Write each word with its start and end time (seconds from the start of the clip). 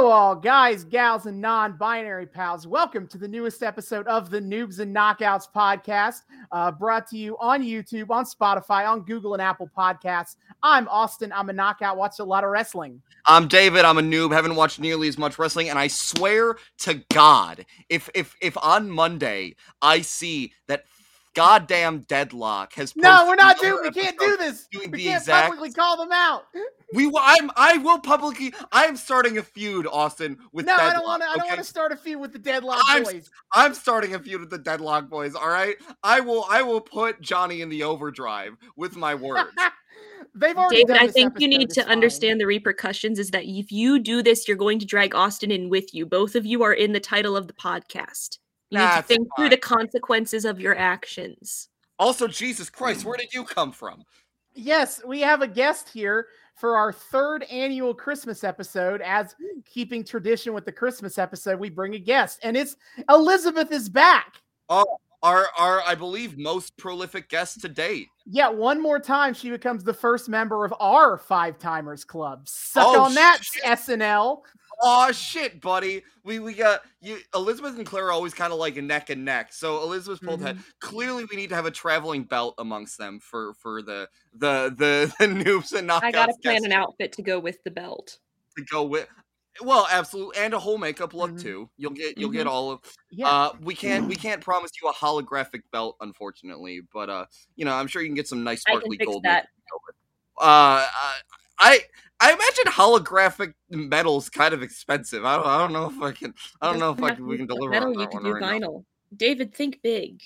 Hello, 0.00 0.12
all 0.12 0.34
guys, 0.34 0.82
gals, 0.82 1.26
and 1.26 1.38
non 1.38 1.76
binary 1.76 2.24
pals. 2.24 2.66
Welcome 2.66 3.06
to 3.08 3.18
the 3.18 3.28
newest 3.28 3.62
episode 3.62 4.06
of 4.06 4.30
the 4.30 4.40
Noobs 4.40 4.78
and 4.78 4.96
Knockouts 4.96 5.44
podcast, 5.54 6.22
uh, 6.52 6.72
brought 6.72 7.06
to 7.08 7.18
you 7.18 7.36
on 7.38 7.62
YouTube, 7.62 8.08
on 8.08 8.24
Spotify, 8.24 8.88
on 8.88 9.02
Google, 9.02 9.34
and 9.34 9.42
Apple 9.42 9.68
Podcasts. 9.76 10.36
I'm 10.62 10.88
Austin. 10.88 11.34
I'm 11.34 11.50
a 11.50 11.52
knockout, 11.52 11.98
watch 11.98 12.18
a 12.18 12.24
lot 12.24 12.44
of 12.44 12.50
wrestling. 12.50 13.02
I'm 13.26 13.46
David. 13.46 13.84
I'm 13.84 13.98
a 13.98 14.00
noob. 14.00 14.32
Haven't 14.32 14.56
watched 14.56 14.80
nearly 14.80 15.06
as 15.06 15.18
much 15.18 15.38
wrestling, 15.38 15.68
and 15.68 15.78
I 15.78 15.88
swear 15.88 16.56
to 16.78 17.04
God, 17.12 17.66
if 17.90 18.08
if 18.14 18.34
if 18.40 18.56
on 18.56 18.90
Monday 18.90 19.54
I 19.82 20.00
see 20.00 20.54
that 20.66 20.84
goddamn 21.34 22.00
deadlock 22.00 22.74
has 22.74 22.94
No, 22.96 23.24
we're 23.26 23.34
not 23.36 23.58
doing. 23.60 23.82
We 23.82 23.90
can't 23.90 24.18
do 24.18 24.36
this. 24.36 24.66
doing 24.70 24.90
We 24.90 24.98
the 24.98 25.04
can't 25.04 25.20
exact- 25.22 25.48
publicly 25.50 25.72
call 25.72 25.96
them 25.96 26.10
out. 26.12 26.44
We 26.92 27.06
will. 27.06 27.20
I'm. 27.22 27.50
I 27.56 27.76
will 27.78 28.00
publicly. 28.00 28.52
I 28.72 28.86
am 28.86 28.96
starting 28.96 29.38
a 29.38 29.42
feud, 29.42 29.86
Austin. 29.86 30.36
With 30.52 30.66
No, 30.66 30.74
I 30.74 30.92
don't 30.92 31.04
want 31.04 31.22
to. 31.22 31.28
I 31.28 31.36
don't 31.36 31.46
want 31.46 31.58
to 31.58 31.64
start 31.64 31.92
a 31.92 31.96
feud 31.96 32.20
with 32.20 32.32
the 32.32 32.38
Deadlock 32.38 32.80
I'm- 32.88 33.04
Boys. 33.04 33.30
I'm 33.54 33.74
starting 33.74 34.14
a 34.14 34.18
feud 34.18 34.40
with 34.40 34.50
the 34.50 34.58
Deadlock 34.58 35.08
Boys. 35.08 35.34
All 35.34 35.48
right. 35.48 35.76
I 36.02 36.20
will. 36.20 36.46
I 36.48 36.62
will 36.62 36.80
put 36.80 37.20
Johnny 37.20 37.60
in 37.60 37.68
the 37.68 37.82
overdrive 37.84 38.56
with 38.76 38.96
my 38.96 39.14
words. 39.14 39.50
They've 40.34 40.56
already. 40.56 40.84
David, 40.84 40.96
I 40.96 41.08
think 41.08 41.40
you 41.40 41.48
need 41.48 41.70
to 41.70 41.82
fine. 41.82 41.90
understand 41.92 42.40
the 42.40 42.46
repercussions 42.46 43.18
is 43.18 43.30
that 43.30 43.44
if 43.44 43.72
you 43.72 43.98
do 43.98 44.22
this, 44.22 44.46
you're 44.46 44.56
going 44.56 44.78
to 44.78 44.86
drag 44.86 45.14
Austin 45.14 45.50
in 45.50 45.68
with 45.68 45.92
you. 45.94 46.06
Both 46.06 46.34
of 46.36 46.46
you 46.46 46.62
are 46.62 46.72
in 46.72 46.92
the 46.92 47.00
title 47.00 47.36
of 47.36 47.46
the 47.48 47.52
podcast. 47.52 48.38
You 48.70 48.78
need 48.78 48.84
to 48.84 48.88
That's 48.88 49.08
think 49.08 49.28
through 49.36 49.48
the 49.50 49.56
consequences 49.56 50.44
of 50.44 50.60
your 50.60 50.76
actions. 50.76 51.68
Also, 51.98 52.26
Jesus 52.26 52.70
Christ, 52.70 53.02
hmm. 53.02 53.08
where 53.08 53.16
did 53.16 53.34
you 53.34 53.44
come 53.44 53.72
from? 53.72 54.02
Yes, 54.54 55.02
we 55.06 55.20
have 55.20 55.42
a 55.42 55.48
guest 55.48 55.88
here 55.88 56.26
for 56.56 56.76
our 56.76 56.92
third 56.92 57.44
annual 57.44 57.94
Christmas 57.94 58.42
episode. 58.44 59.00
As 59.02 59.34
hmm. 59.34 59.60
keeping 59.64 60.04
tradition 60.04 60.54
with 60.54 60.64
the 60.64 60.72
Christmas 60.72 61.18
episode, 61.18 61.58
we 61.58 61.68
bring 61.68 61.94
a 61.94 61.98
guest, 61.98 62.40
and 62.42 62.56
it's 62.56 62.76
Elizabeth 63.08 63.72
is 63.72 63.88
back. 63.88 64.34
Oh, 64.68 64.86
our, 65.22 65.48
our, 65.58 65.82
I 65.82 65.94
believe, 65.94 66.38
most 66.38 66.76
prolific 66.78 67.28
guest 67.28 67.60
to 67.60 67.68
date. 67.68 68.08
Yeah, 68.24 68.48
one 68.48 68.80
more 68.80 68.98
time, 68.98 69.34
she 69.34 69.50
becomes 69.50 69.84
the 69.84 69.92
first 69.92 70.28
member 70.28 70.64
of 70.64 70.72
our 70.80 71.18
Five 71.18 71.58
Timers 71.58 72.04
Club. 72.04 72.48
Suck 72.48 72.86
Oh, 72.86 73.02
on 73.02 73.14
that, 73.14 73.40
shit. 73.42 73.62
SNL. 73.64 74.40
Oh 74.82 75.12
shit, 75.12 75.60
buddy. 75.60 76.02
We 76.24 76.38
we 76.38 76.54
got 76.54 76.82
you. 77.00 77.18
Elizabeth 77.34 77.76
and 77.76 77.84
Claire 77.86 78.06
are 78.06 78.12
always 78.12 78.32
kind 78.34 78.52
of 78.52 78.58
like 78.58 78.76
neck 78.76 79.10
and 79.10 79.24
neck. 79.24 79.52
So 79.52 79.82
Elizabeth 79.82 80.20
pulled 80.22 80.40
ahead. 80.40 80.58
Clearly, 80.80 81.24
we 81.30 81.36
need 81.36 81.50
to 81.50 81.54
have 81.54 81.66
a 81.66 81.70
traveling 81.70 82.24
belt 82.24 82.54
amongst 82.58 82.96
them 82.98 83.20
for 83.20 83.54
for 83.54 83.82
the 83.82 84.08
the 84.34 84.74
the, 84.76 85.14
the 85.18 85.26
noobs 85.26 85.72
and 85.74 85.88
knockouts. 85.88 86.02
I 86.04 86.10
gotta 86.12 86.34
plan 86.42 86.64
an 86.64 86.72
outfit 86.72 87.12
to 87.12 87.22
go 87.22 87.38
with 87.38 87.62
the 87.64 87.70
belt. 87.70 88.18
to 88.56 88.64
go 88.64 88.84
with. 88.84 89.06
Well, 89.62 89.86
absolutely, 89.90 90.38
and 90.38 90.54
a 90.54 90.58
whole 90.58 90.78
makeup 90.78 91.12
look 91.12 91.32
Mhm. 91.32 91.42
too. 91.42 91.70
You'll 91.76 91.90
get 91.92 92.16
you'll 92.16 92.30
get 92.30 92.46
all 92.46 92.70
of. 92.70 92.80
Yeah, 93.10 93.28
Uh, 93.28 93.52
we 93.60 93.74
can't 93.74 94.06
we 94.08 94.14
can't 94.16 94.40
promise 94.40 94.70
you 94.80 94.88
a 94.88 94.94
holographic 94.94 95.62
belt, 95.72 95.96
unfortunately. 96.00 96.80
But 96.94 97.10
uh, 97.10 97.26
you 97.56 97.64
know, 97.66 97.72
I'm 97.74 97.86
sure 97.86 98.00
you 98.00 98.08
can 98.08 98.14
get 98.14 98.28
some 98.28 98.44
nice 98.44 98.62
sparkly 98.62 98.96
gold. 98.96 99.24
that. 99.24 99.28
makeup 99.28 99.48
to 99.56 99.62
go 99.72 99.78
with. 99.86 99.96
Uh, 100.38 100.86
I 101.58 101.80
I 102.20 102.32
imagine 102.32 102.64
holographic 102.72 103.54
metal's 103.70 104.28
kind 104.28 104.52
of 104.54 104.62
expensive. 104.62 105.24
I 105.24 105.36
don't 105.36 105.46
I 105.46 105.58
don't 105.58 105.72
know 105.72 105.86
if 105.86 106.00
I 106.02 106.12
can 106.12 106.34
I 106.60 106.70
don't 106.70 106.78
know 106.78 106.90
if 106.92 107.02
I 107.02 107.14
can, 107.14 107.18
have 107.18 107.26
we 107.26 107.36
to 107.38 107.38
can 107.38 107.46
be 107.46 107.54
deliver 107.54 107.70
metal, 107.72 107.88
on 107.88 107.98
you 108.00 108.06
can 108.08 108.22
one 108.22 108.24
do 108.24 108.32
right 108.32 108.60
now. 108.60 108.66
vinyl. 108.68 108.84
David, 109.16 109.54
think 109.54 109.80
big. 109.82 110.20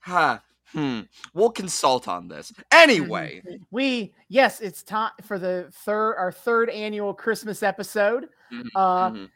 Ha. 0.00 0.42
Hmm. 0.72 1.00
We'll 1.34 1.50
consult 1.50 2.06
on 2.06 2.28
this. 2.28 2.52
Anyway, 2.70 3.42
we 3.72 4.14
yes, 4.28 4.60
it's 4.60 4.82
time 4.84 5.10
for 5.22 5.38
the 5.38 5.68
third 5.72 6.14
our 6.16 6.30
third 6.30 6.70
annual 6.70 7.12
Christmas 7.12 7.62
episode. 7.62 8.28
Mhm, 8.52 8.66
Uh, 8.74 9.10
mhm. 9.10 9.30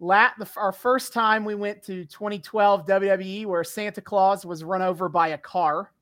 Lat 0.00 0.34
the, 0.36 0.48
our 0.56 0.72
first 0.72 1.12
time 1.12 1.44
we 1.44 1.54
went 1.54 1.80
to 1.84 2.04
2012 2.06 2.86
WWE 2.86 3.46
where 3.46 3.62
Santa 3.62 4.00
Claus 4.00 4.44
was 4.44 4.64
run 4.64 4.82
over 4.82 5.08
by 5.08 5.28
a 5.28 5.38
car. 5.38 5.92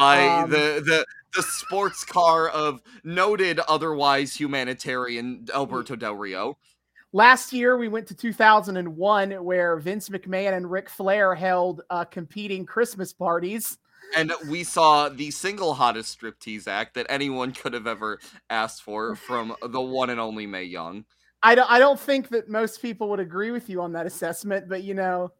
By 0.00 0.26
um, 0.26 0.50
the 0.50 0.82
the 0.84 1.06
the 1.34 1.42
sports 1.42 2.04
car 2.04 2.48
of 2.48 2.82
noted 3.04 3.60
otherwise 3.60 4.34
humanitarian 4.34 5.46
Alberto 5.54 5.94
Del 5.96 6.14
Rio. 6.14 6.58
Last 7.12 7.52
year 7.52 7.76
we 7.76 7.88
went 7.88 8.06
to 8.08 8.14
2001 8.14 9.44
where 9.44 9.76
Vince 9.76 10.08
McMahon 10.08 10.56
and 10.56 10.70
Ric 10.70 10.88
Flair 10.88 11.34
held 11.34 11.82
uh, 11.90 12.04
competing 12.04 12.64
Christmas 12.64 13.12
parties. 13.12 13.78
and 14.16 14.32
we 14.48 14.64
saw 14.64 15.08
the 15.08 15.30
single 15.30 15.74
hottest 15.74 16.20
striptease 16.20 16.66
act 16.66 16.94
that 16.94 17.06
anyone 17.08 17.52
could 17.52 17.74
have 17.74 17.86
ever 17.86 18.18
asked 18.48 18.82
for 18.82 19.14
from 19.14 19.54
the 19.68 19.80
one 19.80 20.10
and 20.10 20.20
only 20.20 20.46
Mae 20.46 20.64
Young. 20.64 21.04
I 21.42 21.54
don't 21.54 21.70
I 21.70 21.78
don't 21.78 21.98
think 21.98 22.28
that 22.30 22.48
most 22.48 22.82
people 22.82 23.08
would 23.10 23.20
agree 23.20 23.50
with 23.50 23.68
you 23.68 23.80
on 23.80 23.92
that 23.92 24.06
assessment, 24.06 24.68
but 24.68 24.82
you 24.82 24.94
know, 24.94 25.32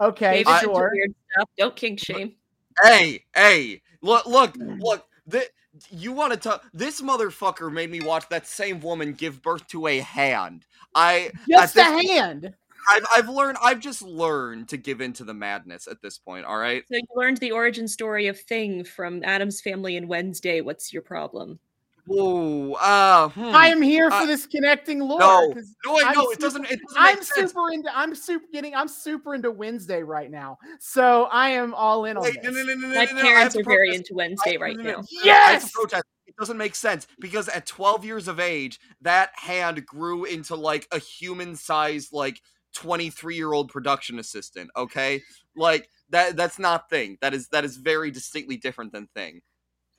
okay, 0.00 0.44
David's 0.44 0.62
into 0.62 0.74
sure. 0.74 0.90
weird 0.92 1.14
stuff. 1.32 1.48
Don't 1.56 1.76
kink 1.76 2.00
shame. 2.00 2.34
Hey, 2.82 3.24
hey, 3.34 3.80
look, 4.02 4.26
look, 4.26 4.54
look. 4.56 5.06
The, 5.26 5.44
you 5.90 6.12
want 6.12 6.32
to 6.32 6.38
talk? 6.38 6.64
This 6.72 7.00
motherfucker 7.00 7.72
made 7.72 7.90
me 7.90 8.00
watch 8.00 8.28
that 8.30 8.46
same 8.46 8.80
woman 8.80 9.12
give 9.12 9.42
birth 9.42 9.66
to 9.68 9.86
a 9.86 9.98
hand. 9.98 10.64
I 10.94 11.32
Just 11.48 11.76
a 11.76 11.82
hand. 11.82 12.54
I've, 12.88 13.06
I've 13.16 13.28
learned. 13.28 13.58
I've 13.62 13.80
just 13.80 14.02
learned 14.02 14.68
to 14.68 14.76
give 14.76 15.00
into 15.00 15.24
the 15.24 15.34
madness 15.34 15.88
at 15.88 16.00
this 16.02 16.18
point. 16.18 16.46
All 16.46 16.58
right. 16.58 16.84
So 16.88 16.96
you 16.96 17.06
learned 17.14 17.38
the 17.38 17.50
origin 17.50 17.88
story 17.88 18.28
of 18.28 18.38
Thing 18.38 18.84
from 18.84 19.24
Addams 19.24 19.60
Family 19.60 19.96
and 19.96 20.08
Wednesday. 20.08 20.60
What's 20.60 20.92
your 20.92 21.02
problem? 21.02 21.58
Whoa. 22.06 22.74
Uh, 22.74 23.28
hmm. 23.30 23.44
I 23.46 23.68
am 23.68 23.82
here 23.82 24.10
for 24.10 24.16
Uh, 24.18 24.26
this 24.26 24.46
connecting 24.46 25.00
lore. 25.00 25.18
no, 25.18 25.52
'cause 25.52 25.74
No, 25.84 25.98
I'm 26.00 26.14
no, 26.14 26.22
it 26.30 26.34
super- 26.34 26.40
doesn't. 26.42 26.64
It 26.70 26.80
doesn't 26.82 26.96
I'm 26.96 27.14
make 27.16 27.24
sense. 27.24 27.50
super 27.50 27.70
into 27.72 27.96
I'm 27.96 28.14
super 28.14 28.46
getting 28.52 28.74
I'm 28.74 28.88
super 28.88 29.34
into 29.34 29.50
Wednesday 29.50 30.02
right 30.02 30.30
now. 30.30 30.56
So 30.78 31.24
I 31.24 31.50
am 31.50 31.74
all 31.74 32.04
in 32.04 32.16
on 32.16 32.22
this. 32.22 32.36
no, 32.42 32.50
no, 32.50 32.62
no, 32.62 32.74
no, 32.74 32.74
no, 32.74 32.94
My 32.94 32.94
no, 32.94 32.94
no, 32.94 33.00
I 33.02 33.04
have 33.06 33.14
parents 33.22 33.54
to 33.54 33.60
are 33.60 33.64
very 33.64 33.94
into 33.94 34.14
Wednesday 34.14 34.56
I- 34.56 34.60
right 34.60 34.76
no, 34.76 34.82
no, 34.84 34.90
no, 34.90 34.96
now. 34.98 35.02
no, 35.10 35.24
no, 35.24 35.30
I 35.32 35.34
have 35.52 35.62
to 35.72 35.88
Yes! 35.92 36.02
It 36.26 36.36
doesn't 36.38 36.56
make 36.58 36.74
sense 36.74 37.06
because 37.18 37.48
at 37.48 37.66
12 37.66 38.04
years 38.04 38.28
of 38.28 38.38
age, 38.38 38.78
that 39.00 39.30
hand 39.34 39.84
grew 39.86 40.24
into 40.26 40.54
like 40.54 40.86
a 40.92 40.98
human-sized, 40.98 42.12
like 42.12 42.42
23-year-old 42.74 43.70
production 43.70 44.18
assistant. 44.18 44.70
Okay, 44.76 45.22
like 45.56 45.88
that. 46.10 46.36
That's 46.36 46.58
not 46.58 46.90
thing. 46.90 47.16
That 47.22 47.32
is 47.34 47.48
that 47.48 47.64
is 47.64 47.78
very 47.78 48.10
distinctly 48.10 48.56
different 48.58 48.92
than 48.92 49.06
thing. 49.14 49.40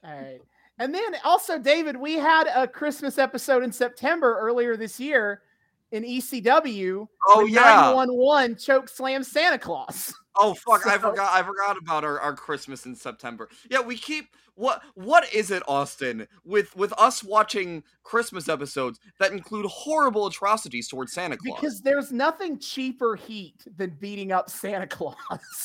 All 0.03 0.12
right. 0.12 0.40
And 0.79 0.93
then 0.93 1.15
also, 1.23 1.57
David, 1.57 1.97
we 1.97 2.13
had 2.15 2.47
a 2.53 2.67
Christmas 2.67 3.17
episode 3.17 3.63
in 3.63 3.71
September 3.71 4.38
earlier 4.39 4.77
this 4.77 4.99
year 4.99 5.41
in 5.91 6.03
ECW. 6.03 7.07
Oh 7.27 7.45
yeah. 7.45 7.61
911 7.61 8.57
choke 8.57 8.89
slam 8.89 9.23
Santa 9.23 9.57
Claus. 9.57 10.13
Oh 10.39 10.53
fuck! 10.53 10.85
I 10.85 10.99
forgot. 10.99 11.31
I 11.33 11.41
forgot 11.41 11.77
about 11.77 12.03
our, 12.03 12.19
our 12.19 12.35
Christmas 12.35 12.85
in 12.85 12.93
September. 12.93 13.49
Yeah, 13.71 13.81
we 13.81 13.97
keep 13.97 14.35
what 14.53 14.83
what 14.93 15.31
is 15.33 15.49
it, 15.49 15.63
Austin? 15.67 16.27
With 16.45 16.75
with 16.75 16.93
us 16.97 17.23
watching 17.23 17.83
Christmas 18.03 18.47
episodes 18.47 18.99
that 19.19 19.31
include 19.31 19.66
horrible 19.66 20.27
atrocities 20.27 20.87
towards 20.87 21.13
Santa 21.13 21.37
Claus. 21.37 21.59
Because 21.59 21.81
there's 21.81 22.11
nothing 22.11 22.59
cheaper 22.59 23.16
heat 23.16 23.66
than 23.77 23.97
beating 23.99 24.31
up 24.31 24.49
Santa 24.49 24.85
Claus. 24.87 25.16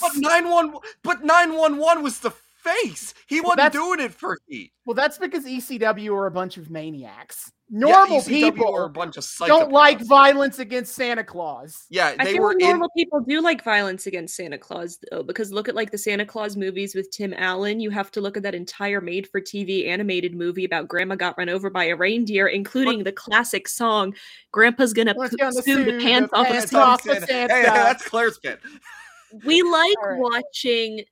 But 0.00 0.12
nine 0.16 0.48
one, 0.50 0.74
but 1.02 1.22
nine 1.22 1.54
one 1.54 1.76
one 1.76 2.02
was 2.02 2.20
the 2.20 2.32
face. 2.62 3.14
He 3.26 3.40
wasn't 3.40 3.58
that's- 3.58 3.72
doing 3.82 4.00
it 4.00 4.12
for 4.12 4.38
heat. 4.48 4.72
well, 4.86 4.94
that's 4.94 5.18
because 5.18 5.44
ECW 5.44 6.14
are 6.14 6.26
a 6.26 6.30
bunch 6.30 6.56
of 6.56 6.70
maniacs. 6.70 7.50
Normal 7.74 8.20
ECW 8.20 8.28
people 8.28 8.74
are 8.76 8.84
a 8.84 8.90
bunch 8.90 9.16
of 9.16 9.26
don't 9.46 9.72
like 9.72 9.98
violence 10.02 10.58
against 10.58 10.94
Santa 10.94 11.24
Claus. 11.24 11.86
Yeah, 11.88 12.14
I 12.18 12.24
they 12.26 12.32
feel 12.34 12.42
were 12.42 12.48
like 12.48 12.60
in. 12.60 12.68
normal 12.68 12.90
people 12.94 13.20
do 13.20 13.40
like 13.40 13.64
violence 13.64 14.06
against 14.06 14.36
Santa 14.36 14.58
Claus 14.58 14.98
though, 15.10 15.22
because 15.22 15.50
look 15.52 15.70
at 15.70 15.74
like 15.74 15.90
the 15.90 15.96
Santa 15.96 16.26
Claus 16.26 16.54
movies 16.54 16.94
with 16.94 17.10
Tim 17.10 17.32
Allen. 17.34 17.80
You 17.80 17.88
have 17.88 18.10
to 18.10 18.20
look 18.20 18.36
at 18.36 18.42
that 18.42 18.54
entire 18.54 19.00
made-for-TV 19.00 19.86
animated 19.88 20.34
movie 20.34 20.66
about 20.66 20.86
Grandma 20.86 21.14
got 21.14 21.38
run 21.38 21.48
over 21.48 21.70
by 21.70 21.84
a 21.84 21.96
reindeer, 21.96 22.48
including 22.48 23.04
the 23.04 23.12
classic 23.12 23.66
song 23.66 24.14
"Grandpa's 24.50 24.92
Gonna 24.92 25.14
Let's 25.16 25.34
Poo- 25.34 25.46
on 25.46 25.54
the 25.54 25.62
Sue 25.62 25.84
the 25.84 25.98
Pants 25.98 26.30
Off 26.34 26.48
of 26.50 26.68
Santa." 26.68 26.98
Santa. 27.02 27.26
Santa. 27.26 27.54
Hey, 27.54 27.62
that's 27.62 28.06
Claire's 28.06 28.36
kid. 28.36 28.58
We 29.46 29.62
like 29.70 29.96
All 30.02 30.10
right. 30.10 30.18
watching 30.20 31.04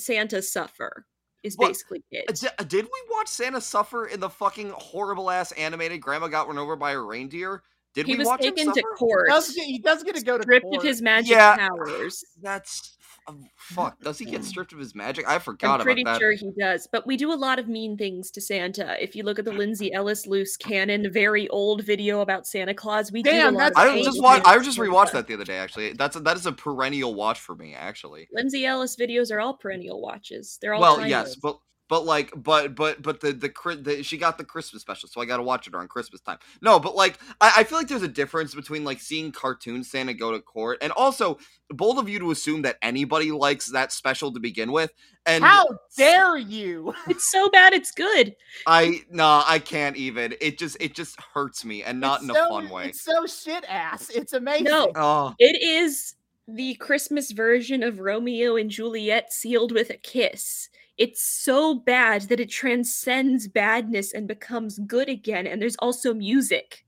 Santa 0.00 0.42
suffer. 0.42 1.06
Is 1.44 1.56
Well, 1.56 1.68
basically 1.68 2.02
it. 2.10 2.26
di- 2.40 2.64
Did 2.64 2.84
we 2.86 3.02
watch 3.10 3.28
Santa 3.28 3.60
suffer 3.60 4.06
in 4.06 4.18
the 4.20 4.28
fucking 4.28 4.70
horrible 4.70 5.30
ass 5.30 5.52
animated 5.52 6.00
Grandma 6.02 6.26
got 6.28 6.48
run 6.48 6.58
over 6.58 6.74
by 6.74 6.90
a 6.92 6.98
reindeer? 7.00 7.62
Did 7.94 8.06
He 8.06 8.12
we 8.12 8.18
was 8.18 8.26
watch 8.28 8.44
him 8.44 8.54
taken 8.54 8.72
to 8.74 8.82
court, 8.96 9.26
He 9.28 9.32
does 9.32 9.54
get, 9.54 9.64
he 9.66 9.78
does 9.78 10.02
get 10.04 10.14
to 10.16 10.22
go 10.22 10.36
to 10.36 10.42
stripped 10.42 10.64
court. 10.64 10.76
of 10.78 10.82
his 10.82 11.02
magic 11.02 11.32
Yeah. 11.32 11.56
powers. 11.56 12.24
That's 12.42 12.96
f- 13.00 13.18
um, 13.26 13.44
fuck. 13.56 14.00
Does 14.00 14.18
he 14.18 14.24
get 14.24 14.44
stripped 14.44 14.72
of 14.72 14.78
his 14.78 14.94
magic? 14.94 15.28
I 15.28 15.38
forgot 15.38 15.80
I'm 15.80 15.84
pretty 15.84 16.02
about 16.02 16.14
that. 16.14 16.20
sure 16.20 16.32
he 16.32 16.50
does. 16.58 16.86
But 16.90 17.06
we 17.06 17.16
do 17.16 17.32
a 17.32 17.34
lot 17.34 17.58
of 17.58 17.68
mean 17.68 17.96
things 17.96 18.30
to 18.32 18.40
Santa. 18.40 18.96
If 19.02 19.14
you 19.16 19.22
look 19.22 19.38
at 19.38 19.44
the 19.44 19.52
Lindsay 19.52 19.92
Ellis 19.92 20.26
Loose 20.26 20.56
Canon, 20.56 21.10
very 21.12 21.48
old 21.48 21.84
video 21.84 22.20
about 22.20 22.46
Santa 22.46 22.72
Claus, 22.72 23.10
we 23.12 23.22
Damn, 23.22 23.54
do 23.54 23.58
a 23.58 23.58
lot 23.58 23.74
that's 23.74 23.78
of 23.90 23.96
I 23.96 24.02
just 24.02 24.22
watched. 24.22 24.46
I 24.46 24.58
just 24.60 24.78
rewatched 24.78 25.12
that 25.12 25.26
the 25.26 25.34
other 25.34 25.44
day. 25.44 25.56
Actually, 25.58 25.92
that's 25.94 26.16
a, 26.16 26.20
that 26.20 26.36
is 26.36 26.46
a 26.46 26.52
perennial 26.52 27.14
watch 27.14 27.40
for 27.40 27.54
me. 27.54 27.74
Actually, 27.74 28.28
Lindsay 28.32 28.64
Ellis 28.64 28.96
videos 28.96 29.30
are 29.32 29.40
all 29.40 29.54
perennial 29.54 30.00
watches. 30.00 30.58
They're 30.62 30.72
all 30.74 30.80
well, 30.80 30.94
timeless. 30.96 31.10
yes, 31.10 31.36
but 31.36 31.58
but 31.88 32.04
like 32.04 32.32
but 32.36 32.74
but 32.74 33.02
but 33.02 33.20
the 33.20 33.32
the, 33.32 33.48
Chri- 33.48 33.82
the 33.82 34.02
she 34.02 34.16
got 34.18 34.38
the 34.38 34.44
christmas 34.44 34.82
special 34.82 35.08
so 35.08 35.20
i 35.20 35.24
gotta 35.24 35.42
watch 35.42 35.66
it 35.66 35.74
around 35.74 35.88
christmas 35.88 36.20
time 36.20 36.38
no 36.62 36.78
but 36.78 36.94
like 36.94 37.18
I, 37.40 37.52
I 37.58 37.64
feel 37.64 37.78
like 37.78 37.88
there's 37.88 38.02
a 38.02 38.08
difference 38.08 38.54
between 38.54 38.84
like 38.84 39.00
seeing 39.00 39.32
cartoon 39.32 39.82
santa 39.84 40.14
go 40.14 40.32
to 40.32 40.40
court 40.40 40.78
and 40.82 40.92
also 40.92 41.38
bold 41.70 41.98
of 41.98 42.08
you 42.08 42.18
to 42.20 42.30
assume 42.30 42.62
that 42.62 42.76
anybody 42.82 43.30
likes 43.30 43.66
that 43.66 43.92
special 43.92 44.32
to 44.32 44.40
begin 44.40 44.72
with 44.72 44.92
and 45.26 45.44
How 45.44 45.66
dare 45.96 46.38
you? 46.38 46.94
It's 47.08 47.30
so 47.30 47.50
bad, 47.50 47.72
it's 47.74 47.90
good. 47.90 48.34
i 48.66 49.02
nah 49.10 49.44
i 49.46 49.58
can't 49.58 49.96
even 49.96 50.34
it 50.40 50.58
just 50.58 50.76
it 50.80 50.94
just 50.94 51.20
hurts 51.34 51.64
me 51.64 51.82
and 51.82 52.00
not 52.00 52.20
It's 52.20 52.24
in 52.24 52.30
a 52.30 52.48
fun 52.48 52.68
way 52.70 52.86
It's 52.88 53.02
so 53.02 53.26
shit 53.26 53.64
ass. 53.68 54.08
It's 54.10 54.32
amazing. 54.32 54.64
No. 54.64 54.92
oh 54.94 55.34
It 55.38 55.60
is 55.62 56.14
the 56.50 56.74
Christmas 56.76 57.30
version 57.32 57.82
of 57.82 58.00
Romeo 58.00 58.56
and 58.56 58.70
Juliet 58.70 59.30
sealed 59.34 59.70
with 59.70 59.90
a 59.90 59.98
kiss. 59.98 60.70
It's 60.98 61.22
so 61.22 61.76
bad 61.76 62.22
that 62.22 62.40
it 62.40 62.50
transcends 62.50 63.48
badness 63.48 64.12
and 64.12 64.26
becomes 64.26 64.78
good 64.80 65.08
again. 65.08 65.46
And 65.46 65.62
there's 65.62 65.76
also 65.76 66.12
music. 66.12 66.84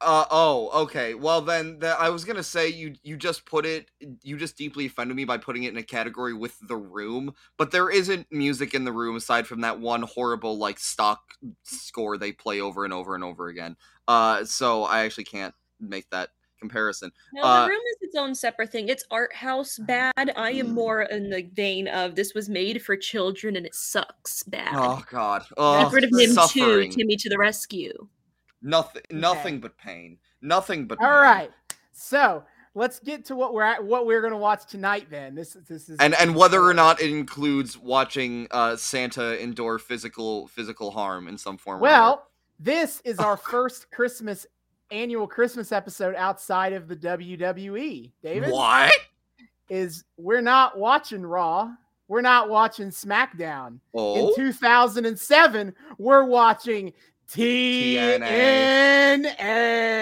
Uh 0.00 0.24
oh, 0.30 0.82
okay. 0.82 1.14
Well 1.14 1.40
then, 1.40 1.80
the, 1.80 1.88
I 1.88 2.08
was 2.08 2.24
gonna 2.24 2.44
say 2.44 2.68
you 2.68 2.94
you 3.02 3.16
just 3.16 3.44
put 3.44 3.66
it 3.66 3.90
you 4.22 4.36
just 4.36 4.56
deeply 4.56 4.86
offended 4.86 5.16
me 5.16 5.24
by 5.24 5.38
putting 5.38 5.64
it 5.64 5.72
in 5.72 5.76
a 5.76 5.82
category 5.82 6.34
with 6.34 6.56
the 6.68 6.76
room, 6.76 7.34
but 7.56 7.72
there 7.72 7.90
isn't 7.90 8.30
music 8.30 8.74
in 8.74 8.84
the 8.84 8.92
room 8.92 9.16
aside 9.16 9.44
from 9.48 9.60
that 9.62 9.80
one 9.80 10.02
horrible 10.02 10.56
like 10.56 10.78
stock 10.78 11.20
score 11.64 12.16
they 12.16 12.30
play 12.30 12.60
over 12.60 12.84
and 12.84 12.94
over 12.94 13.16
and 13.16 13.24
over 13.24 13.48
again. 13.48 13.76
Uh, 14.06 14.44
so 14.44 14.84
I 14.84 15.00
actually 15.00 15.24
can't 15.24 15.54
make 15.80 16.08
that 16.10 16.30
comparison. 16.58 17.10
No, 17.32 17.42
Uh, 17.42 17.62
the 17.64 17.68
room 17.70 17.80
is 17.92 17.96
its 18.02 18.16
own 18.16 18.34
separate 18.34 18.70
thing. 18.70 18.88
It's 18.88 19.04
art 19.10 19.34
house 19.34 19.78
bad. 19.78 20.12
I 20.36 20.50
am 20.52 20.72
more 20.74 21.02
in 21.02 21.30
the 21.30 21.42
vein 21.54 21.88
of 21.88 22.14
this 22.14 22.34
was 22.34 22.48
made 22.48 22.82
for 22.82 22.96
children 22.96 23.56
and 23.56 23.64
it 23.66 23.74
sucks 23.74 24.42
bad. 24.42 24.74
Oh 24.74 25.02
God, 25.10 25.44
oh, 25.56 25.84
Get 25.84 25.92
rid 25.92 26.04
of 26.04 26.10
him 26.12 26.30
suffering. 26.32 26.90
too, 26.90 26.96
Timmy 26.98 27.16
to 27.16 27.28
the 27.28 27.38
rescue. 27.38 28.08
Nothing, 28.62 29.02
nothing 29.10 29.60
but 29.60 29.76
pain. 29.78 30.18
Nothing 30.42 30.86
but 30.86 30.98
All 31.00 31.06
pain. 31.06 31.14
right. 31.22 31.50
So 31.92 32.44
let's 32.74 32.98
get 33.00 33.24
to 33.26 33.36
what 33.36 33.54
we're 33.54 33.62
at. 33.62 33.84
What 33.84 34.06
we're 34.06 34.20
gonna 34.22 34.36
watch 34.36 34.66
tonight. 34.66 35.08
Then 35.10 35.34
this 35.34 35.56
this 35.68 35.88
is 35.88 35.98
and 36.00 36.14
and 36.14 36.34
whether 36.34 36.62
or 36.62 36.74
not 36.74 37.00
it 37.00 37.10
includes 37.10 37.78
watching 37.78 38.46
uh 38.50 38.76
Santa 38.76 39.40
endure 39.42 39.78
physical 39.78 40.48
physical 40.48 40.90
harm 40.90 41.28
in 41.28 41.38
some 41.38 41.56
form. 41.58 41.78
or. 41.78 41.82
Well, 41.82 42.28
this 42.58 43.00
is 43.04 43.18
our 43.20 43.36
first 43.52 43.90
Christmas 43.90 44.46
annual 44.90 45.26
Christmas 45.26 45.72
episode 45.72 46.14
outside 46.14 46.72
of 46.72 46.88
the 46.88 46.96
WWE. 46.96 48.12
David 48.22 48.50
what? 48.50 48.92
is 49.68 50.04
we're 50.16 50.40
not 50.40 50.78
watching 50.78 51.22
Raw. 51.22 51.70
We're 52.08 52.22
not 52.22 52.48
watching 52.48 52.88
SmackDown. 52.88 53.80
Oh, 53.92 54.28
In 54.28 54.34
2007, 54.34 55.74
we're 55.98 56.24
watching 56.24 56.94
TNA. 57.30 58.22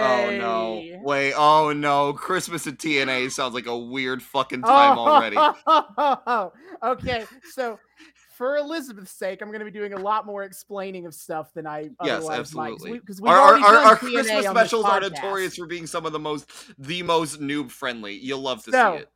oh 0.01 0.37
no! 0.39 1.01
Wait, 1.03 1.33
oh 1.35 1.73
no! 1.73 2.13
Christmas 2.13 2.69
at 2.69 2.79
TNA 2.79 3.33
sounds 3.33 3.55
like 3.55 3.67
a 3.67 3.77
weird 3.77 4.23
fucking 4.23 4.63
time 4.63 4.97
oh. 4.97 5.09
already. 5.09 5.37
Oh, 5.37 6.53
okay. 6.85 7.25
So, 7.51 7.81
for 8.37 8.57
Elizabeth's 8.57 9.13
sake, 9.13 9.41
I'm 9.41 9.49
going 9.49 9.61
to 9.61 9.65
be 9.65 9.71
doing 9.71 9.95
a 9.95 9.99
lot 9.99 10.27
more 10.27 10.45
explaining 10.45 11.07
of 11.07 11.15
stuff 11.15 11.55
than 11.55 11.67
I 11.67 11.91
Yes, 12.05 12.23
otherwise 12.23 12.55
might. 12.55 12.73
absolutely. 12.73 12.99
Because 12.99 13.21
we've 13.21 13.31
Our, 13.31 13.39
our, 13.39 13.49
already 13.49 13.65
our, 13.65 13.73
done 13.73 13.87
our 13.87 13.97
Christmas 13.97 14.47
specials 14.47 14.85
are 14.85 15.01
notorious 15.01 15.57
for 15.57 15.67
being 15.67 15.87
some 15.87 16.05
of 16.05 16.13
the 16.13 16.19
most 16.19 16.51
the 16.79 17.03
most 17.03 17.41
noob 17.41 17.71
friendly. 17.71 18.15
You'll 18.15 18.43
love 18.43 18.63
to 18.65 18.73
So, 18.73 18.97
see 18.97 19.03
it. 19.03 19.11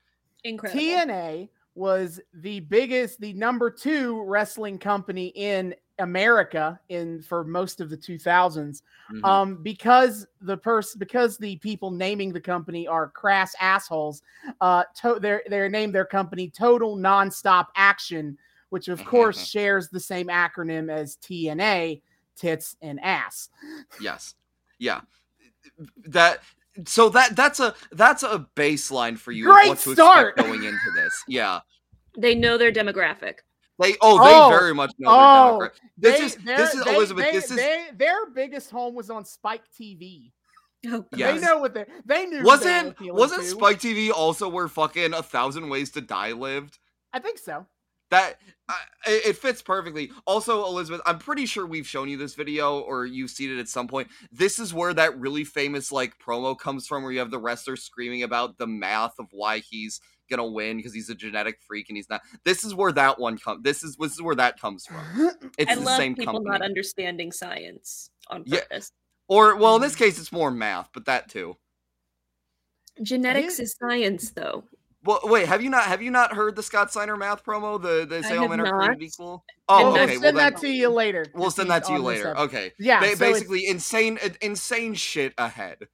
Incredible. 0.45 0.81
TNA 0.81 1.49
was 1.75 2.21
the 2.35 2.61
biggest, 2.61 3.21
the 3.21 3.33
number 3.35 3.71
two 3.71 4.23
wrestling 4.25 4.79
company 4.79 5.27
in 5.35 5.75
America 5.99 6.81
in 6.89 7.21
for 7.21 7.45
most 7.45 7.81
of 7.81 7.91
the 7.91 7.97
2000s. 7.97 8.83
Mhm. 9.13 9.25
Um, 9.25 9.63
because 9.63 10.27
the 10.41 10.57
person, 10.57 10.99
because 10.99 11.37
the 11.37 11.57
people 11.57 11.91
naming 11.91 12.33
the 12.33 12.41
company 12.41 12.89
are 12.89 13.09
crass 13.09 13.55
assholes. 13.61 14.23
Uh, 14.63 14.85
to, 15.03 15.19
they're 15.21 15.43
they're 15.49 15.69
named 15.69 15.95
their 15.95 16.07
company 16.07 16.49
Total 16.49 16.97
Nonstop 16.97 17.67
Action, 17.77 18.39
which 18.71 18.89
of 18.89 18.99
mm-hmm, 19.01 19.09
course 19.09 19.37
mm-hmm. 19.37 19.45
shares 19.59 19.89
the 19.89 20.01
same 20.01 20.29
acronym 20.29 20.91
as 20.91 21.17
TNA, 21.17 22.01
tits 22.37 22.77
and 22.81 22.99
ass. 23.01 23.51
yes, 24.01 24.35
yeah. 24.79 25.03
That 26.07 26.41
so 26.87 27.09
that 27.11 27.37
that's 27.37 27.61
a 27.61 27.75
that's 27.93 28.23
a 28.23 28.47
baseline 28.57 29.19
for 29.19 29.33
you. 29.33 29.45
Great 29.45 29.69
what 29.69 29.79
to 29.81 29.95
start! 29.95 30.29
expect 30.31 30.49
going 30.49 30.65
into 30.65 30.91
this. 30.95 31.25
Yeah. 31.29 31.61
They 32.19 32.35
know 32.35 32.59
their 32.59 32.73
demographic. 32.73 33.39
They 33.79 33.97
oh 34.01 34.23
they 34.25 34.35
Oh, 34.35 34.49
very 34.51 34.75
much 34.75 34.93
know 34.99 35.11
oh, 35.11 35.59
their 35.59 35.69
demographic. 35.69 35.73
This 35.99 36.19
They- 36.19 36.25
is 36.25 36.37
this 36.37 36.75
is 36.75 36.85
they- 36.85 36.95
Elizabeth. 36.95 37.25
they- 37.25 37.33
this 37.33 37.51
is 37.51 37.57
they- 37.57 37.89
their 37.95 38.27
biggest 38.31 38.71
home 38.71 38.95
was 38.95 39.11
on 39.11 39.25
Spike 39.25 39.63
TV. 39.79 40.33
Oh, 40.87 41.05
Yes. 41.15 41.41
They 41.41 41.47
know 41.47 41.59
what 41.59 41.75
they 41.75 41.85
they 42.07 42.27
knew. 42.27 42.39
who 42.39 42.47
wasn't 42.47 42.89
appealing 42.89 43.19
wasn't 43.19 43.43
to. 43.43 43.49
Spike 43.49 43.79
TV 43.81 44.11
also 44.11 44.49
where 44.49 44.67
fucking 44.69 45.13
a 45.13 45.23
thousand 45.23 45.69
ways 45.69 45.91
to 45.91 46.01
die 46.01 46.33
lived? 46.33 46.79
I 47.13 47.19
think 47.19 47.39
so. 47.39 47.67
That 48.11 48.41
uh, 48.69 48.75
it, 49.07 49.27
it 49.27 49.37
fits 49.37 49.63
perfectly. 49.63 50.11
Also, 50.27 50.65
Elizabeth, 50.67 51.01
I'm 51.07 51.19
pretty 51.19 51.47
sure 51.47 51.67
we've 51.67 51.87
shown 51.87 52.09
you 52.09 52.17
this 52.17 52.35
video 52.35 52.81
or 52.81 53.07
you've 53.07 53.31
seen 53.31 53.51
it 53.57 53.59
at 53.61 53.69
some 53.69 53.87
point. 53.89 54.09
This 54.33 54.59
is 54.59 54.75
where 54.75 54.93
that 54.95 55.19
really 55.19 55.45
famous 55.45 55.91
like 55.93 56.15
promo 56.19 56.59
comes 56.59 56.87
from, 56.87 57.03
where 57.03 57.13
you 57.13 57.21
have 57.21 57.31
the 57.31 57.39
wrestler 57.39 57.77
screaming 57.77 58.23
about 58.25 58.59
the 58.59 58.67
math 58.67 59.15
of 59.19 59.27
why 59.33 59.59
he's 59.59 60.01
gonna 60.29 60.47
win 60.47 60.77
because 60.77 60.95
he's 60.95 61.09
a 61.11 61.15
genetic 61.15 61.59
freak 61.67 61.89
and 61.89 61.97
he's 61.97 62.09
not. 62.09 62.21
This 62.45 62.65
is 62.65 62.75
where 62.75 62.93
that 62.93 63.19
one 63.19 63.39
comes. 63.39 63.63
This 63.63 63.83
is 63.83 63.97
this 63.97 64.13
is 64.13 64.23
where 64.23 64.37
that 64.37 64.61
comes 64.61 64.87
from. 64.87 65.31
It's 65.59 65.71
I 65.73 65.75
the 65.75 65.81
love 65.83 65.97
same 65.97 66.15
people 66.15 66.35
company. 66.35 66.51
not 66.51 66.63
understanding 66.63 67.33
science 67.33 68.11
on 68.29 68.45
Yeah. 68.47 68.61
purpose. 68.61 68.93
or 69.29 69.57
well, 69.57 69.77
in 69.77 69.83
this 69.83 69.97
case, 69.97 70.19
it's 70.19 70.33
more 70.33 70.51
math, 70.51 70.91
but 70.95 71.05
that 71.07 71.29
too. 71.29 71.57
Genetics 73.03 73.59
Yeah. 73.59 73.63
is 73.65 73.77
science, 73.81 74.31
though. 74.31 74.65
Well, 75.03 75.21
wait, 75.25 75.47
have 75.49 75.63
you 75.63 75.71
not 75.71 75.85
have 75.85 76.03
you 76.03 76.11
not 76.11 76.35
heard 76.35 76.57
the 76.57 76.63
Scott 76.63 76.91
Steiner 76.91 77.17
math 77.17 77.43
promo? 77.45 77.81
The 77.81 78.05
the 78.07 78.19
I 78.19 78.21
say 78.23 78.37
all 78.37 78.43
have 78.49 78.51
men 78.51 78.61
are 78.61 78.71
created 78.79 79.03
equal. 79.03 79.45
And 79.69 79.87
Oh, 79.87 79.93
we'll 79.93 80.03
okay. 80.03 80.13
send 80.13 80.23
Well, 80.23 80.33
then 80.33 80.53
that 80.53 80.61
to 80.61 80.69
you 80.69 80.89
later. 80.91 81.25
we'll 81.35 81.51
send 81.51 81.71
that 81.71 81.85
to 81.85 81.93
you 81.93 82.01
later. 82.01 82.37
Okay. 82.37 82.73
Yeah, 82.79 83.01
Ba- 83.01 83.17
so 83.17 83.19
basically, 83.19 83.67
insane, 83.67 84.19
uh, 84.23 84.29
insane 84.43 84.95
shit 84.95 85.33
ahead. 85.39 85.89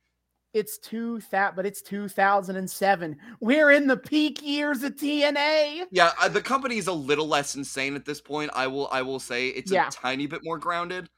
it's 0.55 0.79
two 0.79 1.21
that, 1.31 1.55
but 1.55 1.67
it's 1.67 1.83
2007. 1.83 3.17
We're 3.41 3.71
in 3.73 3.87
the 3.87 3.97
peak 3.99 4.43
years 4.43 4.83
of 4.83 4.97
TNA. 4.97 5.85
Yeah, 5.91 6.13
uh, 6.21 6.29
the 6.31 6.41
company 6.41 6.79
is 6.79 6.87
a 6.87 6.93
little 6.93 7.29
less 7.29 7.55
insane 7.55 7.95
at 7.95 8.07
this 8.07 8.21
point. 8.23 8.51
I 8.55 8.67
will, 8.67 8.89
I 8.91 9.03
will 9.03 9.21
say, 9.21 9.49
it's 9.49 9.71
Yeah. 9.71 9.89
a 9.89 9.91
tiny 9.91 10.27
bit 10.27 10.41
more 10.43 10.59
grounded. 10.59 11.11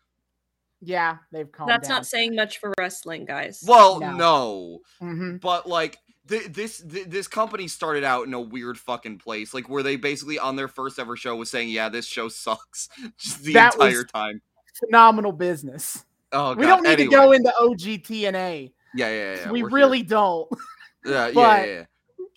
Yeah, 0.80 1.18
they've 1.32 1.50
calmed 1.50 1.70
That's 1.70 1.86
down. 1.88 1.98
not 1.98 2.06
saying 2.06 2.34
much 2.34 2.58
for 2.58 2.72
wrestling, 2.78 3.24
guys. 3.24 3.62
Well, 3.66 4.00
No. 4.00 4.12
no, 4.16 4.78
hmm 5.00 5.36
but 5.36 5.68
like 5.68 5.98
th- 6.28 6.46
this, 6.52 6.82
th- 6.82 7.06
this 7.06 7.26
company 7.28 7.66
started 7.68 8.04
out 8.04 8.26
in 8.26 8.34
a 8.34 8.40
weird 8.40 8.78
fucking 8.78 9.18
place, 9.18 9.52
like 9.54 9.68
where 9.68 9.82
they 9.82 9.96
basically 9.96 10.38
on 10.38 10.56
their 10.56 10.68
first 10.68 10.98
ever 10.98 11.16
show 11.16 11.34
was 11.36 11.50
saying, 11.50 11.70
"Yeah, 11.70 11.88
this 11.88 12.06
show 12.06 12.28
sucks," 12.28 12.88
just 13.18 13.42
the 13.42 13.52
That 13.54 13.76
was- 13.78 13.88
entire 13.88 14.04
time. 14.04 14.40
Phenomenal 14.78 15.32
business. 15.32 16.04
Oh, 16.30 16.54
we 16.54 16.66
don't 16.66 16.82
need 16.82 16.90
anyway. 16.90 17.04
to 17.06 17.10
go 17.10 17.32
into 17.32 17.52
OG 17.58 18.02
TNA. 18.04 18.70
Yeah, 18.94 19.08
yeah, 19.08 19.34
yeah. 19.36 19.50
we 19.50 19.62
we're 19.62 19.68
here. 19.70 19.76
really 19.76 20.02
don't. 20.02 20.48
Yeah, 21.04 21.28
yeah, 21.28 21.32
but- 21.32 21.66
yeah, 21.68 21.74
yeah. 21.74 21.84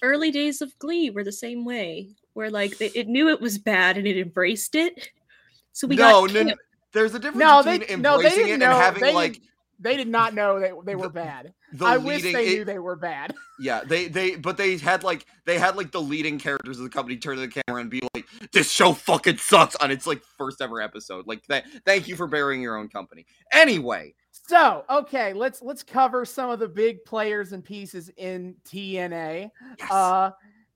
Early 0.04 0.32
days 0.32 0.62
of 0.62 0.78
Glee 0.80 1.10
were 1.12 1.24
the 1.24 1.32
same 1.32 1.66
way, 1.66 2.10
where 2.34 2.50
like 2.50 2.78
they, 2.78 2.88
it 2.96 3.08
knew 3.08 3.28
it 3.30 3.40
was 3.42 3.58
bad 3.58 3.98
and 3.98 4.08
it 4.08 4.18
embraced 4.18 4.76
it. 4.76 5.10
So 5.74 5.88
we 5.88 5.96
no, 5.96 6.26
got 6.28 6.34
no, 6.34 6.44
camp. 6.46 6.60
There's 6.94 7.14
a 7.16 7.20
difference 7.20 7.38
No, 7.40 7.62
they 7.64 7.80
between 7.80 8.02
no, 8.02 8.18
they 8.18 8.26
embracing 8.28 8.46
didn't 8.46 8.62
it 8.62 8.66
know. 8.66 8.72
and 8.74 8.82
having 8.82 9.02
they, 9.04 9.14
like 9.14 9.34
didn't- 9.34 9.48
they 9.80 9.98
did 9.98 10.08
not 10.08 10.34
know 10.34 10.60
they, 10.60 10.72
they 10.86 10.96
were 10.96 11.04
the- 11.08 11.10
bad. 11.14 11.54
The 11.74 11.86
I 11.86 11.98
leading. 11.98 12.06
wish 12.08 12.22
they 12.34 12.48
it- 12.48 12.56
knew 12.58 12.66
they 12.66 12.80
were 12.80 12.96
bad. 12.96 13.34
Yeah, 13.60 13.82
they 13.86 14.08
they 14.08 14.38
but 14.38 14.58
they 14.58 14.78
had 14.78 15.04
like 15.04 15.28
they 15.46 15.60
had 15.60 15.76
like 15.76 15.92
the 15.92 16.02
leading 16.02 16.40
characters 16.40 16.80
of 16.80 16.84
the 16.84 16.90
company 16.90 17.18
turn 17.18 17.36
to 17.36 17.42
the 17.42 17.62
camera 17.68 17.80
and 17.82 17.92
be 17.92 18.02
like, 18.16 18.26
"This 18.52 18.72
show 18.72 18.92
fucking 18.92 19.38
sucks" 19.38 19.76
on 19.76 19.92
its 19.92 20.08
like 20.08 20.24
first 20.36 20.62
ever 20.62 20.82
episode. 20.82 21.28
Like, 21.28 21.46
th- 21.48 21.64
thank 21.86 22.08
you 22.08 22.16
for 22.16 22.26
burying 22.26 22.60
your 22.64 22.76
own 22.76 22.90
company. 22.90 23.24
Anyway, 23.54 24.16
So, 24.32 24.84
okay, 24.90 25.34
let's 25.34 25.62
let's 25.62 25.84
cover 25.84 26.26
some 26.26 26.50
of 26.50 26.58
the 26.58 26.68
big 26.68 27.06
players 27.06 27.52
and 27.52 27.64
pieces 27.64 28.10
in 28.18 28.56
TNA. 28.68 29.52
yes, 29.78 29.92
Uh 29.92 30.32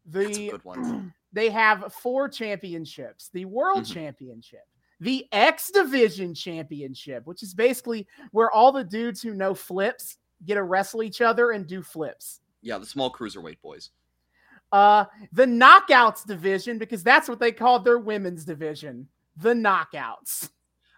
the 0.06 0.50
good 0.52 0.64
ones. 0.64 1.12
they 1.34 1.50
have 1.50 1.92
four 1.92 2.30
championships: 2.30 3.30
the 3.34 3.46
World 3.46 3.84
Mhm. 3.86 3.94
Championship, 3.96 4.66
the 5.00 5.26
X 5.32 5.72
Division 5.72 6.36
Championship, 6.36 7.26
which 7.26 7.42
is 7.42 7.56
basically 7.56 8.06
where 8.32 8.52
all 8.52 8.72
the 8.72 8.84
dudes 8.84 9.24
who 9.24 9.34
know 9.34 9.56
flips 9.56 10.18
get 10.46 10.56
to 10.56 10.64
wrestle 10.64 11.04
each 11.04 11.22
other 11.22 11.52
and 11.52 11.68
do 11.68 11.82
flips. 11.82 12.42
yeah, 12.62 12.78
the 12.78 12.86
small 12.86 13.12
cruiserweight 13.12 13.62
boys. 13.62 13.92
Uh, 14.72 15.06
the 15.32 15.46
Knockouts 15.46 16.26
Division, 16.26 16.78
because 16.78 17.04
that's 17.04 17.30
what 17.30 17.40
they 17.40 17.52
called 17.52 17.86
their 17.86 18.00
women's 18.00 18.44
division, 18.44 19.08
the 19.38 19.54
Knockouts. 19.54 20.50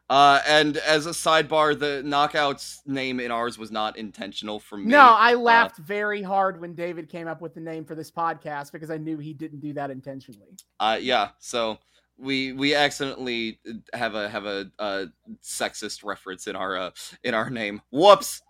Uh, 0.10 0.40
and 0.48 0.78
as 0.78 1.06
a 1.06 1.10
sidebar, 1.12 1.78
the 1.78 2.02
knockouts 2.06 2.78
name 2.86 3.20
in 3.20 3.30
ours 3.30 3.58
was 3.58 3.72
not 3.72 3.98
intentional 3.98 4.58
for 4.58 4.78
me. 4.78 4.86
No, 4.86 5.02
I 5.02 5.34
laughed 5.34 5.78
very 5.80 6.22
hard 6.22 6.62
when 6.62 6.74
David 6.74 7.10
came 7.10 7.28
up 7.28 7.42
with 7.42 7.54
the 7.54 7.60
name 7.60 7.84
for 7.84 7.94
this 7.94 8.10
podcast 8.10 8.72
because 8.72 8.90
I 8.90 8.96
knew 8.98 9.18
he 9.18 9.34
didn't 9.34 9.60
do 9.60 9.74
that 9.74 9.92
intentionally. 9.92 10.56
Uh, 10.80 10.98
yeah. 11.02 11.32
So, 11.40 11.78
we 12.18 12.54
we 12.54 12.74
accidentally 12.74 13.60
have 13.94 14.16
a 14.16 14.30
have 14.30 14.46
a, 14.46 14.72
a 14.80 15.08
sexist 15.44 16.04
reference 16.04 16.48
in 16.48 16.56
our 16.56 16.78
uh, 16.78 16.92
in 17.24 17.34
our 17.34 17.50
name. 17.50 17.82
Whoops. 17.92 18.42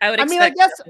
I 0.00 0.10
would 0.10 0.20
I 0.20 0.24
mean, 0.26 0.42
I 0.42 0.50
guess- 0.50 0.80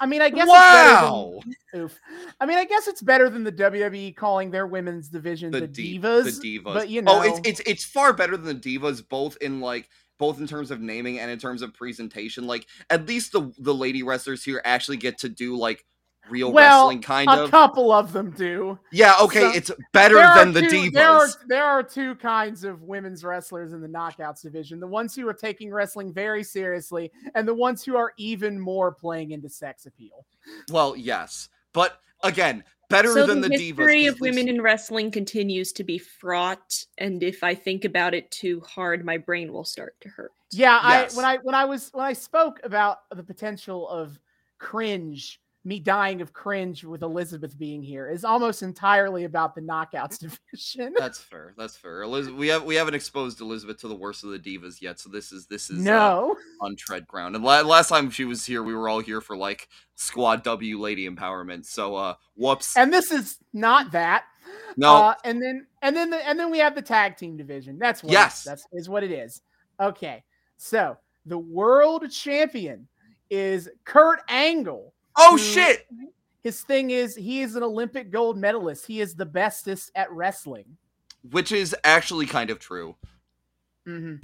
I 0.00 0.06
mean, 0.06 0.22
I 0.22 0.30
guess 0.30 0.46
wow. 0.46 1.32
it's 1.36 1.44
better 1.44 1.54
than, 1.72 1.80
oof. 1.82 2.00
I 2.40 2.46
mean, 2.46 2.58
I 2.58 2.64
guess 2.64 2.86
it's 2.86 3.02
better 3.02 3.28
than 3.28 3.42
the 3.44 3.52
WWE 3.52 4.14
calling 4.14 4.50
their 4.50 4.66
women's 4.66 5.08
division 5.08 5.50
the, 5.50 5.66
di- 5.66 5.98
Divas. 5.98 6.40
the 6.40 6.58
divas. 6.60 6.74
But 6.74 6.88
you 6.88 7.02
know, 7.02 7.18
oh, 7.18 7.22
it's 7.22 7.40
it's 7.44 7.60
it's 7.66 7.84
far 7.84 8.12
better 8.12 8.36
than 8.36 8.46
the 8.46 8.78
divas, 8.78 9.06
both 9.06 9.36
in 9.40 9.60
like 9.60 9.88
both 10.18 10.38
in 10.38 10.46
terms 10.46 10.70
of 10.70 10.80
naming 10.80 11.18
and 11.18 11.30
in 11.30 11.38
terms 11.38 11.62
of 11.62 11.74
presentation. 11.74 12.46
Like 12.46 12.66
at 12.90 13.06
least 13.06 13.32
the 13.32 13.52
the 13.58 13.74
lady 13.74 14.02
wrestlers 14.02 14.44
here 14.44 14.62
actually 14.64 14.98
get 14.98 15.18
to 15.18 15.28
do 15.28 15.56
like 15.56 15.84
real 16.30 16.52
Well, 16.52 16.86
wrestling 16.88 17.02
kind 17.02 17.28
of 17.28 17.48
a 17.48 17.50
couple 17.50 17.92
of 17.92 18.12
them 18.12 18.30
do. 18.30 18.78
yeah, 18.92 19.14
okay, 19.20 19.40
so- 19.40 19.52
it's 19.52 19.70
better 19.92 20.16
than 20.34 20.52
the 20.52 20.62
two- 20.62 20.90
divas. 20.90 20.92
There 20.92 21.08
are 21.10 21.28
there 21.48 21.64
are 21.64 21.82
two 21.82 22.14
kinds 22.16 22.64
of 22.64 22.82
women's 22.82 23.24
wrestlers 23.24 23.72
in 23.72 23.80
the 23.80 23.88
knockouts 23.88 24.42
division: 24.42 24.80
the 24.80 24.86
ones 24.86 25.14
who 25.14 25.28
are 25.28 25.34
taking 25.34 25.70
wrestling 25.72 26.12
very 26.12 26.42
seriously, 26.42 27.10
and 27.34 27.46
the 27.46 27.54
ones 27.54 27.84
who 27.84 27.96
are 27.96 28.12
even 28.16 28.58
more 28.58 28.90
playing 28.92 29.32
into 29.32 29.48
sex 29.48 29.86
appeal. 29.86 30.24
Well, 30.70 30.96
yes, 30.96 31.48
but 31.72 32.00
again, 32.22 32.64
better 32.88 33.12
so 33.12 33.26
than 33.26 33.40
the, 33.40 33.48
the, 33.48 33.58
history 33.58 34.04
divas. 34.04 34.08
of 34.08 34.14
'cause 34.14 34.20
women 34.20 34.48
in 34.48 34.60
wrestling 34.62 35.10
continues 35.10 35.72
to 35.72 35.84
be 35.84 35.98
fraught, 35.98 36.84
and 36.98 37.22
if 37.22 37.42
I 37.44 37.54
think 37.54 37.84
about 37.84 38.14
it 38.14 38.30
too 38.30 38.60
hard, 38.60 39.04
my 39.04 39.18
brain 39.18 39.52
will 39.52 39.64
start 39.64 39.94
to 40.02 40.08
hurt. 40.08 40.32
Yeah, 40.52 40.80
Yes. 40.88 41.14
I 41.14 41.16
when 41.16 41.24
I 41.26 41.36
when 41.42 41.54
I 41.54 41.64
was 41.64 41.90
when 41.92 42.04
I 42.06 42.12
spoke 42.12 42.60
about 42.64 43.00
the 43.14 43.22
potential 43.24 43.88
of 43.88 44.18
cringe, 44.58 45.40
me 45.66 45.80
dying 45.80 46.20
of 46.20 46.32
cringe 46.34 46.84
with 46.84 47.02
Elizabeth 47.02 47.58
being 47.58 47.82
here 47.82 48.08
is 48.10 48.22
almost 48.24 48.62
entirely 48.62 49.24
about 49.24 49.54
the 49.54 49.62
knockouts 49.62 50.18
division. 50.52 50.92
That's 50.98 51.18
fair. 51.18 51.54
That's 51.56 51.76
fair. 51.76 52.02
Eliz- 52.02 52.30
we 52.30 52.48
have 52.48 52.64
we 52.64 52.74
haven't 52.74 52.94
exposed 52.94 53.40
Elizabeth 53.40 53.78
to 53.78 53.88
the 53.88 53.94
worst 53.94 54.24
of 54.24 54.30
the 54.30 54.38
divas 54.38 54.82
yet, 54.82 55.00
so 55.00 55.08
this 55.08 55.32
is 55.32 55.46
this 55.46 55.70
is 55.70 55.80
uh, 55.80 55.90
no. 55.90 56.36
on 56.60 56.76
tread 56.76 57.06
ground. 57.06 57.34
And 57.34 57.42
la- 57.44 57.62
last 57.62 57.88
time 57.88 58.10
she 58.10 58.24
was 58.26 58.44
here, 58.44 58.62
we 58.62 58.74
were 58.74 58.88
all 58.88 59.00
here 59.00 59.20
for 59.22 59.36
like 59.36 59.68
Squad 59.94 60.42
W 60.44 60.78
lady 60.78 61.08
empowerment. 61.08 61.64
So 61.64 61.96
uh, 61.96 62.14
whoops. 62.36 62.76
And 62.76 62.92
this 62.92 63.10
is 63.10 63.38
not 63.52 63.92
that. 63.92 64.24
No, 64.76 64.94
Uh, 64.94 65.14
and 65.24 65.40
then 65.40 65.66
and 65.80 65.96
then 65.96 66.10
the, 66.10 66.28
and 66.28 66.38
then 66.38 66.50
we 66.50 66.58
have 66.58 66.74
the 66.74 66.82
tag 66.82 67.16
team 67.16 67.36
division. 67.38 67.78
That's 67.78 68.02
what 68.02 68.12
Yes. 68.12 68.44
that's 68.44 68.66
is 68.72 68.88
what 68.88 69.02
it 69.02 69.10
is. 69.12 69.40
Okay. 69.80 70.22
So 70.58 70.98
the 71.24 71.38
world 71.38 72.10
champion 72.10 72.86
is 73.30 73.68
Kurt 73.84 74.20
Angle. 74.28 74.92
Oh 75.16 75.32
who- 75.32 75.38
shit. 75.38 75.86
His 76.42 76.60
thing 76.60 76.90
is 76.90 77.14
he 77.16 77.40
is 77.40 77.56
an 77.56 77.62
Olympic 77.62 78.10
gold 78.10 78.36
medalist. 78.36 78.84
He 78.86 79.00
is 79.00 79.14
the 79.14 79.24
bestest 79.24 79.90
at 79.94 80.12
wrestling. 80.12 80.76
Which 81.30 81.52
is 81.52 81.74
actually 81.84 82.26
kind 82.26 82.50
of 82.50 82.58
true. 82.58 82.96
Mhm. 83.86 84.22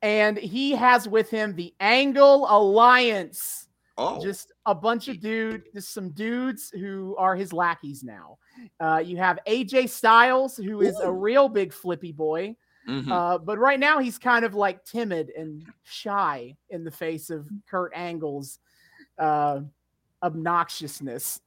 And 0.00 0.38
he 0.38 0.70
has 0.72 1.06
with 1.06 1.28
him 1.28 1.54
the 1.54 1.74
Angle 1.80 2.46
Alliance. 2.48 3.68
Oh, 3.98 4.22
Just 4.22 4.52
a 4.64 4.74
bunch 4.74 5.08
of 5.08 5.20
dude, 5.20 5.64
just 5.74 5.92
some 5.92 6.10
dudes 6.10 6.70
who 6.70 7.16
are 7.18 7.34
his 7.34 7.52
lackeys 7.52 8.02
now. 8.04 8.38
Uh, 8.78 9.02
you 9.04 9.16
have 9.16 9.38
AJ 9.46 9.88
Styles, 9.90 10.56
who 10.56 10.80
is 10.82 10.98
a 11.00 11.12
real 11.12 11.48
big 11.48 11.72
flippy 11.72 12.12
boy. 12.12 12.54
mhm. 12.88 13.10
Uh, 13.10 13.36
but 13.38 13.58
right 13.58 13.78
now 13.80 13.98
he's 13.98 14.16
kind 14.16 14.44
of 14.44 14.54
like 14.54 14.84
timid 14.84 15.30
and 15.36 15.66
shy 15.82 16.56
in 16.70 16.84
the 16.84 16.90
face 16.90 17.28
of 17.28 17.46
Kurt 17.68 17.92
Angle's 17.94 18.58
uh, 19.18 19.60
obnoxiousness. 20.22 21.40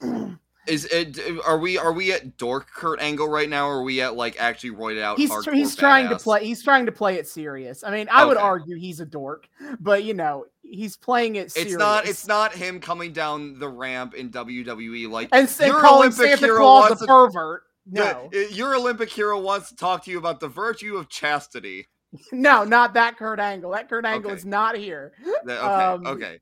is 0.66 0.84
it? 0.86 1.18
Are 1.46 1.58
we 1.58 1.78
are 1.78 1.92
we 1.92 2.12
at 2.12 2.36
dork 2.36 2.68
Kurt 2.72 3.00
Angle 3.00 3.28
right 3.28 3.48
now, 3.48 3.66
or 3.66 3.78
are 3.78 3.82
we 3.82 4.00
at 4.00 4.14
like 4.14 4.38
actually 4.40 4.70
roided 4.70 5.02
out? 5.02 5.18
he's 5.18 5.30
hardcore 5.30 5.54
he's 5.54 5.74
trying 5.76 6.08
to 6.08 6.16
play 6.16 6.44
he's 6.44 6.62
trying 6.62 6.86
to 6.86 6.92
play 6.92 7.16
it 7.16 7.26
serious. 7.26 7.82
I 7.84 7.90
mean, 7.90 8.08
I 8.10 8.24
would 8.24 8.36
argue 8.36 8.76
he's 8.76 9.00
a 9.00 9.06
dork, 9.06 9.48
but 9.80 10.04
you 10.04 10.14
know, 10.14 10.46
he's 10.62 10.96
playing 10.96 11.36
it 11.36 11.52
serious. 11.52 11.72
It's 11.72 11.78
not. 11.78 12.06
It's 12.06 12.26
not 12.26 12.52
him 12.54 12.80
coming 12.80 13.12
down 13.12 13.58
the 13.58 13.68
ramp 13.68 14.14
in 14.14 14.30
WWE 14.30 15.08
like 15.08 15.28
and, 15.32 15.48
and 15.48 15.66
your 15.66 15.80
calling 15.80 16.12
Olympic 16.12 16.38
Santa 16.38 16.54
Claus 16.56 16.90
a 16.92 16.96
to- 16.96 17.06
pervert. 17.06 17.64
No, 17.92 18.30
your 18.52 18.76
Olympic 18.76 19.10
hero 19.10 19.40
wants 19.40 19.70
to 19.70 19.76
talk 19.76 20.04
to 20.04 20.10
you 20.12 20.18
about 20.18 20.38
the 20.38 20.46
virtue 20.46 20.96
of 20.96 21.08
chastity. 21.08 21.88
no, 22.32 22.62
not 22.62 22.94
that 22.94 23.16
Kurt 23.16 23.40
Angle. 23.40 23.70
That 23.72 23.88
Kurt 23.88 24.04
Angle 24.04 24.30
Okay. 24.30 24.38
is 24.38 24.44
not 24.44 24.76
here. 24.76 25.12
Okay, 25.44 25.56
Um, 25.56 26.06
okay. 26.06 26.38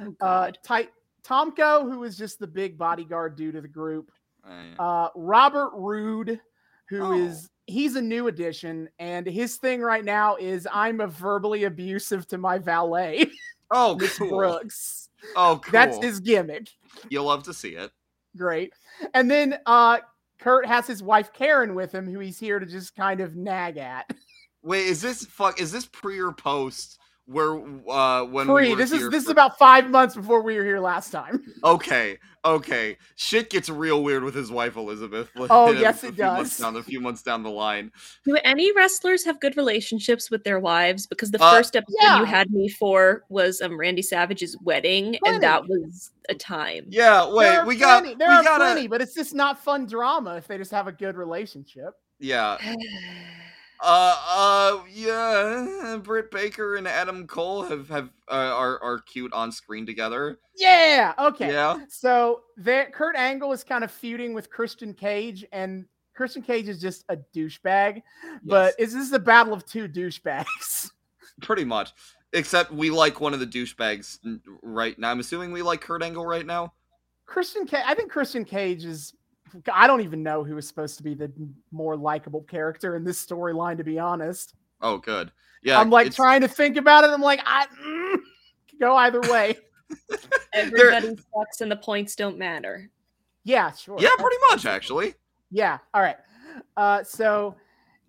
Oh 0.00 0.14
Uh, 0.20 0.50
Ty- 0.62 0.88
Tomko, 1.22 1.82
who 1.90 2.04
is 2.04 2.16
just 2.16 2.38
the 2.38 2.46
big 2.46 2.76
bodyguard 2.76 3.36
dude 3.36 3.56
of 3.56 3.62
the 3.62 3.68
group. 3.68 4.10
Uh, 4.46 4.80
uh, 4.82 5.08
Robert 5.14 5.70
Roode, 5.74 6.40
who 6.88 7.12
is 7.12 7.46
Oh. 7.46 7.50
he's 7.66 7.96
a 7.96 8.02
new 8.02 8.26
addition, 8.28 8.88
and 8.98 9.26
his 9.26 9.56
thing 9.56 9.80
right 9.80 10.04
now 10.04 10.36
is 10.36 10.68
I'm 10.70 11.00
a 11.00 11.06
verbally 11.06 11.64
abusive 11.64 12.26
to 12.28 12.38
my 12.38 12.58
valet, 12.58 13.30
oh, 13.70 13.94
Miss 14.00 14.18
cool. 14.18 14.28
Brooks. 14.28 15.08
Oh, 15.34 15.60
cool. 15.64 15.72
That's 15.72 15.96
his 15.98 16.20
gimmick. 16.20 16.68
You'll 17.08 17.24
love 17.24 17.42
to 17.44 17.54
see 17.54 17.70
it. 17.70 17.90
Great. 18.36 18.72
And 19.14 19.30
then 19.30 19.58
uh 19.64 20.00
Kurt 20.40 20.66
has 20.66 20.86
his 20.86 21.02
wife 21.02 21.32
Karen 21.32 21.74
with 21.74 21.90
him, 21.92 22.06
who 22.06 22.18
he's 22.18 22.38
here 22.38 22.58
to 22.58 22.66
just 22.66 22.94
kind 22.94 23.20
of 23.20 23.34
nag 23.36 23.78
at. 23.78 24.10
Wait, 24.62 24.86
is 24.86 25.00
this 25.00 25.24
fuck? 25.24 25.58
Is 25.60 25.72
this 25.72 25.86
pre 25.86 26.20
or 26.20 26.32
post? 26.32 26.98
Where 27.26 27.54
uh 27.88 28.24
when 28.24 28.48
we 28.48 28.54
Free. 28.64 28.70
were 28.70 28.76
This 28.76 28.92
is 28.92 28.98
here 28.98 29.10
this 29.10 29.24
is 29.24 29.30
about 29.30 29.58
five 29.58 29.88
months 29.88 30.14
before 30.14 30.42
we 30.42 30.56
were 30.56 30.64
here 30.64 30.78
last 30.80 31.10
time. 31.10 31.42
Okay, 31.64 32.18
okay. 32.44 32.98
Shit 33.16 33.48
gets 33.48 33.70
real 33.70 34.02
weird 34.02 34.22
with 34.22 34.34
his 34.34 34.50
wife 34.50 34.76
Elizabeth. 34.76 35.30
Oh, 35.48 35.70
yes, 35.70 36.04
a 36.04 36.08
it 36.08 36.16
few 36.16 36.24
months 36.24 36.50
does. 36.50 36.58
Down 36.58 36.76
a 36.76 36.82
few 36.82 37.00
months 37.00 37.22
down 37.22 37.42
the 37.42 37.48
line. 37.50 37.90
Do 38.26 38.36
any 38.44 38.70
wrestlers 38.72 39.24
have 39.24 39.40
good 39.40 39.56
relationships 39.56 40.30
with 40.30 40.44
their 40.44 40.60
wives? 40.60 41.06
Because 41.06 41.30
the 41.30 41.42
Uh, 41.42 41.50
first 41.52 41.74
episode 41.76 41.96
yeah. 41.98 42.18
you 42.18 42.26
had 42.26 42.50
me 42.50 42.68
for 42.68 43.24
was 43.30 43.62
um 43.62 43.78
Randy 43.80 44.02
Savage's 44.02 44.58
wedding, 44.62 45.16
and 45.24 45.42
that 45.42 45.62
was 45.66 46.10
a 46.28 46.34
time. 46.34 46.84
Yeah, 46.90 47.32
wait. 47.32 47.56
are 47.56 47.64
We 47.64 47.76
got. 47.76 48.02
plenty, 48.02 48.16
there 48.16 48.28
we 48.28 48.34
are 48.34 48.42
gotta. 48.44 48.64
plenty, 48.64 48.86
but 48.86 49.00
it's 49.00 49.14
just 49.14 49.34
not 49.34 49.58
fun 49.64 49.86
drama 49.86 50.36
if 50.36 50.46
they 50.46 50.58
just 50.58 50.72
have 50.72 50.88
a 50.88 50.92
good 50.92 51.16
relationship. 51.16 51.94
Yeah. 52.20 52.58
Uh, 53.86 54.16
uh, 54.30 54.80
yeah. 54.90 55.98
Britt 56.02 56.30
Baker 56.30 56.76
and 56.76 56.88
Adam 56.88 57.26
Cole 57.26 57.62
have 57.64 57.86
have 57.90 58.08
uh, 58.30 58.34
are 58.34 58.82
are 58.82 59.00
cute 59.00 59.32
on 59.34 59.52
screen 59.52 59.84
together. 59.84 60.38
Yeah. 60.56 61.12
Okay. 61.18 61.52
Yeah. 61.52 61.78
So 61.90 62.42
there, 62.56 62.90
Kurt 62.90 63.14
Angle 63.14 63.52
is 63.52 63.62
kind 63.62 63.84
of 63.84 63.90
feuding 63.90 64.32
with 64.32 64.48
Christian 64.48 64.94
Cage, 64.94 65.44
and 65.52 65.84
Christian 66.14 66.40
Cage 66.40 66.68
is 66.68 66.80
just 66.80 67.04
a 67.10 67.18
douchebag. 67.36 68.02
But 68.42 68.74
is 68.78 68.94
this 68.94 69.06
is 69.06 69.12
a 69.12 69.18
battle 69.18 69.52
of 69.52 69.66
two 69.66 69.86
douchebags? 69.86 70.90
Pretty 71.42 71.64
much. 71.64 71.92
Except 72.32 72.72
we 72.72 72.88
like 72.90 73.20
one 73.20 73.34
of 73.34 73.40
the 73.40 73.46
douchebags 73.46 74.18
right 74.62 74.98
now. 74.98 75.10
I'm 75.10 75.20
assuming 75.20 75.52
we 75.52 75.60
like 75.60 75.82
Kurt 75.82 76.02
Angle 76.02 76.24
right 76.24 76.46
now. 76.46 76.72
Christian 77.26 77.66
Cage, 77.66 77.82
I 77.84 77.94
think 77.94 78.10
Christian 78.10 78.46
Cage 78.46 78.84
is. 78.86 79.12
I 79.72 79.86
don't 79.86 80.00
even 80.00 80.22
know 80.22 80.42
who 80.44 80.56
is 80.58 80.66
supposed 80.66 80.96
to 80.98 81.02
be 81.02 81.14
the 81.14 81.30
more 81.70 81.96
likable 81.96 82.42
character 82.42 82.96
in 82.96 83.04
this 83.04 83.24
storyline. 83.24 83.76
To 83.78 83.84
be 83.84 83.98
honest, 83.98 84.54
Oh, 84.80 84.98
good. 84.98 85.30
Yeah. 85.62 85.78
I'm 85.80 85.90
like 85.90 86.06
it's- 86.08 86.16
trying 86.16 86.40
to 86.42 86.48
think 86.48 86.76
about 86.76 87.04
it. 87.04 87.10
I'm 87.10 87.20
like, 87.22 87.40
I 87.44 87.66
mm, 87.66 88.12
could 88.70 88.80
go 88.80 88.96
either 88.96 89.20
way. 89.22 89.56
Everybody 90.52 91.16
sucks, 91.34 91.60
and 91.60 91.70
the 91.70 91.76
points 91.76 92.16
don't 92.16 92.38
matter. 92.38 92.90
yeah, 93.44 93.72
sure. 93.72 93.96
Yeah, 94.00 94.10
pretty 94.18 94.36
much 94.50 94.66
actually. 94.66 95.14
Yeah. 95.50 95.78
All 95.92 96.02
right. 96.02 96.16
Uh, 96.76 97.02
so 97.04 97.54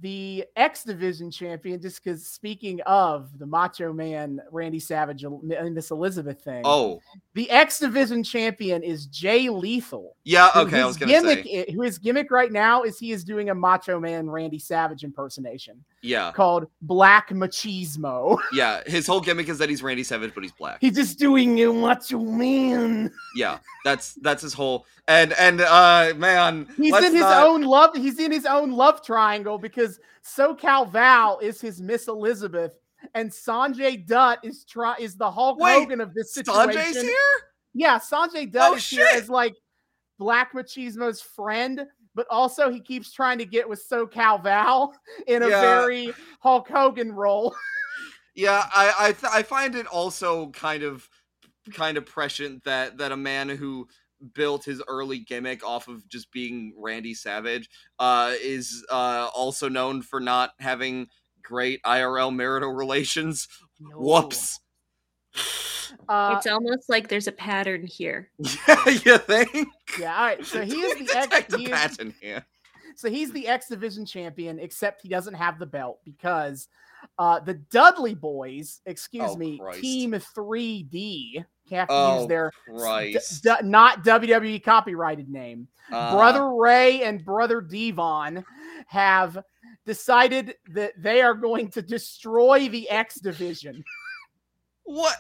the 0.01 0.45
X 0.55 0.83
Division 0.83 1.31
champion, 1.31 1.81
just 1.81 2.03
because 2.03 2.25
speaking 2.27 2.81
of 2.81 3.37
the 3.39 3.45
Macho 3.45 3.93
Man 3.93 4.41
Randy 4.51 4.79
Savage 4.79 5.23
and 5.23 5.75
this 5.75 5.91
Elizabeth 5.91 6.41
thing, 6.41 6.61
Oh, 6.65 6.99
the 7.33 7.49
X 7.49 7.79
Division 7.79 8.23
champion 8.23 8.83
is 8.83 9.05
Jay 9.07 9.49
Lethal. 9.49 10.15
yeah. 10.23 10.49
Okay, 10.55 10.81
I 10.81 10.85
was 10.85 10.97
gonna 10.97 11.11
gimmick, 11.11 11.45
say. 11.45 11.71
who 11.73 11.81
his 11.81 11.97
gimmick 11.97 12.29
right 12.31 12.51
now 12.51 12.83
is 12.83 12.99
he 12.99 13.11
is 13.11 13.23
doing 13.23 13.49
a 13.49 13.55
Macho 13.55 13.99
Man 13.99 14.29
Randy 14.29 14.59
Savage 14.59 15.03
impersonation 15.03 15.83
Yeah, 16.05 16.31
called 16.31 16.67
Black 16.81 17.29
Machismo. 17.29 18.38
yeah. 18.53 18.81
His 18.85 19.07
whole 19.07 19.21
gimmick 19.21 19.50
is 19.50 19.57
that 19.57 19.69
he's 19.69 19.81
Randy 19.83 20.03
Savage, 20.03 20.33
but 20.33 20.43
he's 20.43 20.51
black. 20.53 20.77
He's 20.81 20.95
just 20.95 21.19
doing 21.19 21.57
what 21.81 22.00
Macho 22.12 22.19
Man. 22.19 23.12
Yeah, 23.35 23.59
that's 23.83 24.13
that's 24.15 24.41
his 24.43 24.53
whole. 24.53 24.85
And 25.07 25.33
and 25.33 25.62
uh, 25.62 26.13
man, 26.17 26.67
He's 26.77 26.95
in 26.95 27.03
his 27.13 27.21
not- 27.21 27.45
own 27.47 27.62
love. 27.63 27.95
He's 27.95 28.19
in 28.19 28.31
his 28.31 28.45
own 28.45 28.71
love 28.71 29.03
triangle 29.05 29.57
because 29.57 30.00
SoCal 30.24 30.89
Val 30.89 31.39
is 31.39 31.62
his 31.62 31.81
Miss 31.81 32.07
Elizabeth, 32.07 32.74
and 33.13 33.29
Sanjay 33.29 34.05
Dutt 34.05 34.39
is 34.43 34.63
try 34.65 34.95
is 35.00 35.15
the 35.15 35.29
Hulk 35.29 35.59
Wait, 35.59 35.74
Hogan 35.74 36.01
of 36.01 36.13
this 36.13 36.33
situation. 36.33 36.81
Sanjay's 36.81 37.01
here. 37.01 37.13
Yeah, 37.74 38.00
Sanjay 38.00 38.51
Dutt 38.51 38.71
Oh, 38.71 38.75
is 38.75 38.88
here 38.89 39.07
as 39.13 39.29
like 39.29 39.53
Black 40.17 40.53
Machismo's 40.53 41.21
friend, 41.21 41.85
but 42.15 42.25
also 42.29 42.69
he 42.72 42.79
keeps 42.79 43.12
trying 43.12 43.38
to 43.38 43.45
get 43.45 43.67
with 43.67 43.84
SoCal 43.88 44.41
Val 44.41 44.95
in 45.27 45.43
a 45.43 45.50
Yeah. 45.50 45.62
very 45.62 46.13
Hulk 46.39 46.67
Hogan 46.69 47.12
role. 47.12 47.55
Yeah, 48.38 48.65
I 48.75 48.93
I, 49.00 49.12
th- 49.13 49.31
I 49.34 49.43
find 49.43 49.75
it 49.75 49.86
also 49.88 50.50
kind 50.50 50.84
of 50.84 51.07
kind 51.74 51.98
of 51.98 52.05
prescient 52.05 52.65
that 52.65 52.98
that 52.98 53.13
a 53.13 53.17
man 53.17 53.48
who 53.48 53.88
built 54.34 54.65
his 54.65 54.81
early 54.89 55.19
gimmick 55.19 55.63
off 55.65 55.88
of 55.88 56.05
just 56.10 56.29
being 56.34 56.74
Randy 56.77 57.13
Savage, 57.13 57.69
uh, 57.98 58.34
is 58.41 58.86
uh, 58.89 59.29
also 59.34 59.69
known 59.69 60.01
for 60.01 60.19
not 60.19 60.51
having 60.60 61.07
great 61.43 61.81
IRL 61.84 62.36
marital 62.36 62.72
relations. 62.74 63.48
No. 63.79 63.95
Whoops. 63.98 64.60
Uh, 66.10 66.36
it's 66.38 66.48
almost 66.48 66.89
like 66.89 67.08
there's 67.08 67.27
a 67.27 67.32
pattern 67.32 67.86
here. 67.86 68.30
Yeah, 68.68 68.89
you 68.89 69.18
think? 69.18 69.68
yeah. 70.00 70.15
All 70.15 70.25
right. 70.25 70.46
So 70.46 70.62
he 70.65 70.75
is 70.82 70.98
the 71.00 71.06
Detect 71.06 71.34
ex. 71.34 71.54
a 71.54 71.58
He 71.58 71.63
is, 71.65 71.70
pattern 71.72 72.13
here. 72.22 72.46
so 72.96 73.10
he's 73.10 73.32
the 73.32 73.48
X 73.48 73.68
Division 73.70 74.06
champion, 74.06 74.60
except 74.60 75.01
he 75.01 75.10
doesn't 75.10 75.34
have 75.34 75.58
the 75.60 75.65
belt 75.65 76.00
because 76.06 76.68
uh, 77.20 77.39
the 77.39 77.56
Dudley 77.56 78.13
Boys, 78.15 78.82
excuse 78.86 79.24
Oh, 79.32 79.36
me, 79.36 79.58
Christ. 79.58 79.82
Team 79.82 80.12
3D, 80.12 81.46
have 81.72 81.88
to 81.88 81.94
Oh, 81.94 82.20
use 82.20 82.27
their 82.27 82.51
d- 82.68 83.18
d- 83.44 83.56
not 83.68 84.04
WWE 84.04 84.63
copyrighted 84.63 85.30
name. 85.30 85.68
Uh, 85.92 86.15
Brother 86.15 86.54
Ray 86.56 87.04
and 87.04 87.24
Brother 87.24 87.62
Devon 87.62 88.44
have 88.88 89.38
decided 89.86 90.56
that 90.74 90.94
they 90.98 91.22
are 91.22 91.34
going 91.36 91.70
to 91.72 91.82
destroy 91.82 92.70
the 92.70 92.89
X 92.89 93.20
Division 93.20 93.84
What? 94.86 95.18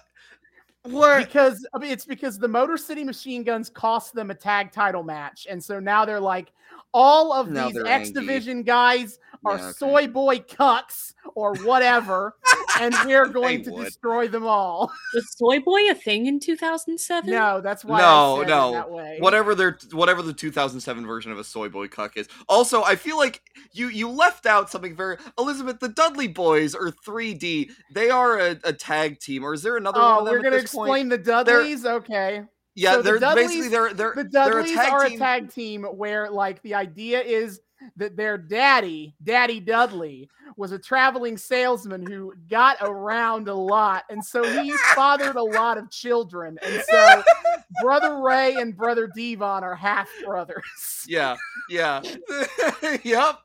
What? 0.83 1.25
because 1.25 1.65
I 1.73 1.79
mean, 1.79 1.91
it's 1.91 2.05
because 2.05 2.37
the 2.37 2.47
Motor 2.47 2.77
City 2.77 3.03
Machine 3.03 3.43
Guns 3.43 3.69
cost 3.69 4.13
them 4.13 4.29
a 4.29 4.35
tag 4.35 4.71
title 4.71 5.03
match, 5.03 5.47
and 5.49 5.63
so 5.63 5.79
now 5.79 6.05
they're 6.05 6.19
like, 6.19 6.53
all 6.95 7.33
of 7.33 7.49
Now 7.51 7.69
these 7.69 7.83
X. 7.85 8.09
Division 8.11 8.63
guys 8.63 9.19
are 9.45 9.57
Yeah, 9.57 9.63
okay. 9.65 9.73
soy 9.73 10.07
boy 10.07 10.39
cucks 10.39 11.13
or 11.35 11.53
whatever, 11.57 12.35
and 12.79 12.95
we're 13.05 13.27
going 13.27 13.63
to 13.65 13.71
would. 13.71 13.85
destroy 13.85 14.27
them 14.27 14.45
all. 14.47 14.91
Was 15.13 15.35
Soy 15.37 15.59
Boy 15.59 15.89
a 15.91 15.93
thing 15.95 16.25
in 16.27 16.39
2007? 16.39 17.29
no, 17.29 17.59
that's 17.61 17.83
why 17.83 17.99
No, 17.99 18.37
I 18.37 18.39
said 18.39 18.47
no. 18.47 18.69
it 18.69 18.71
that 18.73 18.91
way. 18.91 19.17
whatever 19.19 19.53
their 19.55 19.77
whatever 19.91 20.21
the 20.21 20.33
2007 20.33 21.05
version 21.05 21.31
of 21.31 21.37
a 21.39 21.43
soy 21.43 21.67
boy 21.69 21.87
cuck 21.89 22.15
is. 22.17 22.27
Also, 22.47 22.81
I 22.83 22.95
feel 22.95 23.17
like 23.17 23.41
you 23.73 23.89
you 23.89 24.09
left 24.09 24.45
out 24.45 24.71
something 24.71 24.95
very 24.95 25.17
Elizabeth. 25.37 25.79
The 25.79 25.89
Dudley 25.89 26.27
Boys 26.29 26.73
are 26.73 26.89
3D. 26.91 27.69
They 27.93 28.09
are 28.09 28.39
a, 28.39 28.57
a 28.63 28.73
tag 28.73 29.19
team, 29.19 29.43
or 29.43 29.53
is 29.53 29.61
there 29.63 29.77
another 29.77 29.99
one 29.99 30.11
Oh, 30.11 30.19
of 30.19 30.25
them 30.25 30.33
we're 30.35 30.41
gonna 30.43 30.61
this 30.61 30.73
point? 30.73 30.87
explain 30.89 31.09
the 31.09 31.17
Dudleys. 31.17 31.85
Okay. 31.85 32.43
Yeah, 32.75 32.91
so 32.91 32.97
the 32.97 33.03
they're 33.03 33.19
Dudleys- 33.19 33.47
basically 33.47 33.69
they're 33.69 33.93
they're 33.93 34.13
the 34.15 34.23
they're 34.25 34.59
a 34.59 34.67
tag 34.67 34.91
are 34.91 35.05
team. 35.07 35.15
a 35.15 35.17
tag 35.19 35.49
team 35.51 35.83
where 35.83 36.29
like 36.29 36.61
the 36.61 36.73
idea 36.75 37.21
is 37.21 37.61
that 37.97 38.15
their 38.15 38.37
daddy, 38.37 39.15
Daddy 39.23 39.59
Dudley, 39.59 40.29
was 40.57 40.71
a 40.71 40.79
traveling 40.79 41.37
salesman 41.37 42.05
who 42.05 42.33
got 42.49 42.77
around 42.81 43.47
a 43.47 43.53
lot, 43.53 44.03
and 44.09 44.23
so 44.23 44.43
he 44.43 44.71
fathered 44.93 45.35
a 45.35 45.43
lot 45.43 45.77
of 45.77 45.89
children, 45.91 46.57
and 46.63 46.83
so 46.89 47.23
brother 47.81 48.21
Ray 48.21 48.55
and 48.55 48.75
brother 48.75 49.09
Devon 49.15 49.63
are 49.63 49.75
half 49.75 50.09
brothers. 50.25 51.05
Yeah, 51.07 51.35
yeah, 51.69 52.01
yep. 53.03 53.39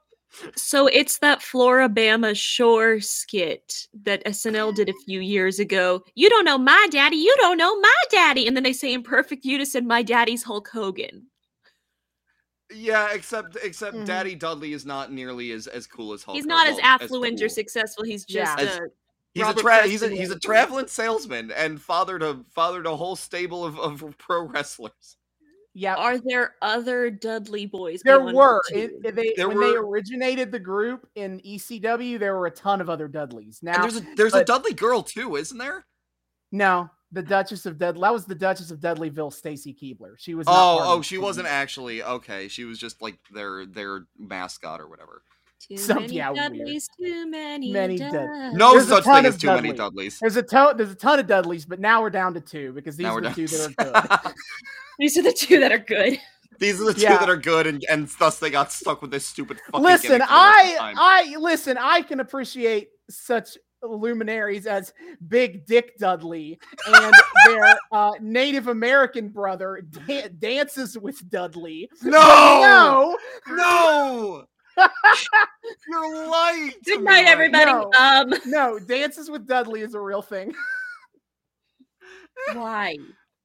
So 0.56 0.87
it's 0.87 1.18
that 1.18 1.40
Florabama 1.40 2.37
Shore 2.37 3.00
skit 3.00 3.88
that 4.04 4.25
SNL 4.25 4.75
did 4.75 4.88
a 4.88 4.94
few 5.04 5.20
years 5.20 5.58
ago. 5.58 6.02
You 6.14 6.28
don't 6.30 6.44
know 6.44 6.58
my 6.58 6.87
daddy. 6.90 7.16
You 7.16 7.34
don't 7.38 7.58
know 7.58 7.78
my 7.80 7.94
daddy. 8.10 8.46
And 8.46 8.56
then 8.56 8.62
they 8.62 8.72
say 8.72 8.92
in 8.92 9.02
perfect 9.02 9.44
unison, 9.44 9.87
my 9.87 10.02
daddy's 10.02 10.42
Hulk 10.44 10.68
Hogan. 10.72 11.26
Yeah, 12.72 13.08
except 13.12 13.56
except 13.64 13.96
Mhm. 13.96 14.06
Daddy 14.06 14.34
Dudley 14.37 14.72
is 14.72 14.87
not 14.87 15.10
nearly 15.10 15.50
as 15.50 15.66
as 15.66 15.88
cool 15.88 16.12
as 16.12 16.22
Hulk. 16.22 16.37
He's 16.37 16.46
not 16.46 16.68
as 16.68 16.78
affluent 16.78 17.40
or 17.40 17.46
cool. 17.46 17.54
successful. 17.54 18.04
He's 18.04 18.25
Yeah. 18.28 18.56
just 18.56 18.58
As- 18.68 18.76
a 18.78 18.80
He's 19.32 19.46
a 19.46 19.54
tra- 19.54 19.87
he's 19.87 20.02
a 20.02 20.08
he's 20.08 20.30
a 20.30 20.38
traveling 20.38 20.88
salesman 20.88 21.52
and 21.52 21.80
fathered 21.80 22.22
a 22.22 22.44
fathered 22.52 22.87
a 22.87 22.96
whole 22.96 23.14
stable 23.16 23.64
of, 23.64 23.78
of 23.78 24.16
pro 24.18 24.42
wrestlers. 24.42 25.16
Yeah, 25.73 25.95
Are 25.95 26.19
there 26.19 26.57
other 26.62 27.11
Dudley 27.11 27.67
boys? 27.67 28.03
there 28.05 28.21
were 28.21 28.61
it, 28.71 29.15
they 29.15 29.33
There 29.37 29.49
when 29.49 29.61
they 29.61 29.77
originated 29.77 30.50
the 30.50 30.59
group 30.59 31.09
in 31.15 31.41
ECW, 31.41 32.19
there 32.19 32.37
were 32.37 32.47
a 32.47 32.50
ton 32.50 32.81
of 32.81 32.91
other 32.91 33.07
Dudleys. 33.07 33.61
Now, 33.62 33.75
and 33.75 33.85
there's 33.85 33.97
a 33.97 34.07
there's 34.17 34.35
a 34.35 34.45
Dudley 34.45 34.75
girl 34.75 35.03
too, 35.03 35.37
isn't 35.37 35.59
there? 35.59 35.87
no, 36.50 36.91
the 37.12 37.23
Duchess 37.23 37.67
of 37.67 37.79
Dudley. 37.79 38.00
That 38.00 38.12
was 38.12 38.25
the 38.25 38.35
Duchess 38.35 38.71
of 38.71 38.81
Dudleyville, 38.81 39.33
Stacy 39.33 39.73
Keibler. 39.73 40.15
She 40.19 40.35
was. 40.35 40.47
not 40.47 40.55
Oh, 40.57 40.79
oh, 40.83 41.03
she 41.03 41.19
wasn't 41.19 41.47
actually 41.47 42.03
okay. 42.03 42.49
She 42.49 42.65
was 42.65 42.79
just 42.79 43.00
like 43.00 43.19
their 43.33 43.67
their 43.67 44.06
mascot 44.19 44.80
or 44.80 44.89
whatever. 44.89 45.23
Too 45.60 45.76
So- 45.76 45.94
many 45.94 46.14
yeah, 46.16 46.30
weird. 46.30 46.52
Dudleys, 46.54 46.88
too 46.99 47.26
many. 47.28 47.70
Many 47.73 47.99
Dud- 47.99 48.12
Dud- 48.12 48.54
No 48.54 48.73
There's 48.73 48.86
a 48.86 48.88
such 48.88 49.04
ton 49.04 49.14
thing 49.23 49.26
of 49.26 49.34
as 49.34 49.40
too 49.40 49.46
many 49.49 49.68
Dudleys. 49.73 49.78
Dudleys. 49.78 50.18
There's 50.20 50.36
a 50.36 50.42
ton. 50.42 50.76
There's 50.76 50.90
a 50.90 50.94
ton 50.94 51.18
of 51.18 51.26
Dudleys, 51.26 51.66
but 51.66 51.80
now 51.80 52.00
we're 52.00 52.10
down 52.10 52.32
to 52.34 52.40
two 52.40 52.73
because 52.73 52.96
these 52.96 53.04
Now 53.04 53.16
are 53.16 53.20
the 53.20 53.28
done. 53.28 53.34
two 53.34 53.46
that 53.46 53.75
are 53.78 54.23
good. 54.25 54.32
These 54.99 55.16
are 55.16 55.23
the 55.23 55.32
two 55.32 55.60
that 55.60 55.73
are 55.73 55.78
good. 55.78 56.18
These 56.58 56.78
are 56.80 56.84
the 56.84 56.94
two 56.94 57.00
Yeah. 57.02 57.16
that 57.18 57.30
are 57.30 57.36
good, 57.38 57.66
and, 57.66 57.82
and 57.90 58.06
thus 58.18 58.38
they 58.38 58.50
got 58.50 58.70
stuck 58.70 59.00
with 59.00 59.10
this 59.10 59.25
stupid 59.26 59.58
fucking. 59.66 59.82
listen, 59.82 60.10
gimmick 60.10 60.28
for 60.28 60.34
the 60.34 60.34
rest 60.34 60.73
of 60.73 60.76
the 60.76 61.00
I. 61.00 61.32
I 61.32 61.36
listen. 61.38 61.78
I 61.78 62.02
can 62.02 62.20
appreciate 62.20 62.88
such 63.08 63.56
luminaries 63.82 64.66
as 64.66 64.92
Big 65.28 65.64
Dick 65.64 65.96
Dudley 65.99 66.58
and 66.86 67.14
their 67.46 67.78
uh, 67.92 68.10
Native 68.20 68.68
American 68.68 69.30
brother 69.30 69.82
Dan- 70.06 70.36
dances 70.38 70.99
with 70.99 71.26
Dudley. 71.30 71.88
no, 72.02 73.16
No, 73.49 73.54
no, 73.56 74.44
you're 75.88 76.28
lying. 76.28 76.73
Good 76.84 76.99
me 76.99 77.04
night, 77.04 77.25
right 77.25 77.28
everybody. 77.28 77.73
No. 77.73 77.90
Um, 77.99 78.34
no, 78.47 78.78
dances 78.78 79.30
with 79.30 79.47
Dudley 79.47 79.80
is 79.80 79.95
a 79.95 80.00
real 80.00 80.23
thing. 80.23 80.54
why? 82.52 82.97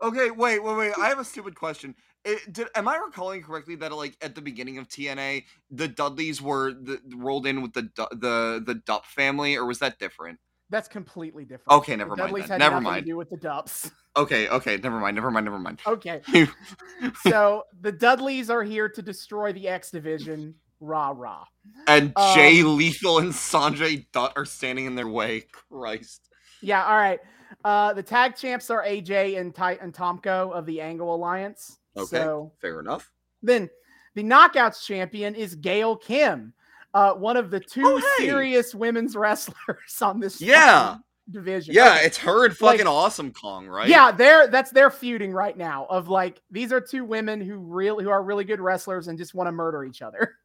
Okay, 0.02 0.32
wait, 0.32 0.62
wait, 0.63 0.78
wait. 0.78 0.93
I 1.00 1.10
have 1.10 1.19
a 1.19 1.26
stupid 1.26 1.56
question. 1.56 1.95
It, 2.24 2.52
did, 2.52 2.67
am 2.76 2.88
I 2.88 2.98
recalling 2.98 3.43
correctly 3.43 3.76
that 3.76 3.91
like 3.93 4.17
at 4.21 4.36
the 4.36 4.41
beginning 4.41 4.78
of 4.78 4.88
TNA, 4.88 5.43
the 5.69 5.88
Dudleys 5.88 6.41
were 6.41 6.74
the, 6.74 7.00
rolled 7.15 7.45
in 7.45 7.62
with 7.62 7.74
the 7.74 7.84
Du- 7.84 8.08
the 8.12 8.63
the 8.65 8.82
Dupp 8.88 9.06
family, 9.06 9.56
or 9.56 9.65
was 9.65 9.80
that 9.80 10.00
different? 10.00 10.39
That's 10.69 10.88
completely 10.88 11.45
different. 11.45 11.80
Okay, 11.80 11.95
never 11.95 12.15
The 12.15 12.24
never 12.24 12.28
mind 12.28 12.30
Dudleys 12.30 12.50
then. 12.50 12.50
had 12.50 12.65
Never 12.65 12.76
nothing 12.76 12.84
mind. 12.84 13.06
To 13.06 13.12
do 13.12 13.17
with 13.17 13.30
the 13.30 13.38
Dubs. 13.38 13.91
Okay, 14.17 14.48
okay, 14.50 14.78
never 14.78 15.00
mind, 15.00 15.15
never 15.15 15.30
mind, 15.30 15.45
never 15.45 15.60
mind. 15.60 15.80
Okay. 15.86 16.21
so 17.28 17.63
the 17.82 17.91
Dudleys 17.91 18.50
are 18.50 18.63
here 18.63 18.89
to 18.89 19.02
destroy 19.02 19.54
the 19.54 19.67
X 19.67 19.91
division. 19.91 20.56
Rah 20.80 21.14
rah. 21.16 21.46
and 21.88 22.14
Jay 22.36 22.62
Um, 22.62 22.78
Lethal 22.78 23.20
and 23.20 23.32
Sanjay 23.32 24.06
Dutt 24.12 24.34
are 24.36 24.46
standing 24.46 24.86
in 24.86 24.96
their 24.96 25.08
way. 25.08 25.42
Christ. 25.70 26.30
Yeah. 26.62 26.86
All 26.86 26.98
right. 26.98 27.20
Uh, 27.64 27.94
the 27.94 28.04
tag 28.04 28.36
champs 28.36 28.70
are 28.70 28.84
AJ 28.84 29.40
and 29.40 29.54
Ty- 29.56 29.80
and 29.82 29.94
Tomko 29.94 30.52
of 30.54 30.66
the 30.66 30.82
Angle 30.82 31.14
Alliance. 31.16 31.80
Okay, 31.98 32.18
So 32.18 32.52
fair 32.62 32.80
enough. 32.80 33.10
then 33.42 33.70
the 34.16 34.24
Knockouts 34.24 34.86
champion 34.86 35.34
is 35.36 35.56
Gail 35.56 35.96
Kim, 35.96 36.54
uh, 36.94 37.14
one 37.14 37.38
of 37.38 37.50
the 37.52 37.60
two 37.60 37.84
Oh, 37.86 37.98
hey. 38.18 38.26
serious 38.28 38.76
women's 38.76 39.16
wrestlers 39.16 40.02
on 40.02 40.20
this 40.20 40.42
Yeah. 40.42 40.98
division. 41.32 41.74
Yeah, 41.74 41.96
Okay. 41.96 42.06
it's 42.06 42.18
her 42.20 42.46
and 42.46 42.52
Like- 42.62 42.78
fucking 42.78 42.88
Awesome 42.88 43.32
Kong, 43.34 43.68
right? 43.68 43.88
Yeah, 43.88 44.12
they're 44.12 44.48
that's 44.48 44.72
their 44.72 44.90
feuding 44.92 45.32
right 45.32 45.58
now. 45.58 45.86
Of 45.90 46.08
like 46.10 46.42
these 46.52 46.72
are 46.72 46.82
two 46.82 47.04
women 47.06 47.42
who 47.42 47.58
really 47.58 48.04
who 48.04 48.10
are 48.12 48.22
really 48.24 48.44
good 48.44 48.60
wrestlers 48.60 49.08
and 49.08 49.18
just 49.18 49.34
want 49.34 49.48
to 49.48 49.52
murder 49.52 49.84
each 49.86 50.02
other 50.02 50.36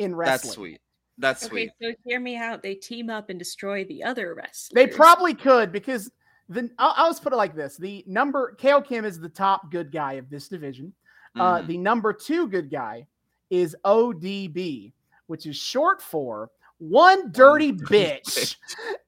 in 0.00 0.14
wrestling. 0.16 0.40
that's 0.48 0.54
sweet. 0.54 0.80
That's 1.18 1.44
Okay, 1.44 1.50
sweet. 1.50 1.70
so 1.82 1.94
hear 2.04 2.18
me 2.20 2.36
out. 2.36 2.62
They 2.62 2.74
team 2.74 3.10
up 3.10 3.28
and 3.30 3.38
destroy 3.38 3.84
the 3.84 4.02
other 4.02 4.34
wrestlers. 4.34 4.70
They 4.74 4.86
probably 4.86 5.34
could 5.34 5.70
because 5.70 6.10
the 6.48 6.70
I'll, 6.78 6.94
I'll 6.96 7.10
just 7.10 7.22
put 7.22 7.32
it 7.32 7.36
like 7.36 7.54
this: 7.54 7.76
the 7.76 8.02
number 8.06 8.56
Gail 8.58 8.80
Kim 8.80 9.04
is 9.04 9.20
the 9.20 9.28
top 9.28 9.70
good 9.70 9.92
guy 9.92 10.14
of 10.14 10.30
this 10.30 10.48
division. 10.48 10.92
Uh, 11.38 11.58
Mhm. 11.60 11.66
the 11.68 11.78
number 11.78 12.12
two 12.12 12.48
good 12.48 12.70
guy 12.70 13.06
is 13.50 13.76
ODB, 13.84 14.92
which 15.26 15.46
is 15.46 15.56
short 15.56 16.00
for 16.02 16.50
one 16.78 17.30
dirty 17.32 17.72
bitch. 17.72 18.56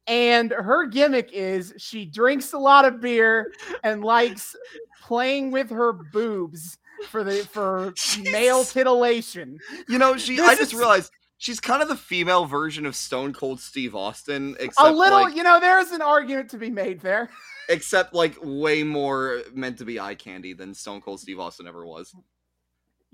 And 0.07 0.51
her 0.51 0.87
gimmick 0.87 1.31
is 1.33 1.73
she 1.79 2.05
drinks 2.05 2.53
a 2.53 2.59
lot 2.59 2.85
of 2.85 3.01
beer 3.01 3.53
and 3.83 4.05
likes 4.05 4.55
playing 5.01 5.51
with 5.53 5.71
her 5.71 5.93
boobs 5.93 6.77
for 7.11 7.25
the 7.25 7.37
for 7.47 7.93
male 8.31 8.65
titillation. 8.65 9.59
You 9.89 9.99
know, 9.99 10.17
she. 10.17 10.37
This 10.37 10.49
I 10.49 10.55
just 10.55 10.73
is- 10.73 10.79
realized 10.79 11.11
she's 11.39 11.61
kind 11.61 11.83
of 11.83 11.89
the 11.89 11.97
female 11.97 12.45
version 12.45 12.87
of 12.87 12.95
Stone 12.95 13.33
Cold 13.33 13.61
Steve 13.61 13.95
Austin, 13.97 14.57
A 14.79 14.93
little, 14.93 15.23
like, 15.23 15.35
you 15.37 15.43
know, 15.43 15.59
there's 15.59 15.91
an 15.91 16.01
argument 16.03 16.51
to 16.51 16.57
be 16.59 16.71
made 16.71 17.01
there. 17.01 17.31
except 17.69 18.15
like 18.15 18.37
way 18.43 18.83
more 18.85 19.43
meant 19.53 19.79
to 19.79 19.85
be 19.85 19.99
eye 19.99 20.15
candy 20.15 20.53
than 20.53 20.73
Stone 20.75 21.01
Cold 21.01 21.21
Steve 21.21 21.41
Austin 21.41 21.67
ever 21.67 21.85
was. 21.87 22.15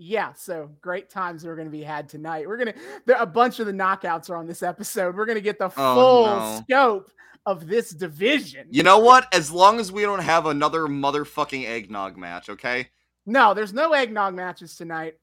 Yeah, 0.01 0.33
so 0.35 0.71
great 0.81 1.11
times 1.11 1.45
are 1.45 1.57
going 1.57 1.67
to 1.67 1.73
be 1.73 1.83
had 1.83 2.09
tonight. 2.09 2.47
We're 2.47 2.57
going 2.57 2.73
to 2.73 2.79
there 3.07 3.17
a 3.19 3.27
bunch 3.27 3.59
of 3.61 3.67
the 3.67 3.73
knockouts 3.73 4.31
are 4.31 4.37
on 4.37 4.47
this 4.47 4.63
episode. 4.63 5.17
We're 5.17 5.27
going 5.27 5.37
to 5.39 5.43
get 5.43 5.59
the 5.59 5.73
Oh, 5.77 5.95
full 5.95 6.27
no. 6.27 6.61
scope 6.63 7.11
of 7.47 7.67
this 7.67 7.91
division. 7.91 8.69
You 8.71 8.83
know 8.85 8.99
what? 8.99 9.27
As 9.35 9.51
long 9.51 9.81
as 9.81 9.91
we 9.91 10.03
don't 10.03 10.21
have 10.23 10.47
another 10.47 10.83
motherfucking 10.83 11.67
eggnog 11.67 12.17
match, 12.17 12.49
okay? 12.51 12.91
No, 13.29 13.53
there's 13.53 13.75
no 13.75 13.93
eggnog 13.93 14.35
matches 14.35 14.75
tonight. 14.75 15.19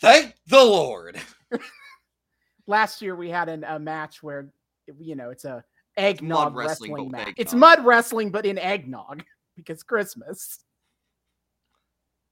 Thank 0.00 0.34
the 0.46 0.62
Lord. 0.62 1.18
Last 2.66 3.00
year 3.00 3.16
we 3.16 3.30
had 3.30 3.48
an, 3.48 3.64
a 3.64 3.78
match 3.78 4.22
where 4.22 4.52
you 4.98 5.16
know 5.16 5.30
it's 5.30 5.44
a 5.46 5.64
eggnog 5.96 6.54
wrestling, 6.54 6.92
wrestling, 6.92 7.10
but 7.10 7.18
with 7.18 7.26
match. 7.26 7.34
It's 7.38 7.54
mud 7.54 7.84
wrestling, 7.84 8.30
but 8.30 8.44
in 8.44 8.58
eggnog 8.58 9.24
because 9.56 9.82
Christmas. 9.82 10.58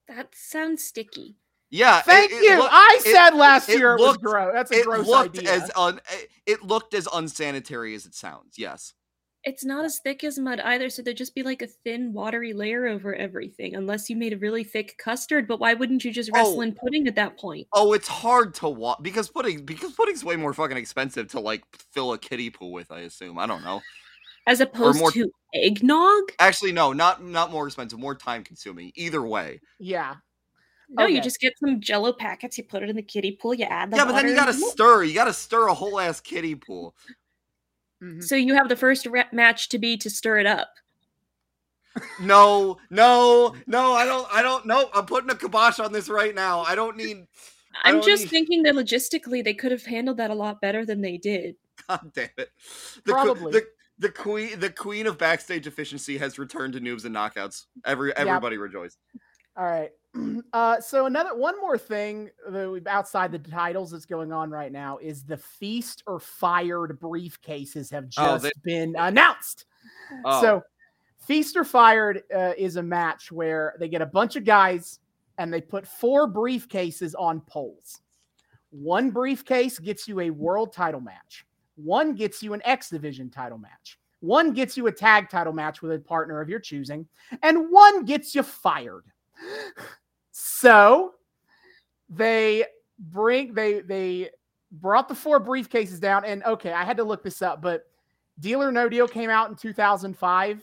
That 0.09 0.29
sounds 0.35 0.85
sticky. 0.85 1.37
Yeah. 1.71 2.01
Thank 2.03 2.31
it 2.33 2.43
you. 2.43 2.59
look- 2.59 2.71
I 2.71 2.99
it- 3.05 3.13
said 3.13 3.31
last 3.31 3.69
it 3.69 3.79
year 3.79 3.95
it 3.95 4.01
looked- 4.01 4.23
was 4.23 4.33
gross. 4.33 4.53
That's 4.55 4.71
a 4.71 4.75
it 4.81 4.85
gross 4.87 5.07
looked 5.07 5.39
idea. 5.39 5.53
as 5.55 5.71
un 5.75 6.01
it- 6.13 6.31
it 6.47 6.63
looked 6.63 6.93
as 6.95 7.09
unsanitary 7.13 7.95
as 7.95 8.05
it 8.07 8.15
sounds. 8.15 8.55
Yes. 8.59 8.93
It's 9.45 9.65
not 9.65 9.85
as 9.85 10.01
thick 10.01 10.25
as 10.25 10.39
mud 10.39 10.59
either, 10.61 10.91
so 10.91 11.01
there'd 11.01 11.17
just 11.17 11.35
be 11.35 11.43
like 11.45 11.63
a 11.63 11.69
thin, 11.69 12.13
watery 12.13 12.53
layer 12.53 12.87
over 12.89 13.15
everything, 13.15 13.77
unless 13.77 14.11
you 14.11 14.17
made 14.17 14.33
a 14.33 14.37
really 14.39 14.65
thick 14.65 14.99
custard. 14.99 15.47
But 15.47 15.61
why 15.61 15.75
wouldn't 15.75 16.05
you 16.05 16.13
just 16.13 16.31
wrestle 16.33 16.59
Oh. 16.59 16.63
in 16.63 16.75
pudding 16.75 17.07
at 17.07 17.15
that 17.15 17.39
point? 17.39 17.69
Oh, 17.73 17.93
it's 17.93 18.09
hard 18.09 18.53
to 18.55 18.69
walk 18.69 19.03
because 19.03 19.29
pudding 19.31 19.65
because 19.65 19.93
pudding's 19.93 20.25
way 20.25 20.37
more 20.37 20.53
fucking 20.53 20.77
expensive 20.77 21.29
to 21.29 21.41
like 21.41 21.63
fill 21.93 22.13
a 22.13 22.19
kiddie 22.19 22.51
pool 22.51 22.73
with. 22.73 22.91
I 22.91 23.01
assume. 23.01 23.39
I 23.39 23.47
don't 23.47 23.63
know. 23.65 23.81
As 24.47 24.61
opposed 24.61 24.99
more- 24.99 25.13
to 25.13 25.31
eggnog? 25.55 26.25
Actually, 26.41 26.73
no, 26.73 26.93
not 26.93 27.23
not 27.23 27.53
more 27.53 27.67
expensive, 27.67 27.99
more 27.99 28.15
time 28.17 28.43
consuming. 28.43 28.91
Either 28.97 29.23
way. 29.23 29.61
yeah. 29.79 30.17
No, 30.91 31.05
you 31.05 31.19
Okay. 31.19 31.25
just 31.25 31.39
get 31.39 31.53
some 31.59 31.83
jello 31.83 32.15
packets, 32.15 32.57
you 32.57 32.65
put 32.65 32.83
it 32.83 32.89
in 32.89 32.97
the 32.97 33.03
kiddie 33.03 33.33
pool, 33.33 33.53
you 33.53 33.67
add 33.67 33.91
the 33.91 33.99
yeah, 33.99 34.07
but 34.07 34.13
then 34.15 34.25
you 34.25 34.31
water, 34.35 34.47
gotta 34.47 34.57
and- 34.57 34.71
stir. 34.71 35.03
You 35.05 35.13
gotta 35.13 35.35
stir 35.35 35.67
a 35.69 35.75
whole 35.75 36.01
ass 36.01 36.19
kiddie 36.19 36.55
pool. 36.55 36.97
Mhm. 38.03 38.23
So 38.23 38.37
you 38.37 38.55
have 38.55 38.69
the 38.69 38.77
first 38.77 39.07
re- 39.07 39.25
match 39.33 39.69
to 39.71 39.79
be 39.79 39.97
to 39.99 40.09
stir 40.11 40.39
it 40.39 40.47
up. 40.47 40.69
No, 42.21 42.79
no, 42.91 43.55
no. 43.67 43.93
I 43.93 44.05
don't. 44.05 44.29
I 44.33 44.43
don't. 44.43 44.65
No, 44.67 44.89
I'm 44.95 45.07
putting 45.07 45.31
a 45.31 45.35
kibosh 45.35 45.81
on 45.81 45.93
this 45.93 46.09
right 46.09 46.35
now. 46.35 46.61
I 46.61 46.75
don't 46.77 46.97
need. 46.97 47.27
I 47.83 47.89
I'm 47.91 47.97
don't 47.97 48.05
just 48.05 48.25
need- 48.25 48.31
thinking 48.31 48.63
that 48.65 48.75
logistically 48.75 49.43
they 49.43 49.55
could 49.55 49.73
have 49.73 49.85
handled 49.85 50.19
that 50.19 50.31
a 50.31 50.35
lot 50.35 50.61
better 50.61 50.85
than 50.87 51.01
they 51.01 51.17
did. 51.17 51.57
God 51.89 52.13
damn 52.15 52.29
it. 52.37 52.51
The, 53.05 53.13
que- 53.13 53.13
Probably. 53.13 53.53
the 53.53 53.67
the 53.99 54.09
queen 54.11 54.61
the 54.61 54.71
queen 54.71 55.07
of 55.09 55.19
backstage 55.19 55.67
efficiency 55.67 56.19
has 56.19 56.39
returned 56.39 56.75
to 56.75 56.81
noobs 56.81 57.05
and 57.05 57.15
knockouts. 57.15 57.67
Every 57.85 58.15
everybody 58.17 58.59
rejoice. 58.59 58.97
All 59.57 59.65
right. 59.67 59.91
Uh, 60.53 60.81
so 60.81 61.05
another 61.07 61.37
one 61.37 61.61
more 61.61 61.77
thing 61.77 62.31
outside 62.87 63.31
the 63.31 63.39
titles 63.39 63.91
that's 63.91 64.07
going 64.07 64.33
on 64.33 64.51
right 64.51 64.73
now 64.73 64.97
is 64.99 65.23
the 65.25 65.37
feast 65.37 66.03
or 66.07 66.19
fired 66.19 66.99
briefcases 67.01 67.91
have 67.91 68.09
just 68.09 68.19
Oh, 68.27 68.39
they- 68.39 68.51
been 68.65 68.95
announced. 68.97 69.67
Oh, 70.25 70.41
So 70.41 70.63
feast 71.19 71.57
or 71.57 71.65
fired 71.65 72.23
uh, 72.35 72.53
is 72.57 72.77
a 72.77 72.83
match 72.83 73.31
where 73.31 73.75
they 73.79 73.89
get 73.89 74.01
a 74.01 74.07
bunch 74.07 74.37
of 74.37 74.45
guys 74.45 75.01
and 75.37 75.53
they 75.53 75.61
put 75.61 75.87
four 75.87 76.27
briefcases 76.33 77.15
on 77.19 77.41
poles. 77.43 78.01
One 78.71 79.11
briefcase 79.11 79.79
gets 79.79 80.09
you 80.09 80.21
a 80.21 80.31
world 80.31 80.73
title 80.73 81.01
match. 81.01 81.45
One 81.77 82.15
gets 82.15 82.43
you 82.43 82.55
an 82.55 82.63
X 82.65 82.89
division 82.91 83.29
title 83.31 83.59
match. 83.59 83.99
One 84.21 84.53
gets 84.53 84.77
you 84.77 84.87
a 84.87 84.93
tag 84.93 85.29
title 85.29 85.53
match 85.53 85.83
with 85.83 85.93
a 85.93 85.99
partner 85.99 86.41
of 86.41 86.49
your 86.49 86.59
choosing, 86.61 87.07
and 87.43 87.71
one 87.71 88.05
gets 88.05 88.35
you 88.35 88.43
fired. 88.43 89.05
So 90.41 91.15
they 92.09 92.65
bring 92.99 93.55
they 93.55 93.81
they 93.81 94.31
brought 94.71 95.09
the 95.09 95.15
four 95.15 95.41
briefcases 95.45 95.99
down, 96.01 96.25
and 96.25 96.45
okay, 96.45 96.73
I 96.73 96.85
had 96.85 96.97
to 96.99 97.05
look 97.05 97.25
this 97.25 97.43
up, 97.43 97.61
but 97.61 97.83
Deal 98.39 98.63
or 98.63 98.71
No 98.71 98.89
Deal 98.89 99.09
came 99.09 99.31
out 99.31 99.51
in 99.51 99.57
2005, 99.57 100.63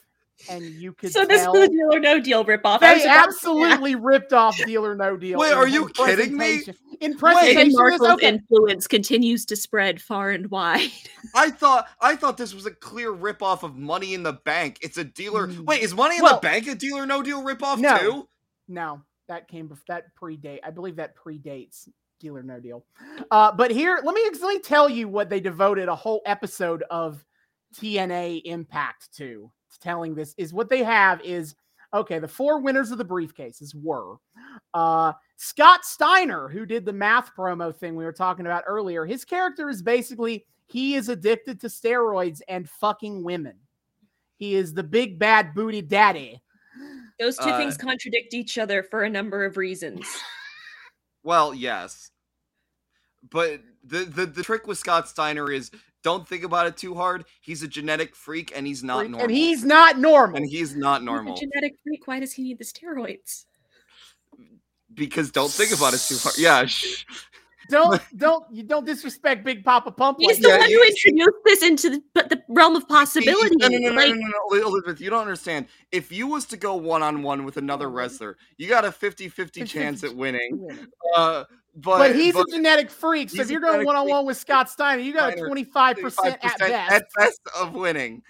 and 0.49 0.63
you 0.63 0.93
could 0.93 1.11
So 1.11 1.25
this 1.25 1.41
tell 1.43 1.55
is 1.57 1.67
a 1.67 1.69
deal 1.69 1.93
or 1.93 1.99
no 1.99 2.21
deal 2.21 2.45
ripoff. 2.45 2.77
I 2.77 2.77
they 2.79 2.85
about 2.85 2.93
to 2.93 2.99
say, 3.01 3.09
absolutely 3.09 3.95
ripped 3.95 4.31
off 4.31 4.57
Deal 4.57 4.85
or 4.85 4.95
No 4.95 5.17
Deal. 5.17 5.37
Wait, 5.39 5.51
are 5.51 5.67
you 5.67 5.89
kidding 5.89 6.37
me? 6.37 6.61
In 7.01 7.13
Meghan 7.15 7.19
presentation, 7.19 7.71
this- 7.89 8.01
okay, 8.01 8.27
influence 8.29 8.87
continues 8.87 9.45
to 9.47 9.57
spread 9.57 10.01
far 10.01 10.31
and 10.31 10.49
wide. 10.49 10.89
I 11.35 11.49
thought 11.51 11.87
I 11.99 12.15
thought 12.15 12.37
this 12.37 12.53
was 12.53 12.65
a 12.65 12.71
clear 12.71 13.13
ripoff 13.13 13.63
of 13.63 13.75
Money 13.75 14.13
in 14.13 14.23
the 14.23 14.33
Bank. 14.33 14.77
It's 14.81 14.97
a 14.97 15.03
dealer. 15.03 15.47
Mm. 15.49 15.65
Wait, 15.65 15.81
is 15.83 15.93
Money 15.93 16.15
in 16.15 16.23
Well- 16.23 16.35
the 16.35 16.39
Bank 16.47 16.65
a 16.67 16.75
deal 16.75 16.95
or 16.97 17.05
no 17.05 17.21
deal 17.21 17.43
ripoff 17.43 17.79
No. 17.79 17.97
too? 17.97 18.29
No, 18.69 19.01
that 19.27 19.47
came 19.47 19.67
before 19.67 19.83
that 19.87 20.15
predate. 20.15 20.59
I 20.63 20.71
believe 20.71 20.95
that 20.97 21.15
predates 21.15 21.87
Deal 22.19 22.37
or 22.37 22.43
No 22.43 22.59
Deal. 22.59 22.85
Uh, 23.31 23.51
but 23.51 23.71
here, 23.71 23.99
let 24.03 24.15
me 24.15 24.59
tell 24.59 24.89
you 24.89 25.07
what 25.07 25.29
they 25.29 25.39
devoted 25.39 25.87
a 25.87 25.95
whole 25.95 26.21
episode 26.25 26.83
of 26.89 27.23
TNA 27.75 28.41
Impact 28.45 29.13
to. 29.17 29.51
Telling 29.81 30.15
this 30.15 30.33
is 30.37 30.53
what 30.53 30.69
they 30.69 30.83
have 30.83 31.19
is 31.21 31.53
okay. 31.93 32.17
The 32.17 32.29
four 32.29 32.61
winners 32.61 32.91
of 32.91 32.97
the 32.97 33.03
briefcases 33.03 33.75
were 33.75 34.15
uh, 34.73 35.11
Scott 35.35 35.83
Steiner, 35.83 36.47
who 36.47 36.65
did 36.65 36.85
the 36.85 36.93
math 36.93 37.35
promo 37.35 37.75
thing 37.75 37.95
we 37.95 38.05
were 38.05 38.13
talking 38.13 38.45
about 38.45 38.63
earlier. 38.65 39.05
His 39.05 39.25
character 39.25 39.69
is 39.69 39.81
basically 39.81 40.45
he 40.67 40.95
is 40.95 41.09
addicted 41.09 41.59
to 41.61 41.67
steroids 41.67 42.41
and 42.47 42.69
fucking 42.69 43.21
women. 43.23 43.55
He 44.37 44.55
is 44.55 44.73
the 44.73 44.83
big 44.83 45.19
bad 45.19 45.53
booty 45.53 45.81
daddy. 45.81 46.41
Those 47.19 47.37
two 47.37 47.49
Uh, 47.49 47.57
things 47.57 47.77
contradict 47.77 48.33
each 48.33 48.57
other 48.57 48.83
for 48.83 49.03
a 49.03 49.09
number 49.09 49.45
of 49.45 49.57
reasons. 49.57 50.05
Well, 51.23 51.55
yes. 51.55 52.11
But 53.31 53.61
the, 53.83 54.05
the 54.05 54.27
the 54.27 54.43
trick 54.43 54.67
with 54.67 54.77
Scott 54.77 55.09
Steiner 55.09 55.51
is 55.51 55.71
don't 56.03 56.27
think 56.27 56.43
about 56.43 56.67
it 56.67 56.77
too 56.77 56.93
hard. 56.93 57.25
He's 57.41 57.63
a 57.63 57.67
genetic 57.67 58.15
freak 58.15 58.51
and 58.55 58.67
he's 58.67 58.83
not 58.83 59.09
normal. 59.09 59.21
And 59.21 59.31
he's 59.31 59.63
not 59.65 59.97
normal. 59.97 60.37
and 60.37 60.45
he's 60.47 60.75
not 60.75 60.99
He's 60.99 61.01
a 61.01 61.05
normal. 61.05 61.35
genetic 61.35 61.73
freak. 61.83 62.05
Why 62.05 62.19
does 62.19 62.33
he 62.33 62.43
need 62.43 62.59
the 62.59 62.63
steroids? 62.63 63.45
because 64.93 65.31
don't 65.31 65.51
think 65.51 65.73
about 65.75 65.95
it 65.95 65.99
too 65.99 66.17
hard. 66.19 66.37
Yeah. 66.37 66.61
Shh. 67.65 67.71
don't 67.71 68.01
don't 68.17 68.45
you 68.51 68.63
don't 68.63 68.85
disrespect 68.85 69.43
Big 69.43 69.63
Papa 69.63 69.91
Pump 69.91 70.17
He's 70.19 70.29
like 70.29 70.41
the 70.41 70.49
Yeah, 70.49 70.57
one 70.57 70.69
who 70.69 70.83
introduced 70.83 71.37
this 71.45 71.63
into 71.63 71.89
the, 72.13 72.23
the 72.23 72.43
realm 72.49 72.75
of 72.75 72.87
possibility. 72.87 73.55
No, 73.57 73.67
no, 73.67 73.77
no, 73.77 73.89
no, 73.89 73.95
like, 73.95 74.15
no, 74.15 74.21
no, 74.21 74.57
no, 74.59 74.67
Elizabeth, 74.67 75.01
you 75.01 75.09
don't 75.09 75.21
understand. 75.21 75.67
If 75.91 76.11
you 76.11 76.27
was 76.27 76.45
to 76.45 76.57
go 76.57 76.75
one 76.75 77.03
on 77.03 77.23
one 77.23 77.45
with 77.45 77.57
another 77.57 77.89
wrestler, 77.89 78.37
you 78.57 78.67
got 78.67 78.85
a 78.85 78.89
50-50 78.89 79.67
chance 79.67 80.03
at 80.03 80.15
winning. 80.15 80.87
Uh, 81.15 81.45
but, 81.75 81.97
But, 81.97 82.15
he's 82.15 82.33
but 82.33 82.47
a 82.47 82.51
genetic 82.51 82.89
freak. 82.89 83.29
So 83.29 83.41
if 83.41 83.51
you're 83.51 83.59
going 83.59 83.85
one 83.85 83.95
on 83.95 84.07
one 84.07 84.25
with 84.25 84.37
Scott 84.37 84.69
Steiner, 84.69 85.01
you 85.01 85.13
got 85.13 85.33
a 85.33 85.37
25% 85.37 85.67
at 85.81 86.59
25% 86.59 86.59
best. 86.59 87.05
best 87.17 87.41
of 87.59 87.73
winning. 87.73 88.21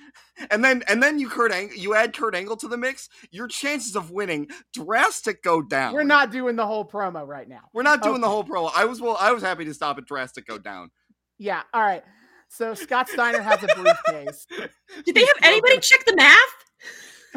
And 0.51 0.65
then 0.65 0.84
and 0.89 1.01
then 1.01 1.19
you 1.19 1.29
Kurt 1.29 1.51
Ang- 1.51 1.71
you 1.77 1.95
add 1.95 2.13
Kurt 2.13 2.36
Angle 2.36 2.58
to 2.58 2.67
the 2.67 2.77
mix, 2.77 3.08
your 3.31 3.47
chances 3.47 3.95
of 3.95 4.12
winning 4.12 4.49
drastic 4.73 5.43
go 5.43 5.62
down. 5.62 5.93
We're 5.93 6.03
not 6.03 6.31
doing 6.31 6.55
the 6.55 6.65
whole 6.65 6.84
promo 6.84 7.25
right 7.25 7.47
now. 7.47 7.69
we're 7.73 7.84
not 7.84 8.01
doing 8.01 8.19
the 8.19 8.27
whole 8.27 8.43
promo. 8.43 8.69
I 8.75 8.86
was 8.86 8.99
well 8.99 9.15
I 9.19 9.31
was 9.31 9.43
happy 9.43 9.63
to 9.65 9.73
stop 9.73 9.97
at 9.97 10.05
drastic 10.05 10.45
go 10.45 10.58
down. 10.58 10.91
Yeah. 11.38 11.62
All 11.73 11.81
right. 11.81 12.03
So 12.49 12.73
Scott 12.73 13.08
Steiner 13.10 13.41
has 13.41 13.63
a 13.63 13.67
briefcase. 13.67 14.45
did 15.05 15.15
they 15.15 15.25
have 15.25 15.38
anybody 15.43 15.79
check 15.79 16.03
the 16.05 16.15
math? 16.15 16.64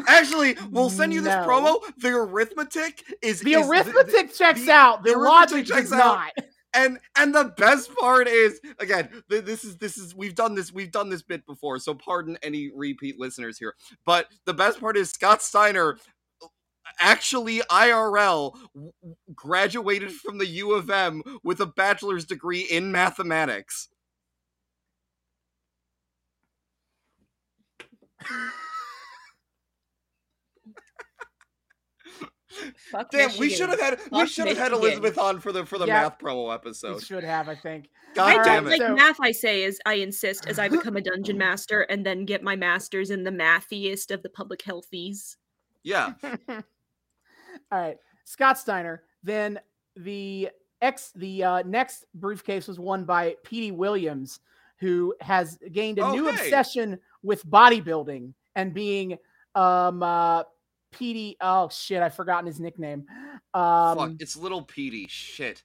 Actually, 0.07 0.55
we'll 0.71 0.89
send 0.89 1.13
you 1.13 1.21
this 1.21 1.33
No. 1.33 1.45
promo. 1.47 1.81
The 1.97 2.09
arithmetic 2.09 3.03
is 3.21 3.41
The 3.41 3.53
is 3.53 3.67
arithmetic 3.67 4.33
checks 4.33 4.65
the- 4.65 4.71
out. 4.71 5.03
The, 5.03 5.11
the 5.11 5.17
logic 5.19 5.65
checks 5.65 5.91
out. 5.91 5.97
not. 5.97 6.31
and 6.73 6.99
and 7.17 7.33
the 7.33 7.45
best 7.57 7.93
part 7.95 8.27
is 8.27 8.59
again 8.79 9.09
th- 9.29 9.43
this 9.43 9.63
is 9.63 9.77
this 9.77 9.97
is 9.97 10.13
we've 10.15 10.35
done 10.35 10.53
this 10.53 10.71
we've 10.71 10.91
done 10.91 11.09
this 11.09 11.23
bit 11.23 11.43
before 11.47 11.79
so 11.79 11.95
pardon 11.95 12.37
any 12.43 12.69
repeat 12.75 13.19
listeners 13.19 13.57
here 13.57 13.73
but 14.05 14.27
the 14.45 14.53
best 14.53 14.79
part 14.79 14.95
is 14.95 15.09
scott 15.09 15.41
steiner 15.41 15.97
actually 16.99 17.59
irl 17.71 18.55
graduated 19.33 20.11
from 20.11 20.37
the 20.37 20.45
u 20.45 20.73
of 20.75 20.91
m 20.91 21.23
with 21.43 21.59
a 21.59 21.65
bachelor's 21.65 22.23
degree 22.25 22.61
in 22.61 22.91
mathematics 22.91 23.89
Fuck 32.91 33.11
damn 33.11 33.29
we 33.37 33.49
should 33.49 33.69
have 33.69 33.79
had 33.79 33.99
we 34.11 34.25
should 34.25 34.47
have 34.47 34.57
had 34.57 34.71
elizabeth 34.71 35.17
on 35.19 35.39
for 35.39 35.51
the 35.51 35.65
for 35.65 35.77
the 35.77 35.85
Yeah. 35.85 36.01
math 36.03 36.17
promo 36.19 36.53
episode. 36.53 36.87
We 36.89 36.93
episode 36.95 37.05
should 37.07 37.23
have, 37.23 37.47
I 37.47 37.55
think. 37.55 37.89
god 38.15 38.39
I 38.39 38.43
damn 38.43 38.63
don't 38.63 38.73
it 38.73 38.79
like 38.79 38.87
so- 38.87 38.95
math. 38.95 39.17
I 39.21 39.31
say 39.31 39.63
as 39.65 39.79
I 39.85 39.93
insist 39.95 40.47
as 40.47 40.57
I 40.57 40.67
become 40.77 40.95
a 40.97 41.01
dungeon 41.01 41.37
master 41.37 41.81
and 41.81 42.05
then 42.05 42.25
get 42.25 42.41
my 42.41 42.55
masters 42.55 43.11
in 43.11 43.23
the 43.23 43.31
mathiest 43.31 44.11
of 44.11 44.23
the 44.23 44.29
public 44.29 44.61
healthies. 44.63 45.37
yeah 45.83 46.13
All 47.71 47.79
right. 47.79 47.97
Scott 48.25 48.57
Steiner. 48.57 49.03
Then 49.23 49.59
the 49.95 50.49
X 50.81 51.11
the 51.15 51.43
uh, 51.43 51.63
next 51.63 52.05
briefcase 52.15 52.67
was 52.67 52.79
won 52.79 53.03
by 53.03 53.35
Petey 53.43 53.71
Williams, 53.71 54.39
who 54.79 55.13
has 55.19 55.57
gained 55.71 55.99
a 55.99 56.11
new 56.11 56.27
Okay. 56.29 56.37
obsession 56.45 56.99
with 57.21 57.45
bodybuilding 57.45 58.33
and 58.55 58.73
being 58.73 59.17
um 59.55 60.01
uh 60.03 60.43
Petey 60.91 61.37
oh 61.41 61.69
shit, 61.69 62.01
I've 62.01 62.15
forgotten 62.15 62.45
his 62.45 62.59
nickname. 62.59 63.05
fuck 63.53 63.97
Um 63.99 64.17
it's 64.19 64.35
little 64.35 64.63
petey 64.63 65.07
shit 65.09 65.63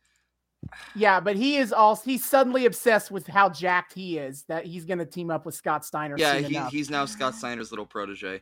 yeah, 0.97 1.21
but 1.21 1.37
he 1.37 1.57
is 1.57 1.75
also 1.75 2.03
he's 2.05 2.25
suddenly 2.25 2.65
obsessed 2.65 3.11
with 3.11 3.27
how 3.27 3.51
jacked 3.51 3.93
he 3.93 4.17
is 4.17 4.45
that 4.45 4.65
he's 4.65 4.87
gonna 4.87 5.05
team 5.05 5.31
up 5.31 5.45
with 5.45 5.55
Scott 5.55 5.85
Steiner. 5.85 6.17
yeah 6.19 6.39
he, 6.39 6.59
he's 6.71 6.89
now 6.89 7.05
scott 7.05 7.35
steiner's 7.35 7.71
little 7.71 7.85
protege 7.85 8.41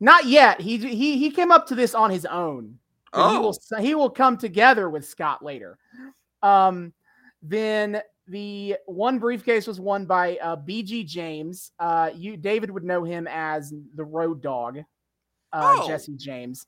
Not 0.00 0.26
yet. 0.26 0.60
He 0.60 0.78
he 0.78 1.18
he 1.18 1.30
came 1.30 1.50
up 1.50 1.66
to 1.68 1.74
this 1.74 1.94
on 1.94 2.10
his 2.10 2.24
own. 2.24 2.78
but 3.12 3.30
he 3.30 3.36
oh 3.36 3.40
will 3.40 3.80
he 3.80 3.94
will 3.94 4.10
come 4.10 4.36
together 4.36 4.88
with 4.88 5.04
Scott 5.06 5.44
later. 5.44 5.78
Um, 6.42 6.92
then 7.42 8.00
the 8.26 8.76
one 8.86 9.18
briefcase 9.18 9.66
was 9.66 9.80
won 9.80 10.06
by 10.06 10.36
uh, 10.36 10.56
BG 10.56 11.06
James. 11.06 11.72
Uh, 11.78 12.10
you 12.14 12.36
David 12.36 12.70
would 12.70 12.84
know 12.84 13.02
him 13.04 13.26
as 13.28 13.72
the 13.94 14.04
Road 14.04 14.42
Dog, 14.42 14.78
uh, 15.52 15.76
Oh. 15.80 15.88
Jesse 15.88 16.16
James. 16.16 16.66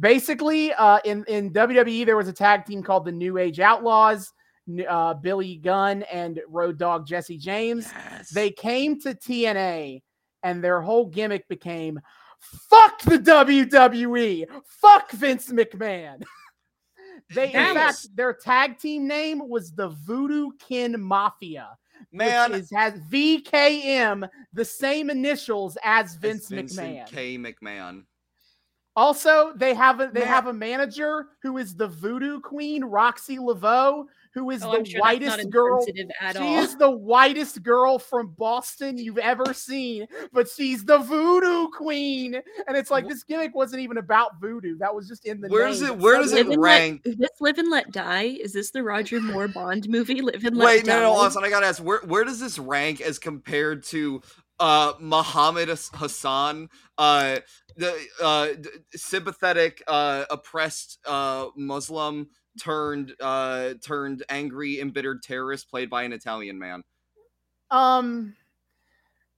Basically, 0.00 0.72
uh, 0.74 1.00
in 1.04 1.24
in 1.24 1.50
WWE 1.52 2.06
there 2.06 2.16
was 2.16 2.28
a 2.28 2.32
tag 2.32 2.64
team 2.64 2.82
called 2.82 3.04
the 3.04 3.12
New 3.12 3.38
Age 3.38 3.60
Outlaws. 3.60 4.32
Uh, 4.86 5.14
Billy 5.14 5.56
Gunn 5.56 6.02
and 6.12 6.40
Road 6.46 6.78
Dog 6.78 7.06
Jesse 7.06 7.38
James. 7.38 7.88
Yes. 8.10 8.28
They 8.30 8.50
came 8.50 9.00
to 9.00 9.14
TNA, 9.14 10.02
and 10.42 10.62
their 10.62 10.82
whole 10.82 11.06
gimmick 11.06 11.48
became 11.48 11.98
"fuck 12.40 13.00
the 13.02 13.18
WWE, 13.18 14.44
fuck 14.66 15.10
Vince 15.12 15.50
McMahon." 15.50 16.22
They, 17.34 17.46
in 17.46 17.74
fact, 17.74 17.76
was- 17.76 18.10
their 18.14 18.32
tag 18.32 18.78
team 18.78 19.06
name 19.06 19.46
was 19.48 19.72
the 19.72 19.88
Voodoo 19.88 20.50
Kin 20.58 20.98
Mafia, 20.98 21.76
man. 22.10 22.52
which 22.52 22.60
is, 22.62 22.70
has 22.70 22.94
VKM, 23.10 24.26
the 24.54 24.64
same 24.64 25.10
initials 25.10 25.76
as 25.84 26.14
Vince 26.14 26.48
Vincent 26.48 26.80
McMahon. 26.88 27.06
K. 27.06 27.36
McMahon. 27.36 28.04
Also, 28.98 29.52
they 29.54 29.74
have 29.74 30.00
a 30.00 30.08
they 30.12 30.20
Man. 30.20 30.28
have 30.28 30.46
a 30.48 30.52
manager 30.52 31.26
who 31.42 31.56
is 31.58 31.76
the 31.76 31.86
Voodoo 31.86 32.40
Queen, 32.40 32.82
Roxxi 32.82 33.38
Laveaux, 33.38 34.06
who 34.34 34.50
is 34.50 34.62
Oh, 34.64 34.76
the 34.76 34.84
sure 34.84 35.00
whitest 35.00 35.50
girl. 35.50 35.84
She 35.86 36.04
all. 36.38 36.58
is 36.58 36.76
the 36.76 36.90
whitest 36.90 37.62
girl 37.62 38.00
from 38.00 38.34
Boston 38.36 38.98
you've 38.98 39.18
ever 39.18 39.54
seen, 39.54 40.08
but 40.32 40.48
she's 40.48 40.84
the 40.84 40.98
Voodoo 40.98 41.68
Queen, 41.68 42.34
and 42.66 42.76
it's 42.76 42.90
like 42.90 43.06
this 43.08 43.22
gimmick 43.22 43.54
wasn't 43.54 43.82
even 43.82 43.98
about 43.98 44.40
voodoo. 44.40 44.76
That 44.78 44.92
was 44.92 45.06
just 45.06 45.24
in 45.26 45.40
the 45.40 45.48
Where 45.48 45.64
name. 45.66 45.72
does 45.72 45.82
it- 45.82 45.96
where 45.96 46.18
does 46.20 46.32
Live 46.32 46.50
it 46.50 46.58
rank? 46.58 47.02
Let, 47.04 47.12
is 47.12 47.18
this 47.18 47.30
Live 47.40 47.58
and 47.58 47.70
Let 47.70 47.92
Die? 47.92 48.22
Is 48.40 48.52
this 48.52 48.72
the 48.72 48.82
Roger 48.82 49.20
Moore 49.20 49.46
Bond 49.46 49.88
movie? 49.88 50.20
Live 50.22 50.44
and 50.44 50.56
Let 50.56 50.64
Wait, 50.66 50.84
Die. 50.86 50.92
no, 50.92 51.00
no, 51.02 51.12
Austin, 51.12 51.44
I 51.44 51.50
gotta 51.50 51.66
ask, 51.66 51.80
where 51.82 52.00
where 52.00 52.24
does 52.24 52.40
this 52.40 52.58
rank 52.58 53.00
as 53.00 53.20
compared 53.20 53.84
to 53.84 54.22
uh 54.60 54.92
Muhammad 55.00 55.68
Hassan, 55.68 56.68
uh 56.96 57.38
the 57.76 57.94
uh 58.22 58.48
sympathetic 58.94 59.82
uh 59.86 60.24
oppressed 60.30 60.98
uh 61.06 61.48
Muslim 61.56 62.28
turned 62.60 63.14
uh 63.20 63.74
turned 63.82 64.24
angry 64.28 64.80
embittered 64.80 65.22
terrorist 65.22 65.70
played 65.70 65.88
by 65.88 66.02
an 66.02 66.12
Italian 66.12 66.58
man. 66.58 66.82
Um, 67.70 68.34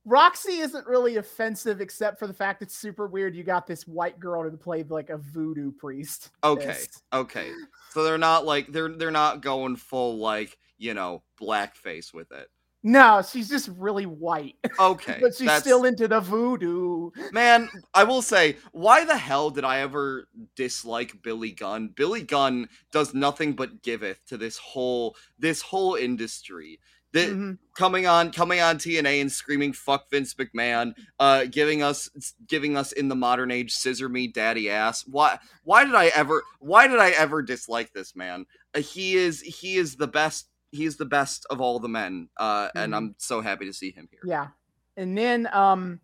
Roxy 0.07 0.59
isn't 0.61 0.87
really 0.87 1.17
offensive 1.17 1.81
except 1.81 2.19
for 2.19 2.27
the 2.27 2.33
fact 2.33 2.63
it's 2.63 2.77
super 2.77 3.07
weird. 3.07 3.37
You 3.37 3.45
got 3.45 3.67
this 3.67 3.87
white 3.87 4.19
girl 4.19 4.49
to 4.51 4.57
play 4.57 4.83
like 4.89 5.11
a 5.11 5.19
voodoo 5.19 5.73
priest. 5.73 6.31
Okay. 6.43 6.79
Okay. 7.13 7.51
So 7.91 8.03
they're 8.03 8.19
not 8.19 8.47
like 8.47 8.69
they're 8.69 8.89
they're 8.89 9.11
not 9.11 9.43
going 9.43 9.77
full 9.77 10.19
like, 10.19 10.57
you 10.79 10.95
know, 10.95 11.23
blackface 11.41 12.15
with 12.15 12.33
it. 12.33 12.49
No, 12.83 13.21
she's 13.23 13.49
just 13.49 13.69
really 13.77 14.07
white, 14.07 14.57
Okay. 14.81 15.19
but 15.21 15.35
she's 15.35 15.47
that's- 15.47 15.61
still 15.63 15.85
into 15.85 16.09
the 16.09 16.21
voodoo. 16.21 17.11
Man, 17.33 17.69
I 17.93 18.05
will 18.05 18.23
say, 18.23 18.57
why 18.73 19.05
the 19.05 19.17
hell 19.19 19.51
did 19.51 19.65
I 19.65 19.81
ever 19.81 20.29
dislike 20.57 21.21
Billy 21.23 21.51
Gunn? 21.53 21.89
Billy 21.95 22.23
Gunn 22.23 22.69
does 22.91 23.13
nothing 23.13 23.53
but 23.53 23.83
giveth 23.83 24.25
to 24.29 24.39
this 24.39 24.57
whole 24.57 25.15
this 25.39 25.61
whole 25.61 25.95
industry. 25.95 26.81
The, 27.13 27.27
Mhm. 27.27 27.59
coming 27.77 28.07
on 28.07 28.31
coming 28.31 28.61
on 28.61 28.79
TNA 28.79 29.21
and 29.21 29.33
screaming 29.33 29.73
fuck 29.73 30.09
Vince 30.11 30.33
McMahon, 30.35 30.95
uh 31.19 31.47
giving 31.51 31.83
us 31.83 32.09
giving 32.47 32.77
us 32.77 32.93
in 32.93 33.09
the 33.09 33.17
modern 33.17 33.51
age 33.51 33.73
scissor 33.75 34.09
me 34.09 34.29
daddy 34.29 34.71
ass. 34.71 35.05
Why 35.09 35.37
why 35.65 35.85
did 35.85 35.97
I 35.97 36.07
ever 36.15 36.45
why 36.61 36.87
did 36.87 37.01
I 37.01 37.11
ever 37.11 37.43
dislike 37.43 37.93
this 37.93 38.15
man? 38.15 38.47
Uh, 38.77 38.81
he 38.81 39.17
is 39.17 39.41
he 39.41 39.75
is 39.77 39.97
the 39.97 40.07
best 40.07 40.50
he 40.73 40.85
is 40.85 40.97
the 40.97 41.05
best 41.05 41.47
of 41.51 41.61
all 41.61 41.79
the 41.79 41.89
men. 41.89 42.29
Uh 42.37 42.69
and 42.75 42.93
Mhm. 42.93 42.97
I'm 42.97 43.15
so 43.19 43.41
happy 43.41 43.67
to 43.67 43.73
see 43.73 43.91
him 43.93 44.09
here. 44.11 44.21
Yeah. 44.25 44.49
And 44.97 45.17
then 45.17 45.49
um 45.53 46.01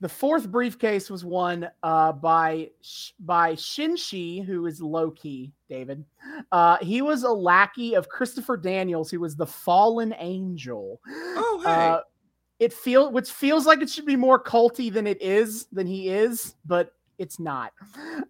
the 0.00 0.08
fourth 0.08 0.50
briefcase 0.50 1.10
was 1.10 1.24
won 1.24 1.68
uh 1.82 2.12
by 2.12 2.70
Sh- 2.80 3.10
by 3.20 3.52
Senshi, 3.54 4.44
who 4.44 4.66
is 4.66 4.80
Low 4.80 5.10
Ki, 5.10 5.52
David. 5.68 6.04
Uh 6.52 6.78
he 6.78 7.02
was 7.02 7.22
a 7.22 7.30
lackey 7.30 7.94
of 7.94 8.08
Christopher 8.08 8.56
Daniels, 8.56 9.10
who 9.10 9.20
was 9.20 9.36
the 9.36 9.46
fallen 9.46 10.14
angel. 10.18 11.00
Oh, 11.08 11.62
hey. 11.64 11.70
Uh 11.88 12.00
it 12.58 12.72
feel 12.74 13.10
which 13.10 13.30
feels 13.30 13.64
like 13.66 13.80
it 13.80 13.88
should 13.88 14.04
be 14.04 14.16
more 14.16 14.42
culty 14.42 14.92
than 14.92 15.06
it 15.06 15.20
is 15.22 15.66
than 15.72 15.86
he 15.86 16.10
is, 16.10 16.54
but 16.66 16.92
it's 17.18 17.38
not. 17.38 17.72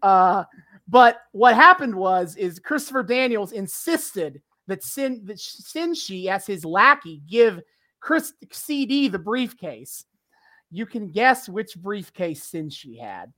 Uh 0.02 0.44
but 0.88 1.22
what 1.32 1.54
happened 1.54 1.94
was 1.94 2.34
is 2.36 2.58
Christopher 2.58 3.02
Daniels 3.04 3.52
insisted 3.52 4.40
that 4.70 4.82
Sin 4.82 5.20
that 5.26 5.36
Senshi 5.36 6.26
as 6.26 6.46
his 6.46 6.64
lackey 6.64 7.22
give 7.28 7.60
Chris 8.00 8.32
CD 8.50 9.08
the 9.08 9.18
briefcase. 9.18 10.04
You 10.70 10.86
can 10.86 11.08
guess 11.10 11.48
which 11.48 11.76
briefcase 11.76 12.48
Senshi 12.50 12.98
had. 12.98 13.32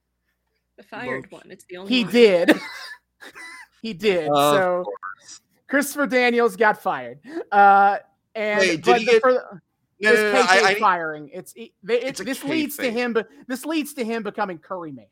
The 0.77 0.83
fired 0.85 1.29
Both. 1.31 1.43
one. 1.45 1.51
It's 1.51 1.65
the 1.69 1.79
only 1.79 1.91
one. 1.91 1.99
He 1.99 2.05
one. 2.05 2.13
did. 2.13 2.53
he 3.83 3.93
did. 3.93 4.29
Of 4.29 4.55
so 4.55 4.85
Christopher 5.69 6.07
Daniels 6.07 6.57
got 6.57 6.81
fired. 6.83 7.19
Uh 7.51 7.99
and 8.35 8.61
Wait, 8.61 8.71
did 8.77 8.85
but 8.85 8.99
he 9.01 9.05
the- 9.07 9.13
get- 9.13 9.23
for- 9.23 9.61
no, 10.01 10.11
it's 10.11 10.21
no, 10.21 10.33
no, 10.33 10.43
KK 10.43 10.49
I, 10.65 10.69
I, 10.71 10.75
firing. 10.81 11.31
It's 11.33 11.53
it, 11.55 11.71
it- 11.89 12.03
It's 12.03 12.21
this 12.25 12.43
leads 12.45 12.77
to 12.79 12.91
him, 12.91 13.13
but 13.13 13.29
this 13.47 13.65
leads 13.65 13.95
to 13.95 14.05
him 14.05 14.23
becoming 14.25 14.59
Curry 14.59 14.91
Man. 14.93 15.07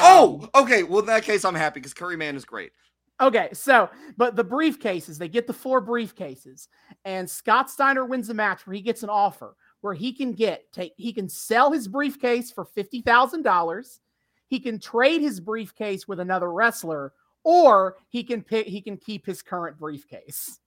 Oh, 0.00 0.48
Um, 0.54 0.62
okay. 0.64 0.82
Well, 0.82 1.00
in 1.00 1.06
that 1.06 1.22
case, 1.22 1.44
I'm 1.44 1.54
happy 1.54 1.80
because 1.80 1.94
Curry 1.94 2.16
Man 2.16 2.34
is 2.34 2.44
great. 2.44 2.72
Okay, 3.20 3.48
so 3.52 3.88
but 4.16 4.36
the 4.36 4.44
briefcases, 4.44 5.16
they 5.16 5.28
get 5.28 5.46
the 5.46 5.52
four 5.52 5.80
briefcases, 5.80 6.68
and 7.04 7.28
Scott 7.28 7.70
Steiner 7.70 8.04
wins 8.04 8.28
a 8.28 8.34
match 8.34 8.66
where 8.66 8.74
he 8.74 8.82
gets 8.82 9.02
an 9.02 9.08
offer 9.08 9.56
where 9.80 9.94
he 9.94 10.12
can 10.12 10.32
get 10.32 10.70
take 10.72 10.92
he 10.96 11.12
can 11.12 11.28
sell 11.28 11.70
his 11.70 11.88
briefcase 11.88 12.50
for 12.50 12.64
fifty 12.64 13.00
thousand 13.00 13.42
dollars, 13.42 14.00
he 14.48 14.60
can 14.60 14.78
trade 14.78 15.20
his 15.20 15.40
briefcase 15.40 16.06
with 16.06 16.20
another 16.20 16.52
wrestler, 16.52 17.12
or 17.44 17.96
he 18.08 18.22
can 18.22 18.42
pick 18.42 18.66
he 18.66 18.82
can 18.82 18.96
keep 18.96 19.24
his 19.24 19.42
current 19.42 19.78
briefcase. 19.78 20.60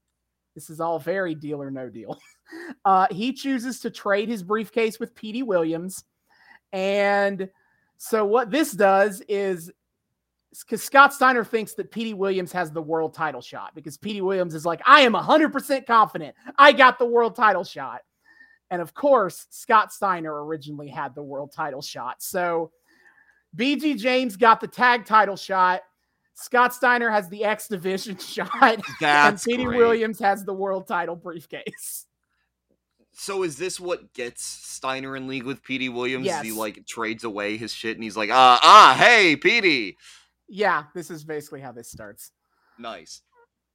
This 0.56 0.70
is 0.70 0.80
all 0.80 1.00
very 1.00 1.36
deal 1.36 1.62
or 1.62 1.72
no 1.72 1.90
deal. 1.90 2.20
Uh, 2.84 3.06
he 3.12 3.32
chooses 3.32 3.80
to 3.80 3.92
trade 3.92 4.28
his 4.28 4.42
briefcase 4.42 5.00
with 5.00 5.14
Petey 5.14 5.44
Williams, 5.44 6.04
and 6.74 7.48
so 7.98 8.26
what 8.26 8.50
this 8.50 8.72
does 8.72 9.22
is 9.30 9.72
because 10.52 10.84
Scott 10.84 11.14
Steiner 11.14 11.44
thinks 11.44 11.74
that 11.76 11.92
Petey 11.92 12.14
Williams 12.14 12.52
has 12.52 12.72
the 12.72 12.82
world 12.82 13.14
title 13.14 13.42
shot 13.42 13.76
because 13.76 13.98
Petey 13.98 14.22
Williams 14.22 14.56
is 14.56 14.66
like, 14.66 14.82
I 14.86 15.02
am 15.02 15.14
100% 15.14 15.86
confident 15.86 16.36
I 16.58 16.72
got 16.72 16.98
the 17.00 17.06
world 17.06 17.36
title 17.36 17.64
shot. 17.64 18.02
And 18.72 18.82
of 18.82 18.94
course, 18.94 19.48
Scott 19.50 19.92
Steiner 19.92 20.44
originally 20.46 20.90
had 20.90 21.16
the 21.16 21.24
world 21.24 21.52
title 21.52 21.82
shot. 21.82 22.22
So 22.22 22.72
BG 23.56 23.98
James 23.98 24.36
got 24.36 24.60
the 24.62 24.68
tag 24.68 25.06
title 25.06 25.36
shot. 25.36 25.82
Scott 26.36 26.74
Steiner 26.74 27.10
has 27.10 27.28
the 27.30 27.44
X 27.44 27.68
Division 27.68 28.18
shot. 28.20 28.50
and 28.62 28.84
That's 29.00 29.44
Petey 29.44 29.66
great. 29.66 29.78
Williams 29.78 30.20
has 30.20 30.46
the 30.46 30.54
world 30.54 30.88
title 30.88 31.16
briefcase. 31.16 32.06
So 33.12 33.44
is 33.44 33.58
this 33.58 33.80
what 33.82 34.14
gets 34.14 34.44
Steiner 34.44 35.18
in 35.18 35.28
league 35.28 35.44
with 35.44 35.62
Petey 35.62 35.90
Williams? 35.90 36.26
Is 36.26 36.42
He 36.42 36.52
like 36.54 36.86
trades 36.88 37.26
away 37.26 37.58
his 37.58 37.74
shit 37.74 37.98
and 37.98 38.04
he's 38.04 38.16
like, 38.16 38.30
ah, 38.32 38.60
ah, 38.64 38.96
hey, 38.98 39.36
Petey. 39.36 39.98
Yeah, 40.50 40.86
this 40.96 41.12
is 41.12 41.24
basically 41.24 41.62
how 41.62 41.72
this 41.72 41.92
starts. 41.92 42.32
Nice. 42.78 43.22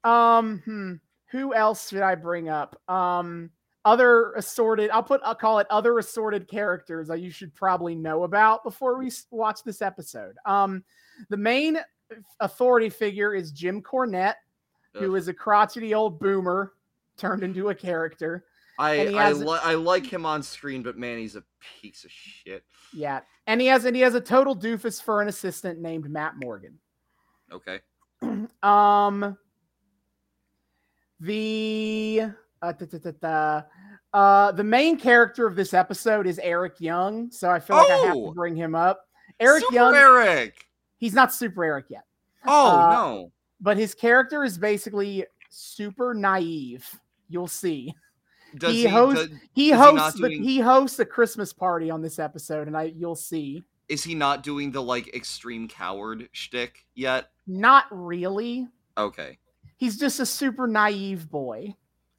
Um, 0.02 0.60
hmm, 0.64 0.94
who 1.30 1.54
else 1.54 1.88
should 1.88 2.02
I 2.02 2.14
bring 2.14 2.48
up? 2.48 2.80
Um, 2.88 3.50
other 3.84 4.32
assorted. 4.32 4.90
I'll 4.90 5.02
put. 5.02 5.20
I'll 5.24 5.34
call 5.34 5.58
it 5.58 5.66
other 5.70 5.98
assorted 5.98 6.48
characters 6.48 7.08
that 7.08 7.20
you 7.20 7.30
should 7.30 7.54
probably 7.54 7.94
know 7.94 8.24
about 8.24 8.64
before 8.64 8.98
we 8.98 9.10
watch 9.30 9.62
this 9.62 9.82
episode. 9.82 10.36
Um, 10.46 10.84
the 11.28 11.36
main 11.36 11.78
authority 12.40 12.88
figure 12.88 13.34
is 13.34 13.52
Jim 13.52 13.82
Cornette, 13.82 14.36
who 14.94 15.12
Ugh. 15.12 15.18
is 15.18 15.28
a 15.28 15.34
crotchety 15.34 15.94
old 15.94 16.18
boomer 16.18 16.72
turned 17.16 17.42
into 17.42 17.68
a 17.68 17.74
character. 17.74 18.44
I 18.78 19.06
I, 19.14 19.32
li- 19.32 19.58
I 19.62 19.74
like 19.74 20.04
him 20.06 20.26
on 20.26 20.42
screen, 20.42 20.82
but 20.82 20.96
man, 20.98 21.18
he's 21.18 21.36
a 21.36 21.44
piece 21.80 22.04
of 22.04 22.10
shit. 22.10 22.64
Yeah, 22.92 23.20
and 23.46 23.60
he 23.60 23.66
has 23.68 23.84
and 23.84 23.94
he 23.94 24.02
has 24.02 24.14
a 24.14 24.20
total 24.20 24.56
doofus 24.56 25.00
for 25.02 25.22
an 25.22 25.28
assistant 25.28 25.80
named 25.80 26.10
Matt 26.10 26.34
Morgan. 26.42 26.78
Okay. 27.52 27.80
um 28.62 29.36
the 31.20 32.22
uh, 32.62 32.72
da, 32.72 32.86
da, 32.98 33.10
da. 33.20 33.62
Uh, 34.12 34.52
the 34.52 34.64
main 34.64 34.96
character 34.96 35.46
of 35.46 35.56
this 35.56 35.74
episode 35.74 36.26
is 36.26 36.38
Eric 36.38 36.80
Young, 36.80 37.30
so 37.30 37.50
I 37.50 37.58
feel 37.60 37.76
like 37.76 37.90
I 37.90 37.96
have 37.96 38.14
to 38.14 38.20
Oh! 38.20 38.32
bring 38.32 38.54
him 38.56 38.74
up. 38.74 39.06
Eric 39.40 39.62
Super 39.64 39.74
Young, 39.74 39.94
Eric. 39.94 40.66
he's 40.98 41.14
not 41.14 41.32
super 41.34 41.64
Eric 41.64 41.86
yet, 41.88 42.04
Oh 42.46 42.70
Uh, 42.78 42.90
no. 42.92 43.32
but 43.60 43.76
his 43.76 43.94
character 43.94 44.44
is 44.44 44.56
basically 44.56 45.24
super 45.50 46.14
naive. 46.14 46.88
You'll 47.28 47.48
see. 47.48 47.92
Does 48.56 48.72
he 48.72 48.82
he, 48.82 48.86
hosts- 48.88 49.28
does- 49.28 49.38
He 49.52 49.64
he 49.66 49.70
hosts 49.70 50.20
the, 50.20 50.28
doing- 50.28 50.42
he 50.42 50.60
hosts 50.60 50.98
a 50.98 51.04
Christmas 51.04 51.52
party 51.52 51.90
on 51.90 52.02
this 52.02 52.18
episode, 52.18 52.66
and 52.68 52.76
I 52.76 52.84
you'll 52.84 53.16
see. 53.16 53.64
is 53.88 54.04
he 54.04 54.14
not 54.14 54.42
doing 54.42 54.70
the 54.70 54.82
like 54.82 55.14
extreme 55.14 55.68
coward 55.68 56.28
shtick 56.32 56.86
yet? 56.94 57.30
Not 57.46 57.84
really. 57.90 58.68
Okay. 58.96 59.38
He's 59.76 59.98
just 59.98 60.20
a 60.20 60.26
super 60.26 60.66
naive 60.66 61.28
boy. 61.28 61.74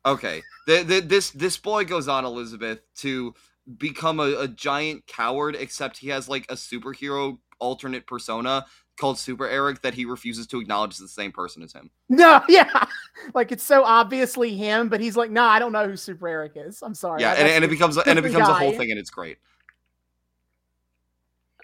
Okay. 0.06 0.44
The, 0.68 0.84
the, 0.84 1.00
this 1.00 1.32
this 1.32 1.58
boy 1.58 1.86
goes 1.86 2.08
on 2.08 2.26
Elizabeth 2.26 2.82
to 2.98 3.34
become 3.78 4.20
a, 4.20 4.36
a 4.42 4.48
giant 4.48 5.08
coward, 5.08 5.56
except 5.56 5.98
he 5.98 6.10
has 6.10 6.30
like 6.30 6.46
a 6.52 6.56
superhero 6.56 7.40
alternate 7.60 8.06
persona 8.06 8.66
called 8.98 9.20
Super 9.20 9.48
Eric 9.48 9.82
that 9.82 9.94
he 9.94 10.06
refuses 10.06 10.48
to 10.48 10.60
acknowledge 10.62 10.94
is 10.94 11.00
the 11.00 11.08
same 11.08 11.32
person 11.32 11.62
as 11.64 11.74
him. 11.74 11.90
No, 12.10 12.42
yeah, 12.48 12.86
like 13.34 13.52
it's 13.52 13.64
so 13.64 13.84
obviously 13.84 14.56
him, 14.56 14.90
but 14.90 15.02
he's 15.02 15.18
like, 15.18 15.32
no, 15.32 15.44
I 15.44 15.60
don't 15.60 15.72
know 15.72 15.88
who 15.88 15.98
Super 15.98 16.28
Eric 16.28 16.54
is. 16.56 16.82
I'm 16.82 16.94
sorry. 16.94 17.22
Yeah, 17.22 17.34
and, 17.34 17.48
and 17.48 17.64
it 17.64 17.68
the 17.68 17.74
becomes 17.74 17.98
and 17.98 18.08
it 18.08 18.22
different 18.22 18.36
becomes 18.36 18.50
a 18.50 18.54
whole 18.54 18.72
thing, 18.74 18.92
and 18.92 19.00
it's 19.00 19.10
great. 19.10 19.38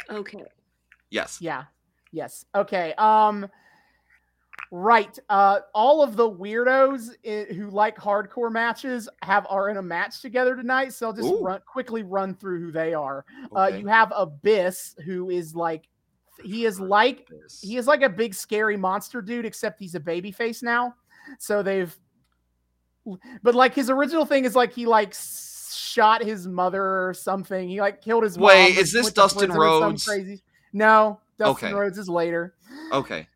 Okay. 0.09 0.43
Yes. 1.09 1.37
Yeah. 1.41 1.65
Yes. 2.11 2.45
Okay. 2.55 2.93
Um. 2.97 3.47
Right. 4.71 5.17
Uh. 5.29 5.59
All 5.73 6.01
of 6.01 6.15
the 6.15 6.29
weirdos 6.29 7.09
i- 7.25 7.53
who 7.53 7.69
like 7.69 7.97
hardcore 7.97 8.51
matches 8.51 9.07
have 9.21 9.45
are 9.49 9.69
in 9.69 9.77
a 9.77 9.81
match 9.81 10.21
together 10.21 10.55
tonight. 10.55 10.93
So 10.93 11.07
I'll 11.07 11.13
just 11.13 11.29
Ooh. 11.29 11.41
run 11.41 11.61
quickly 11.65 12.03
run 12.03 12.33
through 12.35 12.61
who 12.61 12.71
they 12.71 12.93
are. 12.93 13.25
Uh. 13.55 13.67
You 13.67 13.87
have 13.87 14.11
Abyss, 14.15 14.95
who 15.05 15.29
is 15.29 15.55
like, 15.55 15.87
he 16.43 16.65
is 16.65 16.79
like 16.79 17.27
he 17.61 17.77
is 17.77 17.87
like 17.87 18.01
a 18.01 18.09
big 18.09 18.33
scary 18.33 18.77
monster 18.77 19.21
dude, 19.21 19.45
except 19.45 19.79
he's 19.79 19.95
a 19.95 19.99
baby 19.99 20.31
face 20.31 20.61
now. 20.61 20.95
So 21.39 21.63
they've, 21.63 21.95
but 23.43 23.55
like 23.55 23.73
his 23.73 23.89
original 23.89 24.25
thing 24.25 24.45
is 24.45 24.55
like 24.55 24.73
he 24.73 24.85
like 24.85 25.13
shot 25.13 26.23
his 26.23 26.47
mother 26.47 26.83
or 26.83 27.13
something. 27.13 27.69
He 27.69 27.81
like 27.81 28.01
killed 28.01 28.23
his 28.23 28.37
Wait, 28.37 28.77
is 28.77 28.91
this 28.91 29.11
Dustin 29.11 29.51
Rhodes? 29.51 30.05
Crazy. 30.05 30.43
No, 30.73 31.19
Dustin 31.37 31.67
Okay. 31.67 31.75
Rhodes 31.75 31.97
is 31.97 32.09
later. 32.09 32.55
Okay. 32.91 33.27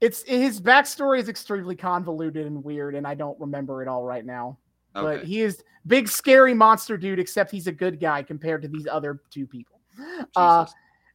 It's 0.00 0.22
his 0.24 0.60
backstory 0.60 1.20
is 1.20 1.28
extremely 1.28 1.76
convoluted 1.76 2.46
and 2.46 2.62
weird, 2.64 2.94
and 2.96 3.06
I 3.06 3.14
don't 3.14 3.38
remember 3.38 3.82
it 3.82 3.88
all 3.88 4.04
right 4.04 4.24
now. 4.24 4.58
But 4.94 5.24
he 5.24 5.40
is 5.40 5.62
big 5.86 6.08
scary 6.08 6.52
monster 6.52 6.98
dude, 6.98 7.18
except 7.18 7.50
he's 7.50 7.66
a 7.66 7.72
good 7.72 7.98
guy 7.98 8.22
compared 8.22 8.62
to 8.62 8.68
these 8.68 8.86
other 8.90 9.20
two 9.30 9.46
people. 9.46 9.80
Uh. 10.36 10.66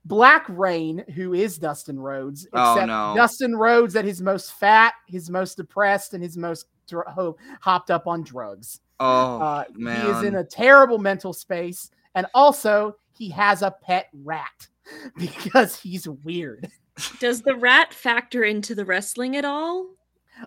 Black 0.07 0.45
Reign, 0.47 1.03
who 1.15 1.33
is 1.33 1.57
Dustin 1.57 1.99
Rhodes, 1.99 2.47
Oh, 2.53 2.83
no. 2.85 3.13
Dustin 3.15 3.55
Rhodes 3.55 3.95
at 3.97 4.05
his 4.05 4.21
most 4.21 4.53
fat, 4.53 4.93
his 5.05 5.29
most 5.29 5.57
depressed, 5.57 6.13
and 6.13 6.23
his 6.23 6.37
most 6.37 6.67
dr- 6.87 7.07
ho- 7.07 7.37
hopped 7.59 7.91
up 7.91 8.07
on 8.07 8.23
drugs. 8.23 8.79
oh 9.01 9.39
uh, 9.41 9.63
man. 9.73 10.05
He 10.05 10.11
is 10.11 10.23
in 10.23 10.35
a 10.35 10.43
terrible 10.43 10.97
mental 10.97 11.33
space, 11.33 11.91
and 12.15 12.25
also 12.33 12.95
he 13.11 13.29
has 13.31 13.61
a 13.61 13.75
pet 13.81 14.07
rat 14.23 14.67
because 15.17 15.77
he's 15.79 16.07
weird. 16.07 16.71
Does 17.19 17.41
the 17.41 17.55
rat 17.55 17.93
factor 17.93 18.43
into 18.43 18.75
the 18.75 18.85
wrestling 18.85 19.35
at 19.35 19.45
all? 19.45 19.87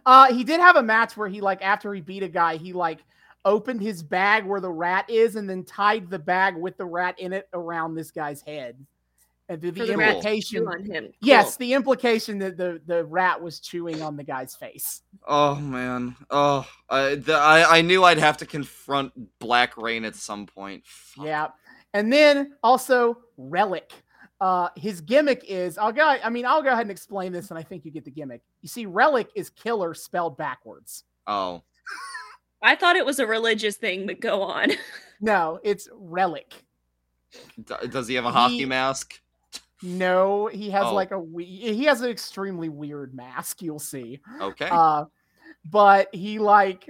Uh, 0.07 0.33
he 0.33 0.43
did 0.43 0.61
have 0.61 0.77
a 0.77 0.83
match 0.83 1.17
where 1.17 1.29
he 1.29 1.41
like 1.43 1.63
after 1.63 1.93
he 1.93 2.01
beat 2.01 2.23
a 2.23 2.29
guy, 2.29 2.57
he 2.57 2.73
like 2.73 3.05
opened 3.45 3.83
his 3.83 4.03
bag 4.03 4.47
where 4.47 4.61
the 4.61 4.71
rat 4.71 5.09
is, 5.11 5.37
and 5.37 5.49
then 5.49 5.65
tied 5.65 6.09
the 6.09 6.19
bag 6.19 6.57
with 6.57 6.79
the 6.79 6.85
rat 6.85 7.19
in 7.19 7.35
it 7.35 7.49
around 7.53 7.95
this 7.95 8.11
guy's 8.11 8.41
head. 8.41 8.77
And 9.51 9.61
the, 9.61 9.71
the 9.73 9.85
the 9.87 9.93
implication, 9.95 10.69
on 10.69 10.85
him. 10.85 11.13
yes, 11.21 11.57
Cool. 11.57 11.67
the 11.67 11.73
implication 11.75 12.39
that 12.39 12.57
the 12.57 12.81
the 12.87 13.05
rat 13.05 13.43
was 13.43 13.59
chewing 13.59 14.01
on 14.01 14.17
the 14.17 14.23
guy's 14.23 14.55
face. 14.55 15.03
Oh 15.27 15.57
man. 15.57 16.15
Oh, 16.31 16.65
I, 16.89 17.17
the, 17.17 17.35
I 17.35 17.79
I 17.79 17.83
knew 17.83 18.05
I'd 18.05 18.19
have 18.19 18.37
to 18.39 18.47
confront 18.47 19.13
Black 19.41 19.77
Reign 19.77 20.05
at 20.05 20.15
some 20.15 20.47
point. 20.47 20.85
Fuck. 20.87 21.27
Yeah, 21.27 21.49
and 21.95 22.13
then 22.13 22.53
also 22.63 23.19
Rellik. 23.39 23.91
Uh, 24.41 24.69
his 24.77 25.01
gimmick 25.01 25.45
is 25.49 25.77
I'll 25.79 25.91
go. 25.93 26.07
I 26.07 26.31
mean, 26.31 26.47
I'll 26.47 26.63
go 26.63 26.69
ahead 26.71 26.83
and 26.83 26.91
explain 26.93 27.33
this, 27.33 27.51
and 27.51 27.59
I 27.59 27.63
think 27.65 27.85
you 27.85 27.91
get 27.91 28.05
the 28.05 28.11
gimmick. 28.13 28.43
You 28.63 28.69
see, 28.69 28.87
Rellik 28.87 29.27
is 29.35 29.51
killer 29.51 29.95
spelled 29.95 30.37
backwards. 30.39 31.03
Oh. 31.27 31.63
I 32.63 32.77
thought 32.77 32.95
it 32.95 33.05
was 33.05 33.19
a 33.19 33.27
religious 33.27 33.77
thing, 33.77 34.07
but 34.07 34.21
go 34.21 34.43
on. 34.43 34.71
No, 35.21 35.59
it's 35.65 35.89
Rellik. 35.89 36.53
D- 37.65 37.75
does 37.91 38.07
he 38.09 38.15
have 38.15 38.25
a 38.25 38.31
hockey 38.31 38.59
He- 38.59 38.65
mask? 38.65 39.21
No, 39.83 40.47
he 40.47 40.71
has 40.71 40.85
Oh. 40.87 40.95
like 40.95 41.11
a 41.11 41.19
we- 41.19 41.45
he 41.45 41.85
has 41.85 42.03
an 42.03 42.11
extremely 42.11 42.69
weird 42.69 43.15
mask. 43.15 43.63
You'll 43.63 43.79
see. 43.79 44.21
Okay. 44.41 44.69
Uh, 44.71 45.07
but 45.65 46.15
he 46.15 46.39
like 46.39 46.89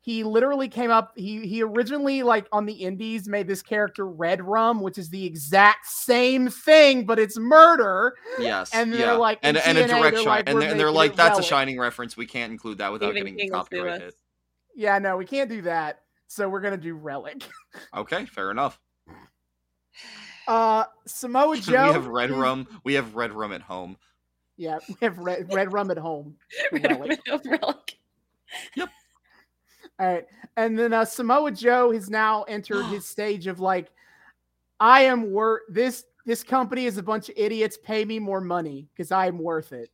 he 0.00 0.24
literally 0.24 0.68
came 0.68 0.90
up. 0.90 1.12
He 1.16 1.46
he 1.46 1.62
originally 1.62 2.24
like 2.24 2.48
on 2.50 2.66
the 2.66 2.72
Indies 2.72 3.28
made 3.28 3.46
this 3.46 3.62
character 3.62 4.06
Red 4.06 4.42
Rum, 4.42 4.80
which 4.80 4.98
is 4.98 5.08
the 5.08 5.24
exact 5.24 5.86
same 5.86 6.48
thing, 6.48 7.06
but 7.06 7.20
it's 7.20 7.38
murder. 7.38 8.14
yes. 8.38 8.70
and 8.74 8.92
they're 8.92 9.00
yeah. 9.00 9.12
like, 9.12 9.38
in 9.44 9.56
and 9.56 9.58
and 9.58 9.78
a 9.78 9.86
direct 9.86 10.16
they're 10.16 10.24
shine, 10.24 10.26
like, 10.26 10.48
and, 10.48 10.60
they're, 10.60 10.74
they're 10.74 10.90
like, 10.90 11.12
it 11.12 11.16
that's 11.16 11.38
a 11.38 11.42
shining 11.42 11.78
reference. 11.78 12.16
We 12.16 12.26
can't 12.26 12.50
include 12.50 12.78
that 12.78 12.90
without 12.90 13.12
Stephen 13.12 13.34
getting 13.34 13.38
King 13.38 13.52
will 13.52 13.60
sue 13.60 13.76
copyright 13.76 13.94
us. 13.94 14.00
hit. 14.00 14.14
Yeah, 14.74 14.98
no, 14.98 15.16
we 15.16 15.24
can't 15.24 15.48
do 15.48 15.62
that. 15.62 16.00
So 16.26 16.48
we're 16.48 16.60
gonna 16.60 16.76
do 16.76 16.98
Rellik. 16.98 17.44
Okay, 17.96 18.26
fair 18.26 18.50
enough. 18.50 18.80
Uh, 20.48 20.84
Samoa 21.06 21.56
Joe. 21.58 21.88
we 21.88 21.92
have 21.92 22.06
red 22.06 22.30
is- 22.30 22.36
rum. 22.36 22.66
We 22.84 22.94
have 22.94 23.14
red 23.14 23.32
rum 23.32 23.52
at 23.52 23.62
home. 23.62 23.96
Yeah, 24.56 24.78
we 24.88 24.94
have 25.00 25.18
red, 25.18 25.52
red 25.52 25.72
rum 25.72 25.90
at 25.90 25.98
home. 25.98 26.36
Red 26.72 26.82
Rellik. 26.82 27.18
Widow 27.26 27.38
Rellik. 27.56 27.96
All 28.78 28.86
right. 30.06 30.26
And 30.56 30.78
then 30.78 30.92
uh, 30.92 31.04
Samoa 31.04 31.50
Joe 31.52 31.90
has 31.92 32.10
now 32.10 32.42
entered 32.44 32.84
his 32.86 33.06
stage 33.08 33.46
of 33.46 33.60
like, 33.60 33.90
I 34.78 35.02
am 35.02 35.32
worth 35.32 35.62
this. 35.68 36.04
This 36.26 36.44
company 36.44 36.84
is 36.84 36.98
a 36.98 37.02
bunch 37.02 37.28
of 37.30 37.34
idiots. 37.38 37.76
Pay 37.82 38.04
me 38.04 38.18
more 38.18 38.40
money 38.40 38.86
because 38.94 39.10
I 39.10 39.26
am 39.26 39.38
worth 39.38 39.72
it. 39.72 39.90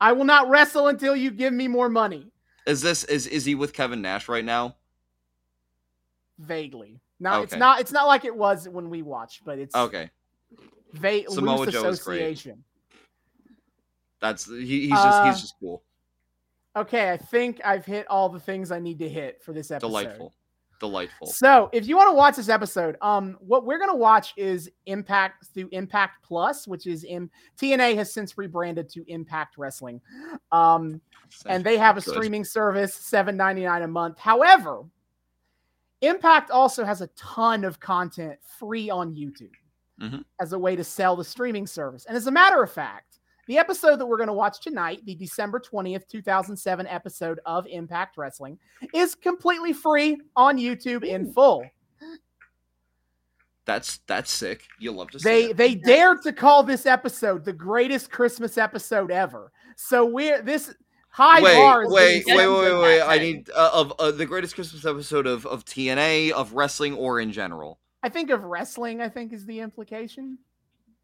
I 0.00 0.12
will 0.12 0.24
not 0.24 0.48
wrestle 0.50 0.88
until 0.88 1.16
you 1.16 1.30
give 1.30 1.54
me 1.54 1.68
more 1.68 1.88
money. 1.88 2.30
Is 2.66 2.82
this 2.82 3.04
is 3.04 3.26
is 3.26 3.44
he 3.44 3.54
with 3.54 3.72
Kevin 3.72 4.02
Nash 4.02 4.28
right 4.28 4.44
now? 4.44 4.76
Vaguely. 6.38 7.00
Now 7.20 7.42
it's 7.42 7.54
not. 7.54 7.80
It's 7.80 7.92
not 7.92 8.06
like 8.06 8.24
it 8.24 8.34
was 8.34 8.68
when 8.68 8.90
we 8.90 9.02
watched, 9.02 9.44
but 9.44 9.58
it's 9.58 9.74
Okay, 9.76 10.10
va- 10.94 11.22
Samoa 11.28 11.58
loose 11.60 11.72
Joe 11.72 11.88
is 11.88 12.02
great. 12.02 12.16
association. 12.22 12.64
that's 14.20 14.46
he, 14.46 14.80
he's 14.82 14.90
just 14.90 15.06
Uh, 15.06 15.24
he's 15.30 15.40
just 15.40 15.54
cool, 15.60 15.82
Okay, 16.76 17.10
I 17.10 17.16
think 17.16 17.60
I've 17.64 17.84
hit 17.84 18.06
all 18.08 18.28
the 18.28 18.38
things 18.40 18.70
I 18.70 18.78
need 18.78 18.98
to 19.00 19.08
hit 19.08 19.42
for 19.42 19.52
this 19.52 19.70
episode. 19.70 19.88
delightful, 19.88 20.34
delightful. 20.78 21.26
So, 21.26 21.68
if 21.72 21.86
you 21.88 21.96
want 21.96 22.08
to 22.10 22.14
watch 22.14 22.36
this 22.36 22.48
episode, 22.48 22.96
um, 23.02 23.36
what 23.40 23.64
we're 23.66 23.78
gonna 23.78 23.96
watch 23.96 24.32
is 24.36 24.70
Impact 24.86 25.46
through 25.52 25.68
Impact 25.72 26.22
Plus, 26.24 26.68
which 26.68 26.86
is 26.86 27.02
in 27.04 27.28
TNA 27.60 27.96
has 27.96 28.12
since 28.14 28.38
rebranded 28.38 28.88
to 28.90 29.04
Impact 29.10 29.58
Wrestling, 29.58 30.00
um, 30.52 31.00
and 31.46 31.64
they 31.64 31.76
have 31.76 31.96
a 31.98 32.00
Good. 32.00 32.14
streaming 32.14 32.44
service, 32.44 32.94
seven 32.94 33.36
ninety 33.36 33.64
nine 33.64 33.82
a 33.82 33.88
month. 33.88 34.18
However, 34.18 34.82
Impact 36.02 36.50
also 36.50 36.84
has 36.84 37.00
a 37.00 37.08
ton 37.08 37.64
of 37.64 37.78
content 37.80 38.38
free 38.58 38.88
on 38.90 39.14
YouTube 39.14 39.52
Mhm. 40.00 40.24
as 40.40 40.52
a 40.52 40.58
way 40.58 40.74
to 40.76 40.84
sell 40.84 41.14
the 41.16 41.24
streaming 41.24 41.66
service. 41.66 42.06
And 42.06 42.16
as 42.16 42.26
a 42.26 42.30
matter 42.30 42.62
of 42.62 42.72
fact, 42.72 43.18
the 43.46 43.58
episode 43.58 43.96
that 43.96 44.06
we're 44.06 44.16
going 44.16 44.28
to 44.28 44.32
watch 44.32 44.60
tonight, 44.60 45.04
the 45.04 45.14
December 45.14 45.58
20th, 45.58 46.06
2007 46.08 46.86
episode 46.86 47.40
of 47.44 47.66
Impact 47.66 48.16
Wrestling, 48.16 48.58
is 48.94 49.14
completely 49.14 49.72
free 49.72 50.18
on 50.36 50.56
YouTube 50.56 51.04
in 51.04 51.32
full. 51.32 51.64
That's 53.66 53.98
that's 54.06 54.32
sick. 54.32 54.66
You'll 54.78 54.94
love 54.94 55.10
to 55.10 55.20
see 55.20 55.28
They 55.28 55.52
they 55.52 55.74
dared 55.74 56.22
to 56.22 56.32
call 56.32 56.62
this 56.62 56.86
episode 56.86 57.44
the 57.44 57.52
greatest 57.52 58.10
Christmas 58.10 58.56
episode 58.58 59.10
ever. 59.10 59.52
So 59.76 60.04
we're 60.04 60.42
this 60.42 60.74
high 61.10 61.40
wait, 61.40 61.56
bar. 61.56 61.84
is 61.84 61.92
wait, 61.92 62.24
wait, 62.26 62.48
wait, 62.48 62.80
wait. 62.80 63.02
I 63.02 63.18
need 63.18 63.50
uh, 63.50 63.70
of 63.72 63.92
uh, 63.98 64.10
the 64.10 64.26
greatest 64.26 64.54
Christmas 64.54 64.84
episode 64.84 65.26
of 65.26 65.46
of 65.46 65.64
TNA, 65.64 66.30
of 66.32 66.54
wrestling, 66.54 66.94
or 66.94 67.20
in 67.20 67.32
general. 67.32 67.78
I 68.02 68.08
think 68.08 68.30
of 68.30 68.44
wrestling. 68.44 69.00
I 69.00 69.08
think 69.08 69.32
is 69.32 69.46
the 69.46 69.60
implication. 69.60 70.38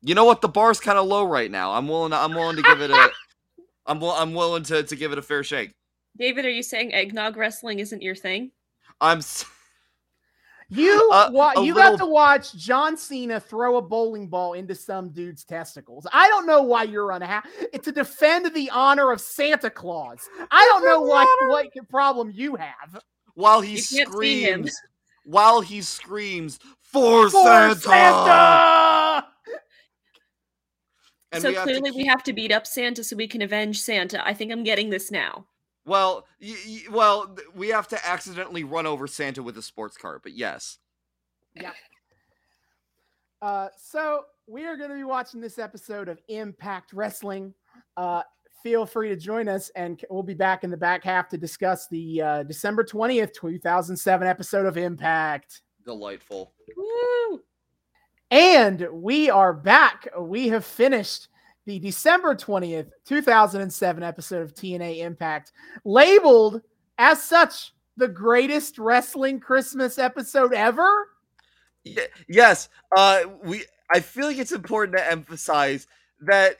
You 0.02 0.14
know 0.14 0.24
what? 0.24 0.40
The 0.40 0.48
bar's 0.48 0.80
kind 0.80 0.98
of 0.98 1.06
low 1.06 1.24
right 1.24 1.50
now. 1.50 1.72
I'm 1.72 1.88
willing. 1.88 2.10
To, 2.12 2.16
I'm 2.16 2.34
willing 2.34 2.56
to 2.56 2.62
give 2.62 2.80
it 2.80 2.90
a. 2.90 3.10
I'm 3.86 4.00
will, 4.00 4.12
I'm 4.12 4.34
willing 4.34 4.62
to 4.64 4.82
to 4.82 4.96
give 4.96 5.12
it 5.12 5.18
a 5.18 5.22
fair 5.22 5.44
shake. 5.44 5.72
David, 6.16 6.44
are 6.44 6.50
you 6.50 6.62
saying 6.62 6.94
eggnog 6.94 7.36
wrestling 7.36 7.78
isn't 7.78 8.02
your 8.02 8.14
thing? 8.14 8.52
I'm. 9.00 9.18
s- 9.18 9.44
You 10.68 11.10
Uh, 11.12 11.30
wa- 11.32 11.52
a 11.56 11.64
you 11.64 11.74
got 11.74 11.96
to 11.98 12.06
watch 12.06 12.52
John 12.54 12.96
Cena 12.96 13.38
throw 13.38 13.76
a 13.76 13.82
bowling 13.82 14.26
ball 14.28 14.54
into 14.54 14.74
some 14.74 15.10
dude's 15.10 15.44
testicles. 15.44 16.06
I 16.12 16.26
don't 16.28 16.44
know 16.46 16.62
why 16.62 16.82
you're 16.82 17.12
unhappy. 17.12 17.48
To 17.82 17.92
defend 17.92 18.52
the 18.52 18.68
honor 18.70 19.12
of 19.12 19.20
Santa 19.20 19.70
Claus. 19.70 20.28
I 20.50 20.64
don't 20.64 20.84
know 20.84 21.02
what 21.02 21.28
what 21.48 21.68
problem 21.88 22.32
you 22.34 22.56
have. 22.56 23.00
While 23.34 23.60
he 23.60 23.76
You 23.76 23.82
can't 23.82 24.12
see 24.12 24.42
him. 24.42 24.62
screams, 24.66 24.80
while 25.24 25.60
he 25.60 25.82
screams 25.82 26.58
for, 26.80 27.30
For 27.30 27.44
Santa. 27.74 27.80
Santa! 27.80 29.26
And 31.32 31.42
so 31.42 31.48
we 31.50 31.54
have 31.54 31.64
to 31.66 31.70
clearly 31.70 31.90
we 31.92 32.06
have 32.06 32.22
to 32.24 32.32
beat 32.32 32.50
up 32.50 32.66
Santa 32.66 33.04
so 33.04 33.14
we 33.14 33.28
can 33.28 33.42
avenge 33.42 33.80
Santa. 33.80 34.24
I 34.26 34.32
think 34.34 34.50
I'm 34.50 34.64
getting 34.64 34.90
this 34.90 35.10
now. 35.10 35.46
Well, 35.86 36.26
y- 36.42 36.56
y- 36.66 36.82
well, 36.90 37.36
we 37.54 37.68
have 37.68 37.88
to 37.88 38.06
accidentally 38.06 38.64
run 38.64 38.86
over 38.86 39.06
Santa 39.06 39.42
with 39.42 39.56
a 39.56 39.62
sports 39.62 39.96
car, 39.96 40.20
but 40.22 40.32
yes. 40.32 40.78
Uh, 43.40 43.68
so 43.78 44.22
we 44.46 44.64
are 44.64 44.76
going 44.76 44.90
to 44.90 44.96
be 44.96 45.04
watching 45.04 45.40
this 45.40 45.58
episode 45.58 46.08
of 46.08 46.18
Impact 46.28 46.92
Wrestling. 46.92 47.54
Uh, 47.96 48.22
feel 48.62 48.84
free 48.84 49.08
to 49.10 49.16
join 49.16 49.48
us, 49.48 49.70
and 49.76 50.02
we'll 50.10 50.22
be 50.22 50.34
back 50.34 50.64
in 50.64 50.70
the 50.70 50.76
back 50.76 51.04
half 51.04 51.28
to 51.28 51.38
discuss 51.38 51.86
the 51.88 52.20
uh, 52.20 52.42
December 52.42 52.82
twentieth, 52.82 53.32
two 53.32 53.58
thousand 53.58 53.96
seven 53.96 54.26
episode 54.26 54.66
of 54.66 54.76
Impact. 54.76 55.62
Delightful. 55.84 56.52
Woo! 56.76 57.40
And 58.32 58.88
we 58.90 59.30
are 59.30 59.52
back. 59.52 60.08
We 60.18 60.48
have 60.48 60.64
finished 60.64 61.28
the 61.66 61.78
December 61.80 62.34
20th, 62.34 62.90
2007 63.04 64.02
episode 64.02 64.42
of 64.42 64.54
TNA 64.54 64.98
Impact, 64.98 65.52
labeled 65.84 66.62
as 66.96 67.22
such 67.22 67.74
the 67.96 68.08
greatest 68.08 68.78
wrestling 68.78 69.40
Christmas 69.40 69.98
episode 69.98 70.54
ever. 70.54 71.08
Ye- 71.84 71.98
yes, 72.28 72.68
uh, 72.96 73.22
we. 73.44 73.64
I 73.92 74.00
feel 74.00 74.26
like 74.26 74.38
it's 74.38 74.52
important 74.52 74.96
to 74.96 75.10
emphasize 75.10 75.86
that 76.20 76.56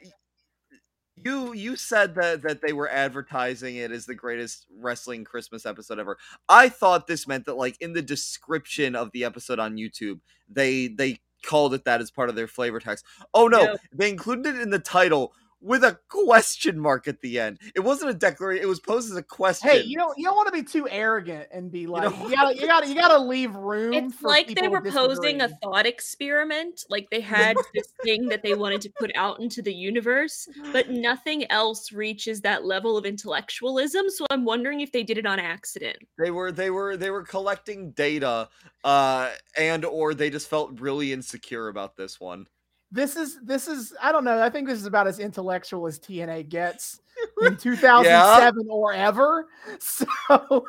you 1.16 1.54
you 1.54 1.76
said 1.76 2.14
that 2.16 2.42
that 2.42 2.60
they 2.60 2.72
were 2.72 2.88
advertising 2.88 3.76
it 3.76 3.90
as 3.90 4.06
the 4.06 4.14
greatest 4.14 4.66
wrestling 4.78 5.24
Christmas 5.24 5.66
episode 5.66 5.98
ever. 5.98 6.18
I 6.48 6.68
thought 6.68 7.06
this 7.06 7.26
meant 7.26 7.46
that 7.46 7.56
like 7.56 7.76
in 7.80 7.92
the 7.92 8.02
description 8.02 8.94
of 8.94 9.10
the 9.12 9.24
episode 9.24 9.58
on 9.58 9.76
YouTube, 9.76 10.20
they 10.48 10.88
they 10.88 11.20
called 11.46 11.72
it 11.72 11.84
that 11.84 12.00
as 12.00 12.10
part 12.10 12.28
of 12.28 12.34
their 12.34 12.46
flavor 12.48 12.80
text. 12.80 13.04
Oh 13.32 13.48
no, 13.48 13.64
No. 13.64 13.76
they 13.94 14.10
included 14.10 14.56
it 14.56 14.60
in 14.60 14.70
the 14.70 14.78
title 14.78 15.32
with 15.60 15.84
a 15.84 15.98
question 16.08 16.78
mark 16.78 17.08
at 17.08 17.20
the 17.20 17.38
end. 17.40 17.58
It 17.74 17.80
wasn't 17.80 18.10
a 18.10 18.14
declaration; 18.14 18.62
it 18.62 18.68
was 18.68 18.80
posed 18.80 19.10
as 19.10 19.16
a 19.16 19.22
question. 19.22 19.70
Hey, 19.70 19.82
you 19.82 19.96
don't 19.96 20.16
you 20.18 20.24
don't 20.24 20.36
want 20.36 20.48
to 20.48 20.52
be 20.52 20.62
too 20.62 20.88
arrogant 20.88 21.48
and 21.50 21.70
be 21.70 21.86
like 21.86 22.02
don't 22.02 22.30
you, 22.30 22.36
gotta 22.36 22.56
you 22.56 22.66
gotta 22.66 22.88
you 22.88 22.94
gotta 22.94 23.18
leave 23.18 23.54
room. 23.54 23.92
It's 23.92 24.14
for 24.14 24.28
like 24.28 24.54
they 24.54 24.68
were 24.68 24.82
posing 24.82 25.40
a 25.40 25.48
thought 25.62 25.86
experiment. 25.86 26.84
Like 26.88 27.08
they 27.10 27.20
had 27.20 27.56
this 27.74 27.92
thing 28.04 28.28
that 28.28 28.42
they 28.42 28.54
wanted 28.54 28.80
to 28.82 28.90
put 28.98 29.10
out 29.16 29.40
into 29.40 29.62
the 29.62 29.74
universe, 29.74 30.48
but 30.72 30.90
nothing 30.90 31.50
else 31.50 31.92
reaches 31.92 32.40
that 32.42 32.64
level 32.64 32.96
of 32.96 33.06
intellectualism. 33.06 34.10
So 34.10 34.26
I'm 34.30 34.44
wondering 34.44 34.80
if 34.80 34.92
they 34.92 35.02
did 35.02 35.18
it 35.18 35.26
on 35.26 35.38
accident. 35.38 35.96
they 36.18 36.30
were 36.30 36.52
they 36.52 36.70
were 36.70 36.96
they 36.96 37.10
were 37.10 37.22
collecting 37.22 37.92
data, 37.92 38.48
uh, 38.84 39.30
and 39.56 39.84
or 39.84 40.14
they 40.14 40.30
just 40.30 40.48
felt 40.48 40.80
really 40.80 41.12
insecure 41.12 41.68
about 41.68 41.96
this 41.96 42.20
one. 42.20 42.46
This 42.92 43.16
is 43.16 43.38
this 43.42 43.66
is 43.68 43.92
I 44.00 44.12
don't 44.12 44.24
know. 44.24 44.40
I 44.42 44.48
think 44.48 44.68
this 44.68 44.78
is 44.78 44.86
about 44.86 45.06
as 45.06 45.18
intellectual 45.18 45.86
as 45.86 45.98
TNA 45.98 46.48
gets 46.48 47.00
in 47.42 47.56
2007 47.56 48.66
or 48.68 48.92
ever. 48.92 49.46
So 49.80 50.66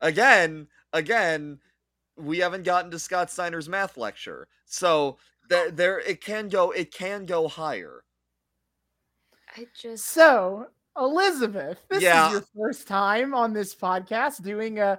again, 0.00 0.66
again, 0.92 1.58
we 2.16 2.38
haven't 2.38 2.64
gotten 2.64 2.90
to 2.90 2.98
Scott 2.98 3.30
Steiner's 3.30 3.68
math 3.68 3.96
lecture, 3.96 4.48
so 4.64 5.18
there, 5.48 5.70
there 5.70 5.98
it 6.00 6.20
can 6.20 6.48
go, 6.48 6.70
it 6.70 6.92
can 6.92 7.26
go 7.26 7.48
higher. 7.48 8.04
I 9.56 9.66
just 9.78 10.06
so 10.06 10.68
Elizabeth, 10.98 11.78
this 11.88 12.02
Yeah. 12.02 12.26
is 12.28 12.32
your 12.32 12.44
first 12.56 12.88
time 12.88 13.34
on 13.34 13.52
this 13.52 13.74
podcast 13.74 14.42
doing 14.42 14.78
a 14.78 14.98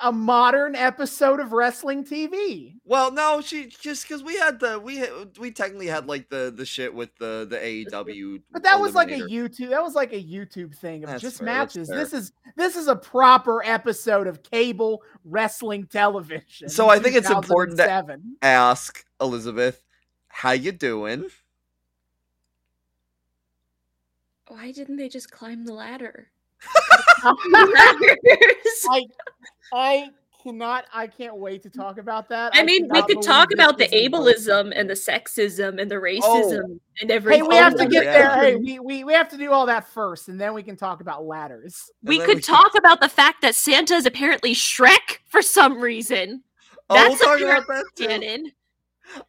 a 0.00 0.12
modern 0.12 0.74
episode 0.76 1.40
of 1.40 1.52
wrestling 1.52 2.04
TV. 2.04 2.74
Well, 2.84 3.10
no, 3.10 3.40
she 3.40 3.66
just 3.66 4.06
because 4.06 4.22
we 4.22 4.36
had 4.36 4.60
the 4.60 4.78
we 4.78 5.02
we 5.38 5.50
technically 5.50 5.86
had 5.88 6.06
like 6.06 6.28
the 6.28 6.52
the 6.54 6.64
shit 6.66 6.94
with 6.94 7.10
the 7.16 7.46
the 7.48 7.56
AEW, 7.56 8.42
But 8.52 8.62
that 8.62 8.78
was 8.80 8.94
like 8.94 9.10
a 9.10 9.18
YouTube. 9.20 9.70
That 9.70 9.82
was 9.82 9.94
like 9.94 10.12
a 10.12 10.22
YouTube 10.22 10.74
thing 10.76 11.04
of 11.04 11.10
That's 11.10 11.22
just 11.22 11.38
fair, 11.38 11.46
matches. 11.46 11.88
This 11.88 12.12
is 12.12 12.32
this 12.56 12.76
is 12.76 12.86
a 12.88 12.96
proper 12.96 13.64
episode 13.64 14.26
of 14.26 14.42
cable 14.42 15.02
wrestling 15.24 15.86
television. 15.86 16.68
So 16.68 16.88
I 16.88 16.98
think 16.98 17.16
it's 17.16 17.30
important 17.30 17.78
2007. 17.78 18.36
Ask 18.42 19.04
Elizabeth, 19.20 19.82
how 20.28 20.52
you 20.52 20.72
doing? 20.72 21.26
Why 24.52 24.70
didn't 24.70 24.96
they 24.96 25.08
just 25.08 25.30
climb 25.30 25.64
the 25.64 25.72
ladder? 25.72 26.28
I 27.24 29.02
I 29.72 30.10
cannot. 30.42 30.84
I 30.92 31.06
can't 31.06 31.36
wait 31.36 31.62
to 31.62 31.70
talk 31.70 31.96
about 31.98 32.28
that. 32.28 32.52
I 32.54 32.62
mean, 32.62 32.86
we 32.90 33.02
could 33.04 33.22
talk 33.22 33.52
about 33.52 33.78
the 33.78 33.88
ableism 33.88 34.72
and 34.74 34.90
the 34.90 34.94
sexism 34.94 35.80
and 35.80 35.90
the 35.90 35.94
racism 35.96 36.62
oh. 36.64 36.78
and 37.00 37.10
Hey, 37.10 37.14
everything. 37.16 37.48
we 37.48 37.56
have 37.56 37.76
to 37.76 37.84
Oh, 37.84 37.88
get 37.88 38.04
yeah. 38.04 38.12
there. 38.12 38.42
Hey, 38.42 38.56
we, 38.56 38.78
we 38.78 39.04
we 39.04 39.14
have 39.14 39.28
to 39.30 39.38
do 39.38 39.52
all 39.52 39.64
that 39.66 39.88
first, 39.88 40.28
and 40.28 40.38
then 40.38 40.52
we 40.52 40.62
can 40.62 40.76
talk 40.76 41.00
about 41.00 41.24
ladders. 41.24 41.90
we 42.02 42.18
could 42.18 42.36
we- 42.36 42.42
talk 42.42 42.72
about 42.76 43.00
the 43.00 43.08
fact 43.08 43.40
that 43.42 43.54
Santa 43.54 43.94
is 43.94 44.04
apparently 44.04 44.54
Shrek 44.54 45.18
for 45.28 45.40
some 45.40 45.80
reason. 45.80 46.42
Oh, 46.90 46.96
we'll 46.96 47.08
That's 47.10 47.22
talk 47.24 47.40
a 47.40 47.44
about 47.44 47.66
that 47.68 47.84
too. 47.96 48.06
Canon. 48.06 48.52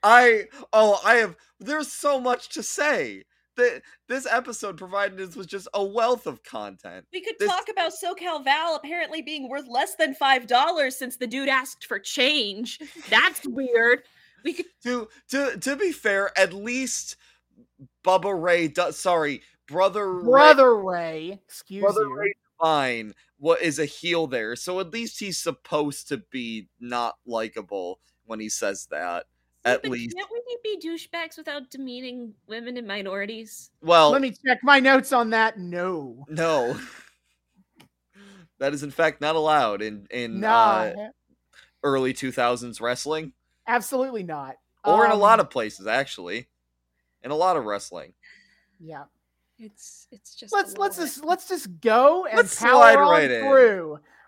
I 0.04 0.44
oh 0.74 1.00
I 1.06 1.16
have 1.16 1.36
there's 1.60 1.92
so 1.92 2.20
much 2.20 2.50
to 2.50 2.64
say. 2.64 3.24
That 3.56 3.82
this 4.08 4.26
episode 4.26 4.78
provided 4.78 5.22
us 5.22 5.36
with 5.36 5.48
just 5.48 5.68
a 5.74 5.84
wealth 5.84 6.26
of 6.26 6.44
content. 6.44 7.06
We 7.14 7.22
could 7.22 7.36
This- 7.40 7.50
talk 7.50 7.70
about 7.70 7.92
SoCal 7.94 8.44
Val 8.44 8.76
apparently 8.76 9.22
being 9.22 9.48
worth 9.48 9.68
less 9.68 9.96
than 9.96 10.16
five 10.16 10.48
dollars 10.48 10.96
since 10.96 11.18
the 11.18 11.28
dude 11.28 11.50
asked 11.50 11.86
for 11.86 12.00
change. 12.00 12.80
That's 13.10 13.42
weird. 13.48 14.04
We 14.44 14.54
could 14.54 14.66
To 14.84 15.08
to 15.30 15.58
to 15.60 15.76
be 15.76 15.92
fair, 15.92 16.38
at 16.38 16.52
least 16.54 17.16
Bubba 18.06 18.40
Ray 18.42 18.68
does 18.68 18.98
sorry, 19.00 19.42
brother 19.68 20.12
Ray, 20.14 20.24
Brother 20.24 20.76
Ray, 20.76 21.40
excuse 21.46 21.82
me. 21.82 21.82
brother 21.82 22.02
you. 22.08 22.16
Ray 22.18 22.34
Fine 22.62 23.14
what 23.38 23.62
is 23.62 23.78
a 23.78 23.86
heel 23.86 24.26
there. 24.26 24.56
So 24.56 24.80
at 24.80 24.92
least 24.92 25.20
he's 25.20 25.38
supposed 25.38 26.08
to 26.08 26.18
be 26.32 26.70
not 26.80 27.16
likable 27.26 28.00
when 28.26 28.40
he 28.40 28.48
says 28.48 28.88
that. 28.90 29.26
At 29.66 29.82
but 29.82 29.92
least 29.92 30.16
can't 30.16 30.30
we 30.32 30.58
be 30.64 30.86
douchebags 30.88 31.38
without 31.38 31.70
demeaning 31.70 32.34
women 32.48 32.78
and 32.78 32.86
minorities? 32.88 33.72
well 33.82 34.12
Let 34.12 34.22
me 34.22 34.32
check 34.46 34.60
my 34.64 34.80
notes 34.80 35.14
on 35.14 35.30
that. 35.32 35.58
No, 35.58 36.26
no. 36.28 36.78
that 38.60 38.74
is 38.74 38.84
in 38.84 38.92
fact 38.92 39.22
not 39.22 39.36
allowed 39.36 39.82
in 39.82 40.06
in 40.12 40.40
nah, 40.42 40.92
uh, 40.96 41.10
early 41.84 42.14
2000s 42.14 42.80
wrestling 42.82 43.34
absolutely 43.68 44.24
not. 44.24 44.56
or 44.84 45.06
in 45.06 45.12
a 45.12 45.16
lot 45.16 45.40
Um, 45.40 45.46
of 45.46 45.50
places 45.50 45.88
actually. 45.88 46.48
In 47.24 47.32
a 47.32 47.36
lot 47.36 47.56
of 47.56 47.64
wrestling. 47.64 48.14
yeah. 48.80 49.06
It's 49.60 50.08
it's 50.12 50.36
just 50.36 50.52
Let's 50.52 50.76
let's 50.78 50.98
just 50.98 51.24
let's 51.24 51.48
just 51.48 51.80
go 51.80 52.26
and 52.26 52.36
Let's 52.36 52.60
power 52.60 52.72
slide 52.72 52.98
on 52.98 53.10
right 53.10 53.32
in. 53.32 53.44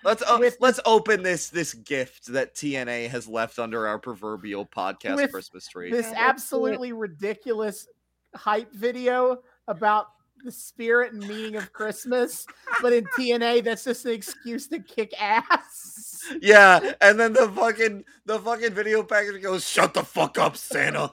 Through. 0.05 0.09
Let's 0.11 0.23
uh, 0.23 0.37
with- 0.39 0.57
let's 0.59 0.79
open 0.85 1.23
this 1.23 1.49
this 1.49 1.73
gift 1.73 2.27
that 2.27 2.55
TNA 2.55 3.09
has 3.09 3.27
left 3.27 3.59
under 3.59 3.87
our 3.87 3.99
proverbial 3.99 4.65
podcast 4.65 5.15
With 5.17 5.31
Christmas 5.31 5.67
tree. 5.67 5.91
This 5.91 6.05
Yeah, 6.05 6.09
let's 6.11 6.19
do 6.19 6.25
it. 6.25 6.29
absolutely 6.29 6.93
ridiculous 6.93 7.87
hype 8.35 8.71
video 8.73 9.39
about 9.67 10.07
the 10.43 10.51
spirit 10.51 11.13
and 11.13 11.25
meaning 11.27 11.55
of 11.55 11.71
Christmas, 11.73 12.45
but 12.81 12.93
in 12.93 13.05
TNA, 13.17 13.63
that's 13.63 13.85
just 13.85 14.05
an 14.05 14.11
excuse 14.11 14.67
to 14.67 14.79
kick 14.79 15.11
ass. 15.19 16.21
yeah, 16.41 16.91
and 17.01 17.19
then 17.19 17.33
the 17.33 17.49
fucking 17.49 18.03
the 18.25 18.37
fucking 18.39 18.73
video 18.73 19.01
package 19.01 19.41
goes, 19.41 19.67
"Shut 19.67 19.93
the 19.93 20.03
fuck 20.03 20.37
up, 20.37 20.55
Santa." 20.57 21.11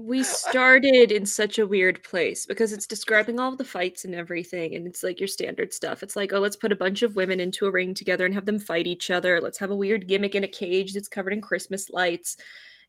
we 0.00 0.22
started 0.22 1.12
in 1.12 1.26
such 1.26 1.58
a 1.58 1.66
weird 1.66 2.02
place 2.02 2.46
because 2.46 2.72
it's 2.72 2.86
describing 2.86 3.38
all 3.38 3.54
the 3.54 3.64
fights 3.64 4.06
and 4.06 4.14
everything 4.14 4.74
and 4.74 4.86
it's 4.86 5.02
like 5.02 5.20
your 5.20 5.28
standard 5.28 5.74
stuff. 5.74 6.02
It's 6.02 6.16
like 6.16 6.32
oh 6.32 6.38
let's 6.38 6.56
put 6.56 6.72
a 6.72 6.76
bunch 6.76 7.02
of 7.02 7.16
women 7.16 7.38
into 7.38 7.66
a 7.66 7.70
ring 7.70 7.92
together 7.92 8.24
and 8.24 8.32
have 8.34 8.46
them 8.46 8.58
fight 8.58 8.86
each 8.86 9.10
other. 9.10 9.40
Let's 9.40 9.58
have 9.58 9.70
a 9.70 9.76
weird 9.76 10.08
gimmick 10.08 10.34
in 10.34 10.44
a 10.44 10.48
cage 10.48 10.94
that's 10.94 11.08
covered 11.08 11.34
in 11.34 11.42
christmas 11.42 11.90
lights. 11.90 12.38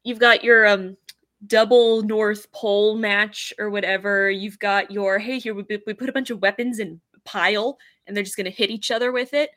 You've 0.04 0.20
got 0.20 0.44
your 0.44 0.66
um 0.68 0.96
double 1.48 2.02
north 2.04 2.52
pole 2.54 2.96
match 2.96 3.54
or 3.60 3.70
whatever. 3.70 4.32
You've 4.32 4.60
got 4.60 4.90
your 4.90 5.20
hey 5.20 5.38
here 5.40 5.54
we, 5.54 5.66
we 5.86 5.94
put 5.94 6.10
a 6.10 6.14
bunch 6.14 6.30
of 6.30 6.42
weapons 6.42 6.80
in 6.80 7.02
pile 7.26 7.78
and 8.08 8.16
they're 8.16 8.24
just 8.24 8.38
going 8.38 8.46
to 8.46 8.52
hit 8.52 8.70
each 8.70 8.90
other 8.90 9.12
with 9.12 9.34
it. 9.34 9.50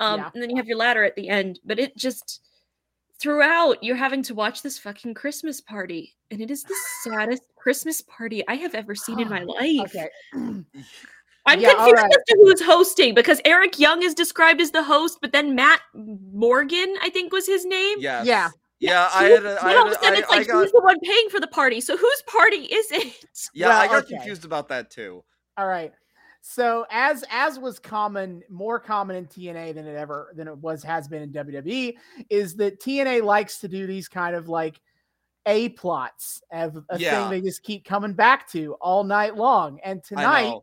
Um 0.00 0.20
Yeah. 0.20 0.30
and 0.34 0.42
then 0.42 0.50
you 0.50 0.56
have 0.56 0.68
your 0.68 0.76
ladder 0.76 1.04
at 1.04 1.16
the 1.16 1.28
end 1.28 1.60
but 1.64 1.78
it 1.78 1.96
just 1.96 2.42
throughout 3.20 3.82
you're 3.82 3.96
having 3.96 4.22
to 4.22 4.34
watch 4.34 4.62
this 4.62 4.78
fucking 4.78 5.14
christmas 5.14 5.60
party 5.60 6.14
and 6.30 6.40
it 6.40 6.50
is 6.50 6.62
the 6.64 6.74
saddest 7.02 7.42
christmas 7.56 8.00
party 8.02 8.46
i 8.48 8.54
have 8.54 8.74
ever 8.74 8.94
seen 8.94 9.20
in 9.20 9.28
my 9.28 9.42
life 9.44 9.80
okay. 9.80 10.08
i'm 11.46 11.60
Yeah, 11.60 11.70
confused 11.70 11.94
right. 12.02 12.10
as 12.10 12.24
to 12.28 12.36
who's 12.40 12.62
hosting 12.62 13.14
because 13.14 13.40
eric 13.44 13.78
young 13.78 14.02
is 14.02 14.14
described 14.14 14.60
as 14.60 14.70
the 14.70 14.82
host 14.82 15.18
but 15.20 15.32
then 15.32 15.54
matt 15.54 15.80
morgan 15.94 16.94
i 17.02 17.10
think 17.10 17.32
was 17.32 17.46
his 17.46 17.64
name 17.64 17.98
Yes. 18.00 18.26
Yeah. 18.26 18.48
Yeah, 18.82 19.10
I 19.12 19.26
Who- 19.28 19.34
had 19.34 19.44
a, 19.44 19.48
I, 19.48 19.52
and 19.52 19.58
all 19.60 19.68
had 19.68 19.86
of 19.86 19.86
a 19.86 19.90
a, 19.90 19.94
sudden 20.02 20.14
I, 20.14 20.18
it's 20.20 20.32
I 20.32 20.36
like 20.38 20.46
got 20.46 20.54
who's 20.62 20.72
the 20.72 20.80
one 20.80 20.98
paying 21.00 21.28
for 21.28 21.38
the 21.38 21.46
party 21.48 21.82
so 21.82 21.98
whose 21.98 22.22
party 22.26 22.56
is 22.64 22.90
it 22.90 23.14
yeah, 23.52 23.78
I 23.78 23.86
got 23.88 24.04
okay. 24.04 24.14
confused 24.14 24.46
about 24.46 24.68
that 24.68 24.88
too. 24.90 25.22
All 25.58 25.66
right. 25.66 25.92
So 26.42 26.86
as 26.90 27.24
as 27.30 27.58
was 27.58 27.78
common, 27.78 28.42
more 28.48 28.80
common 28.80 29.16
in 29.16 29.26
TNA 29.26 29.74
than 29.74 29.86
it 29.86 29.94
ever 29.96 30.32
than 30.34 30.48
it 30.48 30.56
was 30.56 30.82
has 30.82 31.06
been 31.06 31.22
in 31.22 31.32
WWE, 31.32 31.94
is 32.30 32.56
that 32.56 32.80
TNA 32.80 33.22
likes 33.22 33.58
to 33.60 33.68
do 33.68 33.86
these 33.86 34.08
kind 34.08 34.34
of 34.34 34.48
like 34.48 34.80
a 35.46 35.70
plots 35.70 36.42
of 36.52 36.76
a 36.88 36.98
Yeah. 36.98 37.28
thing 37.28 37.30
they 37.42 37.46
just 37.46 37.62
keep 37.62 37.84
coming 37.84 38.12
back 38.14 38.48
to 38.52 38.74
all 38.74 39.04
night 39.04 39.36
long. 39.36 39.80
And 39.84 40.02
tonight 40.02 40.54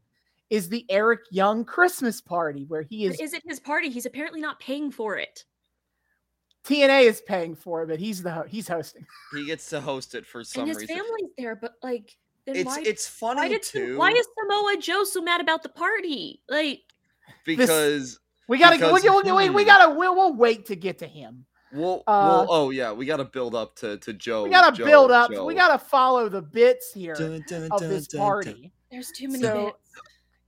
is 0.49 0.69
the 0.69 0.85
Eric 0.89 1.21
Young 1.31 1.63
Christmas 1.65 2.21
party 2.21 2.65
where 2.67 2.81
he 2.83 3.05
is 3.05 3.19
is 3.19 3.33
it 3.33 3.43
his 3.45 3.59
party 3.59 3.89
he's 3.89 4.05
apparently 4.05 4.39
not 4.41 4.59
paying 4.59 4.89
for 4.91 5.17
it 5.17 5.43
TNA 6.63 7.03
is 7.03 7.21
paying 7.21 7.55
for 7.55 7.83
it, 7.83 7.87
but 7.87 7.97
he's 7.99 8.21
the 8.21 8.31
ho- 8.31 8.45
he's 8.47 8.67
hosting. 8.67 9.05
He 9.33 9.45
gets 9.45 9.69
to 9.69 9.79
host 9.79 10.15
it 10.15 10.25
for 10.25 10.43
some 10.43 10.61
and 10.63 10.69
his 10.69 10.77
reason. 10.79 10.97
family's 10.97 11.29
there 11.37 11.55
but 11.55 11.73
like 11.81 12.17
then 12.47 12.55
It's 12.55 12.65
why, 12.65 12.81
it's 12.83 13.07
funny 13.07 13.41
why 13.41 13.47
did 13.49 13.61
too 13.61 13.97
why 13.97 14.11
is 14.11 14.25
samoa 14.39 14.77
joe 14.81 15.03
so 15.03 15.21
mad 15.21 15.41
about 15.41 15.61
the 15.61 15.69
party 15.69 16.41
like 16.49 16.81
because 17.45 18.19
We 18.47 18.57
gotta 18.57 18.77
Because- 18.77 19.03
we, 19.03 19.09
we, 19.09 19.31
we, 19.31 19.49
we 19.49 19.63
hmm. 19.63 19.67
gotta 19.67 19.93
we'll, 19.93 20.15
we'll 20.15 20.33
wait 20.33 20.65
to 20.67 20.75
get 20.75 20.97
to 20.99 21.07
him. 21.07 21.45
Well, 21.73 22.03
Uh, 22.07 22.45
well, 22.47 22.47
oh 22.49 22.69
yeah, 22.69 22.93
we 22.93 23.05
got 23.05 23.17
to 23.17 23.25
build 23.25 23.53
up 23.53 23.75
to 23.77 23.97
to 23.97 24.13
Joe. 24.13 24.43
we 24.45 24.49
gotta 24.49 24.75
Joe, 24.75 24.85
build 24.85 25.11
up. 25.11 25.31
Joe. 25.31 25.45
We 25.45 25.53
gotta 25.53 25.77
follow 25.77 26.29
the 26.29 26.41
bits 26.41 26.93
here 26.93 27.13
Dun, 27.13 27.43
dun, 27.47 27.67
of 27.71 27.81
dun, 27.81 27.89
this 27.89 28.07
dun, 28.07 28.19
dun. 28.19 28.25
party. 28.27 28.71
There's 28.89 29.11
too 29.11 29.27
many 29.27 29.43
So- 29.43 29.65
bits. 29.65 29.77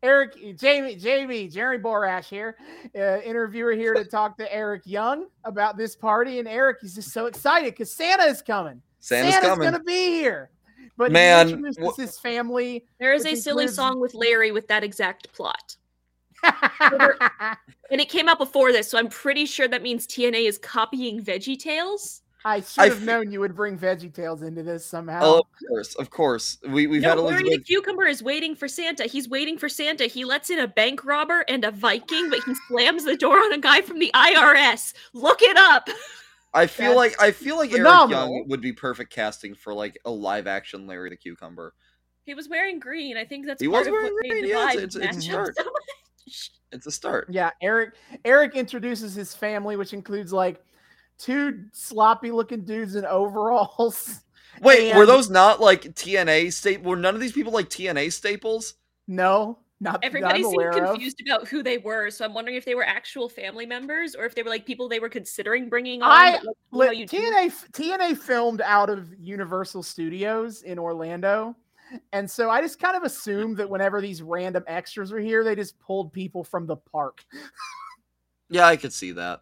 Eric, 0.01 0.57
Jamie, 0.57 0.95
Jamie, 0.95 1.49
Jerry 1.49 1.77
Borash 1.77 2.23
here, 2.29 2.55
uh, 2.97 3.19
interviewer 3.19 3.73
here 3.73 3.93
to 3.93 4.05
talk 4.05 4.37
to 4.37 4.49
Eric 4.53 4.83
Young 4.85 5.25
about 5.43 5.75
this 5.75 5.93
party. 5.93 6.39
And 6.39 6.47
Eric, 6.47 6.77
he's 6.81 6.95
just 6.95 7.11
so 7.11 7.25
excited 7.25 7.73
because 7.73 7.91
Santa 7.91 8.23
is 8.23 8.41
coming. 8.41 8.81
Santa's, 8.99 9.35
coming. 9.41 9.69
gonna 9.69 9.83
be 9.83 10.05
here. 10.07 10.51
But 10.99 11.13
Man, 11.13 11.47
he 11.47 11.53
introduces 11.53 11.95
his 11.95 12.19
family. 12.19 12.85
There 12.99 13.13
is 13.13 13.25
a 13.25 13.33
silly 13.33 13.63
includes- 13.63 13.75
song 13.75 14.01
with 14.01 14.13
Larry 14.13 14.51
with 14.51 14.67
that 14.67 14.83
exact 14.83 15.31
plot. 15.33 15.77
And 17.91 17.99
it 17.99 18.07
came 18.09 18.27
out 18.29 18.37
before 18.37 18.71
this, 18.71 18.87
so 18.87 18.99
I'm 18.99 19.07
pretty 19.07 19.47
sure 19.47 19.67
that 19.67 19.81
means 19.81 20.05
TNA 20.05 20.47
is 20.47 20.59
copying 20.59 21.23
Veggie 21.23 21.57
Tales. 21.57 22.21
I 22.45 22.61
should 22.61 22.83
have 22.83 22.97
f- 22.99 23.03
known 23.03 23.31
you 23.31 23.39
would 23.39 23.55
bring 23.55 23.79
Veggie 23.79 24.13
Tales 24.13 24.43
into 24.43 24.61
this 24.61 24.85
somehow. 24.85 25.21
Oh, 25.23 25.37
of 25.39 25.67
course, 25.67 25.95
of 25.95 26.09
course. 26.11 26.57
We 26.69 26.85
we've 26.85 27.01
No, 27.01 27.09
had 27.09 27.17
Larry 27.19 27.37
the 27.37 27.45
Elizabeth. 27.47 27.65
Cucumber 27.67 28.05
is 28.05 28.21
waiting 28.21 28.53
for 28.55 28.67
Santa. 28.67 29.05
He's 29.05 29.27
waiting 29.27 29.57
for 29.57 29.67
Santa. 29.69 30.03
He 30.05 30.23
lets 30.23 30.51
in 30.51 30.59
a 30.59 30.67
bank 30.67 31.03
robber 31.03 31.43
and 31.47 31.65
a 31.65 31.71
Viking, 31.71 32.29
but 32.29 32.43
he 32.43 32.53
slams 32.67 33.05
the 33.05 33.17
door 33.17 33.37
on 33.39 33.53
a 33.53 33.57
guy 33.57 33.81
from 33.81 33.97
the 33.97 34.11
IRS. 34.13 34.93
Look 35.13 35.41
it 35.41 35.57
up. 35.57 35.89
I 36.53 36.65
feel 36.67 36.95
That's 36.95 37.17
like 37.19 37.21
I 37.21 37.31
feel 37.31 37.57
like 37.57 37.71
Eric. 37.71 37.83
Young 38.09 38.45
would 38.47 38.61
be 38.61 38.73
perfect 38.73 39.11
casting 39.13 39.53
for 39.53 39.73
like 39.73 39.97
a 40.05 40.09
live 40.11 40.47
action 40.47 40.87
Larry 40.87 41.09
the 41.09 41.15
Cucumber. 41.17 41.73
He 42.25 42.33
was 42.33 42.49
wearing 42.49 42.79
green. 42.79 43.17
I 43.17 43.25
think 43.25 43.45
that's 43.45 43.61
He 43.61 43.67
part 43.67 43.81
was 43.81 43.87
of 43.87 43.91
wearing 43.93 44.13
what 44.13 44.21
green, 44.27 44.45
yeah, 44.47 44.71
it's- 44.71 44.95
it's- 44.95 45.15
it's 45.17 45.27
match 45.27 45.35
up 45.35 45.45
dark. 45.45 45.55
so. 45.57 45.63
It's 46.71 46.85
a 46.85 46.91
start. 46.91 47.27
Yeah, 47.31 47.49
Eric 47.63 47.95
Eric 48.23 48.55
introduces 48.55 49.15
his 49.15 49.33
family, 49.33 49.75
which 49.75 49.93
includes 49.93 50.31
like 50.31 50.63
two 51.17 51.65
sloppy 51.73 52.29
looking 52.29 52.63
dudes 52.63 52.95
in 52.95 53.05
overalls. 53.05 54.19
Wait, 54.61 54.95
were 54.95 55.07
those 55.07 55.29
not 55.31 55.59
like 55.59 55.81
TNA 55.95 56.53
staple? 56.53 56.89
Were 56.91 56.95
none 56.95 57.15
of 57.15 57.21
these 57.21 57.31
people 57.31 57.51
like 57.53 57.69
TNA 57.69 58.11
staples? 58.13 58.75
No, 59.07 59.57
not 59.81 60.03
Everybody 60.03 60.41
that 60.41 60.47
I'm 60.47 60.51
seemed 60.51 60.53
aware 60.55 60.69
of. 60.83 60.89
confused 60.91 61.21
about 61.25 61.47
who 61.47 61.63
they 61.63 61.77
were, 61.77 62.09
so 62.11 62.25
I'm 62.25 62.33
wondering 62.33 62.57
if 62.57 62.65
they 62.65 62.75
were 62.75 62.83
actual 62.85 63.29
family 63.29 63.65
members 63.65 64.13
or 64.15 64.25
if 64.25 64.35
they 64.35 64.43
were 64.43 64.49
like 64.49 64.65
people 64.65 64.89
they 64.89 64.99
were 64.99 65.09
considering 65.09 65.69
bringing 65.69 66.01
on. 66.01 66.11
I- 66.11 66.31
like, 66.31 66.41
you 66.41 66.47
know 66.47 66.77
Li- 66.91 66.97
you 66.97 67.05
do- 67.07 67.17
TNA 67.17 67.51
TNA 67.71 68.17
filmed 68.17 68.61
out 68.61 68.89
of 68.89 69.07
Universal 69.19 69.83
Studios 69.83 70.63
in 70.63 70.77
Orlando. 70.79 71.55
And 72.13 72.29
so 72.29 72.49
I 72.51 72.61
just 72.61 72.79
kind 72.79 72.95
of 72.95 73.01
assumed 73.03 73.57
that 73.57 73.67
whenever 73.69 73.99
these 73.99 74.21
random 74.21 74.63
extras 74.67 75.11
were 75.11 75.19
here, 75.19 75.43
they 75.43 75.55
just 75.55 75.79
pulled 75.79 76.13
people 76.13 76.43
from 76.43 76.67
the 76.67 76.75
park. 76.75 77.23
Yeah, 78.49 78.67
I 78.67 78.75
could 78.77 78.93
see 78.93 79.11
that. 79.13 79.41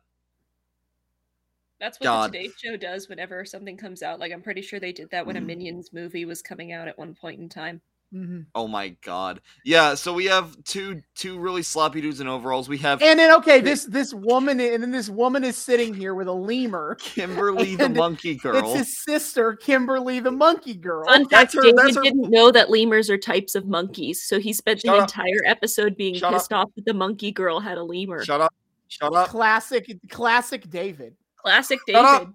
That's 1.79 1.99
what 1.99 2.05
God. 2.05 2.31
the 2.31 2.38
Today 2.43 2.53
Show 2.57 2.77
does 2.77 3.09
whenever 3.09 3.43
something 3.45 3.75
comes 3.77 4.01
out. 4.01 4.19
Like 4.19 4.31
I'm 4.31 4.41
pretty 4.41 4.61
sure 4.61 4.79
they 4.79 4.91
did 4.93 5.09
that 5.11 5.25
when 5.25 5.35
a 5.38 5.41
Mm. 5.41 5.45
Minions 5.45 5.93
movie 5.93 6.25
was 6.25 6.41
coming 6.41 6.71
out 6.73 6.88
at 6.88 6.97
one 6.97 7.13
point 7.13 7.39
in 7.39 7.49
time. 7.49 7.81
Mhm. 8.14 8.45
Oh 8.55 8.70
my 8.70 8.89
god. 9.03 9.41
Yeah, 9.66 9.93
so 9.95 10.14
we 10.14 10.26
have 10.28 10.55
two 10.64 11.01
two 11.16 11.38
really 11.39 11.62
sloppy 11.62 11.99
dudes 11.99 12.22
in 12.22 12.28
overalls. 12.30 12.70
We 12.70 12.78
have 12.78 13.01
And 13.01 13.20
then 13.20 13.34
okay, 13.39 13.60
this 13.60 13.84
this 13.84 14.14
woman 14.14 14.62
and 14.62 14.82
then 14.82 14.91
this 14.91 15.10
woman 15.10 15.43
is 15.43 15.58
sitting 15.58 15.93
here 15.93 16.16
with 16.16 16.30
a 16.30 16.34
lemur. 16.34 16.95
Kimberly 17.01 17.76
the 17.76 17.89
monkey 17.89 18.36
girl. 18.36 18.55
It's 18.72 18.78
his 18.78 19.03
sister, 19.03 19.55
Kimberly 19.55 20.22
the 20.22 20.32
monkey 20.32 20.74
girl. 20.74 21.03
Fun 21.03 21.28
fact: 21.28 21.53
her- 21.53 21.62
David 21.62 21.95
her- 21.95 22.01
didn't 22.01 22.30
know 22.30 22.49
that 22.49 22.70
lemurs 22.70 23.10
are 23.10 23.18
types 23.18 23.55
of 23.55 23.68
monkeys, 23.68 24.24
so 24.24 24.39
he 24.39 24.53
spent 24.53 24.82
the 24.84 24.93
up. 24.93 25.01
entire 25.01 25.43
episode 25.45 25.97
being 25.97 26.16
Shut 26.16 26.32
pissed 26.32 26.53
off 26.53 26.70
that 26.78 26.86
the 26.86 26.93
monkey 26.93 27.34
girl 27.34 27.60
had 27.60 27.78
a 27.78 27.84
lemur. 27.84 28.24
Shut 28.24 28.39
up. 28.39 28.53
Shut 28.88 29.14
up. 29.14 29.28
Classic, 29.28 29.86
classic 30.10 30.70
David. 30.70 31.14
Classic 31.36 31.78
Shut 31.89 32.05
up. 32.05 32.20
David. 32.22 32.34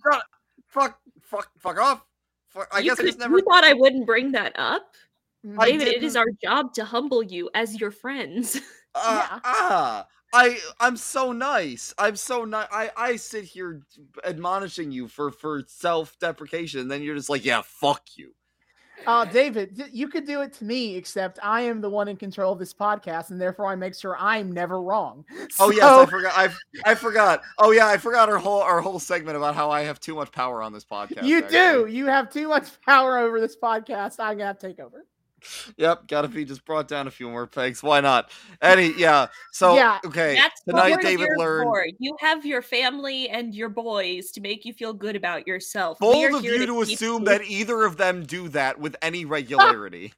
Shut 0.00 0.14
up. 0.14 0.24
Fuck 0.68 1.00
fuck 1.22 1.50
fuck 1.58 1.78
off. 1.80 2.04
Fuck, 2.50 2.68
I 2.72 2.78
you, 2.78 2.84
guess 2.90 2.92
I 2.92 3.02
could- 3.02 3.06
just 3.08 3.18
never 3.18 3.38
you 3.38 3.44
thought 3.44 3.64
I 3.64 3.74
wouldn't 3.74 4.06
bring 4.06 4.30
that 4.32 4.52
up. 4.56 4.94
I 4.94 5.07
David. 5.44 5.88
It 5.88 6.02
is 6.02 6.16
our 6.16 6.26
job 6.42 6.74
to 6.74 6.84
humble 6.84 7.22
you 7.22 7.48
as 7.54 7.80
your 7.80 7.90
friends. 7.90 8.60
Uh, 8.94 9.26
Yeah. 9.30 9.40
ah, 9.44 10.06
I 10.32 10.58
I'm 10.80 10.96
so 10.96 11.30
nice. 11.30 11.94
I'm 11.98 12.16
so 12.16 12.44
nice. 12.44 12.66
I 12.72 12.90
I 12.96 13.16
sit 13.16 13.44
here 13.44 13.82
admonishing 14.24 14.90
you 14.90 15.06
for 15.08 15.30
for 15.30 15.62
self 15.68 16.18
deprecation, 16.18 16.80
and 16.80 16.90
then 16.90 17.02
you're 17.02 17.14
just 17.14 17.28
like, 17.28 17.44
yeah, 17.44 17.60
fuck 17.62 18.02
you. 18.16 18.34
Uh, 19.06 19.24
David, 19.26 19.74
d- 19.76 19.84
you 19.92 20.08
could 20.08 20.26
do 20.26 20.40
it 20.40 20.52
to 20.54 20.64
me, 20.64 20.96
except 20.96 21.38
I 21.42 21.60
am 21.60 21.80
the 21.80 21.90
one 21.90 22.08
in 22.08 22.16
control 22.16 22.52
of 22.54 22.58
this 22.58 22.74
podcast, 22.74 23.30
and 23.30 23.40
therefore 23.40 23.66
I 23.66 23.76
make 23.76 23.94
sure 23.94 24.16
I'm 24.18 24.50
never 24.50 24.82
wrong. 24.82 25.24
Oh 25.60 25.70
yes, 25.70 25.84
I 25.84 26.06
forgot. 26.06 26.32
I 26.36 26.90
I 26.90 26.94
forgot. 26.94 27.42
Oh 27.58 27.70
yeah, 27.70 27.86
I 27.86 27.98
forgot 27.98 28.28
our 28.30 28.38
whole 28.38 28.62
our 28.62 28.80
whole 28.80 28.98
segment 28.98 29.36
about 29.36 29.54
how 29.54 29.70
I 29.70 29.82
have 29.82 30.00
too 30.00 30.14
much 30.16 30.32
power 30.32 30.62
on 30.62 30.72
this 30.72 30.84
podcast. 30.84 31.24
you 31.24 31.38
actually. 31.38 31.50
do. 31.58 31.86
You 31.86 32.06
have 32.06 32.30
too 32.32 32.48
much 32.48 32.68
power 32.80 33.18
over 33.18 33.38
this 33.38 33.54
podcast. 33.56 34.16
I'm 34.18 34.38
gonna 34.38 34.46
have 34.46 34.58
to 34.60 34.66
take 34.66 34.80
over. 34.80 35.04
Yep, 35.76 36.08
gotta 36.08 36.28
be 36.28 36.44
just 36.44 36.64
brought 36.64 36.88
down 36.88 37.06
a 37.06 37.10
few 37.10 37.28
more 37.28 37.46
pegs. 37.46 37.82
Why 37.82 38.00
not? 38.00 38.30
Any 38.60 38.92
yeah. 38.96 39.28
So 39.52 39.76
Yeah, 39.76 39.98
okay. 40.04 40.34
That's 40.34 40.62
tonight 40.62 41.00
David 41.00 41.28
learned 41.36 41.68
for. 41.68 41.86
You 41.98 42.16
have 42.20 42.44
your 42.44 42.62
family 42.62 43.28
and 43.28 43.54
your 43.54 43.68
boys 43.68 44.30
to 44.32 44.40
make 44.40 44.64
you 44.64 44.72
feel 44.72 44.92
good 44.92 45.16
about 45.16 45.46
yourself. 45.46 45.98
Bold 45.98 46.34
of 46.34 46.44
you 46.44 46.66
to 46.66 46.84
keep 46.84 46.96
assume 46.96 47.22
you- 47.22 47.28
that 47.28 47.44
either 47.44 47.84
of 47.84 47.96
them 47.96 48.24
do 48.24 48.48
that 48.50 48.78
with 48.78 48.96
any 49.02 49.24
regularity. 49.26 50.12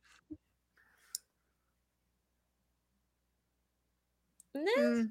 Mm, 4.56 5.10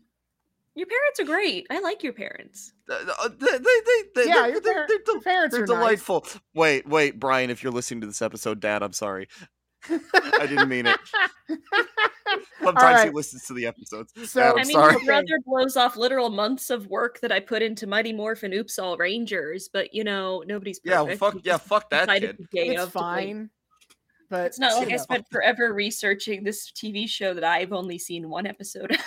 Your 0.75 0.87
parents 0.87 1.19
are 1.19 1.25
great. 1.25 1.67
I 1.69 1.79
like 1.79 2.03
your 2.03 2.13
parents. 2.13 2.73
Uh, 2.89 3.29
they, 3.29 3.47
they, 3.47 4.27
yeah, 4.27 4.33
they're, 4.33 4.49
your, 4.49 4.61
they're, 4.61 4.87
they're 4.87 4.99
your 5.07 5.21
parents 5.21 5.55
they're 5.55 5.63
are 5.63 5.67
nice. 5.67 5.77
delightful. 5.77 6.25
Wait, 6.53 6.87
wait, 6.87 7.19
Brian, 7.19 7.49
if 7.49 7.63
you're 7.63 7.71
listening 7.71 8.01
to 8.01 8.07
this 8.07 8.21
episode, 8.21 8.59
Dad, 8.59 8.83
I'm 8.83 8.93
sorry. 8.93 9.27
I 9.89 10.45
didn't 10.47 10.69
mean 10.69 10.85
it. 10.85 10.97
Sometimes 12.61 13.03
he 13.03 13.09
listens 13.09 13.45
to 13.47 13.53
the 13.53 13.65
episodes. 13.65 14.13
So- 14.29 14.39
Dad, 14.41 14.47
i 14.49 14.61
I'm 14.61 14.67
mean, 14.67 14.75
sorry. 14.75 14.93
your 14.93 15.05
brother 15.05 15.39
blows 15.45 15.77
off 15.77 15.97
literal 15.97 16.29
months 16.29 16.69
of 16.69 16.87
work 16.87 17.19
that 17.21 17.31
I 17.31 17.39
put 17.39 17.61
into 17.61 17.87
Mighty 17.87 18.13
Morphin 18.13 18.53
Oops 18.53 18.77
All 18.79 18.97
Rangers, 18.97 19.69
but 19.71 19.93
you 19.93 20.03
know, 20.03 20.43
nobody's 20.45 20.79
perfect. 20.79 20.91
Yeah, 20.91 21.03
perfect. 21.03 21.19
fuck, 21.19 21.45
yeah, 21.45 21.57
fuck 21.57 21.89
that 21.89 22.01
decided 22.07 22.37
kid. 22.37 22.47
the 22.51 22.57
day 22.57 22.67
it's 22.73 22.81
of 22.83 22.91
to, 22.91 22.99
fine, 22.99 23.49
but 24.29 24.45
It's 24.45 24.59
not 24.59 24.77
like 24.77 24.89
you 24.89 24.95
I 24.95 24.97
spent 24.97 25.27
forever 25.31 25.73
researching 25.73 26.43
this 26.43 26.71
TV 26.71 27.09
show 27.09 27.33
that 27.33 27.43
I've 27.43 27.73
only 27.73 27.97
seen 27.97 28.29
one 28.29 28.45
episode. 28.45 28.91
of. 28.91 28.97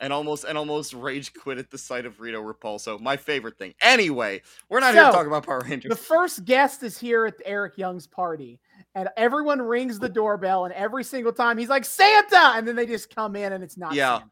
And 0.00 0.12
almost 0.12 0.44
and 0.44 0.58
almost 0.58 0.92
rage 0.92 1.32
quit 1.32 1.56
at 1.56 1.70
the 1.70 1.78
sight 1.78 2.04
of 2.04 2.20
Rito 2.20 2.42
Revolto. 2.42 3.00
My 3.00 3.16
favorite 3.16 3.56
thing. 3.56 3.72
Anyway, 3.80 4.42
we're 4.68 4.80
not 4.80 4.92
here 4.92 5.04
to 5.04 5.12
talk 5.12 5.26
about 5.26 5.46
Power 5.46 5.62
Rangers. 5.66 5.88
The 5.88 5.96
first 5.96 6.44
guest 6.44 6.82
is 6.82 6.98
here 6.98 7.24
at 7.24 7.34
Eric 7.46 7.78
Young's 7.78 8.06
party, 8.06 8.60
and 8.96 9.10
everyone 9.18 9.60
rings 9.60 9.98
the 9.98 10.08
doorbell, 10.08 10.64
and 10.64 10.74
every 10.74 11.04
single 11.04 11.32
time 11.32 11.58
he's 11.58 11.68
like 11.68 11.84
Santa, 11.84 12.54
and 12.56 12.66
then 12.66 12.74
they 12.74 12.86
just 12.86 13.14
come 13.14 13.36
in, 13.36 13.52
and 13.52 13.62
it's 13.62 13.76
not. 13.76 13.94
Yeah. 13.94 14.18
Santa. 14.18 14.30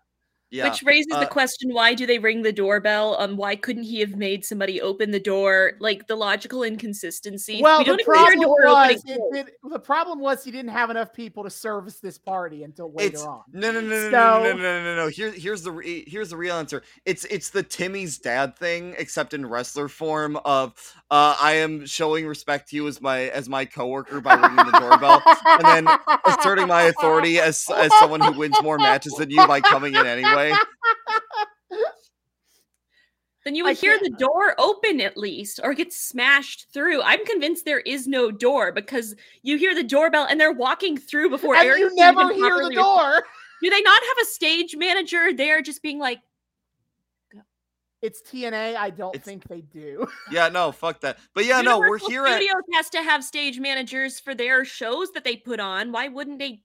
Yeah. 0.50 0.68
Which 0.68 0.82
raises 0.84 1.12
uh, 1.12 1.20
the 1.20 1.26
question: 1.26 1.72
Why 1.72 1.94
do 1.94 2.06
they 2.06 2.18
ring 2.18 2.42
the 2.42 2.52
doorbell? 2.52 3.16
Um, 3.18 3.36
why 3.36 3.56
couldn't 3.56 3.82
he 3.82 3.98
have 4.00 4.16
made 4.16 4.44
somebody 4.44 4.80
open 4.80 5.10
the 5.10 5.18
door? 5.18 5.72
Like 5.80 6.06
the 6.06 6.14
logical 6.14 6.62
inconsistency. 6.62 7.60
Well, 7.60 7.78
we 7.78 7.84
the 7.84 7.96
don't 7.96 8.00
even 8.00 8.14
hear 8.14 8.22
a 8.22 8.26
problem 8.26 8.40
door 8.40 8.64
was 8.66 9.02
it, 9.06 9.20
did, 9.32 9.50
the 9.68 9.78
problem 9.80 10.20
was 10.20 10.44
he 10.44 10.50
didn't 10.50 10.70
have 10.70 10.90
enough 10.90 11.12
people 11.12 11.42
to 11.42 11.50
service 11.50 11.98
this 11.98 12.18
party 12.18 12.62
until 12.62 12.92
later 12.92 13.14
It's 13.14 13.24
on. 13.24 13.42
no 13.52 13.72
no 13.72 13.80
no 13.80 13.88
no 13.88 14.10
no 14.10 14.10
no 14.10 14.52
no 14.52 14.56
no 14.56 14.84
no 14.84 14.96
no. 14.96 15.08
Here 15.08 15.32
here's 15.32 15.62
the 15.62 15.72
re- 15.72 16.04
here's 16.06 16.30
the 16.30 16.36
real 16.36 16.54
answer. 16.54 16.82
It's 17.04 17.24
it's 17.24 17.50
the 17.50 17.62
Timmy's 17.62 18.18
dad 18.18 18.56
thing, 18.56 18.94
except 18.98 19.34
in 19.34 19.44
wrestler 19.46 19.88
form. 19.88 20.36
Of 20.44 20.74
uh, 21.10 21.36
I 21.40 21.52
am 21.54 21.84
showing 21.86 22.26
respect 22.26 22.70
to 22.70 22.76
you 22.76 22.86
as 22.86 23.00
my 23.00 23.22
as 23.30 23.48
my 23.48 23.64
coworker 23.64 24.20
by 24.20 24.34
ringing 24.34 24.56
the 24.56 24.78
doorbell, 24.78 25.20
and 25.46 25.64
then 25.64 25.98
asserting 26.26 26.68
my 26.68 26.82
authority 26.82 27.40
as 27.40 27.66
as 27.74 27.90
someone 27.98 28.20
who 28.20 28.38
wins 28.38 28.56
more 28.62 28.78
matches 28.78 29.14
than 29.14 29.30
you 29.30 29.44
by 29.46 29.60
coming 29.60 29.94
in 29.94 30.06
anyway. 30.06 30.43
Then 33.44 33.54
you 33.54 33.66
I 33.66 33.70
would 33.70 33.76
hear 33.78 33.98
can't- 33.98 34.04
the 34.18 34.24
door 34.24 34.54
open 34.58 35.02
at 35.02 35.18
least, 35.18 35.60
or 35.62 35.74
get 35.74 35.92
smashed 35.92 36.68
through. 36.72 37.02
I'm 37.02 37.24
convinced 37.26 37.66
there 37.66 37.80
is 37.80 38.06
no 38.06 38.30
door 38.30 38.72
because 38.72 39.14
you 39.42 39.58
hear 39.58 39.74
the 39.74 39.82
doorbell 39.82 40.26
and 40.28 40.40
they're 40.40 40.50
walking 40.52 40.96
through 40.96 41.28
before 41.28 41.54
and 41.54 41.66
Eric 41.66 41.78
you 41.78 41.88
can 41.88 41.96
never 41.96 42.22
even 42.32 42.36
hear 42.36 42.56
the 42.66 42.74
door. 42.74 43.22
Do 43.62 43.68
they 43.70 43.82
not 43.82 44.02
have 44.02 44.16
a 44.22 44.24
stage 44.24 44.76
manager 44.76 45.34
there, 45.34 45.60
just 45.60 45.82
being 45.82 45.98
like, 45.98 46.20
It's 48.00 48.22
TNA. 48.22 48.76
I 48.76 48.88
don't 48.88 49.14
It's- 49.14 49.26
think 49.26 49.46
they 49.46 49.60
do. 49.60 50.06
Yeah, 50.30 50.48
no, 50.48 50.72
fuck 50.72 51.00
that. 51.00 51.18
But 51.34 51.44
yeah, 51.44 51.60
no, 51.60 51.78
we're 51.78 51.98
Universal 51.98 52.10
here 52.10 52.26
at 52.26 52.36
Studios 52.36 52.62
has 52.72 52.88
to 52.90 53.02
have 53.02 53.22
stage 53.22 53.60
managers 53.60 54.18
for 54.20 54.34
their 54.34 54.64
shows 54.64 55.10
that 55.12 55.22
they 55.24 55.36
put 55.36 55.60
on. 55.60 55.92
Why 55.92 56.08
wouldn't 56.08 56.38
they? 56.38 56.62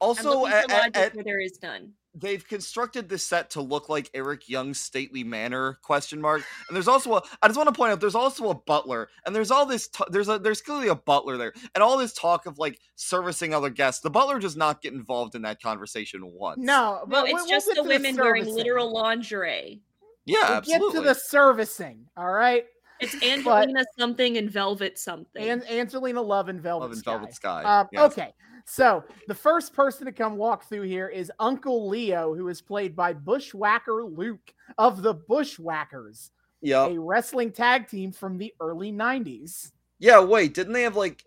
I'm 0.00 0.08
also 0.08 0.40
looking 0.40 0.52
at, 0.54 0.64
for 0.66 0.72
at, 0.72 0.80
logic 0.82 0.96
at 0.96 1.14
where 1.14 1.24
there 1.24 1.40
is 1.40 1.58
none. 1.62 1.92
They've 2.20 2.46
constructed 2.46 3.08
this 3.08 3.24
set 3.24 3.50
to 3.50 3.60
look 3.60 3.88
like 3.88 4.10
Eric 4.14 4.48
Young's 4.48 4.80
stately 4.80 5.22
manor 5.24 5.78
question 5.82 6.20
mark. 6.20 6.42
And 6.68 6.76
there's 6.76 6.88
also 6.88 7.14
a 7.16 7.22
I 7.42 7.48
just 7.48 7.56
want 7.56 7.68
to 7.68 7.74
point 7.74 7.92
out 7.92 8.00
there's 8.00 8.14
also 8.14 8.50
a 8.50 8.54
butler 8.54 9.08
and 9.26 9.34
there's 9.34 9.50
all 9.50 9.66
this 9.66 9.88
t- 9.88 10.04
there's 10.10 10.28
a 10.28 10.38
there's 10.38 10.60
clearly 10.60 10.88
a 10.88 10.94
butler 10.94 11.36
there 11.36 11.52
and 11.74 11.82
all 11.82 11.96
this 11.98 12.12
talk 12.12 12.46
of 12.46 12.58
like 12.58 12.78
servicing 12.96 13.54
other 13.54 13.70
guests. 13.70 14.00
The 14.02 14.10
butler 14.10 14.38
does 14.38 14.56
not 14.56 14.82
get 14.82 14.92
involved 14.92 15.34
in 15.34 15.42
that 15.42 15.62
conversation 15.62 16.20
once. 16.32 16.58
No, 16.58 17.00
No, 17.00 17.04
but 17.06 17.24
we- 17.24 17.30
it's 17.30 17.34
we'll 17.42 17.48
just 17.48 17.66
get 17.68 17.76
the 17.76 17.82
to 17.82 17.88
women 17.88 18.16
wearing 18.16 18.46
literal 18.46 18.92
lingerie. 18.92 19.80
Yeah, 20.24 20.36
We'll 20.48 20.56
absolutely. 20.58 20.92
get 20.92 20.98
to 21.00 21.04
the 21.08 21.14
servicing. 21.14 22.06
All 22.16 22.30
right. 22.30 22.64
It's 23.00 23.14
Angelina 23.22 23.84
something 23.96 24.36
and 24.38 24.50
Velvet 24.50 24.98
something. 24.98 25.48
And 25.48 25.64
Angelina 25.70 26.20
Love 26.20 26.48
and 26.48 26.60
Velvet 26.60 26.82
Love 26.86 26.90
and 26.92 26.98
Sky. 27.00 27.12
Velvet 27.12 27.34
Sky. 27.34 27.62
Um, 27.62 27.88
yes. 27.92 28.12
Okay, 28.12 28.34
so 28.70 29.02
the 29.26 29.34
first 29.34 29.72
person 29.72 30.04
to 30.06 30.12
come 30.12 30.36
walk 30.36 30.68
through 30.68 30.82
here 30.82 31.08
is 31.08 31.32
Uncle 31.40 31.88
Leo, 31.88 32.34
who 32.34 32.48
is 32.48 32.60
played 32.60 32.94
by 32.94 33.12
Bushwhacker 33.14 34.04
Luke 34.04 34.52
of 34.76 35.02
the 35.02 35.14
Bushwhackers, 35.14 36.30
Yeah. 36.60 36.86
a 36.86 36.98
wrestling 36.98 37.50
tag 37.50 37.88
team 37.88 38.12
from 38.12 38.36
the 38.36 38.52
early 38.60 38.92
90s. 38.92 39.72
Yeah, 39.98 40.20
wait, 40.20 40.54
didn't 40.54 40.74
they 40.74 40.82
have 40.82 40.96
like 40.96 41.24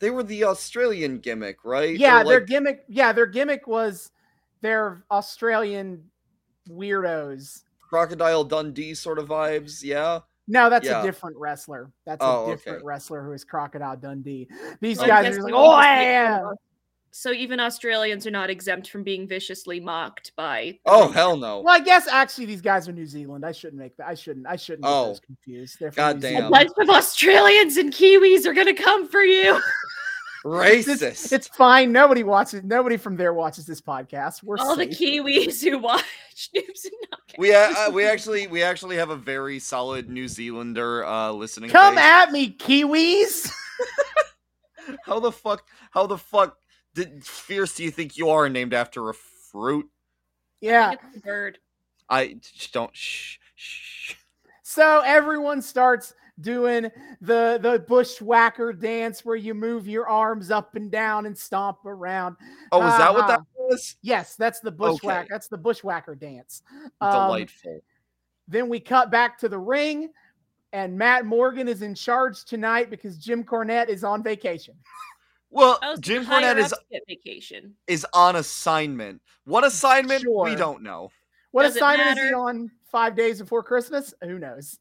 they 0.00 0.10
were 0.10 0.24
the 0.24 0.42
Australian 0.44 1.18
gimmick, 1.18 1.58
right? 1.64 1.96
Yeah, 1.96 2.22
Or, 2.22 2.24
their 2.24 2.40
gimmick. 2.40 2.84
Yeah, 2.88 3.12
their 3.12 3.26
gimmick 3.26 3.68
was 3.68 4.10
their 4.60 5.04
Australian 5.12 6.10
weirdos. 6.68 7.62
Crocodile 7.80 8.42
Dundee 8.42 8.94
sort 8.94 9.20
of 9.20 9.28
vibes, 9.28 9.82
yeah. 9.82 10.20
No, 10.48 10.68
that's 10.68 10.86
Yeah. 10.86 11.00
a 11.00 11.04
different 11.04 11.36
wrestler. 11.36 11.92
That's 12.04 12.18
Oh, 12.20 12.26
a 12.26 12.42
okay. 12.42 12.50
different 12.52 12.84
wrestler 12.84 13.22
who 13.22 13.32
is 13.32 13.44
Crocodile 13.44 13.96
Dundee. 13.96 14.48
These 14.80 14.98
So 14.98 15.06
guys 15.06 15.38
are 15.38 15.42
like, 15.42 15.54
oh 15.54 15.70
can 15.70 15.82
just 15.82 15.96
make 15.98 16.06
yeah. 16.08 16.50
Fun 17.12 17.32
of- 17.32 17.36
So 17.36 17.40
even 17.40 17.60
Australians 17.60 18.26
are 18.26 18.30
not 18.30 18.50
exempt 18.50 18.88
from 18.90 19.02
being 19.02 19.28
viciously 19.28 19.80
mocked 19.80 20.32
by. 20.36 20.78
Oh 20.86 21.08
hell 21.10 21.36
no. 21.36 21.60
Well, 21.60 21.74
I 21.74 21.80
guess 21.80 22.08
actually 22.08 22.46
these 22.46 22.62
guys 22.62 22.88
are 22.88 22.92
New 22.92 23.06
Zealand. 23.06 23.44
I 23.44 23.52
shouldn't 23.52 23.80
make 23.80 23.96
that. 23.98 24.08
I 24.08 24.14
shouldn't. 24.14 24.46
I 24.46 24.56
shouldn't 24.56 24.82
get 24.84 24.90
Oh. 24.90 25.06
those 25.08 25.20
confused. 25.20 25.76
They're 25.78 25.92
from 25.92 25.96
God 26.02 26.16
New 26.16 26.22
damn. 26.22 26.32
A 26.32 26.36
Zealand. 26.36 26.52
bunch 26.52 26.88
of 26.88 26.94
Australians 26.94 27.76
and 27.76 27.92
Kiwis 27.92 28.46
are 28.46 28.54
gonna 28.54 28.74
come 28.74 29.06
for 29.08 29.22
you. 29.22 29.60
Racist. 30.44 31.02
It's, 31.02 31.30
it's 31.32 31.46
fine. 31.46 31.92
Nobody 31.92 32.24
watches. 32.24 32.64
Nobody 32.64 32.96
from 32.96 33.16
there 33.16 33.32
watches 33.32 33.64
this 33.64 33.80
podcast. 33.80 34.42
We're 34.42 34.58
All 34.58 34.74
the. 34.74 34.88
Kiwis 34.88 35.62
who 35.62 35.78
watch 35.78 36.02
Noobs 36.56 36.84
and 36.84 36.92
Knockouts. 37.12 37.38
we 37.38 37.54
uh, 37.54 37.72
uh, 37.76 37.90
we 37.92 38.04
actually 38.04 38.48
we 38.48 38.60
actually 38.60 38.96
have 38.96 39.10
a 39.10 39.16
very 39.16 39.60
solid 39.60 40.08
New 40.10 40.26
Zealander 40.26 41.04
uh 41.06 41.30
listening. 41.30 41.70
Come 41.70 41.94
base. 41.94 42.02
at 42.04 42.32
me, 42.32 42.56
Kiwis. 42.56 43.52
How 45.04 45.20
the 45.20 45.30
fuck 45.30 45.62
how 45.92 46.08
the 46.08 46.18
fuck 46.18 46.56
did 46.94 47.24
fierce 47.24 47.74
do 47.76 47.84
you 47.84 47.90
think 47.90 48.16
you 48.16 48.28
are 48.30 48.48
named 48.48 48.74
after 48.74 49.08
a 49.08 49.14
fruit? 49.14 49.88
yeah. 50.60 50.92
It's 50.92 51.16
a 51.16 51.20
bird. 51.20 51.58
I 52.08 52.36
sh- 52.42 52.70
don't 52.70 52.94
shh 52.94 53.38
shh. 53.54 54.14
So 54.62 55.00
everyone 55.04 55.60
starts 55.62 56.14
doing 56.40 56.90
the 57.20 57.58
the 57.62 57.84
bushwhacker 57.88 58.72
dance 58.72 59.24
where 59.24 59.36
you 59.36 59.54
move 59.54 59.86
your 59.86 60.08
arms 60.08 60.50
up 60.50 60.74
and 60.74 60.90
down 60.90 61.26
and 61.26 61.36
stomp 61.36 61.84
around. 61.84 62.36
Oh, 62.72 62.86
is 62.86 62.96
that 62.98 63.12
what 63.12 63.26
that 63.28 63.40
Uh-huh. 63.40 63.66
was? 63.68 63.96
Yes, 64.02 64.34
that's 64.36 64.60
the 64.60 64.70
bushwhack. 64.70 65.20
Okay. 65.24 65.28
That's 65.30 65.48
the 65.48 65.58
bushwhacker 65.58 66.14
dance. 66.14 66.62
Um, 67.00 67.12
Delightful. 67.12 67.80
Then 68.48 68.68
we 68.68 68.80
cut 68.80 69.10
back 69.10 69.38
to 69.38 69.48
the 69.48 69.58
ring, 69.58 70.10
and 70.72 70.96
Matt 70.98 71.26
Morgan 71.26 71.68
is 71.68 71.82
in 71.82 71.94
charge 71.94 72.44
tonight 72.44 72.90
because 72.90 73.16
Jim 73.18 73.44
Cornette 73.44 73.88
is 73.88 74.04
on 74.04 74.22
vacation. 74.22 74.74
Well, 75.52 75.78
Oh, 75.82 75.94
so 75.94 76.00
Jim 76.00 76.24
the 76.24 76.30
Cornette 76.30 76.58
is 76.58 76.74
vacation. 77.06 77.74
is 77.86 78.06
on 78.14 78.36
assignment. 78.36 79.20
What 79.44 79.64
assignment? 79.64 80.22
Sure. 80.22 80.44
We 80.44 80.56
don't 80.56 80.82
know. 80.82 81.10
What 81.50 81.64
Does 81.64 81.76
assignment 81.76 82.18
is 82.18 82.28
he 82.28 82.32
on 82.34 82.70
five 82.90 83.14
days 83.14 83.38
before 83.38 83.62
Christmas? 83.62 84.14
Who 84.22 84.38
knows? 84.38 84.78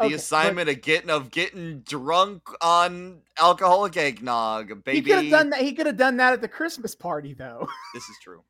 The 0.00 0.06
Okay, 0.06 0.14
but 0.14 0.20
assignment 0.20 0.68
of 0.68 0.80
getting 0.82 1.10
of 1.10 1.30
getting 1.30 1.80
drunk 1.80 2.42
on 2.60 3.20
alcoholic 3.38 3.96
eggnog, 3.96 4.82
baby. 4.82 4.96
He 4.96 5.02
could 5.02 5.22
have 5.22 5.30
done 5.30 5.50
that. 5.50 5.60
He 5.60 5.72
could 5.72 5.86
have 5.86 5.96
done 5.96 6.16
that 6.16 6.32
at 6.32 6.40
the 6.40 6.48
Christmas 6.48 6.94
party, 6.96 7.34
though. 7.34 7.68
This 7.94 8.02
is 8.08 8.16
true. 8.22 8.42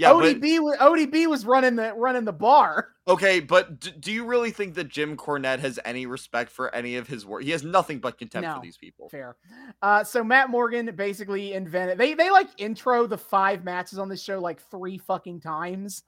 Yeah, 0.00 0.12
but 0.14 0.36
ODB 0.36 0.60
was 0.60 0.76
ODB 0.78 1.26
was 1.26 1.44
running 1.44 1.76
the 1.76 1.92
running 1.94 2.24
the 2.24 2.32
bar. 2.32 2.88
okay, 3.08 3.38
but 3.40 3.80
d- 3.80 3.92
do 4.00 4.10
you 4.12 4.24
really 4.24 4.50
think 4.50 4.74
that 4.76 4.88
Jim 4.88 5.14
Cornette 5.16 5.58
has 5.58 5.78
any 5.84 6.06
respect 6.06 6.50
for 6.50 6.74
any 6.74 6.96
of 6.96 7.06
his 7.06 7.26
work? 7.26 7.42
He 7.42 7.50
has 7.50 7.62
nothing 7.62 7.98
but 7.98 8.16
contempt 8.16 8.48
No. 8.48 8.54
for 8.54 8.62
these 8.62 8.78
people. 8.78 9.10
Fair. 9.10 9.36
Uh, 9.82 10.02
so 10.02 10.24
Matt 10.24 10.48
Morgan 10.48 10.90
basically 10.96 11.52
invented. 11.52 11.98
They 11.98 12.14
they 12.14 12.30
like 12.30 12.48
intro 12.56 13.06
the 13.06 13.18
five 13.18 13.62
matches 13.62 13.98
on 13.98 14.08
this 14.08 14.22
show 14.22 14.40
like 14.40 14.62
three 14.70 14.96
fucking 14.96 15.40
times. 15.40 16.02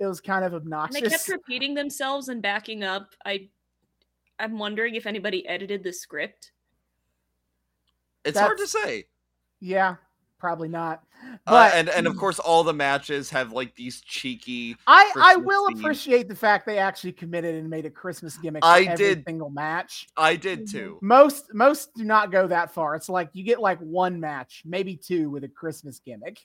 It 0.00 0.06
was 0.06 0.20
kind 0.20 0.44
of 0.44 0.52
And 0.52 0.62
obnoxious. 0.62 1.00
they 1.02 1.08
kept 1.08 1.28
repeating 1.28 1.74
themselves 1.74 2.28
and 2.28 2.42
backing 2.42 2.82
up. 2.82 3.14
I 3.24 3.48
I'm 4.40 4.58
wondering 4.58 4.96
if 4.96 5.06
anybody 5.06 5.46
edited 5.46 5.84
the 5.84 5.92
script. 5.92 6.50
It's 8.24 8.38
hard 8.38 8.58
to 8.58 8.66
say. 8.66 9.04
yeah, 9.60 9.96
probably 10.38 10.68
not. 10.68 11.02
Uh, 11.24 11.36
But 11.46 11.74
and 11.74 11.88
and 11.88 12.06
of 12.06 12.16
course, 12.16 12.38
all 12.38 12.62
the 12.64 12.72
matches 12.74 13.30
have 13.30 13.52
like 13.52 13.74
these 13.74 14.00
cheeky. 14.00 14.76
I 14.86 15.12
I 15.16 15.36
will 15.36 15.66
theme. 15.68 15.78
appreciate 15.78 16.28
the 16.28 16.34
fact 16.36 16.66
they 16.66 16.78
actually 16.78 17.12
committed 17.12 17.54
and 17.54 17.68
made 17.68 17.86
a 17.86 17.90
Christmas 17.90 18.36
gimmick. 18.38 18.64
I 18.64 18.82
every 18.82 18.96
did- 18.96 19.24
single 19.26 19.50
match. 19.50 20.06
I 20.16 20.36
did 20.36 20.68
too. 20.70 20.98
Most 21.02 21.52
most 21.54 21.94
do 21.94 22.04
not 22.04 22.30
go 22.30 22.46
that 22.46 22.72
far. 22.72 22.94
It's 22.94 23.08
like 23.08 23.30
you 23.32 23.44
get 23.44 23.60
like 23.60 23.78
one 23.80 24.20
match, 24.20 24.62
maybe 24.64 24.96
two 24.96 25.30
with 25.30 25.44
a 25.44 25.48
Christmas 25.48 25.98
gimmick 25.98 26.38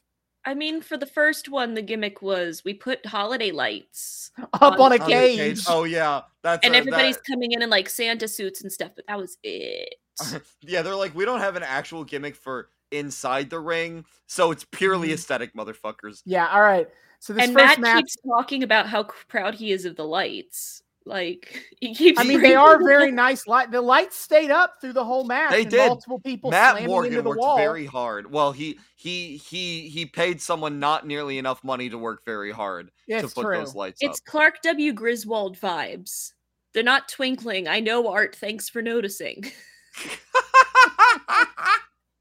I 0.44 0.56
mean, 0.56 0.82
for 0.82 0.98
the 0.98 1.06
first 1.06 1.50
one, 1.50 1.76
the 1.76 1.84
gimmick 1.84 2.24
was 2.24 2.64
we 2.66 2.74
put 2.74 3.06
holiday 3.06 3.52
lights 3.52 4.32
up 4.54 4.80
on 4.80 4.80
a 4.80 4.84
On 4.84 4.90
the 4.92 4.98
cage. 5.00 5.62
Oh 5.68 5.84
yeah, 5.84 6.22
that's 6.42 6.66
and 6.66 6.74
a- 6.74 6.78
everybody's 6.80 7.18
that- 7.18 7.26
coming 7.30 7.52
in 7.52 7.62
in 7.62 7.70
like 7.70 7.88
Santa 7.88 8.28
suits 8.28 8.64
and 8.64 8.72
stuff, 8.72 8.92
but 8.96 9.06
that 9.08 9.20
was 9.20 9.38
it. 9.44 9.96
yeah, 10.62 10.82
they're 10.82 10.96
like, 10.96 11.14
we 11.14 11.26
don't 11.26 11.42
have 11.42 11.56
an 11.56 11.64
actual 11.64 12.04
gimmick 12.04 12.36
for 12.36 12.70
inside 12.92 13.50
the 13.50 13.60
ring, 13.60 14.06
so 14.28 14.52
it's 14.52 14.66
purely 14.72 15.10
Mhm. 15.10 15.14
aesthetic, 15.14 15.54
motherfuckers. 15.54 16.22
Yeah. 16.26 16.48
All 16.50 16.62
right. 16.62 16.88
So 17.20 17.34
this 17.34 17.44
and 17.46 17.54
first 17.54 17.66
Matt 17.66 17.80
match. 17.80 17.98
keeps 18.04 18.18
talking 18.28 18.64
about 18.64 18.88
how 18.88 19.04
proud 19.04 19.56
he 19.56 19.72
is 19.72 19.86
of 19.86 19.96
the 19.96 20.06
lights. 20.06 20.82
Like 21.06 21.66
he 21.82 21.96
keeps. 21.96 22.20
I 22.20 22.24
mean, 22.24 22.42
they 22.42 22.54
are 22.56 22.78
them 22.78 22.86
very 22.88 23.12
nice. 23.12 23.48
Light. 23.48 23.72
The 23.72 23.82
lights 23.82 24.18
stayed 24.18 24.52
up 24.52 24.76
through 24.82 24.94
the 24.94 25.04
whole 25.04 25.24
match. 25.24 25.52
They 25.52 25.64
and 25.64 25.72
did. 25.72 25.88
Multiple 25.88 26.20
people 26.20 26.52
Matt 26.52 26.74
slamming 26.74 26.90
Morgan 26.90 27.12
into 27.14 27.24
the 27.24 27.30
worked 27.30 27.42
wall. 27.42 27.58
very 27.58 27.86
hard. 27.88 28.32
Well, 28.32 28.52
he 28.52 28.80
he 28.96 29.38
he 29.38 29.90
he 29.90 30.06
paid 30.06 30.40
someone 30.42 30.80
not 30.80 31.08
nearly 31.08 31.38
enough 31.40 31.64
money 31.64 31.90
to 31.90 31.98
work 31.98 32.24
very 32.24 32.52
hard 32.52 32.92
it's 33.08 33.30
to 33.30 33.34
put 33.34 33.46
true. 33.46 33.58
those 33.58 33.74
lights 33.74 33.98
It's 34.02 34.20
Clark 34.20 34.62
W. 34.62 34.94
Griswold 34.94 35.58
vibes. 35.58 36.34
They're 36.74 36.84
not 36.84 37.10
twinkling. 37.10 37.68
I 37.68 37.80
know 37.80 38.08
art. 38.08 38.36
Thanks 38.36 38.70
for 38.70 38.82
noticing. 38.84 39.52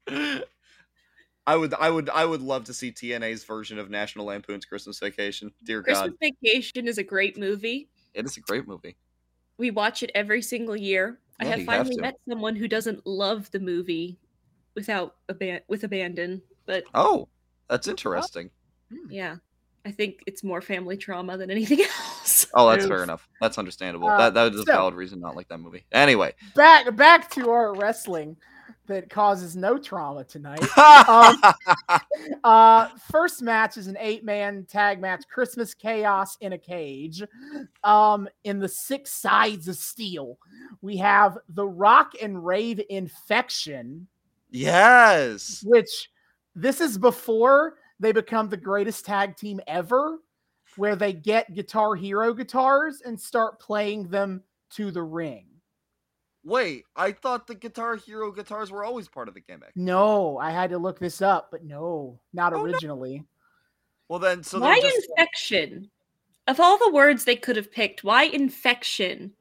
up. 1.45 1.53
I 1.53 1.55
would 1.55 1.73
I 1.73 1.89
would 1.89 2.09
I 2.09 2.25
would 2.25 2.41
love 2.41 2.63
to 2.65 2.73
see 2.73 2.91
TNA's 2.91 3.43
version 3.43 3.77
of 3.79 3.89
National 3.89 4.25
Lampoon's 4.25 4.65
Christmas 4.65 4.99
Vacation. 4.99 5.51
Dear 5.63 5.83
Christmas 5.83 6.09
God, 6.21 6.31
Vacation 6.43 6.87
is 6.87 6.97
a 6.97 7.03
great 7.03 7.37
movie. 7.37 7.89
it 8.13 8.25
is 8.25 8.37
a 8.37 8.41
great 8.41 8.67
movie. 8.67 8.95
We 9.57 9.71
watch 9.71 10.03
it 10.03 10.11
every 10.15 10.41
single 10.41 10.75
year. 10.75 11.19
I 11.39 11.43
Yeah, 11.45 11.49
have 11.51 11.59
have 11.59 11.65
finally 11.67 11.95
to. 11.95 12.01
met 12.01 12.15
someone 12.27 12.55
who 12.55 12.67
doesn't 12.67 13.05
love 13.05 13.49
the 13.51 13.59
movie 13.59 14.17
without 14.75 15.15
aban- 15.29 15.61
with 15.67 15.83
abandon. 15.83 16.41
But 16.65 16.83
Oh, 16.93 17.27
that's 17.67 17.87
interesting. 17.87 18.49
yeah, 19.09 19.37
I 19.85 19.91
think 19.91 20.21
it's 20.27 20.43
more 20.43 20.61
family 20.61 20.97
trauma 20.97 21.37
than 21.37 21.49
anything 21.51 21.81
else. 21.81 22.45
Oh, 22.53 22.69
that's 22.69 22.85
fair 22.85 23.03
enough. 23.03 23.27
That's 23.41 23.57
understandable. 23.57 24.07
Uh, 24.09 24.17
that 24.17 24.33
that 24.35 24.53
is 24.53 24.61
a 24.61 24.63
so- 24.65 24.71
valid 24.73 24.93
reason 24.93 25.19
not 25.19 25.35
like 25.35 25.47
that 25.49 25.59
movie. 25.59 25.85
Anyway, 25.91 26.33
Back 26.55 26.95
back 26.95 27.29
to 27.31 27.49
our 27.49 27.73
wrestling 27.75 28.37
that 28.91 29.09
causes 29.09 29.55
no 29.55 29.77
trauma 29.77 30.23
tonight. 30.23 30.65
Um, 31.07 31.41
Uh, 32.43 32.87
first 33.11 33.41
match 33.41 33.77
is 33.77 33.87
an 33.87 33.97
eight 33.99 34.23
man 34.23 34.65
tag 34.65 34.99
match, 34.99 35.23
Christmas 35.27 35.73
Chaos 35.73 36.37
in 36.41 36.53
a 36.53 36.57
Cage. 36.57 37.23
Um, 37.83 38.27
in 38.43 38.59
the 38.59 38.67
six 38.67 39.11
sides 39.13 39.67
of 39.67 39.75
steel, 39.75 40.37
we 40.81 40.97
have 40.97 41.37
the 41.49 41.67
Rock 41.67 42.13
and 42.21 42.43
Rave 42.43 42.81
Infection, 42.89 44.07
yes. 44.49 45.63
which 45.65 46.09
this 46.55 46.81
is 46.81 46.97
before 46.97 47.75
they 47.99 48.11
become 48.11 48.49
the 48.49 48.57
greatest 48.57 49.05
tag 49.05 49.37
team 49.37 49.59
ever, 49.67 50.19
where 50.77 50.95
they 50.95 51.13
get 51.13 51.53
Guitar 51.53 51.95
Hero 51.95 52.33
guitars 52.33 53.01
and 53.05 53.19
start 53.19 53.59
playing 53.59 54.07
them 54.09 54.41
to 54.71 54.91
the 54.91 55.03
ring. 55.03 55.45
Wait, 56.43 56.85
I 56.95 57.11
thought 57.11 57.45
the 57.45 57.53
Guitar 57.55 57.95
Hero 57.95 58.31
guitars 58.31 58.71
were 58.71 58.83
always 58.83 59.07
part 59.07 59.27
of 59.27 59.33
the 59.35 59.41
gimmick. 59.41 59.71
No, 59.75 60.37
I 60.39 60.49
had 60.51 60.71
to 60.71 60.77
look 60.79 60.99
this 60.99 61.21
up, 61.21 61.49
but 61.51 61.63
no, 61.63 62.19
not 62.33 62.53
Oh, 62.53 62.57
no. 62.57 62.63
originally. 62.63 63.23
Well, 64.09 64.19
then, 64.19 64.43
so 64.43 64.59
why 64.59 64.79
just 64.79 65.07
infection? 65.09 65.89
Of 66.47 66.59
all 66.59 66.77
the 66.79 66.91
words 66.91 67.23
they 67.25 67.35
could 67.35 67.55
have 67.55 67.71
picked, 67.71 68.03
why 68.03 68.23
infection? 68.23 69.33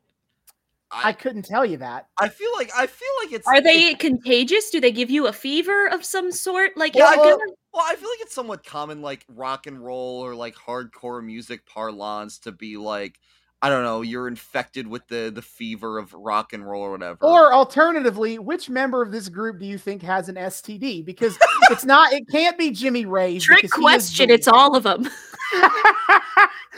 I 0.92 1.12
couldn't 1.12 1.44
tell 1.44 1.64
you 1.64 1.76
that. 1.78 2.08
I 2.18 2.28
feel 2.28 2.50
like 2.56 2.70
I 2.76 2.86
feel 2.86 3.08
like 3.22 3.32
it's 3.32 3.46
Are 3.46 3.60
they 3.60 3.86
it's- 3.90 4.00
contagious? 4.00 4.70
Do 4.70 4.80
they 4.80 4.90
give 4.92 5.08
you 5.08 5.28
a 5.28 5.32
fever 5.32 5.86
of 5.88 6.04
some 6.04 6.32
sort? 6.32 6.76
Like, 6.76 6.94
Well, 6.96 7.12
if 7.12 7.16
gonna- 7.16 7.52
Well, 7.72 7.84
I 7.86 7.94
feel 7.94 8.08
like 8.10 8.20
it's 8.20 8.34
somewhat 8.34 8.64
common, 8.64 9.00
like 9.00 9.24
rock 9.28 9.66
and 9.68 9.82
roll 9.82 10.20
or 10.20 10.34
like 10.34 10.56
hardcore 10.56 11.24
music 11.24 11.64
parlance, 11.64 12.38
to 12.40 12.52
be 12.52 12.76
like, 12.76 13.20
I 13.62 13.68
don't 13.68 13.82
know, 13.82 14.00
you're 14.00 14.26
infected 14.26 14.86
with 14.86 15.06
the 15.08 15.30
the 15.34 15.42
fever 15.42 15.98
of 15.98 16.14
rock 16.14 16.52
and 16.54 16.66
roll 16.66 16.82
or 16.82 16.92
whatever. 16.92 17.18
Or 17.20 17.52
alternatively, 17.52 18.38
which 18.38 18.70
member 18.70 19.02
of 19.02 19.12
this 19.12 19.28
group 19.28 19.58
do 19.58 19.66
you 19.66 19.76
think 19.76 20.02
has 20.02 20.28
an 20.30 20.36
STD? 20.36 21.04
Because 21.04 21.38
it's 21.70 21.84
not, 21.84 22.12
it 22.12 22.26
can't 22.30 22.56
be 22.56 22.70
Jimmy 22.70 23.04
Ray's. 23.04 23.44
trick 23.44 23.62
because 23.62 23.72
he 23.72 23.80
is 23.80 23.82
question. 23.82 24.30
It's 24.30 24.48
all 24.48 24.76
of 24.76 24.84
them. 24.84 25.02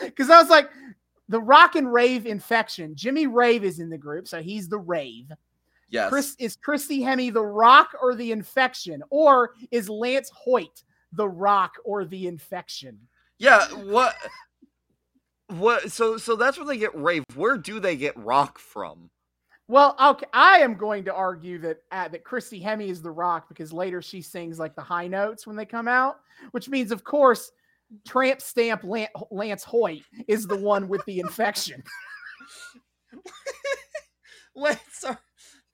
Because 0.00 0.28
I 0.30 0.40
was 0.40 0.50
like, 0.50 0.70
the 1.28 1.40
Rock 1.40 1.76
and 1.76 1.92
Rave 1.92 2.26
infection. 2.26 2.96
Jimmy 2.96 3.26
Rave 3.28 3.62
is 3.62 3.78
in 3.78 3.88
the 3.88 3.98
group, 3.98 4.26
so 4.26 4.42
he's 4.42 4.68
the 4.68 4.78
Rave. 4.78 5.30
Yes. 5.88 6.08
Chris 6.08 6.36
is 6.38 6.56
Christy 6.56 7.00
Hemme 7.00 7.32
the 7.32 7.44
Rock 7.44 7.90
or 8.02 8.14
the 8.14 8.32
infection, 8.32 9.02
or 9.10 9.52
is 9.70 9.88
Lance 9.88 10.30
Hoyt 10.34 10.82
the 11.12 11.28
Rock 11.28 11.74
or 11.84 12.04
the 12.04 12.26
infection? 12.26 12.98
Yeah, 13.38 13.66
what 13.68 14.16
what 15.52 15.92
so 15.92 16.16
so 16.16 16.36
that's 16.36 16.58
where 16.58 16.66
they 16.66 16.78
get 16.78 16.94
rave. 16.94 17.24
Where 17.34 17.56
do 17.56 17.80
they 17.80 17.96
get 17.96 18.16
rock 18.16 18.58
from? 18.58 19.10
Well, 19.68 19.96
okay, 20.02 20.26
I 20.32 20.58
am 20.58 20.74
going 20.74 21.04
to 21.04 21.14
argue 21.14 21.58
that 21.60 21.78
uh, 21.90 22.08
that 22.08 22.24
Christy 22.24 22.60
Hemme 22.60 22.88
is 22.88 23.00
the 23.00 23.10
Rock 23.10 23.48
because 23.48 23.72
later 23.72 24.02
she 24.02 24.20
sings 24.20 24.58
like 24.58 24.74
the 24.74 24.82
high 24.82 25.06
notes 25.06 25.46
when 25.46 25.56
they 25.56 25.64
come 25.64 25.88
out, 25.88 26.16
which 26.50 26.68
means, 26.68 26.92
of 26.92 27.04
course, 27.04 27.52
Tramp 28.06 28.40
Stamp 28.40 28.84
Lance, 28.84 29.10
Lance 29.30 29.64
Hoyt 29.64 30.02
is 30.28 30.46
the 30.46 30.56
one 30.56 30.88
with 30.88 31.04
the 31.06 31.20
infection. 31.20 31.82
Lance, 34.54 35.04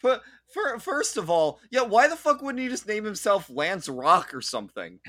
but 0.03 0.23
for, 0.53 0.79
first 0.79 1.17
of 1.17 1.29
all, 1.29 1.59
yeah, 1.71 1.83
why 1.83 2.09
the 2.09 2.17
fuck 2.17 2.43
wouldn't 2.43 2.63
he 2.63 2.69
just 2.69 2.87
name 2.87 3.05
himself 3.05 3.51
Lance 3.51 3.89
Rock 3.89 4.33
or 4.35 4.41
something? 4.41 5.01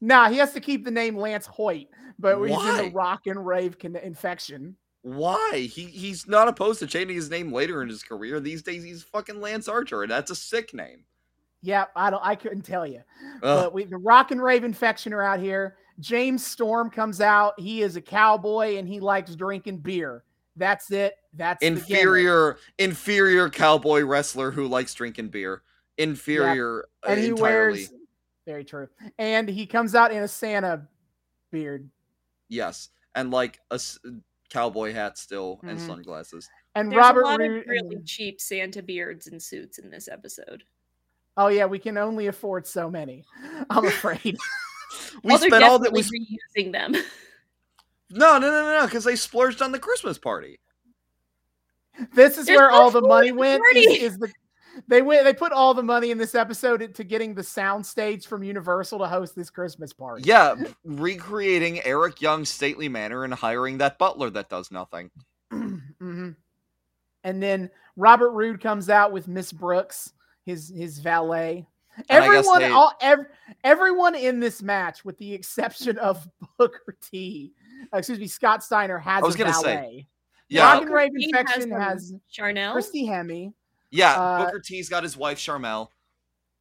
Nah, 0.00 0.28
he 0.28 0.36
has 0.36 0.52
to 0.52 0.60
keep 0.60 0.84
the 0.84 0.90
name 0.90 1.16
Lance 1.16 1.46
Hoyt, 1.46 1.88
but 2.18 2.38
he's 2.40 2.50
in 2.50 2.56
Why? 2.56 2.82
the 2.82 2.90
Rock 2.90 3.26
and 3.26 3.44
Rave 3.44 3.78
con- 3.78 3.96
infection. 3.96 4.76
Why? 5.02 5.68
He 5.72 5.84
he's 5.86 6.26
not 6.26 6.48
opposed 6.48 6.80
to 6.80 6.86
changing 6.86 7.16
his 7.16 7.30
name 7.30 7.52
later 7.52 7.82
in 7.82 7.88
his 7.88 8.02
career. 8.02 8.40
These 8.40 8.62
days 8.62 8.84
he's 8.84 9.02
fucking 9.02 9.40
Lance 9.40 9.68
Archer, 9.68 10.02
and 10.02 10.10
that's 10.10 10.30
a 10.30 10.36
sick 10.36 10.74
name. 10.74 11.04
Yeah, 11.62 11.86
I 11.96 12.10
don't. 12.10 12.24
I 12.24 12.34
couldn't 12.34 12.62
tell 12.62 12.86
you. 12.86 13.02
Ugh. 13.42 13.42
But 13.42 13.72
we, 13.72 13.84
the 13.84 13.96
Rock 13.96 14.30
and 14.30 14.42
Rave 14.42 14.64
infection 14.64 15.12
are 15.12 15.22
out 15.22 15.40
here. 15.40 15.76
James 16.00 16.46
Storm 16.46 16.90
comes 16.90 17.20
out. 17.20 17.58
He 17.58 17.82
is 17.82 17.96
a 17.96 18.00
cowboy 18.00 18.76
and 18.76 18.88
he 18.88 19.00
likes 19.00 19.34
drinking 19.34 19.78
beer. 19.78 20.22
That's 20.56 20.90
it. 20.90 21.14
That's 21.34 21.60
the 21.60 21.66
inferior 21.66 22.58
inferior 22.78 23.48
cowboy 23.48 24.02
wrestler 24.02 24.50
who 24.50 24.66
likes 24.68 24.94
drinking 24.94 25.28
beer. 25.28 25.62
Inferior 25.96 26.88
uh, 27.04 27.10
and 27.10 27.20
he 27.20 27.32
wears 27.32 27.90
very 28.48 28.64
true. 28.64 28.88
And 29.18 29.46
he 29.46 29.66
comes 29.66 29.94
out 29.94 30.10
in 30.10 30.22
a 30.22 30.28
Santa 30.28 30.88
beard. 31.52 31.90
yes, 32.48 32.88
and 33.14 33.30
like 33.30 33.60
a 33.70 33.74
s- 33.74 33.98
cowboy 34.48 34.94
hat 34.94 35.18
still 35.18 35.60
and 35.62 35.78
Mhm. 35.78 35.86
sunglasses. 35.86 36.48
And 36.74 36.90
There's 36.90 36.98
Robert 36.98 37.20
a 37.20 37.24
lot 37.26 37.40
Roode. 37.40 37.60
of 37.60 37.66
really 37.68 38.02
cheap 38.06 38.40
Santa 38.40 38.82
beards 38.82 39.26
and 39.26 39.42
suits 39.42 39.76
in 39.78 39.90
this 39.90 40.08
episode. 40.08 40.64
oh 41.36 41.48
yeah, 41.48 41.66
we 41.66 41.78
can 41.78 41.98
only 41.98 42.26
afford 42.26 42.66
so 42.66 42.90
many. 42.90 43.22
I'm 43.70 43.84
afraid. 43.86 44.36
We 45.22 45.28
well, 45.32 45.38
spent 45.38 45.62
all 45.64 45.78
that 45.80 45.92
we 45.92 46.00
definitely 46.00 46.38
reusing 46.56 46.72
them. 46.72 46.92
no 48.10 48.38
no 48.38 48.50
no 48.50 48.62
no 48.64 48.80
no 48.80 48.86
because 48.86 49.04
they 49.04 49.16
splurged 49.16 49.60
on 49.60 49.70
the 49.72 49.78
Christmas 49.78 50.16
party. 50.18 50.58
this 52.14 52.38
is 52.38 52.46
There's 52.46 52.56
where 52.56 52.70
all 52.70 52.90
the 52.90 53.02
money 53.02 53.30
went. 53.32 53.62
Is, 53.76 54.12
is 54.14 54.18
the 54.18 54.32
they 54.86 55.02
went 55.02 55.24
they 55.24 55.32
put 55.34 55.52
all 55.52 55.74
the 55.74 55.82
money 55.82 56.10
in 56.10 56.18
this 56.18 56.34
episode 56.34 56.94
to 56.94 57.04
getting 57.04 57.34
the 57.34 57.42
sound 57.42 57.84
stage 57.84 58.26
from 58.26 58.42
Universal 58.44 58.98
to 59.00 59.06
host 59.08 59.34
this 59.34 59.50
Christmas 59.50 59.92
party. 59.92 60.22
Yeah, 60.24 60.54
recreating 60.84 61.82
Eric 61.84 62.20
Young's 62.22 62.48
stately 62.50 62.88
manner 62.88 63.24
and 63.24 63.34
hiring 63.34 63.78
that 63.78 63.98
butler 63.98 64.30
that 64.30 64.48
does 64.48 64.70
nothing. 64.70 65.10
hmm 65.50 66.30
And 67.24 67.42
then 67.42 67.70
Robert 67.96 68.30
Roode 68.30 68.60
comes 68.60 68.88
out 68.90 69.12
with 69.12 69.26
Miss 69.28 69.52
Brooks, 69.52 70.12
his 70.44 70.68
his 70.74 70.98
valet. 70.98 71.66
And 72.10 72.24
Everyone, 72.24 72.60
they- 72.60 72.70
all 72.70 72.92
ev- 73.00 73.26
everyone 73.64 74.14
in 74.14 74.38
this 74.38 74.62
match, 74.62 75.04
with 75.04 75.18
the 75.18 75.34
exception 75.34 75.98
of 75.98 76.28
Booker 76.58 76.96
T, 77.00 77.52
uh, 77.92 77.96
excuse 77.96 78.20
me, 78.20 78.28
Scott 78.28 78.62
Steiner 78.62 78.98
has 78.98 79.24
I 79.24 79.26
was 79.26 79.34
a 79.34 79.38
gonna 79.38 79.52
say, 79.54 79.62
valet. 79.74 80.06
Yeah, 80.48 80.62
Rock 80.62 80.74
and 80.76 80.86
Booker 80.86 80.96
Rave 80.96 81.10
T 81.16 81.32
has 81.34 81.40
Infection 81.42 81.70
has 81.72 82.14
Sharmell. 82.32 82.72
Christy 82.72 83.04
Hemme. 83.04 83.52
Yeah. 83.90 84.12
uh, 84.14 84.44
Booker 84.46 84.60
T's 84.60 84.88
got 84.88 85.02
his 85.02 85.16
wife 85.16 85.38
Sharmell. 85.38 85.88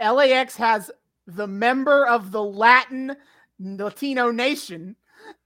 LAX 0.01 0.55
has 0.57 0.91
the 1.25 1.47
member 1.47 2.05
of 2.07 2.31
the 2.31 2.41
Latin 2.43 3.15
Latino 3.59 4.31
nation. 4.31 4.95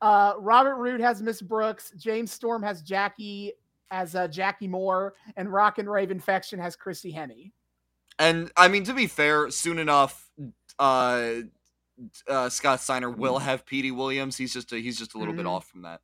Uh, 0.02 0.34
Robert 0.38 0.76
Roode 0.76 1.02
has 1.02 1.22
Miss 1.22 1.42
Brooks. 1.42 1.92
James 1.98 2.32
Storm 2.32 2.62
has 2.62 2.82
Jackie 2.82 3.54
as 3.90 4.16
uh, 4.16 4.28
Jackie 4.28 4.68
Moore, 4.68 5.16
and 5.36 5.52
Rock 5.52 5.78
and 5.78 5.90
Rave 5.90 6.12
Infection 6.12 6.60
has 6.60 6.76
Christy 6.76 7.12
Hemme. 7.12 7.52
And 8.20 8.52
I 8.56 8.68
mean, 8.68 8.84
to 8.86 8.94
be 8.94 9.08
fair, 9.08 9.50
soon 9.50 9.80
enough, 9.80 10.30
uh, 10.80 11.32
uh, 12.28 12.50
Scott 12.50 12.80
Steiner 12.82 13.10
will 13.10 13.40
have 13.40 13.66
Petey 13.66 13.92
Williams. 13.92 14.38
He's 14.38 14.54
just 14.54 14.72
a, 14.72 14.78
he's 14.78 14.98
just 14.98 15.14
a 15.14 15.18
little 15.18 15.34
bit 15.34 15.46
Mhm. 15.46 15.50
off 15.50 15.68
from 15.68 15.82
that. 15.82 16.02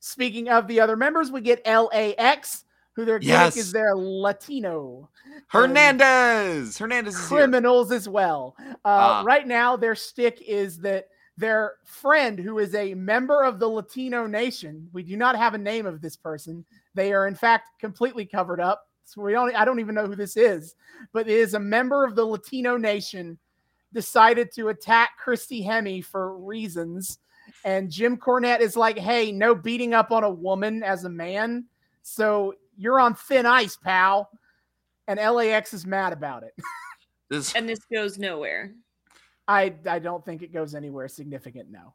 Speaking 0.00 0.48
of 0.50 0.66
the 0.66 0.80
other 0.80 0.96
members, 0.96 1.30
we 1.30 1.40
get 1.40 1.62
LAX, 1.66 2.64
who 2.94 3.04
their 3.04 3.18
Yes. 3.20 3.56
is 3.56 3.72
their 3.72 3.94
Latino 3.96 5.08
Hernandez, 5.48 6.78
Hernandez 6.78 7.14
is 7.14 7.28
here. 7.28 7.38
criminals 7.38 7.90
as 7.92 8.08
well. 8.08 8.54
Uh, 8.58 8.74
Ah. 8.84 9.22
Right 9.26 9.46
now, 9.46 9.76
their 9.76 9.94
stick 9.94 10.40
is 10.42 10.78
that 10.80 11.08
their 11.36 11.74
friend, 11.84 12.38
who 12.38 12.58
is 12.58 12.74
a 12.76 12.94
member 12.94 13.42
of 13.42 13.58
the 13.58 13.66
Latino 13.68 14.26
nation, 14.26 14.88
we 14.92 15.02
do 15.02 15.16
not 15.16 15.36
have 15.36 15.54
a 15.54 15.58
name 15.58 15.86
of 15.86 16.00
this 16.00 16.16
person. 16.16 16.64
They 16.94 17.12
are, 17.12 17.26
in 17.26 17.34
fact, 17.34 17.80
completely 17.80 18.24
covered 18.24 18.60
up. 18.60 18.88
So 19.04 19.20
we 19.22 19.32
don't. 19.32 19.54
I 19.54 19.64
don't 19.64 19.80
even 19.80 19.94
know 19.94 20.06
who 20.06 20.14
this 20.16 20.36
is, 20.36 20.76
but 21.12 21.28
it 21.28 21.36
is 21.36 21.54
a 21.54 21.60
member 21.60 22.04
of 22.04 22.14
the 22.14 22.24
Latino 22.24 22.76
nation. 22.76 23.36
Decided 23.92 24.50
to 24.52 24.68
attack 24.68 25.10
Christy 25.18 25.62
Hemme 25.62 26.02
for 26.04 26.36
reasons, 26.38 27.18
and 27.64 27.90
Jim 27.90 28.16
Cornette 28.16 28.60
is 28.60 28.76
like, 28.76 28.98
"Hey, 28.98 29.30
no 29.30 29.54
beating 29.54 29.92
up 29.94 30.10
on 30.10 30.24
a 30.24 30.30
woman 30.30 30.82
as 30.82 31.04
a 31.04 31.08
man. 31.10 31.66
So 32.02 32.54
you're 32.76 33.00
on 33.00 33.14
thin 33.14 33.46
ice, 33.46 33.76
pal." 33.76 34.30
And 35.06 35.20
LAX 35.20 35.74
is 35.74 35.86
mad 35.86 36.12
about 36.12 36.42
it. 36.42 36.54
This, 37.30 37.54
and 37.54 37.66
this 37.66 37.80
goes 37.90 38.18
nowhere. 38.18 38.74
I 39.48 39.74
I 39.88 39.98
don't 39.98 40.22
think 40.22 40.42
it 40.42 40.52
goes 40.52 40.74
anywhere 40.74 41.08
significant. 41.08 41.70
No, 41.70 41.94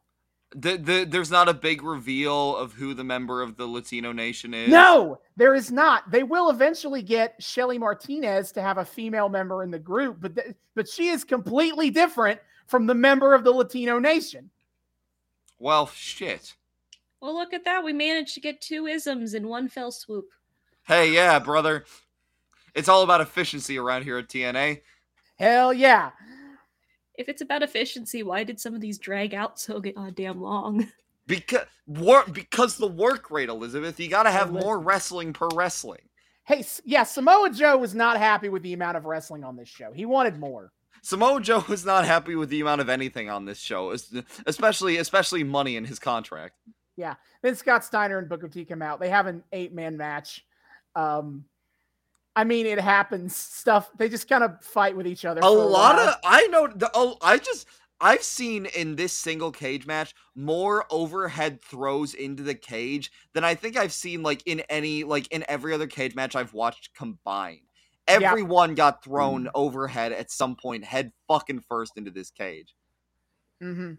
the, 0.54 0.76
the, 0.76 1.06
there's 1.08 1.30
not 1.30 1.48
a 1.48 1.54
big 1.54 1.82
reveal 1.82 2.56
of 2.56 2.72
who 2.72 2.92
the 2.92 3.04
member 3.04 3.40
of 3.40 3.56
the 3.56 3.66
Latino 3.66 4.10
nation 4.10 4.52
is. 4.52 4.68
no, 4.68 5.20
there 5.36 5.54
is 5.54 5.70
not. 5.70 6.10
They 6.10 6.24
will 6.24 6.50
eventually 6.50 7.02
get 7.02 7.40
Shelly 7.40 7.78
Martinez 7.78 8.50
to 8.52 8.62
have 8.62 8.78
a 8.78 8.84
female 8.84 9.28
member 9.28 9.62
in 9.62 9.70
the 9.70 9.78
group, 9.78 10.16
but 10.20 10.34
th- 10.34 10.54
but 10.74 10.88
she 10.88 11.08
is 11.08 11.22
completely 11.22 11.90
different 11.90 12.40
from 12.66 12.86
the 12.86 12.94
member 12.94 13.32
of 13.32 13.44
the 13.44 13.52
Latino 13.52 13.98
nation. 14.00 14.50
Well, 15.58 15.86
shit. 15.86 16.56
Well, 17.20 17.34
look 17.34 17.52
at 17.52 17.64
that. 17.64 17.84
We 17.84 17.92
managed 17.92 18.34
to 18.34 18.40
get 18.40 18.60
two 18.60 18.86
isms 18.86 19.34
in 19.34 19.46
one 19.46 19.68
fell 19.68 19.92
swoop. 19.92 20.30
Hey, 20.90 21.12
yeah, 21.12 21.38
brother. 21.38 21.84
It's 22.74 22.88
all 22.88 23.04
about 23.04 23.20
efficiency 23.20 23.78
around 23.78 24.02
here 24.02 24.18
at 24.18 24.26
TNA. 24.26 24.80
Hell 25.38 25.72
yeah! 25.72 26.10
If 27.14 27.28
it's 27.28 27.42
about 27.42 27.62
efficiency, 27.62 28.24
why 28.24 28.42
did 28.42 28.58
some 28.58 28.74
of 28.74 28.80
these 28.80 28.98
drag 28.98 29.32
out 29.32 29.60
so 29.60 29.80
goddamn 29.80 30.38
uh, 30.38 30.40
long? 30.40 30.88
Because 31.28 31.66
work 31.86 32.32
because 32.32 32.76
the 32.76 32.88
work 32.88 33.30
rate, 33.30 33.48
Elizabeth. 33.48 34.00
You 34.00 34.08
got 34.08 34.24
to 34.24 34.32
have 34.32 34.50
listen. 34.50 34.66
more 34.66 34.80
wrestling 34.80 35.32
per 35.32 35.46
wrestling. 35.54 36.00
Hey, 36.44 36.64
yeah, 36.84 37.04
Samoa 37.04 37.50
Joe 37.50 37.76
was 37.76 37.94
not 37.94 38.18
happy 38.18 38.48
with 38.48 38.64
the 38.64 38.72
amount 38.72 38.96
of 38.96 39.04
wrestling 39.04 39.44
on 39.44 39.54
this 39.54 39.68
show. 39.68 39.92
He 39.92 40.06
wanted 40.06 40.40
more. 40.40 40.72
Samoa 41.02 41.40
Joe 41.40 41.64
was 41.68 41.84
not 41.86 42.04
happy 42.04 42.34
with 42.34 42.48
the 42.48 42.60
amount 42.60 42.80
of 42.80 42.88
anything 42.88 43.30
on 43.30 43.44
this 43.44 43.60
show, 43.60 43.94
especially 44.44 44.96
especially 44.96 45.44
money 45.44 45.76
in 45.76 45.84
his 45.84 46.00
contract. 46.00 46.56
Yeah, 46.96 47.14
then 47.42 47.54
Scott 47.54 47.84
Steiner 47.84 48.18
and 48.18 48.28
Booker 48.28 48.48
T 48.48 48.64
come 48.64 48.82
out. 48.82 48.98
They 48.98 49.10
have 49.10 49.26
an 49.26 49.44
eight 49.52 49.72
man 49.72 49.96
match. 49.96 50.44
Um, 50.94 51.44
I 52.36 52.44
mean, 52.44 52.66
it 52.66 52.80
happens. 52.80 53.34
Stuff 53.36 53.90
they 53.98 54.08
just 54.08 54.28
kind 54.28 54.44
of 54.44 54.62
fight 54.62 54.96
with 54.96 55.06
each 55.06 55.24
other. 55.24 55.40
A 55.40 55.42
for 55.42 55.50
lot 55.50 55.96
while. 55.96 56.08
of 56.08 56.14
I 56.24 56.46
know 56.46 56.68
the 56.68 56.90
oh 56.94 57.16
I 57.20 57.38
just 57.38 57.66
I've 58.00 58.22
seen 58.22 58.66
in 58.66 58.96
this 58.96 59.12
single 59.12 59.52
cage 59.52 59.86
match 59.86 60.14
more 60.34 60.86
overhead 60.90 61.60
throws 61.62 62.14
into 62.14 62.42
the 62.42 62.54
cage 62.54 63.12
than 63.34 63.44
I 63.44 63.54
think 63.54 63.76
I've 63.76 63.92
seen 63.92 64.22
like 64.22 64.42
in 64.46 64.60
any 64.70 65.04
like 65.04 65.28
in 65.30 65.44
every 65.48 65.74
other 65.74 65.86
cage 65.86 66.14
match 66.14 66.34
I've 66.34 66.54
watched 66.54 66.94
combined. 66.94 67.60
Yeah. 68.08 68.32
Everyone 68.32 68.74
got 68.74 69.04
thrown 69.04 69.48
overhead 69.54 70.12
at 70.12 70.30
some 70.30 70.56
point, 70.56 70.84
head 70.84 71.12
fucking 71.28 71.60
first 71.68 71.96
into 71.96 72.10
this 72.10 72.30
cage. 72.30 72.74
Mm-hmm. 73.62 73.92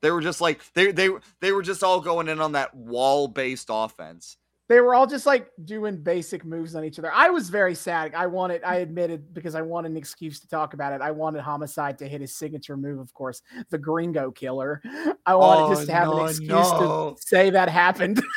They 0.00 0.10
were 0.10 0.20
just 0.20 0.40
like 0.40 0.60
they 0.74 0.92
they 0.92 1.08
they 1.40 1.52
were 1.52 1.62
just 1.62 1.82
all 1.82 2.00
going 2.00 2.28
in 2.28 2.40
on 2.40 2.52
that 2.52 2.74
wall 2.74 3.28
based 3.28 3.68
offense. 3.70 4.36
They 4.68 4.80
were 4.80 4.94
all 4.94 5.06
just 5.06 5.26
like 5.26 5.48
doing 5.64 5.96
basic 5.96 6.44
moves 6.44 6.74
on 6.74 6.84
each 6.84 6.98
other. 6.98 7.12
I 7.12 7.30
was 7.30 7.50
very 7.50 7.74
sad. 7.74 8.14
I 8.14 8.26
wanted, 8.26 8.64
I 8.64 8.76
admitted, 8.76 9.32
because 9.32 9.54
I 9.54 9.62
wanted 9.62 9.92
an 9.92 9.96
excuse 9.96 10.40
to 10.40 10.48
talk 10.48 10.74
about 10.74 10.92
it. 10.92 11.00
I 11.00 11.12
wanted 11.12 11.42
Homicide 11.42 11.98
to 11.98 12.08
hit 12.08 12.20
his 12.20 12.34
signature 12.34 12.76
move, 12.76 12.98
of 12.98 13.14
course, 13.14 13.42
the 13.70 13.78
Gringo 13.78 14.32
Killer. 14.32 14.82
I 15.24 15.36
wanted 15.36 15.68
just 15.74 15.82
Oh, 15.82 15.86
to 15.86 15.92
have 15.92 16.08
no, 16.08 16.18
an 16.24 16.28
excuse 16.30 16.48
no. 16.50 17.14
to 17.16 17.22
say 17.22 17.50
that 17.50 17.68
happened. 17.68 18.22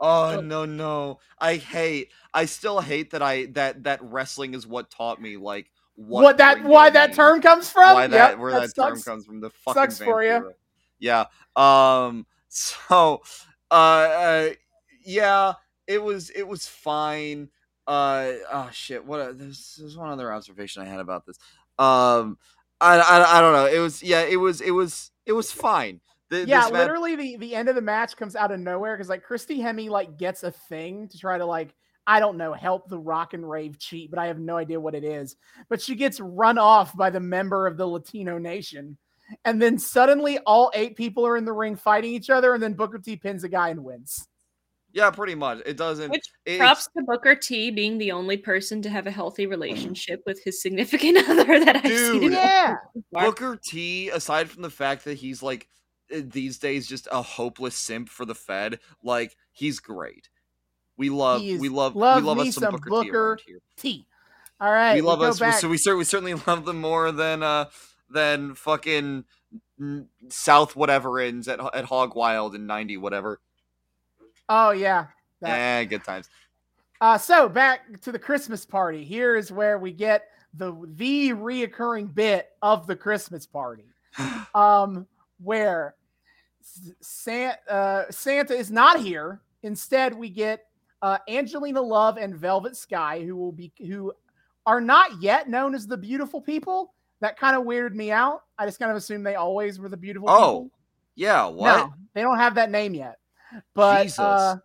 Oh 0.00 0.40
no 0.40 0.64
no. 0.64 1.18
I 1.40 1.56
hate 1.56 2.12
I 2.32 2.44
still 2.44 2.80
hate 2.80 3.10
that 3.10 3.20
I 3.20 3.46
that 3.46 3.82
that 3.82 4.00
wrestling 4.00 4.54
is 4.54 4.64
what 4.64 4.92
taught 4.92 5.20
me 5.20 5.36
like 5.36 5.72
what, 5.96 6.22
what, 6.22 6.36
that, 6.38 6.62
why 6.62 6.88
that 6.90 7.14
term 7.14 7.40
comes 7.42 7.68
from? 7.68 7.94
why 7.94 8.06
Yep, 8.06 8.38
where 8.38 8.52
that, 8.52 8.72
term 8.76 8.94
sucks. 8.94 9.02
comes 9.04 9.26
from 9.26 9.40
the 9.40 9.50
fucking 9.50 9.74
sucks 9.82 9.98
for 9.98 10.22
you. 10.22 10.52
Yeah. 11.00 11.24
Um 11.56 12.26
so 12.48 13.22
uh, 13.72 13.74
uh 13.74 14.50
yeah, 15.08 15.54
it 15.86 16.02
was 16.02 16.30
it 16.30 16.46
was 16.46 16.68
fine. 16.68 17.48
Uh 17.86 18.32
oh 18.52 18.68
shit. 18.72 19.04
What 19.04 19.20
a, 19.20 19.32
there's 19.32 19.76
there's 19.78 19.96
one 19.96 20.10
other 20.10 20.32
observation 20.32 20.82
I 20.82 20.84
had 20.84 21.00
about 21.00 21.24
this. 21.24 21.38
Um, 21.78 22.36
I 22.80 22.98
I, 22.98 23.38
I 23.38 23.40
don't 23.40 23.54
know. 23.54 23.66
It 23.66 23.80
was 23.80 24.02
yeah. 24.02 24.22
It 24.22 24.36
was 24.36 24.60
it 24.60 24.70
was 24.70 25.10
it 25.24 25.32
was 25.32 25.50
fine. 25.50 26.00
The, 26.28 26.46
yeah, 26.46 26.60
match- 26.60 26.72
literally 26.72 27.16
the 27.16 27.36
the 27.38 27.54
end 27.54 27.70
of 27.70 27.74
the 27.74 27.80
match 27.80 28.16
comes 28.16 28.36
out 28.36 28.50
of 28.50 28.60
nowhere 28.60 28.94
because 28.94 29.08
like 29.08 29.22
Christy 29.22 29.58
Hemme 29.58 29.88
like 29.88 30.18
gets 30.18 30.42
a 30.42 30.50
thing 30.50 31.08
to 31.08 31.18
try 31.18 31.38
to 31.38 31.46
like 31.46 31.74
I 32.06 32.20
don't 32.20 32.36
know 32.36 32.52
help 32.52 32.90
the 32.90 32.98
Rock 32.98 33.32
and 33.32 33.48
Rave 33.48 33.78
cheat, 33.78 34.10
but 34.10 34.18
I 34.18 34.26
have 34.26 34.38
no 34.38 34.58
idea 34.58 34.78
what 34.78 34.94
it 34.94 35.04
is. 35.04 35.36
But 35.70 35.80
she 35.80 35.94
gets 35.94 36.20
run 36.20 36.58
off 36.58 36.94
by 36.94 37.08
the 37.08 37.20
member 37.20 37.66
of 37.66 37.78
the 37.78 37.86
Latino 37.86 38.36
Nation, 38.36 38.98
and 39.46 39.60
then 39.60 39.78
suddenly 39.78 40.38
all 40.40 40.70
eight 40.74 40.96
people 40.96 41.26
are 41.26 41.38
in 41.38 41.46
the 41.46 41.52
ring 41.54 41.76
fighting 41.76 42.12
each 42.12 42.28
other, 42.28 42.52
and 42.52 42.62
then 42.62 42.74
Booker 42.74 42.98
T 42.98 43.16
pins 43.16 43.44
a 43.44 43.48
guy 43.48 43.70
and 43.70 43.82
wins. 43.82 44.28
Yeah, 44.92 45.10
pretty 45.10 45.34
much. 45.34 45.60
It 45.66 45.76
doesn't. 45.76 46.10
Which 46.10 46.26
it's- 46.44 46.58
props 46.58 46.88
to 46.96 47.02
Booker 47.04 47.34
T 47.34 47.70
being 47.70 47.98
the 47.98 48.12
only 48.12 48.36
person 48.36 48.80
to 48.82 48.90
have 48.90 49.06
a 49.06 49.10
healthy 49.10 49.46
relationship 49.46 50.22
with 50.26 50.42
his 50.42 50.60
significant 50.62 51.18
other 51.28 51.44
that 51.64 51.76
I've 51.76 51.82
seen. 51.86 52.12
Dude. 52.14 52.22
in 52.24 52.32
Yeah, 52.32 52.76
Booker 53.12 53.58
T, 53.62 54.08
aside 54.10 54.48
from 54.50 54.62
the 54.62 54.70
fact 54.70 55.04
that 55.04 55.18
he's 55.18 55.42
like 55.42 55.68
uh, 56.14 56.20
these 56.24 56.58
days 56.58 56.86
just 56.88 57.06
a 57.12 57.20
hopeless 57.22 57.76
simp 57.76 58.08
for 58.08 58.24
the 58.24 58.34
Fed, 58.34 58.78
like 59.02 59.36
he's 59.52 59.78
great. 59.80 60.28
We 60.96 61.10
love, 61.10 61.42
He 61.42 61.50
is- 61.50 61.60
we 61.60 61.68
love, 61.68 61.94
love 61.94 62.22
we 62.22 62.26
love 62.28 62.38
us 62.40 62.54
some 62.54 62.62
some 62.62 62.72
Booker, 62.72 62.84
T 62.84 62.90
Booker 63.08 63.28
around 63.28 63.42
here. 63.46 63.58
T. 63.76 64.06
All 64.60 64.72
right, 64.72 64.94
we 64.94 65.00
love 65.02 65.20
go 65.20 65.26
us, 65.26 65.38
back. 65.38 65.54
so 65.60 65.68
we 65.68 65.76
cer- 65.78 65.96
we 65.96 66.02
certainly 66.04 66.34
love 66.46 66.64
them 66.64 66.80
more 66.80 67.12
than 67.12 67.42
uh 67.44 67.66
than 68.10 68.54
fucking 68.56 69.24
mm, 69.80 70.06
South 70.28 70.74
whatever 70.74 71.20
ends 71.20 71.46
at 71.46 71.60
at 71.74 71.84
Hog 71.84 72.16
Wild 72.16 72.54
in 72.56 72.66
ninety 72.66 72.96
whatever. 72.96 73.40
Oh 74.48 74.70
yeah. 74.70 75.06
That- 75.40 75.58
Eh, 75.58 75.84
good 75.84 76.04
times. 76.04 76.28
Uh, 77.00 77.16
so 77.16 77.48
back 77.48 78.00
to 78.00 78.10
the 78.10 78.18
Christmas 78.18 78.66
party. 78.66 79.04
Here 79.04 79.36
is 79.36 79.52
where 79.52 79.78
we 79.78 79.92
get 79.92 80.24
the 80.54 80.74
the 80.94 81.30
reoccurring 81.30 82.12
bit 82.14 82.48
of 82.60 82.86
the 82.86 82.96
Christmas 82.96 83.46
party, 83.46 83.84
um, 84.54 85.06
where 85.40 85.94
Santa, 87.00 87.58
uh, 87.70 88.04
Santa 88.10 88.54
is 88.54 88.70
not 88.70 89.00
here. 89.00 89.40
Instead, 89.62 90.14
we 90.14 90.28
get 90.28 90.64
uh, 91.02 91.18
Angelina 91.28 91.80
Love 91.80 92.16
and 92.16 92.34
Velvet 92.34 92.76
Sky, 92.76 93.22
who 93.24 93.36
will 93.36 93.52
be 93.52 93.72
who 93.78 94.12
are 94.66 94.80
not 94.80 95.22
yet 95.22 95.48
known 95.48 95.74
as 95.74 95.86
the 95.86 95.96
beautiful 95.96 96.40
people. 96.40 96.94
That 97.20 97.38
kind 97.38 97.56
of 97.56 97.64
weirded 97.64 97.94
me 97.94 98.10
out. 98.12 98.42
I 98.58 98.66
just 98.66 98.78
kind 98.78 98.90
of 98.90 98.96
assumed 98.96 99.26
they 99.26 99.34
always 99.34 99.78
were 99.80 99.88
the 99.88 99.96
beautiful 99.96 100.28
Oh, 100.30 100.36
people. 100.36 100.70
Yeah, 101.16 101.46
what? 101.46 101.76
No, 101.76 101.94
they 102.14 102.22
don't 102.22 102.38
have 102.38 102.54
that 102.56 102.70
name 102.70 102.94
yet. 102.94 103.17
But 103.74 104.04
Jesus. 104.04 104.18
uh, 104.18 104.56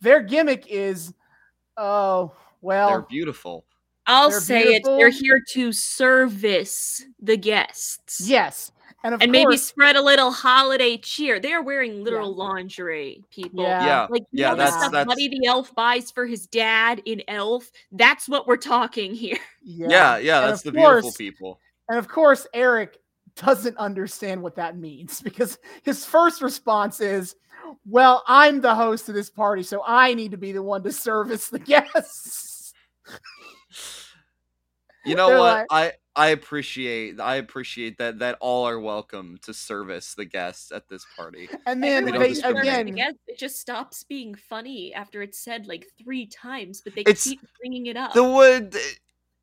their 0.00 0.20
gimmick 0.22 0.66
is, 0.68 1.12
oh 1.76 2.32
well, 2.60 2.88
They're 2.88 3.02
beautiful. 3.02 3.64
I'll 4.06 4.30
They're 4.30 4.40
say 4.40 4.74
it. 4.74 4.84
They're 4.84 5.08
here 5.08 5.40
to 5.52 5.72
service 5.72 7.02
the 7.20 7.36
guests. 7.36 8.20
yes, 8.28 8.70
and 9.02 9.14
of 9.14 9.22
and 9.22 9.32
maybe 9.32 9.56
spread 9.56 9.96
a 9.96 10.02
little 10.02 10.30
holiday 10.30 10.96
cheer. 10.98 11.40
They 11.40 11.52
are 11.52 11.62
wearing 11.62 12.04
literal 12.04 12.34
lingerie, 12.34 13.22
people. 13.30 13.62
Yeah. 13.64 13.84
Yeah, 13.86 14.06
Like 14.10 14.22
you 14.32 14.42
yeah, 14.42 14.48
know 14.50 14.56
the 14.56 14.58
that's- 14.64 14.78
stuff 14.80 14.92
that's- 14.92 15.06
Buddy 15.06 15.28
the 15.28 15.46
Elf 15.46 15.74
buys 15.74 16.10
for 16.10 16.26
his 16.26 16.46
dad 16.46 17.00
in 17.06 17.22
Elf. 17.28 17.70
That's 17.92 18.28
what 18.28 18.46
we're 18.46 18.56
talking 18.58 19.14
here. 19.14 19.38
yeah, 19.62 19.86
Yeah, 19.88 20.16
yeah, 20.18 20.40
that's 20.42 20.64
of 20.66 20.72
the 20.74 20.78
beautiful 20.80 21.12
people. 21.12 21.60
and 21.88 21.98
of 21.98 22.08
course, 22.08 22.46
Eric 22.52 22.98
doesn't 23.36 23.76
understand 23.78 24.42
what 24.42 24.54
that 24.56 24.76
means 24.78 25.20
because 25.22 25.58
his 25.82 26.04
first 26.04 26.40
response 26.42 27.00
is, 27.00 27.36
"Well, 27.86 28.22
I'm 28.26 28.60
the 28.60 28.74
host 28.74 29.08
of 29.08 29.14
this 29.14 29.30
party, 29.30 29.62
so 29.62 29.82
I 29.86 30.14
need 30.14 30.30
to 30.32 30.36
be 30.38 30.52
the 30.52 30.62
one 30.62 30.82
to 30.84 30.92
service 30.92 31.48
the 31.48 31.58
guests." 31.72 32.72
You 35.04 35.14
know 35.16 35.28
They're 35.28 35.38
what? 35.38 35.66
like- 35.70 35.92
I 35.92 35.92
I 36.16 36.28
appreciate 36.28 37.20
I 37.20 37.36
appreciate 37.36 37.98
that 37.98 38.20
that 38.20 38.38
all 38.40 38.66
are 38.66 38.78
welcome 38.80 39.36
to 39.42 39.52
service 39.52 40.14
the 40.14 40.24
guests 40.24 40.72
at 40.72 40.88
this 40.88 41.04
party. 41.16 41.48
And 41.66 41.82
then 41.82 42.04
We 42.06 42.12
they 42.12 42.28
discriminate 42.28 42.62
again, 42.64 42.88
Again, 42.88 43.18
it 43.26 43.38
just 43.38 43.60
stops 43.60 44.04
being 44.04 44.34
funny 44.34 44.94
after 44.94 45.20
it's 45.22 45.38
said 45.38 45.66
like 45.66 45.86
three 46.02 46.26
times, 46.26 46.80
but 46.80 46.94
they 46.94 47.02
It's- 47.02 47.24
keep 47.24 47.40
bringing 47.60 47.86
it 47.86 47.96
up. 47.96 48.14
The 48.14 48.24
would 48.24 48.76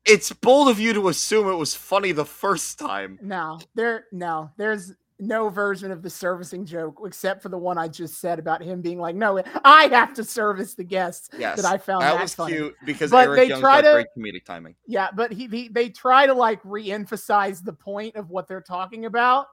it's 0.04 0.32
bold 0.32 0.68
of 0.68 0.80
you 0.80 0.92
to 0.94 1.08
assume 1.08 1.46
it 1.48 1.54
was 1.54 1.76
funny 1.76 2.10
the 2.10 2.24
first 2.24 2.78
time. 2.80 3.20
No, 3.22 3.60
there 3.76 4.06
no, 4.10 4.50
there's 4.56 4.92
no 5.22 5.48
version 5.48 5.92
of 5.92 6.02
the 6.02 6.10
servicing 6.10 6.66
joke 6.66 7.00
except 7.06 7.42
for 7.42 7.48
the 7.48 7.56
one 7.56 7.78
I 7.78 7.86
just 7.86 8.20
said 8.20 8.38
about 8.40 8.60
him 8.62 8.80
being 8.82 8.98
like, 8.98 9.14
"No, 9.14 9.40
I 9.64 9.84
have 9.84 10.12
to 10.14 10.24
service 10.24 10.74
the 10.74 10.82
guests." 10.84 11.30
Yes. 11.38 11.62
That 11.62 11.64
I 11.72 11.78
found 11.78 12.02
that 12.02 12.14
that 12.14 12.22
was 12.22 12.34
funny. 12.34 12.54
cute 12.54 12.74
because 12.84 13.10
But 13.12 13.28
Eric 13.28 13.36
they 13.38 13.48
Young's 13.48 13.60
try 13.60 13.80
to- 13.80 13.92
great 13.92 14.06
comedic 14.18 14.44
timing. 14.44 14.74
Yeah, 14.86 15.10
but 15.14 15.32
he, 15.32 15.46
he 15.46 15.68
they 15.68 15.88
try 15.90 16.26
to 16.26 16.34
like 16.34 16.60
re-emphasize 16.64 17.62
the 17.62 17.72
point 17.72 18.16
of 18.16 18.30
what 18.30 18.48
they're 18.48 18.60
talking 18.60 19.04
about, 19.04 19.46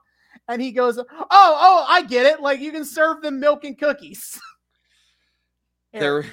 and 0.48 0.60
he 0.60 0.72
goes, 0.72 0.98
"Oh, 0.98 1.04
oh, 1.30 1.86
I 1.88 2.02
get 2.02 2.26
it. 2.26 2.40
Like 2.40 2.58
you 2.60 2.72
can 2.72 2.84
serve 2.84 3.22
them 3.22 3.38
milk 3.38 3.64
and 3.64 3.78
cookies." 3.78 4.38
They're 5.92 6.24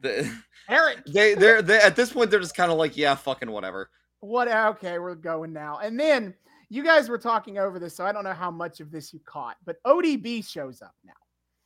they, 0.00 0.28
Eric, 0.68 1.04
they 1.06 1.34
they're 1.34 1.62
they, 1.62 1.78
at 1.80 1.96
this 1.96 2.12
point 2.12 2.30
they're 2.30 2.40
just 2.40 2.56
kind 2.56 2.70
of 2.72 2.78
like 2.78 2.96
yeah 2.96 3.14
fucking 3.14 3.50
whatever. 3.50 3.90
what? 4.20 4.48
Okay, 4.48 4.98
we're 4.98 5.14
going 5.14 5.52
now. 5.52 5.78
And 5.82 5.98
then 5.98 6.34
you 6.72 6.82
guys 6.82 7.10
were 7.10 7.18
talking 7.18 7.58
over 7.58 7.78
this, 7.78 7.94
so 7.94 8.06
I 8.06 8.12
don't 8.12 8.24
know 8.24 8.32
how 8.32 8.50
much 8.50 8.80
of 8.80 8.90
this 8.90 9.12
you 9.12 9.20
caught, 9.26 9.56
but 9.66 9.76
ODB 9.86 10.42
shows 10.48 10.80
up 10.80 10.94
now. 11.04 11.12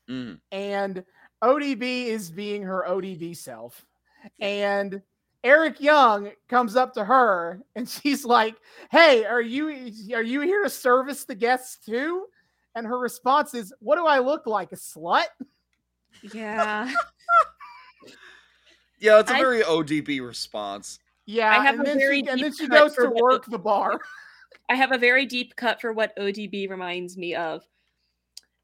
Mm. 0.09 0.39
and 0.53 1.05
ODB 1.43 2.07
is 2.07 2.31
being 2.31 2.63
her 2.63 2.85
ODB 2.89 3.37
self. 3.37 3.85
And 4.41 5.03
Eric 5.43 5.81
Young 5.81 6.31
comes 6.49 6.77
up 6.77 6.93
to 6.95 7.05
her 7.05 7.61
and 7.75 7.89
she's 7.97 8.25
like, 8.25 8.57
"Hey, 8.91 9.25
are 9.25 9.41
you 9.41 9.69
are 10.15 10.23
you 10.23 10.41
here 10.43 10.63
to 10.63 10.71
service 10.71 11.25
the 11.25 11.35
guests 11.35 11.85
too?" 11.85 12.27
And 12.75 12.87
her 12.87 12.99
response 12.99 13.55
is, 13.55 13.73
"What 13.81 13.97
do 13.97 14.07
I 14.07 14.19
look 14.21 14.47
like, 14.47 14.73
a 14.73 14.77
slut?" 14.77 15.27
yeah. 16.35 16.93
Yeah, 18.99 19.21
it's 19.21 19.31
a 19.31 19.35
very 19.35 19.61
ODB 19.63 20.27
response. 20.27 20.99
Yeah, 21.27 21.51
I 21.51 21.63
have 21.63 21.75
and 21.75 21.83
a 21.83 21.85
then 21.85 21.99
very 21.99 22.21
she 22.23 22.29
and 22.29 22.41
then 22.41 22.55
she 22.55 22.67
goes 22.67 22.95
to 22.95 23.11
work 23.11 23.45
the- 23.45 23.53
the 23.53 23.59
bar. 23.59 24.01
I 24.69 24.75
have 24.75 24.93
a 24.93 24.99
very 24.99 25.27
deep 25.27 25.57
cut 25.57 25.81
for 25.81 25.93
what 25.93 26.17
ODB 26.17 26.69
reminds 26.69 27.17
me 27.17 27.35
of. 27.35 27.63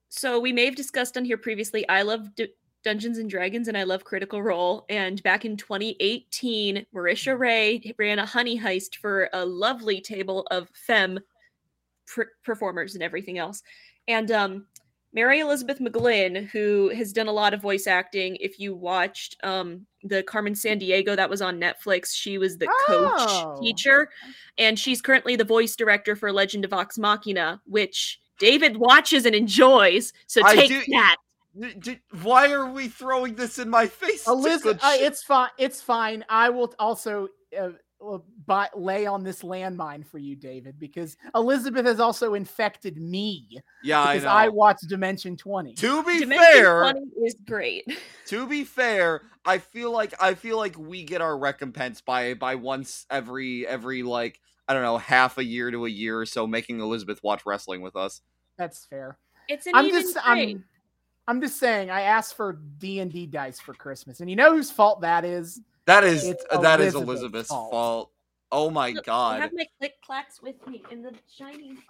So 0.08 0.38
we 0.40 0.52
may 0.52 0.64
have 0.64 0.76
discussed 0.76 1.16
on 1.16 1.24
here 1.24 1.38
previously. 1.38 1.88
I 1.88 2.02
love 2.02 2.34
D- 2.34 2.48
Dungeons 2.84 3.18
and 3.18 3.30
Dragons 3.30 3.68
and 3.68 3.78
I 3.78 3.84
love 3.84 4.04
Critical 4.04 4.42
Role. 4.42 4.84
And 4.88 5.22
back 5.22 5.44
in 5.44 5.56
2018, 5.56 6.86
Marisha 6.94 7.38
Ray 7.38 7.94
ran 7.98 8.18
a 8.18 8.26
honey 8.26 8.58
heist 8.58 8.96
for 8.96 9.30
a 9.32 9.44
lovely 9.44 10.00
table 10.00 10.46
of 10.50 10.68
femme 10.74 11.20
pr- 12.06 12.22
performers 12.44 12.94
and 12.94 13.02
everything 13.02 13.38
else. 13.38 13.62
And 14.08 14.30
um, 14.32 14.66
Mary 15.14 15.40
Elizabeth 15.40 15.78
McGlynn, 15.78 16.46
who 16.48 16.88
has 16.94 17.12
done 17.12 17.28
a 17.28 17.32
lot 17.32 17.52
of 17.52 17.60
voice 17.60 17.86
acting, 17.86 18.36
if 18.36 18.58
you 18.58 18.74
watched 18.74 19.36
um, 19.42 19.86
the 20.02 20.22
Carmen 20.22 20.54
Sandiego 20.54 21.14
that 21.16 21.28
was 21.28 21.42
on 21.42 21.60
Netflix, 21.60 22.14
she 22.14 22.38
was 22.38 22.56
the 22.58 22.66
Oh. 22.88 23.52
coach 23.54 23.60
teacher 23.62 24.08
and 24.58 24.78
she's 24.78 25.02
currently 25.02 25.36
the 25.36 25.44
voice 25.44 25.76
director 25.76 26.16
for 26.16 26.32
Legend 26.32 26.64
of 26.64 26.70
Vox 26.70 26.98
Machina, 26.98 27.60
which 27.66 28.18
David 28.38 28.78
watches 28.78 29.26
and 29.26 29.34
enjoys. 29.34 30.12
So 30.26 30.42
take 30.54 30.68
do- 30.68 30.82
that. 30.92 31.16
D- 31.60 31.74
d- 31.78 32.00
why 32.22 32.50
are 32.50 32.66
we 32.70 32.88
throwing 32.88 33.34
this 33.34 33.58
in 33.58 33.68
my 33.68 33.86
face? 33.86 34.26
Elizabeth, 34.26 34.82
uh, 34.82 34.92
it's 34.94 35.22
fine. 35.22 35.50
It's 35.58 35.82
fine. 35.82 36.24
I 36.30 36.48
will 36.48 36.74
also 36.78 37.28
uh, 37.60 37.68
uh, 38.06 38.18
buy, 38.46 38.68
lay 38.74 39.06
on 39.06 39.22
this 39.22 39.42
landmine 39.42 40.06
for 40.06 40.18
you, 40.18 40.36
David, 40.36 40.78
because 40.78 41.16
Elizabeth 41.34 41.86
has 41.86 42.00
also 42.00 42.34
infected 42.34 42.98
me 42.98 43.60
yeah, 43.82 44.02
I 44.02 44.14
because 44.14 44.24
know. 44.24 44.30
I, 44.30 44.48
watched 44.48 44.88
Dimension 44.88 45.36
20. 45.36 45.74
to 45.74 46.02
be 46.04 46.20
Dimension 46.20 46.44
fair, 46.44 46.92
20 46.92 47.00
is 47.24 47.36
great. 47.46 47.84
to 48.26 48.46
be 48.46 48.64
fair, 48.64 49.22
I 49.44 49.58
feel 49.58 49.90
like 49.90 50.14
I 50.20 50.34
feel 50.34 50.56
like 50.56 50.78
we 50.78 51.04
get 51.04 51.20
our 51.20 51.36
recompense 51.36 52.00
by 52.00 52.34
by 52.34 52.54
once 52.54 53.06
every 53.10 53.66
every 53.66 54.02
like 54.02 54.40
I 54.68 54.74
don't 54.74 54.82
know 54.82 54.98
half 54.98 55.38
a 55.38 55.44
year 55.44 55.70
to 55.70 55.86
a 55.86 55.90
year 55.90 56.20
or 56.20 56.26
so 56.26 56.46
making 56.46 56.80
Elizabeth 56.80 57.22
watch 57.22 57.44
wrestling 57.44 57.80
with 57.80 57.96
us. 57.96 58.20
That's 58.56 58.84
fair. 58.86 59.18
It's 59.48 59.66
an 59.66 59.72
I'm 59.74 59.86
even 59.86 60.02
just 60.02 60.16
trade. 60.24 60.56
I'm 60.56 60.64
I'm 61.28 61.40
just 61.40 61.58
saying 61.58 61.90
I 61.90 62.02
asked 62.02 62.34
for 62.36 62.60
D 62.78 63.00
and 63.00 63.10
D 63.12 63.26
dice 63.26 63.60
for 63.60 63.74
Christmas, 63.74 64.20
and 64.20 64.30
you 64.30 64.36
know 64.36 64.54
whose 64.54 64.70
fault 64.70 65.00
that 65.02 65.24
is? 65.24 65.60
That 65.86 66.04
is 66.04 66.24
It's 66.24 66.44
that 66.50 66.80
is 66.80 66.94
Elizabeth's 66.94 67.02
Elizabeth's 67.20 67.48
fault. 67.48 67.70
fault. 67.70 68.10
Oh 68.54 68.68
my 68.70 68.90
Look, 68.90 69.04
I 69.08 69.10
god. 69.10 69.40
have 69.40 69.52
my 69.54 69.66
click 69.78 69.94
clacks 70.04 70.42
with 70.42 70.56
me 70.66 70.82
in 70.90 71.02
the 71.02 71.12
shiny. 71.36 71.74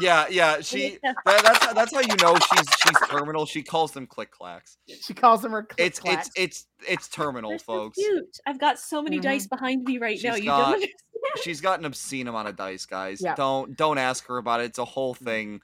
Yeah, 0.00 0.26
yeah. 0.30 0.58
She 0.62 0.98
that, 1.02 1.16
that's 1.24 1.72
that's 1.74 1.92
how 1.92 1.98
you 2.00 2.14
know 2.22 2.36
she's 2.36 2.66
she's 2.80 3.08
terminal. 3.08 3.44
She 3.44 3.60
calls 3.60 3.90
them 3.90 4.06
click 4.06 4.30
clacks. 4.30 4.78
She 4.86 5.12
calls 5.14 5.42
them 5.42 5.50
her. 5.50 5.64
Click 5.64 5.84
It's 5.84 6.00
it's 6.04 6.30
it's 6.36 6.66
it's 6.88 7.08
terminal, 7.08 7.50
They're 7.50 7.58
so 7.58 7.64
folks. 7.64 7.96
cute. 7.98 8.38
I've 8.46 8.60
got 8.60 8.78
so 8.78 9.02
many 9.02 9.18
Mhm. 9.18 9.22
dice 9.22 9.46
behind 9.48 9.82
me 9.84 9.98
right 9.98 10.18
now. 10.22 10.36
You 10.36 10.44
got- 10.44 10.58
don't 10.58 10.74
understand. 10.74 10.94
She's 11.42 11.60
got 11.60 11.80
an 11.80 11.84
obscene 11.86 12.28
amount 12.28 12.46
of 12.48 12.54
dice, 12.56 12.86
guys. 12.86 13.20
Yeah. 13.20 13.34
Don't 13.34 13.76
don't 13.76 13.98
ask 13.98 14.24
her 14.28 14.36
about 14.38 14.60
it. 14.60 14.66
It's 14.66 14.78
a 14.78 14.84
whole 14.84 15.14
thing. 15.14 15.60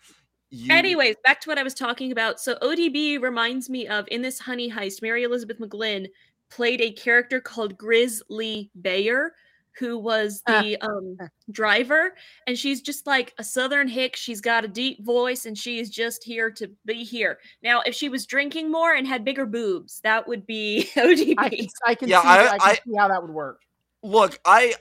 You, 0.51 0.73
Anyways, 0.75 1.15
back 1.25 1.41
to 1.43 1.49
what 1.49 1.59
I 1.59 1.63
was 1.63 1.75
talking 1.75 2.11
about. 2.13 2.41
So 2.41 2.57
ODB 2.63 3.19
reminds 3.23 3.71
me 3.71 3.87
of 3.87 4.07
in 4.11 4.23
this 4.23 4.41
Honey 4.41 4.71
Heist, 4.71 5.03
Mary 5.03 5.23
Elizabeth 5.23 5.59
McGlynn 5.61 6.09
played 6.51 6.81
a 6.81 6.93
character 6.93 7.41
called 7.41 7.77
Grizzly 7.77 8.71
Bayer, 8.81 9.33
who 9.79 9.99
was 9.99 10.43
Ah. 10.47 10.63
the 10.63 10.77
um, 10.81 11.19
driver, 11.51 12.15
and 12.47 12.59
she's 12.59 12.81
just 12.81 13.07
like 13.07 13.35
a 13.39 13.45
Southern 13.45 13.89
hick. 13.89 14.17
She's 14.17 14.41
got 14.41 14.65
a 14.65 14.69
deep 14.69 15.05
voice, 15.05 15.45
and 15.45 15.57
she 15.57 15.79
is 15.79 15.91
just 15.91 16.25
here 16.25 16.51
to 16.53 16.71
be 16.87 17.05
here. 17.05 17.39
Now, 17.63 17.83
if 17.85 17.95
she 17.95 18.09
was 18.09 18.25
drinking 18.27 18.71
more 18.73 18.95
and 18.95 19.07
had 19.07 19.25
bigger 19.25 19.45
boobs, 19.45 20.01
that 20.03 20.27
would 20.27 20.47
be 20.47 20.89
ODB. 20.97 21.35
I 21.37 21.49
can, 21.51 21.67
I 21.87 21.95
can 21.95 22.09
Yeah, 22.09 22.23
see, 22.23 22.29
I- 22.29 22.37
that- 22.39 22.53
I, 22.55 22.59
can 22.59 22.69
I- 22.71 22.75
see 22.75 22.97
how 22.99 23.09
that 23.09 23.21
would 23.23 23.31
work. 23.33 23.61
look, 24.03 24.39
I, 24.45 24.75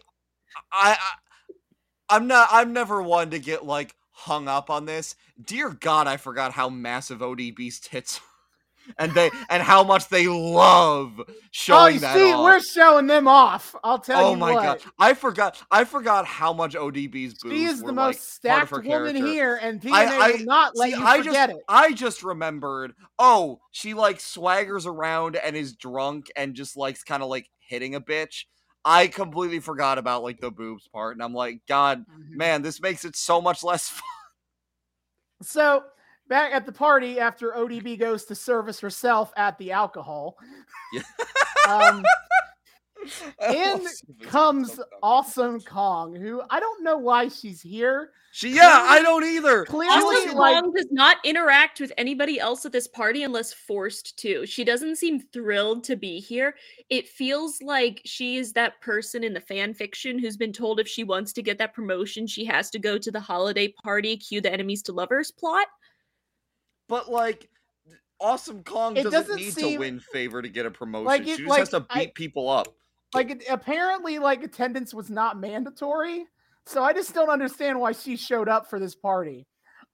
I, 0.71 0.91
I, 0.91 0.97
I'm 2.07 2.27
not. 2.27 2.47
I'm 2.51 2.71
never 2.71 3.01
one 3.01 3.31
to 3.31 3.39
get 3.39 3.65
like 3.65 3.95
hung 4.11 4.47
up 4.47 4.69
on 4.69 4.85
this. 4.85 5.15
Dear 5.43 5.71
God, 5.71 6.07
I 6.07 6.15
forgot 6.17 6.53
how 6.53 6.69
massive 6.69 7.19
ODB's 7.19 7.79
tits, 7.81 8.19
are. 8.19 8.21
And 8.97 9.11
they 9.13 9.31
and 9.49 9.61
how 9.63 9.83
much 9.83 10.07
they 10.09 10.27
love 10.27 11.13
Oh, 11.19 11.23
showing 11.51 11.95
you 11.95 11.99
that 12.01 12.15
see, 12.15 12.33
off. 12.33 12.43
we're 12.43 12.59
showing 12.59 13.07
them 13.07 13.27
off. 13.27 13.75
I'll 13.83 13.99
tell 13.99 14.19
oh 14.23 14.29
you 14.29 14.35
Oh 14.35 14.39
my 14.39 14.53
what. 14.53 14.63
god, 14.63 14.91
I 14.99 15.13
forgot. 15.13 15.61
I 15.71 15.83
forgot 15.83 16.25
how 16.25 16.53
much 16.53 16.75
ODB's 16.75 17.35
boobs 17.35 17.55
She 17.55 17.63
is 17.65 17.81
the 17.81 17.91
most 17.93 18.17
of 18.17 18.23
stacked 18.23 18.71
woman 18.71 18.83
character. 18.85 19.25
here, 19.25 19.55
and 19.61 19.81
TNA 19.81 19.91
I- 19.91 20.31
will 20.31 20.45
not 20.45 20.71
let 20.75 20.91
See, 20.91 20.97
you 20.97 21.05
I 21.05 21.17
forget 21.17 21.49
just, 21.49 21.59
it. 21.59 21.65
I 21.67 21.91
just 21.93 22.23
remembered. 22.23 22.93
Oh, 23.19 23.59
she 23.71 23.93
like 23.93 24.19
swaggers 24.19 24.85
around 24.85 25.35
and 25.37 25.55
is 25.55 25.73
drunk 25.75 26.31
and 26.35 26.53
just 26.55 26.77
likes 26.77 27.03
kind 27.03 27.23
of 27.23 27.29
like 27.29 27.49
hitting 27.59 27.95
a 27.95 28.01
bitch. 28.01 28.45
I 28.87 29.07
completely 29.07 29.59
forgot 29.59 29.97
about 29.97 30.21
like 30.21 30.39
the 30.39 30.51
boobs 30.51 30.87
part, 30.87 31.15
and 31.15 31.23
I'm 31.23 31.33
like, 31.33 31.61
God, 31.67 32.05
Mhm. 32.07 32.35
man, 32.35 32.61
this 32.61 32.79
makes 32.79 33.03
it 33.03 33.15
so 33.15 33.41
much 33.41 33.63
less 33.63 33.87
fun. 33.89 34.03
So 35.41 35.83
back 36.27 36.53
at 36.53 36.65
the 36.65 36.71
party 36.71 37.19
after 37.19 37.51
ODB 37.51 37.99
goes 37.99 38.25
to 38.25 38.35
service 38.35 38.79
herself 38.79 39.31
at 39.37 39.57
the 39.57 39.71
alcohol, 39.71 40.37
Yeah. 40.93 41.01
um, 41.69 42.03
in 43.53 43.85
comes 44.21 44.71
Stallone. 44.73 44.83
Awesome 45.03 45.61
Kong, 45.61 46.15
who 46.15 46.41
I 46.49 46.59
don't 46.59 46.83
know 46.83 46.97
why 46.97 47.27
she's 47.27 47.61
here. 47.61 48.11
She, 48.31 48.49
yeah, 48.49 48.85
I 48.89 49.01
don't 49.01 49.23
either. 49.23 49.63
Clearly, 49.63 49.95
Awesome 49.95 50.37
like 50.37 50.61
Kong 50.61 50.73
does 50.73 50.87
not 50.91 51.17
interact 51.23 51.79
with 51.79 51.93
anybody 51.97 52.37
else 52.37 52.65
at 52.65 52.73
this 52.73 52.87
party 52.87 53.23
unless 53.23 53.53
forced 53.53 54.17
to. 54.19 54.45
She 54.45 54.65
doesn't 54.65 54.97
seem 54.97 55.21
thrilled 55.21 55.85
to 55.85 55.95
be 55.95 56.19
here. 56.19 56.55
It 56.89 57.07
feels 57.07 57.61
like 57.61 58.01
she 58.03 58.35
is 58.35 58.51
that 58.53 58.81
person 58.81 59.23
in 59.23 59.33
the 59.33 59.39
fan 59.39 59.73
fiction 59.73 60.19
who's 60.19 60.35
been 60.35 60.51
told 60.51 60.81
if 60.81 60.87
she 60.87 61.05
wants 61.05 61.31
to 61.33 61.41
get 61.41 61.57
that 61.59 61.73
promotion, 61.73 62.27
she 62.27 62.43
has 62.43 62.69
to 62.71 62.79
go 62.79 62.97
to 62.97 63.09
the 63.09 63.21
holiday 63.21 63.69
party, 63.69 64.17
cue 64.17 64.41
the 64.41 64.51
enemies 64.51 64.81
to 64.83 64.91
lovers 64.91 65.31
plot. 65.31 65.67
But 66.87 67.09
like, 67.11 67.49
Awesome 68.19 68.63
Kong 68.63 68.93
doesn't, 68.93 69.11
doesn't 69.11 69.35
need 69.35 69.53
seem- 69.53 69.73
to 69.73 69.77
win 69.79 69.99
favor 69.99 70.41
to 70.41 70.47
get 70.49 70.65
a 70.65 70.71
promotion. 70.71 71.05
Like, 71.05 71.23
she 71.25 71.35
just 71.37 71.49
like, 71.49 71.59
has 71.59 71.69
to 71.69 71.85
I- 71.89 72.05
beat 72.05 72.15
people 72.15 72.49
up. 72.49 72.67
like 73.13 73.29
it, 73.31 73.43
apparently 73.49 74.19
like 74.19 74.41
attendance 74.43 74.93
was 74.93 75.09
not 75.09 75.39
mandatory 75.39 76.25
so 76.65 76.81
i 76.83 76.91
just 76.91 77.13
don't 77.13 77.29
understand 77.29 77.79
why 77.79 77.91
she 77.91 78.17
showed 78.17 78.49
up 78.49 78.67
for 78.69 78.79
this 78.79 78.95
party 78.95 79.45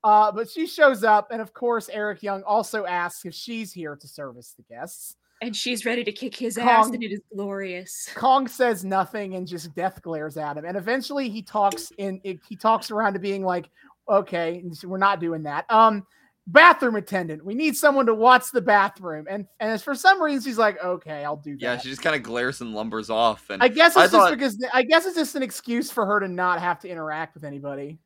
uh 0.06 0.32
but 0.32 0.50
she 0.50 0.66
shows 0.66 1.04
up 1.04 1.28
and 1.32 1.42
of 1.42 1.54
course 1.54 1.90
eric 1.92 2.24
young 2.24 2.42
also 2.44 2.86
asks 2.86 3.26
if 3.26 3.34
she's 3.34 3.74
here 3.74 3.96
to 3.98 4.08
service 4.08 4.54
the 4.58 4.64
guests 4.74 5.18
And 5.42 5.54
she's 5.56 5.86
ready 5.86 6.04
to 6.06 6.12
kick 6.12 6.36
his 6.36 6.58
ass, 6.58 6.88
and 6.88 7.04
it 7.04 7.12
is 7.12 7.22
glorious. 7.36 8.08
kong 8.16 8.48
says 8.48 8.86
nothing 8.86 9.36
and 9.36 9.46
just 9.46 9.76
death 9.76 10.02
glares 10.02 10.38
at 10.38 10.56
him 10.58 10.66
and 10.66 10.78
eventually 10.78 11.30
he 11.30 11.42
talks 11.44 11.92
in 11.98 12.22
he 12.24 12.56
talks 12.56 12.90
around 12.92 13.14
to 13.14 13.20
being 13.20 13.44
like 13.44 13.70
okay 14.10 14.64
we're 14.86 14.98
not 14.98 15.20
doing 15.20 15.44
that 15.44 15.66
um 15.70 16.08
bathroom 16.48 16.96
attendant 16.96 17.46
we 17.46 17.54
need 17.54 17.78
someone 17.78 18.06
to 18.08 18.16
watch 18.16 18.52
the 18.52 18.60
bathroom 18.62 19.28
and 19.30 19.46
and 19.60 19.80
for 19.82 19.94
some 19.94 20.22
reason 20.22 20.42
she's 20.42 20.58
like 20.58 20.84
okay 20.84 21.24
i'll 21.24 21.36
do 21.38 21.52
that 21.54 21.62
Yeah, 21.62 21.78
she 21.78 21.90
just 21.90 22.02
kind 22.02 22.16
of 22.16 22.24
glares 22.24 22.62
and 22.62 22.74
lumbers 22.74 23.10
off. 23.12 23.50
And 23.52 23.62
I 23.62 23.68
guess 23.68 23.96
I 23.96 24.06
it's 24.06 24.12
thought- 24.14 24.38
just 24.40 24.58
because 24.60 24.70
I 24.74 24.82
guess 24.84 25.06
it's 25.06 25.16
just 25.16 25.36
an 25.36 25.44
excuse 25.44 25.92
for 25.92 26.06
her 26.06 26.20
to 26.20 26.28
not 26.28 26.60
have 26.60 26.80
to 26.80 26.90
interact 26.90 27.36
with 27.36 27.44
anybody. 27.44 28.00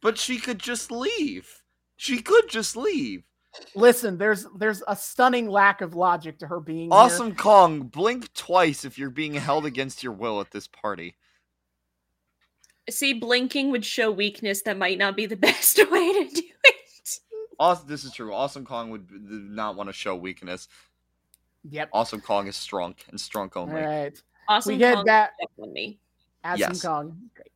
but 0.00 0.16
she 0.16 0.38
could 0.38 0.58
just 0.58 0.90
leave. 0.90 1.62
She 1.96 2.22
could 2.22 2.48
just 2.48 2.74
leave. 2.76 3.24
Listen, 3.74 4.16
there's 4.16 4.46
there's 4.58 4.82
a 4.88 4.96
stunning 4.96 5.48
lack 5.48 5.80
of 5.82 5.94
logic 5.94 6.38
to 6.38 6.46
her 6.46 6.60
being 6.60 6.90
here. 6.90 6.98
Awesome 6.98 7.34
Kong, 7.34 7.82
blink 7.82 8.32
twice 8.32 8.84
if 8.86 8.98
you're 8.98 9.10
being 9.10 9.34
held 9.34 9.66
against 9.66 10.02
your 10.02 10.12
will 10.12 10.40
at 10.40 10.50
this 10.52 10.68
party. 10.68 11.16
See, 12.88 13.12
blinking 13.12 13.70
would 13.72 13.84
show 13.84 14.10
weakness. 14.10 14.62
That 14.62 14.78
might 14.78 14.96
not 14.98 15.16
be 15.16 15.26
the 15.26 15.36
best 15.48 15.76
way 15.90 16.12
to 16.12 16.28
do 16.34 16.42
it. 16.64 16.74
Awesome, 17.58 17.88
this 17.88 18.04
is 18.04 18.12
true. 18.12 18.32
Awesome 18.32 18.64
Kong 18.64 18.90
would 18.90 19.08
not 19.10 19.76
want 19.76 19.88
to 19.88 19.92
show 19.92 20.14
weakness. 20.14 20.68
Yep. 21.68 21.90
Awesome 21.92 22.20
Kong 22.20 22.46
is 22.46 22.56
strong 22.56 22.94
and 23.10 23.20
strong 23.20 23.50
only. 23.56 23.74
right. 23.82 24.22
Awesome 24.48 24.76
we 24.76 24.82
head 24.82 24.94
Kong 24.96 25.04
back 25.04 25.32
on 25.60 25.72
me. 25.72 25.98
Awesome 26.44 26.58
Yes. 26.60 26.82
Kong. 26.82 27.18
Great. 27.34 27.52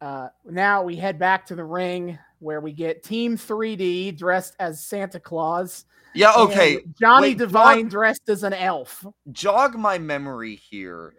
Uh, 0.00 0.28
now 0.44 0.82
we 0.82 0.96
head 0.96 1.18
back 1.18 1.46
to 1.46 1.54
the 1.54 1.64
ring 1.64 2.18
where 2.40 2.60
we 2.60 2.72
get 2.72 3.02
Team 3.02 3.36
3D 3.38 4.18
dressed 4.18 4.54
as 4.58 4.84
Santa 4.84 5.18
Claus. 5.18 5.86
Yeah, 6.14 6.32
okay. 6.36 6.80
Johnny 7.00 7.28
wait, 7.28 7.38
Devine 7.38 7.88
dressed 7.88 8.28
as 8.28 8.42
an 8.42 8.52
elf. 8.52 9.06
Jog 9.32 9.76
my 9.76 9.98
memory 9.98 10.56
here. 10.56 11.14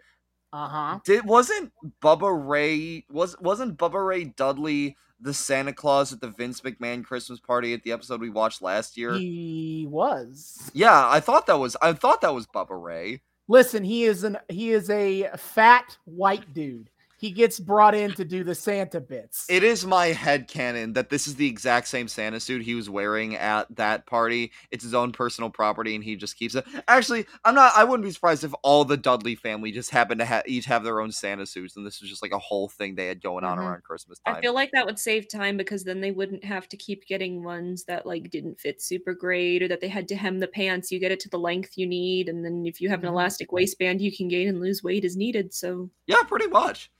Uh 0.52 0.68
huh. 0.68 0.98
Did 1.04 1.24
wasn't 1.24 1.72
Bubba 2.02 2.48
Ray 2.48 3.04
was 3.10 3.38
wasn't 3.40 3.76
Bubba 3.76 4.06
Ray 4.06 4.24
Dudley 4.24 4.96
the 5.20 5.34
Santa 5.34 5.72
Claus 5.72 6.12
at 6.12 6.20
the 6.20 6.28
Vince 6.28 6.60
McMahon 6.60 7.04
Christmas 7.04 7.40
party 7.40 7.72
at 7.72 7.82
the 7.82 7.92
episode 7.92 8.20
we 8.20 8.30
watched 8.30 8.62
last 8.62 8.96
year? 8.96 9.14
He 9.14 9.86
was. 9.88 10.70
Yeah, 10.74 11.08
I 11.08 11.20
thought 11.20 11.46
that 11.46 11.58
was 11.58 11.76
I 11.82 11.92
thought 11.92 12.20
that 12.20 12.34
was 12.34 12.46
Bubba 12.46 12.80
Ray. 12.82 13.22
Listen, 13.48 13.84
he 13.84 14.04
is 14.04 14.24
an 14.24 14.38
he 14.48 14.70
is 14.70 14.90
a 14.90 15.30
fat 15.36 15.96
white 16.04 16.52
dude. 16.52 16.90
He 17.18 17.30
gets 17.30 17.58
brought 17.58 17.94
in 17.94 18.12
to 18.14 18.24
do 18.24 18.44
the 18.44 18.54
Santa 18.54 19.00
bits. 19.00 19.46
It 19.48 19.62
is 19.62 19.86
my 19.86 20.08
head 20.08 20.48
canon 20.48 20.92
that 20.92 21.08
this 21.08 21.26
is 21.26 21.34
the 21.34 21.46
exact 21.48 21.88
same 21.88 22.08
Santa 22.08 22.38
suit 22.40 22.62
he 22.62 22.74
was 22.74 22.90
wearing 22.90 23.36
at 23.36 23.74
that 23.76 24.04
party. 24.06 24.52
It's 24.70 24.84
his 24.84 24.92
own 24.92 25.12
personal 25.12 25.48
property, 25.48 25.94
and 25.94 26.04
he 26.04 26.14
just 26.16 26.36
keeps 26.36 26.54
it. 26.54 26.66
Actually, 26.88 27.24
I'm 27.44 27.54
not. 27.54 27.72
I 27.74 27.84
wouldn't 27.84 28.04
be 28.06 28.12
surprised 28.12 28.44
if 28.44 28.52
all 28.62 28.84
the 28.84 28.98
Dudley 28.98 29.34
family 29.34 29.72
just 29.72 29.90
happened 29.90 30.18
to 30.20 30.26
ha- 30.26 30.42
each 30.46 30.66
have 30.66 30.84
their 30.84 31.00
own 31.00 31.10
Santa 31.10 31.46
suits, 31.46 31.76
and 31.76 31.86
this 31.86 32.00
was 32.02 32.10
just 32.10 32.22
like 32.22 32.32
a 32.32 32.38
whole 32.38 32.68
thing 32.68 32.94
they 32.94 33.06
had 33.06 33.22
going 33.22 33.44
on 33.44 33.56
Mhm. 33.58 33.62
around 33.62 33.82
Christmas 33.82 34.18
time. 34.18 34.36
I 34.36 34.40
feel 34.42 34.52
like 34.54 34.70
that 34.72 34.84
would 34.84 34.98
save 34.98 35.26
time 35.28 35.56
because 35.56 35.84
then 35.84 36.00
they 36.02 36.10
wouldn't 36.12 36.44
have 36.44 36.68
to 36.68 36.76
keep 36.76 37.06
getting 37.06 37.42
ones 37.42 37.84
that 37.84 38.04
like 38.04 38.30
didn't 38.30 38.60
fit 38.60 38.82
super 38.82 39.14
great 39.14 39.62
or 39.62 39.68
that 39.68 39.80
they 39.80 39.88
had 39.88 40.06
to 40.08 40.16
hem 40.16 40.38
the 40.38 40.48
pants. 40.48 40.92
You 40.92 40.98
get 40.98 41.12
it 41.12 41.20
to 41.20 41.30
the 41.30 41.38
length 41.38 41.78
you 41.78 41.86
need, 41.86 42.28
and 42.28 42.44
then 42.44 42.66
if 42.66 42.80
you 42.80 42.90
have 42.90 43.00
an 43.02 43.06
Mhm. 43.08 43.12
elastic 43.12 43.52
waistband, 43.52 44.02
you 44.02 44.14
can 44.14 44.28
gain 44.28 44.48
and 44.48 44.60
lose 44.60 44.82
weight 44.82 45.04
as 45.04 45.16
needed. 45.16 45.54
So 45.54 45.90
yeah, 46.06 46.22
pretty 46.24 46.48
much. 46.48 46.90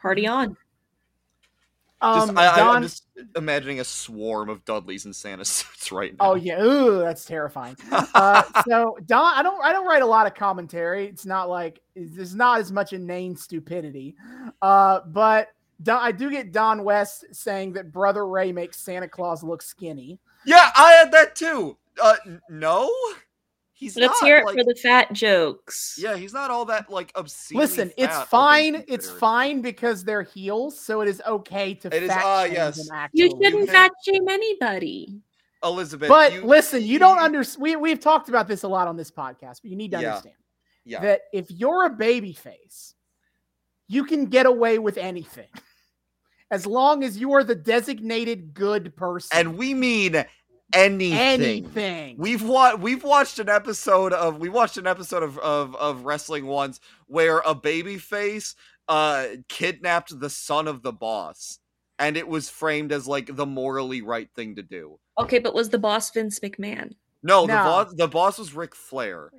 Party 0.00 0.26
on. 0.26 0.56
Just, 2.02 2.28
um, 2.28 2.36
I, 2.38 2.48
I, 2.48 2.56
Don- 2.56 2.76
I'm 2.76 2.82
just 2.82 3.04
imagining 3.36 3.80
a 3.80 3.84
swarm 3.84 4.50
of 4.50 4.62
Dudleys 4.66 5.06
in 5.06 5.14
Santa 5.14 5.44
suits 5.46 5.90
right 5.90 6.12
now. 6.12 6.32
oh 6.32 6.34
yeah, 6.34 6.62
ooh, 6.62 6.98
that's 6.98 7.24
terrifying. 7.24 7.74
Uh, 7.90 8.42
so 8.68 8.98
Don, 9.06 9.32
I 9.34 9.42
don't 9.42 9.62
I 9.64 9.72
don't 9.72 9.86
write 9.86 10.02
a 10.02 10.06
lot 10.06 10.26
of 10.26 10.34
commentary. 10.34 11.06
It's 11.06 11.24
not 11.24 11.48
like 11.48 11.80
there's 11.94 12.34
not 12.34 12.60
as 12.60 12.70
much 12.70 12.92
inane 12.92 13.34
stupidity, 13.34 14.14
uh, 14.60 15.00
but 15.06 15.48
Don, 15.82 15.98
I 16.02 16.12
do 16.12 16.30
get 16.30 16.52
Don 16.52 16.84
West 16.84 17.24
saying 17.32 17.72
that 17.72 17.92
Brother 17.92 18.26
Ray 18.26 18.52
makes 18.52 18.78
Santa 18.78 19.08
Claus 19.08 19.42
look 19.42 19.62
skinny. 19.62 20.18
yeah, 20.44 20.70
I 20.76 20.92
had 20.92 21.10
that 21.12 21.34
too. 21.34 21.78
Uh, 22.00 22.16
no, 22.50 22.92
he's 23.76 23.96
Let's 23.96 24.20
not, 24.20 24.26
hear 24.26 24.38
it 24.38 24.46
like- 24.46 24.56
for 24.56 24.64
the 24.64 24.74
fat 24.74 25.12
jokes. 25.12 25.96
Yeah, 26.02 26.16
he's 26.16 26.32
not 26.32 26.50
all 26.50 26.64
that 26.64 26.90
like 26.90 27.12
obscene. 27.14 27.58
Listen, 27.58 27.92
it's 27.96 28.16
fine. 28.24 28.82
It's 28.88 29.08
fine 29.08 29.60
because 29.60 30.02
they're 30.02 30.22
heels, 30.22 30.78
so 30.78 31.02
it 31.02 31.08
is 31.08 31.22
okay 31.26 31.74
to 31.74 31.94
It 31.94 32.02
is, 32.04 32.08
fat 32.08 32.22
ah, 32.24 32.44
shame 32.44 32.52
yes. 32.54 32.88
them. 32.88 33.08
You 33.12 33.28
shouldn't 33.30 33.52
can- 33.52 33.66
fat 33.68 33.92
shame 34.04 34.28
anybody. 34.28 35.20
Elizabeth. 35.62 36.08
But 36.08 36.32
you- 36.32 36.44
listen, 36.44 36.82
you 36.82 36.98
don't 36.98 37.18
understand. 37.18 37.62
We 37.62 37.76
we've 37.76 38.00
talked 38.00 38.28
about 38.28 38.48
this 38.48 38.62
a 38.62 38.68
lot 38.68 38.88
on 38.88 38.96
this 38.96 39.10
podcast, 39.10 39.60
but 39.62 39.66
you 39.70 39.76
need 39.76 39.90
to 39.92 40.00
Yeah. 40.00 40.08
understand 40.08 40.36
Yeah. 40.84 41.00
that 41.00 41.22
if 41.32 41.50
you're 41.50 41.84
a 41.84 41.90
baby 41.90 42.32
face, 42.32 42.94
you 43.88 44.04
can 44.04 44.26
get 44.26 44.46
away 44.46 44.78
with 44.78 44.96
anything 44.96 45.48
as 46.50 46.66
long 46.66 47.02
as 47.02 47.16
you 47.18 47.32
are 47.32 47.42
the 47.42 47.54
designated 47.54 48.54
good 48.54 48.94
person. 48.96 49.36
and 49.36 49.56
we 49.58 49.74
mean 49.74 50.24
anything. 50.72 51.12
anything. 51.18 52.16
We've 52.18 52.42
wa- 52.42 52.74
we've 52.74 53.04
watched 53.04 53.38
an 53.38 53.48
episode 53.48 54.12
of 54.12 54.38
we 54.38 54.48
watched 54.48 54.76
an 54.76 54.86
episode 54.86 55.22
of, 55.22 55.38
of 55.38 55.74
of 55.76 56.04
wrestling 56.04 56.46
once 56.46 56.80
where 57.06 57.38
a 57.46 57.54
baby 57.54 57.98
face 57.98 58.54
uh 58.88 59.26
kidnapped 59.48 60.18
the 60.20 60.30
son 60.30 60.68
of 60.68 60.82
the 60.82 60.92
boss 60.92 61.58
and 61.98 62.16
it 62.16 62.28
was 62.28 62.48
framed 62.48 62.92
as 62.92 63.06
like 63.08 63.34
the 63.34 63.46
morally 63.46 64.02
right 64.02 64.28
thing 64.34 64.54
to 64.56 64.62
do. 64.62 64.98
Okay, 65.18 65.38
but 65.38 65.54
was 65.54 65.70
the 65.70 65.78
boss 65.78 66.10
Vince 66.10 66.38
McMahon? 66.40 66.92
No, 67.22 67.42
the 67.42 67.54
boss 67.54 67.94
the 67.96 68.08
boss 68.08 68.38
was 68.38 68.54
Ric 68.54 68.74
Flair. 68.74 69.30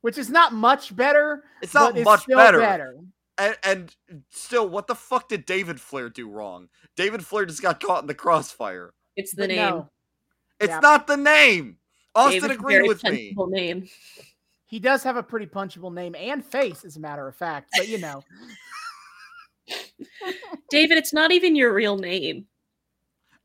which 0.00 0.18
is 0.18 0.30
not 0.30 0.52
much 0.52 0.94
better. 0.96 1.44
It's 1.62 1.74
not 1.74 1.92
but 1.92 1.98
it's 2.00 2.04
much 2.04 2.26
better. 2.26 2.58
better. 2.58 2.94
And, 3.38 3.56
and 3.62 3.96
still, 4.30 4.66
what 4.66 4.86
the 4.86 4.94
fuck 4.94 5.28
did 5.28 5.44
David 5.44 5.78
Flair 5.78 6.08
do 6.08 6.26
wrong? 6.30 6.68
David 6.96 7.22
Flair 7.22 7.44
just 7.44 7.60
got 7.60 7.80
caught 7.80 8.00
in 8.02 8.06
the 8.06 8.14
crossfire. 8.14 8.94
It's 9.14 9.34
the 9.34 9.42
But 9.42 9.48
name. 9.48 9.56
no, 9.58 9.90
It's 10.60 10.70
Yeah. 10.70 10.80
not 10.80 11.06
the 11.06 11.16
name. 11.16 11.78
Austin 12.14 12.40
David's 12.42 12.54
agreed 12.60 12.88
with 12.88 13.04
me. 13.04 13.34
Name. 13.36 13.88
he 14.64 14.78
does 14.78 15.02
have 15.02 15.16
a 15.16 15.22
pretty 15.22 15.46
punchable 15.46 15.92
name 15.92 16.14
and 16.14 16.44
face, 16.44 16.84
as 16.84 16.96
a 16.96 17.00
matter 17.00 17.28
of 17.28 17.36
fact. 17.36 17.68
But 17.76 17.88
you 17.88 17.98
know, 17.98 18.22
David, 20.70 20.98
it's 20.98 21.12
not 21.12 21.30
even 21.32 21.54
your 21.56 21.72
real 21.72 21.96
name. 21.98 22.46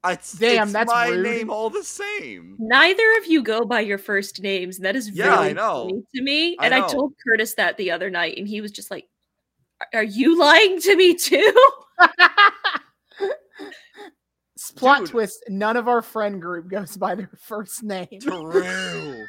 It's, 0.04 0.34
Damn, 0.34 0.64
it's 0.64 0.74
that's 0.74 0.90
my 0.90 1.10
rude. 1.10 1.24
name 1.24 1.50
all 1.52 1.70
the 1.70 1.84
same. 1.84 2.56
Neither 2.58 3.04
of 3.20 3.28
you 3.28 3.44
go 3.44 3.66
by 3.66 3.82
your 3.82 4.00
first 4.00 4.42
names. 4.42 4.78
and 4.78 4.86
That 4.86 4.96
is 4.96 5.10
Yeah, 5.12 5.36
I 5.36 5.42
really 5.44 5.54
know. 5.54 5.90
funny 5.90 6.04
to 6.16 6.22
me. 6.24 6.58
I 6.60 6.66
And 6.66 6.74
I 6.74 6.80
know. 6.80 6.88
told 6.88 7.14
Curtis 7.24 7.54
that 7.56 7.78
the 7.78 7.92
other 7.92 8.10
night, 8.10 8.36
and 8.38 8.48
he 8.48 8.62
was 8.62 8.72
just 8.72 8.90
like, 8.90 9.08
"Are- 9.80 10.00
"Are 10.00 10.04
you 10.04 10.40
lying 10.40 10.82
to 10.82 10.96
me 10.96 11.14
too?" 11.14 11.54
plot 14.70 15.00
Dude. 15.00 15.10
twist: 15.10 15.44
none 15.48 15.78
of 15.78 15.88
our 15.88 16.02
friend 16.02 16.42
group 16.42 16.70
goes 16.70 16.98
by 16.98 17.16
their 17.16 17.32
first 17.40 17.82
name. 17.82 18.08
True. 18.22 19.26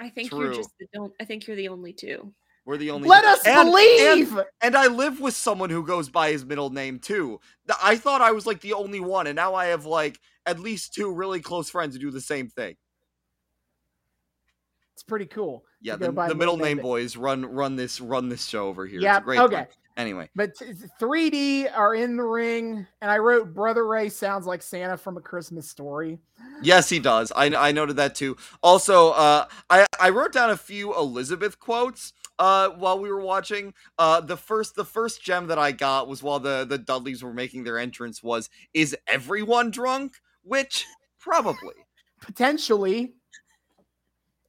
I 0.00 0.10
think 0.10 0.32
you're 0.32 0.52
just 0.52 0.70
the 0.78 0.86
don't. 0.92 1.12
I 1.20 1.24
think 1.24 1.46
you're 1.46 1.56
the 1.56 1.68
only 1.68 1.92
two. 1.92 2.34
We're 2.66 2.76
the 2.78 2.90
only. 2.90 3.08
Let 3.08 3.24
us 3.24 3.46
and, 3.46 3.70
believe. 3.70 4.32
And, 4.36 4.46
and 4.62 4.76
I 4.76 4.88
live 4.88 5.20
with 5.20 5.34
someone 5.34 5.70
who 5.70 5.86
goes 5.86 6.08
by 6.08 6.32
his 6.32 6.44
middle 6.44 6.70
name 6.70 6.98
too. 6.98 7.40
I 7.82 7.96
thought 7.96 8.20
I 8.22 8.32
was 8.32 8.46
like 8.46 8.60
the 8.60 8.72
only 8.72 9.00
one, 9.00 9.26
and 9.26 9.36
now 9.36 9.54
I 9.54 9.66
have 9.66 9.86
like 9.86 10.18
at 10.46 10.58
least 10.58 10.94
two 10.94 11.12
really 11.12 11.40
close 11.40 11.70
friends 11.70 11.94
who 11.94 12.00
do 12.00 12.10
the 12.10 12.20
same 12.20 12.48
thing. 12.48 12.76
it's 14.94 15.02
pretty 15.02 15.26
cool. 15.26 15.64
Yeah, 15.80 15.96
the, 15.96 16.06
the 16.06 16.12
middle 16.12 16.34
middle 16.36 16.56
name 16.56 16.78
name. 16.78 16.82
boys 16.82 17.16
run 17.16 17.44
run 17.44 17.76
this 17.76 18.00
run 18.00 18.28
this 18.28 18.46
show 18.46 18.68
over 18.68 18.86
here. 18.86 19.00
Yeah. 19.00 19.18
it's 19.18 19.24
great 19.24 19.40
Okay. 19.40 19.56
time. 19.56 19.66
Anyway, 19.96 20.28
But 20.34 20.56
t- 20.56 20.72
3D 21.00 21.68
are 21.72 21.94
in 21.94 22.16
the 22.16 22.24
ring, 22.24 22.84
and 23.00 23.10
I 23.10 23.18
wrote 23.18 23.54
Brother 23.54 23.86
Ray 23.86 24.08
sounds 24.08 24.44
like 24.44 24.60
Santa 24.60 24.96
from 24.96 25.16
a 25.16 25.20
Christmas 25.20 25.70
story. 25.70 26.18
yes, 26.62 26.88
he 26.88 26.98
does. 26.98 27.30
I 27.36 27.46
I 27.54 27.70
noted 27.72 27.96
that 27.96 28.14
too. 28.16 28.36
Also, 28.62 29.10
uh, 29.10 29.46
I 29.70 29.86
I 30.00 30.10
wrote 30.10 30.32
down 30.32 30.50
a 30.50 30.56
few 30.56 30.94
Elizabeth 30.96 31.58
quotes. 31.60 32.12
Uh, 32.36 32.70
while 32.70 32.98
we 32.98 33.08
were 33.08 33.20
watching, 33.20 33.72
uh, 33.96 34.20
the 34.20 34.36
first 34.36 34.74
the 34.74 34.84
first 34.84 35.22
gem 35.22 35.46
that 35.46 35.58
I 35.58 35.70
got 35.70 36.08
was 36.08 36.20
while 36.24 36.40
the 36.40 36.66
the 36.68 36.78
Dudleys 36.78 37.22
were 37.22 37.32
making 37.32 37.62
their 37.62 37.78
entrance 37.78 38.20
was 38.20 38.50
is 38.72 38.96
everyone 39.06 39.70
drunk? 39.70 40.14
Which 40.42 40.84
probably. 41.20 41.74
Potentially, 42.20 43.14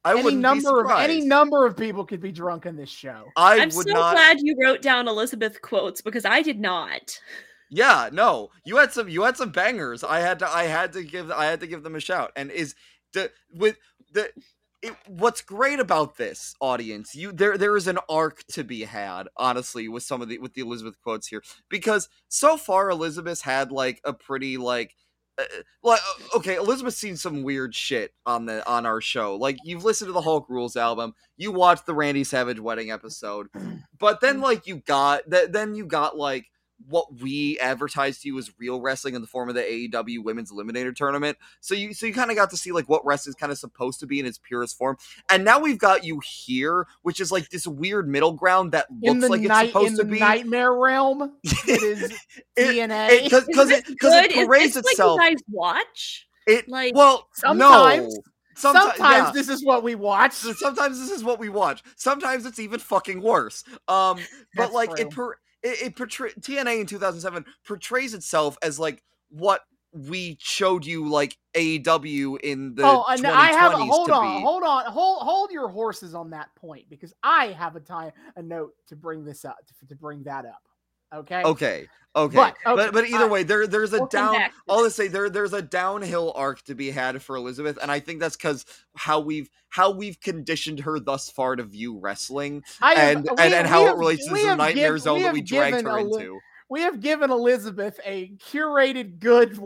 I 0.06 0.18
any 0.18 0.34
number 0.36 0.84
of 0.84 0.90
any 1.00 1.20
number 1.20 1.66
of 1.66 1.76
people 1.76 2.04
could 2.04 2.20
be 2.20 2.30
drunk 2.30 2.64
in 2.64 2.76
this 2.76 2.88
show. 2.88 3.24
I 3.34 3.54
I'm 3.60 3.70
would 3.70 3.88
so 3.88 3.92
not. 3.92 4.12
glad 4.14 4.38
you 4.40 4.56
wrote 4.62 4.80
down 4.80 5.08
Elizabeth 5.08 5.60
quotes 5.62 6.00
because 6.00 6.24
I 6.24 6.42
did 6.42 6.60
not. 6.60 7.18
Yeah, 7.70 8.08
no, 8.12 8.50
you 8.64 8.76
had 8.76 8.92
some. 8.92 9.08
You 9.08 9.22
had 9.22 9.36
some 9.36 9.50
bangers. 9.50 10.04
I 10.04 10.20
had 10.20 10.38
to. 10.38 10.48
I 10.48 10.64
had 10.64 10.92
to 10.92 11.02
give. 11.02 11.32
I 11.32 11.46
had 11.46 11.58
to 11.60 11.66
give 11.66 11.82
them 11.82 11.96
a 11.96 12.00
shout. 12.00 12.30
And 12.36 12.50
is 12.50 12.74
the 13.12 13.32
with 13.52 13.76
the. 14.12 14.30
It, 14.82 14.94
what's 15.08 15.40
great 15.40 15.80
about 15.80 16.16
this 16.16 16.54
audience, 16.60 17.14
you 17.14 17.32
there 17.32 17.58
there 17.58 17.76
is 17.76 17.88
an 17.88 17.98
arc 18.08 18.44
to 18.52 18.62
be 18.62 18.82
had, 18.82 19.26
honestly, 19.36 19.88
with 19.88 20.04
some 20.04 20.22
of 20.22 20.28
the 20.28 20.38
with 20.38 20.54
the 20.54 20.60
Elizabeth 20.60 21.00
quotes 21.02 21.26
here, 21.26 21.42
because 21.68 22.08
so 22.28 22.56
far 22.56 22.90
Elizabeth's 22.90 23.40
had 23.40 23.72
like 23.72 24.00
a 24.04 24.12
pretty 24.12 24.56
like. 24.56 24.94
Uh, 25.38 25.44
like 25.82 26.00
uh, 26.00 26.36
okay, 26.38 26.56
Elizabeth's 26.56 26.96
seen 26.96 27.16
some 27.16 27.42
weird 27.42 27.74
shit 27.74 28.12
on 28.24 28.46
the 28.46 28.66
on 28.68 28.86
our 28.86 29.00
show. 29.00 29.36
Like 29.36 29.58
you've 29.64 29.84
listened 29.84 30.08
to 30.08 30.12
the 30.12 30.20
Hulk 30.20 30.46
Rules 30.48 30.76
album, 30.76 31.14
you 31.36 31.52
watched 31.52 31.86
the 31.86 31.94
Randy 31.94 32.24
Savage 32.24 32.60
wedding 32.60 32.90
episode, 32.90 33.48
but 33.98 34.20
then 34.20 34.40
like 34.40 34.66
you 34.66 34.76
got 34.76 35.28
that 35.30 35.52
then 35.52 35.74
you 35.74 35.86
got 35.86 36.16
like 36.16 36.46
what 36.88 37.06
we 37.20 37.58
advertised 37.58 38.22
to 38.22 38.28
you 38.28 38.38
as 38.38 38.50
real 38.58 38.80
wrestling 38.80 39.14
in 39.14 39.20
the 39.22 39.26
form 39.26 39.48
of 39.48 39.54
the 39.54 39.62
AEW 39.62 40.22
Women's 40.22 40.52
Eliminator 40.52 40.94
Tournament. 40.94 41.38
So 41.60 41.74
you 41.74 41.94
so 41.94 42.06
you 42.06 42.12
kind 42.12 42.30
of 42.30 42.36
got 42.36 42.50
to 42.50 42.56
see 42.56 42.70
like 42.72 42.88
what 42.88 43.04
wrestling's 43.04 43.34
kind 43.34 43.50
of 43.50 43.58
supposed 43.58 44.00
to 44.00 44.06
be 44.06 44.20
in 44.20 44.26
its 44.26 44.38
purest 44.38 44.76
form. 44.76 44.96
And 45.30 45.44
now 45.44 45.58
we've 45.58 45.78
got 45.78 46.04
you 46.04 46.20
here, 46.24 46.86
which 47.02 47.20
is 47.20 47.32
like 47.32 47.48
this 47.50 47.66
weird 47.66 48.08
middle 48.08 48.32
ground 48.32 48.72
that 48.72 48.86
In 49.02 49.20
looks 49.20 49.30
like 49.30 49.42
it's 49.42 49.66
supposed 49.72 49.96
to 49.96 50.04
the 50.04 50.12
be. 50.12 50.18
nightmare 50.20 50.74
realm, 50.74 51.32
it 51.44 51.82
is 51.82 52.12
It- 52.56 52.76
TNA. 52.76 53.24
Because 53.24 53.70
it 53.70 53.86
because 53.86 54.14
it? 54.14 54.30
Is 54.36 54.44
parades 54.46 54.76
itself. 54.76 55.18
Like 55.18 55.34
guys 55.36 55.42
watch? 55.50 56.28
it 56.46 56.68
like- 56.68 56.94
well 56.94 57.28
Sometimes- 57.34 58.14
no. 58.14 58.22
Sometimes, 58.58 58.92
Someti- 58.94 58.98
yeah. 59.00 59.30
this 59.34 59.50
is 59.50 59.62
what 59.66 59.82
we 59.82 59.94
watch. 59.94 60.32
Sometimes 60.32 60.98
this 60.98 61.10
is 61.10 61.22
what 61.22 61.38
we 61.38 61.50
watch. 61.50 61.82
Sometimes 61.96 62.46
it's 62.46 62.58
even 62.58 62.80
fucking 62.80 63.20
worse. 63.20 63.62
Um, 63.86 64.18
but 64.54 64.72
like 64.72 64.88
true. 64.96 65.04
it, 65.04 65.10
per, 65.10 65.36
it, 65.62 65.82
it 65.82 65.96
portray- 65.96 66.32
TNA 66.32 66.80
in 66.80 66.86
2007 66.86 67.44
portrays 67.64 68.14
itself 68.14 68.56
as 68.62 68.78
like 68.78 69.02
what 69.30 69.62
we 69.92 70.36
showed 70.40 70.84
you 70.84 71.08
like 71.08 71.36
AEW 71.54 72.40
in 72.40 72.74
the 72.74 72.82
oh, 72.84 73.04
and 73.08 73.26
I 73.26 73.52
have 73.52 73.72
2020s 73.72 73.88
hold 73.88 74.10
on, 74.10 74.42
hold 74.42 74.62
on, 74.62 74.84
hold 74.86 75.22
hold 75.22 75.50
your 75.50 75.68
horses 75.68 76.14
on 76.14 76.30
that 76.30 76.54
point 76.54 76.88
because 76.90 77.14
I 77.22 77.46
have 77.58 77.76
a 77.76 77.80
time 77.80 78.12
a 78.36 78.42
note 78.42 78.74
to 78.88 78.96
bring 78.96 79.24
this 79.24 79.44
up 79.44 79.56
to, 79.66 79.86
to 79.86 79.94
bring 79.94 80.22
that 80.24 80.44
up. 80.44 80.62
Okay. 81.14 81.42
Okay, 81.44 81.88
okay, 82.16 82.36
But, 82.36 82.56
but 82.64 82.78
okay, 82.80 82.90
but, 82.92 83.04
either 83.06 83.24
I- 83.24 83.28
way, 83.28 83.42
there 83.42 83.66
there's 83.66 83.92
a 83.92 83.98
We'll 83.98 84.06
down. 84.08 84.50
I'll 84.68 84.84
just 84.84 84.96
say 84.96 85.08
there 85.08 85.30
there's 85.30 85.52
a 85.52 85.62
downhill 85.62 86.32
arc 86.34 86.62
to 86.64 86.74
be 86.74 86.90
had 86.90 87.22
for 87.22 87.36
Elizabeth, 87.36 87.78
and 87.80 87.90
I 87.90 88.00
think 88.00 88.20
that's 88.20 88.36
because 88.36 88.64
how 88.96 89.20
we've 89.20 89.48
how 89.68 89.90
we've 89.90 90.20
conditioned 90.20 90.80
her 90.80 90.98
thus 90.98 91.30
far 91.30 91.54
to 91.56 91.62
view 91.62 91.98
wrestling 91.98 92.62
have- 92.80 92.98
and 92.98 93.22
we- 93.24 93.36
and, 93.38 93.54
and 93.54 93.66
how 93.68 93.84
have- 93.84 93.94
it 93.94 93.98
relates 93.98 94.26
to 94.26 94.34
the 94.34 94.56
nightmare 94.56 94.94
give- 94.94 95.02
zone 95.02 95.18
we 95.18 95.22
that 95.22 95.32
we 95.34 95.42
dragged 95.42 95.82
her 95.86 95.98
Eli- 95.98 96.20
into. 96.20 96.40
we 96.68 96.80
have 96.82 97.00
given 97.00 97.30
Elizabeth 97.30 98.00
a 98.04 98.30
curated 98.36 99.18
good 99.20 99.56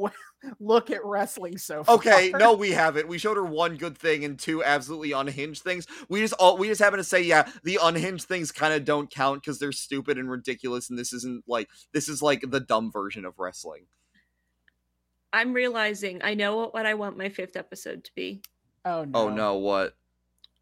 look 0.59 0.91
at 0.91 1.05
wrestling 1.05 1.59
so 1.59 1.85
far. 1.85 1.97
Okay, 1.97 2.33
no, 2.37 2.55
we 2.55 2.71
haven't. 2.71 3.09
We 3.09 3.19
showed 3.19 3.37
her 3.37 3.45
one 3.45 3.77
good 3.77 3.97
thing 3.97 4.25
and 4.25 4.39
two 4.39 4.65
absolutely 4.65 5.13
unhinged 5.13 5.63
things. 5.63 5.87
We 6.09 6.21
just 6.21 6.35
all 6.35 6.57
we 6.57 6.69
just 6.69 6.81
happen 6.81 6.99
to 6.99 7.05
say, 7.05 7.23
yeah, 7.23 7.49
the 7.63 7.79
unhinged 7.83 8.27
things 8.27 8.53
kind 8.53 8.75
of 8.75 8.85
don't 8.85 9.11
count 9.11 9.43
because 9.43 9.59
they're 9.59 9.73
stupid 9.73 10.19
and 10.19 10.31
ridiculous, 10.31 10.91
and 10.91 10.99
this 10.99 11.13
isn't 11.13 11.45
like 11.47 11.69
this 11.93 12.09
is 12.09 12.23
like 12.23 12.43
the 12.49 12.61
dumb 12.61 12.91
version 12.91 13.25
of 13.25 13.39
wrestling. 13.39 13.87
I'm 15.33 15.53
realizing 15.53 16.21
I 16.23 16.35
know 16.35 16.57
what, 16.57 16.75
what 16.75 16.87
I 16.87 16.95
want 16.95 17.17
my 17.17 17.29
fifth 17.29 17.57
episode 17.57 18.05
to 18.05 18.11
be. 18.15 18.43
Oh, 18.85 19.01
oh 19.01 19.05
no. 19.05 19.19
Oh 19.19 19.29
no, 19.29 19.55
what? 19.57 19.95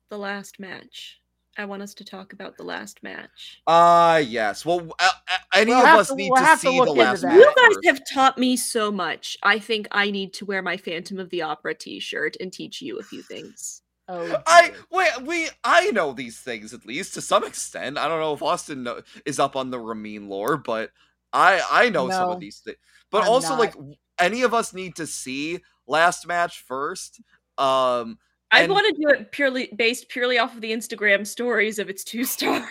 The 0.09 0.19
last 0.19 0.59
match. 0.59 1.21
I 1.59 1.65
want 1.65 1.83
us 1.83 1.93
to 1.95 2.05
talk 2.05 2.33
about 2.33 2.57
the 2.57 2.63
last 2.63 3.03
match. 3.03 3.61
Ah, 3.67 4.19
yes. 4.19 4.65
Well, 4.65 4.81
uh, 5.01 5.09
uh, 5.29 5.37
any 5.55 5.73
We'll 5.73 5.81
of 5.81 5.99
us 5.99 6.09
to- 6.09 6.15
need 6.15 6.31
we'll 6.31 6.41
to 6.41 6.45
have 6.47 6.61
to 6.61 6.69
see 6.69 6.79
look 6.79 6.87
the 6.87 6.91
into 6.93 7.03
last 7.03 7.23
that. 7.23 7.29
match 7.29 7.37
You 7.39 7.45
guys 7.57 7.75
first. 7.75 7.87
have 7.87 8.01
taught 8.13 8.39
me 8.39 8.57
so 8.57 8.93
much. 8.93 9.37
I 9.43 9.59
think 9.59 9.89
I 9.91 10.11
need 10.13 10.33
to 10.35 10.45
wear 10.47 10.63
my 10.63 10.77
Phantom 10.77 11.19
of 11.19 11.31
the 11.31 11.43
Opera 11.43 11.75
t-shirt 11.75 12.37
and 12.41 12.53
teach 12.53 12.81
you 12.81 12.99
a 12.99 13.03
few 13.03 13.23
things. 13.23 13.83
Oh, 14.11 14.41
I 14.47 14.73
wait. 14.91 15.11
We 15.23 15.49
I 15.65 15.91
know 15.91 16.13
these 16.15 16.39
things 16.41 16.73
at 16.73 16.87
least 16.87 17.13
to 17.15 17.21
some 17.21 17.45
extent. 17.45 17.99
I 17.99 18.09
don't 18.09 18.21
know 18.21 18.33
if 18.33 18.43
Austin 18.43 18.85
know, 18.85 19.03
is 19.27 19.39
up 19.39 19.55
on 19.55 19.71
the 19.71 19.79
Ramin 19.79 20.29
lore, 20.31 20.57
but 20.57 20.93
I 21.35 21.61
I 21.71 21.89
know 21.91 22.09
some 22.09 22.31
of 22.31 22.41
these 22.41 22.61
things. 22.61 22.79
But 23.11 23.25
I'm 23.25 23.29
also, 23.31 23.51
not. 23.51 23.59
like 23.59 23.75
any 24.19 24.43
of 24.43 24.55
us 24.55 24.73
need 24.73 24.97
to 24.97 25.07
see 25.07 25.59
last 25.87 26.27
match 26.27 26.61
first. 26.67 27.21
Um, 27.59 28.19
I 28.51 28.63
And- 28.63 28.73
want 28.73 28.87
to 28.87 29.01
do 29.03 29.09
it 29.09 29.31
purely 29.31 29.69
based 29.77 30.09
purely 30.09 30.39
off 30.39 30.55
of 30.55 30.61
the 30.63 30.73
Instagram 30.73 31.27
stories 31.27 31.79
of 31.79 31.91
its 31.91 32.03
two 32.05 32.25
stars. 32.35 32.65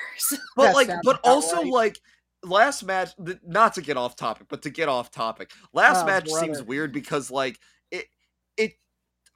but 0.55 0.73
like, 0.73 0.89
but 1.03 1.19
also 1.23 1.57
right. 1.57 1.67
like 1.71 1.99
last 2.43 2.83
match. 2.83 3.11
Not 3.45 3.73
to 3.75 3.81
get 3.81 3.95
off 3.97 4.15
topic, 4.15 4.47
but 4.49 4.61
to 4.63 4.69
get 4.69 4.89
off 4.89 5.11
topic. 5.11 5.51
Last 5.73 6.03
Oh, 6.03 6.05
match 6.07 6.29
seems 6.29 6.63
weird 6.63 6.91
because 6.91 7.29
like 7.29 7.59
it 7.91 8.05
it. 8.57 8.73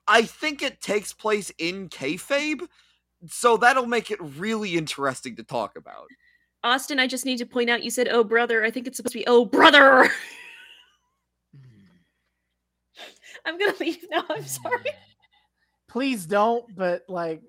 I 0.07 0.23
think 0.23 0.61
it 0.63 0.81
takes 0.81 1.13
place 1.13 1.51
in 1.59 1.89
kayfabe, 1.89 2.67
so 3.29 3.55
that'll 3.57 3.85
make 3.85 4.09
it 4.09 4.19
really 4.21 4.75
interesting 4.75 5.35
to 5.35 5.43
talk 5.43 5.77
about. 5.77 6.07
Austin, 6.63 6.99
I 6.99 7.05
just 7.07 7.25
need 7.25 7.37
to 7.37 7.45
point 7.45 7.69
out 7.69 7.83
you 7.83 7.91
said 7.91 8.07
oh 8.09 8.23
brother. 8.23 8.63
I 8.63 8.71
think 8.71 8.87
it's 8.87 8.97
supposed 8.97 9.13
to 9.13 9.19
be 9.19 9.27
oh 9.27 9.45
brother. 9.45 10.05
Hmm. 11.55 11.59
I'm 13.45 13.59
gonna 13.59 13.75
leave 13.79 14.03
now. 14.09 14.23
I'm 14.29 14.43
sorry. 14.45 14.85
Please 15.91 16.25
don't, 16.25 16.73
but 16.73 17.03
like 17.09 17.41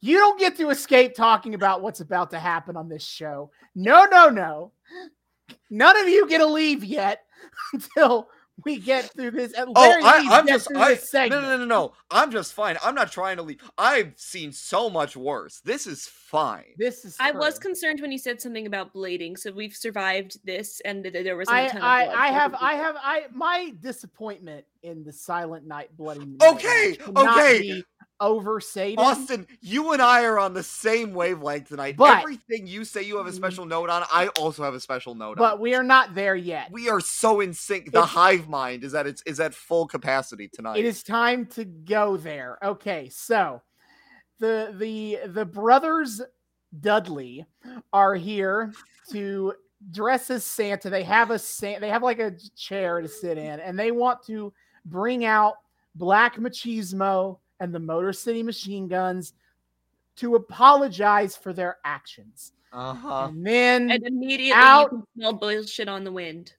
you 0.00 0.18
don't 0.18 0.38
get 0.38 0.56
to 0.58 0.70
escape 0.70 1.16
talking 1.16 1.54
about 1.54 1.82
what's 1.82 1.98
about 1.98 2.30
to 2.30 2.38
happen 2.38 2.76
on 2.76 2.88
this 2.88 3.04
show. 3.04 3.50
No, 3.74 4.04
no, 4.04 4.28
no. 4.28 4.70
None 5.68 5.96
of 5.96 6.08
you 6.08 6.28
get 6.28 6.38
to 6.38 6.46
leave 6.46 6.84
yet 6.84 7.24
until 7.72 8.28
we 8.64 8.78
get 8.78 9.12
through 9.12 9.32
this. 9.32 9.54
At 9.54 9.68
Oh, 9.68 9.74
I, 9.76 10.26
I'm 10.30 10.46
just 10.46 10.68
I, 10.74 10.94
this 10.94 11.12
no, 11.12 11.26
no, 11.28 11.40
no, 11.40 11.58
no, 11.58 11.64
no. 11.64 11.92
I'm 12.10 12.30
just 12.30 12.52
fine. 12.52 12.76
I'm 12.82 12.94
not 12.94 13.10
trying 13.10 13.36
to 13.38 13.42
leave. 13.42 13.60
I've 13.78 14.12
seen 14.16 14.52
so 14.52 14.90
much 14.90 15.16
worse. 15.16 15.60
This 15.64 15.86
is 15.86 16.06
fine. 16.06 16.74
This 16.76 17.04
is. 17.04 17.16
I 17.18 17.32
was 17.32 17.58
concerned 17.58 18.00
when 18.00 18.12
you 18.12 18.18
said 18.18 18.40
something 18.40 18.66
about 18.66 18.94
blading. 18.94 19.38
So 19.38 19.52
we've 19.52 19.74
survived 19.74 20.38
this, 20.44 20.80
and 20.84 21.04
there 21.04 21.36
was 21.36 21.48
a 21.48 21.52
I, 21.52 21.68
ton 21.68 21.76
of 21.78 21.82
I, 21.82 22.04
blood, 22.04 22.16
I 22.16 22.28
so 22.28 22.34
have, 22.34 22.54
I 22.60 22.74
have, 22.74 22.96
I 22.98 23.22
my 23.32 23.72
disappointment 23.80 24.64
in 24.82 25.04
the 25.04 25.12
Silent 25.12 25.66
Night 25.66 25.96
Bloody. 25.96 26.26
Night 26.26 26.42
Okay, 26.42 26.98
match 27.12 27.38
okay. 27.38 27.84
Be 28.22 28.26
over 28.28 28.60
Satan. 28.60 29.04
Austin, 29.04 29.46
you 29.60 29.92
and 29.92 30.00
I 30.02 30.24
are 30.24 30.38
on 30.38 30.54
the 30.54 30.62
same 30.62 31.12
wavelength 31.12 31.68
tonight. 31.68 31.96
But- 31.96 32.18
Everything 32.20 32.66
you 32.66 32.84
say 32.84 33.02
you 33.02 33.16
have 33.18 33.26
a 33.26 33.32
special 33.32 33.64
note 33.64 33.90
on, 33.90 34.04
I 34.12 34.28
also 34.38 34.62
have 34.62 34.74
a 34.74 34.80
special 34.80 35.14
note 35.14 35.36
but 35.38 35.44
on. 35.44 35.50
But 35.52 35.60
we 35.60 35.74
are 35.74 35.82
not 35.82 36.14
there 36.14 36.36
yet. 36.36 36.70
We 36.70 36.88
are 36.88 37.00
so 37.00 37.40
in 37.40 37.52
sync. 37.54 37.86
The 37.92 37.98
It's- 37.98 38.08
hive 38.10 38.48
mind 38.48 38.84
is 38.84 38.94
at 38.94 39.06
its 39.06 39.22
is 39.22 39.40
at 39.40 39.54
full 39.54 39.86
capacity 39.86 40.48
tonight. 40.48 40.78
It 40.78 40.84
is 40.84 41.02
time 41.02 41.46
to 41.46 41.64
go 41.64 42.16
there. 42.16 42.58
Okay, 42.62 43.08
so 43.08 43.62
the 44.38 44.74
the 44.78 45.18
the 45.26 45.44
brothers 45.44 46.20
Dudley 46.80 47.44
are 47.92 48.14
here 48.14 48.72
to 49.10 49.54
dress 49.90 50.30
as 50.30 50.44
Santa. 50.44 50.88
They 50.90 51.02
have 51.02 51.30
a 51.30 51.38
they 51.60 51.88
have 51.88 52.02
like 52.02 52.18
a 52.18 52.32
chair 52.56 53.00
to 53.00 53.08
sit 53.08 53.36
in, 53.36 53.60
and 53.60 53.78
they 53.78 53.90
want 53.90 54.22
to 54.26 54.52
bring 54.84 55.24
out 55.24 55.54
Black 55.94 56.36
Machismo 56.36 57.38
and 57.62 57.72
the 57.72 57.78
Motor 57.78 58.12
City 58.12 58.42
Machine 58.42 58.88
Guns 58.88 59.34
to 60.16 60.34
apologize 60.34 61.36
for 61.36 61.52
their 61.52 61.78
actions. 61.84 62.52
Uh-huh. 62.72 63.28
And 63.28 63.46
then 63.46 63.90
And 63.90 64.04
immediately 64.06 64.52
Out. 64.52 64.90
you 64.90 64.98
can 64.98 65.06
smell 65.16 65.32
bullshit 65.34 65.88
on 65.88 66.04
the 66.04 66.12
wind. 66.12 66.54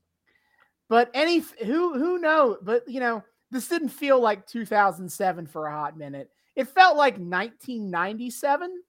But 0.88 1.11
any 1.13 1.39
who 1.65 1.97
who 1.97 2.19
knows? 2.19 2.57
But 2.61 2.88
you 2.88 2.99
know, 2.99 3.23
this 3.51 3.67
didn't 3.67 3.89
feel 3.89 4.19
like 4.19 4.47
2007 4.47 5.47
for 5.47 5.67
a 5.67 5.71
hot 5.71 5.97
minute. 5.97 6.30
It 6.55 6.67
felt 6.69 6.95
like 6.97 7.15
1997 7.15 8.81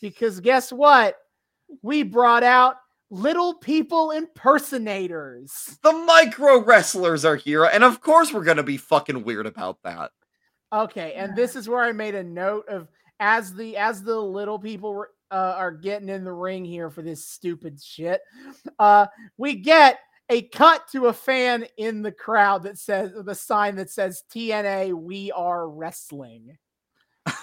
because 0.00 0.40
guess 0.40 0.72
what? 0.72 1.16
We 1.82 2.02
brought 2.02 2.42
out 2.42 2.76
little 3.10 3.54
people 3.54 4.10
impersonators. 4.10 5.78
The 5.82 5.92
micro 5.92 6.62
wrestlers 6.62 7.24
are 7.24 7.36
here, 7.36 7.64
and 7.64 7.84
of 7.84 8.00
course 8.00 8.32
we're 8.32 8.44
gonna 8.44 8.62
be 8.62 8.76
fucking 8.76 9.22
weird 9.24 9.46
about 9.46 9.82
that. 9.84 10.10
Okay, 10.72 11.14
and 11.14 11.36
this 11.36 11.54
is 11.56 11.68
where 11.68 11.82
I 11.82 11.92
made 11.92 12.14
a 12.14 12.24
note 12.24 12.68
of 12.68 12.88
as 13.20 13.54
the 13.54 13.76
as 13.76 14.02
the 14.02 14.18
little 14.18 14.58
people 14.58 14.92
were, 14.92 15.10
uh, 15.30 15.54
are 15.56 15.72
getting 15.72 16.08
in 16.08 16.24
the 16.24 16.32
ring 16.32 16.64
here 16.64 16.90
for 16.90 17.02
this 17.02 17.26
stupid 17.26 17.80
shit. 17.80 18.20
Uh, 18.78 19.06
we 19.38 19.54
get 19.54 20.00
a 20.28 20.42
cut 20.42 20.82
to 20.90 21.06
a 21.06 21.12
fan 21.12 21.66
in 21.76 22.02
the 22.02 22.12
crowd 22.12 22.64
that 22.64 22.78
says 22.78 23.12
the 23.24 23.34
sign 23.34 23.76
that 23.76 23.90
says 23.90 24.24
TNA 24.34 24.92
We 24.92 25.30
Are 25.32 25.68
Wrestling. 25.68 26.56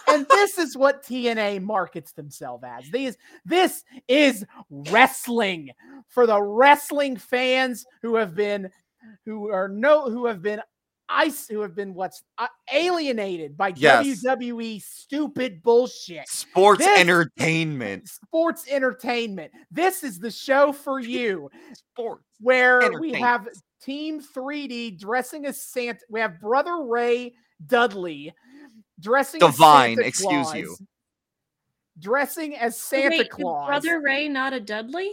and 0.08 0.26
this 0.30 0.58
is 0.58 0.78
what 0.78 1.04
TNA 1.04 1.62
markets 1.62 2.12
themselves 2.14 2.64
as. 2.66 2.90
These 2.92 3.18
this 3.46 3.84
is 4.08 4.46
wrestling 4.70 5.72
for 6.08 6.26
the 6.28 6.42
wrestling 6.42 7.18
fans 7.18 7.86
who 8.02 8.16
have 8.16 8.36
been 8.36 8.70
who 9.26 9.50
are 9.50 9.68
no 9.68 10.10
who 10.10 10.26
have 10.26 10.42
been 10.42 10.62
ice 11.14 11.48
who 11.48 11.62
have 11.62 11.76
been 11.76 11.94
what's 11.94 12.24
uh, 12.38 12.48
alienated 12.72 13.56
by 13.56 13.74
Yes. 13.76 14.24
WWE 14.26 14.82
stupid 14.82 15.62
bullshit. 15.64 16.28
Sports 16.28 16.80
This- 16.80 17.00
entertainment. 17.00 18.08
Sports 18.10 18.66
entertainment. 18.70 19.52
This 19.72 20.04
is 20.04 20.20
the 20.20 20.32
show 20.32 20.72
for 20.74 21.00
you 21.00 21.50
Sports. 21.74 22.24
where 22.40 23.00
we 23.00 23.14
have 23.14 23.48
Team 23.82 24.22
3D 24.22 25.00
dressing 25.00 25.46
as 25.46 25.62
Santa. 25.62 26.00
We 26.10 26.20
have 26.20 26.40
Brother 26.40 26.84
Ray 26.84 27.34
Dudley 27.66 28.34
dressing 29.00 29.40
Divine, 29.40 30.00
as 30.00 30.18
Santa 30.18 30.40
excuse 30.40 30.54
you. 30.56 30.78
Dressing 32.00 32.56
as 32.56 32.76
Santa 32.82 33.10
Wait, 33.18 33.30
Claus. 33.30 33.68
Brother 33.68 34.02
Ray 34.02 34.28
not 34.28 34.54
a 34.54 34.60
Dudley? 34.60 35.12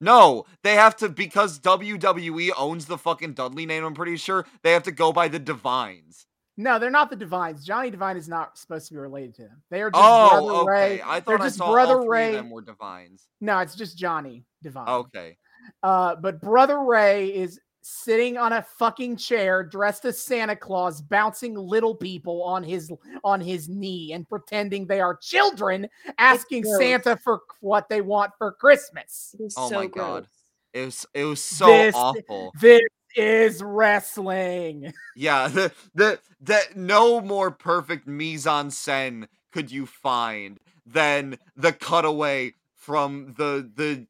No, 0.00 0.44
they 0.62 0.74
have 0.74 0.96
to 0.98 1.08
because 1.08 1.58
WWE 1.60 2.50
owns 2.56 2.86
the 2.86 2.98
fucking 2.98 3.34
Dudley 3.34 3.66
name. 3.66 3.84
I'm 3.84 3.94
pretty 3.94 4.16
sure 4.16 4.46
they 4.62 4.72
have 4.72 4.84
to 4.84 4.92
go 4.92 5.12
by 5.12 5.28
the 5.28 5.40
Devines. 5.40 6.24
No, 6.56 6.78
they're 6.78 6.90
not 6.90 7.08
the 7.10 7.16
Devines. 7.16 7.64
Johnny 7.64 7.90
Devine 7.90 8.16
is 8.16 8.28
not 8.28 8.58
supposed 8.58 8.88
to 8.88 8.94
be 8.94 8.98
related 9.00 9.34
to 9.36 9.42
them. 9.42 9.62
They 9.70 9.80
are 9.80 9.90
just 9.90 10.02
Oh, 10.04 10.28
Brother 10.30 10.52
okay. 10.62 10.70
Ray. 10.96 11.00
I 11.02 11.20
They're 11.20 11.36
thought 11.38 11.40
I 11.42 11.46
just 11.46 11.58
saw 11.58 11.72
Brother 11.72 12.08
Ray. 12.08 12.28
of 12.30 12.34
them 12.34 12.50
were 12.50 12.62
Devines. 12.62 13.28
No, 13.40 13.58
it's 13.60 13.74
just 13.76 13.96
Johnny 13.96 14.44
Devine. 14.62 14.88
Okay. 14.88 15.36
Uh, 15.82 16.16
but 16.16 16.40
Brother 16.40 16.80
Ray 16.80 17.28
is 17.28 17.60
sitting 17.80 18.36
on 18.36 18.52
a 18.52 18.62
fucking 18.62 19.16
chair 19.16 19.62
dressed 19.62 20.04
as 20.04 20.22
Santa 20.22 20.56
Claus, 20.56 21.00
bouncing 21.00 21.54
little 21.54 21.94
people 21.94 22.42
on 22.42 22.62
his 22.62 22.90
on 23.24 23.40
his 23.40 23.68
knee 23.68 24.12
and 24.12 24.28
pretending 24.28 24.86
they 24.86 25.00
are 25.00 25.16
children, 25.16 25.88
asking. 26.18 26.64
Santa 26.64 27.16
for 27.16 27.40
what 27.60 27.88
they 27.88 28.00
want 28.00 28.32
for 28.38 28.52
Christmas. 28.52 29.34
It 29.38 29.42
was 29.44 29.54
Oh 29.56 29.68
so 29.68 29.74
my 29.76 29.86
gross. 29.86 30.06
God. 30.06 30.26
It 30.74 30.84
was 30.84 31.06
it 31.14 31.24
was 31.24 31.42
so 31.42 31.66
This- 31.66 31.94
awful. 31.94 32.52
This 32.60 32.80
is 33.16 33.62
wrestling. 33.62 34.92
Yeah, 35.16 35.48
the 35.52 35.72
the 35.94 36.18
that 36.42 36.76
no 36.76 37.20
more 37.20 37.50
perfect 37.50 38.06
mise 38.06 38.46
en 38.46 38.68
scène 38.68 39.26
could 39.52 39.70
you 39.72 39.86
find 39.86 40.58
than 40.86 41.38
the 41.56 41.72
cutaway 41.72 42.52
from 42.74 43.34
the 43.38 43.70
the 43.74 44.06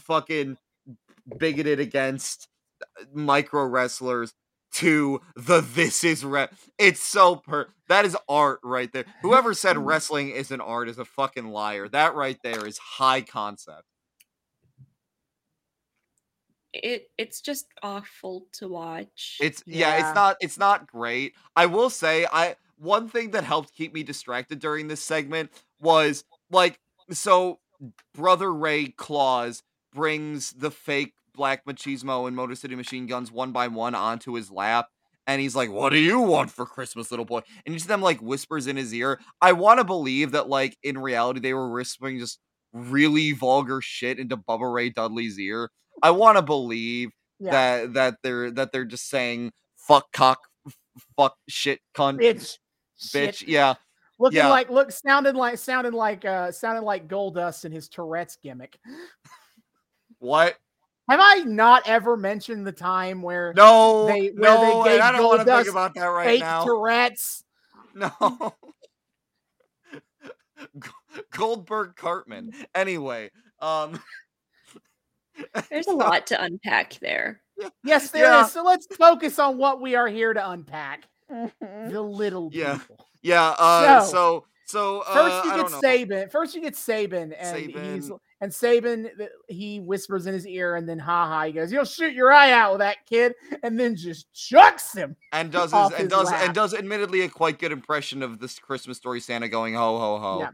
fucking 0.00 0.56
bigoted 1.38 1.80
against 1.80 2.48
micro 3.12 3.64
wrestlers 3.64 4.34
to 4.70 5.20
the 5.34 5.60
this 5.60 6.04
is 6.04 6.24
re- 6.24 6.48
it's 6.78 7.00
so 7.00 7.36
per 7.36 7.68
that 7.88 8.04
is 8.04 8.16
art 8.28 8.60
right 8.62 8.92
there. 8.92 9.04
Whoever 9.22 9.54
said 9.54 9.78
wrestling 9.78 10.30
isn't 10.30 10.60
art 10.60 10.88
is 10.88 10.98
a 10.98 11.04
fucking 11.04 11.48
liar. 11.48 11.88
That 11.88 12.14
right 12.14 12.38
there 12.42 12.66
is 12.66 12.78
high 12.78 13.22
concept. 13.22 13.84
It 16.72 17.10
it's 17.16 17.40
just 17.40 17.66
awful 17.82 18.46
to 18.54 18.68
watch. 18.68 19.38
It's 19.40 19.62
yeah. 19.66 19.88
Yeah. 19.88 20.08
it's 20.08 20.14
not 20.14 20.36
it's 20.40 20.58
not 20.58 20.86
great. 20.86 21.34
I 21.56 21.66
will 21.66 21.90
say 21.90 22.26
I 22.30 22.56
one 22.76 23.08
thing 23.08 23.30
that 23.30 23.44
helped 23.44 23.74
keep 23.74 23.94
me 23.94 24.02
distracted 24.02 24.58
during 24.58 24.88
this 24.88 25.02
segment 25.02 25.50
was 25.80 26.24
like 26.50 26.78
so 27.10 27.58
brother 28.14 28.52
Ray 28.52 28.88
Claus 28.88 29.62
brings 29.94 30.52
the 30.52 30.70
fake 30.70 31.14
Black 31.38 31.64
Machismo 31.64 32.26
and 32.26 32.36
Motor 32.36 32.54
City 32.56 32.74
Machine 32.74 33.06
Guns 33.06 33.32
one 33.32 33.52
by 33.52 33.68
one 33.68 33.94
onto 33.94 34.34
his 34.34 34.50
lap. 34.50 34.88
And 35.26 35.40
he's 35.40 35.54
like, 35.56 35.70
What 35.70 35.90
do 35.90 35.98
you 35.98 36.20
want 36.20 36.50
for 36.50 36.66
Christmas, 36.66 37.10
little 37.10 37.24
boy? 37.24 37.40
And 37.64 37.72
you 37.74 37.78
see 37.78 37.88
them 37.88 38.02
like 38.02 38.20
whispers 38.20 38.66
in 38.66 38.76
his 38.76 38.92
ear. 38.92 39.20
I 39.40 39.52
want 39.52 39.78
to 39.78 39.84
believe 39.84 40.32
that, 40.32 40.48
like, 40.48 40.76
in 40.82 40.98
reality, 40.98 41.40
they 41.40 41.54
were 41.54 41.70
whispering 41.70 42.18
just 42.18 42.38
really 42.74 43.32
vulgar 43.32 43.80
shit 43.80 44.18
into 44.18 44.36
Bubba 44.36 44.70
Ray 44.72 44.90
Dudley's 44.90 45.38
ear. 45.38 45.70
I 46.02 46.10
want 46.10 46.36
to 46.36 46.42
believe 46.42 47.10
Yeah. 47.38 47.50
that 47.52 47.92
that 47.94 48.14
they're 48.22 48.50
that 48.52 48.72
they're 48.72 48.84
just 48.84 49.08
saying 49.08 49.52
fuck 49.76 50.10
cock 50.12 50.38
fuck 51.16 51.34
shit 51.48 51.80
cunt 51.96 52.18
bitch. 52.20 52.58
bitch 53.14 53.34
Shit. 53.38 53.48
yeah 53.48 53.74
Looking 54.18 54.38
yeah. 54.38 54.48
like 54.48 54.68
look 54.68 54.90
sounded 54.90 55.36
like 55.36 55.58
sounded 55.58 55.94
like 55.94 56.24
uh 56.24 56.50
sounded 56.52 56.82
like 56.82 57.06
Goldust 57.08 57.64
and 57.64 57.72
his 57.72 57.88
Tourette's 57.88 58.36
gimmick. 58.42 58.76
what 60.18 60.56
Have 61.08 61.20
I 61.22 61.36
not 61.44 61.88
ever 61.88 62.16
mentioned 62.16 62.66
the 62.66 62.72
time 62.72 63.22
where 63.22 63.52
no 63.56 64.06
They- 64.06 64.28
where 64.28 64.56
they 64.58 64.74
no 64.74 64.84
gave 64.84 64.92
and 64.94 65.02
I 65.02 65.12
don't 65.12 65.24
want 65.26 65.40
to 65.40 65.44
think 65.44 65.66
Goldust 65.66 65.70
about 65.70 65.94
that 65.94 66.04
right 66.06 66.26
fake 66.26 66.40
now 66.40 66.64
Tourette's? 66.64 67.44
no 67.94 68.54
Goldberg 71.30 71.96
Cartman 71.96 72.52
anyway 72.74 73.30
um 73.60 73.98
There's 75.70 75.86
a 75.86 75.92
lot 75.92 76.26
to 76.28 76.42
unpack 76.42 76.98
there. 76.98 77.40
Yes, 77.84 78.10
there 78.10 78.24
is. 78.24 78.28
Yeah. 78.28 78.46
So 78.46 78.64
let's 78.64 78.86
focus 78.96 79.38
on 79.38 79.56
what 79.56 79.80
we 79.80 79.94
are 79.94 80.08
here 80.08 80.34
to 80.34 80.50
unpack. 80.50 81.04
The 81.28 82.02
little 82.02 82.50
Yeah. 82.52 82.78
people. 82.78 83.06
yeah 83.22 83.54
uh 83.56 84.00
So, 84.02 84.10
so 84.10 84.44
so, 84.66 85.00
uh, 85.06 85.14
First 85.14 85.44
you 85.44 85.50
I 85.52 85.56
get 85.56 85.70
don't. 85.70 85.80
Sabin. 85.80 86.28
First 86.28 86.54
you 86.56 86.60
get 86.60 86.74
Sabin, 86.76 87.32
and 87.34 87.56
he's 87.56 88.06
Sabin. 88.06 88.18
And 88.40 88.54
Sabin 88.54 89.10
he 89.48 89.80
whispers 89.80 90.26
in 90.28 90.34
his 90.34 90.46
ear, 90.46 90.76
and 90.76 90.88
then 90.88 90.98
ha 90.98 91.26
ha, 91.26 91.44
he 91.46 91.52
goes, 91.52 91.72
"You'll 91.72 91.84
shoot 91.84 92.14
your 92.14 92.32
eye 92.32 92.52
out 92.52 92.72
with 92.72 92.78
that 92.80 93.04
kid," 93.04 93.34
and 93.64 93.78
then 93.80 93.96
just 93.96 94.32
chucks 94.32 94.92
him. 94.92 95.16
and 95.32 95.50
does 95.50 95.72
his, 95.72 95.80
and 95.90 95.94
his 95.94 96.08
does 96.08 96.26
lap. 96.26 96.42
and 96.44 96.54
does 96.54 96.72
admittedly 96.72 97.22
a 97.22 97.28
quite 97.28 97.58
good 97.58 97.72
impression 97.72 98.22
of 98.22 98.38
this 98.38 98.58
Christmas 98.60 98.96
story 98.96 99.20
Santa 99.20 99.48
going 99.48 99.74
ho 99.74 99.98
ho 99.98 100.18
ho 100.18 100.38
Yeah. 100.40 100.50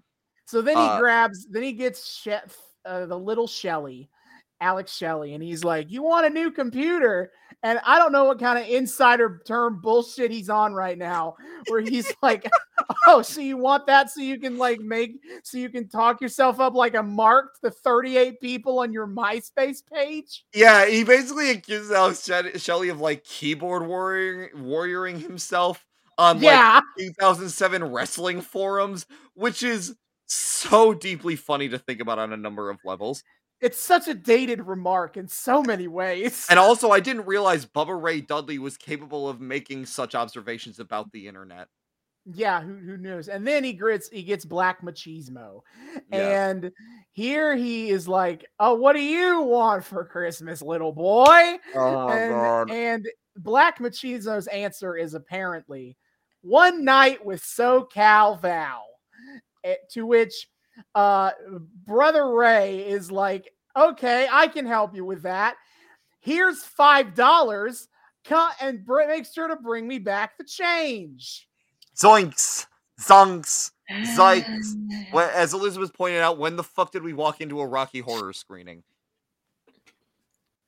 So 0.47 0.62
then 0.62 0.77
he 0.77 0.82
Uh, 0.82 0.98
grabs, 0.98 1.47
then 1.51 1.62
he 1.62 1.73
gets 1.73 2.11
Chef, 2.11 2.56
uh, 2.86 3.05
the 3.06 3.19
little 3.19 3.47
Shelley, 3.47 4.09
Alex 4.61 4.95
Shelley, 4.95 5.35
and 5.35 5.43
he's 5.43 5.65
like, 5.65 5.91
"You 5.91 6.03
want 6.03 6.27
a 6.27 6.31
new 6.31 6.51
computer?" 6.51 7.33
And 7.63 7.81
I 7.85 7.99
don't 7.99 8.13
know 8.13 8.25
what 8.25 8.39
kind 8.39 8.59
of 8.59 8.67
insider 8.67 9.43
term 9.47 9.81
bullshit 9.81 10.31
he's 10.31 10.51
on 10.51 10.75
right 10.75 10.99
now, 10.99 11.37
where 11.69 11.81
he's 11.81 12.13
like, 12.23 12.49
"Oh, 13.07 13.23
so 13.23 13.41
you 13.41 13.57
want 13.57 13.87
that 13.87 14.11
so 14.11 14.21
you 14.21 14.39
can 14.39 14.59
like 14.59 14.81
make 14.81 15.17
so 15.43 15.59
you 15.59 15.69
can 15.69 15.89
talk 15.89 16.21
yourself 16.21 16.61
up 16.61 16.75
like 16.75 16.95
a 16.95 17.03
mark 17.03 17.61
to 17.63 17.71
38 17.71 18.41
people 18.41 18.79
on 18.79 18.93
your 18.93 19.07
MySpace 19.07 19.83
page?" 19.93 20.45
Yeah, 20.55 20.87
he 20.87 21.05
basically 21.05 21.51
accuses 21.51 21.91
Alex 21.91 22.29
Shelley 22.57 22.89
of 22.89 23.01
like 23.01 23.25
keyboard 23.25 23.87
warrior 23.87 24.51
warrioring 24.57 25.21
himself 25.21 25.85
on 26.19 26.37
like 26.37 26.45
yeah, 26.45 26.81
2007 26.99 27.85
wrestling 27.93 28.41
forums, 28.41 29.07
which 29.35 29.63
is 29.63 29.95
so 30.27 30.95
deeply 30.95 31.37
funny 31.37 31.69
to 31.69 31.79
think 31.79 32.01
about 32.01 32.19
on 32.19 32.33
a 32.33 32.37
number 32.37 32.71
of 32.71 32.79
levels. 32.85 33.23
It's 33.65 33.81
such 33.81 34.09
a 34.09 34.15
dated 34.15 34.61
remark 34.66 35.16
in 35.16 35.27
so 35.27 35.62
many 35.62 35.89
ways. 35.89 36.47
And 36.51 36.59
also, 36.59 36.91
I 36.91 37.01
didn't 37.01 37.27
realize 37.27 37.65
Bubba 37.66 38.01
Ray 38.01 38.20
Dudley 38.20 38.59
was 38.59 38.77
capable 38.77 39.28
of 39.28 39.41
making 39.41 39.86
such 39.86 40.15
observations 40.15 40.78
about 40.78 41.11
the 41.12 41.27
internet. 41.27 41.69
Yeah, 42.27 42.61
who 42.62 42.77
who 42.77 42.97
knows? 42.97 43.28
And 43.28 43.47
then 43.47 43.65
he 43.65 43.73
grits, 43.74 44.09
he 44.11 44.23
gets 44.23 44.45
Black 44.47 44.81
Machismo, 44.82 45.61
Yeah. 46.11 46.49
and 46.49 46.73
here 47.12 47.55
he 47.55 47.91
is 47.91 48.09
like, 48.09 48.47
"Oh, 48.59 48.74
what 48.74 48.95
do 48.95 49.03
you 49.03 49.43
want 49.43 49.85
for 49.85 50.05
Christmas, 50.07 50.62
little 50.62 50.93
boy?" 50.93 51.59
Oh 51.74 52.09
and, 52.09 52.70
and 52.70 53.09
Black 53.36 53.78
Machismo's 53.78 54.47
answer 54.47 54.97
is 54.97 55.12
apparently 55.15 55.97
one 56.41 56.82
night 56.85 57.24
with 57.24 57.43
SoCal 57.43 58.41
Val. 58.41 58.85
Eh, 59.65 59.74
To 59.91 60.07
which 60.07 60.49
uh 60.95 61.31
brother 61.86 62.28
Ray 62.32 62.89
is 62.89 63.11
like, 63.12 63.51
okay, 63.77 64.29
I 64.31 64.47
can 64.49 64.67
help 64.67 64.95
you 64.95 65.05
with 65.05 65.23
that. 65.23 65.57
Here's 66.21 66.63
five 66.63 67.15
dollars. 67.15 67.89
Cut 68.25 68.55
and 68.61 68.85
br- 68.85 69.07
make 69.07 69.27
sure 69.27 69.49
to 69.49 69.57
bring 69.57 69.87
me 69.87 69.99
back 69.99 70.39
the 70.39 70.45
change. 70.45 71.49
Zoinks, 71.97 72.67
zonks. 73.01 73.71
Zikes. 74.15 74.77
As 75.15 75.53
Elizabeth 75.53 75.93
pointed 75.93 76.21
out, 76.21 76.39
when 76.39 76.57
the 76.57 76.63
fuck 76.63 76.93
did 76.93 77.03
we 77.03 77.13
walk 77.13 77.41
into 77.41 77.61
a 77.61 77.67
Rocky 77.67 78.01
Horror 78.01 78.33
screening? 78.33 78.83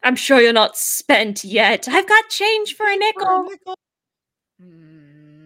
I'm 0.03 0.17
sure 0.17 0.41
you're 0.41 0.53
not 0.53 0.77
spent 0.77 1.43
yet. 1.45 1.89
I've 1.89 2.07
got 2.07 2.29
change 2.29 2.77
for 2.77 2.87
a 2.87 2.97
nickel. 2.97 3.49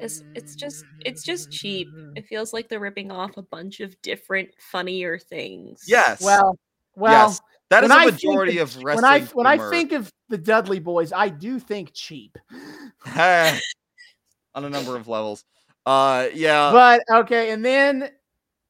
It's 0.01 0.25
it's 0.35 0.55
just 0.55 0.85
it's 1.05 1.23
just 1.23 1.51
cheap. 1.51 1.89
It 2.17 2.27
feels 2.27 2.53
like 2.53 2.69
they're 2.69 2.81
ripping 2.81 3.11
off 3.11 3.37
a 3.37 3.43
bunch 3.43 3.81
of 3.81 4.01
different 4.03 4.51
funnier 4.59 5.19
things. 5.19 5.85
Yes. 5.87 6.21
Well, 6.21 6.59
well, 6.97 7.29
yes. 7.29 7.41
That 7.71 7.85
is 7.85 7.91
when 7.91 7.99
a 7.99 8.01
I 8.01 8.05
think 8.11 8.15
majority 8.15 8.59
of- 8.59 8.77
of 8.77 8.83
wrestling. 8.85 9.05
when 9.05 9.05
I 9.05 9.21
when 9.33 9.47
I 9.47 9.71
think 9.71 9.93
of 9.93 10.13
the 10.29 10.39
Dudley 10.39 10.81
Boys, 10.81 11.13
I 11.13 11.29
do 11.29 11.59
think 11.59 11.93
cheap. 11.95 12.37
on 14.55 14.65
a 14.65 14.69
number 14.71 14.97
of 14.97 15.09
levels. 15.09 15.45
Uh, 15.87 16.29
yeah. 16.35 16.71
but 16.73 17.03
okay, 17.21 17.53
and 17.53 17.65
then 17.65 18.11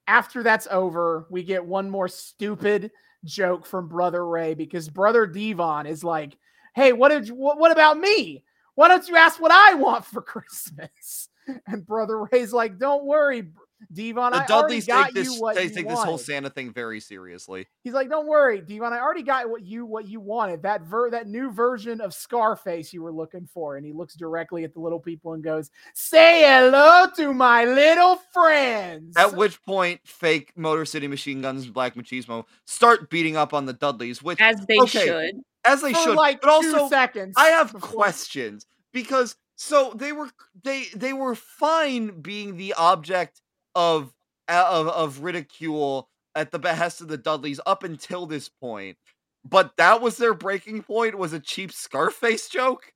after 0.07 0.43
that's 0.43 0.69
over, 0.71 1.27
we 1.31 1.43
get 1.43 1.65
one 1.65 1.91
more 1.91 2.09
stupid 2.09 2.91
joke 3.25 3.67
from 3.67 3.89
Brother 3.89 4.27
Ray 4.27 4.55
because 4.55 4.89
Brother 4.89 5.27
Devon 5.27 5.87
is 5.87 6.05
like, 6.05 6.37
"Hey, 6.75 6.93
what 6.93 7.09
did 7.09 7.29
you, 7.29 7.35
what, 7.35 7.59
what 7.59 7.73
about 7.73 7.99
me? 7.99 8.45
Why 8.75 8.89
don't 8.89 9.07
you 9.09 9.17
ask 9.17 9.41
what 9.41 9.51
I 9.51 9.75
want 9.75 10.05
for 10.05 10.21
Christmas?" 10.23 11.29
And 11.67 11.85
Brother 11.87 12.25
Ray's 12.31 12.53
like, 12.53 12.79
"Don't 12.79 13.05
worry, 13.05 13.51
Devon. 13.93 14.33
the 14.33 14.39
I 14.39 14.41
already 14.41 14.47
Dudleys 14.49 14.87
got 14.87 15.05
take 15.07 15.15
this 15.15 15.35
you 15.35 15.41
what 15.41 15.55
they 15.57 15.65
you 15.65 15.71
take 15.71 15.89
this 15.89 15.99
whole. 16.03 16.19
Santa 16.19 16.51
thing 16.51 16.73
very 16.73 17.01
seriously. 17.01 17.67
He's 17.83 17.93
like, 17.95 18.09
"Don't 18.09 18.27
worry, 18.27 18.61
Devon. 18.61 18.93
I 18.93 18.99
already 19.01 19.23
got 19.23 19.49
what 19.49 19.63
you 19.63 19.87
what 19.87 20.09
you 20.09 20.21
wanted. 20.21 20.63
That 20.63 20.83
ver- 20.83 21.11
that 21.11 21.27
new 21.27 21.51
version 21.51 22.01
of 22.01 22.13
Scarface 22.15 22.93
you 22.93 23.03
were 23.03 23.13
looking 23.13 23.47
for." 23.53 23.77
And 23.77 23.85
he 23.87 23.93
looks 23.93 24.15
directly 24.15 24.65
at 24.65 24.75
the 24.75 24.81
little 24.81 25.01
people 25.01 25.33
and 25.33 25.43
goes, 25.43 25.71
"Say 25.95 26.43
hello 26.43 27.07
to 27.17 27.33
my 27.35 27.65
little 27.65 28.17
friends." 28.33 29.17
At 29.17 29.35
which 29.35 29.63
point, 29.63 30.01
fake 30.05 30.53
Motor 30.57 30.85
City 30.85 31.07
Machine 31.09 31.41
Guns 31.43 31.65
and 31.65 31.75
Black 31.75 31.95
Machismo 31.95 32.45
start 32.67 33.11
beating 33.11 33.37
up 33.37 33.55
on 33.55 33.67
the 33.67 33.73
Dudleys, 33.73 34.23
which 34.23 34.41
As 34.41 34.65
they 34.67 34.79
Okay. 34.81 35.07
should. 35.07 35.41
as 35.65 35.83
they 35.83 35.93
for 35.93 36.01
should. 36.01 36.17
like 36.17 36.41
but 36.41 36.61
two 36.61 36.69
also, 36.75 36.89
seconds. 36.89 37.35
I 37.37 37.49
have 37.49 37.73
before- 37.73 37.89
questions 37.89 38.67
because 38.93 39.37
so 39.57 39.93
they 39.95 40.13
were 40.13 40.31
they 40.65 40.85
they 40.95 41.13
were 41.13 41.35
fine 41.35 42.21
being 42.23 42.57
the 42.57 42.73
object 42.75 43.43
of 43.75 44.13
of 44.49 44.89
of 44.89 45.21
ridicule 45.21 46.09
at 46.35 46.51
the 46.53 46.59
behest 46.59 47.01
of 47.01 47.09
the 47.09 47.17
Dudleys 47.19 47.61
up 47.67 47.83
until 47.85 48.27
this 48.27 48.49
point, 48.49 48.97
but 49.45 49.77
that 49.77 50.01
was 50.01 50.17
their 50.17 50.35
breaking 50.35 50.83
point. 50.83 51.17
Was 51.19 51.33
a 51.33 51.41
cheap 51.41 51.73
Scarface 51.73 52.49
joke. 52.49 52.93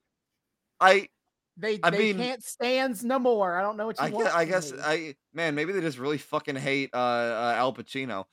I 0.81 1.09
They 1.57 1.79
I 1.83 1.91
they 1.91 1.99
mean- 2.13 2.19
can't 2.19 2.43
stands 2.45 3.05
no 3.05 3.19
more. 3.19 3.57
I 3.57 3.63
don't 3.63 3.77
know 3.77 3.87
what 3.87 3.99
you 4.01 4.07
I 4.07 4.11
want. 4.11 4.25
guess, 4.27 4.35
I 4.35 4.45
guess. 4.45 4.73
I 4.83 5.15
man 5.33 5.55
maybe 5.55 5.73
they 5.73 5.81
just 5.81 5.99
really 5.99 6.19
fucking 6.19 6.57
hate 6.57 6.91
uh, 6.93 6.97
uh 6.99 7.55
Al 7.57 7.73
Pacino. 7.73 8.25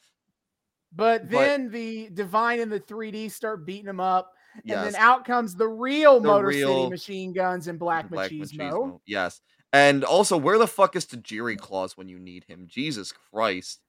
But 0.93 1.29
but- 1.29 1.39
then 1.39 1.69
the 1.69 2.09
Devine 2.11 2.59
and 2.59 2.71
the 2.71 2.79
3D 2.79 3.31
start 3.31 3.65
beating 3.65 3.85
them 3.85 3.99
up, 3.99 4.33
and 4.55 4.63
Yes. 4.65 4.91
then 4.93 5.01
out 5.01 5.23
comes 5.25 5.55
the 5.55 5.67
real 5.67 6.19
The 6.19 6.27
Motor 6.27 6.51
City 6.51 6.89
Machine 6.89 7.31
Guns 7.33 7.67
and 7.67 7.79
Black, 7.79 8.09
Black 8.09 8.31
Machismo. 8.31 8.57
Machismo. 8.57 8.99
Yes. 9.05 9.39
And 9.73 10.03
also, 10.03 10.35
where 10.37 10.57
the 10.57 10.67
fuck 10.67 10.95
is 10.95 11.05
Tajiri 11.05 11.57
Claus 11.57 11.95
when 11.95 12.09
you 12.09 12.19
need 12.19 12.43
him? 12.45 12.65
Jesus 12.67 13.13
Christ. 13.13 13.79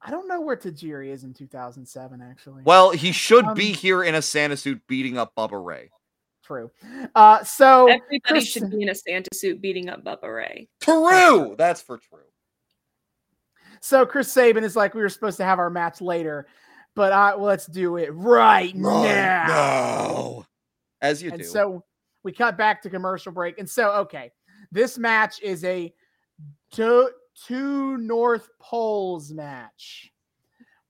I 0.00 0.10
don't 0.10 0.28
know 0.28 0.40
where 0.40 0.56
Tajiri 0.56 1.08
is 1.08 1.24
in 1.24 1.32
2007. 1.34 2.20
Actually, 2.22 2.62
Well, 2.64 2.90
he 2.90 3.10
should 3.10 3.54
be 3.54 3.70
Um, 3.70 3.74
here 3.74 4.02
in 4.04 4.14
a 4.14 4.22
Santa 4.22 4.56
suit 4.56 4.80
beating 4.86 5.16
up 5.18 5.34
Bubba 5.34 5.62
Ray. 5.64 5.90
true. 6.44 6.70
Uh, 7.14 7.42
so 7.42 7.88
Everybody 7.88 8.20
Chris- 8.20 8.46
should 8.48 8.70
be 8.70 8.82
in 8.82 8.90
a 8.90 8.94
Santa 8.94 9.30
suit 9.34 9.60
beating 9.62 9.88
up 9.88 10.04
Bubba 10.04 10.32
Ray. 10.34 10.68
True! 10.80 11.54
That's 11.58 11.80
for 11.80 11.96
true. 11.98 12.18
So 13.80 14.04
Chris 14.06 14.30
Sabin 14.32 14.62
is 14.64 14.76
like, 14.76 14.94
we 14.94 15.00
were 15.02 15.08
supposed 15.08 15.36
to 15.38 15.44
have 15.44 15.58
our 15.58 15.70
match 15.70 16.00
later, 16.00 16.46
but 16.94 17.12
I 17.12 17.34
well, 17.34 17.46
let's 17.46 17.66
do 17.66 17.96
it 17.96 18.10
right, 18.14 18.74
now. 18.74 19.46
No. 19.48 20.46
As 21.00 21.22
you 21.22 21.30
and 21.30 21.40
do. 21.40 21.44
so 21.44 21.84
we 22.22 22.32
cut 22.32 22.56
back 22.56 22.82
to 22.82 22.90
commercial 22.90 23.32
break. 23.32 23.58
And 23.58 23.68
so, 23.68 23.90
okay, 24.02 24.32
this 24.72 24.98
match 24.98 25.40
is 25.42 25.64
a 25.64 25.92
two, 26.72 27.10
two 27.46 27.96
North 27.98 28.48
Poles 28.60 29.32
match 29.32 30.10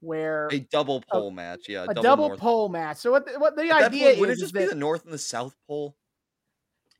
where 0.00 0.48
a 0.52 0.58
double 0.60 1.02
pole 1.10 1.30
match. 1.30 1.68
Yeah. 1.68 1.86
a 1.88 1.94
double, 1.94 2.28
North- 2.28 2.40
pole 2.40 2.68
match. 2.68 2.98
So 2.98 3.10
what 3.10 3.24
the, 3.26 3.38
what 3.38 3.56
the 3.56 3.70
At 3.70 3.84
idea 3.84 4.08
point, 4.08 4.20
would 4.20 4.28
it 4.28 4.32
is, 4.32 4.38
is 4.38 4.42
just 4.52 4.54
be 4.54 4.66
the 4.66 4.74
North 4.74 5.04
and 5.04 5.12
the 5.12 5.18
South 5.18 5.56
Pole? 5.66 5.96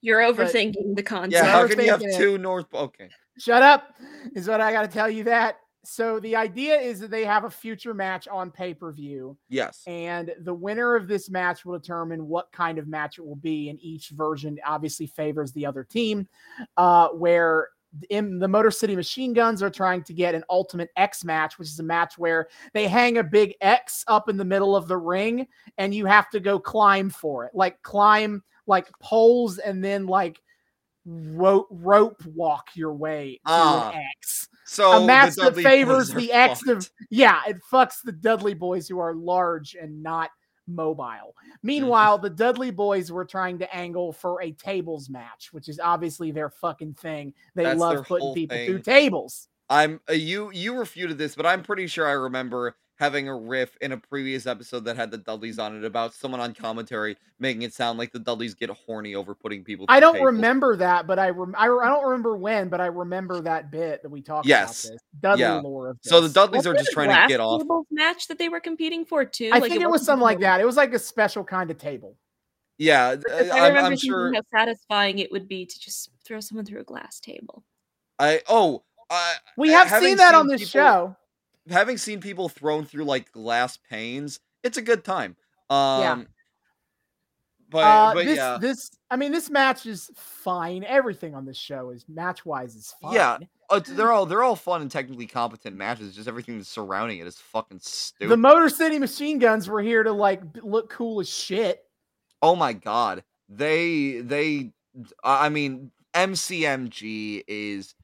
You're 0.00 0.20
overthinking 0.20 0.96
the 0.96 1.02
concept. 1.02 1.32
Yeah, 1.34 1.40
So 1.42 1.46
how 1.48 1.60
we're 1.62 1.68
can 1.68 1.80
you 1.80 1.90
have 1.90 2.00
thinking 2.00 2.16
it- 2.18 2.22
two 2.22 2.38
North 2.38 2.72
Okay. 2.74 3.08
shut 3.38 3.62
up 3.62 3.94
is 4.34 4.48
what 4.48 4.60
I 4.60 4.72
got 4.72 4.82
to 4.82 4.88
tell 4.88 5.08
you 5.10 5.24
that. 5.24 5.58
So 5.86 6.18
the 6.20 6.34
idea 6.36 6.78
is 6.78 7.00
that 7.00 7.10
they 7.10 7.24
have 7.24 7.44
a 7.44 7.50
future 7.50 7.94
match 7.94 8.26
on 8.28 8.50
pay 8.50 8.74
per 8.74 8.90
view. 8.92 9.36
Yes. 9.48 9.82
and 9.86 10.32
the 10.40 10.54
winner 10.54 10.96
of 10.96 11.08
this 11.08 11.30
match 11.30 11.64
will 11.64 11.78
determine 11.78 12.26
what 12.28 12.50
kind 12.52 12.78
of 12.78 12.88
match 12.88 13.18
it 13.18 13.26
will 13.26 13.36
be 13.36 13.68
and 13.68 13.78
each 13.80 14.08
version 14.10 14.58
obviously 14.66 15.06
favors 15.06 15.52
the 15.52 15.64
other 15.66 15.84
team 15.84 16.26
uh, 16.76 17.08
where 17.08 17.68
in 18.10 18.38
the 18.40 18.48
motor 18.48 18.70
city 18.72 18.96
machine 18.96 19.32
guns 19.32 19.62
are 19.62 19.70
trying 19.70 20.02
to 20.02 20.12
get 20.12 20.34
an 20.34 20.42
ultimate 20.50 20.90
x 20.96 21.24
match 21.24 21.58
which 21.58 21.68
is 21.68 21.78
a 21.78 21.82
match 21.82 22.18
where 22.18 22.48
they 22.72 22.88
hang 22.88 23.18
a 23.18 23.22
big 23.22 23.54
x 23.60 24.04
up 24.08 24.28
in 24.28 24.36
the 24.36 24.44
middle 24.44 24.74
of 24.74 24.88
the 24.88 24.96
ring 24.96 25.46
and 25.78 25.94
you 25.94 26.04
have 26.06 26.28
to 26.30 26.40
go 26.40 26.58
climb 26.58 27.08
for 27.08 27.44
it 27.44 27.52
like 27.54 27.80
climb 27.82 28.42
like 28.66 28.88
poles 29.00 29.58
and 29.58 29.84
then 29.84 30.06
like 30.06 30.40
rope 31.06 31.68
rope 31.70 32.20
walk 32.34 32.68
your 32.74 32.94
way 32.94 33.34
to 33.46 33.52
Ah. 33.52 33.90
an 33.92 34.02
x 34.22 34.48
So 34.74 34.90
a 34.90 35.06
match 35.06 35.34
that 35.36 35.54
favors 35.54 36.10
the 36.10 36.32
of 36.68 36.90
yeah, 37.10 37.40
it 37.46 37.58
fucks 37.72 37.96
the 38.04 38.12
Dudley 38.12 38.54
boys 38.54 38.88
who 38.88 38.98
are 38.98 39.14
large 39.14 39.76
and 39.80 40.02
not 40.02 40.30
mobile. 40.66 41.34
Meanwhile, 41.62 42.18
the 42.18 42.30
Dudley 42.30 42.70
boys 42.70 43.12
were 43.12 43.24
trying 43.24 43.58
to 43.58 43.74
angle 43.74 44.12
for 44.12 44.42
a 44.42 44.52
tables 44.52 45.08
match, 45.08 45.48
which 45.52 45.68
is 45.68 45.78
obviously 45.78 46.30
their 46.30 46.50
fucking 46.50 46.94
thing. 46.94 47.34
They 47.54 47.64
That's 47.64 47.78
love 47.78 48.06
putting 48.06 48.34
people 48.34 48.56
thing. 48.56 48.66
through 48.66 48.82
tables. 48.82 49.48
I'm 49.70 50.00
uh, 50.08 50.12
you 50.12 50.50
you 50.52 50.76
refuted 50.76 51.18
this, 51.18 51.34
but 51.34 51.46
I'm 51.46 51.62
pretty 51.62 51.86
sure 51.86 52.06
I 52.06 52.12
remember 52.12 52.76
having 52.96 53.28
a 53.28 53.36
riff 53.36 53.76
in 53.80 53.90
a 53.92 53.96
previous 53.96 54.46
episode 54.46 54.84
that 54.84 54.96
had 54.96 55.10
the 55.10 55.18
Dudleys 55.18 55.58
on 55.58 55.76
it 55.76 55.84
about 55.84 56.14
someone 56.14 56.40
on 56.40 56.54
commentary 56.54 57.16
making 57.40 57.62
it 57.62 57.74
sound 57.74 57.98
like 57.98 58.12
the 58.12 58.18
Dudleys 58.20 58.54
get 58.54 58.70
horny 58.70 59.14
over 59.16 59.34
putting 59.34 59.64
people. 59.64 59.86
I 59.88 59.98
don't 59.98 60.14
tables. 60.14 60.26
remember 60.26 60.76
that, 60.76 61.06
but 61.06 61.18
I, 61.18 61.30
rem- 61.30 61.54
I 61.58 61.64
I 61.64 61.88
don't 61.88 62.04
remember 62.04 62.36
when, 62.36 62.68
but 62.68 62.80
I 62.80 62.86
remember 62.86 63.40
that 63.40 63.70
bit 63.72 64.02
that 64.02 64.08
we 64.08 64.22
talked 64.22 64.46
Yes. 64.46 64.84
about 64.84 64.92
this 64.92 65.00
Dudley 65.20 65.40
Yeah. 65.42 65.54
lore 65.60 65.90
of 65.90 65.98
So 66.02 66.20
the. 66.20 66.28
Dudleys 66.28 66.58
Wasn't 66.60 66.76
are 66.76 66.78
just 66.78 66.92
trying 66.92 67.08
to 67.08 67.26
get 67.28 67.40
off. 67.40 67.62
match 67.90 68.28
that 68.28 68.38
they 68.38 68.48
were 68.48 68.60
competing 68.60 69.04
for 69.04 69.24
too. 69.24 69.50
I 69.52 69.58
Like, 69.58 69.70
think 69.72 69.82
it 69.82 69.86
was 69.86 69.92
wasn't 70.02 70.06
something 70.06 70.22
like 70.22 70.40
that. 70.40 70.60
It 70.60 70.64
was 70.66 70.76
like 70.76 70.94
a 70.94 70.98
special 70.98 71.42
kind 71.44 71.70
of 71.70 71.78
table. 71.78 72.16
Yeah, 72.78 73.16
Because 73.16 73.50
uh, 73.50 73.54
I 73.54 73.58
I'm, 73.58 73.68
remember 73.74 73.90
I'm 73.92 73.96
sure. 73.96 74.32
how 74.34 74.40
satisfying 74.56 75.18
it 75.20 75.30
would 75.32 75.46
be 75.48 75.64
to 75.66 75.80
just 75.80 76.10
throw 76.24 76.40
someone 76.40 76.64
through 76.64 76.80
a 76.80 76.84
glass 76.84 77.20
table. 77.20 77.64
I 78.18 78.40
oh, 78.48 78.82
I 79.10 79.34
We 79.56 79.70
have 79.70 79.90
seen 80.02 80.16
that 80.18 80.34
on 80.34 80.46
this 80.48 80.60
people- 80.62 80.70
show. 80.70 81.16
Having 81.70 81.98
seen 81.98 82.20
people 82.20 82.48
thrown 82.48 82.84
through 82.84 83.04
like 83.04 83.32
glass 83.32 83.76
panes, 83.76 84.40
it's 84.62 84.76
a 84.76 84.82
good 84.82 85.04
time. 85.04 85.36
Um, 85.70 86.26
but 87.70 87.78
uh, 87.78 88.14
but 88.14 88.24
this, 88.26 88.36
yeah, 88.36 88.58
this, 88.60 88.90
I 89.10 89.16
mean, 89.16 89.32
this 89.32 89.50
match 89.50 89.86
is 89.86 90.10
fine. 90.14 90.84
Everything 90.84 91.34
on 91.34 91.44
this 91.44 91.56
show 91.56 91.90
is 91.90 92.04
match 92.08 92.44
wise 92.44 92.74
is 92.74 92.94
fine. 93.00 93.14
Yeah, 93.14 93.38
uh, 93.70 93.80
they're 93.84 94.12
all 94.12 94.26
they're 94.26 94.42
all 94.42 94.56
fun 94.56 94.82
and 94.82 94.90
technically 94.90 95.26
competent 95.26 95.76
matches. 95.76 96.14
Just 96.14 96.28
everything 96.28 96.58
that's 96.58 96.68
surrounding 96.68 97.18
it 97.18 97.26
is 97.26 97.36
fucking 97.38 97.80
stupid. 97.80 98.30
The 98.30 98.36
Motor 98.36 98.68
City 98.68 98.98
Machine 98.98 99.38
Guns 99.38 99.68
were 99.68 99.82
here 99.82 100.02
to 100.02 100.12
like 100.12 100.42
look 100.62 100.90
cool 100.90 101.20
as 101.20 101.28
shit. 101.28 101.84
oh 102.42 102.54
my 102.54 102.72
god, 102.72 103.24
they 103.48 104.20
they. 104.20 104.72
I 105.24 105.48
mean, 105.48 105.90
MCMG 106.14 107.42
is 107.48 107.94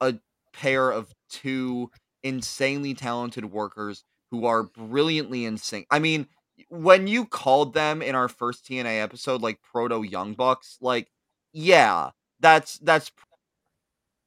a 0.00 0.14
pair 0.52 0.90
of 0.90 1.12
two 1.28 1.90
insanely 2.26 2.94
talented 2.94 3.46
workers 3.46 4.04
who 4.30 4.46
are 4.46 4.64
brilliantly 4.64 5.44
in 5.44 5.58
sync. 5.58 5.86
I 5.90 5.98
mean, 5.98 6.28
when 6.68 7.06
you 7.06 7.26
called 7.26 7.74
them 7.74 8.02
in 8.02 8.14
our 8.14 8.28
first 8.28 8.66
TNA 8.66 9.00
episode 9.00 9.42
like 9.42 9.62
proto 9.62 10.02
Young 10.02 10.34
Bucks, 10.34 10.78
like 10.80 11.10
yeah, 11.52 12.10
that's 12.40 12.78
that's 12.80 13.10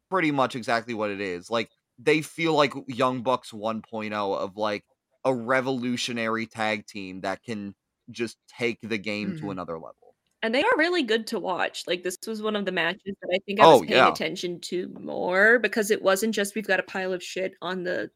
pretty 0.09 0.31
much 0.31 0.55
exactly 0.55 0.93
what 0.93 1.09
it 1.09 1.21
is. 1.21 1.49
Like 1.49 1.71
they 1.97 2.21
feel 2.21 2.53
like 2.53 2.73
Young 2.87 3.21
Bucks 3.23 3.53
1.0 3.53 4.13
of 4.37 4.57
like 4.57 4.85
a 5.25 5.33
revolutionary 5.33 6.45
tag 6.47 6.85
team 6.85 7.21
that 7.21 7.43
can 7.43 7.75
just 8.11 8.37
take 8.47 8.79
the 8.81 8.97
game 8.97 9.33
to 9.35 9.51
Mhm. 9.51 9.51
another 9.51 9.75
level. 9.75 10.08
And 10.41 10.55
they 10.55 10.63
are 10.63 10.77
really 10.77 11.03
good 11.03 11.27
to 11.27 11.39
watch. 11.39 11.83
Like 11.85 12.01
this 12.03 12.17
was 12.25 12.41
one 12.41 12.55
of 12.55 12.65
the 12.65 12.71
matches 12.71 13.15
that 13.21 13.29
I 13.33 13.39
think 13.45 13.59
I 13.59 13.67
was 13.67 13.81
Oh, 13.81 13.85
paying 13.85 13.91
yeah. 13.97 14.09
attention 14.09 14.59
to 14.61 14.87
more 15.01 15.59
because 15.59 15.91
it 15.91 16.01
wasn't 16.01 16.33
just 16.33 16.55
we've 16.55 16.67
got 16.67 16.79
a 16.79 16.83
pile 16.83 17.11
of 17.11 17.21
shit 17.21 17.55
on 17.61 17.83
the 17.83 18.09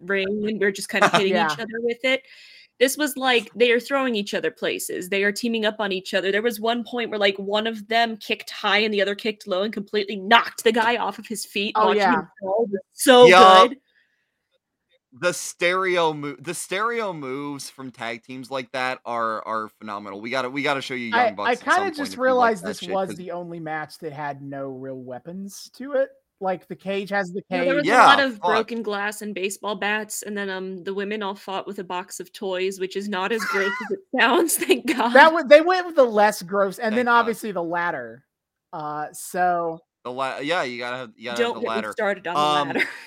ring 0.00 0.26
and 0.48 0.58
we're 0.60 0.72
just 0.72 0.88
kind 0.88 1.04
of 1.04 1.12
hitting 1.12 1.34
Yeah. 1.34 1.52
each 1.52 1.58
other 1.58 1.80
with 1.82 2.02
it. 2.04 2.22
This 2.80 2.96
was 2.96 3.16
like 3.16 3.50
they 3.54 3.72
are 3.72 3.80
throwing 3.80 4.14
each 4.14 4.32
other 4.34 4.50
places. 4.52 5.08
They 5.08 5.24
are 5.24 5.32
teaming 5.32 5.66
up 5.66 5.76
on 5.80 5.90
each 5.92 6.14
other. 6.14 6.30
There 6.30 6.42
was 6.42 6.60
one 6.60 6.84
point 6.84 7.10
where 7.10 7.18
like 7.18 7.36
one 7.36 7.66
of 7.66 7.88
them 7.88 8.16
kicked 8.16 8.50
high 8.50 8.78
and 8.78 8.94
the 8.94 9.02
other 9.02 9.16
kicked 9.16 9.46
low 9.48 9.62
and 9.64 9.72
completely 9.72 10.16
knocked 10.16 10.62
the 10.64 10.72
guy 10.72 10.96
off 10.96 11.18
of 11.18 11.26
his 11.26 11.44
feet. 11.44 11.72
Oh, 11.74 11.86
watching 11.88 12.00
yeah. 12.02 12.20
him 12.20 12.28
fall 12.40 12.68
so 12.94 13.26
Yeah. 13.26 13.66
good. 13.68 13.78
The 15.20 15.32
stereo 15.32 16.12
mo- 16.12 16.36
the 16.38 16.54
stereo 16.54 17.12
moves 17.12 17.70
from 17.70 17.90
tag 17.90 18.22
teams 18.22 18.50
like 18.50 18.70
that 18.72 19.00
are 19.04 19.42
are 19.46 19.68
phenomenal. 19.80 20.20
We 20.20 20.30
got 20.30 20.42
to 20.42 20.50
we 20.50 20.62
got 20.62 20.74
to 20.74 20.82
show 20.82 20.94
you 20.94 21.06
Young 21.06 21.18
I, 21.20 21.32
Bucks. 21.32 21.48
I 21.48 21.52
at 21.52 21.58
some 21.58 21.66
kind 21.68 21.88
of 21.90 21.96
just 21.96 22.12
if 22.12 22.16
you 22.16 22.22
like 22.22 22.26
realized 22.26 22.64
this 22.64 22.78
shit, 22.80 22.90
was 22.90 23.08
'cause- 23.08 23.16
the 23.16 23.30
only 23.32 23.58
match 23.60 23.98
that 23.98 24.12
had 24.12 24.42
no 24.42 24.68
real 24.68 24.98
weapons 25.00 25.70
to 25.76 25.92
it. 25.92 26.10
Like 26.40 26.68
the 26.68 26.76
cage 26.76 27.10
has 27.10 27.32
the 27.32 27.42
Yeah, 27.50 27.58
cage. 27.58 27.66
there 27.66 27.74
was 27.76 27.84
Yeah, 27.86 28.04
a 28.04 28.06
lot 28.06 28.20
of 28.20 28.32
fuck. 28.34 28.42
broken 28.42 28.82
glass 28.82 29.22
and 29.22 29.34
baseball 29.34 29.74
bats, 29.74 30.22
and 30.22 30.36
then 30.38 30.48
um 30.50 30.84
the 30.84 30.94
women 30.94 31.20
all 31.22 31.34
fought 31.34 31.66
with 31.66 31.80
a 31.80 31.84
box 31.84 32.20
of 32.20 32.32
toys, 32.32 32.78
which 32.78 32.94
is 32.96 33.08
not 33.08 33.32
as 33.32 33.42
gross 33.46 33.72
as 33.90 33.96
it 33.98 34.00
sounds. 34.20 34.56
Thank 34.56 34.86
God. 34.86 35.14
that 35.14 35.32
would 35.32 35.48
they 35.48 35.62
went 35.62 35.84
with 35.86 35.96
the 35.96 36.04
less 36.04 36.42
gross, 36.42 36.78
and 36.78 36.92
Thank 36.92 36.96
then 36.96 37.06
God. 37.06 37.18
obviously 37.18 37.50
the 37.50 37.62
ladder. 37.62 38.24
Uh, 38.72 39.06
so 39.12 39.80
the 40.04 40.12
la- 40.12 40.38
yeah, 40.38 40.62
you 40.62 40.78
got 40.78 40.90
to 40.92 40.96
have 40.98 41.12
you 41.16 41.24
got 41.30 41.36
to 41.38 41.42
Don't 41.42 41.54
the 41.54 41.60
get 41.62 41.64
me 41.70 41.74
ladder. 41.74 41.92
started 41.92 42.26
on 42.28 42.34
the 42.34 42.40
Um, 42.40 42.68
ladder. 42.68 42.88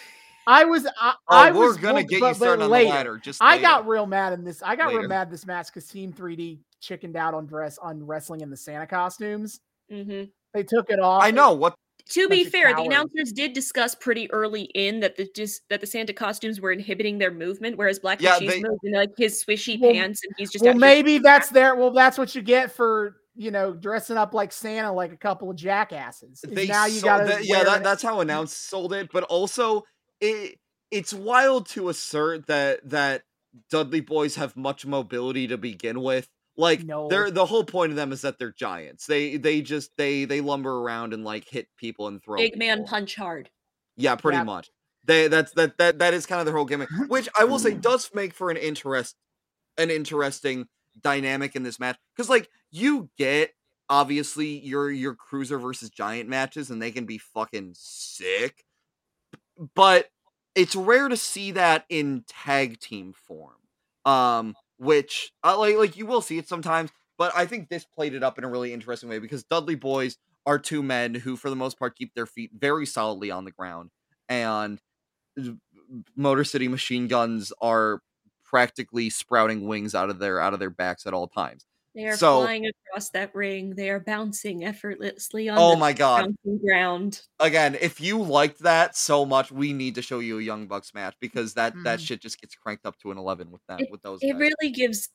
I 0.48 0.64
was 0.66 0.86
I, 0.86 0.92
Oh, 1.12 1.14
I 1.30 1.52
we're 1.52 1.68
was 1.68 1.78
gonna 1.78 1.96
whooped, 2.00 2.10
get 2.10 2.16
you 2.18 2.22
but 2.22 2.36
started 2.36 2.64
on 2.64 2.70
later. 2.70 2.86
the 2.90 2.96
ladder. 2.96 3.18
Just 3.18 3.42
I 3.42 3.58
got 3.60 3.88
real 3.88 4.06
mad 4.06 4.34
in 4.34 4.44
this. 4.44 4.62
I 4.64 4.76
got 4.76 4.94
real 4.94 5.08
mad 5.08 5.30
this 5.32 5.46
match 5.46 5.68
because 5.68 5.88
Team 5.88 6.12
3D 6.14 6.60
chickened 6.80 7.16
out 7.16 7.34
on 7.34 7.46
dress 7.46 7.78
on 7.78 8.06
wrestling 8.06 8.42
in 8.42 8.50
the 8.50 8.58
Santa 8.58 8.88
costumes. 8.88 9.60
hmm 9.90 10.24
They 10.54 10.64
took 10.64 10.90
it 10.90 11.00
off. 11.00 11.22
I 11.24 11.32
know 11.32 11.54
what 11.54 11.76
To 12.10 12.28
be 12.28 12.38
bunch 12.38 12.48
of 12.48 12.52
fair, 12.52 12.76
the 12.76 12.82
announcers 12.84 13.32
did 13.32 13.54
discuss 13.54 13.94
pretty 13.94 14.30
early 14.32 14.64
in 14.74 15.00
that 15.02 15.16
the 15.16 15.30
just 15.36 15.62
that 15.70 15.80
the 15.82 15.88
Santa 15.88 16.14
costumes 16.14 16.60
were 16.60 16.72
inhibiting 16.72 17.18
their 17.20 17.32
movement, 17.32 17.78
whereas 17.78 18.00
Black 18.00 18.20
Yeah, 18.22 18.32
Machine's 18.34 18.54
they- 18.54 18.62
moved 18.64 18.80
in 18.84 18.94
like 18.94 19.12
his 19.18 19.44
swishy 19.44 19.80
Well- 19.80 19.94
pants, 19.94 20.22
and 20.26 20.34
he's 20.38 20.52
just 20.52 20.66
well, 20.66 20.74
maybe 20.74 21.20
that's 21.20 21.50
there. 21.50 21.76
Well, 21.76 21.92
that's 21.92 22.18
what 22.18 22.34
you 22.36 22.42
get 22.42 22.72
for 22.72 23.18
you 23.36 23.52
know 23.52 23.74
dressing 23.74 24.18
up 24.18 24.34
like 24.34 24.52
Santa, 24.52 24.92
like 24.92 25.14
a 25.14 25.18
couple 25.18 25.50
of 25.52 25.56
jackasses. 25.56 26.44
they 26.48 26.68
now 26.68 26.86
you 26.88 27.00
got 27.02 27.20
to 27.28 27.40
yeah 27.46 27.64
that, 27.64 27.82
that's 27.84 28.04
how 28.04 28.20
announced 28.20 28.68
sold 28.70 28.92
it 28.92 29.10
but 29.14 29.24
also 29.26 29.84
it 30.22 30.58
it's 30.92 31.14
wild 31.14 31.68
to 31.70 31.90
assert 31.90 32.48
that 32.48 32.88
that 32.90 33.24
dudley 33.70 34.02
boys 34.02 34.36
have 34.36 34.56
much 34.56 34.86
mobility 34.86 35.48
to 35.48 35.58
begin 35.58 36.02
with 36.02 36.30
like 36.58 36.84
No. 36.84 37.08
they're 37.10 37.32
the 37.32 37.46
whole 37.46 37.64
point 37.66 37.92
of 37.92 37.96
them 37.98 38.12
is 38.12 38.22
that 38.22 38.40
they're 38.40 38.52
giants 38.54 39.06
they 39.08 39.38
they 39.38 39.62
just 39.62 39.92
they 39.98 40.26
they 40.26 40.40
lumber 40.42 40.80
around 40.80 41.14
and 41.14 41.24
like 41.26 41.48
hit 41.48 41.68
people 41.78 42.08
and 42.08 42.24
throw 42.24 42.38
big 42.38 42.58
man 42.58 42.86
punch 42.86 43.16
hard. 43.16 43.50
yeah 43.98 44.16
pretty 44.16 44.38
Yep. 44.38 44.46
much 44.46 44.70
they 45.04 45.28
that's 45.28 45.52
that 45.54 45.78
that 45.80 46.00
that 46.00 46.14
is 46.14 46.26
kind 46.26 46.40
of 46.40 46.46
their 46.46 46.56
whole 46.56 46.66
gimmick 46.66 46.90
which 47.08 47.28
i 47.38 47.44
will 47.44 47.60
say 47.60 47.74
does 47.74 48.10
make 48.14 48.34
for 48.34 48.52
an 48.52 48.58
interest 48.58 49.16
an 49.78 49.90
interesting 49.90 50.68
dynamic 51.02 51.56
in 51.56 51.64
this 51.64 51.80
match 51.80 51.98
because 52.16 52.30
like 52.30 52.50
you 52.70 53.10
get 53.18 53.52
obviously 53.90 54.60
your 54.60 54.90
your 54.92 55.16
cruiser 55.16 55.58
versus 55.58 55.90
giant 55.90 56.30
matches 56.30 56.70
and 56.70 56.82
they 56.82 56.92
can 56.92 57.06
be 57.06 57.18
fucking 57.18 57.74
sick 57.76 58.64
but 59.76 60.10
it's 60.56 60.76
rare 60.76 61.08
to 61.08 61.18
see 61.18 61.52
that 61.52 61.86
in 61.90 62.24
tag 62.28 62.80
team 62.80 63.14
form 63.14 63.54
um 64.06 64.56
which 64.78 65.32
uh, 65.44 65.58
like 65.58 65.76
like 65.78 65.98
you 65.98 66.06
will 66.06 66.22
see 66.22 66.38
it 66.38 66.48
sometimes 66.48 66.90
but 67.18 67.32
i 67.36 67.46
think 67.46 67.70
this 67.70 67.86
played 67.86 68.14
it 68.14 68.24
up 68.24 68.38
in 68.38 68.44
a 68.44 68.50
really 68.50 68.74
interesting 68.74 69.10
way 69.10 69.20
because 69.20 69.44
dudley 69.44 69.76
boys 69.76 70.18
are 70.46 70.58
two 70.58 70.82
men 70.82 71.14
who 71.14 71.36
for 71.36 71.50
the 71.50 71.56
most 71.56 71.78
part 71.78 71.96
keep 71.96 72.14
their 72.16 72.26
feet 72.26 72.50
very 72.58 72.86
solidly 72.86 73.30
on 73.30 73.46
the 73.46 73.52
ground 73.52 73.92
and 74.28 74.80
motor 76.16 76.44
city 76.44 76.68
machine 76.68 77.08
guns 77.08 77.52
are 77.62 78.02
practically 78.44 79.10
sprouting 79.10 79.68
wings 79.68 79.96
out 79.96 80.10
of 80.10 80.20
their 80.20 80.40
out 80.40 80.54
of 80.54 80.60
their 80.60 80.70
backs 80.70 81.06
at 81.06 81.14
all 81.14 81.28
times 81.28 81.66
They 81.96 82.06
are 82.06 82.16
So- 82.16 82.42
flying 82.44 82.66
across 82.68 83.10
that 83.10 83.36
ring. 83.36 83.76
They 83.76 83.90
are 83.90 84.00
bouncing 84.00 84.64
effortlessly 84.64 85.50
on 85.50 85.58
oh 85.58 85.72
the 85.72 85.78
my 85.78 85.94
god 85.94 86.34
ground. 86.66 87.22
again 87.40 87.76
if 87.82 88.00
you 88.00 88.22
liked 88.22 88.60
that 88.60 88.96
so 88.96 89.26
much 89.26 89.52
we 89.52 89.74
need 89.74 89.96
to 89.96 90.02
show 90.02 90.20
you 90.20 90.40
a 90.40 90.42
young 90.42 90.68
bucks 90.68 90.94
match 90.94 91.16
because 91.20 91.54
that 91.56 91.74
that 91.84 92.00
Mhm. 92.00 92.06
shit 92.08 92.22
just 92.22 92.40
gets 92.40 92.56
cranked 92.56 92.86
up 92.86 92.98
to 93.00 93.12
an 93.12 93.18
11 93.18 93.52
with 93.52 93.62
that 93.68 93.82
It- 93.82 93.92
with 93.92 94.02
those 94.04 94.20
It 94.22 94.32
guys. 94.34 94.40
really 94.40 94.72
gives 94.72 95.10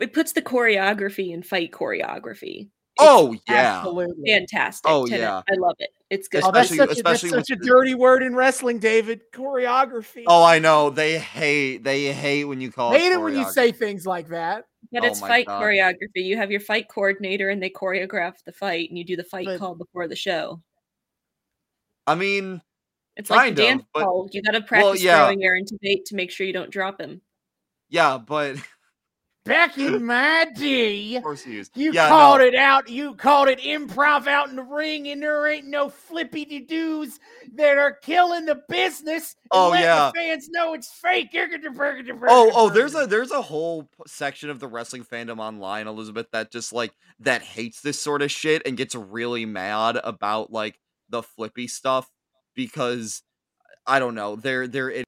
it 0.00 0.12
puts 0.12 0.32
the 0.32 0.42
choreography 0.42 1.32
in 1.32 1.44
fight 1.44 1.70
choreography. 1.70 2.70
Oh 2.98 3.34
yeah 3.48 3.78
absolutely. 3.78 4.30
Fantastic. 4.30 4.90
Oh, 4.90 5.06
10 5.06 5.18
yeah. 5.20 5.42
I 5.50 5.54
love 5.56 5.74
it. 5.78 5.90
It's 6.08 6.28
good. 6.28 6.42
Oh, 6.44 6.50
that's 6.52 6.70
Especially- 6.70 6.94
such, 6.94 7.00
a, 7.00 7.02
that's 7.02 7.30
such 7.30 7.50
a 7.50 7.56
the- 7.56 7.64
dirty 7.66 7.94
word 7.94 8.22
in 8.22 8.34
wrestling, 8.34 8.78
David. 8.78 9.20
Choreography. 9.32 10.24
oh 10.26 10.42
i 10.44 10.58
know 10.58 10.90
they 10.90 11.18
hate 11.18 11.82
they 11.84 12.12
hate 12.12 12.44
when 12.44 12.60
you 12.60 12.70
call 12.70 12.92
hate 12.92 13.06
it 13.06 13.12
it 13.12 13.20
when 13.20 13.36
you 13.36 13.44
say 13.50 13.72
things 13.72 14.06
like 14.06 14.28
that. 14.28 14.64
But 14.92 15.02
Oh 15.02 15.06
it's 15.08 15.20
fight 15.20 15.46
God. 15.46 15.62
choreography. 15.62 16.24
You 16.24 16.36
have 16.36 16.50
your 16.52 16.60
fight 16.60 16.86
coordinator 16.88 17.50
and 17.50 17.60
they 17.62 17.70
choreograph 17.70 18.34
the 18.44 18.52
fight 18.52 18.88
and 18.88 18.96
you 18.96 19.04
do 19.04 19.16
the 19.16 19.24
fight 19.24 19.46
But- 19.46 19.58
call 19.58 19.74
before 19.74 20.06
the 20.08 20.16
show. 20.16 20.62
i 22.06 22.14
mean 22.14 22.62
It's 23.16 23.30
like 23.30 23.40
Kind 23.40 23.56
the 23.56 23.62
of, 23.62 23.68
dance 23.68 23.82
but- 23.92 24.04
call. 24.04 24.28
You 24.32 24.42
gotta 24.42 24.60
practice 24.62 25.02
yeah. 25.02 25.24
throwing 25.24 25.42
Aaron 25.42 25.64
to 25.66 25.78
bait 25.82 26.04
to 26.06 26.14
make 26.14 26.30
sure 26.30 26.46
you 26.46 26.52
don't 26.52 26.70
drop 26.70 27.00
him. 27.00 27.20
yeah 27.88 28.16
but 28.18 28.56
Back 29.46 29.78
in 29.78 30.04
my 30.04 30.46
day, 30.56 31.14
of 31.14 31.22
course 31.22 31.42
he 31.44 31.58
is 31.58 31.70
you 31.76 31.92
yeah, 31.92 32.08
called 32.08 32.40
no. 32.40 32.46
it 32.46 32.54
out. 32.56 32.88
You 32.88 33.14
called 33.14 33.48
it 33.48 33.60
improv 33.60 34.26
out 34.26 34.48
in 34.48 34.56
the 34.56 34.62
ring, 34.62 35.06
and 35.08 35.22
there 35.22 35.46
ain't 35.46 35.66
no 35.66 35.88
flippy 35.88 36.44
de 36.44 36.60
doos 36.60 37.20
that 37.54 37.78
are 37.78 37.92
killing 37.92 38.44
the 38.44 38.60
business. 38.68 39.36
and 39.44 39.48
Oh, 39.52 39.72
yeah. 39.72 40.10
the 40.12 40.20
fans 40.20 40.48
know 40.48 40.74
it's 40.74 40.90
fake. 40.90 41.30
Oh, 41.34 42.50
oh, 42.54 42.70
there's 42.70 42.96
a 42.96 43.06
there's 43.06 43.30
a 43.30 43.40
whole 43.40 43.88
section 44.06 44.50
of 44.50 44.58
the 44.58 44.66
wrestling 44.66 45.04
fandom 45.04 45.38
online, 45.38 45.86
Elizabeth, 45.86 46.26
that 46.32 46.50
just 46.50 46.72
like 46.72 46.92
that 47.20 47.42
hates 47.42 47.80
this 47.80 48.00
sort 48.00 48.22
of 48.22 48.32
shit 48.32 48.62
and 48.66 48.76
gets 48.76 48.96
really 48.96 49.46
mad 49.46 49.98
about 50.02 50.50
like 50.50 50.80
the 51.08 51.22
flippy 51.22 51.68
stuff 51.68 52.10
because 52.56 53.22
I 53.86 54.00
don't 54.00 54.16
know, 54.16 54.34
they're 54.34 54.66
they're 54.66 55.04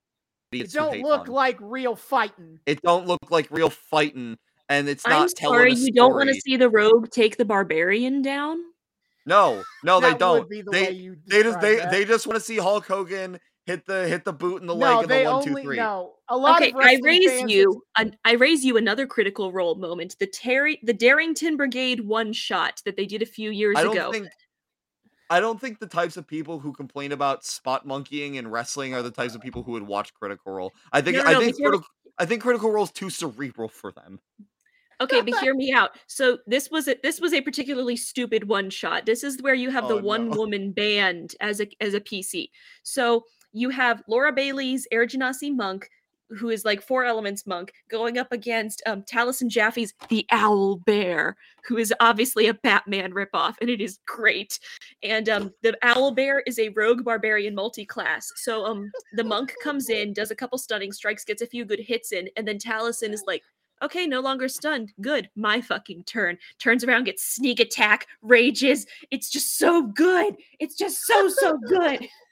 It 0.52 0.72
don't 0.72 1.00
look 1.02 1.26
fun. 1.26 1.34
like 1.34 1.56
real 1.60 1.94
fighting. 1.96 2.60
it 2.66 2.80
don't 2.82 3.06
look 3.06 3.20
like 3.30 3.48
real 3.50 3.70
fighting, 3.70 4.38
and 4.68 4.88
it's 4.88 5.04
I'm 5.06 5.12
not 5.12 5.30
telling 5.36 5.58
sorry, 5.58 5.72
a 5.72 5.74
you 5.74 5.92
don't 5.92 6.14
want 6.14 6.28
to 6.28 6.40
see 6.40 6.56
the 6.56 6.70
rogue 6.70 7.10
take 7.10 7.36
the 7.36 7.44
barbarian 7.44 8.22
down? 8.22 8.58
No, 9.26 9.62
no, 9.84 10.00
they 10.00 10.14
don't. 10.14 10.48
the 10.48 10.62
They 10.70 11.10
they 11.26 11.42
just 11.42 11.60
they 11.60 11.76
that. 11.76 11.90
they 11.90 12.04
just 12.06 12.26
want 12.26 12.38
to 12.38 12.44
see 12.44 12.56
Hulk 12.56 12.86
Hogan 12.86 13.38
hit 13.66 13.84
the 13.84 14.08
hit 14.08 14.24
the 14.24 14.32
boot 14.32 14.62
in 14.62 14.66
the 14.66 14.74
no, 14.74 14.80
leg 14.80 15.02
in 15.02 15.08
they 15.10 15.24
the 15.24 15.30
one 15.30 15.44
two 15.44 15.50
only 15.50 15.62
three. 15.62 15.76
no. 15.76 16.14
A 16.30 16.36
lot 16.36 16.62
Okay, 16.62 16.70
of 16.70 16.76
I 16.80 16.98
raise 17.02 17.28
fans 17.28 17.52
you. 17.52 17.82
An, 17.98 18.16
I 18.24 18.32
raise 18.32 18.64
you 18.64 18.78
another 18.78 19.06
critical 19.06 19.52
role 19.52 19.74
moment. 19.74 20.16
The 20.18 20.26
Terry, 20.26 20.80
the 20.82 20.94
Darrington 20.94 21.58
Brigade 21.58 22.00
one 22.00 22.32
shot 22.32 22.80
that 22.86 22.96
they 22.96 23.04
did 23.04 23.20
a 23.20 23.26
few 23.26 23.50
years 23.50 23.76
I 23.76 23.82
don't 23.82 23.96
ago. 23.96 24.12
think 24.12 24.28
I 25.30 25.40
don't 25.40 25.60
think 25.60 25.78
the 25.78 25.86
types 25.86 26.16
of 26.16 26.26
people 26.26 26.58
who 26.58 26.72
complain 26.72 27.12
about 27.12 27.44
spot 27.44 27.86
monkeying 27.86 28.38
and 28.38 28.50
wrestling 28.50 28.94
are 28.94 29.02
the 29.02 29.10
types 29.10 29.34
of 29.34 29.40
people 29.40 29.62
who 29.62 29.72
would 29.72 29.82
watch 29.82 30.14
Critical 30.14 30.52
Role. 30.52 30.72
I 30.92 31.00
think 31.00 31.16
No, 31.16 31.22
no, 31.24 31.28
I 31.28 31.32
no, 31.34 31.40
think 31.40 31.56
critical 31.56 31.86
I 32.18 32.26
think 32.26 32.42
Critical 32.42 32.70
Role 32.70 32.84
is 32.84 32.90
too 32.90 33.10
cerebral 33.10 33.68
for 33.68 33.92
them. 33.92 34.20
Okay, 35.00 35.20
but 35.20 35.38
hear 35.38 35.54
me 35.54 35.72
out. 35.72 35.90
So 36.08 36.38
this 36.46 36.70
was 36.70 36.88
a 36.88 36.96
this 37.02 37.20
was 37.20 37.32
a 37.32 37.40
particularly 37.40 37.96
stupid 37.96 38.48
one 38.48 38.68
shot. 38.68 39.06
This 39.06 39.22
is 39.22 39.40
where 39.40 39.54
you 39.54 39.70
have 39.70 39.86
the 39.86 39.94
oh, 39.94 40.02
one 40.02 40.30
woman 40.30 40.72
band 40.72 41.34
as 41.40 41.60
a 41.60 41.68
as 41.80 41.94
a 41.94 42.00
PC. 42.00 42.50
So 42.82 43.24
you 43.52 43.70
have 43.70 44.02
Laura 44.08 44.32
Bailey's 44.32 44.88
Air 44.90 45.06
Genasi 45.06 45.54
Monk, 45.54 45.88
who 46.30 46.50
is 46.50 46.64
like 46.64 46.82
four 46.82 47.04
elements 47.04 47.46
monk, 47.46 47.72
going 47.88 48.18
up 48.18 48.32
against 48.32 48.82
um 48.86 49.02
Taliesin 49.02 49.48
Jaffe's 49.48 49.94
The 50.08 50.26
Owl 50.30 50.76
Bear, 50.76 51.36
who 51.64 51.76
is 51.76 51.92
obviously 52.00 52.48
a 52.48 52.54
Batman 52.54 53.12
ripoff, 53.12 53.54
and 53.60 53.70
it 53.70 53.80
is 53.80 53.98
great. 54.06 54.58
And 55.02 55.28
um 55.28 55.52
the 55.62 55.76
Owl 55.82 56.12
Bear 56.12 56.40
is 56.46 56.58
a 56.58 56.70
rogue 56.70 57.04
barbarian 57.04 57.54
multi-class. 57.54 58.30
So 58.36 58.64
um 58.64 58.90
the 59.14 59.24
monk 59.24 59.54
comes 59.62 59.90
in, 59.90 60.12
does 60.12 60.30
a 60.30 60.36
couple 60.36 60.58
stunning 60.58 60.92
strikes, 60.92 61.24
gets 61.24 61.42
a 61.42 61.46
few 61.46 61.64
good 61.64 61.80
hits 61.80 62.12
in, 62.12 62.28
and 62.36 62.46
then 62.46 62.58
Taliesin 62.58 63.12
is 63.12 63.24
like 63.26 63.42
okay, 63.82 64.06
no 64.06 64.20
longer 64.20 64.48
stunned. 64.48 64.92
Good. 65.00 65.30
My 65.36 65.60
fucking 65.60 66.04
turn. 66.04 66.38
Turns 66.58 66.84
around, 66.84 67.04
gets 67.04 67.24
sneak 67.24 67.60
attack, 67.60 68.06
rages. 68.22 68.86
It's 69.10 69.30
just 69.30 69.58
so 69.58 69.82
good. 69.82 70.36
It's 70.58 70.76
just 70.76 71.06
so, 71.06 71.28
so 71.28 71.58
good. 71.58 72.08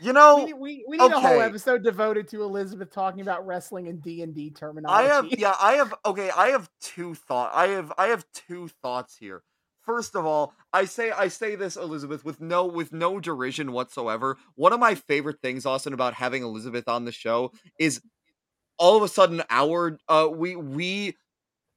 You 0.00 0.12
We 0.12 0.12
know, 0.12 0.44
need, 0.44 0.54
we, 0.54 0.84
we 0.88 0.96
need 0.98 1.12
a 1.12 1.20
whole 1.20 1.40
episode 1.40 1.82
devoted 1.82 2.28
to 2.28 2.42
Elizabeth 2.42 2.90
talking 2.90 3.20
about 3.20 3.46
wrestling 3.46 3.88
and 3.88 4.02
D 4.02 4.22
and 4.22 4.34
D 4.34 4.50
terminology. 4.50 5.10
I 5.10 5.14
have 5.14 5.26
yeah, 5.38 5.54
I 5.60 5.74
have 5.74 5.94
okay, 6.04 6.30
I 6.30 6.48
have 6.48 6.68
two 6.80 7.14
thought. 7.14 7.52
I 7.54 7.68
have 7.68 7.92
I 7.96 8.08
have 8.08 8.24
two 8.32 8.68
thoughts 8.68 9.16
here. 9.16 9.42
first 9.84 10.16
of 10.16 10.24
all, 10.26 10.54
I 10.72 10.84
say 10.86 11.10
I 11.10 11.28
say 11.28 11.54
this, 11.56 11.76
Elizabeth, 11.76 12.24
with 12.24 12.40
no 12.40 12.66
with 12.66 12.92
no 12.92 13.20
derision 13.20 13.72
whatsoever. 13.72 14.36
One 14.56 14.72
of 14.72 14.80
my 14.80 14.94
favorite 14.94 15.40
things, 15.40 15.66
Austin, 15.66 15.92
about 15.92 16.14
having 16.14 16.42
Elizabeth 16.42 16.88
on 16.88 17.04
the 17.04 17.12
show 17.12 17.52
is 17.78 18.00
all 18.78 18.96
of 18.96 19.02
a 19.02 19.08
sudden 19.08 19.42
our 19.50 19.98
uh 20.08 20.28
we 20.32 20.56
we 20.56 21.16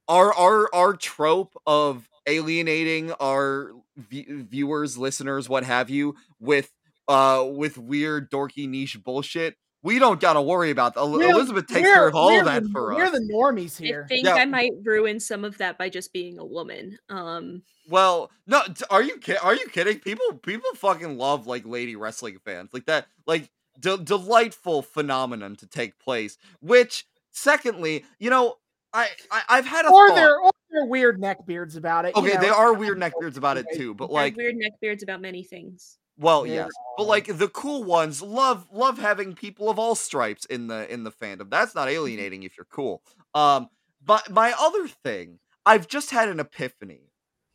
our 0.08 0.32
our 0.34 0.68
our 0.74 0.94
trope 0.94 1.54
of 1.66 2.08
alienating 2.26 3.12
our 3.12 3.72
v- 3.96 4.26
viewers, 4.28 4.98
listeners, 4.98 5.48
what 5.48 5.64
have 5.64 5.90
you, 5.90 6.14
with 6.40 6.70
uh 7.08 7.44
with 7.48 7.78
weird 7.78 8.30
dorky 8.30 8.68
niche 8.68 9.02
bullshit. 9.02 9.56
We 9.82 10.00
don't 10.00 10.20
gotta 10.20 10.42
worry 10.42 10.70
about 10.70 10.94
that. 10.94 11.06
We're- 11.06 11.30
Elizabeth 11.30 11.68
takes 11.68 11.80
care 11.80 12.08
of 12.08 12.14
all 12.16 12.36
of 12.38 12.44
that 12.46 12.64
the- 12.64 12.68
for 12.70 12.92
us. 12.92 12.96
We're 12.98 13.10
the 13.10 13.32
normies 13.32 13.78
here. 13.78 13.86
I 13.86 13.88
here. 13.88 14.06
think 14.08 14.26
Yeah. 14.26 14.34
I 14.34 14.44
might 14.44 14.72
ruin 14.82 15.20
some 15.20 15.44
of 15.44 15.56
that 15.58 15.78
by 15.78 15.88
just 15.88 16.12
being 16.12 16.38
a 16.38 16.44
woman. 16.44 16.98
Um, 17.08 17.62
Well, 17.88 18.30
no, 18.46 18.62
are 18.90 19.02
you 19.02 19.18
ki- 19.18 19.36
are 19.36 19.54
you 19.54 19.66
kidding? 19.68 20.00
People 20.00 20.34
people 20.38 20.70
fucking 20.74 21.16
love 21.16 21.46
like 21.46 21.64
lady 21.64 21.94
wrestling 21.96 22.38
fans. 22.44 22.70
Like 22.72 22.86
that 22.86 23.06
like 23.26 23.50
de- 23.78 23.98
delightful 23.98 24.82
phenomenon 24.82 25.54
to 25.56 25.66
take 25.66 25.98
place. 26.00 26.36
Which 26.60 27.06
secondly, 27.30 28.04
you 28.18 28.30
know, 28.30 28.56
I, 28.92 29.08
I 29.30 29.42
I've 29.48 29.66
had 29.66 29.84
a 29.84 29.90
or 29.90 30.08
thought. 30.08 30.14
they're 30.16 30.40
or 30.40 30.50
they're 30.70 30.86
weird 30.86 31.20
neckbeards 31.20 31.76
about 31.76 32.04
it. 32.04 32.16
you 32.16 32.22
Okay, 32.22 32.34
know. 32.34 32.40
there 32.40 32.52
are 32.54 32.74
weird 32.74 32.98
neckbeards 32.98 33.36
about 33.36 33.56
it 33.58 33.66
too, 33.74 33.94
but 33.94 34.10
like 34.10 34.36
weird 34.36 34.56
neckbeards 34.56 35.02
about 35.04 35.20
many 35.20 35.44
things. 35.44 35.98
Well, 36.18 36.46
There 36.46 36.48
yes. 36.48 36.78
But 36.96 37.06
like 37.06 37.26
the 37.26 37.48
cool 37.48 37.84
ones 37.84 38.22
love 38.22 38.68
love 38.72 38.98
having 38.98 39.34
people 39.34 39.70
of 39.70 39.78
all 39.78 39.94
stripes 39.94 40.44
in 40.46 40.66
the 40.66 40.92
in 40.92 41.04
the 41.04 41.12
fandom. 41.12 41.50
That's 41.50 41.74
Mm-hmm. 41.76 41.76
not 41.76 41.88
alienating 41.88 42.42
if 42.42 42.56
you're 42.58 42.66
cool. 42.66 43.02
Um 43.34 43.68
but 44.02 44.30
my 44.30 44.54
other 44.58 44.88
thing, 44.88 45.40
I've 45.66 45.88
just 45.88 46.10
had 46.10 46.28
an 46.28 46.40
epiphany 46.40 47.12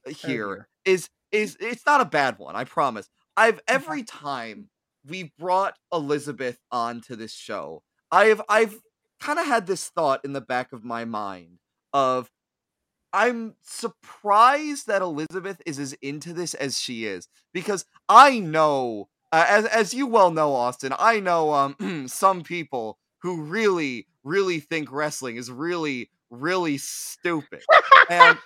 here 0.07 0.49
dear. 0.49 0.68
is 0.85 1.10
is 1.31 1.57
it's 1.60 1.85
not 1.85 2.02
a 2.02 2.06
bad 2.06 2.40
one, 2.40 2.56
I 2.56 2.64
promise. 2.64 3.10
I've 3.35 3.60
every 3.68 4.03
time 4.03 4.69
we 5.06 5.34
brought 5.38 5.77
Elizabeth 5.91 6.60
onto 6.72 7.15
this 7.15 7.34
show, 7.34 7.84
I've 8.11 8.41
I've 8.49 8.80
kind 9.19 9.40
of 9.40 9.45
had 9.45 9.68
this 9.68 9.90
thought 9.90 10.23
in 10.23 10.34
the 10.34 10.41
back 10.41 10.72
of 10.73 10.84
my 10.84 11.06
mind 11.06 11.60
of 11.94 12.31
I'm 13.14 13.56
surprised 13.61 14.88
that 14.88 15.02
Elizabeth 15.02 15.61
is 15.65 15.80
as 15.80 15.94
into 16.02 16.34
this 16.34 16.53
as 16.56 16.81
she 16.81 17.06
is 17.06 17.27
because 17.53 17.85
I 18.10 18.40
know 18.40 19.10
uh, 19.31 19.45
as 19.48 19.65
as 19.65 19.94
you 19.94 20.07
well 20.07 20.31
know 20.31 20.53
Austin, 20.53 20.94
I 20.98 21.19
know 21.19 21.53
um 21.53 22.06
some 22.07 22.44
people 22.44 22.98
who 23.22 23.44
really 23.44 24.07
really 24.23 24.60
think 24.60 24.91
wrestling 24.91 25.38
is 25.38 25.52
really 25.52 26.10
really 26.30 26.77
stupid. 26.77 27.61
and 28.10 28.38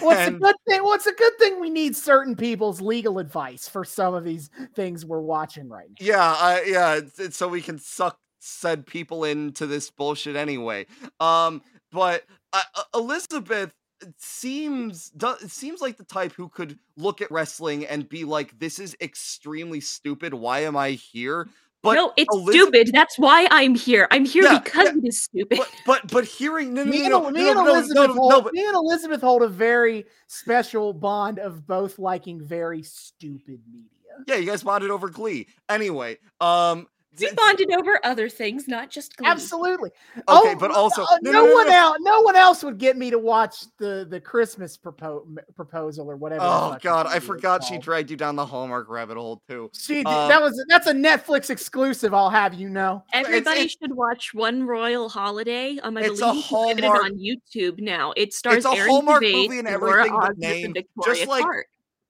What's 0.00 0.28
a 0.28 0.30
good 0.30 0.54
thing? 0.68 0.84
What's 0.84 1.06
a 1.06 1.12
good 1.12 1.32
thing? 1.38 1.60
We 1.60 1.70
need 1.70 1.96
certain 1.96 2.36
people's 2.36 2.80
legal 2.80 3.18
advice 3.18 3.68
for 3.68 3.84
some 3.84 4.14
of 4.14 4.24
these 4.24 4.48
things 4.74 5.04
we're 5.04 5.20
watching 5.20 5.68
right 5.68 5.88
now. 5.88 6.06
Yeah, 6.06 6.22
I, 6.22 6.64
yeah, 6.66 6.94
it's, 6.94 7.18
it's 7.18 7.36
so 7.36 7.48
we 7.48 7.60
can 7.60 7.78
suck 7.78 8.16
said 8.38 8.86
people 8.86 9.24
into 9.24 9.66
this 9.66 9.90
bullshit 9.90 10.36
anyway. 10.36 10.86
Um, 11.18 11.62
but 11.90 12.24
uh, 12.52 12.62
uh, 12.74 12.82
Elizabeth 12.94 13.72
seems 14.18 15.10
does 15.10 15.52
seems 15.52 15.80
like 15.80 15.96
the 15.96 16.04
type 16.04 16.32
who 16.32 16.48
could 16.48 16.78
look 16.96 17.20
at 17.20 17.30
wrestling 17.30 17.86
and 17.86 18.08
be 18.08 18.24
like, 18.24 18.58
"This 18.58 18.78
is 18.78 18.96
extremely 19.00 19.80
stupid. 19.80 20.34
Why 20.34 20.60
am 20.60 20.76
I 20.76 20.90
here?" 20.92 21.48
But 21.82 21.94
no, 21.94 22.12
it's 22.16 22.34
Elizabeth- 22.34 22.54
stupid. 22.54 22.90
That's 22.92 23.18
why 23.18 23.46
I'm 23.50 23.74
here. 23.74 24.08
I'm 24.10 24.24
here 24.24 24.42
Yeah, 24.44 24.58
because 24.58 24.86
yeah, 24.86 24.92
it 24.96 25.06
is 25.06 25.22
stupid. 25.22 25.58
But 25.58 25.70
but 25.86 26.10
but 26.10 26.24
hearing 26.24 26.74
no 26.74 26.82
no 26.84 26.90
Me 26.90 27.00
and, 27.02 27.10
no 27.10 27.20
no 27.22 27.30
me 27.30 27.48
and 27.48 27.56
no, 27.56 27.64
no, 27.64 27.74
Elizabeth 27.74 28.08
no, 28.08 28.14
hold, 28.14 28.30
no, 28.32 28.40
but 28.42 28.52
me 28.54 28.64
and 28.66 28.74
Elizabeth 28.74 29.20
hold 29.20 29.42
a 29.42 29.48
very 29.48 30.04
special 30.26 30.92
bond 30.92 31.38
of 31.38 31.66
both 31.66 31.98
liking 31.98 32.40
very 32.44 32.82
stupid 32.82 33.60
media. 33.72 33.90
yeah, 34.26 34.36
you 34.36 34.46
guys 34.46 34.62
bonded 34.62 34.90
over 34.90 35.08
Glee. 35.08 35.46
Anyway, 35.68 36.18
um, 36.40 36.88
we 37.20 37.30
bonded 37.32 37.70
over 37.72 37.98
other 38.04 38.28
things, 38.28 38.68
not 38.68 38.90
just 38.90 39.16
Glee. 39.16 39.26
Absolutely. 39.28 39.90
Okay, 40.16 40.24
Oh, 40.28 40.56
but 40.58 40.70
also 40.70 41.02
uh, 41.02 41.06
no, 41.22 41.30
no, 41.32 41.40
no, 41.40 41.46
no, 41.46 41.54
one 41.54 41.66
no. 41.66 41.72
else, 41.72 41.96
no 42.00 42.20
one 42.22 42.36
else 42.36 42.64
would 42.64 42.78
get 42.78 42.96
me 42.96 43.10
to 43.10 43.18
watch 43.18 43.64
the 43.78 44.06
the 44.08 44.20
Christmas 44.20 44.76
propo- 44.76 45.24
proposal 45.54 46.10
or 46.10 46.16
whatever. 46.16 46.42
Oh 46.44 46.76
God, 46.82 47.06
I 47.06 47.18
forgot 47.20 47.64
she 47.64 47.78
dragged 47.78 48.10
you 48.10 48.16
down 48.16 48.36
the 48.36 48.46
Hallmark 48.46 48.88
rabbit 48.88 49.16
hole 49.16 49.42
too. 49.48 49.70
She 49.74 49.98
um, 50.04 50.28
that 50.28 50.40
was 50.42 50.62
that's 50.68 50.86
a 50.86 50.92
Netflix 50.94 51.50
exclusive. 51.50 52.14
I'll 52.14 52.30
have 52.30 52.54
you 52.54 52.68
know. 52.68 53.04
Everybody 53.12 53.60
it's- 53.60 53.76
should 53.80 53.92
watch 53.94 54.34
One 54.34 54.64
Royal 54.64 55.08
Holiday. 55.08 55.78
Um, 55.82 55.96
I 55.96 56.02
It's 56.02 56.20
a 56.20 56.26
believe 56.26 56.36
you 56.36 56.42
can 56.50 56.76
get 56.76 56.84
Hallmark- 56.84 57.04
on 57.04 57.18
YouTube 57.18 57.80
now. 57.80 58.12
It 58.16 58.32
stars 58.34 58.64
a 58.64 58.70
Aaron 58.70 58.90
Hallmark 58.90 59.22
Tveit, 59.22 59.48
movie 59.48 59.58
and 59.60 59.68
Laura 59.68 59.90
everything 60.00 60.12
but 60.12 60.22
Osgood, 60.22 60.38
name, 60.38 60.72
and 60.76 60.84
just 61.04 61.26
like- 61.26 61.42
Clark. 61.42 61.66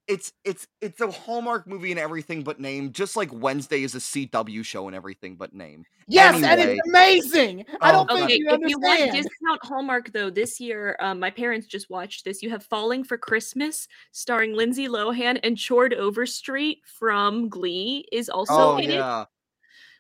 It's 0.08 0.32
it's 0.44 0.66
it's 0.80 1.00
a 1.00 1.10
Hallmark 1.10 1.66
movie 1.66 1.90
and 1.90 1.98
everything 2.00 2.42
but 2.42 2.60
name, 2.60 2.92
just 2.92 3.16
like 3.16 3.28
Wednesday 3.32 3.82
is 3.82 3.94
a 3.94 3.98
CW 3.98 4.64
show 4.64 4.86
and 4.86 4.94
everything 4.96 5.36
but 5.36 5.52
name. 5.52 5.84
Yes, 6.08 6.40
and 6.42 6.60
it's 6.60 6.80
amazing. 6.88 7.64
I 7.80 7.90
Oh, 7.90 7.92
don't 7.92 8.08
God. 8.08 8.14
think 8.14 8.24
Okay, 8.26 8.34
you 8.38 8.46
if 8.50 8.60
you 8.70 8.78
want 8.78 9.00
understand. 9.00 9.24
discount 9.24 9.64
Hallmark 9.64 10.12
though, 10.12 10.30
this 10.30 10.60
year, 10.60 10.96
um, 11.00 11.18
my 11.18 11.30
parents 11.30 11.66
just 11.66 11.90
watched 11.90 12.24
this. 12.24 12.42
You 12.42 12.50
have 12.50 12.64
Falling 12.64 13.02
for 13.02 13.18
Christmas, 13.18 13.88
starring 14.12 14.54
Lindsay 14.54 14.86
Lohan 14.86 15.40
and 15.42 15.58
Chord 15.60 15.92
Overstreet 15.94 16.78
from 16.86 17.48
Glee 17.48 18.06
is 18.12 18.28
also 18.28 18.54
oh 18.54 18.76
in 18.78 18.90
it. 18.90 18.94
yeah. 18.94 19.24
The 19.26 19.35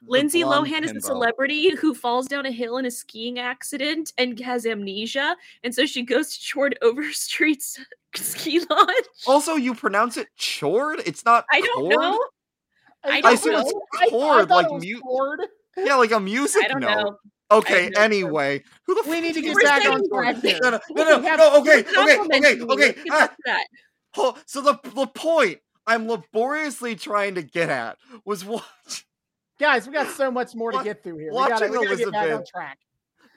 Lindsay 0.06 0.42
Lohan 0.42 0.82
is 0.84 0.92
a 0.92 1.00
celebrity 1.00 1.74
who 1.76 1.94
falls 1.94 2.26
down 2.26 2.46
a 2.46 2.50
hill 2.50 2.76
in 2.78 2.86
a 2.86 2.90
skiing 2.90 3.38
accident 3.38 4.12
and 4.18 4.38
has 4.40 4.66
amnesia, 4.66 5.36
and 5.64 5.74
so 5.74 5.86
she 5.86 6.02
goes 6.02 6.36
to 6.38 6.52
Chord 6.54 6.78
Overstreet's 6.82 7.78
ski 8.14 8.60
lodge. 8.70 9.04
Also, 9.26 9.54
you 9.54 9.74
pronounce 9.74 10.16
it 10.16 10.28
chord? 10.38 11.00
It's 11.06 11.24
not 11.24 11.44
I 11.52 11.60
don't 11.60 11.82
cord? 11.82 12.00
know. 12.00 12.20
I 13.04 13.18
I 13.18 13.20
don't 13.20 13.34
assume 13.34 13.52
know. 13.52 13.82
I- 13.94 14.04
I 14.06 14.10
chord, 14.10 14.48
thought 14.48 14.54
like 14.56 14.66
it 14.66 14.72
was 14.72 14.84
mu- 14.84 15.00
chord. 15.00 15.40
Yeah, 15.76 15.96
like 15.96 16.10
a 16.12 16.20
music 16.20 16.64
I 16.64 16.68
don't 16.68 16.80
note. 16.80 16.88
know. 16.88 17.16
Okay, 17.50 17.92
anyway. 17.96 18.62
Who 18.86 18.94
the 18.96 19.02
We 19.08 19.16
fuck 19.16 19.22
need 19.22 19.34
to 19.34 19.42
get 19.42 19.56
back 19.62 19.84
on 19.84 20.08
track 20.08 20.34
Wednesday. 20.42 20.58
No, 20.60 20.70
no, 20.70 20.80
no, 20.96 21.20
no, 21.20 21.36
no, 21.36 21.60
okay, 21.60 21.84
okay, 21.96 22.18
okay, 22.18 22.60
okay. 22.62 22.94
Ah, 23.10 23.20
back 23.20 23.36
to 23.36 23.42
that. 23.44 23.66
Ho- 24.14 24.36
So 24.46 24.60
the 24.62 24.78
the 24.94 25.06
point 25.06 25.58
I'm 25.86 26.08
laboriously 26.08 26.96
trying 26.96 27.36
to 27.36 27.42
get 27.42 27.68
at 27.68 27.98
was 28.24 28.44
watch, 28.44 29.05
Guys, 29.58 29.86
we 29.86 29.92
got 29.92 30.08
so 30.14 30.30
much 30.30 30.54
more 30.54 30.72
to 30.72 30.82
get 30.84 31.02
through 31.02 31.18
here. 31.18 31.30
We 31.32 31.38
gotta, 31.38 31.52
watching 31.52 31.70
we 31.70 31.86
gotta 31.86 31.96
get 31.96 32.12
back 32.12 32.32
on 32.32 32.44
track. 32.44 32.78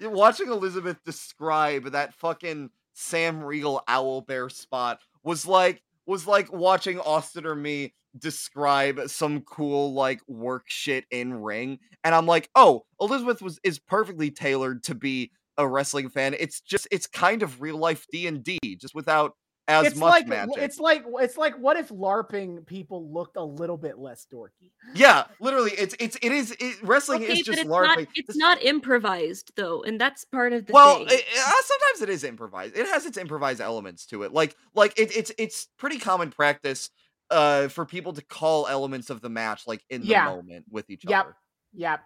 watching 0.02 0.50
Elizabeth 0.50 0.98
describe 1.06 1.92
that 1.92 2.14
fucking 2.16 2.70
Sam 2.94 3.42
Regal 3.42 3.82
owl 3.88 4.22
bear 4.22 4.50
spot 4.50 5.00
was 5.24 5.46
like 5.46 5.82
was 6.06 6.28
like 6.28 6.52
watching 6.52 7.00
Austin 7.00 7.46
or 7.46 7.56
me 7.56 7.94
describe 8.18 9.00
some 9.08 9.42
cool 9.42 9.94
like 9.94 10.20
work 10.28 10.64
shit 10.68 11.06
in 11.12 11.34
ring 11.34 11.80
and 12.04 12.14
I'm 12.14 12.26
like, 12.26 12.50
"Oh, 12.56 12.86
Elizabeth 13.00 13.42
was 13.42 13.60
is 13.64 13.80
perfectly 13.80 14.32
tailored 14.32 14.84
to 14.86 14.96
be 14.96 15.32
a 15.60 15.68
wrestling 15.68 16.10
fan. 16.10 16.36
It's 16.40 16.62
just 16.62 16.88
it's 16.90 17.06
kind 17.06 17.44
of 17.44 17.62
real 17.62 17.78
life 17.78 18.08
D&D 18.12 18.58
just 18.78 18.96
without 18.96 19.34
as 19.70 19.88
It's 19.88 19.96
much 19.98 20.10
like 20.10 20.28
magic." 20.28 20.58
it's 20.58 20.80
like 20.80 21.04
it's 21.20 21.38
like 21.38 21.56
what 21.56 21.78
if 21.78 21.90
LARPing 21.90 22.66
people 22.66 23.12
looked 23.14 23.38
a 23.38 23.44
little 23.44 23.78
bit 23.78 23.98
less 23.98 24.26
dorky? 24.34 24.72
yeah, 24.96 25.26
literally 25.40 25.72
it's 25.78 25.96
it's 26.00 26.18
it 26.22 26.32
is 26.32 26.56
it, 26.60 26.82
wrestling 26.84 27.24
Okay, 27.24 27.34
is 27.34 27.42
just 27.42 27.60
it's 27.60 27.70
LARPing. 27.70 27.84
not 27.88 28.00
it's 28.16 28.28
This- 28.28 28.36
not 28.38 28.62
improvised 28.64 29.52
though, 29.56 29.84
and 29.84 30.02
that's 30.02 30.26
part 30.26 30.54
of 30.54 30.66
the 30.66 30.74
well, 30.74 30.98
thing. 30.98 31.08
it- 31.08 31.14
it- 31.14 31.38
uh, 31.38 31.52
sometimes 31.64 32.02
it 32.02 32.10
is 32.10 32.24
improvised. 32.24 32.76
It 32.76 32.88
has 32.88 33.06
its 33.06 33.18
improvised 33.18 33.62
elements 33.62 34.06
to 34.08 34.24
it. 34.24 34.34
Like 34.34 34.56
like 34.76 34.98
it, 35.00 35.16
it's 35.16 35.32
it's 35.38 35.68
pretty 35.78 36.00
common 36.00 36.32
practice 36.32 36.90
uh 37.32 37.68
for 37.68 37.86
people 37.86 38.12
to 38.14 38.24
call 38.24 38.68
elements 38.68 39.10
of 39.12 39.22
the 39.22 39.30
match 39.30 39.68
like 39.68 39.84
in 39.90 40.02
the 40.02 40.08
Yeah. 40.08 40.26
moment 40.26 40.66
with 40.72 40.90
each 40.90 41.06
other. 41.06 41.12
Yep. 41.12 41.26
other. 41.26 41.36
Yeah, 41.74 41.98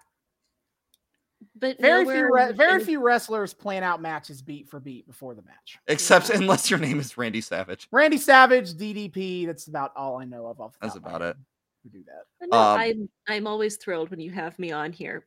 but 1.56 1.80
very 1.80 2.06
few 2.06 2.30
re- 2.34 2.52
very 2.53 2.80
in- 2.82 2.86
few 2.86 3.02
wrestlers 3.02 3.53
plan 3.53 3.84
out 3.84 4.02
matches 4.02 4.41
beat 4.41 4.70
for 4.70 4.80
beat 4.80 5.06
before 5.07 5.36
the 5.36 5.41
match. 5.44 5.78
Except 5.88 6.30
Yeah. 6.30 6.38
unless 6.38 6.70
your 6.70 6.80
name 6.80 6.99
is 6.99 7.18
Randy 7.18 7.41
Savage. 7.41 7.88
Randy 7.91 8.18
Savage, 8.18 8.74
DDP. 8.74 9.45
That's 9.45 9.68
about 9.68 9.91
all 9.95 10.18
I 10.18 10.26
know 10.26 10.48
of. 10.48 10.60
Off 10.61 10.74
the 10.74 10.80
That's 10.82 10.94
top 10.94 10.98
of 10.98 11.03
my 11.03 11.10
about 11.18 11.22
it. 11.22 11.38
Who 11.84 11.90
do 11.90 12.03
that? 12.06 12.24
But 12.40 12.49
no, 12.49 12.57
um, 12.57 12.80
I'm 12.80 13.10
I'm 13.28 13.48
always 13.48 13.78
thrilled 13.78 14.10
when 14.10 14.20
you 14.20 14.32
have 14.32 14.57
me 14.60 14.72
on 14.72 14.91
here. 14.91 15.26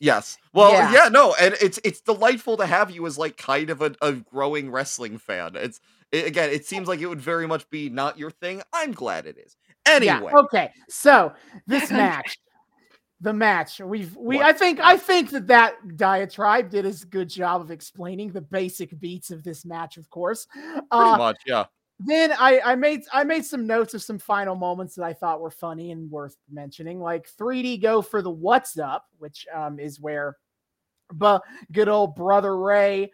Yes. 0.00 0.38
Well, 0.52 0.72
Yeah. 0.72 0.92
yeah. 0.92 1.08
no, 1.08 1.34
and 1.40 1.54
it's 1.60 1.78
it's 1.84 2.00
delightful 2.00 2.56
to 2.58 2.66
have 2.66 2.90
you 2.90 3.06
as 3.06 3.16
like 3.16 3.36
kind 3.36 3.70
of 3.70 3.80
a, 3.82 3.94
a 4.02 4.12
growing 4.12 4.70
wrestling 4.70 5.18
fan. 5.18 5.56
It's 5.56 5.80
it, 6.10 6.26
again, 6.26 6.50
it 6.50 6.66
seems 6.66 6.88
like 6.88 7.00
it 7.00 7.06
would 7.06 7.20
very 7.20 7.46
much 7.46 7.68
be 7.70 7.88
not 7.90 8.18
your 8.18 8.30
thing. 8.30 8.62
I'm 8.72 8.92
glad 8.92 9.26
it 9.26 9.38
is. 9.38 9.56
Anyway, 9.86 10.30
Yeah. 10.32 10.38
Okay. 10.40 10.70
So 10.88 11.32
this 11.66 11.90
match, 11.90 12.38
the 13.24 13.32
match, 13.32 13.80
we've 13.80 14.14
we 14.16 14.36
What? 14.36 14.46
I 14.46 14.52
think 14.52 14.80
I 14.80 14.96
think 14.98 15.30
that 15.30 15.46
that 15.48 15.96
diatribe 15.96 16.70
did 16.70 16.84
a 16.84 16.92
good 17.06 17.28
job 17.28 17.62
of 17.62 17.70
explaining 17.70 18.30
the 18.30 18.42
basic 18.42 18.98
beats 19.00 19.30
of 19.30 19.42
this 19.42 19.64
match. 19.64 19.96
Of 19.96 20.08
course. 20.10 20.46
pretty 20.52 20.86
Uh, 20.90 21.16
much, 21.16 21.38
yeah. 21.46 21.64
then 21.98 22.32
I, 22.38 22.60
I 22.64 22.74
made 22.74 23.00
I 23.12 23.24
made 23.24 23.44
some 23.46 23.66
notes 23.66 23.94
of 23.94 24.02
some 24.02 24.18
final 24.18 24.54
moments 24.54 24.94
that 24.96 25.04
I 25.04 25.14
thought 25.14 25.40
were 25.40 25.50
funny 25.50 25.90
and 25.90 26.10
worth 26.10 26.36
mentioning, 26.50 27.00
like 27.00 27.26
3D 27.40 27.80
go 27.80 28.02
for 28.02 28.20
the 28.20 28.30
what's 28.30 28.78
up, 28.78 29.06
which 29.18 29.46
um, 29.52 29.80
is 29.80 29.98
where 29.98 30.36
but 31.12 31.42
good 31.72 31.88
old 31.88 32.14
brother 32.14 32.58
Ray 32.58 33.10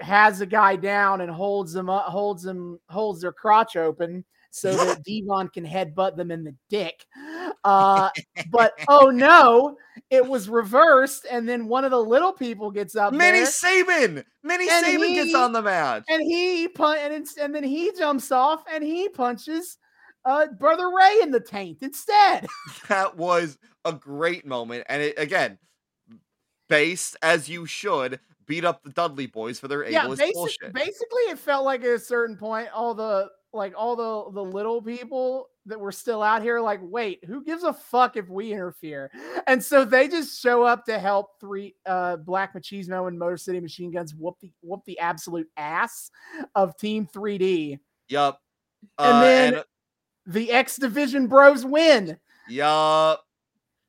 has 0.00 0.40
a 0.40 0.46
guy 0.46 0.76
down 0.76 1.20
and 1.20 1.30
holds 1.30 1.72
them 1.72 1.90
up, 1.90 2.06
holds 2.06 2.42
them, 2.42 2.80
holds 2.88 3.20
their 3.20 3.32
crotch 3.32 3.76
open 3.76 4.24
so 4.54 4.72
that 4.76 5.02
Devon 5.02 5.48
can 5.48 5.66
headbutt 5.66 6.16
them 6.16 6.30
in 6.30 6.44
the 6.44 6.54
dick. 6.70 7.04
Uh, 7.64 8.08
but 8.52 8.72
oh 8.88 9.06
no, 9.14 9.76
it 10.10 10.24
was 10.24 10.48
reversed, 10.48 11.26
and 11.28 11.48
then 11.48 11.66
one 11.66 11.84
of 11.84 11.90
the 11.90 12.00
little 12.00 12.32
people 12.32 12.70
gets 12.70 12.94
up 12.94 13.12
Mini 13.12 13.38
there, 13.38 13.46
Sabin. 13.46 14.24
Mini 14.44 14.68
Sabin 14.68 15.12
gets 15.14 15.34
on 15.34 15.52
the 15.52 15.62
match. 15.62 16.04
and 16.08 16.22
he 16.22 16.68
pun- 16.68 16.98
and, 17.00 17.12
it's- 17.12 17.36
and 17.36 17.52
then 17.52 17.64
he 17.64 17.90
jumps 17.98 18.30
off 18.30 18.62
and 18.72 18.84
he 18.84 19.08
punches 19.08 19.78
uh, 20.24 20.46
brother 20.58 20.88
Ray 20.88 21.18
in 21.22 21.32
the 21.32 21.40
taint 21.40 21.78
instead. 21.82 22.46
That 22.88 23.16
was 23.16 23.58
a 23.84 23.92
great 23.92 24.46
moment, 24.46 24.84
and 24.88 25.02
it 25.02 25.18
again, 25.18 25.58
based 26.68 27.16
as 27.22 27.48
you 27.48 27.66
should, 27.66 28.20
beat 28.46 28.64
up 28.64 28.84
the 28.84 28.90
Dudley 28.90 29.26
boys 29.26 29.58
for 29.58 29.66
their 29.66 29.88
yeah, 29.88 30.04
ableist 30.04 30.18
basic, 30.18 30.34
bullshit. 30.34 30.72
basically, 30.72 31.22
it 31.30 31.38
felt 31.40 31.64
like 31.64 31.82
at 31.82 31.88
a 31.90 31.98
certain 31.98 32.36
point, 32.36 32.68
all 32.72 32.94
the 32.94 33.30
like 33.54 33.72
all 33.76 33.96
the 33.96 34.32
the 34.32 34.42
little 34.44 34.82
people 34.82 35.48
that 35.66 35.80
were 35.80 35.92
still 35.92 36.22
out 36.22 36.42
here, 36.42 36.60
like, 36.60 36.80
wait, 36.82 37.24
who 37.24 37.42
gives 37.42 37.62
a 37.62 37.72
fuck 37.72 38.16
if 38.16 38.28
we 38.28 38.52
interfere? 38.52 39.10
And 39.46 39.62
so 39.62 39.84
they 39.84 40.08
just 40.08 40.40
show 40.42 40.62
up 40.62 40.84
to 40.86 40.98
help 40.98 41.40
three 41.40 41.74
uh 41.86 42.16
Black 42.16 42.54
Machismo 42.54 43.08
and 43.08 43.18
Motor 43.18 43.36
City 43.38 43.60
Machine 43.60 43.90
Guns 43.90 44.14
whoop 44.14 44.36
the 44.40 44.50
whoop 44.62 44.80
the 44.84 44.98
absolute 44.98 45.48
ass 45.56 46.10
of 46.54 46.76
Team 46.76 47.06
3D. 47.12 47.78
Yup. 48.08 48.40
And 48.98 49.08
Uh, 49.16 49.20
then- 49.22 49.54
and 49.54 49.64
The 50.26 50.50
X 50.52 50.76
Division 50.76 51.26
Bros 51.28 51.64
win. 51.64 52.18
yup. 52.48 53.22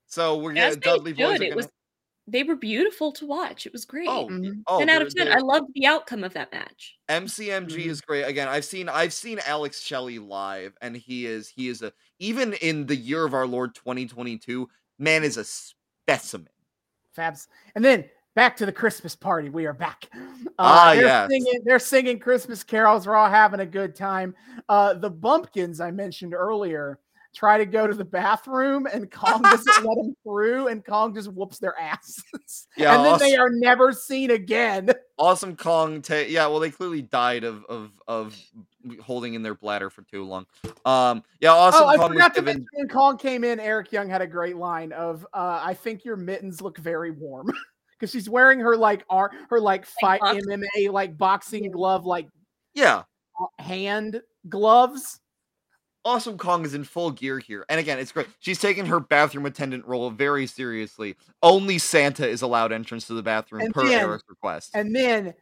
So 0.08 0.38
we're 0.38 0.54
gonna 0.54 0.72
they 0.72 0.76
Dudley 0.80 1.14
boys 1.14 1.34
should. 1.38 1.42
are 1.42 1.44
It 1.44 1.50
gonna. 1.50 1.56
was 1.58 1.70
they 2.28 2.44
were 2.44 2.56
beautiful 2.56 3.12
to 3.14 3.26
watch. 3.26 3.66
It 3.68 3.72
was 3.74 3.86
great. 3.86 4.08
Oh, 4.10 4.28
Mhm. 4.28 4.64
oh, 4.68 4.80
10 4.80 4.90
out 4.90 5.02
of 5.02 5.14
10. 5.14 5.28
I 5.32 5.40
loved 5.40 5.68
the 5.76 5.86
outcome 5.86 6.24
of 6.24 6.34
that 6.34 6.52
match. 6.52 6.98
MCMG 7.08 7.86
Mhm. 7.86 7.90
is 7.90 8.02
great. 8.02 8.24
Again, 8.24 8.48
I've 8.48 8.66
seen 8.66 8.90
I've 8.90 9.14
seen 9.14 9.40
Alex 9.46 9.82
Shelley 9.82 10.18
live, 10.20 10.76
and 10.82 10.96
he 10.98 11.26
is 11.28 11.48
he 11.50 11.68
is 11.70 11.82
a 11.84 11.94
even 12.20 12.54
in 12.54 12.88
the 12.88 12.96
year 12.96 13.26
of 13.26 13.34
our 13.34 13.46
Lord 13.48 13.76
2022, 13.76 14.68
man 14.98 15.24
is 15.24 15.38
a 15.38 15.44
specimen. 15.46 16.50
Fabs. 17.16 17.48
And 17.76 17.86
then 17.86 18.06
back 18.36 18.58
to 18.58 18.66
the 18.66 18.72
Christmas 18.74 19.16
party. 19.16 19.50
We 19.50 19.66
are 19.66 19.74
back. 19.74 20.10
Uh, 20.58 20.64
Ah, 20.64 20.94
they're 20.96 21.04
yes. 21.04 21.30
singing, 21.30 21.62
they're 21.66 21.80
singing 21.80 22.18
Christmas 22.20 22.64
carols. 22.64 23.06
We're 23.06 23.16
all 23.16 23.30
having 23.30 23.60
a 23.60 23.66
good 23.66 23.94
time. 23.94 24.34
Uh, 24.70 24.94
the 24.94 25.10
bumpkins 25.10 25.82
I 25.82 25.92
mentioned 25.92 26.34
earlier 26.34 26.98
try 27.36 27.58
to 27.58 27.66
go 27.66 27.86
to 27.86 27.94
the 27.94 28.06
bathroom, 28.06 28.88
and 28.92 29.12
Kong 29.12 29.42
doesn't 29.42 29.86
let 29.86 29.96
them 29.98 30.16
through, 30.24 30.68
and 30.70 30.84
Kong 30.86 31.14
just 31.14 31.32
whoops 31.32 31.60
their 31.60 31.78
asses. 31.80 32.68
Yeah, 32.78 32.96
and 32.96 33.06
then 33.06 33.20
they 33.20 33.36
are 33.38 33.50
never 33.50 33.92
seen 33.92 34.32
again. 34.32 34.90
awesome 35.20 35.56
Kong. 35.56 36.02
Ta- 36.02 36.26
yeah, 36.28 36.48
well, 36.48 36.60
they 36.60 36.72
clearly 36.72 37.02
died 37.02 37.44
of 37.44 37.64
of 37.66 37.92
of 38.08 38.38
holding 39.02 39.34
in 39.34 39.44
their 39.44 39.56
bladder 39.56 39.90
for 39.90 40.04
too 40.04 40.24
long. 40.24 40.46
Um, 40.86 41.24
yeah, 41.42 41.52
awesome 41.52 41.84
oh, 41.84 41.88
I 41.88 41.98
Kong 41.98 42.10
forgot 42.14 42.34
to 42.36 42.42
given. 42.42 42.46
mention 42.58 42.68
when 42.74 42.88
Kong 42.88 43.18
came 43.18 43.44
in, 43.44 43.60
Eric 43.60 43.92
Young 43.92 44.10
had 44.10 44.22
a 44.22 44.28
great 44.28 44.58
line 44.58 44.92
of, 44.94 45.26
uh, 45.34 45.60
"I 45.64 45.74
think 45.74 46.06
your 46.06 46.18
mittens 46.18 46.62
look 46.62 46.78
very 46.78 47.12
warm." 47.12 47.52
Because 47.98 48.12
she's 48.12 48.30
wearing 48.30 48.60
her 48.60 48.76
like 48.76 49.06
ar- 49.10 49.32
her 49.50 49.58
like 49.58 49.86
fight 50.02 50.20
box- 50.20 50.46
MMA 50.46 50.92
like 50.92 51.18
boxing 51.18 51.72
glove 51.72 52.06
like 52.06 52.28
Yeah, 52.74 53.04
hand 53.58 54.22
gloves. 54.50 55.22
Awesome 56.06 56.38
Kong 56.38 56.64
is 56.64 56.76
in 56.76 56.84
full 56.84 57.10
gear 57.12 57.40
here. 57.40 57.66
And 57.68 57.80
again, 57.80 57.98
it's 57.98 58.12
great. 58.12 58.28
She's 58.40 58.60
taking 58.60 58.86
her 58.86 59.00
bathroom 59.00 59.46
attendant 59.48 59.86
role 59.86 60.12
very 60.12 60.46
seriously. 60.46 61.16
Only 61.42 61.80
Santa 61.80 62.28
is 62.28 62.44
allowed 62.44 62.72
entrance 62.72 63.08
to 63.08 63.14
the 63.16 63.24
bathroom 63.24 63.64
And 63.64 63.74
per 63.74 63.84
then- 63.88 64.02
Eric's 64.02 64.24
request. 64.30 64.72
And 64.76 64.96
then 64.96 65.34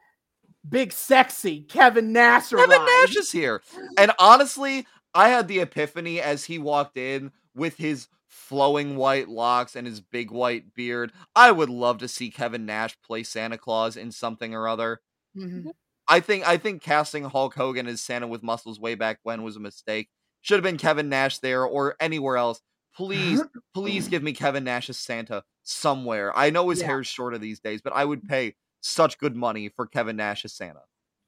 big 0.68 0.94
sexy 0.94 1.64
Kevin 1.64 2.14
Nash 2.14 2.50
Kevin. 2.50 2.70
Nash 2.70 3.16
is 3.18 3.32
here. 3.32 3.62
And 3.98 4.14
honestly, 4.18 4.88
I 5.14 5.28
had 5.30 5.50
the 5.50 5.60
epiphany 5.60 6.22
as 6.22 6.46
he 6.46 6.58
walked 6.58 6.98
in 6.98 7.34
with 7.54 7.76
his 7.76 8.08
flowing 8.30 8.96
white 8.96 9.28
locks 9.28 9.76
and 9.76 9.86
his 9.86 10.00
big 10.00 10.32
white 10.32 10.74
beard. 10.74 11.12
I 11.36 11.52
would 11.52 11.70
love 11.70 11.98
to 12.00 12.08
see 12.08 12.32
Kevin 12.32 12.66
Nash 12.66 12.98
play 13.02 13.24
Santa 13.24 13.58
Claus 13.58 13.98
in 13.98 14.12
something 14.12 14.56
or 14.56 14.68
other. 14.68 15.02
Mhm. 15.38 15.72
I 16.08 16.20
think 16.22 16.48
I 16.48 16.58
think 16.58 16.82
casting 16.82 17.26
Hulk 17.26 17.54
Hogan 17.56 17.86
as 17.88 18.02
Santa 18.02 18.28
with 18.28 18.42
muscles 18.44 18.80
way 18.80 18.96
back 18.96 19.20
when 19.24 19.44
was 19.44 19.56
a 19.58 19.60
mistake. 19.60 20.10
Should 20.44 20.56
have 20.56 20.64
been 20.64 20.78
Kevin 20.78 21.10
Nash 21.10 21.40
there 21.40 21.66
or 21.66 21.96
anywhere 22.00 22.38
else. 22.38 22.62
Please, 22.96 23.42
please 23.74 24.08
give 24.08 24.22
me 24.22 24.34
Kevin 24.34 24.64
Nash 24.66 24.90
as 24.90 24.98
Santa 25.00 25.44
somewhere. 25.64 26.38
I 26.38 26.52
know 26.52 26.70
his 26.70 26.82
Yeah. 26.82 26.88
hair's 26.88 27.08
shorter 27.08 27.38
these 27.38 27.60
days, 27.60 27.82
but 27.82 27.94
I 27.94 28.06
would 28.06 28.24
pay 28.28 28.56
such 28.82 29.18
good 29.18 29.36
money 29.36 29.70
for 29.70 29.88
Kevin 29.88 30.18
Nash 30.18 30.46
as 30.46 30.54
Santa. 30.54 30.82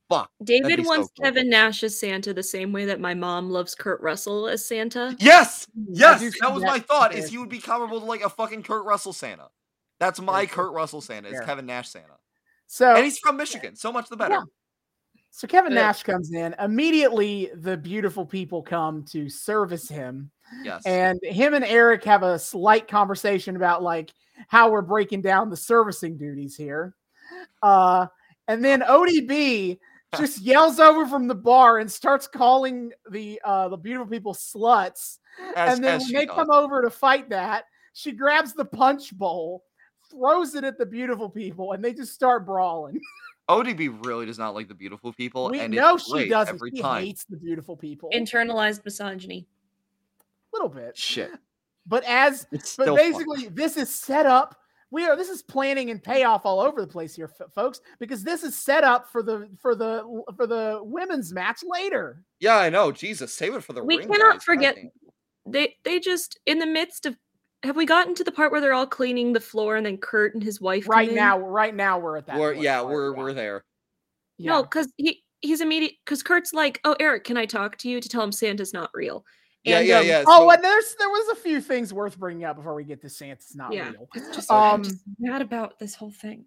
Fuck. 0.09 0.29
be 0.39 0.59
David 0.61 0.83
so 0.83 0.89
wants 0.89 1.09
cool. 1.17 1.23
Kevin 1.25 1.49
Nash 1.49 1.81
as 1.81 1.99
Santa 1.99 2.33
the 2.33 2.43
same 2.43 2.71
way 2.71 2.85
that 2.85 2.99
my 2.99 3.13
mom 3.15 3.49
loves 3.49 3.73
Kurt 3.73 4.01
Russell 4.01 4.47
as 4.47 4.63
Santa. 4.67 5.15
Yes, 5.19 5.65
yes, 5.89 6.21
that 6.41 6.53
was 6.53 6.61
my 6.63 6.77
thought. 6.77 7.15
Is 7.15 7.29
he 7.29 7.39
would 7.39 7.49
be 7.49 7.59
comparable 7.59 7.99
to 8.01 8.05
like 8.05 8.21
a 8.21 8.29
fucking 8.29 8.61
Kurt 8.63 8.85
Russell 8.85 9.13
Santa. 9.13 9.47
That's 9.99 10.21
my 10.21 10.45
Kurt 10.45 10.73
Russell 10.73 11.01
Santa. 11.01 11.29
Is 11.29 11.39
Kevin 11.39 11.65
Nash 11.65 11.89
Santa, 11.89 12.17
So 12.67 12.93
and 12.95 13.03
he's 13.05 13.17
from 13.17 13.37
Michigan. 13.37 13.75
So 13.77 13.91
much 13.91 14.09
the 14.09 14.17
better. 14.17 14.35
Yeah. 14.35 14.41
So 15.35 15.49
Kevin. 15.49 15.73
Nash 15.73 16.03
comes 16.03 16.31
in. 16.31 16.55
Immediately, 16.59 17.51
the 17.55 17.75
beautiful 17.75 18.25
people 18.25 18.63
come 18.63 19.03
to 19.11 19.27
service 19.27 19.89
him. 19.89 20.31
Yes. 20.63 20.83
And 20.85 21.19
him 21.23 21.53
and 21.53 21.65
Eric 21.65 22.05
have 22.05 22.23
a 22.23 22.39
slight 22.39 22.87
conversation 22.87 23.57
about 23.57 23.83
like 23.83 24.13
how 24.47 24.71
we're 24.71 24.81
breaking 24.81 25.23
down 25.23 25.49
the 25.49 25.57
servicing 25.57 26.17
duties 26.17 26.55
here. 26.55 26.95
Uh, 27.61 28.07
and 28.47 28.63
then 28.63 28.79
ODB 28.79 29.77
just 30.17 30.39
yells 30.39 30.79
over 30.79 31.05
from 31.05 31.27
the 31.27 31.35
bar 31.35 31.79
and 31.79 31.91
starts 31.91 32.29
calling 32.29 32.93
the 33.11 33.41
uh, 33.43 33.67
the 33.67 33.75
beautiful 33.75 34.07
people 34.07 34.33
sluts. 34.33 35.17
as, 35.57 35.75
and 35.75 35.83
then 35.83 35.99
when 35.99 36.13
they 36.13 36.27
does. 36.27 36.35
come 36.35 36.49
over 36.49 36.81
to 36.81 36.89
fight 36.89 37.29
that, 37.31 37.65
she 37.91 38.13
grabs 38.13 38.53
the 38.53 38.63
punch 38.63 39.13
bowl, 39.17 39.65
throws 40.09 40.55
it 40.55 40.63
at 40.63 40.77
the 40.77 40.85
beautiful 40.85 41.29
people, 41.29 41.73
and 41.73 41.83
they 41.83 41.93
just 41.93 42.13
start 42.13 42.45
brawling. 42.45 43.01
ODB 43.49 44.05
really 44.05 44.25
does 44.25 44.39
not 44.39 44.55
like 44.55 44.67
the 44.67 44.73
beautiful 44.73 45.13
people, 45.13 45.49
We 45.51 45.59
and 45.59 45.73
know 45.73 45.97
she 45.97 46.27
doesn't. 46.29 46.55
every 46.55 46.71
She 46.75 46.81
time. 46.81 47.03
hates 47.03 47.25
the 47.25 47.37
beautiful 47.37 47.77
people. 47.77 48.09
Internalized 48.13 48.83
misogyny. 48.85 49.47
a 50.19 50.23
little 50.57 50.69
bit. 50.69 50.97
Shit, 50.97 51.31
But 51.87 52.03
as 52.05 52.47
it's 52.51 52.75
but 52.75 52.83
still 52.85 52.97
fun. 52.97 53.11
basically 53.11 53.47
this 53.49 53.77
is 53.77 53.89
set 53.93 54.25
up 54.25 54.55
we 54.91 55.03
are 55.05 55.15
this 55.15 55.29
is 55.29 55.41
planning 55.43 55.89
and 55.91 56.01
payoff 56.01 56.45
all 56.45 56.59
over 56.61 56.79
the 56.81 56.87
place 56.87 57.15
here 57.15 57.29
f- 57.39 57.51
folks 57.53 57.81
because 57.99 58.23
this 58.23 58.43
is 58.43 58.55
set 58.55 58.83
up 58.83 59.11
for 59.11 59.21
the 59.21 59.49
for 59.61 59.75
the 59.75 60.23
for 60.35 60.47
the 60.47 60.79
women's 60.81 61.31
match 61.33 61.59
later 61.67 62.23
Yeah, 62.39 62.57
I 62.57 62.69
know. 62.69 62.91
Jesus, 62.91 63.33
save 63.33 63.53
it 63.55 63.63
for 63.63 63.73
the 63.73 63.83
We 63.83 63.97
ring. 63.97 64.07
cannot 64.07 64.35
guys. 64.35 64.43
forget- 64.43 64.77
They 65.45 65.75
they 65.83 65.99
just 65.99 66.39
in 66.47 66.57
the 66.59 66.65
midst 66.65 67.05
of 67.05 67.15
have 67.65 67.75
we 67.75 67.85
gotten 67.85 68.15
to 68.15 68.23
the 68.23 68.31
part 68.31 68.51
where 68.51 68.61
they're 68.61 68.73
all 68.73 68.87
cleaning 68.87 69.33
the 69.33 69.39
floor 69.39 69.75
and 69.75 69.85
then 69.85 69.97
Kurt 69.97 70.33
and 70.33 70.43
his 70.43 70.61
wife 70.61 70.85
come 70.85 70.91
right 70.91 71.09
in? 71.09 71.15
now 71.15 71.37
right 71.39 71.75
now 71.75 71.99
we're 71.99 72.17
at 72.17 72.27
that 72.27 72.37
We're, 72.37 72.53
point, 72.53 72.63
yeah, 72.63 72.79
part, 72.81 72.91
we're 72.93 73.13
we're 73.15 73.33
there. 73.33 73.63
yeah. 74.37 74.51
No, 74.53 74.63
because 74.63 74.91
he 74.97 75.23
he's 75.41 75.61
immediate 75.61 75.93
because 76.05 76.23
Kurt's 76.23 76.53
like, 76.53 76.79
oh 76.85 76.95
Eric, 76.99 77.23
can 77.25 77.37
I 77.37 77.45
talk 77.45 77.77
to 77.79 77.89
you 77.89 77.99
to 77.99 78.07
tell 78.09 78.23
him 78.23 78.31
Santa's 78.31 78.73
not 78.73 78.89
real? 78.93 79.25
Yeah, 79.63 79.79
And, 79.79 79.87
yeah, 79.87 79.97
um, 79.99 80.05
yeah. 80.05 80.23
oh 80.27 80.49
and 80.49 80.63
there's 80.63 80.95
there 80.99 81.09
was 81.09 81.37
a 81.37 81.41
few 81.41 81.59
things 81.59 81.91
worth 81.93 82.17
bringing 82.19 82.43
up 82.45 82.55
before 82.55 82.75
we 82.75 82.83
get 82.83 83.01
to 83.01 83.09
santa's 83.09 83.55
not 83.55 83.73
Yeah. 83.73 83.89
real 83.89 84.07
It's 84.13 84.35
just, 84.35 84.51
Um, 84.51 84.57
I'm 84.75 84.83
just 84.83 85.01
mad 85.17 85.41
about 85.41 85.79
this 85.79 85.95
whole 85.95 86.11
thing. 86.11 86.45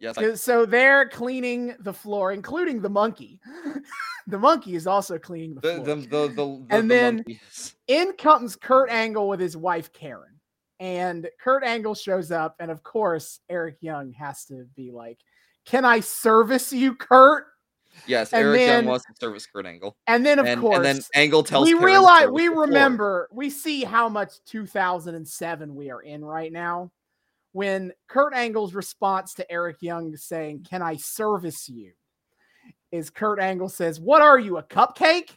yes, 0.00 0.18
I- 0.18 0.34
so 0.34 0.66
they're 0.66 1.08
cleaning 1.08 1.76
the 1.78 1.92
floor 1.92 2.32
including 2.32 2.82
the 2.82 2.88
monkey 2.90 3.38
the 4.26 4.38
monkey 4.38 4.74
is 4.74 4.88
also 4.88 5.16
cleaning 5.16 5.54
the 5.54 5.60
the, 5.60 5.74
floor 5.76 5.84
the, 5.86 5.94
the, 5.94 6.28
the, 6.28 6.34
the, 6.34 6.66
And 6.70 6.90
the 6.90 6.94
then- 6.94 7.16
monkeys. 7.18 7.76
in 7.86 8.12
comes 8.14 8.56
Kurt 8.56 8.90
Angle 8.90 9.28
with 9.28 9.38
his 9.38 9.56
wife 9.56 9.92
Karen. 9.92 10.35
And 10.78 11.28
Kurt 11.40 11.64
Angle 11.64 11.94
shows 11.94 12.30
up, 12.30 12.56
and 12.60 12.70
of 12.70 12.82
course, 12.82 13.40
Eric 13.48 13.78
Young 13.80 14.12
has 14.12 14.44
to 14.46 14.66
be 14.74 14.90
like, 14.90 15.18
Can 15.64 15.84
I 15.84 16.00
service 16.00 16.72
you, 16.72 16.94
Kurt? 16.94 17.46
Yes, 18.06 18.32
and 18.32 18.42
Eric 18.44 18.60
Young 18.60 18.68
then- 18.68 18.86
wants 18.86 19.06
to 19.06 19.14
service 19.18 19.46
Kurt 19.46 19.66
Angle. 19.66 19.96
And 20.06 20.24
then, 20.24 20.38
of 20.38 20.46
and, 20.46 20.60
course, 20.60 20.76
and 20.76 20.84
then 20.84 21.00
Angle 21.14 21.44
tells 21.44 21.66
we 21.66 21.72
Karen 21.72 21.84
realize 21.84 22.28
we 22.28 22.48
remember, 22.48 23.28
we 23.32 23.48
see 23.48 23.84
how 23.84 24.08
much 24.08 24.32
2007 24.44 25.74
we 25.74 25.90
are 25.90 26.02
in 26.02 26.24
right 26.24 26.52
now. 26.52 26.90
When 27.52 27.92
Kurt 28.06 28.34
Angle's 28.34 28.74
response 28.74 29.32
to 29.34 29.50
Eric 29.50 29.78
Young 29.80 30.14
saying, 30.16 30.66
Can 30.68 30.82
I 30.82 30.96
service 30.96 31.68
you? 31.68 31.92
is 32.92 33.10
Kurt 33.10 33.40
Angle 33.40 33.68
says, 33.68 34.00
What 34.00 34.22
are 34.22 34.38
you, 34.38 34.58
a 34.58 34.62
cupcake? 34.62 35.30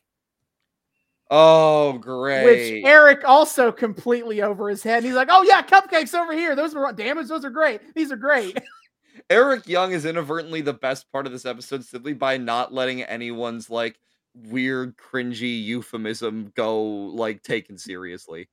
Oh, 1.32 1.94
great. 2.00 2.44
which 2.44 2.86
Eric 2.86 3.22
also 3.24 3.72
completely 3.72 4.42
over 4.42 4.68
his 4.68 4.82
head. 4.82 5.04
He's 5.04 5.14
like, 5.14 5.28
"Oh 5.30 5.44
yeah, 5.44 5.62
cupcakes 5.62 6.16
over 6.16 6.34
here. 6.34 6.56
Those 6.56 6.74
were 6.74 6.92
damage. 6.92 7.28
Those 7.28 7.46
are 7.46 7.52
great. 7.52 7.94
These 7.94 8.12
are 8.12 8.18
great." 8.18 8.58
Eric 9.30 9.68
Young 9.68 9.92
is 9.92 10.06
inadvertently 10.06 10.62
the 10.62 10.74
best 10.74 11.12
part 11.12 11.28
of 11.28 11.32
this 11.32 11.46
episode 11.46 11.84
simply 11.84 12.14
by 12.14 12.38
not 12.38 12.74
letting 12.74 13.04
anyone's 13.04 13.70
like 13.70 14.00
weird, 14.34 14.98
cringy 14.98 15.64
euphemism 15.64 16.52
go 16.56 16.82
like 16.84 17.44
taken 17.44 17.78
seriously. 17.78 18.50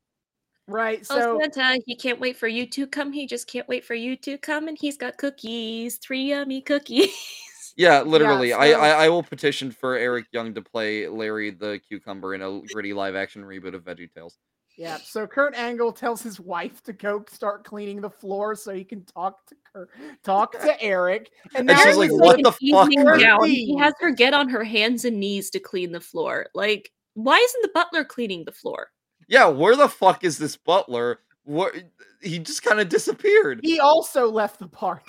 right. 0.68 1.06
oh 1.10 1.18
So 1.18 1.40
Santa, 1.40 1.80
he 1.86 1.96
can't 1.96 2.20
wait 2.20 2.36
for 2.36 2.48
you 2.48 2.66
to 2.66 2.86
come. 2.86 3.12
He 3.12 3.26
just 3.26 3.46
can't 3.46 3.68
wait 3.68 3.84
for 3.84 3.94
you 3.94 4.16
to 4.18 4.36
come, 4.36 4.68
and 4.68 4.76
he's 4.78 4.98
got 4.98 5.16
cookies, 5.16 5.96
three 5.96 6.24
yummy 6.24 6.60
cookies. 6.60 7.14
Yeah, 7.76 8.02
literally. 8.02 8.52
I, 8.52 8.72
so- 8.72 8.80
I 8.80 8.88
I 9.04 9.08
will 9.08 9.22
petition 9.22 9.70
for 9.70 9.96
Eric 9.96 10.26
Young 10.32 10.54
to 10.54 10.62
play 10.62 11.08
Larry 11.08 11.50
the 11.50 11.80
Cucumber 11.86 12.34
in 12.34 12.42
a 12.42 12.60
gritty 12.72 12.92
live 12.92 13.14
action 13.14 13.42
reboot 13.42 13.74
of 13.74 13.84
Veggie 13.84 14.10
Tales. 14.12 14.38
Yeah. 14.78 14.98
So 14.98 15.26
Kurt 15.26 15.54
Angle 15.54 15.92
tells 15.92 16.22
his 16.22 16.38
wife 16.38 16.82
to 16.82 16.92
go 16.92 17.24
start 17.28 17.64
cleaning 17.64 18.00
the 18.00 18.10
floor 18.10 18.54
so 18.54 18.74
he 18.74 18.84
can 18.84 19.04
talk 19.04 19.46
to 19.46 19.56
Kurt, 19.72 19.90
talk 20.22 20.52
to 20.52 20.82
Eric. 20.82 21.30
And, 21.54 21.70
And 21.70 21.78
she's 21.78 21.86
he's 21.88 21.96
like, 21.96 22.12
"What 22.12 22.42
the 22.42 22.52
fuck, 22.52 22.60
evening 22.90 23.04
Kurt?" 23.04 23.20
gown. 23.20 23.44
He 23.46 23.76
has 23.78 23.94
her 24.00 24.10
get 24.10 24.34
on 24.34 24.48
her 24.50 24.64
hands 24.64 25.04
and 25.04 25.18
knees 25.18 25.50
to 25.50 25.60
clean 25.60 25.92
the 25.92 26.00
floor. 26.00 26.46
Like, 26.54 26.90
why 27.14 27.36
isn't 27.38 27.62
the 27.62 27.70
butler 27.74 28.04
cleaning 28.04 28.44
the 28.44 28.52
floor? 28.52 28.88
Yeah, 29.28 29.46
where 29.48 29.76
the 29.76 29.88
fuck 29.88 30.24
is 30.24 30.38
this 30.38 30.56
butler? 30.56 31.20
What 31.44 31.74
he 32.20 32.38
just 32.38 32.62
kind 32.62 32.80
of 32.80 32.88
disappeared. 32.88 33.60
He 33.62 33.80
also 33.80 34.30
left 34.30 34.58
the 34.58 34.68
party. 34.68 35.04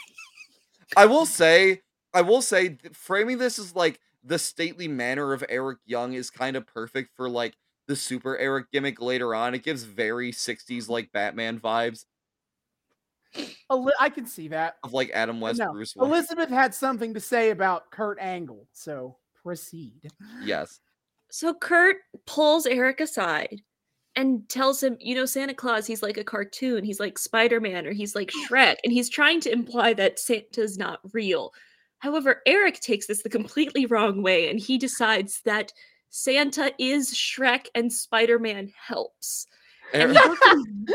I 0.96 1.06
will 1.06 1.26
say, 1.26 1.82
I 2.14 2.22
will 2.22 2.42
say, 2.42 2.78
framing 2.94 3.38
this 3.38 3.60
as 3.60 3.76
like 3.76 4.00
the 4.24 4.40
stately 4.40 4.88
manor 4.88 5.34
of 5.34 5.44
Eric 5.50 5.80
Young 5.86 6.14
is 6.14 6.30
kind 6.30 6.56
of 6.56 6.66
perfect 6.68 7.12
for 7.16 7.30
like 7.30 7.56
the 7.88 7.96
super 7.96 8.38
Eric 8.38 8.72
gimmick 8.72 9.02
later 9.02 9.34
on. 9.34 9.54
It 9.54 9.64
gives 9.64 9.84
very 9.84 10.32
60s 10.32 10.90
like 10.90 11.12
Batman 11.12 11.60
vibes 11.60 12.06
Eli- 13.72 13.92
I 14.00 14.10
can 14.10 14.26
see 14.26 14.48
that. 14.50 14.78
of 14.84 14.94
like 14.94 15.12
Adam 15.14 15.40
West, 15.42 15.60
No, 15.60 15.72
Bruce 15.72 15.96
Wayne. 15.96 16.10
Elizabeth 16.10 16.50
had 16.50 16.74
something 16.74 17.14
to 17.14 17.20
say 17.20 17.52
about 17.52 17.92
Kurt 17.92 18.18
Angle, 18.20 18.68
so 18.72 19.18
proceed. 19.44 20.10
Yes. 20.44 20.80
So 21.30 21.54
Kurt 21.54 21.98
pulls 22.26 22.66
Eric 22.66 23.02
aside 23.02 23.62
and 24.16 24.48
tells 24.50 24.82
him, 24.82 24.98
you 25.00 25.14
know, 25.14 25.26
Santa 25.26 25.54
Claus, 25.54 25.86
he's 25.86 26.02
like 26.02 26.18
a 26.18 26.24
cartoon. 26.24 26.84
He's 26.84 27.00
like 27.00 27.20
Spider 27.20 27.60
Man 27.60 27.86
or 27.86 27.92
he's 27.92 28.16
like 28.16 28.32
Shrek. 28.50 28.78
And 28.84 28.94
he's 28.94 29.10
trying 29.10 29.42
to 29.42 29.52
imply 29.52 29.94
that 29.94 30.20
Santa's 30.20 30.78
not 30.78 31.00
real. 31.14 31.54
However, 32.00 32.42
Eric 32.46 32.80
takes 32.80 33.08
this 33.08 33.24
the 33.24 33.30
completely 33.30 33.86
wrong 33.86 34.22
way 34.22 34.50
and 34.50 34.60
he 34.60 34.78
decides 34.78 35.42
that 35.46 35.72
Santa 36.10 36.72
is 36.80 37.14
Shrek 37.14 37.68
and 37.76 37.92
Spider 37.92 38.40
Man 38.40 38.72
helps. 38.80 39.48
And 39.94 40.12
he, 40.12 40.18
Eric- 40.18 40.40
goes 40.40 40.54
in- 40.54 40.88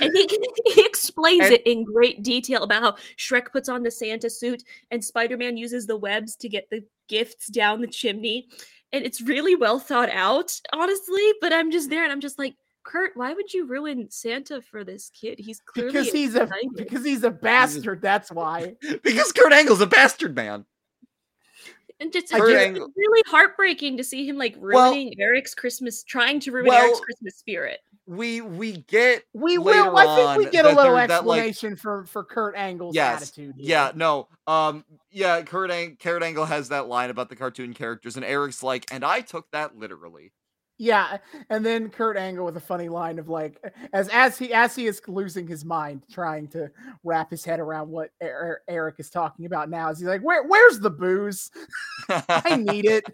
and 0.00 0.12
he, 0.14 0.28
he 0.66 0.84
explains 0.84 1.46
it 1.46 1.62
in 1.66 1.84
great 1.84 2.22
detail 2.22 2.62
about 2.62 2.82
how 2.82 2.96
Shrek 3.16 3.52
puts 3.52 3.68
on 3.68 3.82
the 3.82 3.90
Santa 3.90 4.30
suit 4.30 4.62
and 4.90 5.04
Spider 5.04 5.36
Man 5.36 5.56
uses 5.56 5.86
the 5.86 5.96
webs 5.96 6.36
to 6.36 6.48
get 6.48 6.68
the 6.70 6.84
gifts 7.08 7.48
down 7.48 7.80
the 7.80 7.86
chimney. 7.86 8.48
And 8.92 9.04
it's 9.04 9.22
really 9.22 9.54
well 9.54 9.78
thought 9.78 10.10
out, 10.10 10.52
honestly. 10.72 11.32
But 11.40 11.52
I'm 11.52 11.70
just 11.70 11.88
there 11.88 12.02
and 12.02 12.12
I'm 12.12 12.20
just 12.20 12.38
like, 12.38 12.54
Kurt, 12.84 13.12
why 13.16 13.32
would 13.32 13.52
you 13.52 13.66
ruin 13.66 14.08
Santa 14.10 14.60
for 14.62 14.84
this 14.84 15.10
kid? 15.10 15.38
He's 15.38 15.60
clearly 15.60 15.92
Because 15.92 16.12
he's 16.12 16.34
a 16.34 16.42
excited." 16.42 16.70
because 16.76 17.04
he's 17.04 17.22
a 17.22 17.30
bastard. 17.30 18.02
That's 18.02 18.30
why. 18.32 18.76
because 19.02 19.32
Kurt 19.32 19.52
Angle's 19.52 19.80
a 19.80 19.86
bastard 19.86 20.34
man. 20.34 20.64
and 22.00 22.12
just, 22.12 22.34
I 22.34 22.38
it's 22.38 22.50
Angle- 22.50 22.92
really 22.96 23.22
heartbreaking 23.26 23.96
to 23.98 24.04
see 24.04 24.26
him 24.28 24.36
like 24.36 24.56
Well- 24.58 24.90
ruining 24.92 25.14
Eric's 25.20 25.54
Christmas, 25.54 26.02
trying 26.02 26.40
to 26.40 26.50
ruin 26.52 26.72
Eric's 26.72 27.00
Christmas 27.00 27.36
spirit. 27.36 27.78
We 28.04 28.40
we 28.40 28.78
get 28.88 29.22
We 29.32 29.58
will. 29.58 29.96
I 29.96 30.16
think 30.34 30.38
we 30.46 30.50
get 30.50 30.64
a 30.64 30.70
little 30.74 30.96
they're- 30.96 31.06
that, 31.06 31.24
like- 31.24 31.38
explanation 31.42 31.76
for 31.76 32.04
for 32.06 32.24
Kurt 32.24 32.56
Angle's 32.56 32.96
Yes, 32.96 33.22
attitude. 33.22 33.54
here. 33.56 33.64
Yeah, 33.68 33.92
no. 33.94 34.26
Um 34.48 34.84
yeah, 35.12 35.40
Kurt 35.42 35.70
Ang- 35.70 35.98
Kurt 36.02 36.22
Angle 36.24 36.46
has 36.46 36.70
that 36.70 36.88
line 36.88 37.10
about 37.10 37.28
the 37.28 37.36
cartoon 37.36 37.74
characters 37.74 38.16
and 38.16 38.24
Eric's 38.24 38.60
like, 38.64 38.86
"And 38.90 39.04
I 39.04 39.20
took 39.20 39.48
that 39.52 39.76
literally." 39.78 40.32
Yeah, 40.82 41.18
and 41.48 41.64
then 41.64 41.90
Kurt 41.90 42.16
Angle 42.16 42.44
with 42.44 42.56
a 42.56 42.60
funny 42.60 42.88
line 42.88 43.20
of 43.20 43.28
like, 43.28 43.56
as 43.92 44.08
as 44.08 44.36
he 44.36 44.52
as 44.52 44.74
he 44.74 44.88
is 44.88 45.00
losing 45.06 45.46
his 45.46 45.64
mind, 45.64 46.02
trying 46.10 46.48
to 46.48 46.72
wrap 47.04 47.30
his 47.30 47.44
head 47.44 47.60
around 47.60 47.88
what 47.88 48.10
Er- 48.20 48.62
Eric 48.66 48.96
is 48.98 49.08
talking 49.08 49.46
about 49.46 49.70
now. 49.70 49.90
Is 49.90 50.00
he's 50.00 50.08
like, 50.08 50.22
where 50.22 50.42
where's 50.42 50.80
the 50.80 50.90
booze? 50.90 51.52
I 52.08 52.56
need 52.56 52.86
it. 52.86 53.04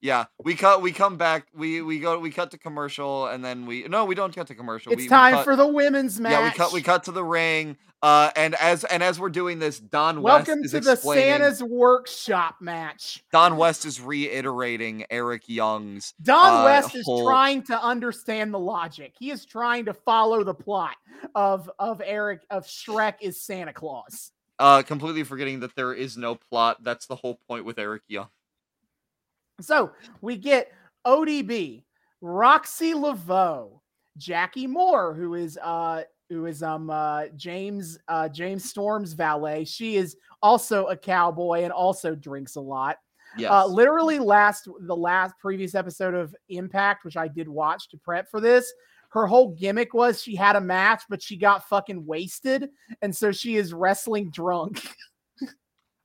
Yeah, 0.00 0.26
we 0.42 0.54
cut. 0.54 0.82
We 0.82 0.92
come 0.92 1.16
back. 1.16 1.46
We 1.54 1.80
we 1.80 1.98
go. 1.98 2.18
We 2.18 2.30
cut 2.30 2.50
to 2.50 2.58
commercial, 2.58 3.26
and 3.26 3.44
then 3.44 3.64
we 3.66 3.84
no, 3.84 4.04
we 4.04 4.14
don't 4.14 4.34
cut 4.34 4.46
to 4.48 4.54
commercial. 4.54 4.92
It's 4.92 4.98
we, 4.98 5.04
we 5.04 5.08
time 5.08 5.34
cut- 5.34 5.44
for 5.44 5.56
the 5.56 5.66
women's 5.66 6.20
match. 6.20 6.32
Yeah, 6.32 6.44
we 6.44 6.50
cut. 6.50 6.72
We 6.72 6.82
cut 6.82 7.04
to 7.04 7.12
the 7.12 7.24
ring. 7.24 7.76
Uh, 8.02 8.30
and 8.36 8.54
as 8.56 8.84
and 8.84 9.02
as 9.02 9.18
we're 9.18 9.30
doing 9.30 9.58
this, 9.58 9.80
Don 9.80 10.20
Welcome 10.20 10.60
West 10.60 10.74
to 10.74 10.80
the. 10.80 10.96
Santa's 10.96 11.62
workshop 11.62 12.56
match. 12.60 13.24
Don 13.32 13.56
West 13.56 13.86
is 13.86 14.00
reiterating 14.00 15.06
Eric 15.10 15.48
Young's. 15.48 16.12
Don 16.22 16.60
uh, 16.60 16.64
West 16.64 16.94
is 16.94 17.06
whole- 17.06 17.26
trying 17.26 17.62
to 17.64 17.82
understand 17.82 18.52
the 18.52 18.58
logic. 18.58 19.14
He 19.18 19.30
is 19.30 19.46
trying 19.46 19.86
to 19.86 19.94
follow 19.94 20.44
the 20.44 20.54
plot 20.54 20.96
of 21.34 21.70
of 21.78 22.02
Eric 22.04 22.42
of 22.50 22.66
Shrek 22.66 23.14
is 23.22 23.42
Santa 23.42 23.72
Claus. 23.72 24.30
Uh, 24.58 24.82
completely 24.82 25.22
forgetting 25.22 25.60
that 25.60 25.74
there 25.74 25.92
is 25.92 26.16
no 26.16 26.34
plot. 26.34 26.82
That's 26.82 27.06
the 27.06 27.16
whole 27.16 27.40
point 27.48 27.64
with 27.64 27.78
Eric 27.78 28.02
Young. 28.08 28.28
So 29.60 29.92
we 30.20 30.36
get 30.36 30.72
ODB, 31.06 31.84
Roxxi 32.22 32.94
Laveaux, 32.94 33.82
Jackie 34.18 34.66
Moore, 34.66 35.14
who 35.14 35.34
is 35.34 35.58
uh 35.62 36.02
who 36.28 36.46
is 36.46 36.62
um 36.62 36.90
uh 36.90 37.26
James 37.36 37.98
uh 38.08 38.28
James 38.28 38.68
Storm's 38.68 39.12
valet. 39.12 39.64
She 39.64 39.96
is 39.96 40.16
also 40.42 40.86
a 40.86 40.96
cowboy 40.96 41.62
and 41.62 41.72
also 41.72 42.14
drinks 42.14 42.56
a 42.56 42.60
lot. 42.60 42.96
Yes. 43.36 43.50
Uh 43.50 43.66
literally 43.66 44.18
last 44.18 44.68
the 44.80 44.96
last 44.96 45.34
previous 45.40 45.74
episode 45.74 46.14
of 46.14 46.34
Impact, 46.48 47.04
which 47.04 47.16
I 47.16 47.28
did 47.28 47.48
watch 47.48 47.88
to 47.90 47.98
prep 47.98 48.30
for 48.30 48.40
this. 48.40 48.72
Her 49.10 49.26
whole 49.26 49.54
gimmick 49.54 49.94
was 49.94 50.20
she 50.20 50.34
had 50.34 50.56
a 50.56 50.60
match, 50.60 51.04
but 51.08 51.22
she 51.22 51.36
got 51.36 51.68
fucking 51.68 52.04
wasted, 52.04 52.68
and 53.00 53.14
so 53.14 53.32
she 53.32 53.56
is 53.56 53.72
wrestling 53.72 54.30
drunk. 54.30 54.82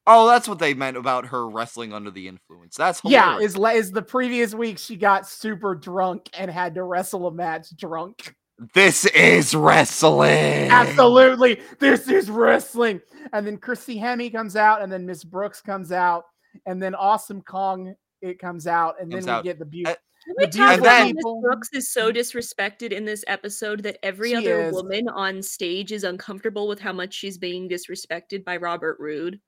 oh, 0.07 0.27
that's 0.27 0.47
what 0.47 0.59
they 0.59 0.73
meant 0.73 0.97
about 0.97 1.27
her 1.27 1.47
wrestling 1.49 1.93
under 1.93 2.11
the 2.11 2.27
influence. 2.27 2.75
That's 2.75 3.01
Yeah, 3.03 3.39
is 3.39 3.57
is 3.57 3.91
the 3.91 4.01
previous 4.01 4.53
week 4.53 4.77
she 4.77 4.95
got 4.95 5.27
super 5.27 5.75
drunk 5.75 6.29
and 6.37 6.49
had 6.49 6.75
to 6.75 6.83
wrestle 6.83 7.27
a 7.27 7.31
match 7.31 7.75
drunk. 7.75 8.35
This 8.73 9.05
is 9.07 9.55
wrestling. 9.55 10.69
Absolutely, 10.69 11.59
this 11.79 12.07
is 12.07 12.29
wrestling. 12.29 13.01
And 13.33 13.45
then 13.47 13.57
Christy 13.57 13.97
Hemme 13.97 14.31
comes 14.31 14.55
out, 14.55 14.81
and 14.83 14.91
then 14.91 15.05
Miss 15.05 15.23
Brooks 15.23 15.61
comes 15.61 15.91
out, 15.91 16.25
and 16.65 16.81
then 16.81 16.93
Awesome 16.93 17.41
Kong 17.41 17.95
it 18.21 18.37
comes 18.39 18.67
out, 18.67 18.95
and 19.01 19.11
Comes 19.11 19.25
then 19.25 19.33
we 19.33 19.37
out. 19.39 19.43
get 19.43 19.57
the 19.59 19.65
beauty. 19.65 19.89
Uh, 19.91 19.95
Can 20.25 20.35
The 20.37 20.45
we 20.45 20.51
talk 20.51 20.79
about 20.79 20.99
how 20.99 21.05
Miss 21.05 21.41
Brooks 21.41 21.69
is 21.73 21.89
so 21.91 22.11
disrespected 22.11 22.91
in 22.91 23.03
this 23.05 23.23
episode 23.25 23.81
that 23.83 23.97
every 24.03 24.35
other 24.35 24.61
is. 24.67 24.73
woman 24.73 25.09
on 25.09 25.41
stage 25.41 25.91
is 25.91 26.03
uncomfortable 26.03 26.67
with 26.67 26.79
how 26.79 26.93
much 26.93 27.15
she's 27.15 27.39
being 27.39 27.67
disrespected 27.67 28.43
by 28.45 28.57
Robert 28.57 28.97
Roode? 28.99 29.39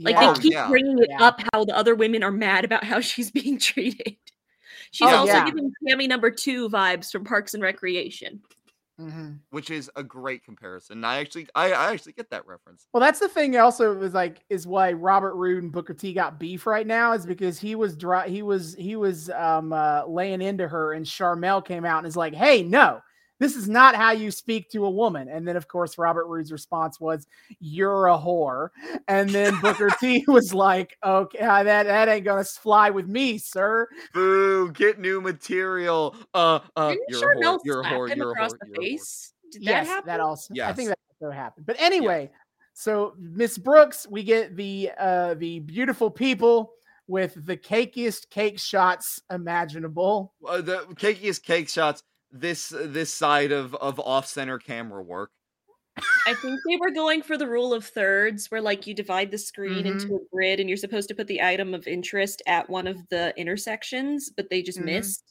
Like 0.00 0.16
Oh, 0.18 0.32
they 0.34 0.40
keep 0.42 0.52
yeah. 0.52 0.68
bringing 0.68 0.98
it 0.98 1.08
Yeah. 1.10 1.22
up 1.24 1.40
how 1.52 1.64
the 1.64 1.76
other 1.76 1.94
women 1.94 2.22
are 2.22 2.30
mad 2.32 2.64
about 2.64 2.84
how 2.84 3.00
she's 3.00 3.30
being 3.30 3.58
treated. 3.58 4.16
She's 4.92 5.08
Oh, 5.08 5.14
also 5.18 5.32
yeah. 5.32 5.44
giving 5.44 5.72
Tammy 5.86 6.06
number 6.08 6.30
two 6.30 6.68
vibes 6.68 7.10
from 7.12 7.24
Parks 7.24 7.54
and 7.54 7.62
Recreation. 7.62 8.40
Mhm. 9.00 9.38
which 9.48 9.70
is 9.70 9.90
a 9.96 10.02
great 10.02 10.44
comparison. 10.44 11.06
I 11.06 11.20
actually, 11.20 11.48
I, 11.54 11.72
I 11.72 11.90
actually 11.94 12.12
get 12.12 12.28
that 12.30 12.46
reference. 12.46 12.86
Well, 12.92 13.00
that's 13.00 13.18
the 13.18 13.30
thing. 13.30 13.56
Also, 13.56 13.94
was 13.94 14.12
like 14.12 14.44
is 14.50 14.66
why 14.66 14.92
Robert 14.92 15.36
Roode 15.36 15.62
and 15.62 15.72
Booker 15.72 15.94
T 15.94 16.12
got 16.12 16.38
beef 16.38 16.66
right 16.66 16.86
now 16.86 17.14
is 17.14 17.24
because 17.24 17.58
he 17.58 17.74
was 17.76 17.96
dry. 17.96 18.28
He 18.28 18.42
was 18.42 18.74
he 18.74 18.96
was 18.96 19.30
um 19.30 19.72
uh, 19.72 20.04
laying 20.06 20.42
into 20.42 20.68
her, 20.68 20.92
and 20.92 21.06
Sharmell 21.06 21.64
came 21.64 21.86
out 21.86 21.96
and 21.98 22.06
is 22.06 22.14
like, 22.16 22.34
"Hey, 22.34 22.62
no, 22.62 23.00
this 23.40 23.56
is 23.56 23.68
not 23.68 23.96
how 23.96 24.12
you 24.12 24.30
speak 24.30 24.70
to 24.70 24.84
a 24.84 24.90
woman." 24.90 25.28
And 25.28 25.46
then, 25.48 25.56
of 25.56 25.66
course, 25.66 25.98
Robert 25.98 26.26
Roode's 26.26 26.52
response 26.52 27.00
was, 27.00 27.26
"You're 27.58 28.06
a 28.06 28.16
whore." 28.16 28.68
And 29.08 29.28
then 29.30 29.58
Booker 29.60 29.90
T 29.98 30.24
was 30.28 30.54
like, 30.54 30.96
"Okay, 31.04 31.38
uh, 31.40 31.64
that 31.64 31.84
that 31.84 32.08
ain't 32.08 32.24
gonna 32.24 32.44
fly 32.44 32.90
with 32.90 33.08
me, 33.08 33.38
sir." 33.38 33.88
Boo! 34.14 34.70
Get 34.70 35.00
new 35.00 35.20
material. 35.20 36.14
Uh, 36.32 36.60
uh, 36.76 36.90
Didn't 36.90 37.04
you're 37.08 37.32
a 37.32 37.36
whore. 37.36 37.58
You're 37.64 37.80
a 37.80 37.84
slap 37.84 38.08
him 38.08 38.18
You're 38.18 38.28
a 38.28 38.32
across 38.32 38.52
whore. 38.52 38.58
the 38.60 38.66
You're 38.68 38.74
a 38.74 38.78
whore. 38.78 38.82
face? 38.82 39.32
Did 39.50 39.62
yes, 39.62 39.86
that 39.86 39.90
happen? 39.92 40.06
that 40.08 40.20
also. 40.20 40.54
I 40.62 40.72
think 40.72 40.90
that 40.90 40.98
also 41.20 41.32
happened. 41.32 41.66
But 41.66 41.76
anyway, 41.80 42.30
so 42.72 43.14
Miss 43.18 43.58
Brooks, 43.58 44.06
we 44.08 44.22
get 44.22 44.56
the 44.56 44.90
uh 44.98 45.34
the 45.34 45.60
beautiful 45.60 46.10
people 46.10 46.72
with 47.08 47.44
the 47.44 47.56
cakiest 47.56 48.30
cake 48.30 48.58
shots 48.58 49.20
imaginable. 49.32 50.32
Uh, 50.46 50.60
the 50.60 50.78
cakiest 50.94 51.42
cake 51.42 51.68
shots. 51.68 52.04
This 52.32 52.68
this 52.68 53.12
side 53.12 53.50
of 53.50 53.74
of 53.74 53.98
off 53.98 54.24
center 54.26 54.58
camera 54.60 55.02
work. 55.02 55.32
I 56.26 56.34
think 56.34 56.60
they 56.68 56.76
were 56.76 56.90
going 56.90 57.22
for 57.22 57.38
the 57.38 57.46
rule 57.48 57.72
of 57.72 57.84
thirds, 57.86 58.50
where 58.50 58.60
like 58.60 58.86
you 58.86 58.94
divide 58.94 59.30
the 59.30 59.38
screen 59.38 59.86
Mhm. 59.86 59.86
into 59.86 60.16
a 60.16 60.24
grid 60.30 60.60
and 60.60 60.68
you're 60.68 60.76
supposed 60.76 61.08
to 61.08 61.14
put 61.14 61.26
the 61.28 61.40
item 61.42 61.72
of 61.72 61.86
interest 61.86 62.42
at 62.46 62.68
one 62.68 62.86
of 62.86 63.08
the 63.08 63.32
intersections, 63.38 64.30
but 64.36 64.50
they 64.50 64.62
just 64.62 64.80
Mhm. 64.80 64.80
missed. 64.80 65.24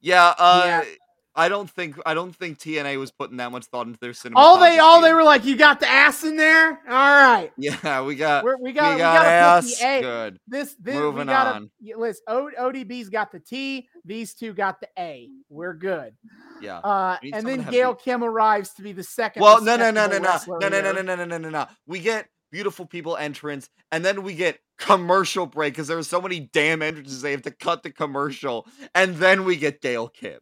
Yeah. 0.00 0.34
Uh, 0.38 0.70
Yeah. 0.72 0.86
I 1.36 1.48
don't 1.48 1.68
think 1.68 1.96
I 2.06 2.14
don't 2.14 2.34
think 2.34 2.58
TNA 2.58 2.98
was 2.98 3.10
putting 3.10 3.38
that 3.38 3.50
much 3.50 3.64
thought 3.64 3.86
into 3.86 3.98
their 3.98 4.12
cinema. 4.12 4.40
All 4.40 4.58
they 4.58 4.78
all 4.78 5.00
they 5.00 5.12
were 5.12 5.24
like, 5.24 5.44
you 5.44 5.56
got 5.56 5.80
the 5.80 5.88
ass 5.88 6.22
in 6.22 6.36
there. 6.36 6.70
All 6.70 6.76
right, 6.86 7.50
Yeah, 7.56 8.02
we 8.02 8.14
got. 8.14 8.44
We're, 8.44 8.56
we 8.56 8.70
we 8.70 8.72
got 8.72 8.94
we, 8.94 8.98
got 9.00 9.24
got 9.24 9.26
ass. 9.26 9.78
the 9.78 9.84
A. 9.86 10.00
Good. 10.00 10.38
This 10.46 10.76
this 10.80 10.94
Moving 10.94 11.20
we 11.20 11.24
gotta 11.32 11.56
on. 11.56 11.70
yeah, 11.80 11.96
listen. 11.96 12.22
O, 12.28 12.50
ODB's 12.58 13.08
got 13.08 13.32
the 13.32 13.40
T. 13.40 13.88
These 14.04 14.34
two 14.34 14.52
got 14.52 14.80
the 14.80 14.88
A. 14.98 15.28
We're 15.48 15.74
good. 15.74 16.14
Yeah. 16.60 16.78
Uh, 16.78 17.18
and 17.32 17.46
then 17.46 17.62
Gail 17.70 17.94
Kim 17.94 18.22
arrives 18.22 18.72
to 18.74 18.82
be 18.82 18.92
the 18.92 19.02
second. 19.02 19.42
Well, 19.42 19.62
no, 19.62 19.76
no, 19.76 19.90
no, 19.90 20.06
no, 20.06 20.18
no, 20.18 20.38
no, 20.60 20.68
no, 20.68 20.68
no, 20.68 20.92
no, 20.92 21.02
no, 21.02 21.14
no, 21.14 21.24
no, 21.24 21.38
no, 21.38 21.48
no. 21.50 21.66
We 21.86 21.98
get 22.00 22.28
beautiful 22.52 22.86
people 22.86 23.16
entrance, 23.16 23.68
and 23.90 24.04
then 24.04 24.22
we 24.22 24.34
get 24.34 24.60
commercial 24.78 25.46
break 25.46 25.74
because 25.74 25.88
there 25.88 25.98
are 25.98 26.04
so 26.04 26.20
many 26.20 26.40
damn 26.52 26.82
entrances 26.82 27.22
they 27.22 27.32
have 27.32 27.42
to 27.42 27.50
cut 27.50 27.82
the 27.82 27.90
commercial, 27.90 28.66
and 28.94 29.16
then 29.16 29.44
we 29.44 29.56
get 29.56 29.80
Gail 29.80 30.08
Kim. 30.08 30.38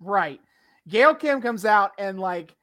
Right. 0.00 0.40
Gail 0.88 1.14
Kim 1.14 1.40
comes 1.40 1.64
out 1.64 1.92
and 1.98 2.18
like 2.20 2.54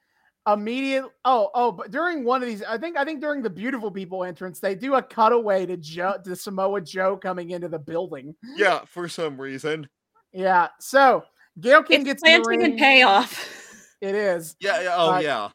immediate 0.45 1.05
oh 1.23 1.49
oh 1.55 1.71
but 1.71 1.89
during 1.89 2.25
one 2.25 2.41
of 2.43 2.49
these 2.49 2.61
i 2.63 2.77
think 2.77 2.97
i 2.97 3.05
think 3.05 3.21
during 3.21 3.41
the 3.41 3.49
beautiful 3.49 3.89
people 3.89 4.25
entrance 4.25 4.59
they 4.59 4.75
do 4.75 4.95
a 4.95 5.01
cutaway 5.01 5.65
to 5.65 5.77
joe 5.77 6.15
to 6.21 6.35
samoa 6.35 6.81
joe 6.81 7.15
coming 7.15 7.51
into 7.51 7.69
the 7.69 7.79
building 7.79 8.35
Yeah, 8.57 8.81
for 8.85 9.07
some 9.07 9.39
reason. 9.39 9.87
yeah 10.33 10.67
so 10.81 11.23
gail 11.61 11.81
kim 11.81 12.01
It's 12.01 12.21
gets 12.21 12.23
in 12.25 12.33
the 12.33 12.43
planting 12.43 12.59
ring 12.59 12.71
and 12.71 12.77
payoff. 12.77 13.95
it 14.01 14.15
is 14.15 14.57
Yeah, 14.59 14.81
yeah 14.81 14.95
oh 14.97 15.11
Uh, 15.13 15.19
yeah. 15.19 15.49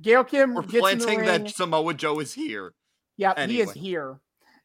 gail 0.00 0.24
kim 0.24 0.54
We're 0.54 0.62
gets 0.62 0.72
in 0.90 0.98
the 1.00 1.04
planting 1.04 1.18
ring 1.18 1.26
that 1.44 1.50
Samoa 1.50 1.92
Joe 1.92 2.18
is 2.20 2.32
here. 2.32 2.72
yeah 3.18 3.46
he 3.46 3.60
is 3.60 3.72
here 3.72 4.20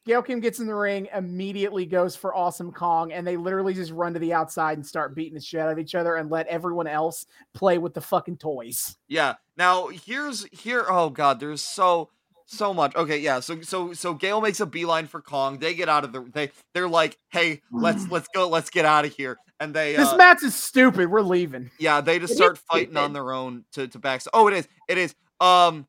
gail 0.06 0.22
kim 0.22 0.40
gets 0.40 0.60
in 0.60 0.68
the 0.68 0.76
ring 0.76 1.07
immediately 1.14 1.86
goes 1.86 2.15
for 2.15 2.36
awesome 2.36 2.72
kong 2.72 3.11
and 3.11 3.26
they 3.26 3.38
literally 3.38 3.73
just 3.73 3.91
run 3.91 4.14
to 4.14 4.19
the 4.19 4.34
outside 4.34 4.77
and 4.77 4.86
start 4.86 5.15
beating 5.15 5.34
the 5.34 5.41
shit 5.41 5.60
out 5.60 5.72
of 5.72 5.80
each 5.80 5.95
other 5.95 6.15
and 6.15 6.30
let 6.30 6.48
everyone 6.48 6.88
else 6.88 7.26
play 7.53 7.77
with 7.77 7.94
the 7.94 8.02
fucking 8.02 8.38
toys 8.38 8.98
Yeah. 9.07 9.36
Now 9.57 9.88
here's 9.88 10.45
here. 10.52 10.86
Oh 10.88 11.10
god, 11.10 11.40
there's 11.40 11.61
so 11.61 12.10
so 12.45 12.73
much. 12.73 12.95
Okay, 12.95 13.19
yeah. 13.19 13.40
So 13.40 13.61
so 13.61 13.94
so 13.94 14.14
Gail 14.14 14.41
makes 14.41 14.60
a 14.60 14.65
beeline 14.65 15.07
for 15.07 15.22
Kong. 15.22 15.57
They 15.57 15.73
get 15.73 15.90
out 15.90 16.03
of 16.03 16.11
the. 16.11 16.22
They 16.22 16.52
they're 16.73 16.90
like, 16.90 17.18
hey, 17.30 17.61
let's 17.72 18.07
let's 18.11 18.27
go. 18.34 18.48
Let's 18.49 18.69
get 18.69 18.86
out 18.86 19.06
of 19.06 19.14
here. 19.14 19.38
And 19.60 19.73
they 19.73 19.95
this 19.95 20.10
uh, 20.10 20.18
match 20.18 20.44
is 20.44 20.53
stupid 20.53 21.10
we're 21.10 21.22
leaving 21.22 21.72
yeah 21.80 22.02
they 22.02 22.19
just 22.19 22.32
It 22.32 22.34
is 22.34 22.38
start 22.38 22.57
fighting 22.57 22.98
on 22.98 23.14
their 23.14 23.32
own 23.32 23.64
to 23.73 23.88
to 23.88 23.99
back. 23.99 24.22
Oh, 24.34 24.48
it 24.48 24.53
is. 24.53 24.68
It 24.90 24.98
is. 24.98 25.15
Um, 25.40 25.88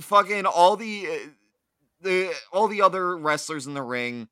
fucking 0.00 0.46
all 0.46 0.76
the 0.76 1.06
uh, 1.06 1.28
the 2.06 2.32
all 2.52 2.68
the 2.68 2.82
other 2.82 3.16
wrestlers 3.16 3.66
in 3.66 3.74
the 3.74 3.82
ring 3.82 4.28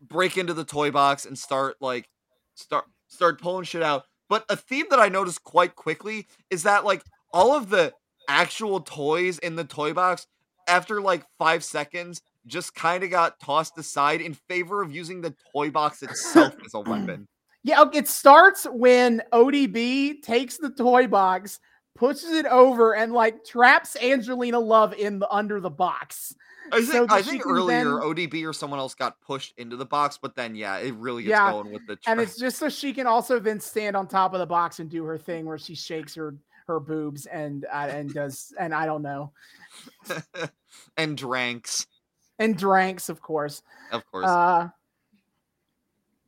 break 0.00 0.36
into 0.36 0.54
the 0.54 0.64
toy 0.64 0.90
box 0.90 1.24
and 1.24 1.38
start 1.38 1.76
like 1.80 2.08
start 2.54 2.84
start 3.08 3.40
pulling 3.40 3.64
shit 3.64 3.82
out. 3.82 4.04
But 4.28 4.44
a 4.48 4.56
theme 4.56 4.86
that 4.90 5.00
I 5.00 5.08
noticed 5.08 5.44
quite 5.44 5.74
quickly 5.74 6.26
is 6.50 6.62
that 6.62 6.84
like 6.84 7.02
all 7.32 7.54
of 7.54 7.70
the 7.70 7.92
actual 8.28 8.80
toys 8.80 9.38
in 9.38 9.56
the 9.56 9.64
toy 9.64 9.92
box 9.92 10.26
after 10.68 11.00
like 11.00 11.24
5 11.38 11.64
seconds 11.64 12.22
just 12.46 12.74
kind 12.74 13.04
of 13.04 13.10
got 13.10 13.40
tossed 13.40 13.76
aside 13.78 14.20
in 14.20 14.34
favor 14.34 14.82
of 14.82 14.94
using 14.94 15.20
the 15.20 15.34
toy 15.52 15.70
box 15.70 16.02
itself 16.02 16.54
as 16.64 16.74
a 16.74 16.80
weapon. 16.88 17.26
Yeah, 17.64 17.84
it 17.92 18.08
starts 18.08 18.66
when 18.72 19.22
ODB 19.32 20.22
takes 20.22 20.58
the 20.58 20.70
toy 20.70 21.06
box, 21.06 21.60
pushes 21.94 22.30
it 22.30 22.46
over, 22.46 22.94
and 22.94 23.12
like 23.12 23.44
traps 23.44 23.96
Angelina 24.02 24.58
Love 24.58 24.94
in 24.94 25.18
the 25.18 25.28
under 25.30 25.60
the 25.60 25.70
box. 25.70 26.34
I 26.70 26.80
think 26.82 27.10
that 27.10 27.12
I 27.12 27.22
think 27.22 27.44
earlier 27.46 27.66
then- 27.84 27.86
ODB 27.86 28.44
or 28.46 28.52
someone 28.52 28.78
else 28.78 28.94
got 28.94 29.20
pushed 29.20 29.52
into 29.58 29.76
the 29.76 29.84
box, 29.84 30.18
but 30.20 30.34
then 30.34 30.54
yeah, 30.54 30.78
it 30.78 30.94
really 30.94 31.22
gets 31.24 31.30
Yeah, 31.32 31.50
going 31.52 31.72
with 31.72 31.86
the 31.86 31.98
And 32.06 32.20
it's 32.20 32.38
just 32.38 32.58
so 32.58 32.68
she 32.68 32.92
can 32.94 33.06
also 33.06 33.38
then 33.38 33.60
stand 33.60 33.96
on 33.96 34.06
top 34.06 34.32
of 34.32 34.38
the 34.38 34.46
box 34.46 34.78
and 34.78 34.88
do 34.88 35.04
her 35.04 35.18
thing 35.18 35.44
where 35.44 35.58
she 35.58 35.74
shakes 35.74 36.14
her 36.14 36.34
her 36.68 36.78
boobs 36.78 37.26
and 37.26 37.66
uh, 37.66 37.88
and 37.90 38.14
does 38.14 38.54
and 38.58 38.72
I 38.72 38.86
don't 38.86 39.02
know 39.02 39.32
and 40.96 41.16
dranks, 41.18 41.86
and 42.38 42.56
drinks 42.56 43.08
of 43.08 43.20
course. 43.20 43.62
of 43.90 44.06
course. 44.10 44.28
Uh, 44.28 44.68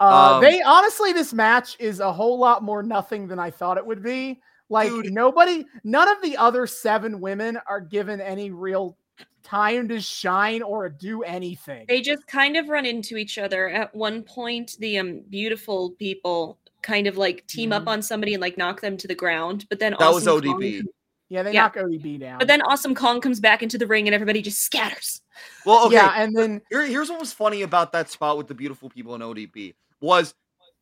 uh, 0.01 0.35
Um, 0.35 0.43
they 0.43 0.61
honestly, 0.62 1.12
this 1.12 1.32
match 1.32 1.77
is 1.78 2.01
a 2.01 2.12
whole 2.12 2.39
lot 2.39 2.62
more 2.62 2.82
nothing 2.82 3.28
than 3.28 3.39
I 3.39 3.51
thought 3.51 3.78
it 3.78 3.86
would 3.86 4.03
be. 4.03 4.41
Like 4.70 4.89
Dude. 4.89 5.12
nobody, 5.12 5.66
none 5.85 6.09
of 6.09 6.23
the 6.23 6.36
other 6.36 6.66
seven 6.66 7.20
women 7.20 7.59
are 7.69 7.81
given 7.81 8.20
any 8.20 8.51
real 8.51 8.97
time 9.43 9.89
to 9.89 10.01
shine 10.01 10.62
or 10.62 10.89
do 10.89 11.23
anything. 11.23 11.85
They 11.86 12.01
just 12.01 12.27
kind 12.27 12.57
of 12.57 12.69
run 12.69 12.86
into 12.86 13.16
each 13.16 13.36
other. 13.36 13.69
At 13.69 13.95
one 13.95 14.23
point, 14.23 14.77
the 14.78 14.99
um 14.99 15.20
beautiful 15.28 15.91
people 15.99 16.59
kind 16.82 17.07
of 17.07 17.16
like 17.19 17.47
team 17.47 17.70
Mhm. 17.70 17.74
up 17.77 17.89
on 17.89 18.01
somebody 18.03 18.32
and 18.35 18.41
like 18.41 18.57
knock 18.59 18.81
them 18.81 18.97
to 18.97 19.07
the 19.09 19.15
ground. 19.15 19.66
But 19.69 19.78
then 19.81 19.95
that 19.99 20.12
was 20.12 20.27
Awesome 20.27 20.43
Kong 20.53 20.61
ODB. 20.62 20.78
com- 20.78 20.89
yeah, 21.28 21.43
they 21.43 21.53
yeah. 21.53 21.62
knock 21.62 21.77
ODB 21.77 22.19
down. 22.19 22.39
But 22.39 22.49
then 22.49 22.62
Awesome 22.62 22.95
Kong 22.95 23.20
comes 23.20 23.41
back 23.41 23.62
into 23.62 23.77
the 23.78 23.86
ring 23.86 24.07
and 24.09 24.15
everybody 24.15 24.41
just 24.43 24.61
scatters. 24.62 25.20
Well, 25.66 25.86
okay. 25.86 25.97
yeah, 25.97 26.12
and 26.16 26.35
then 26.36 26.61
Here, 26.70 26.86
here's 26.86 27.11
what 27.11 27.20
was 27.20 27.32
funny 27.32 27.62
about 27.62 27.93
that 27.93 28.11
spot 28.11 28.36
with 28.39 28.47
the 28.49 28.55
beautiful 28.55 28.89
people 28.89 29.15
in 29.15 29.20
ODB 29.23 29.74
was 30.01 30.35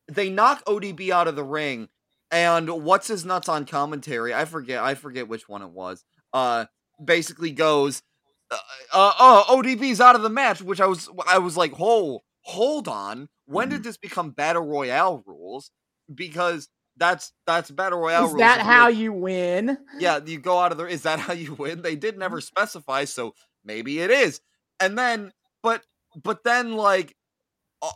they 0.09 0.28
knock 0.30 0.62
ODB 0.66 1.10
out 1.10 1.26
of 1.28 1.36
the 1.36 1.44
ring, 1.44 1.88
and 2.32 2.68
what's 2.70 3.09
his 3.09 3.24
nuts 3.24 3.48
on 3.48 3.66
commentary? 3.66 4.34
I 4.34 4.46
forget. 4.46 4.82
I 4.82 4.94
forget 4.94 5.28
which 5.28 5.48
one 5.48 5.62
it 5.62 5.70
was. 5.70 6.04
Uh, 6.32 6.66
basically 7.04 7.52
goes, 7.52 8.02
uh, 8.50 8.56
uh, 8.92 9.12
oh, 9.20 9.44
ODB's 9.62 10.00
out 10.00 10.16
of 10.16 10.22
the 10.22 10.30
match, 10.30 10.62
which 10.62 10.80
I 10.80 10.86
was, 10.86 11.09
I 11.28 11.38
was 11.38 11.56
like, 11.56 11.72
hold, 11.72 12.22
hold 12.42 12.88
on. 12.88 13.28
When 13.46 13.68
Mm-hmm. 13.68 13.76
did 13.76 13.84
this 13.84 13.98
become 13.98 14.30
battle 14.32 14.64
royale 14.66 15.22
rules? 15.26 15.70
Because 16.12 16.68
that's 16.96 17.32
that's 17.46 17.70
battle 17.70 18.00
royale 18.00 18.26
is 18.26 18.32
rules. 18.32 18.38
that 18.38 18.60
how 18.60 18.88
you 18.88 19.12
win? 19.12 19.78
yeah, 19.98 20.20
you 20.24 20.38
go 20.38 20.59
out 20.59 20.72
of 20.72 20.78
the. 20.78 20.86
Is 20.86 21.02
that 21.02 21.20
how 21.20 21.32
you 21.32 21.54
win? 21.54 21.82
They 21.82 21.96
did 21.96 22.18
never 22.18 22.36
Mm-hmm. 22.36 22.40
specify, 22.40 23.04
so 23.04 23.34
maybe 23.64 24.00
it 24.00 24.10
is. 24.10 24.40
And 24.80 24.98
then, 24.98 25.32
but 25.62 25.84
but 26.22 26.44
then 26.44 26.72
like, 26.74 27.14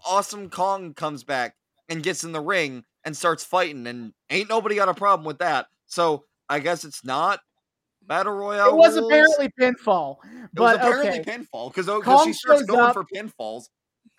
Awesome 0.06 0.50
Kong 0.50 0.94
comes 0.94 1.24
back 1.24 1.56
and 1.88 2.02
gets 2.02 2.24
in 2.24 2.32
the 2.32 2.40
ring 2.40 2.84
and 3.06 3.16
starts 3.16 3.44
fighting, 3.44 3.86
and 3.86 4.12
ain't 4.28 4.50
nobody 4.50 4.74
got 4.74 4.90
a 4.90 4.94
problem 4.94 5.24
with 5.24 5.38
that. 5.38 5.66
So 5.86 6.24
I 6.48 6.58
guess 6.58 6.84
it's 6.84 7.04
not 7.04 7.40
battle 8.02 8.34
royale. 8.34 8.68
It 8.68 8.76
was 8.76 8.96
rules. 8.96 9.06
apparently 9.10 9.50
pinfall, 9.58 10.16
but 10.52 10.60
It 10.60 10.60
was 10.60 10.74
apparently 10.76 11.20
okay. 11.20 11.38
pinfall 11.38 11.68
because 11.70 11.88
oh, 11.88 12.00
she 12.00 12.04
Kong 12.04 12.32
starts 12.34 12.62
going 12.64 12.80
up- 12.80 12.92
for 12.94 13.04
pinfalls. 13.04 13.64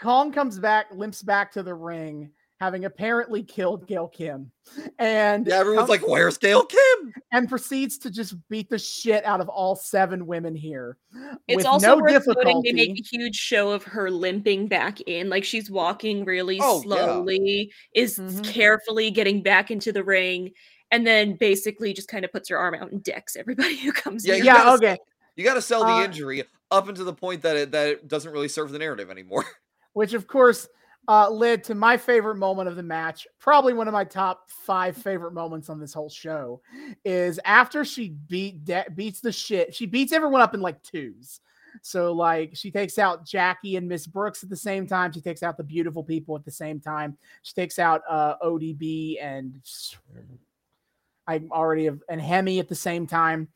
Kong 0.01 0.31
comes 0.31 0.59
back, 0.59 0.87
limps 0.93 1.21
back 1.21 1.51
to 1.53 1.63
the 1.63 1.73
ring, 1.73 2.31
having 2.59 2.85
apparently 2.85 3.43
killed 3.43 3.87
Gail 3.87 4.07
Kim, 4.07 4.51
and 4.99 5.45
Yeah, 5.45 5.59
everyone's 5.59 5.87
comes- 5.87 6.01
like, 6.01 6.07
"Where's 6.07 6.37
Gail 6.37 6.65
Kim?" 6.65 7.13
and 7.31 7.47
proceeds 7.47 7.97
to 7.99 8.09
just 8.09 8.35
beat 8.49 8.69
the 8.69 8.79
shit 8.79 9.23
out 9.25 9.41
of 9.41 9.47
all 9.49 9.75
seven 9.75 10.25
women 10.25 10.55
here. 10.55 10.97
It's 11.47 11.57
with 11.57 11.65
also 11.65 11.87
no 11.95 12.01
worth 12.01 12.11
difficulty. 12.11 12.53
noting 12.53 12.75
they 12.75 12.87
make 12.87 12.99
a 12.99 13.03
huge 13.03 13.35
show 13.35 13.71
of 13.71 13.83
her 13.83 14.09
limping 14.09 14.67
back 14.67 14.99
in, 15.01 15.29
like 15.29 15.43
she's 15.43 15.69
walking 15.69 16.25
really 16.25 16.59
Oh, 16.61 16.77
yeah. 16.77 16.81
slowly, 16.83 17.71
is 17.93 18.17
Mhm. 18.17 18.43
carefully 18.43 19.11
getting 19.11 19.41
back 19.43 19.69
into 19.71 19.91
the 19.91 20.03
ring, 20.03 20.51
and 20.91 21.05
then 21.05 21.35
basically 21.35 21.93
just 21.93 22.07
kind 22.07 22.25
of 22.25 22.31
puts 22.31 22.49
her 22.49 22.57
arm 22.57 22.73
out 22.75 22.91
and 22.91 23.03
decks 23.03 23.35
everybody 23.35 23.75
who 23.77 23.91
comes 23.91 24.25
Yeah, 24.25 24.35
near. 24.35 24.43
yeah, 24.45 24.53
gotta 24.57 24.85
okay. 24.85 24.97
You 25.35 25.43
got 25.43 25.53
to 25.53 25.61
sell 25.61 25.81
the 25.85 25.91
Uh, 25.91 26.03
injury 26.05 26.43
up 26.71 26.87
until 26.87 27.05
the 27.05 27.13
point 27.13 27.43
that 27.43 27.55
it 27.55 27.71
that 27.71 27.87
it 27.89 28.07
doesn't 28.07 28.31
really 28.33 28.47
serve 28.47 28.71
the 28.71 28.79
narrative 28.79 29.11
anymore. 29.11 29.45
Which 29.93 30.13
of 30.13 30.25
course 30.27 30.67
uh, 31.07 31.29
led 31.29 31.63
to 31.65 31.75
my 31.75 31.95
favorite 31.97 32.35
moment 32.35 32.67
of 32.67 32.75
the 32.75 32.83
match, 32.83 33.27
probably 33.39 33.73
one 33.73 33.87
of 33.87 33.93
my 33.93 34.03
top 34.03 34.49
five 34.49 34.97
favorite 34.97 35.33
moments 35.33 35.69
on 35.69 35.79
this 35.79 35.93
whole 35.93 36.09
show, 36.09 36.61
is 37.05 37.39
after 37.45 37.85
she 37.85 38.09
beat 38.09 38.65
de- 38.65 38.85
beats 38.93 39.21
the 39.21 39.31
shit. 39.31 39.73
She 39.73 39.85
beats 39.85 40.11
everyone 40.11 40.41
up 40.41 40.53
in 40.53 40.61
like 40.61 40.83
twos. 40.83 41.39
So 41.81 42.11
like 42.11 42.51
she 42.55 42.71
takes 42.71 42.97
out 42.97 43.25
Jackie 43.25 43.75
and 43.75 43.87
Miss 43.87 44.07
Brooks 44.07 44.43
at 44.43 44.49
the 44.49 44.55
same 44.55 44.87
time. 44.87 45.11
She 45.11 45.21
takes 45.21 45.43
out 45.43 45.57
the 45.57 45.63
beautiful 45.63 46.03
people 46.03 46.35
at 46.35 46.43
the 46.43 46.51
same 46.51 46.79
time. 46.79 47.17
She 47.43 47.53
takes 47.53 47.79
out 47.79 48.01
uh, 48.09 48.35
ODB 48.43 49.17
and 49.21 49.59
I'm 51.27 51.51
already 51.51 51.85
have 51.85 51.99
and 52.09 52.21
Hemme 52.21 52.59
at 52.59 52.69
the 52.69 52.75
same 52.75 53.05
time. 53.05 53.49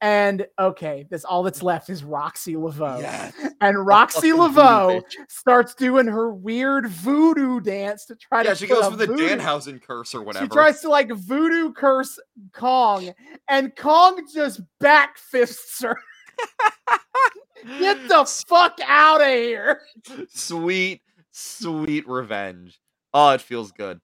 And 0.00 0.46
okay, 0.58 1.06
this 1.10 1.24
all 1.24 1.42
that's 1.44 1.62
left 1.62 1.88
is 1.88 2.02
Roxxi 2.02 2.60
Laveaux. 2.60 2.98
Yes. 3.00 3.32
And 3.60 3.76
Roxxi 3.76 4.36
Laveaux 4.36 5.02
starts 5.28 5.74
doing 5.74 6.06
her 6.08 6.32
weird 6.32 6.88
voodoo 6.88 7.60
dance 7.60 8.06
to 8.06 8.16
try 8.16 8.42
Yeah, 8.42 8.50
to 8.50 8.56
she 8.56 8.66
goes 8.66 8.88
for 8.88 8.96
the 8.96 9.06
voodoo- 9.06 9.28
Danhausen 9.28 9.80
curse 9.80 10.14
or 10.14 10.22
whatever. 10.22 10.46
She 10.46 10.48
tries 10.50 10.80
to 10.80 10.88
like 10.88 11.12
voodoo 11.12 11.72
curse 11.72 12.18
Kong, 12.52 13.12
and 13.48 13.74
Kong 13.76 14.26
just 14.34 14.60
back 14.80 15.16
fists 15.16 15.80
her. 15.82 15.96
Get 17.78 18.08
the 18.08 18.24
fuck 18.24 18.78
out 18.84 19.20
of 19.20 19.28
here! 19.28 19.80
sweet, 20.28 21.02
sweet 21.30 22.08
revenge. 22.08 22.80
Oh, 23.14 23.30
it 23.30 23.40
feels 23.40 23.70
good. 23.70 24.00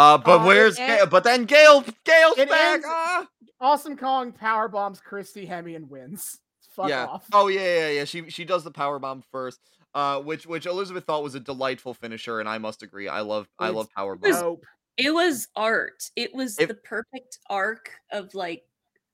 Uh, 0.00 0.18
but 0.18 0.40
Uh, 0.40 0.46
where's 0.46 0.78
en- 0.78 0.86
Gail? 0.88 1.06
But 1.06 1.24
then 1.24 1.44
Gail, 1.44 1.84
Gail's 2.04 2.36
back. 2.36 2.74
ends- 2.74 2.86
ah! 2.88 3.26
Awesome 3.60 3.96
Kong 3.96 4.32
power 4.32 4.68
bombs 4.68 5.00
Christy 5.00 5.46
Hemme 5.46 5.76
and 5.76 5.90
wins. 5.90 6.38
Fuck 6.74 6.88
yeah. 6.88 7.06
off. 7.06 7.26
Oh 7.32 7.48
yeah, 7.48 7.60
yeah, 7.60 7.88
yeah. 7.90 8.04
She 8.04 8.30
she 8.30 8.44
does 8.44 8.64
the 8.64 8.70
power 8.70 8.98
bomb 8.98 9.22
first. 9.30 9.60
Uh, 9.94 10.20
which 10.20 10.46
which 10.46 10.66
Elizabeth 10.66 11.04
thought 11.04 11.22
was 11.22 11.34
a 11.34 11.40
delightful 11.40 11.92
finisher, 11.94 12.40
and 12.40 12.48
I 12.48 12.58
must 12.58 12.82
agree. 12.82 13.08
I 13.08 13.20
love 13.20 13.48
I 13.58 13.68
love 13.70 13.88
power 13.94 14.16
was- 14.16 14.30
bombs. 14.32 14.42
Nope. 14.42 14.64
It 14.96 15.10
was 15.12 15.48
art. 15.56 16.02
It 16.16 16.34
was 16.34 16.58
If- 16.58 16.68
the 16.68 16.74
perfect 16.74 17.38
arc 17.48 17.90
of 18.12 18.34
like 18.34 18.64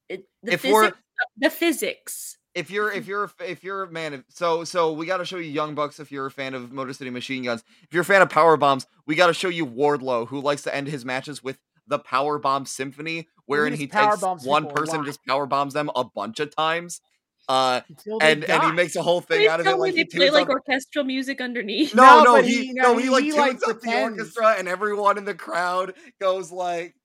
it, 0.09 0.29
the 0.43 0.53
If 0.53 0.65
we're- 0.65 0.91
physics. 0.91 1.03
The 1.39 1.51
physics. 1.51 2.39
If 2.57 2.71
you're 2.71 2.91
if 2.91 3.07
you're 3.09 3.31
if 3.47 3.63
you're 3.63 3.85
a 3.85 3.91
man 3.91 4.15
of 4.15 4.25
so 4.29 4.65
so 4.65 4.93
we 4.93 5.07
got 5.07 5.19
to 5.19 5.25
show 5.25 5.37
you 5.37 5.51
Young 5.51 5.75
Bucks 5.75 6.01
if 6.01 6.11
you're 6.11 6.27
a 6.27 6.31
fan 6.31 6.55
of 6.55 6.73
Motor 6.73 6.93
City 6.93 7.11
Machine 7.11 7.45
Guns. 7.45 7.63
If 7.83 7.93
you're 7.93 8.03
a 8.03 8.05
fan 8.05 8.23
of 8.23 8.31
power 8.31 8.57
bombs, 8.57 8.87
we 9.07 9.15
got 9.15 9.29
to 9.29 9.35
show 9.35 9.49
you 9.49 9.67
Wardlow 9.67 10.27
who 10.29 10.41
likes 10.41 10.63
to 10.63 10.75
end 10.75 10.89
his 10.89 11.05
matches 11.05 11.45
with 11.45 11.59
the 11.87 11.99
power 12.01 12.39
bomb 12.39 12.67
symphony, 12.67 13.29
wherein 13.45 13.73
just 13.73 13.81
he 13.81 13.87
takes 13.87 14.21
one 14.45 14.67
person 14.69 15.05
just 15.05 15.25
power 15.25 15.47
bombs 15.47 15.75
them 15.75 15.91
a 15.95 16.03
bunch 16.03 16.41
of 16.41 16.55
times. 16.55 17.01
Uh, 17.49 17.81
Until 17.89 18.19
they 18.19 18.33
and 18.33 18.45
and 18.45 18.63
he 18.65 18.73
makes 18.73 18.97
a 18.97 19.03
whole 19.03 19.21
thing 19.21 19.39
Please 19.39 19.49
out 19.49 19.61
of 19.61 19.67
it. 19.69 19.77
Like 19.77 19.95
me 19.95 20.01
he 20.01 20.19
they 20.19 20.19
play 20.19 20.31
like 20.31 20.49
up 20.49 20.57
orchestral 20.69 21.05
music 21.05 21.41
underneath. 21.41 21.95
No, 21.95 22.25
No, 22.25 22.25
no, 22.25 22.43
he, 22.43 22.67
he- 22.67 22.73
no, 22.73 22.95
no, 22.95 22.99
he 22.99 23.09
like 23.09 23.23
tunes 23.23 23.37
like, 23.37 23.69
up 23.69 23.81
the 23.81 24.03
orchestra, 24.03 24.57
and 24.59 24.67
everyone 24.67 25.17
in 25.17 25.25
the 25.25 25.35
crowd 25.35 25.95
goes 26.21 26.51
like 26.51 26.97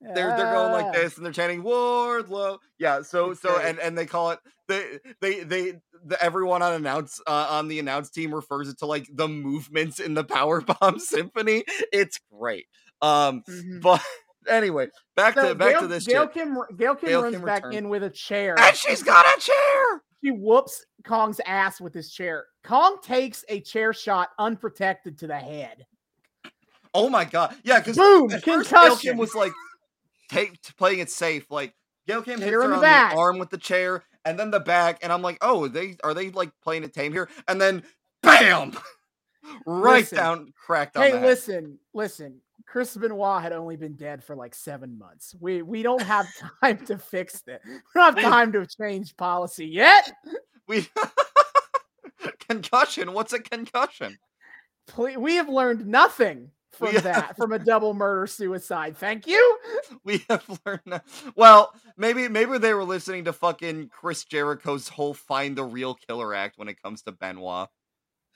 they're 0.00 0.36
they're 0.36 0.52
going 0.52 0.72
like 0.72 0.92
this, 0.92 1.16
and 1.16 1.24
they're 1.24 1.32
chanting 1.32 1.62
Wardlow. 1.62 2.58
Yeah, 2.78 3.02
so 3.02 3.30
It's 3.30 3.40
so 3.40 3.54
great. 3.54 3.66
and 3.66 3.78
and 3.78 3.96
they 3.96 4.06
call 4.06 4.30
it 4.32 4.38
they 4.68 4.98
they 5.20 5.42
they 5.44 5.74
the, 6.04 6.22
everyone 6.22 6.62
on 6.62 6.74
announce 6.74 7.20
uh, 7.26 7.46
on 7.50 7.68
the 7.68 7.78
announce 7.78 8.10
team 8.10 8.34
refers 8.34 8.68
it 8.68 8.78
to 8.80 8.86
like 8.86 9.06
the 9.12 9.26
movements 9.28 9.98
in 10.00 10.14
the 10.14 10.24
Power 10.24 10.60
Bomb 10.60 10.98
Symphony. 11.00 11.64
It's 11.92 12.20
great. 12.32 12.66
Um, 13.02 13.42
Mhm. 13.48 13.80
but 13.82 14.02
anyway, 14.48 14.88
back 15.16 15.34
So 15.34 15.48
to 15.48 15.54
back 15.54 15.72
Gail, 15.72 15.80
to 15.82 15.86
this 15.88 16.06
Gail 16.06 16.24
shit. 16.24 16.32
Kim, 16.34 16.54
Gail 16.76 16.94
Kim 16.94 17.08
Gail 17.08 17.22
runs 17.22 17.36
Kim 17.36 17.44
back 17.44 17.64
returns. 17.64 17.76
in 17.76 17.88
with 17.88 18.02
a 18.04 18.10
chair. 18.10 18.54
And 18.58 18.76
she's 18.76 19.02
got 19.02 19.24
a 19.36 19.40
chair. 19.40 20.02
She 20.24 20.30
whoops 20.30 20.84
Kong's 21.04 21.40
ass 21.46 21.80
with 21.80 21.94
his 21.94 22.10
chair. 22.10 22.46
Kong 22.64 22.98
takes 23.02 23.44
a 23.48 23.60
chair 23.60 23.92
shot 23.92 24.30
unprotected 24.38 25.18
to 25.18 25.26
the 25.26 25.36
head. 25.36 25.86
Oh 26.94 27.10
my 27.10 27.24
god, 27.26 27.54
yeah, 27.64 27.78
because 27.80 27.96
Boom! 27.98 28.30
At 28.32 28.42
first, 28.42 28.70
Gail 28.70 28.96
Kim 28.96 29.16
was 29.18 29.34
like 29.34 29.52
take, 30.28 30.58
playing 30.76 30.98
it 31.00 31.10
safe. 31.10 31.50
Like 31.50 31.74
Gail 32.06 32.22
Kim 32.22 32.38
Hit 32.40 32.48
hits 32.50 32.62
her 32.62 32.68
the 32.68 32.74
on 32.76 32.80
back. 32.80 33.12
the 33.12 33.18
arm 33.18 33.38
with 33.38 33.50
the 33.50 33.58
chair, 33.58 34.04
and 34.24 34.38
then 34.38 34.50
the 34.50 34.60
back, 34.60 34.98
and 35.02 35.12
I'm 35.12 35.22
like, 35.22 35.38
oh, 35.40 35.68
they 35.68 35.96
are 36.04 36.14
they 36.14 36.30
like 36.30 36.50
playing 36.62 36.84
it 36.84 36.92
tame 36.94 37.12
here? 37.12 37.28
And 37.48 37.60
then, 37.60 37.82
bam, 38.22 38.76
right 39.66 40.00
Listen. 40.00 40.16
down, 40.18 40.52
cracked 40.66 40.96
on 40.96 41.02
Hey, 41.02 41.20
listen, 41.20 41.78
listen. 41.94 42.40
Chris 42.66 42.96
Benoit 42.96 43.42
had 43.42 43.52
only 43.52 43.76
been 43.76 43.94
dead 43.94 44.24
for 44.24 44.34
like 44.34 44.54
seven 44.54 44.98
months. 44.98 45.34
We 45.38 45.62
we 45.62 45.82
don't 45.82 46.02
have 46.02 46.26
time 46.62 46.84
to 46.86 46.98
fix 46.98 47.40
this. 47.42 47.60
We 47.64 47.78
don't 47.94 48.18
have 48.18 48.24
time 48.24 48.52
to 48.52 48.66
change 48.66 49.16
policy 49.16 49.66
yet. 49.66 50.10
We 50.68 50.84
concussion. 52.48 53.12
What's 53.12 53.32
a 53.32 53.38
concussion? 53.38 54.18
Ple- 54.88 55.20
We 55.20 55.36
have 55.36 55.48
learned 55.48 55.86
nothing 55.86 56.50
from 56.76 56.94
We 56.94 57.00
that, 57.00 57.36
from 57.36 57.52
a 57.52 57.58
double 57.58 57.94
murder 57.94 58.26
suicide. 58.26 58.96
Thank 58.96 59.26
you. 59.26 59.58
We 60.04 60.24
have 60.28 60.44
learned. 60.64 60.80
that- 60.86 61.04
Well, 61.34 61.72
maybe 61.96 62.28
maybe 62.28 62.58
they 62.58 62.74
were 62.74 62.84
listening 62.84 63.24
to 63.24 63.32
fucking 63.32 63.88
Chris 63.88 64.24
Jericho's 64.24 64.88
whole 64.88 65.14
"Find 65.14 65.56
the 65.56 65.64
Real 65.64 65.94
Killer" 65.94 66.34
act 66.34 66.58
when 66.58 66.68
it 66.68 66.80
comes 66.82 67.02
to 67.02 67.12
Benoit. 67.12 67.68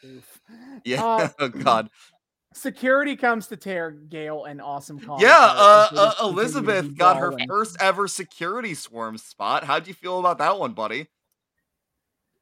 Oof. 0.05 0.41
Yeah. 0.85 1.05
Uh, 1.05 1.29
oh 1.39 1.49
God. 1.49 1.91
Security 2.53 3.15
comes 3.15 3.47
to 3.47 3.57
tear 3.57 3.93
Gail 3.93 4.45
and 4.47 4.61
Awesome 4.61 4.99
Kong. 5.01 5.21
Yeah, 5.21 5.37
uh, 5.39 5.89
as 5.93 5.99
uh, 5.99 6.11
continue 6.11 6.19
to 6.19 6.23
be 6.25 6.29
Elizabeth 6.41 6.97
got 6.99 7.17
her 7.19 7.33
first 7.47 7.77
ever 7.81 8.09
security 8.09 8.75
swarm 8.75 9.19
spot. 9.19 9.63
How'd 9.63 9.87
you 9.87 9.95
feel 9.95 10.19
about 10.19 10.39
that 10.39 10.59
one, 10.59 10.73
buddy? 10.73 11.07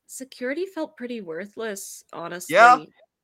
Security 0.06 0.64
felt 0.64 0.96
pretty 0.96 1.20
worthless, 1.20 2.02
honestly. 2.14 2.54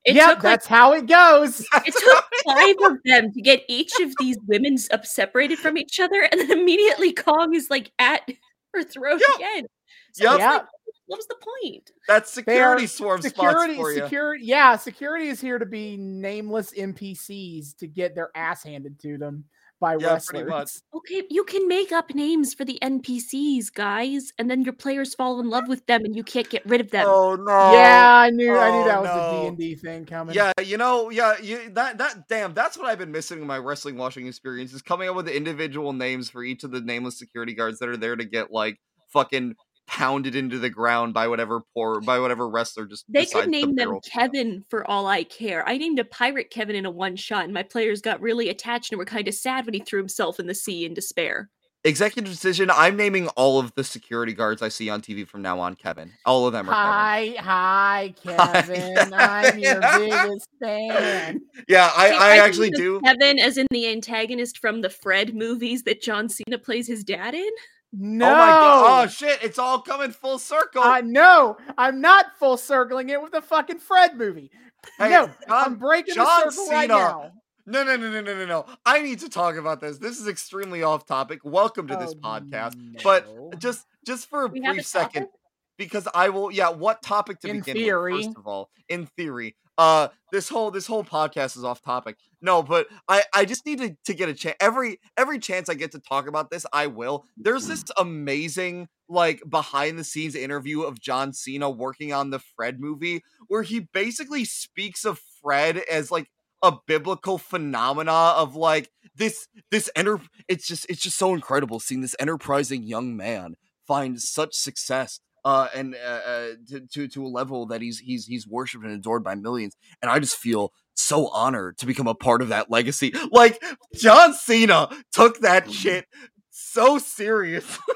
It 0.05 0.13
Yep, 0.15 0.29
took 0.35 0.43
like 0.43 0.53
that's 0.53 0.67
how 0.67 0.93
it 0.93 1.07
goes. 1.07 1.61
it 1.85 1.93
took 1.95 2.25
five 2.45 2.75
of 2.91 2.97
them 3.05 3.31
to 3.33 3.41
get 3.41 3.63
each 3.67 3.99
of 3.99 4.15
these 4.19 4.37
women 4.47 4.77
up 4.91 5.05
separated 5.05 5.57
from 5.59 5.77
each 5.77 5.99
other, 5.99 6.21
and 6.31 6.39
then 6.41 6.51
immediately 6.51 7.11
Kong 7.13 7.53
is 7.55 7.67
like 7.69 7.91
at 7.99 8.21
her 8.73 8.83
throat 8.83 9.21
Yeah. 9.21 9.35
again. 9.35 9.65
So 10.13 10.23
Yep. 10.25 10.31
like, 10.33 10.39
Yeah. 10.39 10.59
what 11.07 11.17
was 11.17 11.27
the 11.27 11.35
point? 11.63 11.91
That's 12.07 12.33
They 12.33 12.59
are 12.61 12.79
security 12.79 12.87
swarm 12.87 13.21
security, 13.21 13.73
spots 13.73 13.75
for 13.75 13.91
you. 13.93 14.03
security, 14.03 14.45
yeah, 14.45 14.75
security 14.75 15.27
is 15.27 15.41
here 15.41 15.57
to 15.59 15.65
be 15.65 15.97
nameless 15.97 16.71
NPCs 16.73 17.75
to 17.77 17.87
get 17.87 18.15
their 18.15 18.29
ass 18.35 18.63
handed 18.63 18.99
to 18.99 19.17
them 19.17 19.45
by 19.79 19.93
Yeah, 19.93 20.19
pretty 20.25 20.43
wrestlers. 20.45 20.49
much. 20.49 20.69
Okay, 20.93 21.23
you 21.29 21.43
can 21.43 21.67
make 21.67 21.91
up 21.91 22.13
names 22.15 22.53
for 22.53 22.65
the 22.65 22.79
NPCs, 22.81 23.73
guys, 23.73 24.31
and 24.39 24.49
then 24.49 24.63
your 24.63 24.73
players 24.73 25.13
fall 25.13 25.39
in 25.39 25.49
love 25.49 25.67
with 25.67 25.85
them, 25.85 26.05
and 26.05 26.15
you 26.15 26.23
can't 26.23 26.49
get 26.49 26.65
rid 26.65 26.81
of 26.81 26.91
them. 26.91 27.05
Oh 27.07 27.35
no. 27.35 27.71
Yeah, 27.73 28.07
I 28.09 28.29
knew, 28.29 28.55
I 28.57 28.71
knew 28.71 28.81
Oh, 28.83 28.85
that 28.85 29.01
was 29.01 29.09
a 29.09 29.31
no. 29.31 29.41
D 29.41 29.47
and 29.47 29.57
D 29.57 29.75
thing 29.75 30.05
coming. 30.05 30.35
Yeah, 30.35 30.51
you 30.63 30.77
know, 30.77 31.09
yeah, 31.09 31.37
you 31.41 31.69
that 31.71 31.97
that 31.97 32.27
damn, 32.27 32.53
that's 32.53 32.77
what 32.77 32.87
I've 32.87 32.99
been 32.99 33.11
missing 33.11 33.39
in 33.41 33.47
my 33.47 33.57
wrestling 33.57 33.97
watching 33.97 34.27
experience 34.27 34.73
is 34.73 34.81
coming 34.81 35.09
up 35.09 35.15
with 35.15 35.25
the 35.25 35.35
individual 35.35 35.93
names 35.93 36.29
for 36.29 36.43
each 36.43 36.63
of 36.63 36.71
the 36.71 36.81
nameless 36.81 37.17
security 37.19 37.53
guards 37.53 37.79
that 37.79 37.89
are 37.89 37.97
there 37.97 38.15
to 38.15 38.25
get 38.25 38.51
like 38.51 38.77
fucking 39.09 39.55
pounded 39.87 40.35
into 40.35 40.59
the 40.59 40.69
ground 40.69 41.13
by 41.13 41.27
whatever 41.27 41.61
poor 41.73 42.01
by 42.01 42.19
whatever 42.19 42.49
wrestler 42.49 42.85
just 42.85 43.05
They 43.07 43.25
could 43.25 43.45
to 43.45 43.49
name 43.49 43.75
them 43.75 43.87
barrel. 43.89 44.01
Kevin 44.01 44.63
for 44.69 44.89
all 44.89 45.07
I 45.07 45.23
care. 45.23 45.67
I 45.67 45.77
named 45.77 45.99
a 45.99 46.05
pirate 46.05 46.49
Kevin 46.49 46.75
in 46.75 46.85
a 46.85 46.91
one 46.91 47.15
shot, 47.15 47.45
and 47.45 47.53
my 47.53 47.63
players 47.63 48.01
got 48.01 48.21
really 48.21 48.49
attached 48.49 48.91
and 48.91 48.99
were 48.99 49.05
kind 49.05 49.27
of 49.27 49.33
sad 49.33 49.65
when 49.65 49.73
he 49.73 49.79
threw 49.79 49.99
himself 49.99 50.39
in 50.39 50.47
the 50.47 50.55
sea 50.55 50.85
in 50.85 50.93
despair. 50.93 51.49
Executive 51.83 52.31
decision. 52.31 52.71
I'm 52.71 52.97
naming 52.97 53.27
all 53.29 53.59
of 53.59 53.71
the 53.75 53.83
security 53.83 54.33
guards 54.33 54.63
I 54.63 54.69
see 54.69 54.89
on 54.89 55.01
TV 55.03 55.27
from 55.27 55.43
now 55.43 55.59
on 55.59 55.75
Kevin. 55.75 56.13
All 56.25 56.47
of 56.47 56.53
them 56.53 56.67
are 56.67 56.73
Hi, 56.73 57.35
hi, 57.37 58.15
Hi, 58.25 58.61
Kevin. 58.63 59.13
I'm 59.13 59.59
your 59.59 59.79
biggest 59.99 60.49
fan. 60.59 61.41
Yeah, 61.67 61.91
I, 61.95 62.09
See, 62.09 62.15
I 62.15 62.37
actually 62.37 62.71
do. 62.71 63.01
Kevin, 63.01 63.37
as 63.37 63.59
in 63.59 63.67
the 63.69 63.87
antagonist 63.87 64.57
from 64.57 64.81
the 64.81 64.89
Fred 64.89 65.35
movies 65.35 65.83
that 65.83 66.01
John 66.01 66.27
Cena 66.27 66.57
plays 66.57 66.87
his 66.87 67.03
dad 67.03 67.35
in. 67.35 67.51
No, 67.93 68.27
Oh 68.27 68.33
my 68.35 68.47
god. 68.49 69.05
Oh 69.05 69.07
shit, 69.09 69.39
it's 69.43 69.57
all 69.59 69.79
coming 69.81 70.11
full 70.11 70.37
circle. 70.39 70.83
uh, 70.83 71.01
no, 71.03 71.57
I'm 71.77 72.01
not 72.01 72.37
full 72.37 72.57
circling 72.57 73.09
it 73.09 73.21
with 73.21 73.31
the 73.31 73.41
fucking 73.41 73.79
Fred 73.79 74.17
movie. 74.17 74.51
Hey, 74.97 75.09
no, 75.09 75.29
I'm 75.49 75.75
breaking 75.75 76.15
John 76.15 76.43
the 76.45 76.51
circle 76.51 76.71
right 76.71 76.89
now. 76.89 77.31
No, 77.65 77.83
no, 77.83 77.95
no, 77.95 78.11
no, 78.11 78.21
no, 78.21 78.35
no, 78.35 78.45
no. 78.45 78.65
I 78.85 79.01
need 79.01 79.19
to 79.21 79.29
talk 79.29 79.55
about 79.55 79.81
this. 79.81 79.97
This 79.97 80.19
is 80.19 80.27
extremely 80.27 80.83
off 80.83 81.05
topic. 81.07 81.39
Welcome 81.43 81.87
to 81.87 81.95
this 81.95 82.13
Oh, 82.23 82.27
podcast. 82.27 82.75
But 83.03 83.57
just 83.59 83.85
just 84.05 84.29
for 84.29 84.45
a 84.45 84.47
We 84.47 84.61
have 84.61 84.73
a 84.73 84.75
brief 84.75 84.85
second, 84.85 85.23
topic? 85.23 85.39
because 85.77 86.07
I 86.13 86.29
will 86.29 86.51
yeah, 86.51 86.69
what 86.69 87.01
topic 87.01 87.39
to 87.39 87.47
In 87.49 87.59
begin 87.61 87.75
theory. 87.77 88.13
with, 88.13 88.25
first 88.25 88.37
of 88.37 88.45
all. 88.47 88.69
In 88.89 89.07
theory. 89.17 89.55
Uh 89.77 90.09
this 90.31 90.49
whole 90.49 90.71
this 90.71 90.87
whole 90.87 91.03
podcast 91.03 91.57
is 91.57 91.63
off 91.63 91.81
topic. 91.81 92.17
No, 92.41 92.61
but 92.61 92.87
I 93.07 93.23
I 93.33 93.45
just 93.45 93.65
need 93.65 93.79
to, 93.79 93.95
to 94.05 94.13
get 94.13 94.29
a 94.29 94.33
chance 94.33 94.55
every 94.59 94.99
every 95.17 95.39
chance 95.39 95.69
I 95.69 95.73
get 95.75 95.91
to 95.93 95.99
talk 95.99 96.27
about 96.27 96.49
this, 96.49 96.65
I 96.73 96.87
will. 96.87 97.25
There's 97.37 97.67
this 97.67 97.83
amazing 97.97 98.87
like 99.07 99.41
behind 99.49 99.99
the 99.99 100.03
scenes 100.03 100.35
interview 100.35 100.81
of 100.81 100.99
John 100.99 101.33
Cena 101.33 101.69
working 101.69 102.11
on 102.11 102.31
the 102.31 102.39
Fred 102.39 102.79
movie 102.79 103.23
where 103.47 103.63
he 103.63 103.79
basically 103.79 104.45
speaks 104.45 105.05
of 105.05 105.19
Fred 105.41 105.77
as 105.89 106.11
like 106.11 106.29
a 106.61 106.73
biblical 106.87 107.37
phenomena 107.37 108.11
of 108.11 108.55
like 108.55 108.89
this 109.15 109.47
this 109.71 109.89
enter 109.95 110.19
it's 110.47 110.67
just 110.67 110.85
it's 110.89 111.01
just 111.01 111.17
so 111.17 111.33
incredible 111.33 111.79
seeing 111.79 112.01
this 112.01 112.15
enterprising 112.19 112.81
young 112.83 113.15
man 113.15 113.55
find 113.85 114.19
such 114.19 114.55
success 114.55 115.19
uh 115.45 115.69
and 115.73 115.95
uh, 115.95 116.07
uh 116.07 116.47
to, 116.67 116.81
to 116.91 117.07
to 117.07 117.25
a 117.25 117.29
level 117.29 117.65
that 117.67 117.81
he's 117.81 117.99
he's 117.99 118.25
he's 118.25 118.47
worshipped 118.47 118.83
and 118.83 118.93
adored 118.93 119.23
by 119.23 119.35
millions 119.35 119.77
and 120.01 120.11
i 120.11 120.19
just 120.19 120.35
feel 120.35 120.73
so 120.95 121.27
honored 121.27 121.77
to 121.77 121.85
become 121.85 122.07
a 122.07 122.15
part 122.15 122.41
of 122.41 122.49
that 122.49 122.71
legacy. 122.71 123.13
Like 123.31 123.61
john 123.93 124.33
cena 124.33 124.89
took 125.11 125.39
that 125.39 125.71
shit 125.71 126.05
so 126.51 126.97
seriously. 126.97 127.95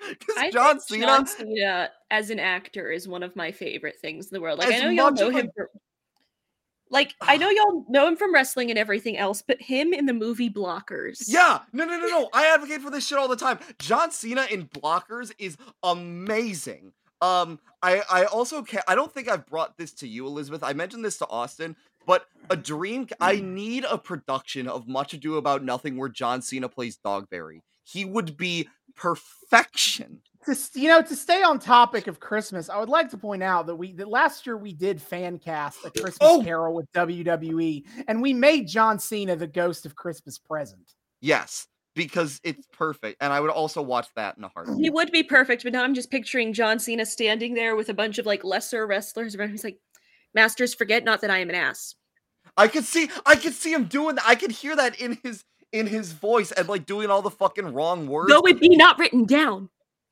I 0.36 0.50
john 0.50 0.80
cena 0.80 1.06
John 1.06 1.26
Cena 1.26 1.90
as 2.10 2.30
an 2.30 2.38
actor 2.38 2.90
is 2.90 3.08
one 3.08 3.22
of 3.22 3.34
my 3.34 3.52
favorite 3.52 3.96
things 4.00 4.26
in 4.26 4.34
the 4.34 4.40
world. 4.40 4.58
Like 4.58 4.72
I 4.72 4.78
know 4.78 4.90
y'all 4.90 5.12
know 5.12 5.30
him 5.30 5.50
for 5.56 5.70
like 6.94 7.14
I 7.20 7.36
know 7.36 7.50
y'all 7.50 7.84
know 7.90 8.08
him 8.08 8.16
from 8.16 8.32
wrestling 8.32 8.70
and 8.70 8.78
everything 8.78 9.18
else, 9.18 9.42
but 9.46 9.60
him 9.60 9.92
in 9.92 10.06
the 10.06 10.14
movie 10.14 10.48
Blockers. 10.48 11.24
Yeah, 11.26 11.58
no, 11.74 11.84
no, 11.84 11.98
no, 11.98 12.06
no. 12.06 12.30
I 12.32 12.46
advocate 12.46 12.80
for 12.80 12.90
this 12.90 13.06
shit 13.06 13.18
all 13.18 13.28
the 13.28 13.36
time. 13.36 13.58
John 13.78 14.10
Cena 14.10 14.46
in 14.50 14.66
Blockers 14.68 15.32
is 15.38 15.58
amazing. 15.82 16.92
Um, 17.20 17.58
I 17.82 18.02
I 18.10 18.24
also 18.24 18.62
can't. 18.62 18.84
I 18.88 18.94
don't 18.94 19.12
think 19.12 19.28
I've 19.28 19.46
brought 19.46 19.76
this 19.76 19.92
to 19.94 20.08
you, 20.08 20.26
Elizabeth. 20.26 20.62
I 20.62 20.72
mentioned 20.72 21.04
this 21.04 21.18
to 21.18 21.28
Austin, 21.28 21.76
but 22.06 22.26
a 22.48 22.56
dream. 22.56 23.08
I 23.20 23.36
need 23.36 23.84
a 23.84 23.98
production 23.98 24.68
of 24.68 24.88
Much 24.88 25.12
Ado 25.12 25.36
About 25.36 25.62
Nothing 25.62 25.96
where 25.96 26.08
John 26.08 26.40
Cena 26.40 26.68
plays 26.68 26.98
Dogberry. 27.04 27.60
He 27.84 28.04
would 28.04 28.36
be 28.36 28.68
perfection. 28.96 30.20
to 30.46 30.56
you 30.74 30.88
know 30.88 31.02
to 31.02 31.16
stay 31.16 31.42
on 31.42 31.58
topic 31.58 32.06
of 32.06 32.20
Christmas, 32.20 32.68
I 32.68 32.78
would 32.78 32.88
like 32.88 33.10
to 33.10 33.16
point 33.16 33.42
out 33.42 33.66
that 33.66 33.76
we 33.76 33.92
that 33.94 34.08
last 34.08 34.46
year 34.46 34.56
we 34.56 34.72
did 34.72 35.00
fan 35.00 35.38
cast 35.38 35.84
a 35.84 35.90
Christmas 35.90 36.18
Oh! 36.20 36.42
Carol 36.42 36.74
with 36.74 36.90
WWE, 36.92 37.84
and 38.08 38.20
we 38.20 38.32
made 38.32 38.68
John 38.68 38.98
Cena 38.98 39.36
the 39.36 39.46
ghost 39.46 39.86
of 39.86 39.96
Christmas 39.96 40.38
present. 40.38 40.92
Yes, 41.20 41.66
because 41.94 42.40
it's 42.44 42.66
perfect, 42.72 43.16
and 43.22 43.32
I 43.32 43.40
would 43.40 43.50
also 43.50 43.80
watch 43.80 44.08
that 44.16 44.36
in 44.36 44.44
a 44.44 44.48
heart. 44.48 44.68
He 44.78 44.90
would 44.90 45.10
be 45.10 45.22
perfect, 45.22 45.62
but 45.64 45.72
now 45.72 45.82
I'm 45.82 45.94
just 45.94 46.10
picturing 46.10 46.52
John 46.52 46.78
Cena 46.78 47.06
standing 47.06 47.54
there 47.54 47.76
with 47.76 47.88
a 47.88 47.94
bunch 47.94 48.18
of 48.18 48.26
like 48.26 48.44
lesser 48.44 48.86
wrestlers 48.86 49.34
around. 49.34 49.48
him. 49.48 49.52
He's 49.52 49.64
like, 49.64 49.78
"Masters, 50.34 50.74
forget 50.74 51.04
not 51.04 51.20
that 51.22 51.30
I 51.30 51.38
am 51.38 51.48
an 51.48 51.54
ass." 51.54 51.94
I 52.56 52.68
could 52.68 52.84
see, 52.84 53.08
I 53.26 53.36
could 53.36 53.54
see 53.54 53.72
him 53.72 53.84
doing 53.84 54.16
that. 54.16 54.24
I 54.26 54.34
could 54.34 54.52
hear 54.52 54.76
that 54.76 55.00
in 55.00 55.18
his 55.24 55.42
in 55.74 55.88
his 55.88 56.12
voice 56.12 56.52
and 56.52 56.68
like 56.68 56.86
doing 56.86 57.10
all 57.10 57.20
the 57.20 57.30
fucking 57.30 57.74
wrong 57.74 58.06
words. 58.06 58.30
Though 58.30 58.46
it 58.46 58.60
be 58.60 58.76
not 58.76 58.96
written 58.98 59.24
down, 59.24 59.68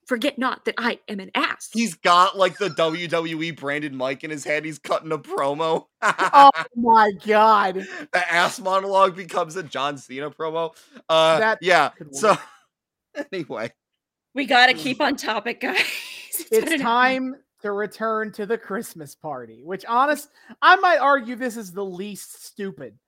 forget 0.06 0.36
not 0.36 0.64
that 0.64 0.74
I 0.76 0.98
am 1.09 1.20
an 1.20 1.30
ass. 1.36 1.70
He's 1.72 1.94
got 1.94 2.36
like 2.36 2.59
the 2.59 2.68
WWE 2.70 3.56
branded 3.56 3.94
mic 3.94 4.24
in 4.24 4.30
his 4.30 4.43
head. 4.44 4.64
He's 4.64 4.80
cutting 4.80 5.12
a 5.12 5.18
promo. 5.18 5.86
Oh 6.34 6.51
my 6.74 7.12
god! 7.24 7.86
the 8.12 8.32
ass 8.32 8.59
monologue 8.59 9.14
becomes 9.14 9.55
a 9.55 9.62
John 9.62 9.97
Cena 9.97 10.30
promo. 10.32 10.74
Uh, 11.09 11.39
That 11.39 11.59
yeah. 11.62 11.90
So 12.10 12.36
anyway, 13.32 13.70
we 14.34 14.44
gotta 14.47 14.74
keep 14.74 15.01
on 15.01 15.14
topic, 15.14 15.60
guys. 15.60 15.78
it's 16.28 16.48
better 16.51 16.70
than- 16.70 16.80
time 16.80 17.36
to 17.60 17.70
return 17.70 18.32
to 18.32 18.47
the 18.47 18.59
Christmas 18.59 19.14
party, 19.14 19.62
which 19.62 19.84
honest, 19.84 20.28
I 20.60 20.74
might 20.76 20.98
argue 20.98 21.36
this 21.36 21.56
is 21.56 21.70
the 21.70 21.84
least 21.84 22.44
stupid 22.44 22.98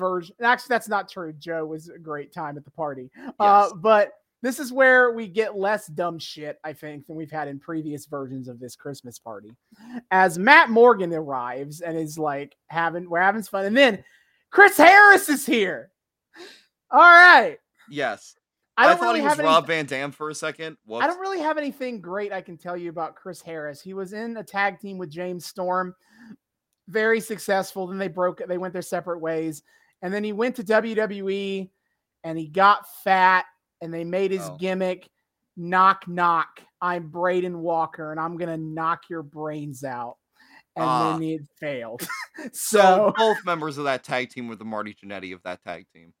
version. 0.00 0.34
Actually, 0.42 0.70
that's 0.70 0.88
not 0.88 1.08
true. 1.08 1.32
Joe 1.38 1.64
was 1.64 1.88
a 1.88 1.98
great 1.98 2.32
time 2.32 2.56
at 2.56 2.64
the 2.64 2.70
party. 2.70 3.10
Uh, 3.38 3.70
but 3.76 4.12
this 4.42 4.58
is 4.58 4.72
where 4.72 5.12
we 5.12 5.28
get 5.28 5.56
less 5.56 5.86
dumb 5.86 6.18
shit, 6.18 6.58
I 6.64 6.72
think, 6.72 7.06
than 7.06 7.16
we've 7.16 7.30
had 7.30 7.46
in 7.46 7.60
previous 7.60 8.06
versions 8.06 8.48
of 8.48 8.58
this 8.58 8.74
Christmas 8.74 9.18
party. 9.18 9.52
As 10.10 10.38
Matt 10.38 10.70
Morgan 10.70 11.12
arrives 11.12 11.82
and 11.82 11.96
is 11.96 12.18
like 12.18 12.56
having 12.68 13.08
we're 13.08 13.20
having 13.20 13.42
fun, 13.42 13.66
and 13.66 13.76
then 13.76 14.02
Chris 14.50 14.76
Harris 14.76 15.28
is 15.28 15.46
here. 15.46 15.90
All 16.90 17.00
right. 17.00 17.58
Yes. 17.88 18.34
I 18.76 18.92
I, 18.92 18.94
thought 18.94 19.02
really 19.02 19.20
he 19.20 19.24
was 19.24 19.32
have 19.32 19.40
any 19.40 19.48
Rob 19.48 19.66
Van 19.66 19.84
Dam 19.84 20.10
for 20.10 20.30
a 20.30 20.34
second. 20.34 20.78
Whoops. 20.86 21.04
I 21.04 21.06
don't 21.06 21.20
really 21.20 21.40
have 21.40 21.58
anything 21.58 22.00
great 22.00 22.32
I 22.32 22.40
can 22.40 22.56
tell 22.56 22.76
you 22.76 22.88
about 22.88 23.14
Chris 23.14 23.42
Harris. 23.42 23.80
He 23.80 23.92
was 23.92 24.14
in 24.14 24.36
a 24.38 24.44
tag 24.44 24.80
team 24.80 24.96
with 24.96 25.10
James 25.10 25.44
Storm, 25.44 25.94
very 26.88 27.20
successful. 27.20 27.86
Then 27.86 27.98
they 27.98 28.08
broke 28.08 28.40
they 28.48 28.58
went 28.58 28.72
their 28.72 28.82
separate 28.82 29.20
ways. 29.20 29.62
And 30.02 30.12
then 30.12 30.24
he 30.24 30.32
went 30.32 30.56
to 30.56 30.62
WWE 30.64 31.70
and 32.24 32.38
he 32.38 32.46
got 32.48 32.84
fat 33.04 33.44
and 33.80 33.92
they 33.92 34.04
made 34.04 34.30
his 34.30 34.42
Oh. 34.48 34.56
gimmick 34.56 35.08
knock 35.56 36.06
knock. 36.08 36.60
I'm 36.80 37.08
Braden 37.08 37.60
Walker 37.60 38.10
and 38.10 38.20
I'm 38.20 38.36
going 38.38 38.48
to 38.48 38.56
knock 38.56 39.02
your 39.10 39.22
brains 39.22 39.84
out. 39.84 40.16
And 40.76 40.84
Ah. 40.84 41.12
then 41.12 41.22
it 41.22 41.42
failed. 41.58 42.00
so 42.52 42.78
so 42.78 43.14
both 43.16 43.44
members 43.44 43.76
of 43.76 43.84
that 43.84 44.04
tag 44.04 44.30
team 44.30 44.48
were 44.48 44.56
the 44.56 44.64
Marty 44.64 44.94
Jannetty 44.94 45.34
of 45.34 45.42
that 45.42 45.62
tag 45.62 45.86
team. 45.94 46.12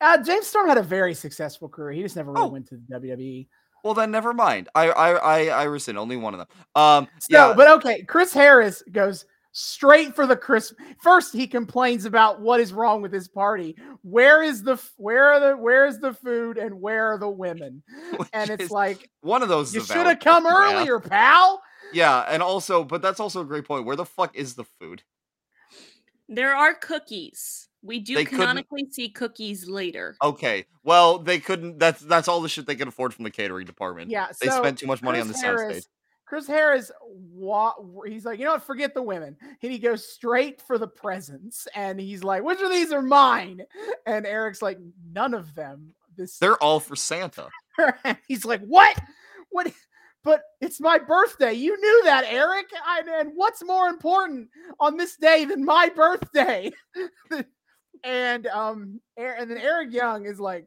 uh, 0.00 0.22
James 0.22 0.46
Storm 0.46 0.68
had 0.68 0.78
a 0.78 0.82
very 0.82 1.14
successful 1.14 1.68
career. 1.68 1.92
He 1.92 2.02
just 2.02 2.14
never 2.16 2.30
really 2.32 2.44
Oh. 2.46 2.48
went 2.48 2.66
to 2.68 2.76
the 2.76 2.82
WWE. 3.00 3.48
Well, 3.82 3.94
then 3.94 4.10
never 4.10 4.32
mind. 4.32 4.68
I 4.74 4.88
I 4.90 5.10
I, 5.12 5.46
I 5.48 5.62
rescind. 5.64 5.98
Only 5.98 6.16
one 6.16 6.34
of 6.34 6.38
them. 6.38 6.48
Um. 6.74 7.08
So, 7.20 7.26
yeah. 7.30 7.54
but 7.54 7.68
okay, 7.78 8.02
Chris 8.02 8.32
Harris 8.32 8.82
goes 8.92 9.26
straight 9.54 10.14
for 10.14 10.26
the 10.26 10.36
Chris. 10.36 10.74
First, 11.00 11.32
he 11.32 11.46
complains 11.46 12.04
about 12.04 12.40
what 12.40 12.60
is 12.60 12.72
wrong 12.72 13.00
with 13.00 13.12
his 13.12 13.28
party. 13.28 13.76
Where 14.02 14.42
is 14.42 14.62
the 14.62 14.76
where 14.98 15.32
are 15.32 15.40
the 15.40 15.56
where 15.56 15.86
is 15.86 16.00
the 16.00 16.12
food 16.12 16.58
and 16.58 16.80
where 16.80 17.12
are 17.14 17.18
the 17.18 17.28
women? 17.30 17.82
which 18.18 18.28
And 18.34 18.50
it's 18.50 18.70
like 18.70 19.10
one 19.22 19.42
of 19.42 19.48
those. 19.48 19.74
you 19.74 19.80
should 19.80 20.06
have 20.06 20.20
come 20.20 20.44
yeah. 20.44 20.74
earlier, 20.76 21.00
pal. 21.00 21.62
Yeah, 21.92 22.20
and 22.28 22.42
also, 22.42 22.82
but 22.84 23.00
that's 23.00 23.20
also 23.20 23.40
a 23.40 23.44
great 23.44 23.64
point. 23.64 23.86
Where 23.86 23.96
the 23.96 24.04
fuck 24.04 24.36
is 24.36 24.54
the 24.54 24.64
food? 24.64 25.02
There 26.28 26.54
are 26.54 26.74
cookies. 26.74 27.68
We 27.82 28.00
do 28.00 28.14
They 28.14 28.24
couldn't- 28.24 28.40
canonically 28.40 28.86
see 28.90 29.10
cookies 29.10 29.68
later. 29.68 30.16
Okay, 30.22 30.64
well, 30.82 31.18
they 31.18 31.38
couldn't. 31.38 31.78
That's 31.78 32.00
that's 32.00 32.28
all 32.28 32.40
the 32.40 32.48
shit 32.48 32.66
they 32.66 32.76
could 32.76 32.88
afford 32.88 33.12
from 33.12 33.24
the 33.24 33.30
catering 33.30 33.66
department. 33.66 34.10
Yeah, 34.10 34.28
they 34.40 34.48
so 34.48 34.56
spent 34.58 34.78
too 34.78 34.86
much 34.86 35.02
money 35.02 35.20
on 35.20 35.28
the 35.28 35.34
Chris 35.34 35.44
soundstage. 35.44 35.86
Chris 36.26 36.46
Harris, 36.46 36.90
wa- 37.02 37.74
he's 38.06 38.24
like, 38.24 38.38
you 38.38 38.44
know 38.44 38.52
what? 38.52 38.62
Forget 38.62 38.94
the 38.94 39.02
women. 39.02 39.36
And 39.62 39.72
he 39.72 39.78
goes 39.78 40.08
straight 40.08 40.60
for 40.62 40.78
the 40.78 40.88
presents, 40.88 41.68
and 41.74 42.00
he's 42.00 42.24
like, 42.24 42.42
which 42.42 42.60
of 42.60 42.70
these 42.70 42.92
are 42.92 43.02
mine? 43.02 43.62
And 44.06 44.26
Eric's 44.26 44.62
like, 44.62 44.78
none 45.12 45.34
of 45.34 45.54
them. 45.54 45.94
This 46.16 46.38
They're 46.38 46.62
all 46.62 46.80
for 46.80 46.96
Santa. 46.96 47.48
he's 48.28 48.44
like, 48.44 48.60
"What? 48.60 48.98
What? 49.50 49.72
But 50.22 50.42
it's 50.60 50.80
my 50.80 50.98
birthday. 50.98 51.52
You 51.52 51.78
knew 51.78 52.02
that, 52.04 52.24
Eric. 52.26 52.66
I, 52.86 53.02
and 53.20 53.32
what's 53.34 53.64
more 53.64 53.88
important 53.88 54.48
on 54.80 54.96
this 54.96 55.16
day 55.16 55.44
than 55.44 55.64
my 55.64 55.88
birthday?" 55.88 56.70
and 58.04 58.46
um, 58.46 59.00
and 59.16 59.50
then 59.50 59.58
Eric 59.58 59.92
Young 59.92 60.26
is 60.26 60.40
like, 60.40 60.66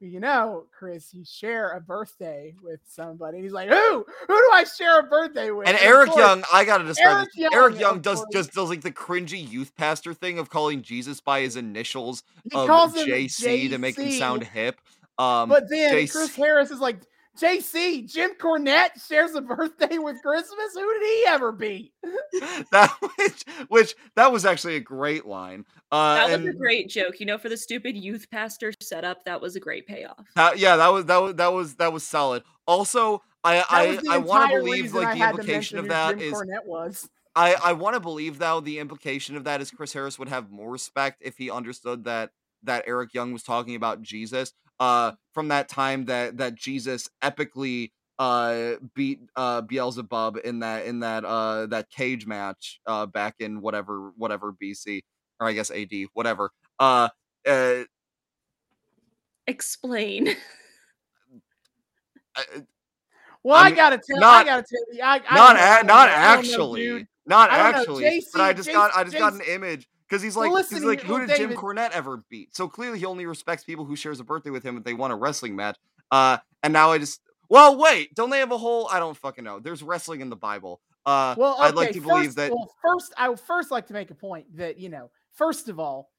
"You 0.00 0.20
know, 0.20 0.66
Chris, 0.76 1.12
you 1.12 1.24
share 1.24 1.70
a 1.70 1.80
birthday 1.80 2.54
with 2.62 2.80
somebody." 2.86 3.38
And 3.38 3.44
he's 3.44 3.52
like, 3.52 3.68
"Who? 3.68 4.06
Who 4.28 4.34
do 4.34 4.50
I 4.52 4.64
share 4.64 5.00
a 5.00 5.02
birthday 5.02 5.50
with?" 5.50 5.66
And 5.66 5.76
of 5.76 5.82
Eric 5.82 6.10
course, 6.10 6.20
Young, 6.20 6.44
I 6.52 6.64
gotta 6.64 6.84
describe 6.84 7.16
Eric 7.16 7.28
this. 7.34 7.52
Eric 7.52 7.72
Young, 7.72 7.80
Young 7.80 8.00
does 8.00 8.24
just 8.32 8.52
does 8.52 8.68
like 8.68 8.82
the 8.82 8.92
cringy 8.92 9.50
youth 9.50 9.74
pastor 9.76 10.14
thing 10.14 10.38
of 10.38 10.50
calling 10.50 10.82
Jesus 10.82 11.20
by 11.20 11.40
his 11.40 11.56
initials 11.56 12.22
he 12.50 12.56
of 12.56 12.94
him 12.94 13.08
JC 13.08 13.68
to 13.70 13.78
make 13.78 13.98
him 13.98 14.12
sound 14.12 14.44
hip. 14.44 14.80
Um, 15.18 15.48
But 15.48 15.68
then 15.68 15.94
JC 15.94 16.12
Chris 16.12 16.36
Harris 16.36 16.70
is 16.70 16.80
like, 16.80 17.00
JC, 17.40 18.10
Jim 18.10 18.32
Cornette 18.38 19.06
shares 19.06 19.34
a 19.34 19.40
birthday 19.40 19.98
with 19.98 20.16
Christmas. 20.22 20.74
Who 20.74 20.92
did 20.98 21.02
he 21.02 21.24
ever 21.28 21.52
beat? 21.52 21.92
that 22.72 22.94
which 23.16 23.44
which 23.68 23.94
that 24.16 24.32
was 24.32 24.44
actually 24.44 24.76
a 24.76 24.80
great 24.80 25.26
line. 25.26 25.64
Uh, 25.92 26.14
That 26.14 26.24
was 26.26 26.34
and 26.34 26.48
a 26.48 26.52
great 26.52 26.88
joke. 26.88 27.20
You 27.20 27.26
know, 27.26 27.38
for 27.38 27.48
the 27.48 27.56
stupid 27.56 27.96
youth 27.96 28.28
pastor 28.30 28.72
setup, 28.80 29.24
that 29.24 29.40
was 29.40 29.56
a 29.56 29.60
great 29.60 29.86
payoff. 29.86 30.24
that- 30.34 30.58
yeah, 30.58 30.76
that 30.76 30.88
was 30.88 31.04
that 31.06 31.18
was 31.18 31.34
that 31.36 31.52
was 31.52 31.74
that 31.76 31.92
was 31.92 32.04
solid. 32.04 32.42
Also, 32.66 33.22
I 33.44 33.64
I 33.68 34.14
I 34.16 34.18
want 34.18 34.50
to 34.50 34.58
believe 34.58 34.94
like 34.94 35.16
the 35.16 35.24
implication 35.24 35.78
of 35.78 35.84
mention 35.84 35.84
who 35.84 35.88
that 35.88 36.18
Jim 36.18 36.20
is 36.20 36.34
Cornette 36.34 36.66
was. 36.66 37.08
I, 37.36 37.54
I 37.62 37.72
want 37.72 37.94
to 37.94 38.00
believe 38.00 38.38
though 38.38 38.60
the 38.60 38.80
implication 38.80 39.36
of 39.36 39.44
that 39.44 39.60
is 39.60 39.70
Chris 39.70 39.92
Harris 39.92 40.18
would 40.18 40.28
have 40.28 40.50
more 40.50 40.70
respect 40.70 41.18
if 41.20 41.36
he 41.38 41.50
understood 41.50 42.04
that 42.04 42.30
that 42.64 42.82
Eric 42.86 43.14
Young 43.14 43.32
was 43.32 43.44
talking 43.44 43.76
about 43.76 44.02
Jesus 44.02 44.52
uh 44.80 45.12
from 45.32 45.48
that 45.48 45.68
time 45.68 46.06
that 46.06 46.38
that 46.38 46.54
Jesus 46.54 47.08
epically 47.22 47.92
uh 48.18 48.72
beat 48.94 49.20
uh 49.36 49.60
Beelzebub 49.62 50.38
in 50.44 50.60
that 50.60 50.86
in 50.86 51.00
that 51.00 51.24
uh 51.24 51.66
that 51.66 51.90
cage 51.90 52.26
match 52.26 52.80
uh 52.86 53.06
back 53.06 53.36
in 53.38 53.60
whatever 53.60 54.12
whatever 54.16 54.52
BC 54.52 55.02
or 55.40 55.46
I 55.46 55.52
guess 55.52 55.70
AD 55.70 55.92
whatever 56.14 56.50
uh 56.80 57.08
uh 57.46 57.84
Explain. 59.48 60.28
uh, 62.36 62.42
Well, 63.42 63.56
I 63.56 63.68
I, 63.68 63.70
gotta 63.70 63.96
tell. 63.96 64.22
I 64.22 64.44
gotta 64.44 64.62
tell 64.62 64.94
you. 64.94 65.02
I, 65.02 65.22
I 65.26 65.34
not 65.34 65.54
don't 65.54 65.56
a, 65.56 65.86
not 65.86 66.08
I 66.10 66.34
don't 66.34 66.46
know, 66.46 66.52
actually 66.74 67.06
not 67.26 67.50
I 67.50 67.56
know, 67.56 67.78
actually 67.78 68.22
but 68.32 68.42
I 68.42 68.52
JC 68.52 68.56
just 68.56 68.70
got 68.70 68.90
I 68.94 69.04
just 69.04 69.16
got 69.16 69.32
an 69.32 69.40
image 69.40 69.88
because 70.08 70.22
he's 70.22 70.36
Well, 70.36 70.46
like 70.52 70.62
listen 70.62 70.78
he's 70.78 70.84
like 70.84 71.00
who 71.02 71.14
well, 71.14 71.26
did 71.26 71.36
Jim 71.36 71.52
Cornette 71.52 71.90
ever 71.90 72.22
beat 72.28 72.54
so 72.54 72.68
clearly 72.68 72.98
he 72.98 73.04
only 73.04 73.26
respects 73.26 73.64
people 73.64 73.84
who 73.84 73.96
shares 73.96 74.20
a 74.20 74.24
birthday 74.24 74.50
with 74.50 74.62
him 74.62 74.76
if 74.76 74.84
they 74.84 74.94
want 74.94 75.12
a 75.12 75.16
wrestling 75.16 75.56
match 75.56 75.76
uh 76.10 76.38
and 76.62 76.72
now 76.72 76.92
I 76.92 76.98
just 76.98 77.20
well 77.48 77.76
wait 77.76 78.14
don't 78.14 78.30
they 78.30 78.38
have 78.38 78.52
a 78.52 78.58
whole 78.58 78.88
I 78.88 78.98
don't 78.98 79.16
fucking 79.16 79.44
know 79.44 79.60
there's 79.60 79.82
wrestling 79.82 80.20
in 80.20 80.30
the 80.30 80.36
Bible 80.36 80.80
uh 81.06 81.34
Well, 81.38 81.54
okay, 81.54 81.62
I'd 81.64 81.74
like 81.74 81.92
to 81.92 82.00
believe 82.00 82.26
first, 82.26 82.36
that 82.36 82.52
Well, 82.52 82.74
first, 82.82 83.14
I 83.16 83.28
would 83.28 83.40
first 83.40 83.70
like 83.70 83.86
to 83.88 83.92
make 83.92 84.10
a 84.10 84.14
point 84.14 84.44
that 84.56 84.78
you 84.78 84.88
know, 84.88 85.10
first 85.32 85.68
of 85.68 85.78
all, 85.78 86.10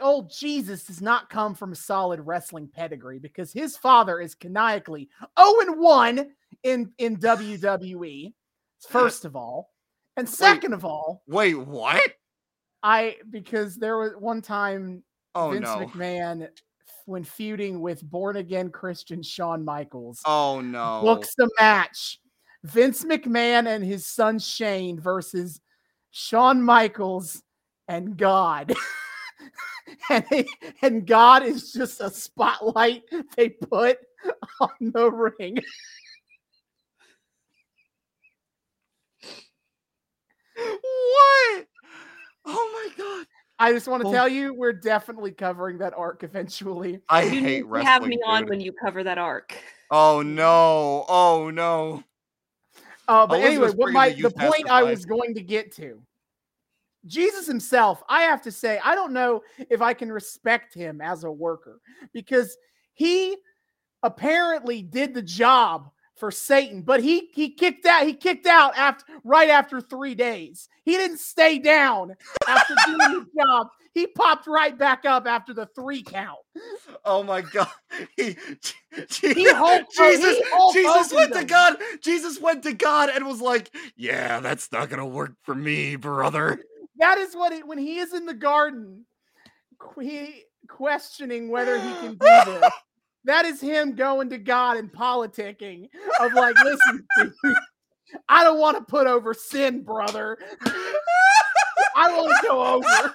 old 0.00 0.30
Jesus 0.30 0.84
does 0.84 1.00
not 1.00 1.30
come 1.30 1.54
from 1.54 1.72
a 1.72 1.76
solid 1.76 2.20
wrestling 2.20 2.68
pedigree 2.68 3.18
because 3.18 3.52
his 3.52 3.76
father 3.76 4.20
is 4.20 4.34
canonically 4.34 5.08
0 5.38 5.60
and 5.60 5.80
1 5.80 6.30
in 6.62 6.92
in 6.98 7.16
WWE. 7.16 8.32
First 8.88 9.24
of 9.24 9.36
all, 9.36 9.70
and 10.16 10.28
second 10.28 10.72
of 10.72 10.84
all, 10.84 11.22
wait 11.28 11.54
what 11.54 12.02
I 12.82 13.16
because 13.30 13.76
there 13.76 13.98
was 13.98 14.12
one 14.18 14.42
time 14.42 15.02
oh 15.34 15.50
Vince 15.50 15.62
no 15.62 15.86
McMahon 15.86 16.48
when 17.06 17.24
feuding 17.24 17.80
with 17.80 18.02
born 18.02 18.36
again 18.36 18.70
Christian 18.70 19.22
Shawn 19.22 19.64
Michaels 19.64 20.20
oh 20.24 20.60
no 20.60 21.00
books 21.02 21.34
the 21.36 21.48
match. 21.60 22.18
Vince 22.64 23.04
McMahon 23.04 23.66
and 23.66 23.84
his 23.84 24.06
son 24.06 24.38
Shane 24.38 25.00
versus 25.00 25.60
Shawn 26.12 26.62
Michaels 26.62 27.42
and 27.88 28.16
God. 28.16 28.72
and, 30.10 30.24
they- 30.30 30.46
and 30.80 31.06
God 31.06 31.42
is 31.42 31.72
just 31.72 32.00
a 32.00 32.10
spotlight 32.10 33.02
they 33.36 33.48
put 33.48 33.98
on 34.60 34.70
the 34.80 35.10
ring. 35.10 35.58
what 40.56 41.66
oh 42.44 42.70
my 42.96 43.04
god 43.04 43.26
I 43.58 43.72
just 43.72 43.86
want 43.86 44.02
to 44.02 44.08
Oh. 44.08 44.12
tell 44.12 44.28
you, 44.28 44.54
we're 44.54 44.72
definitely 44.72 45.30
covering 45.30 45.78
that 45.78 45.94
arc 45.96 46.24
eventually. 46.24 47.00
I 47.08 47.22
You 47.22 47.40
hate 47.42 47.66
wrestling 47.66 47.86
have 47.86 48.02
me 48.08 48.18
on 48.26 48.46
when 48.48 48.60
you 48.60 48.72
cover 48.72 49.04
that 49.04 49.18
arc. 49.18 49.56
oh 49.90 50.20
no 50.22 51.04
oh 51.08 51.50
no 51.50 52.02
Uh, 53.06 53.26
but 53.26 53.38
Elizabeth's 53.38 53.46
anyway, 53.46 53.68
what 53.68 53.92
bringing 53.92 53.94
my 53.94 54.08
the 54.10 54.22
the 54.22 54.30
point 54.48 54.68
I 54.68 54.82
was 54.82 55.04
going 55.04 55.34
to 55.34 55.42
get 55.42 55.70
to, 55.76 56.02
Jesus 57.06 57.46
himself, 57.46 58.02
I 58.08 58.22
have 58.22 58.42
to 58.42 58.50
say, 58.50 58.80
I 58.84 58.94
don't 58.96 59.12
know 59.12 59.42
if 59.70 59.80
I 59.80 59.94
can 59.94 60.10
respect 60.10 60.74
him 60.74 61.00
as 61.00 61.22
a 61.22 61.30
worker 61.30 61.80
because 62.12 62.56
he 62.94 63.36
apparently 64.02 64.82
did 64.82 65.14
the 65.14 65.22
job 65.22 65.91
for 66.16 66.30
Satan, 66.30 66.82
but 66.82 67.02
he 67.02 67.30
he 67.32 67.50
kicked 67.50 67.86
out. 67.86 68.06
He 68.06 68.14
kicked 68.14 68.46
out 68.46 68.76
after 68.76 69.04
right 69.24 69.50
after 69.50 69.80
three 69.80 70.14
days. 70.14 70.68
He 70.84 70.92
didn't 70.92 71.18
stay 71.18 71.58
down 71.58 72.14
after 72.46 72.74
doing 72.86 72.98
the 72.98 73.26
job. 73.42 73.68
He 73.94 74.06
popped 74.06 74.46
right 74.46 74.76
back 74.76 75.04
up 75.04 75.26
after 75.26 75.52
the 75.52 75.66
three 75.74 76.02
count. 76.02 76.38
Oh 77.04 77.22
my 77.22 77.40
god. 77.40 77.68
He, 78.16 78.36
He 79.32 79.48
Hulk- 79.48 79.86
Jesus, 79.96 80.36
he 80.36 80.44
Hulk 80.52 80.74
Jesus 80.74 81.12
went 81.14 81.32
to. 81.32 81.44
God. 81.44 81.76
Jesus 82.02 82.40
went 82.40 82.62
to 82.64 82.74
God 82.74 83.08
and 83.08 83.26
was 83.26 83.40
like, 83.40 83.70
"Yeah, 83.96 84.40
that's 84.40 84.70
not 84.70 84.90
to 84.98 85.06
work 85.06 85.32
for 85.42 85.54
me, 85.54 85.96
brother." 85.96 86.60
That 86.98 87.16
is 87.18 87.34
what 87.34 87.52
it 87.52 87.66
when 87.66 87.78
he 87.78 87.98
is 87.98 88.12
in 88.12 88.26
the 88.26 88.34
garden, 88.34 89.06
he 90.00 90.44
questioning 90.68 91.48
whether 91.48 91.78
he 91.78 91.92
can 91.94 92.10
do 92.10 92.16
this. 92.46 92.70
That 93.24 93.44
is 93.44 93.60
him 93.60 93.94
going 93.94 94.30
to 94.30 94.38
God 94.38 94.76
and 94.76 94.92
politicking 94.92 95.88
of 96.20 96.32
like, 96.34 96.56
listen, 96.64 97.06
dude, 97.44 97.54
I 98.28 98.44
don't 98.44 98.58
want 98.58 98.76
to 98.78 98.84
put 98.84 99.06
over 99.06 99.32
sin, 99.32 99.82
brother. 99.82 100.38
I 101.96 102.16
want 102.16 102.40
to 102.40 102.48
go 102.48 102.64
over. 102.74 103.14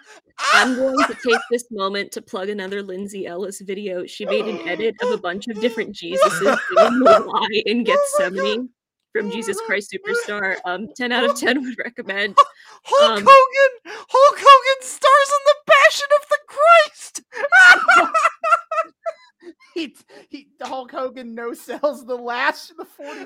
I'm 0.53 0.75
going 0.75 0.97
to 1.07 1.17
take 1.25 1.41
this 1.51 1.65
moment 1.71 2.11
to 2.13 2.21
plug 2.21 2.49
another 2.49 2.81
Lindsay 2.81 3.25
Ellis 3.25 3.61
video. 3.61 4.05
She 4.05 4.25
made 4.25 4.45
an 4.45 4.67
edit 4.67 4.95
of 5.01 5.11
a 5.11 5.17
bunch 5.17 5.47
of 5.47 5.59
different 5.59 5.95
Jesuses 5.95 6.57
singing 6.75 7.01
Why 7.01 7.47
in 7.65 7.84
Gethsemane 7.85 8.69
from 9.13 9.31
Jesus 9.31 9.59
Christ 9.65 9.93
Superstar. 9.93 10.57
Um, 10.65 10.88
10 10.95 11.11
out 11.11 11.29
of 11.29 11.35
10 11.39 11.61
would 11.63 11.77
recommend. 11.79 12.38
Hulk 12.84 13.19
Um, 13.19 13.25
Hogan. 13.27 13.95
Hulk 14.09 14.38
Hogan 14.39 14.81
stars 14.81 15.31
in 15.34 15.43
the 15.47 15.55
Passion 15.67 16.07
of 16.21 16.27
the 16.29 16.39
Christ. 16.47 17.21
He, 19.74 19.95
he, 20.30 20.48
Hulk 20.61 20.91
Hogan 20.91 21.36
no 21.36 21.53
sells 21.53 22.06
the 22.06 22.15
lash, 22.15 22.68
the 22.68 22.86
40 22.98 23.26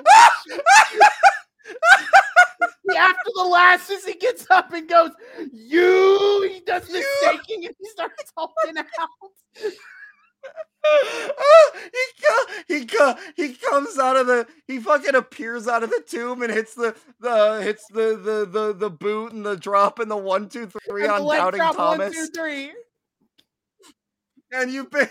After 2.97 3.31
the 3.35 3.43
lashes, 3.43 4.05
he 4.05 4.15
gets 4.15 4.45
up 4.49 4.73
and 4.73 4.87
goes, 4.89 5.11
You. 5.51 6.49
He 6.51 6.59
does 6.61 6.87
the 6.87 7.03
shaking 7.21 7.65
and 7.65 7.75
he 7.79 7.85
starts 7.89 8.31
hulking 8.37 8.77
out. 8.77 8.87
he 11.93 12.05
co- 12.25 12.53
he 12.67 12.85
co- 12.85 13.15
he 13.35 13.53
comes 13.53 13.99
out 13.99 14.17
of 14.17 14.25
the 14.27 14.47
he 14.67 14.79
fucking 14.79 15.13
appears 15.15 15.67
out 15.67 15.83
of 15.83 15.89
the 15.91 16.03
tomb 16.07 16.41
and 16.41 16.51
hits 16.51 16.73
the 16.73 16.95
the 17.19 17.61
hits 17.61 17.85
the 17.87 18.17
the 18.17 18.47
the, 18.49 18.73
the 18.73 18.89
boot 18.89 19.31
and 19.31 19.45
the 19.45 19.55
drop 19.55 19.99
and 19.99 20.09
the 20.09 20.17
one 20.17 20.49
two 20.49 20.69
three 20.89 21.03
And 21.03 21.11
on 21.11 21.27
doubting 21.27 21.59
Thomas 21.59 22.11
two, 22.13 22.25
three. 22.35 22.71
and 24.51 24.71
you've 24.71 24.89
been 24.89 25.09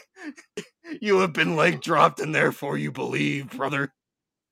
you 1.00 1.18
have 1.20 1.32
been 1.32 1.56
leg 1.56 1.80
dropped 1.80 2.20
and 2.20 2.34
therefore 2.34 2.76
you 2.78 2.90
believe 2.92 3.50
brother 3.50 3.92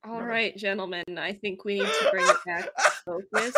All 0.04 0.22
right, 0.22 0.56
gentlemen, 0.56 1.04
I 1.18 1.32
think 1.32 1.64
we 1.64 1.80
need 1.80 1.86
to 1.86 2.08
bring 2.10 2.26
it 2.26 2.36
back 2.46 2.64
to 2.64 2.90
focus. 3.04 3.54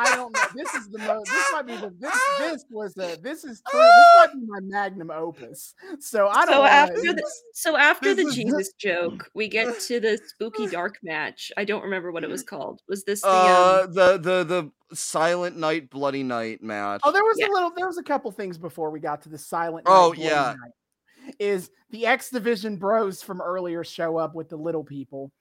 I 0.00 0.14
don't 0.14 0.32
know. 0.32 0.40
This 0.54 0.72
is 0.74 0.88
the 0.90 0.98
most. 1.00 1.26
This 1.28 1.44
might 1.52 1.66
be 1.66 1.76
the. 1.76 1.92
This 1.98 2.14
this 2.38 2.64
was 2.70 2.94
the. 2.94 3.18
This 3.20 3.42
is 3.44 3.60
true. 3.68 3.80
This 3.80 4.06
might 4.18 4.32
be 4.32 4.46
my 4.46 4.60
magnum 4.62 5.10
opus. 5.10 5.74
So 5.98 6.28
I 6.28 6.44
don't. 6.46 6.54
So 6.54 6.58
wanna- 6.60 6.70
after 6.70 6.94
the 7.02 7.30
so 7.52 7.76
after 7.76 8.14
the 8.14 8.22
this 8.22 8.28
is- 8.28 8.34
Jesus 8.36 8.72
joke, 8.74 9.28
we 9.34 9.48
get 9.48 9.78
to 9.88 9.98
the 9.98 10.18
spooky 10.24 10.68
dark 10.68 10.98
match. 11.02 11.50
I 11.56 11.64
don't 11.64 11.82
remember 11.82 12.12
what 12.12 12.22
it 12.22 12.30
was 12.30 12.44
called. 12.44 12.80
Was 12.88 13.02
this 13.04 13.22
the 13.22 13.28
uh 13.28 13.82
um, 13.88 13.92
the 13.92 14.18
the 14.18 14.44
the 14.44 14.96
silent 14.96 15.56
night 15.58 15.90
bloody 15.90 16.22
night 16.22 16.62
match 16.62 17.00
Oh, 17.02 17.10
there 17.10 17.24
was 17.24 17.36
Yeah. 17.38 17.48
a 17.48 17.52
little. 17.52 17.70
There 17.76 17.88
was 17.88 17.98
a 17.98 18.02
couple 18.04 18.30
things 18.30 18.56
before 18.56 18.90
we 18.90 19.00
got 19.00 19.22
to 19.22 19.28
the 19.28 19.36
silent. 19.38 19.86
Oh, 19.88 20.10
Night 20.10 20.16
Bloody 20.16 20.22
yeah. 20.22 20.54
Night. 20.62 20.72
Is 21.38 21.70
the 21.90 22.06
X 22.06 22.30
Division 22.30 22.76
Bros 22.76 23.22
from 23.22 23.40
earlier 23.40 23.84
show 23.84 24.16
up 24.16 24.34
with 24.34 24.48
the 24.48 24.56
little 24.56 24.84
people, 24.84 25.32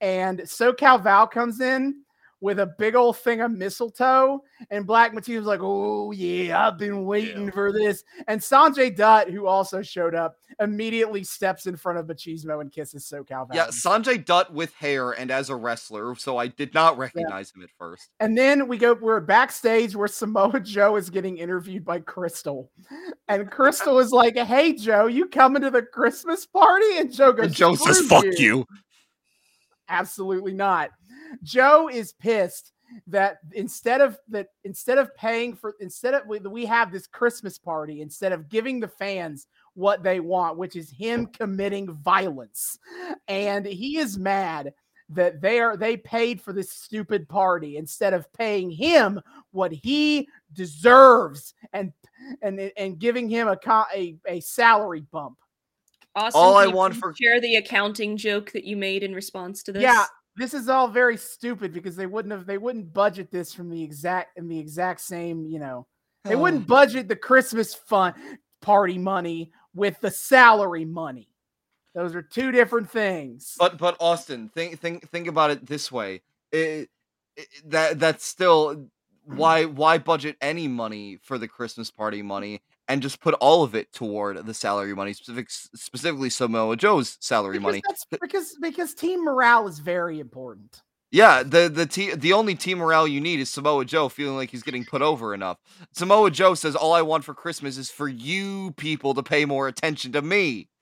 and 0.00 0.40
SoCal 0.40 1.02
Val 1.02 1.26
comes 1.26 1.60
in 1.60 2.03
with 2.44 2.60
a 2.60 2.66
big 2.66 2.94
old 2.94 3.16
thing 3.16 3.40
of 3.40 3.50
mistletoe, 3.50 4.38
and 4.70 4.86
Black 4.86 5.12
Machismo 5.12 5.44
like, 5.44 5.60
"Oh 5.62 6.10
yeah, 6.10 6.68
I've 6.68 6.78
been 6.78 7.06
waiting 7.06 7.50
for 7.50 7.72
this." 7.72 8.04
And 8.28 8.38
Sanjay 8.40 8.94
Dutt, 8.94 9.30
who 9.30 9.46
also 9.46 9.80
showed 9.80 10.14
up, 10.14 10.36
immediately 10.60 11.24
steps 11.24 11.66
in 11.66 11.76
front 11.76 11.98
of 11.98 12.06
Machismo 12.06 12.60
and 12.60 12.70
kisses 12.70 13.04
SoCal 13.04 13.48
Val. 13.48 13.56
yeah 13.56 13.66
Sanjay 13.68 14.24
Dutt 14.24 14.52
with 14.52 14.74
hair 14.74 15.12
and 15.12 15.30
as 15.30 15.50
a 15.50 15.56
wrestler 15.56 16.14
so 16.14 16.36
I 16.36 16.48
did 16.48 16.74
not 16.74 16.98
recognize 16.98 17.50
him 17.50 17.62
at 17.62 17.70
first 17.78 18.10
And 18.20 18.36
then 18.36 18.68
we 18.68 18.78
go, 18.78 18.94
we're 18.94 19.20
backstage 19.20 19.96
where 19.96 20.08
Samoa 20.08 20.60
Joe 20.60 20.96
is 20.96 21.10
getting 21.10 21.38
interviewed 21.38 21.84
by 21.84 22.00
Crystal. 22.00 22.70
And 23.28 23.50
Crystal 23.50 23.98
is 23.98 24.12
like, 24.12 24.36
Hey, 24.36 24.74
Joe, 24.74 25.06
you 25.06 25.26
coming 25.26 25.62
to 25.62 25.70
the 25.70 25.82
Christmas 25.82 26.46
party? 26.46 26.98
And 26.98 27.12
Joe 27.12 27.32
goes, 27.32 27.46
and 27.46 27.54
Joe 27.54 27.74
says 27.74 27.98
"Screw 27.98 28.08
fuck 28.08 28.38
you 28.38 28.66
Absolutely 29.88 30.54
not. 30.54 30.90
Joe 31.42 31.88
is 31.88 32.12
pissed 32.12 32.72
that 33.06 33.38
instead 33.52 34.00
of 34.00 34.18
that 34.28 34.48
instead 34.64 34.98
of 34.98 35.14
paying 35.16 35.54
for 35.54 35.74
instead 35.80 36.14
of 36.14 36.22
we, 36.26 36.64
have 36.66 36.92
this 36.92 37.06
Christmas 37.06 37.58
party 37.58 38.00
instead 38.02 38.32
of 38.32 38.48
giving 38.48 38.78
the 38.78 38.88
fans 38.88 39.46
what 39.74 40.02
they 40.02 40.20
want 40.20 40.58
which 40.58 40.76
is 40.76 40.90
him 40.90 41.26
committing 41.26 41.92
violence. 41.94 42.78
And 43.28 43.66
he 43.66 43.98
is 43.98 44.18
mad 44.18 44.72
that 45.10 45.40
they 45.40 45.60
are 45.60 45.76
they 45.76 45.96
paid 45.96 46.40
for 46.40 46.52
this 46.52 46.70
stupid 46.70 47.28
party 47.28 47.76
instead 47.76 48.14
of 48.14 48.32
paying 48.32 48.70
him 48.70 49.20
what 49.50 49.72
he 49.72 50.28
deserves 50.52 51.54
and 51.72 51.92
and 52.42 52.70
and 52.76 52.98
giving 52.98 53.28
him 53.28 53.48
a 53.48 53.58
a, 53.94 54.16
a 54.26 54.40
salary 54.40 55.04
bump 55.12 55.36
Austin, 56.16 56.40
All 56.40 56.56
I 56.56 56.66
want 56.66 56.96
for- 56.96 57.14
share 57.14 57.40
the 57.40 57.56
accounting 57.56 58.16
joke 58.16 58.52
that 58.52 58.64
you 58.64 58.76
made 58.76 59.02
in 59.02 59.14
response 59.14 59.62
to 59.64 59.72
this. 59.72 59.82
Yeah, 59.82 60.04
this 60.36 60.54
is 60.54 60.68
all 60.68 60.88
very 60.88 61.16
stupid 61.16 61.72
because 61.72 61.96
they 61.96 62.06
wouldn't 62.06 62.32
have 62.32 62.46
they 62.46 62.58
wouldn't 62.58 62.92
budget 62.92 63.30
this 63.30 63.52
from 63.52 63.68
the 63.70 63.82
exact 63.82 64.38
in 64.38 64.48
the 64.48 64.58
exact 64.58 65.00
same, 65.00 65.46
you 65.46 65.58
know. 65.58 65.86
They 66.24 66.36
wouldn't 66.36 66.66
budget 66.66 67.08
the 67.08 67.16
Christmas 67.16 67.74
fun 67.74 68.14
party 68.62 68.96
money 68.96 69.52
with 69.74 70.00
the 70.00 70.10
salary 70.10 70.84
money. 70.86 71.28
Those 71.94 72.14
are 72.14 72.22
two 72.22 72.50
different 72.50 72.90
things. 72.90 73.54
But 73.58 73.76
but 73.78 73.96
Austin, 74.00 74.48
think 74.48 74.80
think 74.80 75.08
think 75.10 75.26
about 75.26 75.50
it 75.50 75.66
this 75.66 75.92
way. 75.92 76.22
It, 76.52 76.88
it- 77.36 77.48
that 77.66 77.98
that's 77.98 78.24
still 78.24 78.88
why 79.24 79.64
why 79.64 79.98
budget 79.98 80.36
any 80.40 80.68
money 80.68 81.18
for 81.22 81.36
the 81.38 81.48
Christmas 81.48 81.90
party 81.90 82.22
money 82.22 82.62
and 82.88 83.02
just 83.02 83.20
put 83.20 83.34
all 83.34 83.62
of 83.62 83.74
it 83.74 83.92
toward 83.92 84.44
the 84.46 84.54
salary 84.54 84.94
money, 84.94 85.12
specific 85.12 85.50
specifically 85.50 86.30
Samoa 86.30 86.76
Joe's 86.76 87.16
salary 87.20 87.58
because 87.58 87.62
money. 87.62 87.82
because 88.20 88.56
because 88.60 88.94
team 88.94 89.24
morale 89.24 89.66
is 89.68 89.78
very 89.78 90.20
important. 90.20 90.82
Yeah, 91.10 91.42
the 91.42 91.68
the 91.68 91.86
te- 91.86 92.14
the 92.14 92.32
only 92.32 92.54
team 92.54 92.78
morale 92.78 93.06
you 93.06 93.20
need 93.20 93.40
is 93.40 93.48
Samoa 93.48 93.84
Joe 93.84 94.08
feeling 94.08 94.36
like 94.36 94.50
he's 94.50 94.62
getting 94.62 94.84
put 94.84 95.02
over 95.02 95.32
enough. 95.32 95.58
Samoa 95.92 96.30
Joe 96.30 96.54
says, 96.54 96.74
"All 96.74 96.92
I 96.92 97.02
want 97.02 97.24
for 97.24 97.34
Christmas 97.34 97.78
is 97.78 97.90
for 97.90 98.08
you 98.08 98.72
people 98.76 99.14
to 99.14 99.22
pay 99.22 99.44
more 99.44 99.68
attention 99.68 100.12
to 100.12 100.22
me." 100.22 100.68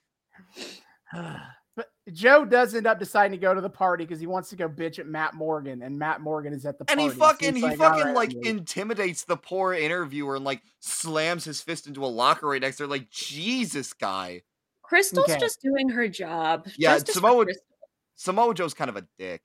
but 2.05 2.15
Joe 2.15 2.45
does 2.45 2.75
end 2.75 2.87
up 2.87 2.99
deciding 2.99 3.33
to 3.33 3.37
go 3.39 3.55
to 3.55 3.61
the 3.61 3.71
party 3.71 4.05
because 4.05 4.19
he 4.21 4.27
wants 4.27 4.49
to 4.51 4.57
go 4.57 4.69
bitch 4.69 4.99
at 4.99 5.07
Matt 5.07 5.35
Morgan, 5.35 5.83
and 5.83 5.99
Matt 5.99 6.21
Morgan 6.21 6.53
is 6.53 6.67
at 6.67 6.79
the 6.79 6.85
And 6.91 6.99
party. 6.99 7.15
he 7.15 7.19
fucking 7.21 7.55
he's 7.55 7.63
he 7.65 7.69
like, 7.71 7.79
fucking 7.79 8.01
"All 8.01 8.07
right, 8.09 8.15
like 8.15 8.31
I'm 8.35 8.43
intimidates 8.59 9.25
the 9.25 9.37
poor 9.37 9.73
interviewer 9.75 10.37
and 10.37 10.45
like 10.45 10.63
slams 10.81 11.45
his 11.45 11.61
fist 11.61 11.87
into 11.87 12.05
a 12.05 12.07
locker 12.09 12.49
right 12.49 12.61
next 12.61 12.77
to 12.79 12.85
her. 12.85 12.87
Like 12.89 13.09
Jesus, 13.11 13.93
guy. 13.93 14.43
Crystal's 14.83 15.31
Okay. 15.31 15.39
just 15.39 15.61
doing 15.63 15.89
her 15.89 16.09
job. 16.09 16.67
Yeah, 16.77 16.95
Justice 16.95 17.15
for 17.15 17.21
Samoa- 17.21 17.47
Samoa 18.17 18.55
Joe's 18.55 18.75
kind 18.75 18.91
of 18.91 18.97
a 18.97 19.07
dick. 19.19 19.43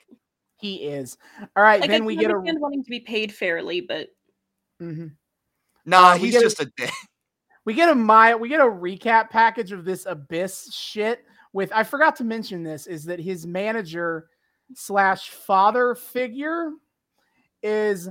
he 0.60 0.84
is. 0.88 1.18
All 1.56 1.64
right, 1.64 1.80
Like, 1.80 1.90
then 1.90 2.02
I 2.02 2.06
we 2.06 2.16
get 2.16 2.32
a. 2.32 2.40
wanting 2.40 2.84
to 2.84 2.90
be 2.90 3.00
paid 3.02 3.32
fairly, 3.34 3.82
but 3.82 4.10
mm-hmm. 4.82 5.08
Nah, 5.86 6.10
Uh, 6.14 6.18
he's 6.18 6.32
get 6.34 6.42
a- 6.42 6.46
just 6.46 6.60
a 6.62 6.72
dick. 6.76 6.90
We 7.66 7.74
get 7.74 7.90
a 7.90 7.96
my 7.96 8.34
we 8.34 8.48
get 8.48 8.62
a 8.62 8.64
recap 8.64 9.30
package 9.30 9.74
of 9.74 9.84
this 9.84 10.06
abyss 10.06 10.74
shit 10.74 11.26
with 11.58 11.72
I 11.74 11.84
forgot 11.84 12.16
to 12.18 12.24
mention 12.24 12.62
this 12.62 12.86
is 12.86 13.04
that 13.06 13.20
his 13.20 13.48
manager 13.48 14.28
slash 14.76 15.32
father 15.32 15.96
figure 15.96 16.70
is 17.64 18.08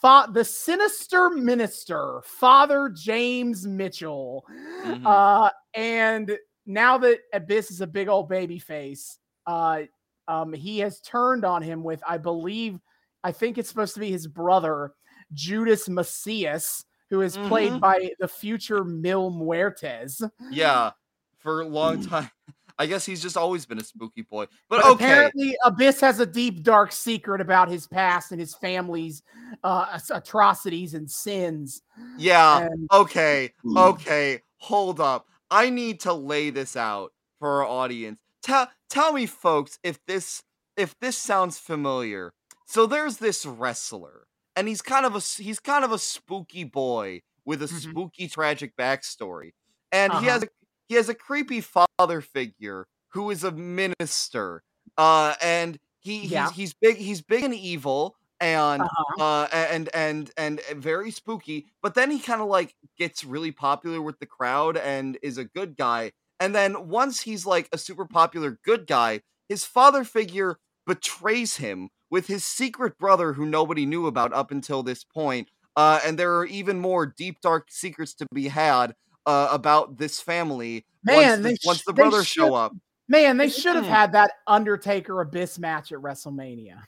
fa- 0.00 0.28
the 0.32 0.44
sinister 0.44 1.28
minister, 1.30 2.20
Father 2.24 2.88
James 2.94 3.66
Mitchell. 3.66 4.44
Mhm. 4.84 5.04
Uh 5.04 5.50
and 5.74 6.38
now 6.66 6.96
that 6.98 7.18
Abyss 7.32 7.72
is 7.72 7.80
a 7.80 7.86
big 7.86 8.06
old 8.08 8.28
baby 8.28 8.60
face, 8.60 9.18
uh 9.48 9.82
um 10.28 10.52
he 10.52 10.78
has 10.78 11.00
turned 11.00 11.44
on 11.44 11.62
him 11.62 11.82
with 11.82 12.00
I 12.06 12.16
believe 12.18 12.78
I 13.24 13.32
think 13.32 13.58
it's 13.58 13.68
supposed 13.68 13.94
to 13.94 14.00
be 14.00 14.12
his 14.12 14.28
brother 14.28 14.92
Judas 15.32 15.88
Mesias 15.88 16.84
who 17.10 17.22
is 17.22 17.36
played 17.48 17.72
Mhm. 17.72 17.80
by 17.80 18.10
the 18.20 18.28
future 18.28 18.84
Mil 18.84 19.32
Muertes. 19.32 20.22
Yeah, 20.48 20.92
for 21.38 21.60
a 21.62 21.66
long 21.66 22.06
time. 22.06 22.30
I 22.78 22.86
guess 22.86 23.06
he's 23.06 23.22
just 23.22 23.36
always 23.36 23.66
been 23.66 23.78
a 23.78 23.84
spooky 23.84 24.22
boy. 24.22 24.46
But, 24.68 24.82
But 24.82 24.86
okay, 24.92 25.04
apparently, 25.04 25.56
Abyss 25.64 26.00
has 26.00 26.20
a 26.20 26.26
deep, 26.26 26.62
dark 26.62 26.92
secret 26.92 27.40
about 27.40 27.68
his 27.68 27.86
past 27.86 28.32
and 28.32 28.40
his 28.40 28.54
family's 28.54 29.22
uh, 29.62 29.98
atrocities 30.10 30.94
and 30.94 31.10
sins. 31.10 31.82
yeah, 32.18 32.66
And 32.66 32.88
okay, 32.92 33.52
okay. 33.76 34.40
Hold 34.58 35.00
up. 35.00 35.26
I 35.50 35.70
need 35.70 36.00
to 36.00 36.12
lay 36.12 36.50
this 36.50 36.74
out 36.76 37.12
for 37.38 37.62
our 37.62 37.68
audience. 37.68 38.18
Tell 38.42 38.68
tell 38.90 39.12
me, 39.12 39.26
folks, 39.26 39.78
if 39.82 39.98
this 40.06 40.42
if 40.76 40.94
this 41.00 41.16
sounds 41.16 41.58
familiar. 41.58 42.32
So 42.66 42.86
there's 42.86 43.18
this 43.18 43.44
wrestler, 43.46 44.26
and 44.56 44.66
he's 44.68 44.82
kind 44.82 45.06
of 45.06 45.14
a 45.14 45.18
s- 45.18 45.36
he's 45.36 45.60
kind 45.60 45.84
of 45.84 45.92
a 45.92 45.98
spooky 45.98 46.64
boy 46.64 47.20
with 47.44 47.62
a 47.62 47.66
Mhm. 47.66 47.68
spooky, 47.68 48.26
tragic 48.28 48.74
backstory, 48.76 49.52
and 49.92 50.12
he 50.14 50.18
Uh-huh. 50.18 50.30
has 50.32 50.42
a, 50.44 50.48
he 50.86 50.94
has 50.94 51.08
a 51.08 51.14
creepy 51.14 51.60
father 51.60 52.20
figure 52.20 52.86
who 53.08 53.30
is 53.30 53.44
a 53.44 53.50
minister, 53.52 54.62
uh, 54.98 55.34
and 55.42 55.78
he 56.00 56.26
Yeah. 56.26 56.48
he's, 56.48 56.56
he's 56.56 56.74
big 56.74 56.96
he's 56.96 57.22
big 57.22 57.44
and 57.44 57.54
evil, 57.54 58.16
and 58.40 58.82
uh-huh. 58.82 59.22
uh 59.22 59.48
and 59.52 59.88
and 59.94 60.30
and 60.36 60.60
and 60.68 60.82
very 60.82 61.10
spooky 61.10 61.66
but 61.82 61.94
then 61.94 62.10
he 62.10 62.18
kind 62.18 62.40
of 62.42 62.48
like 62.48 62.74
gets 62.98 63.24
really 63.24 63.52
popular 63.52 64.02
with 64.02 64.18
the 64.18 64.26
crowd 64.26 64.76
and 64.76 65.16
is 65.22 65.38
a 65.38 65.44
good 65.44 65.76
guy 65.76 66.10
and 66.40 66.54
then 66.54 66.88
once 66.88 67.20
he's 67.22 67.46
like 67.46 67.68
a 67.72 67.78
super 67.78 68.04
popular 68.04 68.58
good 68.64 68.86
guy 68.86 69.20
his 69.48 69.64
father 69.64 70.04
figure 70.04 70.58
betrays 70.86 71.56
him 71.56 71.90
with 72.10 72.26
his 72.26 72.44
secret 72.44 72.98
brother 72.98 73.32
who 73.32 73.46
nobody 73.46 73.86
knew 73.86 74.06
about 74.06 74.32
up 74.32 74.50
until 74.50 74.82
this 74.82 75.04
point. 75.04 75.48
Uh, 75.76 75.98
and 76.04 76.18
there 76.18 76.36
are 76.36 76.46
even 76.46 76.78
more 76.78 77.06
deep, 77.06 77.40
dark 77.40 77.66
secrets 77.70 78.14
to 78.14 78.26
be 78.32 78.48
had 78.48 78.94
uh, 79.26 79.48
about 79.50 79.96
this 79.98 80.20
family 80.20 80.84
Man, 81.04 81.16
once, 81.16 81.42
they 81.42 81.52
the, 81.52 81.58
once 81.64 81.84
the 81.84 81.92
brothers 81.92 82.26
should- 82.26 82.40
show 82.42 82.54
up. 82.54 82.72
Man, 83.08 83.36
they 83.36 83.50
should 83.50 83.74
have 83.76 83.84
had 83.86 84.12
that 84.12 84.30
Undertaker 84.46 85.20
Abyss 85.20 85.58
match 85.58 85.92
at 85.92 85.98
WrestleMania. 85.98 86.78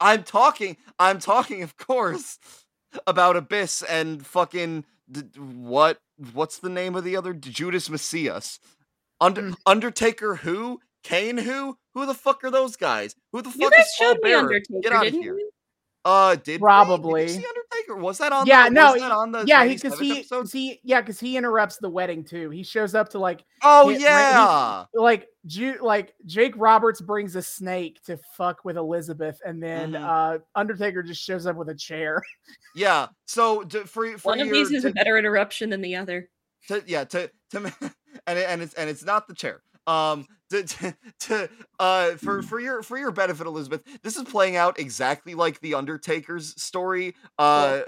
I'm 0.00 0.24
talking. 0.24 0.76
I'm 0.98 1.20
talking, 1.20 1.62
of 1.62 1.76
course, 1.76 2.38
about 3.06 3.36
Abyss 3.36 3.82
and 3.84 4.26
fucking 4.26 4.84
d- 5.10 5.22
d- 5.22 5.38
what? 5.40 5.98
What's 6.32 6.58
the 6.58 6.68
name 6.68 6.96
of 6.96 7.04
the 7.04 7.16
other 7.16 7.32
Judas 7.32 7.88
Mesias? 7.88 8.58
Under, 9.20 9.42
Mm. 9.42 9.54
Undertaker 9.66 10.34
who? 10.34 10.80
Kane 11.04 11.38
who? 11.38 11.76
Who 11.94 12.06
the 12.06 12.14
fuck 12.14 12.42
are 12.42 12.50
those 12.50 12.74
guys? 12.76 13.14
Who 13.32 13.40
the 13.42 13.50
You 13.50 13.60
fuck 13.66 13.72
guys 13.72 13.84
is 13.86 13.94
Paul 13.98 14.06
showed 14.08 14.16
me 14.16 14.30
Bearer? 14.30 14.38
Undertaker, 14.40 14.80
Get 14.82 14.92
out 14.92 15.06
of 15.06 15.12
didn't 15.12 15.22
here. 15.22 15.38
you? 15.38 15.50
Uh, 16.04 16.34
did 16.36 16.60
we? 16.60 16.64
Probably. 16.64 17.26
Did 17.26 17.44
you 17.90 17.96
see 17.96 18.02
Undertaker? 18.02 18.02
Was 18.06 18.18
that 18.18 18.32
on? 18.32 18.46
Yeah, 18.46 18.64
the, 18.64 18.70
no, 18.70 18.92
Was 18.92 19.00
that 19.00 19.12
on 19.12 19.32
the 19.32 19.44
yeah, 19.46 19.64
because 19.66 19.94
97th 19.94 20.00
he, 20.02 20.18
episode? 20.18 20.40
'cause 20.40 20.52
he, 20.52 20.80
yeah, 20.82 21.00
because 21.00 21.20
he 21.20 21.36
interrupts 21.36 21.78
the 21.78 21.88
wedding 21.90 22.24
too. 22.24 22.50
He 22.50 22.62
shows 22.62 22.94
up 22.94 23.08
to 23.10 23.18
like, 23.18 23.44
Oh 23.62 23.88
he- 23.88 23.96
he- 23.96 24.02
yeah. 24.02 24.84
like, 24.94 25.28
Ju- 25.46 25.78
like 25.80 26.14
Jake 26.26 26.52
Roberts 26.56 27.00
brings 27.00 27.34
a 27.36 27.42
snake 27.42 28.00
to 28.04 28.18
fuck 28.36 28.64
with 28.64 28.76
Elizabeth, 28.76 29.40
and 29.44 29.62
then 29.62 29.92
Mhm. 29.92 30.02
uh 30.36 30.38
Undertaker 30.54 31.02
just 31.02 31.22
shows 31.22 31.46
up 31.46 31.56
with 31.56 31.68
a 31.70 31.74
chair. 31.74 32.22
Yeah. 32.74 33.08
So 33.26 33.62
d- 33.64 33.80
for 33.80 34.18
for 34.18 34.28
One 34.30 34.40
of 34.40 34.46
your, 34.48 34.54
these 34.56 34.70
is 34.70 34.82
to- 34.82 34.88
a 34.90 34.92
better 34.92 35.16
interruption 35.18 35.70
than 35.70 35.80
the 35.80 35.96
other. 35.96 36.28
to 36.68 36.82
yeah 36.86 37.04
to 37.04 37.30
to 37.52 37.58
and 38.26 38.38
it, 38.38 38.46
and 38.48 38.60
it's 38.62 38.74
and 38.74 38.90
it's 38.90 39.02
not 39.04 39.26
the 39.28 39.34
chair 39.34 39.62
um 39.86 40.26
to, 40.50 40.64
to, 40.64 40.96
to 41.20 41.50
uh 41.78 42.10
for 42.12 42.42
for 42.42 42.60
your 42.60 42.82
for 42.82 42.98
your 42.98 43.10
benefit 43.10 43.46
elizabeth 43.46 43.82
this 44.02 44.16
is 44.16 44.24
playing 44.24 44.56
out 44.56 44.78
exactly 44.78 45.34
like 45.34 45.60
the 45.60 45.74
undertaker's 45.74 46.60
story 46.60 47.14
uh 47.38 47.80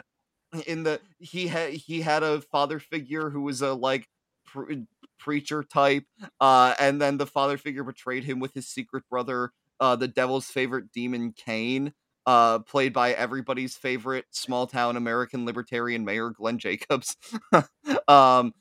in 0.66 0.82
the 0.82 1.00
he 1.18 1.46
had 1.46 1.72
he 1.72 2.00
had 2.00 2.22
a 2.22 2.40
father 2.40 2.78
figure 2.78 3.30
who 3.30 3.42
was 3.42 3.62
a 3.62 3.72
like 3.72 4.08
pre- 4.46 4.86
preacher 5.18 5.62
type 5.62 6.04
uh 6.40 6.74
and 6.78 7.00
then 7.00 7.16
the 7.16 7.26
father 7.26 7.56
figure 7.58 7.84
betrayed 7.84 8.24
him 8.24 8.40
with 8.40 8.52
his 8.54 8.66
secret 8.68 9.04
brother 9.10 9.52
uh 9.80 9.96
the 9.96 10.08
devil's 10.08 10.46
favorite 10.46 10.90
demon 10.92 11.32
kane 11.32 11.92
uh 12.26 12.58
played 12.60 12.92
by 12.92 13.12
everybody's 13.12 13.76
favorite 13.76 14.26
small 14.30 14.66
town 14.66 14.96
american 14.96 15.44
libertarian 15.46 16.04
mayor 16.04 16.30
glenn 16.30 16.58
jacobs. 16.58 17.16
Um 18.08 18.52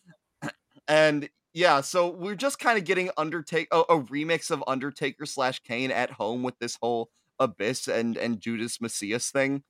and 0.87 1.29
yeah, 1.53 1.81
so 1.81 2.09
we're 2.09 2.35
just 2.35 2.59
kind 2.59 2.77
of 2.77 2.85
getting 2.85 3.09
Undertaker 3.17 3.67
a, 3.71 3.79
a 3.79 4.01
remix 4.03 4.51
of 4.51 4.63
Undertaker 4.67 5.25
slash 5.25 5.59
Kane 5.59 5.91
at 5.91 6.11
home 6.11 6.43
with 6.43 6.57
this 6.59 6.77
whole 6.81 7.09
Abyss 7.39 7.87
and 7.87 8.17
and 8.17 8.39
Judas 8.39 8.77
Mesias 8.77 9.31
thing. 9.31 9.63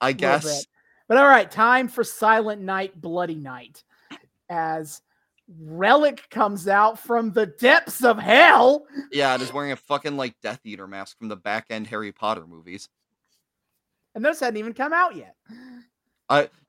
I 0.00 0.12
guess. 0.12 0.66
But 1.08 1.18
all 1.18 1.26
right, 1.26 1.50
time 1.50 1.88
for 1.88 2.04
Silent 2.04 2.62
Night, 2.62 3.00
Bloody 3.00 3.36
Night, 3.36 3.84
as 4.50 5.00
Rellik 5.62 6.28
comes 6.30 6.66
out 6.66 6.98
from 6.98 7.32
the 7.32 7.46
depths 7.46 8.04
of 8.04 8.18
hell. 8.18 8.86
Yeah, 9.12 9.34
it 9.34 9.40
is 9.40 9.52
wearing 9.52 9.72
a 9.72 9.76
fucking 9.76 10.16
like 10.16 10.34
Death 10.42 10.60
Eater 10.64 10.86
mask 10.86 11.18
from 11.18 11.28
the 11.28 11.36
back 11.36 11.66
end 11.70 11.86
Harry 11.86 12.12
Potter 12.12 12.46
movies. 12.46 12.88
And 14.14 14.24
those 14.24 14.40
hadn't 14.40 14.56
even 14.56 14.72
come 14.72 14.92
out 14.92 15.14
yet. 15.14 15.36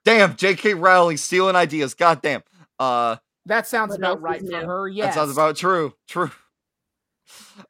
Damn, 0.06 0.36
J.K. 0.36 0.76
Rowling 0.76 1.18
stealing 1.18 1.56
ideas. 1.56 1.94
God 1.94 2.22
damn. 2.22 2.44
Uh, 2.78 3.18
That 3.48 3.66
sounds 3.68 3.92
What 3.92 4.00
about 4.00 4.22
right 4.22 4.42
is 4.42 4.50
for 4.50 4.66
her. 4.66 4.88
Yes. 4.88 5.16
that 5.16 5.20
sounds 5.20 5.32
about 5.32 5.56
true. 5.58 5.94
True. 6.08 6.32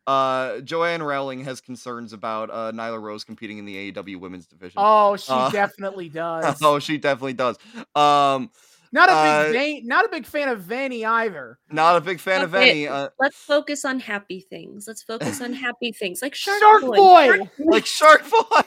Uh, 0.06 0.60
Joanne 0.60 1.02
Rowling 1.02 1.44
has 1.46 1.62
concerns 1.62 2.14
about 2.14 2.50
uh, 2.52 2.72
Nyla 2.72 3.02
Rose 3.02 3.24
competing 3.24 3.58
in 3.58 3.66
the 3.66 3.92
AEW 3.92 4.20
women's 4.20 4.46
division. 4.46 4.76
Oh, 4.78 5.18
she 5.18 5.32
Uh, 5.32 5.50
definitely 5.50 6.10
does. 6.24 6.60
oh, 6.62 6.78
she 6.80 6.98
definitely 6.98 7.34
does. 7.34 7.58
Um, 7.96 8.52
not 8.92 9.10
a 9.10 9.14
uh, 9.14 9.44
big 9.46 9.54
Van- 9.54 9.88
not 9.88 10.06
a 10.06 10.10
big 10.10 10.26
fan 10.28 10.50
of 10.50 10.62
Vanny 10.62 11.04
either. 11.06 11.58
not 11.72 11.96
a 11.96 12.02
big 12.02 12.20
fan 12.20 12.42
of 12.44 12.54
Okay. 12.54 12.70
any. 12.70 12.88
Uh, 12.88 13.10
Let's 13.20 13.38
focus 13.38 13.84
on 13.84 14.00
happy 14.00 14.42
things. 14.42 14.88
Let's 14.88 15.02
focus 15.02 15.42
on 15.42 15.54
happy 15.66 15.92
things 15.92 16.22
like 16.22 16.36
Shark, 16.36 16.60
Shark 16.60 16.82
Boy. 16.84 16.96
Boy! 16.96 17.28
Shark- 17.38 17.50
like 17.66 17.86
Shark 17.86 18.24
Boy 18.30 18.62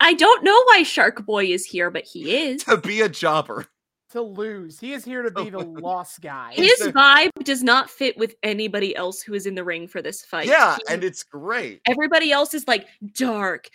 I 0.00 0.14
don't 0.14 0.42
know 0.42 0.60
why 0.66 0.82
Shark 0.84 1.24
Boy 1.26 1.44
is 1.46 1.66
here, 1.66 1.90
but 1.90 2.04
he 2.04 2.34
is. 2.34 2.64
to 2.64 2.76
be 2.78 3.02
a 3.02 3.08
jobber. 3.08 3.66
To 4.12 4.20
lose, 4.20 4.78
he 4.78 4.92
is 4.92 5.04
here 5.04 5.22
to 5.22 5.30
be 5.30 5.48
the 5.50 5.58
lost 5.80 6.20
guy. 6.20 6.52
His 6.54 6.78
the- 6.78 6.92
vibe 6.92 7.30
does 7.44 7.62
not 7.62 7.88
fit 7.90 8.16
with 8.18 8.34
anybody 8.42 8.94
else 8.94 9.22
who 9.22 9.32
is 9.34 9.46
in 9.46 9.54
the 9.54 9.64
ring 9.64 9.88
for 9.88 10.02
this 10.02 10.22
fight. 10.24 10.46
yeah, 10.46 10.76
He- 10.76 10.92
and 10.92 11.02
it's 11.02 11.22
great. 11.22 11.80
everybody 11.88 12.30
else 12.30 12.52
is 12.52 12.68
like 12.68 12.86
dark, 13.14 13.68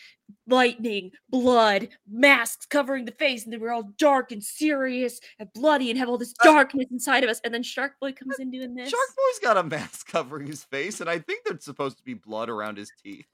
lightning, 0.47 1.11
blood, 1.30 1.89
masks 2.07 2.65
covering 2.68 3.05
the 3.05 3.11
face, 3.14 3.45
and 3.45 3.53
then 3.53 3.59
we're 3.59 3.72
all 3.72 3.89
dark 3.97 4.31
and 4.31 4.43
serious 4.43 5.19
and 5.39 5.51
bloody 5.53 5.89
and 5.89 5.97
have 5.97 6.07
all 6.07 6.18
this 6.19 6.34
Uh, 6.41 6.43
darkness 6.53 6.85
inside 6.91 7.23
of 7.23 7.30
us. 7.31 7.41
And 7.43 7.51
then 7.51 7.64
Shark 7.64 7.93
Boy 7.99 8.11
comes 8.11 8.35
in 8.38 8.51
doing 8.51 8.76
this. 8.76 8.89
Shark 8.89 9.07
Boy's 9.15 9.39
got 9.39 9.57
a 9.57 9.64
mask 9.64 10.07
covering 10.11 10.45
his 10.45 10.64
face, 10.65 11.01
and 11.01 11.09
I 11.09 11.18
think 11.19 11.45
there's 11.45 11.64
supposed 11.64 11.97
to 11.97 12.03
be 12.03 12.14
blood 12.14 12.49
around 12.49 12.77
his 12.77 12.91
teeth. 13.03 13.26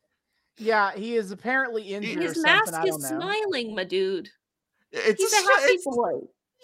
Yeah, 0.58 0.94
he 0.96 1.16
is 1.16 1.32
apparently 1.32 1.84
injured. 1.84 2.18
or 2.20 2.22
His 2.22 2.34
something, 2.36 2.52
mask 2.52 2.74
I 2.76 2.84
is 2.84 2.96
don't 2.96 3.02
know. 3.02 3.20
smiling, 3.20 3.76
my 3.76 3.84
dude. 3.84 4.30
It's 4.94 5.22
He's 5.22 5.34
a, 5.34 5.38
a 5.38 5.52
happy 5.52 5.64
it's- 5.74 5.84
boy. 5.84 6.12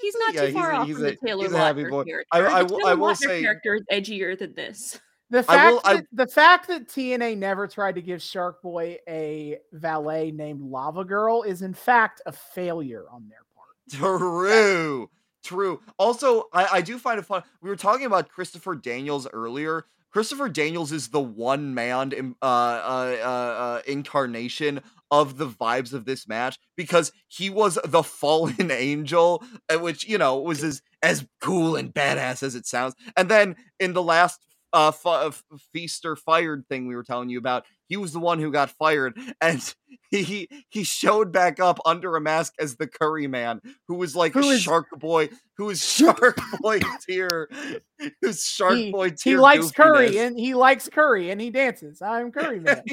He's 0.02 0.16
not 0.16 0.34
yeah, 0.34 0.42
too 0.42 0.46
he's 0.48 0.56
far 0.56 0.72
a- 0.72 0.76
off 0.78 0.88
he's 0.88 0.96
from 0.98 1.06
a- 1.06 1.10
the 1.12 1.16
Taylor 1.18 1.44
he's 1.44 1.54
a 1.54 1.58
happy 1.58 1.84
Lautner 1.84 1.90
boy. 1.90 2.04
character. 2.06 2.28
I- 2.32 2.40
I 2.48 2.64
the 2.64 2.74
will- 2.74 2.80
Taylor 2.80 2.92
I 2.92 2.94
will 2.96 3.08
Lautner 3.10 3.18
say- 3.18 3.42
character 3.42 3.76
is 3.76 3.84
edgier 3.92 4.38
than 4.40 4.54
this. 4.56 5.00
The 5.32 5.40
I 5.40 5.42
fact 5.44 5.72
will- 5.72 5.82
I- 5.86 5.96
that 5.98 6.06
the 6.12 6.28
fact 6.28 6.68
that 6.70 6.88
TNA 6.90 7.36
never 7.38 7.68
tried 7.68 7.96
to 7.96 8.02
give 8.02 8.22
Shark 8.22 8.62
Boy 8.64 8.98
a 9.08 9.60
valet 9.74 10.32
named 10.32 10.62
Lava 10.62 11.06
Girl 11.06 11.44
is 11.44 11.62
in 11.62 11.74
fact 11.74 12.22
a 12.26 12.32
failure 12.32 13.06
on 13.12 13.28
their 13.30 13.46
part. 13.56 14.20
True. 14.20 15.10
True. 15.44 15.82
Also, 15.98 16.50
I, 16.52 16.68
I 16.74 16.82
do 16.82 16.98
find 17.00 17.18
it 17.20 17.26
fun. 17.26 17.44
We 17.62 17.70
were 17.70 17.76
talking 17.76 18.06
about 18.06 18.30
Christopher 18.30 18.76
Daniels 18.76 19.28
earlier. 19.32 19.86
Christopher 20.12 20.50
Daniels 20.50 20.92
is 20.92 21.08
the 21.10 21.20
one 21.20 21.74
man 21.74 22.36
uh, 22.42 22.46
uh, 22.46 23.18
uh, 23.22 23.28
uh, 23.28 23.82
incarnation 23.88 24.82
of 25.12 25.38
the 25.38 25.48
vibes 25.48 25.94
of 25.94 26.06
this 26.06 26.28
match 26.28 26.58
because 26.76 27.12
he 27.28 27.50
was 27.50 27.78
the 27.84 28.04
fallen 28.20 28.72
angel, 28.72 29.44
uh, 29.74 29.78
which 29.80 30.08
you 30.08 30.18
know 30.18 30.40
was 30.40 30.64
as 30.64 30.82
as 31.02 31.26
cool 31.42 31.76
and 31.76 31.94
badass 31.94 32.44
as 32.44 32.56
it 32.56 32.66
sounds. 32.66 32.96
And 33.18 33.30
then 33.30 33.56
in 33.80 33.94
the 33.94 34.04
last 34.04 34.40
uh, 34.72 34.90
f- 34.90 35.06
uh, 35.06 35.32
Feast 35.74 36.06
or 36.06 36.16
Fired 36.16 36.64
thing 36.70 36.88
we 36.88 36.96
were 36.96 37.04
telling 37.04 37.30
you 37.30 37.40
about, 37.40 37.66
he 37.88 37.98
was 37.98 38.14
the 38.14 38.20
one 38.20 38.38
who 38.38 38.52
got 38.52 38.70
fired, 38.70 39.18
and 39.42 39.74
he 40.12 40.48
he 40.70 40.84
showed 40.84 41.32
back 41.32 41.60
up 41.60 41.80
under 41.88 42.16
a 42.16 42.22
mask 42.22 42.54
as 42.60 42.76
the 42.76 42.86
Curry 42.86 43.26
Man, 43.26 43.62
who 43.88 43.96
was 43.96 44.16
like 44.16 44.34
Who 44.34 44.42
is- 44.52 44.62
Shark 44.62 44.86
Boy, 45.00 45.30
who 45.58 45.72
is 45.72 45.84
Shark 45.84 46.40
Boy 46.62 46.82
tier, 47.04 47.50
who's 48.22 48.44
Shark 48.46 48.76
he, 48.76 48.92
Boy 48.92 49.10
he 49.10 49.16
tier. 49.16 49.40
likes 49.40 49.72
curry 49.72 50.20
and 50.20 50.38
he 50.40 50.54
likes 50.54 50.88
curry 50.88 51.32
and 51.32 51.42
he 51.42 51.50
dances. 51.50 52.00
I'm 52.04 52.32
Curry 52.32 52.60
Man. 52.60 52.84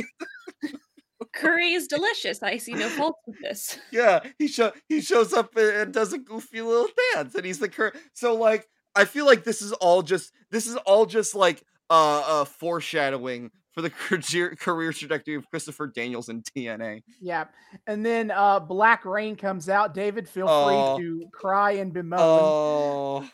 Curry 1.32 1.72
is 1.72 1.86
delicious. 1.88 2.42
I 2.42 2.58
see 2.58 2.74
no 2.74 2.88
fault 2.88 3.16
with 3.26 3.40
this. 3.40 3.78
yeah, 3.92 4.20
he 4.38 4.48
show 4.48 4.72
he 4.88 5.00
shows 5.00 5.32
up 5.32 5.56
and, 5.56 5.68
and 5.76 5.92
does 5.94 6.12
a 6.12 6.18
goofy 6.18 6.60
little 6.62 6.88
dance, 7.14 7.34
and 7.34 7.44
he's 7.44 7.58
the 7.58 7.68
cur. 7.68 7.92
So 8.12 8.34
like, 8.34 8.68
I 8.94 9.04
feel 9.04 9.26
like 9.26 9.44
this 9.44 9.62
is 9.62 9.72
all 9.72 10.02
just 10.02 10.32
this 10.50 10.66
is 10.66 10.76
all 10.76 11.06
just 11.06 11.34
like 11.34 11.62
uh, 11.90 12.22
uh 12.26 12.44
foreshadowing 12.44 13.50
for 13.72 13.82
the 13.82 13.90
career 14.08 14.54
career 14.56 14.92
trajectory 14.92 15.34
of 15.36 15.48
Christopher 15.50 15.86
Daniels 15.86 16.28
in 16.28 16.42
TNA. 16.42 17.02
yeah. 17.20 17.44
And 17.86 18.04
then 18.04 18.30
uh 18.30 18.60
Black 18.60 19.04
Reign 19.04 19.36
comes 19.36 19.68
out. 19.68 19.94
David, 19.94 20.28
feel 20.28 20.46
Oh. 20.48 20.96
free 20.96 21.04
to 21.04 21.28
cry 21.32 21.72
and 21.72 21.92
bemoan. 21.92 22.20
Oh, 22.20 23.28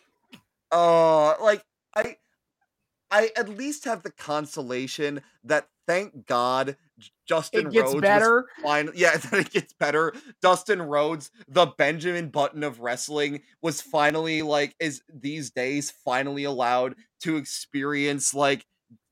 oh, 0.71 1.37
like 1.43 1.63
I, 1.95 2.17
I 3.13 3.31
at 3.37 3.49
least 3.49 3.85
have 3.85 4.03
the 4.03 4.11
consolation 4.11 5.21
that 5.45 5.69
thank 5.87 6.27
God 6.27 6.77
Justin 7.29 7.67
it 7.67 7.73
gets 7.73 7.93
Rhodes 7.93 8.01
better. 8.01 8.47
Yeah, 8.95 9.17
that 9.17 9.35
it 9.35 9.51
gets 9.51 9.75
better. 9.75 10.15
Dustin 10.41 10.81
Rhodes, 10.81 11.31
the 11.47 11.67
Benjamin 11.67 12.31
Button 12.31 12.65
of 12.65 12.81
wrestling, 12.81 13.43
was 13.61 13.83
finally 13.83 14.43
like 14.43 14.75
is 14.81 15.03
these 15.13 15.51
days 15.51 15.93
finally 16.05 16.45
allowed 16.45 16.95
to 17.21 17.37
experience 17.37 18.35
like 18.35 18.65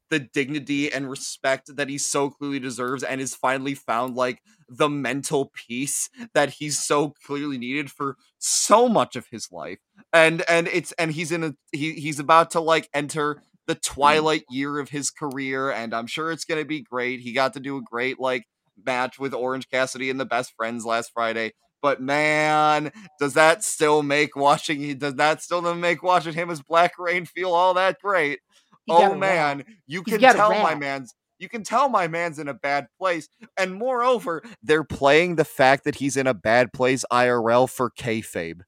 the 0.08 0.18
dignity 0.18 0.92
and 0.92 1.08
respect 1.08 1.76
that 1.76 1.88
he 1.88 1.96
so 1.96 2.30
clearly 2.30 2.58
deserves 2.58 3.02
and 3.02 3.20
is 3.20 3.34
finally 3.34 3.74
found 3.74 4.16
like 4.16 4.42
the 4.68 4.88
mental 4.88 5.52
peace 5.54 6.10
that 6.34 6.50
he's 6.50 6.78
so 6.78 7.14
clearly 7.24 7.58
needed 7.58 7.90
for 7.90 8.16
so 8.38 8.88
much 8.88 9.14
of 9.14 9.28
his 9.30 9.52
life 9.52 9.78
and 10.12 10.42
and 10.48 10.66
it's 10.68 10.92
and 10.92 11.12
he's 11.12 11.30
in 11.30 11.44
a 11.44 11.54
he, 11.72 11.92
he's 11.92 12.18
about 12.18 12.50
to 12.50 12.60
like 12.60 12.88
enter 12.92 13.40
the 13.70 13.74
twilight 13.76 14.44
year 14.50 14.78
of 14.78 14.88
his 14.88 15.10
career 15.10 15.70
and 15.70 15.94
i'm 15.94 16.06
sure 16.06 16.32
it's 16.32 16.44
gonna 16.44 16.64
be 16.64 16.80
great 16.82 17.20
he 17.20 17.32
got 17.32 17.52
to 17.54 17.60
do 17.60 17.76
a 17.76 17.82
great 17.82 18.18
like 18.20 18.44
match 18.84 19.18
with 19.18 19.34
orange 19.34 19.68
cassidy 19.70 20.10
and 20.10 20.18
the 20.20 20.24
best 20.26 20.52
friends 20.56 20.84
last 20.84 21.12
friday 21.14 21.52
but 21.82 22.00
man 22.00 22.90
does 23.20 23.34
that 23.34 23.62
still 23.64 24.02
make 24.02 24.36
watching 24.36 24.98
does 24.98 25.14
that 25.16 25.42
still 25.42 25.62
make 25.74 26.02
watching 26.02 26.34
him 26.34 26.50
as 26.50 26.62
black 26.62 26.92
reign 26.98 27.24
feel 27.24 27.52
all 27.52 27.74
that 27.74 27.98
great 28.02 28.40
He 28.86 28.92
oh 28.92 29.14
man, 29.14 29.64
you 29.86 30.02
can 30.02 30.26
tell 30.28 30.56
my 30.58 30.74
man's 30.74 31.14
You 31.38 31.48
can 31.48 31.62
tell 31.64 31.88
my 31.88 32.08
man's 32.08 32.38
in 32.38 32.48
a 32.48 32.54
bad 32.54 32.86
place. 32.98 33.28
And 33.56 33.74
moreover, 33.74 34.42
they're 34.62 34.84
playing 34.84 35.36
the 35.36 35.44
fact 35.44 35.84
that 35.84 35.96
he's 35.96 36.16
in 36.16 36.26
a 36.26 36.34
bad 36.34 36.72
place 36.72 37.04
IRL 37.12 37.68
for 37.70 37.90
kayfabe. 37.90 38.62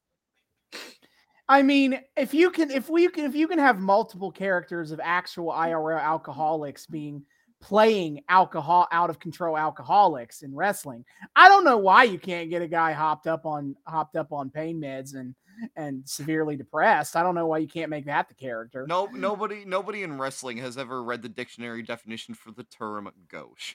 I 1.52 1.62
mean, 1.62 2.00
if 2.16 2.32
you 2.32 2.50
can, 2.50 2.70
if 2.70 2.88
we 2.88 3.06
can, 3.08 3.26
if 3.26 3.34
you 3.34 3.46
can 3.46 3.58
have 3.58 3.78
multiple 3.78 4.32
characters 4.32 4.90
of 4.90 5.00
actual 5.04 5.52
mm-hmm. 5.52 5.70
IRL 5.70 6.00
alcoholics 6.00 6.86
being 6.86 7.26
playing 7.60 8.22
alcohol 8.30 8.88
out 8.90 9.10
of 9.10 9.20
control 9.20 9.58
alcoholics 9.58 10.40
in 10.40 10.54
wrestling, 10.54 11.04
I 11.36 11.50
don't 11.50 11.64
know 11.64 11.76
why 11.76 12.04
you 12.04 12.18
can't 12.18 12.48
get 12.48 12.62
a 12.62 12.66
guy 12.66 12.92
hopped 12.92 13.26
up 13.26 13.44
on 13.44 13.76
hopped 13.86 14.16
up 14.16 14.32
on 14.32 14.48
pain 14.48 14.80
meds 14.80 15.14
and 15.14 15.34
and 15.76 16.08
severely 16.08 16.56
depressed. 16.56 17.16
I 17.16 17.22
don't 17.22 17.34
know 17.34 17.46
why 17.46 17.58
you 17.58 17.68
can't 17.68 17.90
make 17.90 18.06
that 18.06 18.30
the 18.30 18.34
character. 18.34 18.86
No, 18.88 19.04
nobody, 19.12 19.66
nobody 19.66 20.04
in 20.04 20.16
wrestling 20.16 20.56
has 20.56 20.78
ever 20.78 21.02
read 21.02 21.20
the 21.20 21.28
dictionary 21.28 21.82
definition 21.82 22.34
for 22.34 22.50
the 22.50 22.64
term 22.64 23.12
gauche. 23.28 23.74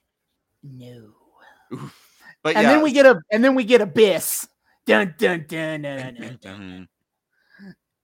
No. 0.63 1.11
But 2.41 2.55
and 2.55 2.63
yeah, 2.63 2.73
then 2.73 2.81
we 2.81 2.91
get 2.91 3.05
a 3.05 3.21
and 3.31 3.43
then 3.43 3.53
we 3.53 3.63
get 3.63 3.81
abyss. 3.81 4.47
Dun 4.87 5.13
dun 5.17 5.45
dun 5.47 5.81
dun 5.83 6.15
dun. 6.15 6.39
dun. 6.41 6.59
Mm-hmm. 6.59 6.83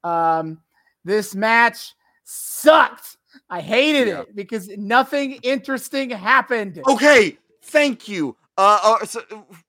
Um, 0.03 0.61
this 1.05 1.35
match 1.35 1.93
sucked. 2.23 3.17
I 3.49 3.61
hated 3.61 4.07
Yeah. 4.07 4.21
it 4.21 4.35
because 4.35 4.67
nothing 4.69 5.39
interesting 5.43 6.09
happened. 6.09 6.81
Okay, 6.88 7.38
thank 7.63 8.07
you. 8.07 8.35
Uh, 8.57 8.80
uh, 9.01 9.05
so, 9.05 9.21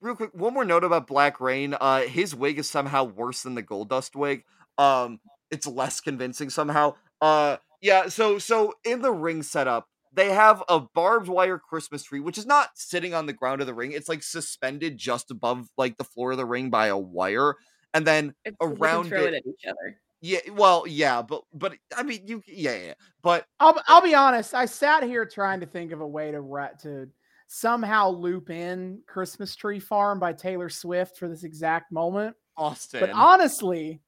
real 0.02 0.14
quick, 0.14 0.30
one 0.34 0.52
more 0.52 0.64
note 0.64 0.84
about 0.84 1.06
Black 1.06 1.40
Reign. 1.40 1.74
Uh, 1.80 2.02
his 2.02 2.34
wig 2.34 2.58
is 2.58 2.68
somehow 2.68 3.04
worse 3.04 3.42
than 3.42 3.54
the 3.54 3.62
Goldust 3.62 4.14
wig. 4.14 4.44
Um, 4.76 5.20
it's 5.50 5.66
less 5.66 6.00
convincing 6.00 6.50
somehow. 6.50 6.94
Uh, 7.20 7.56
yeah. 7.80 8.08
So, 8.08 8.38
so 8.38 8.74
in 8.84 9.00
the 9.00 9.12
ring 9.12 9.42
setup, 9.42 9.88
they 10.12 10.30
have 10.32 10.62
a 10.68 10.80
barbed 10.80 11.28
wire 11.28 11.58
Christmas 11.58 12.02
tree, 12.02 12.20
which 12.20 12.36
is 12.38 12.44
not 12.46 12.70
sitting 12.74 13.14
on 13.14 13.24
the 13.26 13.32
ground 13.32 13.62
of 13.62 13.66
the 13.66 13.74
ring. 13.74 13.92
It's 13.92 14.08
like 14.08 14.22
suspended 14.22 14.98
just 14.98 15.30
above 15.30 15.68
like 15.78 15.96
the 15.96 16.04
floor 16.04 16.32
of 16.32 16.36
the 16.36 16.44
ring 16.46 16.68
by 16.70 16.88
a 16.88 16.98
wire, 16.98 17.56
and 17.94 18.06
then 18.06 18.34
It's, 18.44 18.56
around 18.60 19.12
it- 19.12 19.34
it 19.34 19.44
each 19.46 19.64
other. 19.66 19.98
Yeah, 20.24 20.38
well, 20.52 20.86
yeah, 20.88 21.20
but 21.20 21.42
but 21.52 21.74
I 21.94 22.02
mean, 22.02 22.22
you 22.26 22.42
yeah, 22.46 22.76
yeah, 22.76 22.94
but 23.22 23.44
I'll 23.60 23.78
I'll 23.86 24.00
be 24.00 24.14
honest. 24.14 24.54
I 24.54 24.64
sat 24.64 25.02
here 25.02 25.26
trying 25.26 25.60
to 25.60 25.66
think 25.66 25.92
of 25.92 26.00
a 26.00 26.06
way 26.06 26.30
to 26.30 26.40
ra- 26.40 26.70
to 26.80 27.10
somehow 27.46 28.08
loop 28.08 28.48
in 28.48 29.02
Christmas 29.06 29.54
Tree 29.54 29.78
Farm 29.78 30.18
by 30.18 30.32
Taylor 30.32 30.70
Swift 30.70 31.18
for 31.18 31.28
this 31.28 31.44
exact 31.44 31.92
moment. 31.92 32.34
Austin, 32.56 33.00
But 33.00 33.10
honestly, 33.10 34.00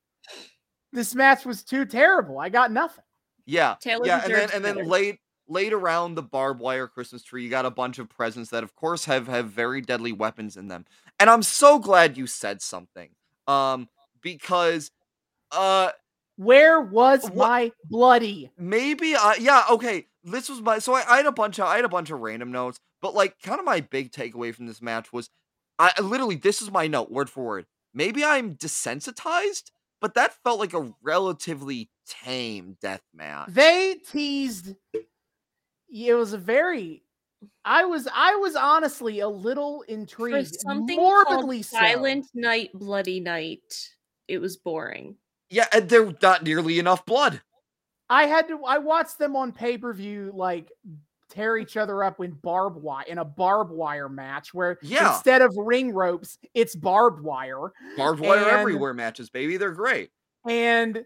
this 0.90 1.14
match 1.14 1.44
was 1.44 1.62
too 1.62 1.84
terrible. 1.84 2.38
I 2.38 2.48
got 2.48 2.72
nothing. 2.72 3.04
Yeah, 3.44 3.74
Taylor 3.78 4.06
yeah, 4.06 4.22
and 4.24 4.24
then 4.24 4.30
deserves 4.30 4.52
and 4.54 4.64
then 4.64 4.74
better. 4.76 4.88
laid 4.88 5.18
laid 5.48 5.74
around 5.74 6.14
the 6.14 6.22
barbed 6.22 6.60
wire 6.60 6.88
Christmas 6.88 7.24
tree, 7.24 7.44
you 7.44 7.50
got 7.50 7.66
a 7.66 7.70
bunch 7.70 7.98
of 7.98 8.08
presents 8.08 8.48
that, 8.50 8.64
of 8.64 8.74
course, 8.74 9.04
have 9.04 9.26
have 9.26 9.50
very 9.50 9.82
deadly 9.82 10.12
weapons 10.12 10.56
in 10.56 10.68
them. 10.68 10.86
And 11.20 11.28
I'm 11.28 11.42
so 11.42 11.78
glad 11.78 12.16
you 12.16 12.26
said 12.26 12.62
something, 12.62 13.10
um, 13.46 13.90
because 14.22 14.90
uh, 15.52 15.90
Where 16.36 16.80
was 16.80 17.24
What- 17.24 17.34
my 17.36 17.72
bloody? 17.84 18.50
maybe 18.58 19.16
I 19.16 19.36
yeah 19.40 19.64
okay. 19.70 20.06
This 20.24 20.48
was 20.48 20.60
my 20.60 20.78
so 20.78 20.94
I, 20.94 21.04
I 21.08 21.16
had 21.18 21.26
a 21.26 21.32
bunch 21.32 21.58
of 21.58 21.66
I 21.66 21.76
had 21.76 21.84
a 21.84 21.88
bunch 21.88 22.10
of 22.10 22.20
random 22.20 22.52
notes, 22.52 22.78
but 23.00 23.14
like 23.14 23.40
kind 23.42 23.58
of 23.58 23.64
my 23.64 23.80
big 23.80 24.12
takeaway 24.12 24.54
from 24.54 24.66
this 24.66 24.82
match 24.82 25.12
was 25.12 25.30
I 25.78 25.92
I 25.96 26.00
literally 26.02 26.36
this 26.36 26.60
is 26.62 26.70
my 26.70 26.86
note 26.86 27.10
word 27.10 27.30
for 27.30 27.44
word. 27.44 27.66
Maybe 27.94 28.24
I'm 28.24 28.56
desensitized, 28.56 29.70
but 30.00 30.14
that 30.14 30.34
felt 30.44 30.60
like 30.60 30.74
a 30.74 30.92
relatively 31.02 31.88
tame 32.06 32.76
death 32.82 33.02
match. 33.14 33.48
They 33.48 33.94
teased. 34.10 34.74
It 35.88 36.14
was 36.14 36.32
a 36.32 36.38
very. 36.38 37.02
I 37.64 37.84
was 37.84 38.08
I 38.12 38.34
was 38.36 38.56
honestly 38.56 39.20
a 39.20 39.28
little 39.28 39.84
For 39.86 39.92
intrigued, 39.94 40.60
something 40.60 40.96
morbidly 40.96 41.58
called 41.58 41.66
so. 41.66 41.78
Silent 41.78 42.26
Night, 42.34 42.70
Bloody 42.74 43.20
Night, 43.20 43.90
it 44.28 44.38
was 44.38 44.56
boring. 44.56 45.16
Yeah, 45.50 45.66
and 45.72 45.88
there 45.88 46.12
not 46.22 46.42
nearly 46.42 46.78
enough 46.78 47.04
blood. 47.06 47.40
I 48.08 48.24
had 48.26 48.48
to. 48.48 48.64
I 48.64 48.78
watched 48.78 49.18
them 49.18 49.36
on 49.36 49.52
pay 49.52 49.78
per 49.78 49.92
view, 49.92 50.32
like 50.34 50.70
tear 51.28 51.56
each 51.56 51.76
other 51.76 52.04
up 52.04 52.20
in 52.20 52.30
barbed 52.32 52.80
wire 52.80 53.04
in 53.08 53.18
a 53.18 53.24
barbed 53.24 53.72
wire 53.72 54.08
match, 54.08 54.54
where 54.54 54.78
Yeah. 54.82 55.12
instead 55.12 55.42
of 55.42 55.52
ring 55.56 55.92
ropes, 55.92 56.38
it's 56.54 56.74
barbed 56.76 57.20
wire. 57.22 57.72
Barbed 57.96 58.20
wire 58.20 58.38
And- 58.38 58.46
everywhere 58.60 58.94
matches, 58.94 59.28
baby. 59.28 59.56
They're 59.56 59.72
great. 59.72 60.10
And 60.48 61.04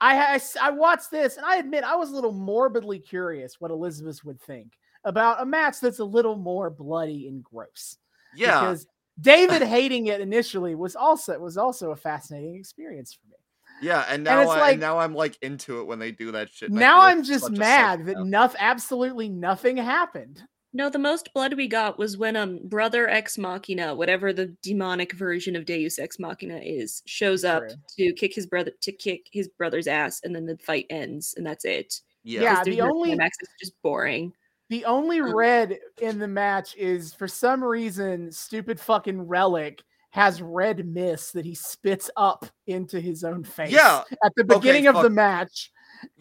I, 0.00 0.40
I 0.60 0.70
watched 0.70 1.10
this, 1.10 1.36
and 1.36 1.44
I 1.46 1.56
admit 1.56 1.84
I 1.84 1.94
was 1.94 2.10
a 2.10 2.14
little 2.14 2.32
morbidly 2.32 2.98
curious 2.98 3.60
what 3.60 3.70
Elizabeth 3.70 4.24
would 4.24 4.40
think 4.40 4.72
about 5.04 5.40
a 5.42 5.44
match 5.46 5.78
that's 5.80 5.98
a 6.00 6.04
little 6.04 6.36
more 6.36 6.70
bloody 6.70 7.28
and 7.28 7.44
gross. 7.44 7.96
Yeah. 8.34 8.60
because 8.60 8.86
David 9.20 9.62
hating 9.62 10.06
it 10.06 10.20
initially 10.20 10.74
was 10.74 10.96
also 10.96 11.38
was 11.38 11.56
also 11.58 11.90
a 11.90 11.96
fascinating 11.96 12.56
experience 12.56 13.12
for 13.12 13.28
me. 13.28 13.36
Yeah, 13.82 14.04
and 14.08 14.24
now 14.24 14.40
it's 14.42 14.50
I, 14.50 14.60
like- 14.60 14.72
and 14.72 14.80
now 14.80 14.98
I'm 14.98 15.14
like 15.14 15.38
into 15.42 15.80
it 15.80 15.84
when 15.86 15.98
they 15.98 16.10
do 16.12 16.32
that 16.32 16.50
shit. 16.52 16.70
now 16.70 17.00
I'm 17.00 17.22
just 17.22 17.50
mad 17.50 18.00
that 18.00 18.06
psychopath. 18.14 18.26
nothing, 18.26 18.60
absolutely 18.60 19.28
nothing 19.28 19.76
happened. 19.76 20.42
No, 20.72 20.88
the 20.88 21.00
most 21.00 21.34
blood 21.34 21.54
we 21.54 21.66
got 21.66 21.98
was 21.98 22.16
when 22.16 22.36
um 22.36 22.60
Brother 22.68 23.08
Ex 23.08 23.36
Machina, 23.38 23.94
whatever 23.94 24.32
the 24.32 24.54
demonic 24.62 25.12
version 25.14 25.56
of 25.56 25.64
Deus 25.64 25.98
Ex 25.98 26.18
Machina 26.20 26.58
is, 26.62 27.02
shows 27.06 27.44
up 27.44 27.62
True. 27.66 27.76
to 27.98 28.12
kick 28.12 28.32
his 28.34 28.46
brother 28.46 28.70
to 28.82 28.92
kick 28.92 29.26
his 29.32 29.48
brother's 29.48 29.88
ass, 29.88 30.20
and 30.22 30.34
then 30.34 30.46
the 30.46 30.56
fight 30.58 30.86
ends, 30.90 31.34
and 31.36 31.44
that's 31.44 31.64
it. 31.64 32.00
Yeah. 32.22 32.42
Yeah, 32.42 32.56
'Cause 32.56 32.66
the 32.66 32.80
only- 32.82 33.08
climax, 33.10 33.36
it's 33.40 33.52
just 33.58 33.82
boring. 33.82 34.32
The 34.68 34.84
only 34.84 35.18
Mm. 35.18 35.34
red 35.34 35.78
in 36.00 36.20
the 36.20 36.28
match 36.28 36.76
is 36.76 37.12
for 37.14 37.26
some 37.26 37.64
reason, 37.64 38.30
stupid 38.30 38.78
fucking 38.78 39.26
rellik 39.26 39.80
has 40.10 40.42
red 40.42 40.84
mist 40.86 41.32
that 41.34 41.44
he 41.44 41.54
spits 41.54 42.10
up 42.16 42.44
into 42.66 43.00
his 43.00 43.22
own 43.24 43.44
face. 43.44 43.70
Yeah. 43.70 44.02
at 44.24 44.32
the 44.36 44.42
Okay, 44.42 44.54
beginning 44.58 44.86
of 44.88 45.02
the 45.02 45.10
match. 45.10 45.70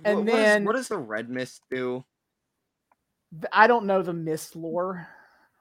And 0.05 0.19
what, 0.19 0.27
is- 0.27 0.33
then- 0.33 0.65
what 0.65 0.75
does 0.75 0.87
the 0.87 0.97
red 0.97 1.29
mist 1.29 1.61
do? 1.71 2.03
I 3.51 3.67
don't 3.67 3.85
know 3.85 4.01
the 4.01 4.13
mist 4.13 4.55
lore. 4.55 5.07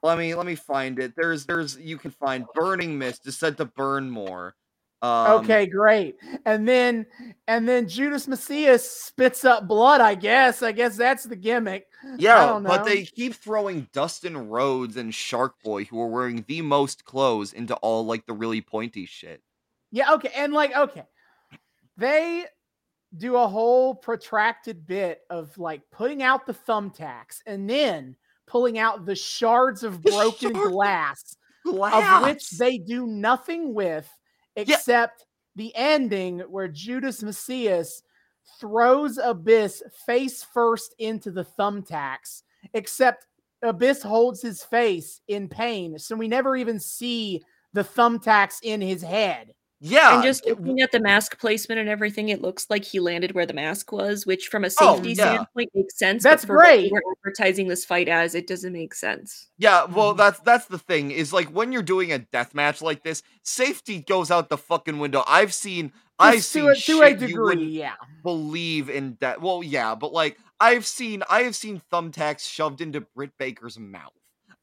Let 0.01 0.17
me 0.17 0.33
let 0.33 0.45
me 0.45 0.55
find 0.55 0.97
it. 0.97 1.13
There's 1.15 1.45
there's 1.45 1.77
you 1.77 1.97
can 1.97 2.11
find 2.11 2.45
burning 2.55 2.97
mist 2.97 3.27
is 3.27 3.37
said 3.37 3.57
to 3.57 3.65
burn 3.65 4.09
more. 4.09 4.55
Um, 5.01 5.43
okay, 5.43 5.65
great. 5.65 6.17
And 6.45 6.67
then 6.67 7.05
and 7.47 7.67
then 7.67 7.87
Judas 7.87 8.27
Mesias 8.27 8.81
spits 8.81 9.45
up 9.45 9.67
blood. 9.67 10.01
I 10.01 10.15
guess. 10.15 10.61
I 10.61 10.71
guess 10.71 10.97
that's 10.97 11.23
the 11.23 11.35
gimmick. 11.35 11.87
Yeah, 12.17 12.45
don't 12.45 12.63
but 12.63 12.85
they 12.85 13.03
keep 13.03 13.33
throwing 13.33 13.87
Dustin 13.93 14.49
Rhodes 14.49 14.97
and 14.97 15.13
Shark 15.13 15.55
Boy, 15.63 15.85
who 15.85 16.01
are 16.01 16.07
wearing 16.07 16.43
the 16.47 16.61
most 16.61 17.05
clothes, 17.05 17.53
into 17.53 17.75
all 17.75 18.05
like 18.05 18.25
the 18.25 18.33
really 18.33 18.61
pointy 18.61 19.05
shit. 19.05 19.41
Yeah, 19.91 20.13
okay. 20.13 20.31
And 20.35 20.53
like, 20.53 20.75
okay. 20.75 21.03
They 21.97 22.45
do 23.17 23.35
a 23.35 23.47
whole 23.47 23.95
protracted 23.95 24.85
bit 24.85 25.21
of 25.29 25.57
like 25.57 25.81
putting 25.91 26.23
out 26.23 26.45
the 26.45 26.53
thumbtacks 26.53 27.41
and 27.45 27.69
then 27.69 28.15
pulling 28.47 28.79
out 28.79 29.05
the 29.05 29.15
shards 29.15 29.83
of 29.83 30.01
broken 30.01 30.55
of 30.55 30.71
glass, 30.71 31.35
of 31.65 32.23
which 32.23 32.51
they 32.51 32.77
do 32.77 33.05
nothing 33.07 33.73
with 33.73 34.09
except 34.55 35.25
the 35.55 35.75
ending 35.75 36.39
where 36.41 36.67
Judas 36.67 37.21
Mesias 37.21 38.01
throws 38.59 39.17
Abyss 39.17 39.83
face 40.05 40.43
first 40.43 40.95
into 40.99 41.31
the 41.31 41.45
thumbtacks, 41.45 42.43
except 42.73 43.27
Abyss 43.61 44.01
holds 44.01 44.41
his 44.41 44.63
face 44.63 45.21
in 45.27 45.49
pain. 45.49 45.99
So 45.99 46.15
we 46.15 46.27
never 46.27 46.55
even 46.55 46.79
see 46.79 47.43
the 47.73 47.83
thumbtacks 47.83 48.57
in 48.63 48.81
his 48.81 49.01
head. 49.01 49.53
Yeah, 49.81 50.15
and 50.15 50.23
just 50.23 50.45
looking 50.45 50.81
at 50.81 50.91
the 50.91 50.99
mask 50.99 51.39
placement 51.39 51.79
and 51.79 51.87
everything, 51.89 52.29
it 52.29 52.41
looks 52.41 52.67
like 52.69 52.83
he 52.83 52.99
landed 52.99 53.33
where 53.33 53.45
the 53.45 53.53
mask 53.53 53.91
was, 53.91 54.25
which 54.25 54.47
from 54.47 54.63
a 54.65 54.69
Oh, 54.79 54.95
safety 54.95 55.13
yeah. 55.13 55.33
standpoint 55.33 55.69
makes 55.73 55.97
sense. 55.97 56.23
That's 56.23 56.43
but 56.43 56.47
for 56.47 56.55
what 56.57 56.65
great. 56.65 56.91
We're 56.91 57.01
advertising 57.17 57.67
this 57.67 57.85
fight 57.85 58.07
as 58.09 58.35
it 58.35 58.47
doesn't 58.47 58.73
make 58.73 58.93
sense. 58.93 59.47
Yeah, 59.57 59.85
well, 59.85 60.13
Mhm. 60.13 60.17
that's 60.17 60.39
that's 60.41 60.65
the 60.65 60.79
thing 60.79 61.11
is 61.11 61.31
like 61.33 61.47
when 61.49 61.71
you're 61.71 61.81
doing 61.83 62.11
a 62.11 62.19
death 62.19 62.53
match 62.53 62.81
like 62.81 63.03
this, 63.03 63.23
safety 63.43 63.99
goes 64.01 64.31
out 64.31 64.49
the 64.49 64.57
fucking 64.57 64.99
window. 64.99 65.23
I've 65.27 65.53
seen, 65.53 65.93
I've 66.19 66.43
seen 66.43 66.63
to, 66.63 66.69
a, 66.71 66.75
to 66.75 67.01
a 67.01 67.13
degree, 67.15 67.65
yeah. 67.65 67.93
believe 68.23 68.89
in 68.89 69.13
death. 69.13 69.39
Well, 69.39 69.63
yeah, 69.63 69.95
but 69.95 70.11
like 70.11 70.37
I've 70.59 70.85
seen, 70.85 71.23
I 71.29 71.43
have 71.43 71.55
seen 71.55 71.81
thumbtacks 71.91 72.41
shoved 72.41 72.81
into 72.81 72.99
Britt 73.01 73.31
Baker's 73.37 73.79
mouth. 73.79 74.11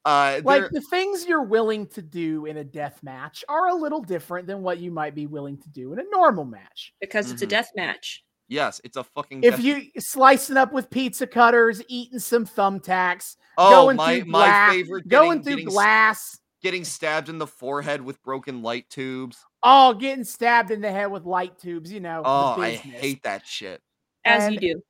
Uh, 0.07 0.41
Like 0.45 0.71
the 0.71 0.81
things 0.83 1.27
you're 1.27 1.43
willing 1.43 1.87
to 1.89 2.01
do 2.01 2.47
in 2.47 2.59
a 2.59 2.65
death 2.65 3.03
match 3.03 3.45
are 3.49 3.69
a 3.69 3.75
little 3.75 4.01
different 4.01 4.47
than 4.47 4.63
what 4.63 4.79
you 4.79 4.91
might 4.93 5.15
be 5.17 5.27
willing 5.27 5.59
to 5.59 5.69
do 5.69 5.93
in 5.93 5.99
a 5.99 6.05
normal 6.13 6.45
match. 6.45 6.95
Because 7.01 7.31
it's 7.33 7.43
a 7.43 7.47
Mhm. 7.47 7.51
death 7.51 7.71
match. 7.75 8.25
yes, 8.49 8.81
it's 8.85 8.97
a 8.97 9.03
fucking. 9.03 9.43
If 9.43 9.57
death- 9.57 9.65
you 9.65 9.91
slicing 9.99 10.57
up 10.57 10.73
with 10.73 10.89
pizza 10.91 11.27
cutters, 11.27 11.83
eating 11.89 12.21
some 12.21 12.47
thumbtacks, 12.47 13.37
oh 13.59 13.71
going 13.87 13.97
my 13.97 14.21
through 14.21 14.31
my 14.31 14.39
glass, 14.47 14.73
favorite, 14.75 15.09
going 15.09 15.29
getting, 15.39 15.43
through 15.43 15.53
getting, 15.57 15.69
glass, 15.71 16.39
getting 16.63 16.85
stabbed 16.85 17.29
in 17.29 17.39
the 17.39 17.47
forehead 17.49 18.01
with 18.01 18.23
broken 18.23 18.63
light 18.63 18.89
tubes. 18.89 19.45
oh, 19.65 19.93
getting 19.95 20.23
stabbed 20.23 20.71
in 20.71 20.81
the 20.81 20.93
head 20.93 21.07
with 21.11 21.25
light 21.25 21.59
tubes, 21.59 21.91
you 21.91 21.99
know. 21.99 22.23
the 22.23 22.29
Oh, 22.29 22.55
I 22.63 22.71
hate 22.71 23.25
that 23.25 23.45
shit. 23.45 23.83
As 24.25 24.45
And- 24.45 24.55
you 24.55 24.61
do. 24.75 24.83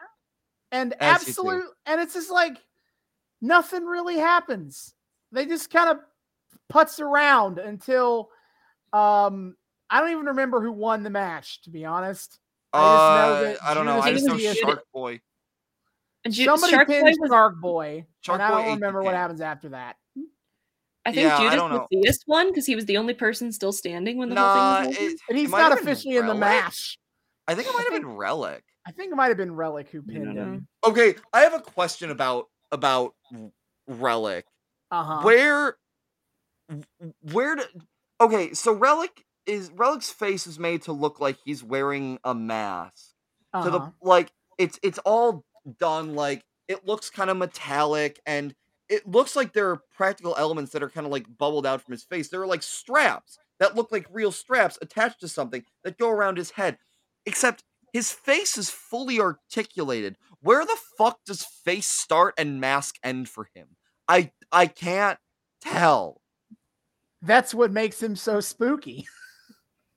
and 0.72 0.92
As 1.00 1.26
you 1.26 1.32
do. 1.32 1.40
absolute 1.40 1.70
and 1.86 2.00
it's 2.02 2.12
just 2.12 2.30
like 2.30 2.58
nothing 3.40 3.86
really 3.86 4.18
happens. 4.18 4.92
They 5.36 5.46
just 5.46 5.70
kind 5.70 5.90
of 5.90 5.98
putts 6.68 6.98
around 6.98 7.58
until 7.58 8.30
um 8.92 9.54
I 9.90 10.00
don't 10.00 10.10
even 10.10 10.26
remember 10.26 10.60
who 10.60 10.72
won 10.72 11.02
the 11.02 11.10
match, 11.10 11.62
to 11.62 11.70
be 11.70 11.84
honest. 11.84 12.40
I 12.72 12.80
just 12.80 13.10
know 13.10 13.32
Uh, 13.32 13.40
that 13.40 13.58
I 13.62 13.74
don't 13.74 13.86
know. 13.86 14.00
I 14.00 14.06
Judas 14.08 14.22
just 14.22 14.28
know 14.28 14.34
Priest- 14.34 14.58
Shark 14.58 14.84
Boy. 14.92 15.20
And 16.24 16.34
Ju- 16.34 16.44
Somebody 16.44 16.72
Shark 16.72 16.88
Boy 16.88 16.94
pinned 16.94 17.16
was, 17.20 17.30
Shark 17.30 17.60
Boy, 17.60 18.06
Shark 18.20 18.40
and 18.40 18.42
I 18.42 18.50
don't 18.50 18.64
ate 18.68 18.74
remember 18.74 19.02
what 19.02 19.14
happens 19.14 19.40
after 19.40 19.68
that. 19.68 19.96
I 21.04 21.12
think 21.12 21.18
Yeah, 21.22 21.38
Judas 21.38 21.56
don't 21.56 21.70
was 21.70 21.80
the 21.90 21.96
biggest 22.00 22.22
one 22.26 22.48
because 22.48 22.66
he 22.66 22.74
was 22.74 22.86
the 22.86 22.96
only 22.96 23.14
person 23.14 23.52
still 23.52 23.72
standing 23.72 24.18
when 24.18 24.28
the 24.28 24.34
Nah, 24.34 24.40
whole 24.40 24.50
thing 24.54 24.88
was 24.88 24.98
over. 24.98 25.12
it, 25.12 25.20
And 25.28 25.38
he's 25.38 25.50
not 25.52 25.72
officially 25.72 26.16
in 26.16 26.26
the 26.26 26.34
match. 26.34 26.98
I 27.46 27.54
think 27.54 27.68
it 27.68 27.72
might 27.76 27.84
have 27.92 28.02
been 28.02 28.10
Rellik. 28.16 28.62
I 28.84 28.90
think 28.90 29.12
it 29.12 29.14
might 29.14 29.28
have 29.28 29.36
been 29.36 29.52
Rellik 29.52 29.88
who 29.88 30.02
pinned 30.02 30.34
know. 30.34 30.42
him. 30.42 30.66
Okay, 30.84 31.14
I 31.32 31.42
have 31.42 31.54
a 31.54 31.60
question 31.60 32.10
about 32.10 32.46
about 32.72 33.14
Rellik. 33.88 34.42
Uh 34.90 35.04
huh. 35.04 35.28
Where 35.28 35.78
where 37.32 37.56
do, 37.56 37.62
Okay, 38.20 38.54
so 38.54 38.74
Rellik 38.76 39.24
is 39.44 39.70
Rellik's 39.70 40.10
face 40.10 40.46
is 40.46 40.58
made 40.58 40.82
to 40.82 40.92
look 40.92 41.20
like 41.20 41.36
he's 41.44 41.62
wearing 41.62 42.18
a 42.24 42.34
mask. 42.34 43.14
To 43.62 43.70
the 43.70 43.80
Uh-huh. 43.80 43.92
like 44.00 44.32
it's 44.58 44.78
it's 44.82 44.98
all 44.98 45.44
done 45.78 46.14
like 46.14 46.44
it 46.68 46.86
looks 46.86 47.10
kind 47.10 47.30
of 47.30 47.36
metallic 47.36 48.20
and 48.26 48.54
it 48.88 49.06
looks 49.06 49.36
like 49.36 49.52
there 49.52 49.70
are 49.70 49.82
practical 49.94 50.34
elements 50.38 50.72
that 50.72 50.82
are 50.82 50.90
kind 50.90 51.06
of 51.06 51.12
like 51.12 51.26
bubbled 51.38 51.66
out 51.66 51.82
from 51.82 51.92
his 51.92 52.04
face. 52.04 52.28
There 52.28 52.40
are 52.40 52.46
like 52.46 52.62
straps 52.62 53.38
that 53.58 53.74
look 53.74 53.92
like 53.92 54.06
real 54.10 54.32
straps 54.32 54.78
attached 54.80 55.20
to 55.20 55.28
something 55.28 55.64
that 55.84 55.98
go 55.98 56.10
around 56.10 56.38
his 56.38 56.52
head. 56.52 56.78
Except 57.26 57.64
his 57.92 58.12
face 58.12 58.56
is 58.56 58.70
fully 58.70 59.20
articulated. 59.20 60.16
Where 60.40 60.64
the 60.64 60.78
fuck 60.98 61.20
does 61.26 61.42
face 61.44 61.86
start 61.88 62.34
and 62.38 62.60
mask 62.60 62.96
end 63.02 63.28
for 63.28 63.48
him? 63.54 63.76
I 64.08 64.32
I 64.56 64.66
can't 64.66 65.18
tell. 65.60 66.20
That's 67.22 67.52
what 67.54 67.70
makes 67.72 68.02
him 68.02 68.16
so 68.16 68.40
spooky. 68.40 69.06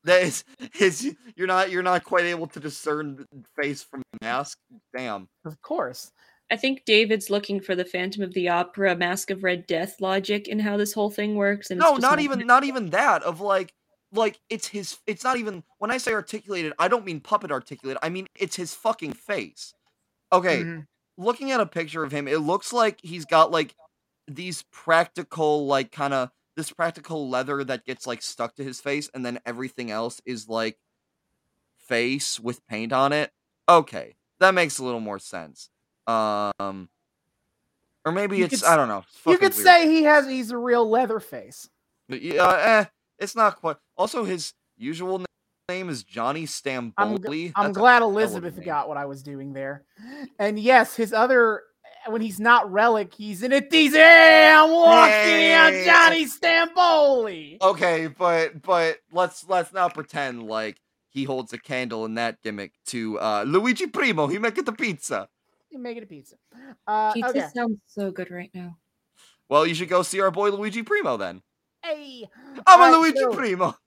That 0.06 0.22
is 0.24 0.46
his 0.74 1.14
you're 1.36 1.46
not 1.46 1.72
you're 1.72 1.84
not 1.84 2.06
quite 2.06 2.24
able 2.24 2.48
to 2.48 2.60
discern 2.62 3.26
face 3.62 3.84
from 3.84 4.02
mask. 4.22 4.58
Damn. 4.96 5.28
Of 5.44 5.62
course. 5.62 6.10
I 6.50 6.56
think 6.56 6.86
David's 6.86 7.30
looking 7.30 7.60
for 7.60 7.76
the 7.76 7.84
Phantom 7.84 8.24
of 8.24 8.34
the 8.34 8.48
Opera 8.48 8.96
Mask 8.96 9.30
of 9.30 9.44
Red 9.44 9.68
Death 9.68 10.00
logic 10.00 10.48
in 10.48 10.58
how 10.58 10.78
this 10.78 10.94
whole 10.94 11.10
thing 11.12 11.36
works. 11.36 11.70
And 11.70 11.82
no 11.82 11.92
just 11.92 12.02
not 12.02 12.22
even 12.22 12.48
not 12.48 12.64
even 12.64 12.92
that 12.92 13.24
of 13.24 13.42
like 13.42 13.74
like 14.14 14.40
it's 14.50 14.68
his 14.70 14.98
it's 15.06 15.24
not 15.26 15.36
even 15.38 15.64
when 15.80 15.92
i 15.92 15.98
say 15.98 16.14
articulated 16.14 16.72
i 16.80 16.88
don't 16.88 17.06
mean 17.06 17.20
puppet 17.20 17.52
articulated 17.52 18.00
i 18.02 18.08
mean 18.10 18.26
it's 18.36 18.56
his 18.56 18.74
fucking 18.74 19.14
face 19.14 19.74
okay 20.32 20.64
Mhm. 20.64 20.88
looking 21.18 21.52
at 21.52 21.60
a 21.60 21.66
picture 21.66 22.04
of 22.04 22.12
him 22.12 22.28
it 22.28 22.40
looks 22.40 22.72
like 22.74 23.00
he's 23.04 23.26
got 23.26 23.52
like 23.52 23.76
these 24.30 24.64
practical 24.72 25.66
like 25.66 25.92
kind 25.92 26.14
of 26.14 26.30
this 26.56 26.72
practical 26.72 27.30
leather 27.30 27.64
that 27.64 27.86
gets 27.86 28.06
like 28.08 28.22
stuck 28.22 28.56
to 28.56 28.64
his 28.64 28.80
face 28.82 29.10
and 29.14 29.26
then 29.26 29.40
everything 29.46 29.92
else 29.92 30.22
is 30.26 30.48
like 30.50 30.78
face 31.78 32.40
with 32.40 32.66
paint 32.68 32.94
on 32.94 33.12
it 33.14 33.32
okay 33.68 34.16
that 34.40 34.54
makes 34.54 34.78
a 34.78 34.84
little 34.84 35.00
more 35.00 35.20
sense 35.20 35.70
um 36.08 36.90
or 38.06 38.12
maybe 38.12 38.38
You 38.38 38.46
it's 38.46 38.62
could 38.62 38.68
i 38.70 38.76
don't 38.76 38.88
know 38.88 39.04
You 39.26 39.38
could 39.38 39.54
weird. 39.54 39.66
say 39.66 39.88
he 39.90 40.04
has 40.04 40.28
he's 40.28 40.52
a 40.52 40.58
real 40.58 40.90
leather 40.90 41.20
face. 41.20 41.70
But 42.08 42.22
yeah, 42.24 42.44
uh, 42.44 42.56
eh, 42.58 42.86
it's 43.20 43.36
not 43.36 43.58
quite. 43.58 43.78
Also, 43.96 44.24
his 44.24 44.54
usual 44.78 45.20
na- 45.20 45.26
name 45.70 45.90
is 45.90 46.04
Johnny 46.04 46.48
Stamboli. 46.48 47.52
I'm 47.56 47.70
a 47.70 47.74
glad 47.74 48.00
hell 48.00 48.10
of 48.10 48.16
a 48.16 48.20
Elizabeth 48.20 48.64
got 48.66 48.88
what 48.90 48.98
I 48.98 49.06
was 49.06 49.22
doing 49.22 49.54
there. 49.54 49.84
And 50.40 50.58
yes, 50.58 50.96
his 50.96 51.14
other 51.14 51.62
when 52.12 52.22
he's 52.22 52.40
not 52.40 52.72
rellik, 52.72 53.14
he's 53.14 53.44
in 53.44 53.52
it. 53.52 53.70
These 53.70 53.94
hey, 53.94 54.52
I'm 54.54 54.70
walking 54.72 55.52
out 55.52 55.72
Hey. 55.72 55.86
Johnny 55.86 56.26
Stamboli. 56.26 57.62
Okay, 57.62 58.08
but 58.08 58.62
but 58.62 58.98
let's 59.12 59.48
let's 59.48 59.74
not 59.74 59.94
pretend 59.94 60.44
like 60.48 60.78
he 61.10 61.24
holds 61.24 61.54
a 61.54 61.58
candle 61.58 62.06
in 62.06 62.16
that 62.16 62.42
gimmick 62.42 62.74
to 62.88 63.20
uh, 63.20 63.44
Luigi 63.48 63.88
Primo. 63.88 64.28
He 64.28 64.38
make 64.40 64.58
it 64.58 64.66
the 64.66 64.72
pizza. 64.74 65.28
He 65.70 65.78
make 65.78 65.98
it 65.98 66.04
a 66.04 66.08
pizza. 66.08 66.36
Uh, 66.88 67.14
Pizza 67.14 67.30
okay. 67.30 67.46
sounds 67.54 67.78
so 67.88 68.12
good 68.12 68.32
right 68.32 68.50
now. 68.54 68.78
Well, 69.50 69.66
you 69.68 69.76
should 69.76 69.90
go 69.90 70.02
see 70.04 70.20
our 70.20 70.32
boy 70.32 70.50
Luigi 70.50 70.84
Primo 70.84 71.18
then. 71.18 71.42
Hey. 71.84 72.28
I'm 72.66 72.80
a 72.80 72.84
Alright, 72.86 72.94
Luigi 73.02 73.20
so- 73.20 73.32
Primo. 73.32 73.66
All 73.66 73.78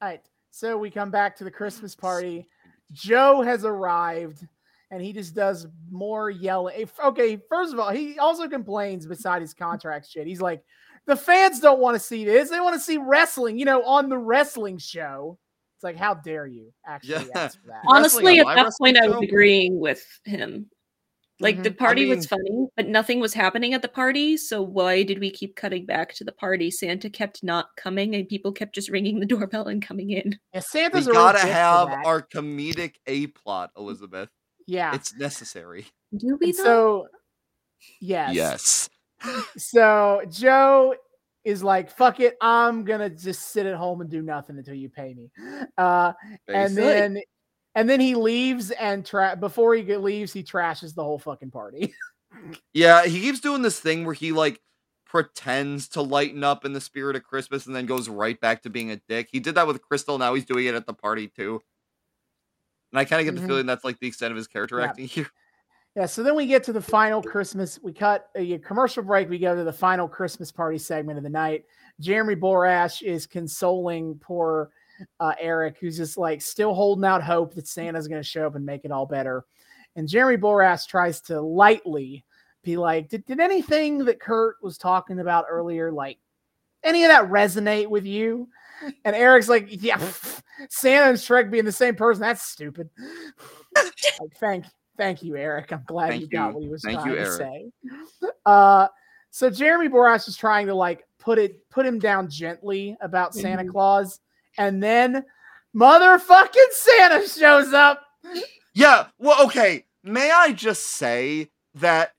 right. 0.00 0.20
So 0.50 0.76
we 0.76 0.90
come 0.90 1.10
back 1.10 1.36
to 1.36 1.44
the 1.44 1.50
Christmas 1.50 1.94
party. 1.94 2.46
Joe 2.92 3.42
has 3.42 3.64
arrived 3.64 4.46
and 4.90 5.02
he 5.02 5.12
just 5.12 5.34
does 5.34 5.66
more 5.90 6.30
yelling. 6.30 6.86
Okay, 7.04 7.38
first 7.48 7.72
of 7.72 7.78
all, 7.78 7.90
he 7.90 8.18
also 8.18 8.48
complains 8.48 9.06
beside 9.06 9.40
his 9.42 9.54
contract 9.54 10.08
shit. 10.10 10.26
He's 10.26 10.40
like, 10.40 10.62
the 11.06 11.16
fans 11.16 11.60
don't 11.60 11.80
want 11.80 11.94
to 11.96 12.00
see 12.00 12.24
this. 12.24 12.50
They 12.50 12.60
want 12.60 12.74
to 12.74 12.80
see 12.80 12.98
wrestling, 12.98 13.58
you 13.58 13.64
know, 13.64 13.82
on 13.84 14.08
the 14.08 14.18
wrestling 14.18 14.78
show. 14.78 15.38
It's 15.76 15.84
like, 15.84 15.96
how 15.96 16.14
dare 16.14 16.46
you 16.46 16.72
actually 16.86 17.26
Yeah. 17.26 17.44
ask 17.44 17.60
for 17.60 17.68
that? 17.68 17.82
Honestly, 17.88 18.38
at 18.38 18.46
that 18.46 18.56
wrestling 18.64 18.94
point, 18.94 19.04
I 19.04 19.08
was 19.08 19.22
agreeing 19.22 19.80
with 19.80 20.04
him. 20.24 20.68
Like 21.42 21.62
the 21.62 21.70
Mhm. 21.70 21.78
party 21.78 22.02
mean- 22.02 22.16
was 22.16 22.26
funny, 22.26 22.66
but 22.76 22.86
nothing 22.86 23.18
was 23.18 23.32
happening 23.32 23.72
at 23.72 23.80
the 23.80 23.88
party. 23.88 24.36
So 24.36 24.60
why 24.60 25.02
did 25.04 25.20
we 25.20 25.30
keep 25.30 25.56
cutting 25.56 25.86
back 25.86 26.12
to 26.16 26.24
the 26.24 26.32
party? 26.32 26.70
Santa 26.70 27.08
kept 27.08 27.42
not 27.42 27.68
coming, 27.78 28.14
and 28.14 28.28
people 28.28 28.52
kept 28.52 28.74
just 28.74 28.90
ringing 28.90 29.20
the 29.20 29.26
doorbell 29.26 29.66
and 29.68 29.80
coming 29.80 30.10
in. 30.10 30.38
Yeah, 30.52 30.58
We 30.58 30.60
Santa's 30.60 31.06
a 31.06 31.12
real 31.12 31.20
gotta 31.22 31.38
have 31.38 31.88
our 32.04 32.20
comedic 32.20 32.96
A 33.06 33.28
plot, 33.28 33.70
Elizabeth. 33.74 34.28
Yeah. 34.66 34.94
It's 34.94 35.14
necessary. 35.14 35.86
Do 36.16 36.36
we 36.40 36.52
though? 36.52 36.62
so, 36.62 37.08
yes. 38.00 38.34
Yes. 38.34 38.90
So 39.58 40.22
Joe 40.30 40.94
is 41.44 41.62
like, 41.62 41.90
"Fuck 41.90 42.20
it, 42.20 42.36
I'm 42.40 42.84
gonna 42.84 43.10
just 43.10 43.52
sit 43.52 43.66
at 43.66 43.76
home 43.76 44.00
and 44.00 44.08
do 44.08 44.22
nothing 44.22 44.56
until 44.56 44.74
you 44.74 44.88
pay 44.88 45.12
me." 45.12 45.30
Uh, 45.76 46.14
and 46.48 46.74
then, 46.74 47.20
and 47.74 47.88
then 47.88 48.00
he 48.00 48.14
leaves 48.14 48.70
and 48.70 49.04
tra- 49.04 49.36
before 49.36 49.74
he 49.74 49.96
leaves, 49.96 50.32
he 50.32 50.42
trashes 50.42 50.94
the 50.94 51.04
whole 51.04 51.18
fucking 51.18 51.50
party. 51.50 51.94
Yeah, 52.72 53.06
he 53.06 53.20
keeps 53.20 53.40
doing 53.40 53.62
this 53.62 53.80
thing 53.80 54.04
where 54.04 54.14
he 54.14 54.30
like 54.30 54.60
pretends 55.04 55.88
to 55.88 56.00
lighten 56.00 56.44
up 56.44 56.64
in 56.64 56.72
the 56.72 56.80
spirit 56.80 57.16
of 57.16 57.24
Christmas 57.24 57.66
and 57.66 57.74
then 57.74 57.86
goes 57.86 58.08
right 58.08 58.40
back 58.40 58.62
to 58.62 58.70
being 58.70 58.92
a 58.92 59.00
dick. 59.08 59.28
He 59.32 59.40
did 59.40 59.56
that 59.56 59.66
with 59.66 59.82
Crystal, 59.82 60.16
now 60.16 60.34
he's 60.34 60.44
doing 60.44 60.66
it 60.66 60.76
at 60.76 60.86
the 60.86 60.94
party 60.94 61.26
too. 61.26 61.60
And 62.92 62.98
I 62.98 63.04
kind 63.04 63.20
of 63.20 63.26
get 63.26 63.38
Mhm. 63.38 63.42
the 63.42 63.48
feeling 63.48 63.66
that's 63.66 63.84
like 63.84 63.98
the 64.00 64.06
extent 64.08 64.30
of 64.32 64.36
his 64.36 64.46
character 64.46 64.78
Yeah. 64.78 64.86
acting 64.86 65.06
here. 65.06 65.28
yeah. 65.96 66.06
So 66.06 66.22
then 66.22 66.34
we 66.34 66.46
get 66.46 66.64
to 66.64 66.72
the 66.72 66.80
final 66.82 67.22
Christmas. 67.22 67.78
We 67.82 67.92
cut 67.92 68.28
a 68.34 68.58
commercial 68.58 69.02
break. 69.02 69.28
We 69.28 69.38
go 69.38 69.54
to 69.54 69.64
the 69.64 69.72
final 69.72 70.08
Christmas 70.08 70.50
party 70.52 70.78
segment 70.78 71.18
of 71.18 71.24
the 71.24 71.30
night. 71.30 71.64
Jeremy 72.00 72.36
Borash 72.36 73.02
is 73.02 73.26
consoling 73.26 74.18
poor 74.18 74.70
uh, 75.18 75.32
Eric, 75.40 75.78
who's 75.80 75.96
just 75.96 76.18
like 76.18 76.42
still 76.42 76.74
holding 76.74 77.06
out 77.06 77.22
hope 77.22 77.54
that 77.54 77.66
Santa's 77.66 78.06
going 78.06 78.20
to 78.20 78.28
show 78.28 78.46
up 78.46 78.54
and 78.54 78.66
make 78.66 78.84
it 78.84 78.90
all 78.90 79.06
better. 79.06 79.44
And 79.96 80.06
Jeremy 80.06 80.36
Borash 80.36 80.86
tries 80.86 81.22
to 81.22 81.40
lightly 81.40 82.24
be 82.62 82.76
like, 82.76 83.08
did, 83.08 83.24
did 83.24 83.40
anything 83.40 84.04
that 84.04 84.20
Kurt 84.20 84.56
was 84.62 84.76
talking 84.76 85.18
about 85.20 85.46
earlier, 85.48 85.90
like 85.90 86.18
any 86.84 87.04
of 87.04 87.08
that 87.08 87.30
resonate 87.30 87.88
with 87.88 88.04
you? 88.04 88.48
And 89.04 89.14
Eric's 89.16 89.48
like, 89.48 89.66
yeah, 89.68 89.98
Santa 90.68 91.10
and 91.10 91.18
Shrek 91.18 91.50
being 91.50 91.64
the 91.64 91.72
same 91.72 91.94
person, 91.94 92.20
that's 92.22 92.42
stupid. 92.42 92.88
like, 93.76 94.36
thank, 94.38 94.64
thank 94.96 95.22
you, 95.22 95.36
Eric. 95.36 95.72
I'm 95.72 95.82
glad 95.86 96.08
Thank 96.10 96.22
you 96.22 96.28
got 96.28 96.54
what 96.54 96.62
he 96.62 96.68
was 96.68 96.82
Thank 96.82 97.00
trying 97.00 97.10
you, 97.10 97.16
to 97.16 97.20
Eric. 97.22 97.38
say. 97.38 97.70
Uh, 98.46 98.88
so 99.30 99.50
Jeremy 99.50 99.88
Borash 99.88 100.28
is 100.28 100.36
trying 100.36 100.66
to 100.66 100.74
like 100.74 101.06
put 101.18 101.38
it, 101.38 101.68
put 101.70 101.84
him 101.86 101.98
down 101.98 102.28
gently 102.28 102.96
about 103.00 103.34
Santa 103.34 103.64
Mhm. 103.64 103.70
Claus, 103.70 104.20
and 104.58 104.82
then 104.82 105.24
motherfucking 105.76 106.70
Santa 106.72 107.28
shows 107.28 107.72
up. 107.72 108.02
Yeah, 108.74 109.06
well, 109.18 109.44
okay. 109.46 109.84
May 110.02 110.30
I 110.30 110.52
just 110.52 110.82
say 110.86 111.50
that 111.74 112.12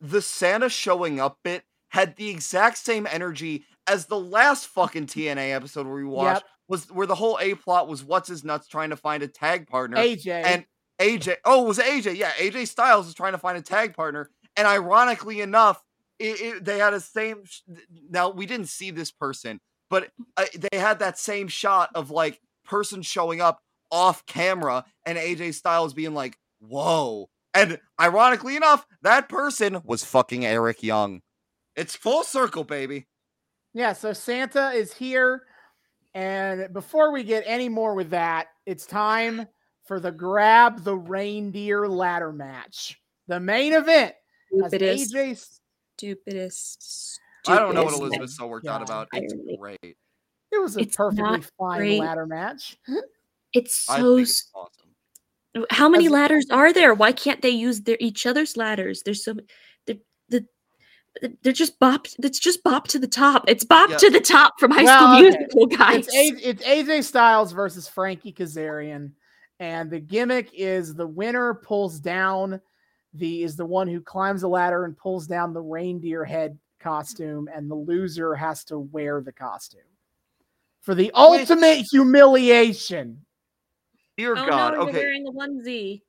the 0.00 0.22
Santa 0.22 0.68
showing 0.68 1.20
up 1.20 1.38
bit 1.42 1.64
had 1.88 2.16
the 2.16 2.28
exact 2.28 2.78
same 2.78 3.06
energy 3.10 3.64
as 3.86 4.06
the 4.06 4.18
last 4.18 4.66
fucking 4.68 5.06
TNA 5.06 5.54
episode 5.54 5.86
where 5.86 5.96
we 5.96 6.04
watched 6.04 6.44
was 6.68 6.90
where 6.90 7.06
the 7.06 7.14
whole 7.14 7.38
A 7.40 7.54
plot 7.54 7.88
was 7.88 8.02
what's 8.04 8.28
his 8.28 8.44
nuts 8.44 8.66
trying 8.68 8.90
to 8.90 8.96
find 8.96 9.22
a 9.22 9.28
tag 9.28 9.68
partner. 9.68 9.96
AJ. 9.96 10.26
and 10.44 10.64
AJ. 11.00 11.36
Oh, 11.44 11.64
it 11.64 11.68
was 11.68 11.78
AJ? 11.78 12.16
Yeah, 12.16 12.30
AJ 12.32 12.68
Styles 12.68 13.06
is 13.06 13.14
trying 13.14 13.32
to 13.32 13.38
find 13.38 13.56
a 13.58 13.62
tag 13.62 13.94
partner, 13.94 14.30
and 14.56 14.66
ironically 14.66 15.40
enough, 15.40 15.82
it, 16.18 16.40
it, 16.40 16.64
they 16.64 16.78
had 16.78 16.94
a 16.94 17.00
same. 17.00 17.44
sh- 17.44 17.60
Now 18.10 18.30
we 18.30 18.46
didn't 18.46 18.68
see 18.68 18.90
this 18.90 19.10
person, 19.12 19.60
but 19.90 20.10
uh, 20.36 20.46
they 20.70 20.78
had 20.78 20.98
that 21.00 21.18
same 21.18 21.48
shot 21.48 21.90
of 21.94 22.10
like 22.10 22.40
person 22.64 23.02
showing 23.02 23.40
up 23.40 23.60
off 23.92 24.24
camera, 24.26 24.84
and 25.04 25.18
AJ 25.18 25.54
Styles 25.54 25.92
being 25.94 26.14
like, 26.14 26.36
"Whoa!" 26.60 27.28
And 27.54 27.78
ironically 28.00 28.56
enough, 28.56 28.86
that 29.02 29.28
person 29.28 29.80
was 29.84 30.04
fucking 30.04 30.44
Eric 30.44 30.82
Young. 30.82 31.20
It's 31.76 31.94
full 31.94 32.22
circle, 32.24 32.64
baby. 32.64 33.06
Yeah, 33.76 33.92
so 33.92 34.14
Santa 34.14 34.70
is 34.70 34.94
here. 34.94 35.42
And 36.14 36.72
before 36.72 37.12
we 37.12 37.22
get 37.22 37.42
any 37.46 37.68
more 37.68 37.94
with 37.94 38.08
that, 38.10 38.46
it's 38.64 38.86
time 38.86 39.46
for 39.84 40.00
the 40.00 40.10
grab 40.10 40.82
the 40.82 40.96
reindeer 40.96 41.86
ladder 41.86 42.32
match. 42.32 42.98
The 43.28 43.38
main 43.38 43.74
event 43.74 44.14
as 44.64 44.70
Stupidest. 44.70 45.14
AJ 45.14 45.48
stupidest. 45.98 47.20
I 47.46 47.58
don't 47.58 47.74
know 47.74 47.82
what 47.84 47.90
stupidest 47.92 48.12
Elizabeth's 48.14 48.36
so 48.38 48.46
worked 48.46 48.66
out 48.66 48.80
about. 48.80 49.08
It's 49.12 49.34
great. 49.58 49.78
It 49.82 49.96
was 50.52 50.78
a 50.78 50.80
It's 50.80 50.96
perfectly 50.96 51.42
fine 51.58 51.78
great. 51.78 52.00
ladder 52.00 52.24
match. 52.26 52.78
It's 53.52 53.86
I 53.90 53.98
so 53.98 54.16
think 54.16 54.28
it's 54.28 54.50
awesome. 54.54 55.66
How 55.70 55.90
many 55.90 56.06
As- 56.06 56.12
ladders 56.12 56.46
are 56.50 56.72
there? 56.72 56.94
Why 56.94 57.12
can't 57.12 57.42
they 57.42 57.50
use 57.50 57.82
their 57.82 57.98
each 58.00 58.24
other's 58.24 58.56
ladders? 58.56 59.02
There's 59.02 59.22
so 59.22 59.34
many. 59.34 59.46
They're, 59.48 59.48
the 59.48 59.75
they're 61.42 61.52
just 61.52 61.78
bop. 61.78 62.06
It's 62.18 62.38
just 62.38 62.62
bop 62.62 62.88
to 62.88 62.98
the 62.98 63.06
top. 63.06 63.44
It's 63.48 63.64
bop 63.64 63.90
Yeah. 63.90 63.96
to 63.96 64.10
the 64.10 64.20
top 64.20 64.58
from 64.58 64.70
High 64.70 64.84
Well, 64.84 64.98
School 64.98 65.26
okay. 65.28 65.38
Musical, 65.38 65.66
guys. 65.66 66.08
It's, 66.12 66.14
A- 66.44 66.48
it's 66.48 66.62
AJ 66.64 67.04
Styles 67.04 67.52
versus 67.52 67.88
Frankie 67.88 68.32
Kazarian, 68.32 69.12
and 69.60 69.90
the 69.90 70.00
gimmick 70.00 70.50
is 70.52 70.94
the 70.94 71.06
winner 71.06 71.54
pulls 71.54 71.98
down 71.98 72.60
the 73.14 73.42
is 73.42 73.56
the 73.56 73.64
one 73.64 73.88
who 73.88 74.00
climbs 74.00 74.42
the 74.42 74.48
ladder 74.48 74.84
and 74.84 74.96
pulls 74.96 75.26
down 75.26 75.52
the 75.52 75.62
reindeer 75.62 76.24
head 76.24 76.58
costume, 76.80 77.48
and 77.54 77.70
the 77.70 77.74
loser 77.74 78.34
has 78.34 78.64
to 78.64 78.78
wear 78.78 79.20
the 79.20 79.32
costume 79.32 79.80
for 80.82 80.94
the 80.94 81.10
ultimate 81.14 81.84
humiliation. 81.90 83.24
Dear 84.16 84.32
oh 84.32 84.46
God. 84.46 84.74
no, 84.74 84.80
you're 84.80 84.88
okay. 84.88 84.98
wearing 84.98 85.26
a 85.26 85.32
onesie. 85.32 86.02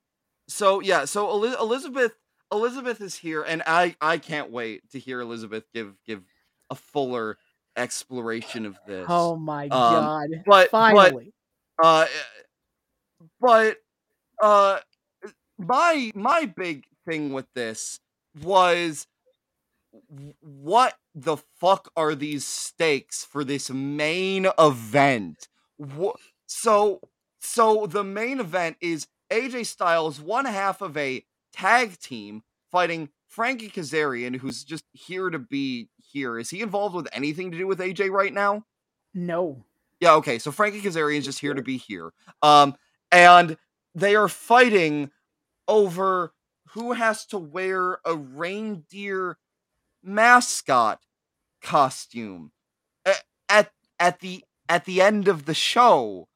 So 0.47 0.79
yeah, 0.81 1.05
so 1.05 1.43
Elizabeth 1.59 2.13
Elizabeth 2.52 3.02
is 3.02 3.15
here, 3.15 3.44
and 3.44 3.61
I 3.68 3.95
I 4.02 4.18
can't 4.18 4.52
wait 4.52 4.90
to 4.91 4.99
hear 4.99 5.19
Elizabeth 5.22 5.65
give 5.74 5.94
give 6.06 6.24
a 6.69 6.76
fuller 6.76 7.38
exploration 7.76 8.65
of 8.65 8.78
this. 8.88 9.06
Oh 9.10 9.36
my 9.36 9.64
Um, 9.65 9.69
god! 9.69 10.28
but- 10.45 10.45
but- 10.45 10.72
Finally, 10.72 11.34
Uh, 11.82 12.06
but 13.40 13.78
uh, 14.41 14.80
my 15.57 16.11
my 16.15 16.45
big 16.45 16.86
thing 17.06 17.32
with 17.34 17.45
this 17.53 17.99
was 18.41 19.07
what 20.41 20.98
the 21.15 21.38
fuck 21.60 21.91
are 21.95 22.15
these 22.15 22.45
stakes 22.45 23.24
for 23.26 23.44
this 23.44 23.69
main 23.69 24.48
event? 24.60 25.48
What, 25.78 26.18
so 26.48 27.02
so 27.40 27.86
the 27.88 28.03
main 28.03 28.40
event 28.40 28.78
is 28.82 29.07
AJ 29.32 29.65
Styles, 29.68 30.19
one 30.19 30.45
half 30.45 30.82
of 30.82 30.95
a 30.98 31.24
tag 31.57 31.99
team 31.99 32.43
fighting 32.71 33.09
Frankie 33.27 33.69
Kazarian, 33.69 34.35
who's 34.38 34.63
just 34.63 34.84
here 34.93 35.29
to 35.29 35.39
be 35.39 35.89
here. 35.97 36.38
Is 36.39 36.49
he 36.49 36.61
involved 36.61 36.95
with 36.95 37.07
anything 37.11 37.51
to 37.51 37.57
do 37.57 37.67
with 37.67 37.79
AJ 37.79 38.09
right 38.09 38.34
now? 38.34 38.63
no. 39.13 39.63
Yeah, 39.99 40.13
okay. 40.15 40.38
So 40.38 40.51
Frankie 40.51 40.81
Kazarian's 40.81 41.25
just 41.25 41.39
here 41.39 41.55
to 41.55 41.63
be 41.63 41.77
here. 41.77 42.11
Um, 42.43 42.75
and 43.11 43.57
they 43.95 44.15
are 44.15 44.27
fighting 44.27 45.09
over 45.67 46.34
who 46.73 46.93
has 46.93 47.25
to 47.27 47.39
wear 47.39 47.97
a 48.05 48.15
reindeer 48.15 49.39
mascot 50.03 50.99
costume 51.63 52.51
A- 53.07 53.15
at 53.49 53.71
at 53.99 54.19
the 54.19 54.45
at 54.69 54.85
the 54.85 55.01
end 55.01 55.27
of 55.27 55.45
the 55.45 55.55
show 55.55 56.27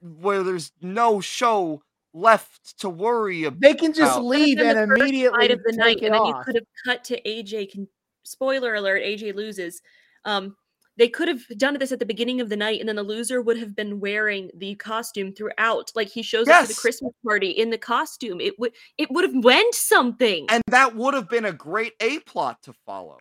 where 0.00 0.44
there's 0.44 0.70
no 0.80 1.20
show 1.20 1.82
left 2.14 2.78
to 2.80 2.88
worry 2.88 3.44
about. 3.44 3.60
They 3.60 3.74
can 3.74 3.92
just 3.92 4.18
Wow. 4.18 4.24
leave 4.24 4.58
and 4.58 4.76
the 4.76 4.82
immediately 4.82 5.38
fight 5.38 5.50
of 5.50 5.62
the 5.64 5.72
night, 5.72 5.84
take 5.94 6.02
it 6.02 6.06
and 6.06 6.14
then 6.14 6.26
you 6.26 6.34
could 6.44 6.54
have 6.56 6.66
cut 6.84 7.04
to 7.04 7.20
AJ. 7.28 7.70
Can 7.72 7.88
spoiler 8.24 8.74
alert: 8.74 9.02
AJ 9.02 9.32
loses. 9.34 9.80
Um, 10.24 10.56
they 10.98 11.08
could 11.08 11.26
have 11.28 11.42
done 11.56 11.78
this 11.78 11.90
at 11.90 11.98
the 12.00 12.04
beginning 12.06 12.42
of 12.42 12.50
the 12.50 12.56
night, 12.56 12.78
and 12.78 12.86
then 12.88 12.96
the 12.96 13.02
loser 13.02 13.40
would 13.40 13.58
have 13.58 13.74
been 13.74 13.98
wearing 13.98 14.50
the 14.54 14.74
costume 14.74 15.32
throughout. 15.32 15.90
Like 15.94 16.08
he 16.08 16.22
shows 16.22 16.48
up 16.48 16.62
to 16.62 16.68
the 16.68 16.74
Christmas 16.80 17.12
party 17.24 17.48
in 17.50 17.70
the 17.70 17.78
costume. 17.78 18.40
It 18.40 18.58
would 18.58 18.72
it 18.98 19.10
would 19.10 19.24
have 19.24 19.42
went 19.42 19.74
something. 19.74 20.46
and 20.50 20.62
that 20.66 20.94
would 20.94 21.14
have 21.14 21.28
been 21.30 21.46
a 21.46 21.52
great 21.52 21.94
a 22.00 22.18
plot 22.20 22.62
to 22.64 22.72
follow 22.86 23.18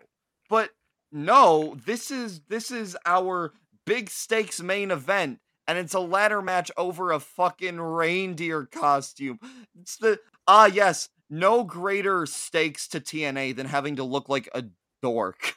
but 0.49 0.71
no 1.13 1.75
this 1.85 2.11
is 2.11 2.41
this 2.49 2.71
is 2.71 2.97
our 3.05 3.53
big 3.85 4.09
stakes 4.09 4.61
main 4.61 4.91
event 4.91 5.39
and 5.71 5.79
it's 5.79 5.93
a 5.93 5.99
ladder 6.01 6.41
match 6.41 6.69
over 6.75 7.13
a 7.13 7.19
fucking 7.21 7.79
reindeer 7.79 8.65
costume. 8.65 9.39
It's 9.79 9.95
the 9.95 10.19
ah 10.45 10.65
yes 10.65 11.07
no 11.29 11.63
greater 11.63 12.25
stakes 12.25 12.89
to 12.89 12.99
tna 12.99 13.55
than 13.55 13.65
having 13.67 13.95
to 13.95 14.03
look 14.03 14.27
like 14.27 14.49
a 14.53 14.65
dork. 15.01 15.55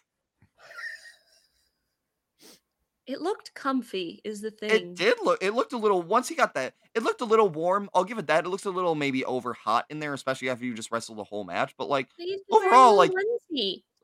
It 3.07 3.21
looked 3.21 3.53
comfy, 3.55 4.21
is 4.25 4.41
the 4.41 4.53
thing. 4.53 4.71
it 4.71 4.95
did 4.95 5.17
look 5.25 5.43
it 5.43 5.53
looked 5.53 5.73
a 5.73 5.77
little 5.77 6.01
once 6.01 6.29
he 6.29 6.37
got 6.37 6.55
that 6.55 6.75
it 6.95 7.03
looked 7.03 7.21
a 7.21 7.25
little 7.27 7.49
warm. 7.49 7.91
I'll 7.93 8.05
give 8.05 8.19
it 8.19 8.29
that. 8.29 8.47
It 8.47 8.49
looks 8.49 8.67
a 8.67 8.71
little 8.71 8.95
maybe 8.95 9.25
over 9.25 9.53
hot 9.53 9.85
in 9.91 9.99
there 9.99 10.15
especially 10.15 10.49
after 10.49 10.65
you 10.65 10.75
just 10.75 10.93
wrestled 10.93 11.19
the 11.19 11.25
whole 11.25 11.43
match 11.43 11.75
but 11.77 11.89
like 11.89 12.09
But 12.17 12.25
he's 12.25 12.37
just 12.39 12.45
wearing 12.49 12.67
a 12.67 12.69
overall, 12.69 12.95
like, 12.95 13.11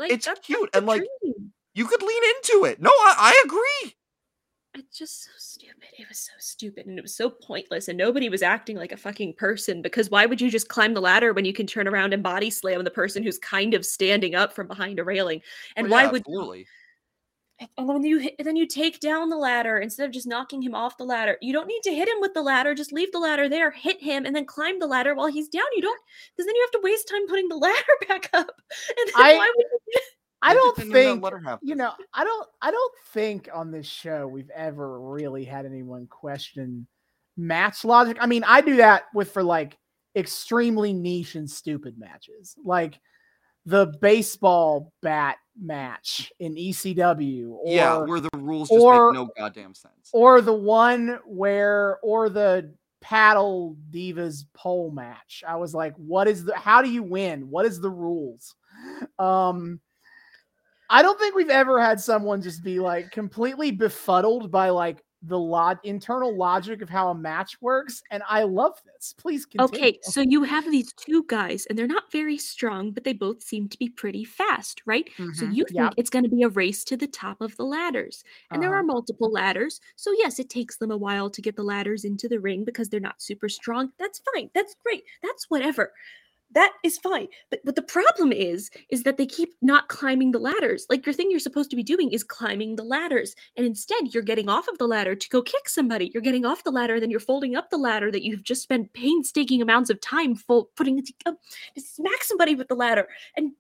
like 0.01 0.11
it's 0.11 0.29
cute 0.43 0.71
and, 0.75 0.87
like, 0.87 1.03
dream. 1.23 1.53
you 1.73 1.87
could 1.87 2.03
lean 2.03 2.23
into 2.37 2.65
it. 2.65 2.81
No 2.83 2.91
i, 2.91 3.15
I 3.33 3.43
agree 3.47 3.95
It's 4.75 4.97
just 4.97 5.25
so 5.25 5.31
stupid. 5.37 5.89
It 5.99 6.09
was 6.09 6.19
so 6.19 6.33
stupid 6.39 6.87
and 6.87 6.97
it 6.97 7.03
was 7.03 7.15
so 7.15 7.29
pointless. 7.29 7.89
And 7.89 7.99
nobody 7.99 8.29
was 8.29 8.43
acting 8.43 8.77
like 8.77 8.93
a 8.93 8.97
fucking 8.97 9.35
person 9.35 9.83
because 9.83 10.11
why 10.11 10.27
would 10.27 10.41
you 10.41 10.51
just 10.51 10.69
climb 10.69 10.95
the 10.95 11.01
ladder 11.01 11.33
when 11.33 11.45
you 11.45 11.53
can 11.53 11.67
turn 11.67 11.89
around 11.89 12.15
and 12.15 12.23
body 12.23 12.51
slam 12.51 12.85
the 12.85 12.91
person 12.91 13.23
who's 13.23 13.39
kind 13.39 13.75
of 13.75 13.85
standing 13.85 14.35
up 14.35 14.53
from 14.53 14.69
behind 14.69 15.01
a 15.01 15.05
railing? 15.05 15.43
And 15.75 15.91
Well, 15.91 16.05
why 16.05 16.13
would 16.13 16.21
absolutely 16.21 16.67
and 17.77 17.89
then 17.91 18.03
you 18.05 18.19
hit, 18.19 18.37
then 18.39 18.57
you 18.57 18.67
take 18.67 19.01
down 19.01 19.29
the 19.29 19.37
ladder 19.37 19.79
instead 19.79 20.07
of 20.07 20.13
just 20.13 20.27
knocking 20.27 20.63
him 20.63 20.75
off 20.75 20.97
the 20.97 21.05
ladder. 21.05 21.37
You 21.43 21.53
don't 21.53 21.67
need 21.67 21.83
to 21.83 21.95
hit 21.95 22.09
him 22.09 22.21
with 22.21 22.33
the 22.33 22.43
ladder. 22.43 22.75
Just 22.75 22.93
leave 22.93 23.13
the 23.13 23.19
ladder 23.19 23.49
there, 23.49 23.71
hit 23.71 24.03
him, 24.03 24.25
and 24.25 24.35
then 24.35 24.47
climb 24.47 24.79
the 24.79 24.87
ladder 24.87 25.15
while 25.15 25.27
he's 25.27 25.49
down. 25.49 25.67
You 25.75 25.83
don't 25.83 26.01
because 26.35 26.47
then 26.47 26.55
you 26.55 26.63
have 26.63 26.81
to 26.81 26.81
waste 26.83 27.09
time 27.09 27.27
putting 27.27 27.49
the 27.49 27.57
ladder 27.59 27.77
back 28.09 28.31
up. 28.33 28.63
And 28.97 29.09
then 29.09 29.15
I- 29.15 29.37
why 29.37 29.53
would 29.57 29.67
you 29.87 30.01
I 30.43 30.55
don't 30.55 30.77
think 30.77 31.23
let 31.23 31.33
her 31.33 31.41
have 31.41 31.59
you 31.63 31.75
know. 31.75 31.93
I 32.15 32.25
don't. 32.25 32.49
I 32.63 32.71
don't 32.71 32.95
think 33.13 33.49
on 33.53 33.71
this 33.71 33.87
show 33.87 34.27
we've 34.27 34.51
ever 34.51 35.01
really 35.01 35.45
had 35.45 35.67
anyone 35.67 36.07
question 36.07 36.87
match 37.37 37.85
logic. 37.85 38.17
I 38.21 38.27
mean, 38.27 38.45
I 38.45 38.61
do 38.61 38.77
that 38.77 39.05
with 39.15 39.33
for 39.33 39.43
like 39.43 39.77
extremely 40.17 40.93
niche 40.93 41.35
and 41.35 41.49
stupid 41.51 41.99
matches, 41.99 42.57
like 42.65 42.99
the 43.67 43.93
baseball 44.01 44.93
bat 45.03 45.37
match 45.61 46.33
in 46.41 46.55
ECW, 46.55 47.51
or 47.51 47.63
yeah, 47.67 47.99
where 47.99 48.21
the 48.21 48.31
rules 48.37 48.69
just 48.71 48.81
or- 48.81 49.13
make 49.13 49.21
no 49.21 49.29
goddamn 49.37 49.75
sense. 49.75 50.11
or 50.13 50.41
the 50.41 50.55
one 50.55 51.19
where 51.27 51.99
or 52.03 52.29
the 52.31 52.73
paddle 53.03 53.79
divas 53.91 54.45
pole 54.53 54.91
match 54.91 55.43
i 55.49 55.57
was 55.57 55.73
like 55.73 55.95
what 55.97 56.29
is 56.29 56.45
the 56.45 56.55
how 56.55 56.83
do 56.83 56.91
you 56.91 57.03
win 57.03 57.49
what 57.49 57.65
is 57.65 57.81
the 57.81 57.89
rules 57.89 58.55
um 59.19 59.81
i 60.91 61.03
don't 61.03 61.19
think 61.19 61.35
we've 61.35 61.51
ever 61.51 61.81
had 61.81 62.01
someone 62.01 62.43
just 62.43 62.63
be 62.65 62.81
like 62.81 63.11
completely 63.13 63.71
befuddled 63.71 64.51
by 64.51 64.71
like 64.71 65.05
the 65.23 65.39
log 65.39 65.79
internal 65.85 66.37
logic 66.37 66.83
of 66.83 66.91
how 66.91 67.11
a 67.11 67.15
match 67.15 67.61
works 67.63 68.03
and 68.11 68.23
i 68.29 68.43
love 68.43 68.75
this 68.87 69.15
please 69.19 69.47
continue 69.47 69.85
Okay, 69.85 69.99
so 70.03 70.23
you 70.23 70.43
have 70.45 70.65
these 70.71 70.91
two 70.95 71.23
guys, 71.29 71.67
and 71.67 71.79
they're 71.79 71.87
not 71.87 72.11
very 72.11 72.39
strong, 72.39 72.93
but 72.93 73.05
they 73.05 73.13
both 73.13 73.43
seem 73.43 73.69
to 73.69 73.77
be 73.79 73.91
pretty 73.91 74.25
fast, 74.25 74.81
right? 74.87 75.11
So 75.33 75.45
Mhm, 75.45 75.51
you 75.51 75.67
think 75.77 75.93
yep. 75.93 75.99
it's 75.99 76.09
going 76.09 76.23
to 76.25 76.31
be 76.31 76.43
a 76.43 76.49
race 76.49 76.83
to 76.85 76.97
the 76.97 77.07
top 77.07 77.43
of 77.43 77.57
the 77.59 77.65
ladders. 77.65 78.25
And 78.55 78.63
there 78.63 78.73
Uh-huh. 78.73 78.75
are 78.75 78.83
multiple 78.83 79.31
ladders. 79.31 79.79
So, 79.97 80.13
yes, 80.13 80.39
it 80.39 80.49
takes 80.49 80.79
them 80.79 80.91
a 80.91 80.97
while 80.97 81.29
to 81.29 81.43
get 81.43 81.57
the 81.57 81.63
ladders 81.63 82.05
into 82.07 82.27
the 82.27 82.41
ring 82.41 82.65
because 82.65 82.89
they're 82.89 83.01
not 83.01 83.21
super 83.21 83.51
strong. 83.51 83.93
That's 83.99 84.23
fine. 84.35 84.49
That's 84.55 84.75
great. 84.83 85.05
That's 85.23 85.51
whatever. 85.51 85.93
That 86.53 86.73
is 86.83 86.99
fine. 86.99 87.29
But 87.51 87.61
what 87.63 87.77
the 87.77 87.83
problem 87.83 88.33
is, 88.33 88.71
is 88.91 89.05
that 89.05 89.17
they 89.17 89.27
keep 89.27 89.55
not 89.63 89.89
climbing 89.89 90.33
the 90.33 90.39
ladders. 90.39 90.87
Like 90.91 91.07
your 91.07 91.13
thing 91.13 91.31
you're 91.31 91.39
supposed 91.39 91.71
to 91.71 91.77
be 91.77 91.83
doing 91.83 92.11
is 92.11 92.25
climbing 92.25 92.77
the 92.77 92.83
ladders. 92.83 93.37
And 93.57 93.65
instead, 93.65 94.13
you're 94.13 94.23
getting 94.23 94.49
off 94.49 94.67
of 94.67 94.79
the 94.79 94.89
ladder 94.89 95.15
to 95.15 95.29
go 95.29 95.43
kick 95.43 95.69
somebody. 95.69 96.11
You're 96.13 96.23
getting 96.23 96.45
off 96.45 96.65
the 96.65 96.73
ladder, 96.73 96.99
then 96.99 97.11
you're 97.11 97.21
folding 97.21 97.55
up 97.55 97.71
the 97.71 97.77
ladder 97.77 98.11
that 98.11 98.25
you've 98.25 98.43
just 98.43 98.63
spent 98.63 98.93
painstaking 98.93 99.63
amounts 99.63 99.91
of 99.91 100.01
time 100.01 100.35
fo- 100.35 100.69
putting 100.77 101.05
to, 101.05 101.13
uh, 101.27 101.33
to 101.75 101.81
smack 101.81 102.25
somebody 102.25 102.55
with 102.55 102.69
the 102.69 102.75
ladder. 102.75 103.07
And 103.37 103.53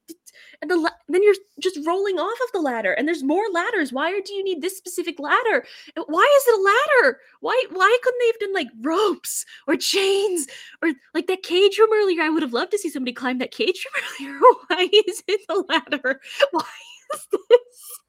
and 0.62 0.70
the 0.70 0.76
la- 0.76 0.91
then 1.09 1.23
you're 1.23 1.34
just 1.60 1.78
rolling 1.86 2.18
off 2.18 2.39
of 2.47 2.52
the 2.52 2.60
ladder 2.60 2.92
and 2.92 3.07
there's 3.07 3.23
more 3.23 3.44
ladders. 3.52 3.92
Why 3.92 4.18
do 4.20 4.33
you 4.33 4.44
need 4.44 4.62
this 4.62 4.76
specific 4.76 5.18
ladder? 5.18 5.65
Why 6.07 6.39
is 6.39 6.44
it 6.47 6.59
a 6.59 6.62
ladder? 6.62 7.18
Why 7.41 7.65
why 7.70 7.99
couldn't 8.02 8.18
they 8.20 8.26
have 8.26 8.39
done 8.41 8.55
like 8.55 8.68
ropes 8.83 9.44
or 9.67 9.76
chains 9.76 10.47
or 10.83 10.91
like 11.15 11.26
that 11.28 11.42
cage 11.42 11.78
room 11.78 11.91
earlier? 11.92 12.23
I 12.23 12.28
would 12.31 12.42
have 12.42 12.52
loved 12.52 12.73
to 12.73 12.78
see 12.78 12.91
somebody 12.91 13.12
climb 13.12 13.39
that 13.39 13.50
cage 13.52 13.86
room 13.94 14.05
earlier. 14.34 14.41
Why 14.68 14.89
is 15.07 15.23
it 15.26 15.41
the 15.49 15.65
ladder? 15.68 16.20
Why 16.50 16.62
is 17.15 17.26
this? 17.31 18.00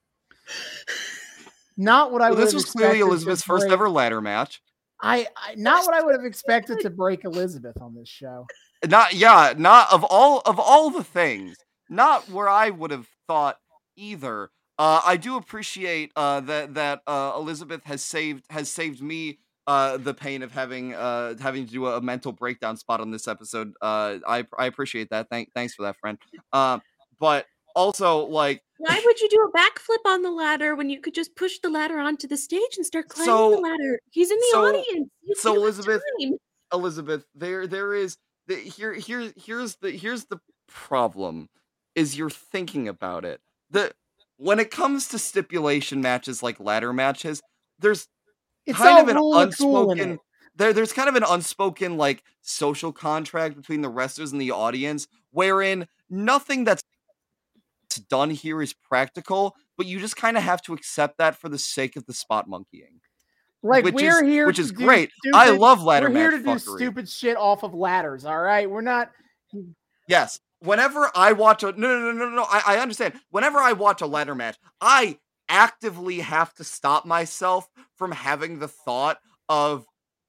Not 1.77 2.11
what 2.11 2.21
i 2.21 2.29
Well, 2.29 2.35
would 2.37 2.41
this 2.45 2.51
have 2.51 2.55
was 2.55 2.65
clearly 2.65 2.99
Elizabeth's 2.99 3.43
first 3.43 3.67
ever 3.69 3.89
ladder 3.89 4.21
match. 4.21 4.61
I, 5.01 5.25
I 5.35 5.55
not 5.55 5.85
what 5.85 5.95
i 5.95 6.01
would 6.03 6.13
have 6.13 6.25
expected 6.25 6.79
to 6.81 6.89
break 6.91 7.25
elizabeth 7.25 7.81
on 7.81 7.95
this 7.95 8.07
show. 8.07 8.45
Not 8.87 9.13
yeah, 9.13 9.53
not 9.57 9.91
of 9.91 10.03
all 10.03 10.41
of 10.45 10.59
all 10.59 10.89
the 10.91 11.03
things, 11.03 11.55
not 11.91 12.27
where 12.29 12.49
I 12.49 12.71
would 12.71 12.89
have 12.89 13.07
thought 13.27 13.57
either. 13.95 14.49
Uh, 14.79 15.01
I 15.05 15.17
do 15.17 15.35
appreciate 15.35 16.11
uh, 16.15 16.39
that 16.41 16.73
that 16.73 17.01
uh, 17.05 17.33
Elizabeth 17.35 17.83
has 17.83 18.01
saved 18.03 18.45
has 18.49 18.69
saved 18.69 19.01
me 19.01 19.37
uh, 19.67 19.97
the 19.97 20.13
pain 20.13 20.41
of 20.41 20.51
having 20.51 20.95
uh, 20.95 21.35
having 21.39 21.67
to 21.67 21.71
do 21.71 21.85
a, 21.85 22.01
mental 22.01 22.31
breakdown 22.31 22.77
spot 22.77 22.99
on 22.99 23.11
this 23.11 23.27
episode. 23.27 23.73
Uh, 23.81 24.17
I 24.27 24.47
I 24.57 24.65
appreciate 24.65 25.11
that. 25.11 25.27
Thank 25.29 25.53
thanks 25.53 25.75
for 25.75 25.83
that, 25.83 25.97
friend. 25.97 26.17
But 27.19 27.45
also 27.75 28.25
like 28.25 28.63
Why 28.79 28.99
would 29.05 29.19
you 29.19 29.29
do 29.29 29.47
a 29.47 29.57
backflip 29.57 30.09
on 30.09 30.23
the 30.23 30.31
ladder 30.31 30.75
when 30.75 30.89
you 30.89 30.99
could 30.99 31.13
just 31.13 31.35
push 31.35 31.59
the 31.59 31.69
ladder 31.69 31.99
onto 31.99 32.27
the 32.27 32.37
stage 32.37 32.77
and 32.77 32.85
start 32.85 33.09
climbing 33.09 33.31
So- 33.31 33.51
the 33.51 33.57
ladder? 33.61 33.99
He's 34.11 34.31
in 34.31 34.37
the 34.37 34.47
so- 34.51 34.65
audience. 34.65 35.09
You- 35.21 35.35
so 35.35 35.55
Elizabeth- 35.55 36.01
Elizabeth, 36.73 37.25
there 37.35 37.67
there 37.67 37.93
is 37.93 38.17
the, 38.47 38.55
here 38.55 38.93
here 38.93 39.31
here's 39.35 39.75
the 39.75 39.91
here's 39.91 40.25
the 40.25 40.39
problem 40.67 41.49
is 41.95 42.17
you're 42.17 42.29
thinking 42.29 42.87
about 42.87 43.25
it. 43.25 43.41
The 43.69 43.93
when 44.37 44.59
it 44.59 44.71
comes 44.71 45.07
to 45.09 45.19
stipulation 45.19 46.01
matches 46.01 46.41
like 46.41 46.59
ladder 46.59 46.93
matches, 46.93 47.41
there's 47.79 48.07
It's 48.65 48.77
kind 48.77 48.99
of 48.99 49.07
an 49.07 49.17
rule 49.17 49.35
of 49.35 49.57
cool 49.57 49.91
in 49.91 49.99
unspoken 49.99 50.19
there 50.55 50.73
there's 50.73 50.93
kind 50.93 51.09
of 51.09 51.15
an 51.15 51.23
unspoken 51.27 51.97
like 51.97 52.23
social 52.41 52.91
contract 52.91 53.55
between 53.55 53.81
the 53.81 53.89
wrestlers 53.89 54.31
and 54.31 54.41
the 54.41 54.51
audience 54.51 55.07
wherein 55.31 55.87
nothing 56.09 56.63
that's 56.63 56.83
done 58.09 58.29
here 58.29 58.61
is 58.61 58.73
practical, 58.73 59.55
but 59.77 59.85
you 59.85 59.99
just 59.99 60.15
kind 60.15 60.37
of 60.37 60.43
have 60.43 60.61
to 60.63 60.73
accept 60.73 61.17
that 61.17 61.35
for 61.35 61.49
the 61.49 61.57
sake 61.57 61.95
of 61.95 62.05
the 62.05 62.13
spot 62.13 62.47
monkeying. 62.47 63.01
Like 63.63 63.85
which 63.85 63.93
we're 63.95 64.23
is- 64.23 64.29
here, 64.29 64.47
which 64.47 64.59
is 64.59 64.71
great. 64.71 65.11
I 65.33 65.51
love 65.51 65.83
ladder 65.83 66.09
We're 66.09 66.17
here 66.17 66.31
to 66.31 66.43
do 66.43 66.57
stupid 66.57 67.07
shit 67.07 67.37
off 67.37 67.63
of 67.63 67.73
ladders. 67.73 68.25
All 68.25 68.39
right, 68.39 68.69
we're 68.69 68.81
not. 68.81 69.11
Yes. 70.07 70.39
Whenever 70.61 71.09
I 71.15 71.31
watch 71.31 71.63
a 71.63 71.71
no 71.71 71.73
no 71.73 72.11
no 72.11 72.11
no 72.11 72.29
no, 72.29 72.43
I, 72.43 72.61
I 72.67 72.77
understand. 72.77 73.15
Whenever 73.31 73.59
I 73.59 73.73
watch 73.73 74.01
a 74.01 74.05
ladder 74.05 74.35
match, 74.35 74.57
I 74.79 75.17
actively 75.49 76.19
have 76.19 76.53
to 76.55 76.63
stop 76.63 77.05
myself 77.05 77.67
from 77.97 78.11
having 78.11 78.59
the 78.59 78.67
thought 78.67 79.17
of 79.49 79.85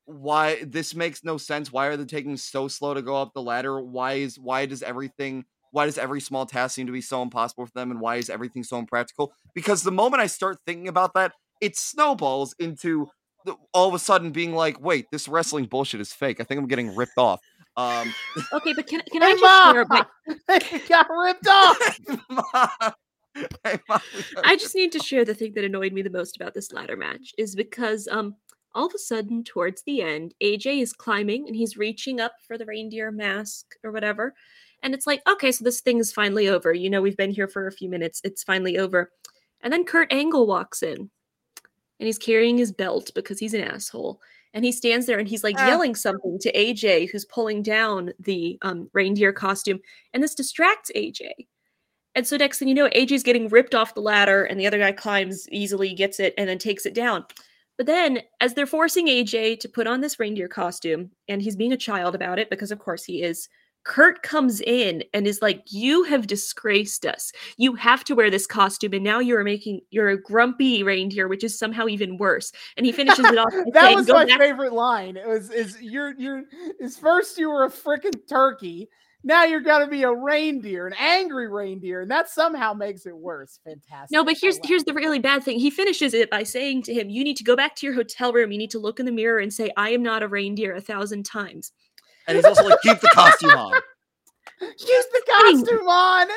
why 0.06 0.64
this 0.64 0.94
makes 0.94 1.22
no 1.22 1.36
sense. 1.36 1.70
Why 1.70 1.86
are 1.86 1.96
they 1.96 2.06
taking 2.06 2.36
so 2.36 2.66
slow 2.66 2.94
to 2.94 3.02
go 3.02 3.16
up 3.16 3.32
the 3.34 3.42
ladder? 3.42 3.80
Why 3.80 4.14
is 4.14 4.38
why 4.38 4.64
does 4.66 4.82
everything 4.82 5.44
why 5.70 5.86
does 5.86 5.98
every 5.98 6.20
small 6.20 6.46
task 6.46 6.74
seem 6.74 6.86
to 6.86 6.92
be 6.92 7.00
so 7.00 7.22
impossible 7.22 7.66
for 7.66 7.72
them 7.74 7.90
and 7.90 8.00
why 8.00 8.16
is 8.16 8.30
everything 8.30 8.64
so 8.64 8.78
impractical? 8.78 9.32
Because 9.54 9.82
the 9.82 9.92
moment 9.92 10.22
I 10.22 10.26
start 10.26 10.58
thinking 10.66 10.88
about 10.88 11.14
that, 11.14 11.32
it 11.60 11.76
snowballs 11.76 12.54
into 12.58 13.08
all 13.72 13.88
of 13.88 13.94
a 13.94 13.98
sudden 13.98 14.30
being 14.30 14.54
like, 14.54 14.80
wait, 14.80 15.06
this 15.10 15.28
wrestling 15.28 15.64
bullshit 15.66 16.00
is 16.00 16.12
fake. 16.12 16.40
I 16.40 16.44
think 16.44 16.60
I'm 16.60 16.68
getting 16.68 16.94
ripped 16.94 17.18
off. 17.18 17.40
Um 17.76 18.12
Okay, 18.52 18.72
but 18.74 18.86
can, 18.86 19.00
can 19.10 19.22
Hey, 19.22 19.28
I 19.28 19.36
just 19.36 19.72
share 19.72 19.86
my, 19.88 20.06
It 20.48 20.88
got 20.88 21.06
ripped 21.10 21.46
off. 21.46 22.94
Hey, 23.64 23.78
Mom, 23.88 24.00
I 24.44 24.56
just 24.56 24.74
need 24.74 24.92
to 24.92 24.98
share 24.98 25.24
the 25.24 25.34
thing 25.34 25.54
that 25.54 25.64
annoyed 25.64 25.94
me 25.94 26.02
the 26.02 26.10
most 26.10 26.36
about 26.36 26.52
this 26.52 26.70
ladder 26.70 26.98
match 26.98 27.32
is 27.38 27.54
because 27.54 28.06
um 28.08 28.36
all 28.74 28.86
of 28.86 28.92
a 28.94 28.98
sudden 28.98 29.42
towards 29.42 29.82
the 29.84 30.02
end 30.02 30.34
AJ 30.42 30.82
is 30.82 30.92
climbing 30.92 31.46
and 31.46 31.56
he's 31.56 31.78
reaching 31.78 32.20
up 32.20 32.32
for 32.46 32.58
the 32.58 32.66
reindeer 32.66 33.10
mask 33.10 33.74
or 33.82 33.90
whatever. 33.90 34.34
And 34.82 34.92
it's 34.92 35.06
like 35.06 35.22
okay 35.26 35.50
so 35.50 35.64
this 35.64 35.80
thing 35.80 35.98
is 35.98 36.12
finally 36.12 36.48
over. 36.48 36.74
You 36.74 36.90
know 36.90 37.00
we've 37.00 37.16
been 37.16 37.30
here 37.30 37.48
for 37.48 37.66
a 37.66 37.72
few 37.72 37.88
minutes. 37.88 38.20
It's 38.22 38.42
finally 38.42 38.76
over. 38.78 39.10
And 39.62 39.72
then 39.72 39.84
Kurt 39.84 40.12
Angle 40.12 40.46
walks 40.46 40.82
in 40.82 40.96
and 40.96 42.06
he's 42.06 42.18
carrying 42.18 42.58
his 42.58 42.72
belt 42.72 43.12
because 43.14 43.38
he's 43.38 43.54
an 43.54 43.62
asshole 43.62 44.20
and 44.54 44.64
he 44.64 44.72
stands 44.72 45.06
there 45.06 45.18
and 45.18 45.28
he's 45.28 45.44
like 45.44 45.56
Ah. 45.58 45.66
yelling 45.68 45.94
something 45.94 46.38
to 46.40 46.52
AJ 46.52 47.10
who's 47.10 47.24
pulling 47.24 47.62
down 47.62 48.12
the 48.18 48.58
um, 48.62 48.90
reindeer 48.92 49.32
costume 49.32 49.80
and 50.12 50.22
this 50.22 50.34
distracts 50.34 50.90
AJ 50.94 51.30
and 52.14 52.26
so 52.26 52.36
next 52.36 52.58
thing 52.58 52.68
you 52.68 52.74
know, 52.74 52.88
AJ's 52.90 53.22
getting 53.22 53.48
ripped 53.48 53.74
off 53.74 53.94
the 53.94 54.02
ladder, 54.02 54.44
and 54.44 54.60
the 54.60 54.66
other 54.66 54.78
guy 54.78 54.92
climbs 54.92 55.48
easily, 55.50 55.94
gets 55.94 56.20
it, 56.20 56.34
and 56.36 56.48
then 56.48 56.58
takes 56.58 56.84
it 56.84 56.94
down. 56.94 57.24
But 57.78 57.86
then, 57.86 58.20
as 58.40 58.52
they're 58.52 58.66
forcing 58.66 59.06
AJ 59.08 59.60
to 59.60 59.68
put 59.68 59.86
on 59.86 60.02
this 60.02 60.20
reindeer 60.20 60.46
costume, 60.46 61.10
and 61.28 61.40
he's 61.40 61.56
being 61.56 61.72
a 61.72 61.76
child 61.76 62.14
about 62.14 62.38
it, 62.38 62.50
because 62.50 62.70
of 62.70 62.78
course 62.78 63.02
he 63.04 63.22
is, 63.22 63.48
Kurt 63.84 64.22
comes 64.22 64.60
in 64.60 65.02
and 65.12 65.26
is 65.26 65.42
like, 65.42 65.62
You 65.66 66.04
have 66.04 66.26
disgraced 66.26 67.04
us. 67.04 67.32
You 67.56 67.74
have 67.74 68.04
to 68.04 68.14
wear 68.14 68.30
this 68.30 68.46
costume, 68.46 68.94
and 68.94 69.04
now 69.04 69.18
you're 69.18 69.44
making 69.44 69.80
you're 69.90 70.10
a 70.10 70.20
grumpy 70.20 70.82
reindeer, 70.82 71.28
which 71.28 71.44
is 71.44 71.58
somehow 71.58 71.86
even 71.88 72.16
worse. 72.16 72.52
And 72.76 72.86
he 72.86 72.92
finishes 72.92 73.24
it 73.24 73.38
off 73.38 73.52
that 73.72 73.82
saying, 73.82 73.96
was 73.96 74.08
my 74.08 74.24
back 74.24 74.38
favorite 74.38 74.72
line. 74.72 75.16
It 75.16 75.26
was 75.26 75.50
is 75.50 75.80
you're 75.80 76.14
you're 76.18 76.44
is 76.80 76.96
first 76.96 77.38
you 77.38 77.50
were 77.50 77.64
a 77.64 77.70
freaking 77.70 78.26
turkey. 78.28 78.88
Now 79.24 79.44
you're 79.44 79.60
gonna 79.60 79.86
be 79.86 80.02
a 80.02 80.12
reindeer, 80.12 80.86
an 80.86 80.94
angry 80.98 81.48
reindeer, 81.48 82.00
and 82.00 82.10
that 82.10 82.28
somehow 82.28 82.72
makes 82.72 83.06
it 83.06 83.16
worse. 83.16 83.60
Fantastic. 83.64 84.10
No, 84.10 84.24
but 84.24 84.36
here's 84.36 84.58
here's 84.64 84.82
the 84.82 84.94
really 84.94 85.20
bad 85.20 85.44
thing. 85.44 85.60
He 85.60 85.70
finishes 85.70 86.12
it 86.12 86.28
by 86.28 86.42
saying 86.42 86.82
to 86.84 86.94
him, 86.94 87.08
"You 87.08 87.22
need 87.22 87.36
to 87.36 87.44
go 87.44 87.54
back 87.54 87.76
to 87.76 87.86
your 87.86 87.94
hotel 87.94 88.32
room. 88.32 88.50
You 88.50 88.58
need 88.58 88.70
to 88.72 88.80
look 88.80 88.98
in 88.98 89.06
the 89.06 89.12
mirror 89.12 89.38
and 89.38 89.52
say, 89.52 89.70
I 89.76 89.90
am 89.90 90.02
not 90.02 90.24
a 90.24 90.28
reindeer' 90.28 90.74
a 90.74 90.80
thousand 90.80 91.24
times." 91.24 91.72
And 92.26 92.36
he's 92.36 92.44
also 92.44 92.64
like, 92.68 92.80
keep 92.82 93.00
the 93.00 93.10
costume 93.12 93.50
on. 93.50 93.72
Use 94.60 95.06
the 95.12 95.22
costume 95.28 95.88
on. 95.88 96.28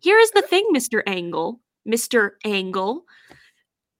Here 0.00 0.18
is 0.18 0.30
the 0.30 0.42
thing, 0.42 0.68
Mr. 0.74 1.02
Angle. 1.06 1.60
Mr. 1.88 2.32
Angle, 2.44 3.04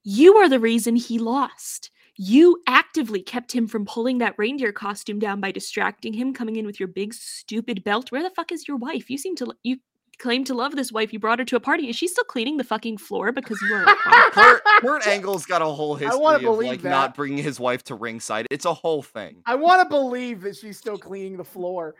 you 0.03 0.35
are 0.35 0.49
the 0.49 0.59
reason 0.59 0.95
he 0.95 1.19
lost. 1.19 1.89
You 2.17 2.61
actively 2.67 3.21
kept 3.21 3.51
him 3.51 3.67
from 3.67 3.85
pulling 3.85 4.17
that 4.17 4.35
reindeer 4.37 4.71
costume 4.71 5.19
down 5.19 5.39
by 5.39 5.51
distracting 5.51 6.13
him, 6.13 6.33
coming 6.33 6.55
in 6.55 6.65
with 6.65 6.79
your 6.79 6.87
big 6.87 7.13
stupid 7.13 7.83
belt. 7.83 8.11
Where 8.11 8.23
the 8.23 8.31
fuck 8.31 8.51
is 8.51 8.67
your 8.67 8.77
wife? 8.77 9.09
You 9.09 9.17
seem 9.17 9.35
to 9.37 9.53
you 9.63 9.77
claim 10.19 10.43
to 10.45 10.53
love 10.53 10.75
this 10.75 10.91
wife. 10.91 11.13
You 11.13 11.19
brought 11.19 11.39
her 11.39 11.45
to 11.45 11.55
a 11.55 11.59
party. 11.59 11.89
Is 11.89 11.95
she 11.95 12.07
still 12.07 12.23
cleaning 12.23 12.57
the 12.57 12.63
fucking 12.63 12.97
floor 12.97 13.31
because 13.31 13.59
you 13.61 13.75
are 13.75 13.83
a? 13.83 13.95
Kurt, 14.31 14.61
Kurt 14.81 15.07
Angle's 15.07 15.45
got 15.45 15.61
a 15.61 15.65
whole 15.65 15.95
history 15.95 16.19
wanna 16.19 16.37
of 16.49 16.57
like 16.59 16.81
that. 16.81 16.89
not 16.89 17.15
bringing 17.15 17.43
his 17.43 17.59
wife 17.59 17.83
to 17.85 17.95
ringside. 17.95 18.47
It's 18.51 18.65
a 18.65 18.73
whole 18.73 19.01
thing. 19.03 19.41
I 19.45 19.55
want 19.55 19.81
to 19.81 19.89
believe 19.89 20.41
that 20.41 20.55
she's 20.55 20.77
still 20.77 20.97
cleaning 20.97 21.37
the 21.37 21.43
floor. 21.45 21.95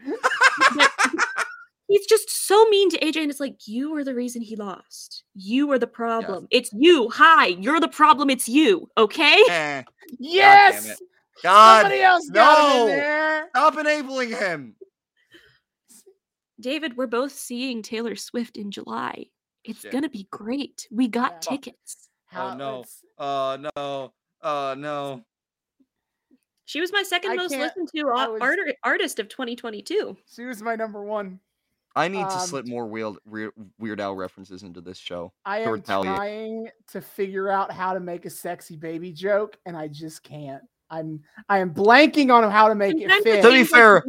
He's 1.89 2.05
just 2.05 2.29
so 2.29 2.65
mean 2.65 2.89
to 2.89 2.99
AJ, 2.99 3.21
and 3.21 3.31
it's 3.31 3.39
like, 3.39 3.65
you 3.65 3.95
are 3.95 4.03
the 4.03 4.13
reason 4.13 4.41
he 4.41 4.57
lost. 4.57 5.23
You 5.35 5.71
are 5.71 5.79
the 5.79 5.87
problem. 5.87 6.47
It's 6.51 6.69
you. 6.73 7.09
Hi, 7.13 7.47
you're 7.47 7.79
the 7.79 7.87
problem. 7.87 8.29
It's 8.29 8.49
you. 8.49 8.89
Okay? 8.97 9.41
Eh, 9.49 9.83
Yes. 10.19 10.85
it. 10.89 10.97
God, 11.43 11.83
Somebody 11.83 12.01
else 12.01 12.29
got 12.29 12.59
him 12.59 12.71
in 12.71 12.77
no. 12.79 12.85
there. 12.87 13.47
stop 13.51 13.77
enabling 13.77 14.29
him. 14.31 14.75
David, 16.59 16.97
we're 16.97 17.07
both 17.07 17.31
seeing 17.31 17.81
Taylor 17.81 18.15
Swift 18.15 18.57
in 18.57 18.71
July. 18.71 19.25
It's 19.63 19.81
Shit. 19.81 19.91
gonna 19.91 20.09
be 20.09 20.27
great. 20.31 20.87
We 20.91 21.07
got 21.07 21.33
Yeah. 21.33 21.39
tickets. 21.51 22.09
How- 22.25 22.49
oh 22.49 22.55
no. 22.55 22.79
it's- 22.79 23.03
Uh 23.17 23.57
no. 23.75 24.13
Uh 24.41 24.75
no. 24.77 25.23
She 26.65 26.81
was 26.81 26.91
my 26.91 27.03
second 27.03 27.31
I 27.31 27.35
most 27.35 27.51
can't- 27.51 27.61
listened 27.63 27.89
to 27.95 28.03
was- 28.03 28.41
art- 28.41 28.59
artist 28.83 29.19
of 29.19 29.29
2022. 29.29 30.17
She 30.33 30.43
was 30.45 30.61
my 30.61 30.75
number 30.75 31.03
one. 31.03 31.39
I 31.95 32.09
need 32.09 32.27
to 32.29 32.35
Um, 32.35 32.39
slip 32.47 32.67
more 32.67 32.85
Weird, 32.85 33.15
Weird, 33.25 33.53
Weird 33.79 33.99
Al 33.99 34.15
references 34.15 34.61
into 34.61 34.81
this 34.81 34.97
show. 34.99 35.33
I 35.45 35.59
am 35.61 35.71
retaliate. 35.71 36.15
trying 36.15 36.69
to 36.89 37.01
figure 37.01 37.49
out 37.49 37.71
how 37.71 37.93
to 37.93 37.99
make 37.99 38.25
a 38.25 38.29
sexy 38.29 38.75
baby 38.75 39.11
joke, 39.11 39.57
and 39.65 39.75
I 39.75 39.87
just 39.87 40.21
can't. 40.21 40.63
I'm 40.91 41.23
I 41.49 41.57
am 41.59 41.73
blanking 41.73 42.31
on 42.31 42.49
how 42.51 42.67
to 42.67 42.75
make 42.75 42.95
it 42.97 43.09
fit. 43.23 43.41
To 43.41 43.49
be 43.49 43.63
fair- 43.63 44.05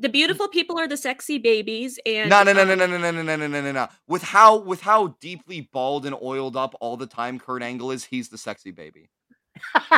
the 0.00 0.08
beautiful 0.08 0.48
people 0.48 0.78
are 0.78 0.88
the 0.88 0.96
sexy 0.96 1.38
babies, 1.38 1.98
and 2.06 2.30
No, 2.30 2.42
no, 2.42 2.52
no, 2.52 2.64
no, 2.64 2.72
um, 2.72 2.78
no, 2.78 2.86
no, 2.86 2.98
no, 2.98 3.10
no, 3.10 3.22
no, 3.22 3.36
no, 3.36 3.46
no, 3.46 3.60
no, 3.60 3.72
no. 3.72 3.88
With 4.08 4.22
how 4.22 4.56
with 4.58 4.80
how 4.80 5.08
deeply 5.20 5.68
bald 5.72 6.06
and 6.06 6.16
oiled 6.22 6.56
up 6.56 6.74
all 6.80 6.96
the 6.96 7.06
time 7.06 7.38
Kurt 7.38 7.62
Angle 7.62 7.90
is, 7.90 8.04
he's 8.04 8.28
the 8.28 8.38
sexy 8.38 8.70
baby. 8.70 9.10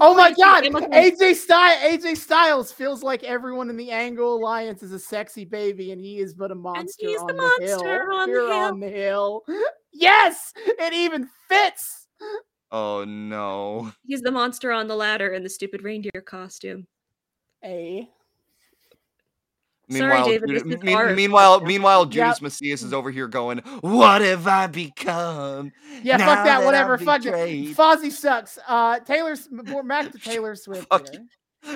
Oh 0.00 0.14
my 0.14 0.32
god, 0.32 0.64
AJ 0.64 1.34
Styles, 1.36 1.82
AJ 1.82 2.16
Styles 2.16 2.72
feels 2.72 3.02
like 3.02 3.22
everyone 3.24 3.70
in 3.70 3.76
the 3.76 3.90
Angle 3.90 4.34
Alliance 4.36 4.82
is 4.82 4.92
a 4.92 4.98
sexy 4.98 5.44
baby, 5.44 5.92
and 5.92 6.00
he 6.00 6.18
is 6.18 6.34
but 6.34 6.50
a 6.50 6.54
monster 6.54 7.06
he's 7.06 7.20
on 7.20 7.26
the 7.28 7.32
the, 7.32 7.42
monster 7.42 7.66
hill. 7.66 8.14
on 8.14 8.28
the 8.28 8.34
Here 8.34 8.46
hill. 8.48 8.52
on 8.52 8.80
the 8.80 8.88
hill. 8.88 9.42
Yes, 9.96 10.52
it 10.56 10.92
even 10.92 11.28
fits. 11.48 12.08
Oh 12.72 13.04
no. 13.04 13.92
he's 14.04 14.22
the 14.22 14.32
monster 14.32 14.72
on 14.72 14.88
the 14.88 14.96
ladder 14.96 15.32
in 15.32 15.44
the 15.44 15.48
stupid 15.48 15.84
reindeer 15.84 16.20
costume. 16.26 16.88
A 17.64 18.08
Sorry, 19.90 20.22
David, 20.24 20.48
Judas- 20.48 20.64
mean- 20.82 20.94
our 20.96 21.14
meanwhile, 21.14 21.60
podcast. 21.60 21.66
meanwhile, 21.66 22.00
Yep. 22.02 22.10
Judas 22.10 22.40
Mesias 22.40 22.82
is 22.84 22.92
over 22.92 23.10
here 23.10 23.28
going, 23.28 23.58
"What 23.80 24.22
have 24.22 24.46
I 24.46 24.66
become?" 24.66 25.72
yeah, 26.02 26.16
fuck 26.18 26.26
that. 26.26 26.44
that 26.60 26.64
Whatever. 26.64 26.94
I've 26.94 27.02
Fuck 27.02 27.20
it. 27.20 27.24
betrayed. 27.24 27.76
Fozzie 27.76 28.10
sucks. 28.12 28.58
Uh, 28.66 29.00
Taylor's 29.00 29.48
more 29.50 29.82
back 29.82 30.10
to 30.12 30.18
Taylor 30.30 30.54
Swift. 30.56 30.88
Fuck 30.88 31.08
here. 31.10 31.26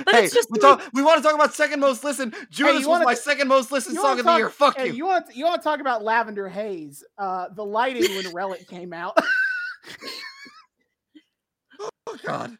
But 0.05 0.15
hey, 0.15 0.25
it's 0.25 0.35
just 0.35 0.51
we, 0.51 0.59
talk, 0.59 0.83
we 0.93 1.01
want 1.03 1.17
to 1.17 1.23
talk 1.23 1.35
about 1.35 1.55
second 1.55 1.81
most 1.81 2.05
listened. 2.05 2.35
Judas 2.51 2.75
was 2.77 2.87
wanna 2.87 3.05
my 3.07 3.15
t- 3.15 3.21
second 3.21 3.49
most 3.49 3.73
listened 3.73 3.97
song 3.97 4.05
wanna 4.05 4.21
of 4.21 4.27
the 4.27 4.37
year. 4.37 4.51
Fuck 4.51 4.77
hey, 4.77 4.89
you. 4.89 4.93
you 4.93 5.07
want 5.07 5.35
you 5.35 5.45
want 5.47 5.63
to 5.63 5.65
talk 5.65 5.81
about 5.81 6.05
Lavender 6.05 6.47
Haze? 6.47 7.03
Uh, 7.17 7.49
the 7.55 7.65
lighting 7.65 8.03
when 8.15 8.25
Rellik 8.27 8.69
came 8.69 8.93
out. 8.93 9.17
Oh 12.07 12.17
God. 12.25 12.57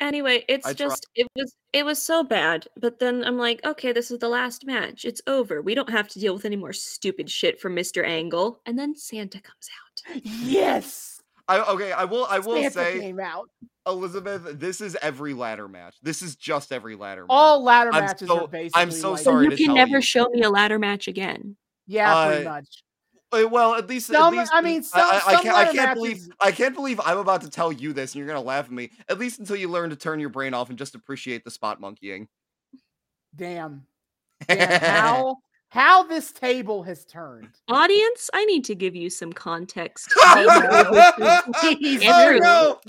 Anyway, 0.00 0.44
it's 0.48 0.66
I 0.66 0.72
try- 0.74 0.86
just 0.86 1.06
it 1.14 1.26
was 1.34 1.54
it 1.72 1.84
was 1.84 2.00
so 2.02 2.22
bad. 2.22 2.66
But 2.80 2.98
then 3.00 3.24
I'm 3.24 3.36
like, 3.38 3.64
okay, 3.64 3.92
this 3.92 4.10
is 4.10 4.18
the 4.20 4.28
last 4.28 4.64
match. 4.66 5.04
It's 5.04 5.20
over. 5.26 5.60
We 5.60 5.74
don't 5.74 5.90
have 5.90 6.08
to 6.08 6.18
deal 6.20 6.34
with 6.34 6.44
any 6.44 6.56
more 6.56 6.72
stupid 6.72 7.28
shit 7.30 7.60
from 7.60 7.74
Mr. 7.74 8.06
Angle. 8.06 8.60
And 8.66 8.78
then 8.78 8.94
Santa 8.96 9.40
comes 9.40 9.68
out. 10.14 10.20
yes. 10.24 11.20
I, 11.48 11.60
okay, 11.60 11.92
I 11.92 12.04
will. 12.04 12.26
I 12.28 12.38
will 12.40 12.56
Santa 12.56 12.70
say, 12.70 13.00
came 13.00 13.18
out. 13.20 13.48
Elizabeth, 13.86 14.60
this 14.60 14.80
is 14.82 14.96
every 15.00 15.32
ladder 15.32 15.66
match. 15.66 15.96
This 16.02 16.20
is 16.20 16.36
just 16.36 16.72
every 16.72 16.94
ladder 16.94 17.22
match. 17.22 17.28
All 17.30 17.62
ladder 17.62 17.90
I'm 17.92 18.04
matches 18.04 18.28
so- 18.28 18.44
are 18.44 18.46
basically. 18.48 18.82
I'm 18.82 18.90
so 18.90 19.10
like- 19.12 19.18
So 19.20 19.24
sorry 19.24 19.44
you 19.44 19.50
to 19.52 19.56
can 19.56 19.66
tell 19.66 19.74
never 19.76 19.96
you. 19.96 20.02
show 20.02 20.28
me 20.28 20.42
a 20.42 20.50
ladder 20.50 20.78
match 20.78 21.08
again. 21.08 21.56
Yeah, 21.86 22.26
pretty 22.28 22.46
Uh, 22.46 22.50
much. 22.50 22.82
Uh, 23.30 23.46
Well, 23.50 23.74
at 23.74 23.88
least, 23.88 24.06
Some- 24.06 24.34
at 24.34 24.38
least 24.38 24.52
I 24.54 24.60
mean, 24.60 24.78
I- 24.78 24.82
some- 24.82 25.00
I, 25.00 25.22
I, 25.26 25.32
some 25.34 25.42
can't, 25.42 25.56
I 25.56 25.72
can't 25.72 25.94
believe 25.94 26.28
I 26.40 26.52
can't 26.52 26.74
believe 26.74 27.00
I'm 27.04 27.18
about 27.18 27.42
to 27.42 27.50
tell 27.50 27.70
you 27.72 27.92
this, 27.92 28.14
and 28.14 28.18
you're 28.18 28.26
gonna 28.26 28.40
laugh 28.40 28.64
at 28.66 28.70
me. 28.72 28.90
At 29.08 29.18
least 29.18 29.38
until 29.38 29.56
you 29.56 29.68
learn 29.68 29.90
to 29.90 29.96
turn 29.96 30.18
your 30.20 30.30
brain 30.30 30.54
off 30.54 30.70
and 30.70 30.78
just 30.78 30.94
appreciate 30.94 31.44
the 31.44 31.50
spot 31.50 31.80
monkeying. 31.80 32.28
Damn. 33.36 33.86
Damn. 34.46 34.80
how 34.80 35.36
how 35.70 36.02
this 36.04 36.32
table 36.32 36.82
has 36.84 37.04
turned. 37.04 37.50
Audience, 37.68 38.30
I 38.32 38.44
need 38.46 38.64
to 38.64 38.74
give 38.74 38.96
you 38.96 39.10
some 39.10 39.32
context. 39.32 40.10
He's 40.14 42.02
Oh, 42.06 42.38
no! 42.40 42.80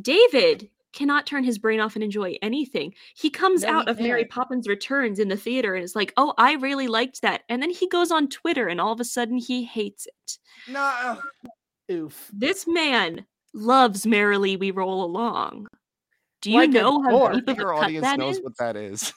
David 0.00 0.68
cannot 0.96 1.26
turn 1.26 1.44
his 1.44 1.58
brain 1.58 1.78
off 1.78 1.94
and 1.94 2.02
enjoy 2.02 2.36
anything. 2.42 2.92
He 3.14 3.30
comes 3.30 3.62
No, 3.62 3.68
he 3.68 3.74
out 3.74 3.88
of 3.88 4.00
Mary. 4.00 4.24
Poppins 4.24 4.66
Returns 4.66 5.20
in 5.20 5.28
the 5.28 5.36
theater 5.36 5.76
and 5.76 5.84
is 5.84 5.94
like, 5.94 6.12
"Oh, 6.16 6.34
I 6.38 6.54
really 6.54 6.88
liked 6.88 7.22
that." 7.22 7.42
And 7.48 7.62
then 7.62 7.70
he 7.70 7.86
goes 7.88 8.10
on 8.10 8.28
Twitter 8.28 8.66
and 8.66 8.80
all 8.80 8.92
of 8.92 8.98
a 8.98 9.04
sudden 9.04 9.36
he 9.36 9.62
hates 9.62 10.06
it. 10.06 10.38
No. 10.68 11.20
Oof. 11.92 12.28
This 12.32 12.66
man 12.66 13.24
loves 13.54 14.06
Merrily 14.06 14.56
We 14.56 14.72
Roll 14.72 15.04
Along. 15.04 15.68
Do 16.42 16.50
you 16.50 16.58
Like 16.58 16.70
a 16.70 16.72
know 16.72 17.02
how 17.02 17.10
dork. 17.10 17.34
deep 17.34 17.48
of 17.48 17.58
a 17.58 17.60
Your 17.60 17.74
cut 17.74 17.84
audience 17.84 18.04
that 18.04 18.18
knows 18.18 18.36
is? 18.38 18.42
what 18.42 18.56
that 18.58 18.76
is. 18.76 19.12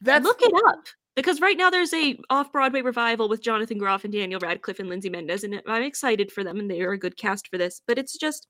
That's 0.00 0.24
Look 0.24 0.40
it 0.40 0.52
up. 0.68 0.86
Because 1.14 1.40
right 1.40 1.56
now 1.56 1.70
there's 1.70 1.94
a 1.94 2.18
off-Broadway 2.28 2.82
revival 2.82 3.28
with 3.28 3.40
Jonathan 3.42 3.78
Groff 3.78 4.04
and 4.04 4.12
Daniel 4.12 4.38
Radcliffe 4.38 4.80
and 4.80 4.88
Lindsay 4.90 5.08
Mendez, 5.08 5.44
and 5.44 5.62
I'm 5.66 5.82
excited 5.82 6.30
for 6.30 6.44
them, 6.44 6.60
and 6.60 6.70
they 6.70 6.82
are 6.82 6.92
a 6.92 6.98
good 6.98 7.16
cast 7.16 7.48
for 7.48 7.56
this. 7.56 7.80
But 7.86 7.98
it's 7.98 8.18
just 8.18 8.48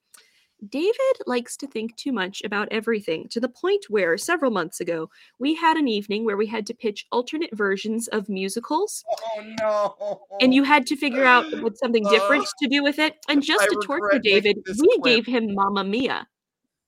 David 0.68 1.16
likes 1.26 1.56
to 1.58 1.66
think 1.66 1.94
too 1.96 2.12
much 2.12 2.42
about 2.44 2.68
everything 2.70 3.28
to 3.28 3.40
the 3.40 3.48
point 3.48 3.84
where 3.88 4.16
several 4.16 4.50
months 4.50 4.80
ago 4.80 5.10
we 5.38 5.54
had 5.54 5.76
an 5.76 5.86
evening 5.86 6.24
where 6.24 6.36
we 6.36 6.46
had 6.46 6.66
to 6.66 6.74
pitch 6.74 7.06
alternate 7.12 7.54
versions 7.54 8.08
of 8.08 8.28
musicals, 8.28 9.04
Oh 9.36 9.42
no! 9.60 10.38
and 10.40 10.54
you 10.54 10.62
had 10.62 10.86
to 10.86 10.96
figure 10.96 11.24
out 11.24 11.44
what 11.62 11.78
something 11.78 12.04
different 12.04 12.44
Ugh. 12.44 12.48
to 12.62 12.68
do 12.68 12.82
with 12.82 12.98
it. 12.98 13.16
And 13.28 13.42
just 13.42 13.64
I 13.64 13.68
to 13.68 13.80
torture 13.84 14.18
David, 14.18 14.56
we 14.78 14.98
quip. 14.98 15.04
gave 15.04 15.26
him 15.26 15.54
Mamma 15.54 15.84
Mia. 15.84 16.26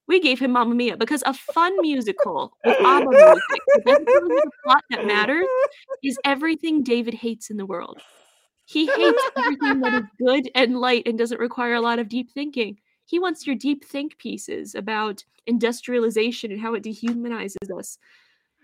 We 0.06 0.20
gave 0.20 0.38
him 0.38 0.52
Mamma 0.52 0.74
Mia 0.74 0.97
because 0.97 1.22
a 1.26 1.34
fun 1.34 1.78
musical 1.82 2.56
with 2.64 2.78
ABBA 2.80 3.10
music 3.10 3.42
that 3.74 3.84
doesn't 3.84 4.06
tell 4.06 4.28
you 4.28 4.40
the 4.44 4.50
plot 4.64 4.84
that 4.90 5.06
matters 5.06 5.47
is 6.02 6.18
everything 6.24 6.82
David 6.82 7.12
hates 7.12 7.50
in 7.50 7.58
the 7.58 7.66
world. 7.66 8.00
He 8.64 8.86
hates 8.86 9.22
everything 9.36 9.80
that 9.80 9.94
is 9.94 10.02
good 10.18 10.50
and 10.55 10.78
light 10.80 11.02
and 11.06 11.18
doesn't 11.18 11.38
require 11.40 11.74
a 11.74 11.80
lot 11.82 11.98
of 11.98 12.08
deep 12.08 12.30
thinking. 12.32 12.78
He 13.08 13.18
wants 13.18 13.46
your 13.46 13.56
deep 13.56 13.86
think 13.86 14.18
pieces 14.18 14.74
about 14.74 15.24
industrialization 15.46 16.52
and 16.52 16.60
how 16.60 16.74
it 16.74 16.82
dehumanizes 16.82 17.56
us. 17.74 17.96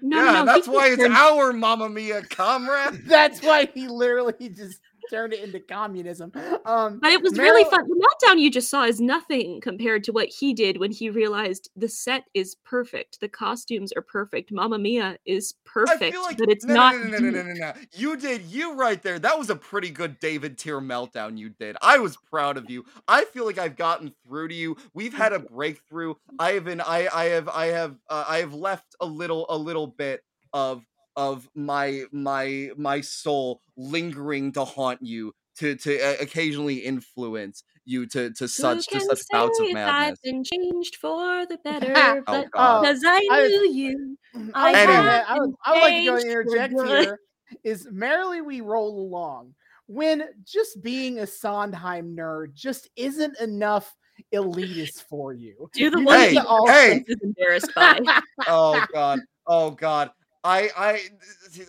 No, 0.03 0.19
yeah, 0.19 0.25
no, 0.25 0.33
no. 0.33 0.45
that's 0.45 0.67
just 0.67 0.69
why 0.69 0.89
it's 0.89 0.99
turned- 0.99 1.15
our 1.15 1.55
Mamma 1.55 1.89
Mia, 1.89 2.23
comrade. 2.25 3.03
that's 3.07 3.41
why 3.41 3.65
he 3.73 3.89
literally 3.89 4.51
just 4.51 4.81
turned 5.11 5.33
it 5.33 5.45
into 5.45 5.61
communism. 5.61 6.33
Um 6.65 6.99
But 7.01 7.13
it 7.13 7.23
was 7.23 7.39
really 7.39 7.65
fun. 7.65 7.89
The 7.89 7.95
meltdown 7.95 8.41
you 8.41 8.51
just 8.51 8.69
saw 8.69 8.85
is 8.85 9.01
nothing 9.01 9.61
compared 9.61 10.05
to 10.05 10.13
what 10.13 10.29
he 10.29 10.55
did 10.55 10.79
when 10.79 10.93
he 10.93 11.11
realized 11.11 11.71
the 11.77 11.89
set 11.89 12.25
is 12.35 12.57
perfect, 12.65 13.21
the 13.21 13.29
costumes 13.29 13.93
are 13.93 14.03
perfect, 14.03 14.53
Mamma 14.53 14.79
Mia 14.79 15.19
is 15.27 15.55
perfect, 15.65 16.17
like 16.17 16.39
but 16.39 16.49
it's 16.49 16.65
no, 16.65 16.75
not. 16.75 16.97
No, 16.97 17.03
no, 17.03 17.19
no, 17.19 17.31
no, 17.31 17.43
no, 17.43 17.43
no, 17.43 17.53
no. 17.53 17.73
You 17.93 18.17
did 18.17 18.43
you 18.43 18.75
right 18.75 19.03
there. 19.03 19.19
That 19.19 19.39
was 19.39 19.51
a 19.51 19.57
pretty 19.57 19.91
good 19.91 20.19
David 20.21 20.59
tier 20.59 20.81
meltdown 20.81 21.37
you 21.39 21.51
did. 21.51 21.77
I 21.83 21.99
was 21.99 22.17
proud 22.17 22.57
of 22.57 22.71
you. 22.71 22.85
I 23.09 23.25
feel 23.25 23.45
like 23.45 23.59
I've 23.59 23.77
gotten 23.77 24.13
through 24.27 24.49
to 24.49 24.55
you. 24.55 24.77
We've 24.95 25.15
had 25.15 25.33
a 25.33 25.39
breakthrough. 25.39 26.15
I 26.39 26.53
have 26.53 26.65
been. 26.65 26.81
I 26.81 27.09
I 27.13 27.25
have 27.27 27.49
I 27.49 27.67
have 27.67 27.97
uh, 28.09 28.25
I 28.29 28.39
have 28.39 28.55
left 28.55 28.95
a 29.01 29.07
little 29.07 29.47
a 29.49 29.57
little 29.57 29.87
bit 29.87 30.25
of 30.53 30.83
of 31.17 31.49
my 31.55 32.05
my 32.13 32.71
my 32.77 33.01
soul 33.01 33.61
lingering 33.77 34.53
to 34.53 34.65
haunt 34.65 35.01
you 35.03 35.33
to 35.57 35.77
to 35.77 36.01
uh, 36.01 36.15
occasionally 36.21 36.77
influence 36.79 37.63
you 37.85 38.07
to 38.07 38.33
to 38.33 38.49
such 38.49 38.87
to 38.87 38.99
can 38.99 39.01
such 39.09 39.21
bouts 39.31 39.59
say 39.59 39.65
of 39.65 39.69
if 39.71 39.75
madness. 39.75 40.19
I've 40.19 40.23
been 40.23 40.43
changed 40.43 40.97
for 40.97 41.47
the 41.47 41.59
better, 41.63 41.93
Oh, 41.97 42.23
but 42.27 42.51
God. 42.51 42.81
because 42.83 43.03
I 43.07 43.21
I- 43.31 43.47
knew 43.49 43.71
you. 43.73 44.19
I, 44.35 44.39
was 44.39 44.51
I 44.55 44.73
gonna- 44.87 44.93
have 45.11 45.25
I 45.29 45.39
would, 45.39 45.55
I 45.65 45.73
would 45.73 45.81
like 45.83 45.95
to 45.95 46.05
go 46.05 46.15
and 46.15 46.23
changed 46.23 46.33
for 46.33 46.41
interject 46.41 46.75
good. 46.75 47.05
here. 47.05 47.21
Is 47.63 47.87
merrily 47.93 48.41
we 48.41 48.63
roll 48.63 48.99
along 49.07 49.55
when 49.87 50.25
just 50.45 50.83
being 50.83 51.19
a 51.21 51.27
Sondheim 51.27 52.17
nerd 52.17 52.55
just 52.55 52.89
isn't 52.97 53.39
enough 53.39 53.95
elitist 54.35 55.03
for 55.09 55.33
you. 55.35 55.69
Do 55.75 55.91
the 55.91 55.99
You 56.01 56.05
one 56.07 56.19
Hey, 56.19 56.29
thing 56.35 56.39
all- 56.39 56.67
hey. 56.67 57.05
is 57.07 57.17
embarrassed 57.23 57.71
by. 57.77 58.01
oh 58.49 58.85
god 58.93 59.21
oh 59.47 59.71
god 59.71 60.11
i 60.45 60.71
i 60.77 61.01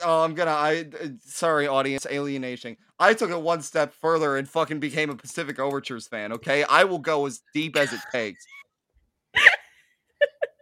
oh 0.03 0.23
i'm 0.23 0.33
gonna 0.35 0.51
i 0.51 0.85
sorry 1.25 1.67
audience 1.67 2.05
alienation 2.11 2.75
i 2.99 3.13
took 3.13 3.31
it 3.31 3.41
one 3.41 3.61
step 3.61 3.93
further 3.93 4.37
and 4.37 4.47
fucking 4.47 4.79
became 4.79 5.09
a 5.09 5.15
pacific 5.15 5.59
overtures 5.59 6.07
fan 6.07 6.31
okay 6.31 6.63
i 6.65 6.83
will 6.83 6.99
go 6.99 7.25
as 7.25 7.41
deep 7.53 7.75
as 7.75 7.91
it 7.93 8.01
takes 8.11 8.45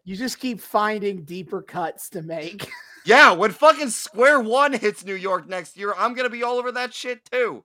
You 0.05 0.17
just 0.17 0.37
keep 0.37 0.59
finding 0.59 1.23
deeper 1.23 1.61
cuts 1.61 2.09
to 2.09 2.21
make. 2.21 2.69
yeah 3.05 3.31
when 3.31 3.51
fucking 3.51 3.89
square 3.89 4.39
one 4.39 4.73
hits 4.73 5.05
new 5.05 5.15
york 5.15 5.47
next 5.47 5.77
year 5.77 5.93
i'm 5.97 6.13
gonna 6.13 6.29
be 6.29 6.43
all 6.43 6.57
over 6.57 6.73
that 6.73 6.93
shit 6.93 7.23
too 7.31 7.63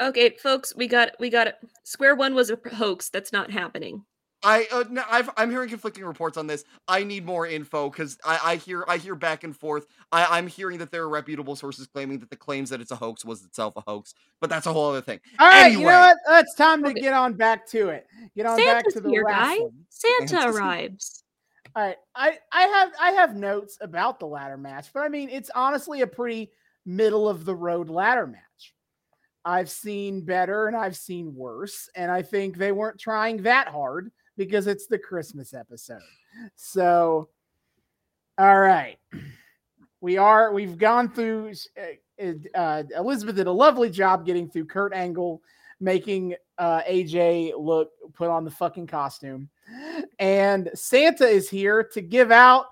Okay, 0.00 0.36
folks, 0.42 0.74
we 0.74 0.88
got 0.88 1.12
we 1.20 1.30
got 1.30 1.46
it. 1.46 1.56
Square 1.84 2.16
One 2.16 2.34
was 2.34 2.50
a 2.50 2.58
hoax. 2.74 3.10
That's 3.10 3.32
not 3.32 3.50
happening. 3.50 4.04
I 4.44 4.66
uh, 4.72 4.84
no, 4.90 5.02
I've, 5.10 5.30
I'm 5.36 5.50
hearing 5.50 5.68
conflicting 5.68 6.04
reports 6.04 6.36
on 6.36 6.46
this. 6.46 6.64
I 6.86 7.02
need 7.02 7.24
more 7.24 7.46
info 7.46 7.88
because 7.90 8.18
I, 8.24 8.38
I 8.44 8.56
hear 8.56 8.84
I 8.86 8.98
hear 8.98 9.14
back 9.14 9.44
and 9.44 9.56
forth. 9.56 9.86
I, 10.12 10.38
I'm 10.38 10.46
hearing 10.46 10.78
that 10.78 10.90
there 10.90 11.02
are 11.02 11.08
reputable 11.08 11.56
sources 11.56 11.86
claiming 11.86 12.18
that 12.20 12.30
the 12.30 12.36
claims 12.36 12.70
that 12.70 12.80
it's 12.80 12.90
a 12.90 12.96
hoax 12.96 13.24
was 13.24 13.44
itself 13.44 13.74
a 13.76 13.80
hoax, 13.80 14.14
but 14.40 14.50
that's 14.50 14.66
a 14.66 14.72
whole 14.72 14.90
other 14.90 15.00
thing. 15.00 15.20
All 15.38 15.48
right, 15.48 15.66
you 15.72 15.78
Anyway. 15.78 15.92
know 15.92 15.98
what? 16.00 16.16
Uh, 16.28 16.38
It's 16.40 16.54
time 16.54 16.84
to 16.84 16.92
get 16.92 17.14
on 17.14 17.32
back 17.34 17.66
to 17.68 17.88
it. 17.88 18.06
Get 18.36 18.46
on 18.46 18.56
back 18.58 18.84
to 18.90 19.00
the 19.00 19.08
here, 19.10 19.24
guy. 19.26 19.50
wrestling. 19.52 19.72
Santa 19.88 20.28
Santa's 20.28 20.54
here. 20.56 20.62
arrives. 20.62 21.24
All 21.76 21.82
right, 21.86 21.96
I 22.14 22.38
I 22.52 22.62
have 22.62 22.92
I 23.00 23.10
have 23.12 23.34
notes 23.36 23.78
about 23.80 24.20
the 24.20 24.26
ladder 24.26 24.56
match, 24.56 24.88
but 24.92 25.00
I 25.00 25.08
mean 25.08 25.28
it's 25.30 25.50
honestly 25.54 26.02
a 26.02 26.06
pretty 26.06 26.50
middle 26.86 27.28
of 27.28 27.44
the 27.44 27.54
road 27.54 27.88
ladder 27.88 28.26
match. 28.26 28.40
I've 29.44 29.70
seen 29.70 30.24
better 30.24 30.68
and 30.68 30.76
I've 30.76 30.96
seen 30.96 31.34
worse, 31.34 31.88
and 31.96 32.10
I 32.10 32.22
think 32.22 32.56
they 32.56 32.72
weren't 32.72 32.98
trying 33.00 33.42
that 33.42 33.68
hard 33.68 34.10
because 34.36 34.66
it's 34.66 34.86
the 34.86 34.98
Christmas 34.98 35.54
episode. 35.54 36.00
So, 36.56 37.28
all 38.38 38.60
right, 38.60 38.98
we 40.00 40.16
are 40.16 40.52
we've 40.52 40.78
gone 40.78 41.10
through. 41.10 41.52
Uh, 41.78 42.32
uh, 42.54 42.82
Elizabeth 42.96 43.36
did 43.36 43.46
a 43.46 43.52
lovely 43.52 43.90
job 43.90 44.24
getting 44.24 44.48
through 44.48 44.66
Kurt 44.66 44.92
Angle, 44.92 45.42
making 45.80 46.34
uh, 46.58 46.82
AJ 46.82 47.52
look 47.58 47.90
put 48.14 48.28
on 48.28 48.44
the 48.44 48.50
fucking 48.50 48.86
costume. 48.86 49.48
And 50.18 50.70
Santa 50.74 51.26
is 51.26 51.48
here 51.48 51.82
to 51.92 52.00
give 52.00 52.30
out 52.30 52.66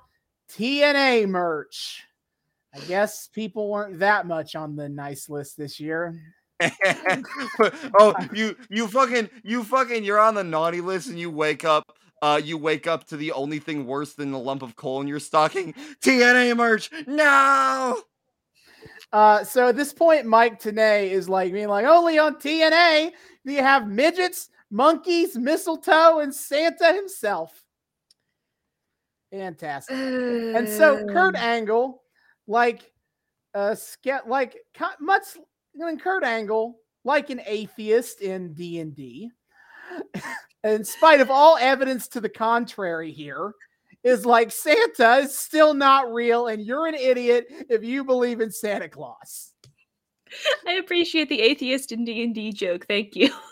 TNA 0.51 1.29
merch. 1.29 2.05
I 2.75 2.81
guess 2.81 3.29
people 3.29 3.69
weren't 3.69 3.99
that 3.99 4.27
much 4.27 4.57
on 4.57 4.77
the 4.77 4.89
nice 4.89 5.29
list 5.29 5.57
this 5.57 5.79
year. 5.79 6.19
oh, 7.99 8.15
you 8.33 8.57
you 8.69 8.87
fucking 8.89 9.29
you 9.43 9.65
fucking 9.65 10.05
you're 10.05 10.21
on 10.21 10.35
the 10.35 10.45
naughty 10.45 10.81
list 10.81 11.09
and 11.09 11.19
you 11.19 11.31
wake 11.31 11.65
up 11.65 11.97
uh 12.23 12.41
you 12.43 12.57
wake 12.57 12.87
up 12.87 13.05
to 13.05 13.17
the 13.17 13.33
only 13.33 13.59
thing 13.59 13.87
worse 13.87 14.15
than 14.15 14.31
the 14.31 14.39
lump 14.39 14.63
of 14.63 14.77
coal 14.77 15.01
in 15.01 15.09
your 15.09 15.21
stocking. 15.21 15.73
TNA 16.03 16.57
merch. 16.57 16.91
No. 17.07 18.03
Uh, 19.13 19.45
so 19.45 19.69
at 19.69 19.77
this 19.77 19.93
point, 19.93 20.25
Mike 20.25 20.59
Tenay 20.59 21.11
is 21.11 21.29
like 21.29 21.53
being 21.53 21.69
like, 21.69 21.85
only 21.85 22.19
on 22.19 22.37
TNA 22.37 23.13
do 23.45 23.53
you 23.53 23.63
have 23.63 23.87
midgets, 23.87 24.49
monkeys, 24.71 25.37
mistletoe, 25.37 26.21
and 26.21 26.35
Santa 26.35 26.95
himself. 26.95 27.63
Fantastic. 29.31 29.97
And 29.97 30.69
so 30.69 31.05
Kurt 31.07 31.37
Angle, 31.37 32.03
like 32.47 32.91
uh 33.55 33.75
ske- 33.75 34.27
like 34.27 34.57
ki- 34.75 34.85
in 35.75 35.99
Kurt 35.99 36.25
Angle, 36.25 36.77
like 37.05 37.31
an 37.31 37.41
atheist 37.47 38.21
in 38.21 38.55
D 38.55 38.81
and 38.81 38.95
D, 38.95 39.31
in 40.65 40.85
spite 40.85 41.21
of 41.21 41.31
all 41.31 41.57
evidence 41.59 42.09
to 42.09 42.21
the 42.21 42.29
contrary, 42.29 43.13
here 43.13 43.53
is 44.05 44.27
like 44.27 44.51
Santa 44.51 45.17
is 45.17 45.39
still 45.39 45.75
not 45.75 46.13
real, 46.13 46.49
and 46.49 46.65
you're 46.65 46.87
an 46.87 46.95
idiot 46.95 47.47
if 47.69 47.85
you 47.85 48.05
believe 48.05 48.41
in 48.41 48.51
Santa 48.51 48.89
Claus. 48.89 49.53
I 50.67 50.73
appreciate 50.75 51.29
the 51.29 51.41
atheist 51.41 51.93
in 51.93 52.05
D 52.05 52.23
and 52.23 52.35
D 52.35 52.53
joke. 52.53 52.87
Thank 52.87 53.17
you. 53.17 53.33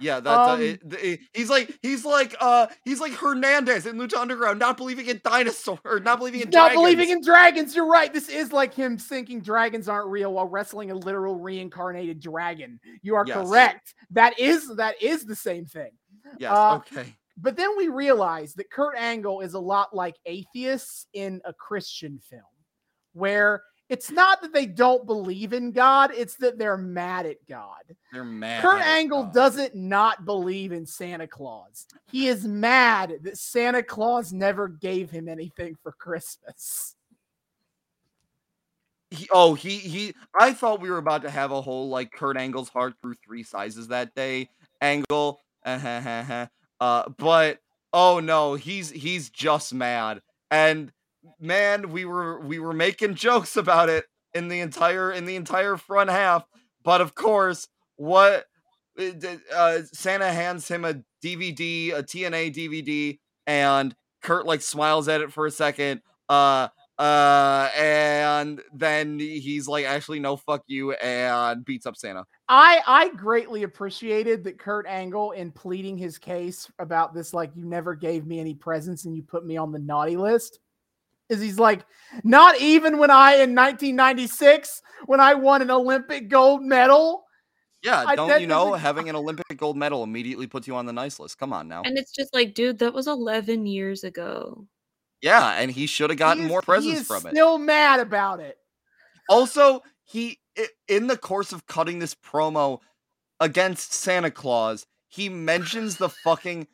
Yeah, 0.00 0.20
that's 0.20 0.48
uh, 0.48 0.52
Um, 0.54 0.60
it, 0.62 0.80
it- 1.02 1.20
he's 1.34 1.50
like 1.50 1.78
he's 1.82 2.04
like 2.04 2.34
uh 2.40 2.66
he's 2.84 3.00
like 3.00 3.12
Hernandez 3.12 3.86
in 3.86 3.96
Lucha 3.96 4.16
Underground, 4.16 4.58
not 4.58 4.76
believing 4.76 5.06
in 5.06 5.20
dinosaur 5.22 5.78
or 5.84 6.00
not 6.00 6.18
believing 6.18 6.40
in 6.40 6.50
Not 6.50 6.68
dragons. 6.72 6.80
believing 6.82 7.10
in 7.10 7.20
dragons. 7.22 7.74
You're 7.76 7.86
right. 7.86 8.12
This 8.12 8.28
is 8.28 8.52
like 8.52 8.72
him 8.74 8.96
thinking 8.98 9.40
dragons 9.40 9.88
aren't 9.88 10.08
real 10.08 10.32
while 10.32 10.46
wrestling 10.46 10.90
a 10.90 10.94
literal 10.94 11.36
reincarnated 11.36 12.20
dragon. 12.20 12.80
You 13.02 13.14
are 13.16 13.24
Yes. 13.26 13.36
correct. 13.36 13.94
That 14.10 14.38
is 14.38 14.74
that 14.76 15.00
is 15.02 15.24
the 15.24 15.36
same 15.36 15.66
thing. 15.66 15.90
Yes, 16.38 16.52
uh, 16.52 16.76
okay. 16.76 17.14
But 17.36 17.56
then 17.56 17.76
we 17.76 17.88
realize 17.88 18.54
that 18.54 18.70
Kurt 18.70 18.96
Angle 18.96 19.40
is 19.40 19.54
a 19.54 19.58
lot 19.60 19.94
like 19.94 20.16
atheists 20.26 21.06
in 21.14 21.40
a 21.44 21.52
Christian 21.54 22.18
film, 22.18 22.42
where 23.12 23.62
It's 23.90 24.08
not 24.08 24.40
that 24.40 24.52
they 24.52 24.66
don't 24.66 25.04
believe 25.04 25.52
in 25.52 25.72
God, 25.72 26.12
it's 26.14 26.36
that 26.36 26.58
they're 26.58 26.76
mad 26.76 27.26
at 27.26 27.44
God. 27.48 27.82
They're 28.12 28.22
mad. 28.22 28.62
Kurt 28.62 28.80
Angle 28.82 29.24
God. 29.24 29.34
doesn't 29.34 29.74
not 29.74 30.24
believe 30.24 30.70
in 30.70 30.86
Santa 30.86 31.26
Claus. 31.26 31.86
He 32.06 32.28
is 32.28 32.46
mad 32.46 33.18
that 33.22 33.36
Santa 33.36 33.82
Claus 33.82 34.32
never 34.32 34.68
gave 34.68 35.10
him 35.10 35.28
anything 35.28 35.76
for 35.82 35.90
Christmas. 35.90 36.94
He, 39.10 39.28
oh, 39.32 39.54
he 39.54 39.78
he. 39.78 40.14
I 40.38 40.52
thought 40.52 40.80
we 40.80 40.88
were 40.88 40.98
about 40.98 41.22
to 41.22 41.30
have 41.30 41.50
a 41.50 41.60
whole 41.60 41.88
like 41.88 42.12
Kurt 42.12 42.36
Angle's 42.36 42.68
heart 42.68 42.94
through 43.02 43.14
three 43.26 43.42
sizes 43.42 43.88
that 43.88 44.14
day. 44.14 44.48
Angle, 44.80 45.40
uh, 45.64 47.08
but 47.18 47.58
oh 47.92 48.20
no, 48.20 48.54
he's 48.54 48.88
he's 48.90 49.30
just 49.30 49.74
mad. 49.74 50.22
And 50.52 50.92
man, 51.38 51.90
we 51.90 52.04
were 52.04 52.40
we 52.40 52.58
were 52.58 52.72
making 52.72 53.14
jokes 53.14 53.56
about 53.56 53.88
it 53.88 54.04
in 54.34 54.48
the 54.48 54.60
entire 54.60 55.12
in 55.12 55.24
the 55.26 55.36
entire 55.36 55.76
front 55.76 56.10
half. 56.10 56.44
But 56.82 57.00
of 57.00 57.14
course, 57.14 57.68
what 57.96 58.46
uh, 58.98 59.36
uh, 59.54 59.78
Santa 59.92 60.32
hands 60.32 60.68
him 60.68 60.84
a 60.84 60.94
DVD, 61.22 61.94
a 61.94 62.02
TNA 62.02 62.54
DVD, 62.54 63.18
and 63.46 63.94
Kurt 64.22 64.46
like 64.46 64.62
smiles 64.62 65.08
at 65.08 65.20
it 65.20 65.32
for 65.32 65.46
a 65.46 65.50
second. 65.50 66.00
Uh, 66.28 66.68
uh, 66.98 67.70
and 67.78 68.60
then 68.74 69.18
he's 69.18 69.66
like, 69.66 69.86
actually, 69.86 70.20
no, 70.20 70.36
fuck 70.36 70.62
you, 70.66 70.92
and 70.92 71.64
beats 71.64 71.86
up 71.86 71.96
Santa. 71.96 72.24
I 72.48 72.82
I 72.86 73.08
greatly 73.10 73.62
appreciated 73.62 74.44
that 74.44 74.58
Kurt 74.58 74.86
Angle 74.86 75.30
in 75.32 75.50
pleading 75.50 75.96
his 75.96 76.18
case 76.18 76.70
about 76.78 77.14
this, 77.14 77.32
like 77.32 77.52
you 77.54 77.64
never 77.64 77.94
gave 77.94 78.26
me 78.26 78.38
any 78.38 78.54
presents 78.54 79.06
and 79.06 79.16
you 79.16 79.22
put 79.22 79.46
me 79.46 79.56
on 79.56 79.72
the 79.72 79.78
naughty 79.78 80.16
list. 80.16 80.60
Is 81.30 81.40
he's 81.40 81.58
like, 81.58 81.84
not 82.24 82.60
even 82.60 82.98
when 82.98 83.10
I 83.10 83.34
in 83.34 83.54
1996 83.54 84.82
when 85.06 85.20
I 85.20 85.34
won 85.34 85.62
an 85.62 85.70
Olympic 85.70 86.28
gold 86.28 86.62
medal. 86.62 87.24
Yeah, 87.82 88.04
I- 88.06 88.16
don't 88.16 88.40
you 88.40 88.46
know 88.46 88.74
having 88.74 89.08
an 89.08 89.16
Olympic 89.22 89.56
gold 89.56 89.76
medal 89.76 90.02
immediately 90.02 90.46
puts 90.46 90.66
you 90.68 90.76
on 90.76 90.86
the 90.86 90.92
nice 90.92 91.18
list? 91.18 91.38
Come 91.38 91.52
on 91.52 91.68
now. 91.68 91.82
And 91.84 91.96
it's 91.96 92.12
just 92.12 92.34
like, 92.34 92.52
dude, 92.54 92.80
that 92.80 92.92
was 92.92 93.06
11 93.06 93.66
years 93.66 94.04
ago. 94.04 94.66
Yeah, 95.22 95.52
and 95.52 95.70
he 95.70 95.86
should 95.86 96.10
have 96.10 96.18
gotten 96.18 96.44
is- 96.44 96.48
more 96.48 96.62
presents 96.62 97.06
from 97.06 97.26
it. 97.26 97.30
Still 97.30 97.58
mad 97.58 98.00
about 98.00 98.40
it. 98.40 98.56
Also, 99.28 99.82
he 100.04 100.38
in 100.88 101.06
the 101.06 101.16
course 101.16 101.52
of 101.52 101.66
cutting 101.66 102.00
this 102.00 102.14
promo 102.14 102.80
against 103.38 103.92
Santa 103.94 104.30
Claus, 104.30 104.84
he 105.08 105.28
mentions 105.28 105.96
the 105.96 106.08
fucking 106.08 106.66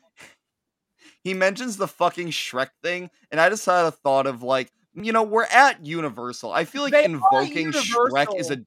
he 1.23 1.33
mentions 1.33 1.77
the 1.77 1.87
fucking 1.87 2.29
Shrek 2.29 2.69
thing, 2.83 3.09
and 3.31 3.39
I 3.41 3.49
just 3.49 3.65
had 3.65 3.85
a 3.85 3.91
thought 3.91 4.27
of 4.27 4.43
like, 4.43 4.71
you 4.93 5.11
know, 5.11 5.23
we're 5.23 5.45
at 5.45 5.85
Universal. 5.85 6.51
I 6.51 6.65
feel 6.65 6.81
like 6.81 6.93
They 6.93 7.03
invoking 7.05 7.71
Shrek 7.71 8.37
is 8.39 8.49
a 8.49 8.53
Universal. 8.55 8.65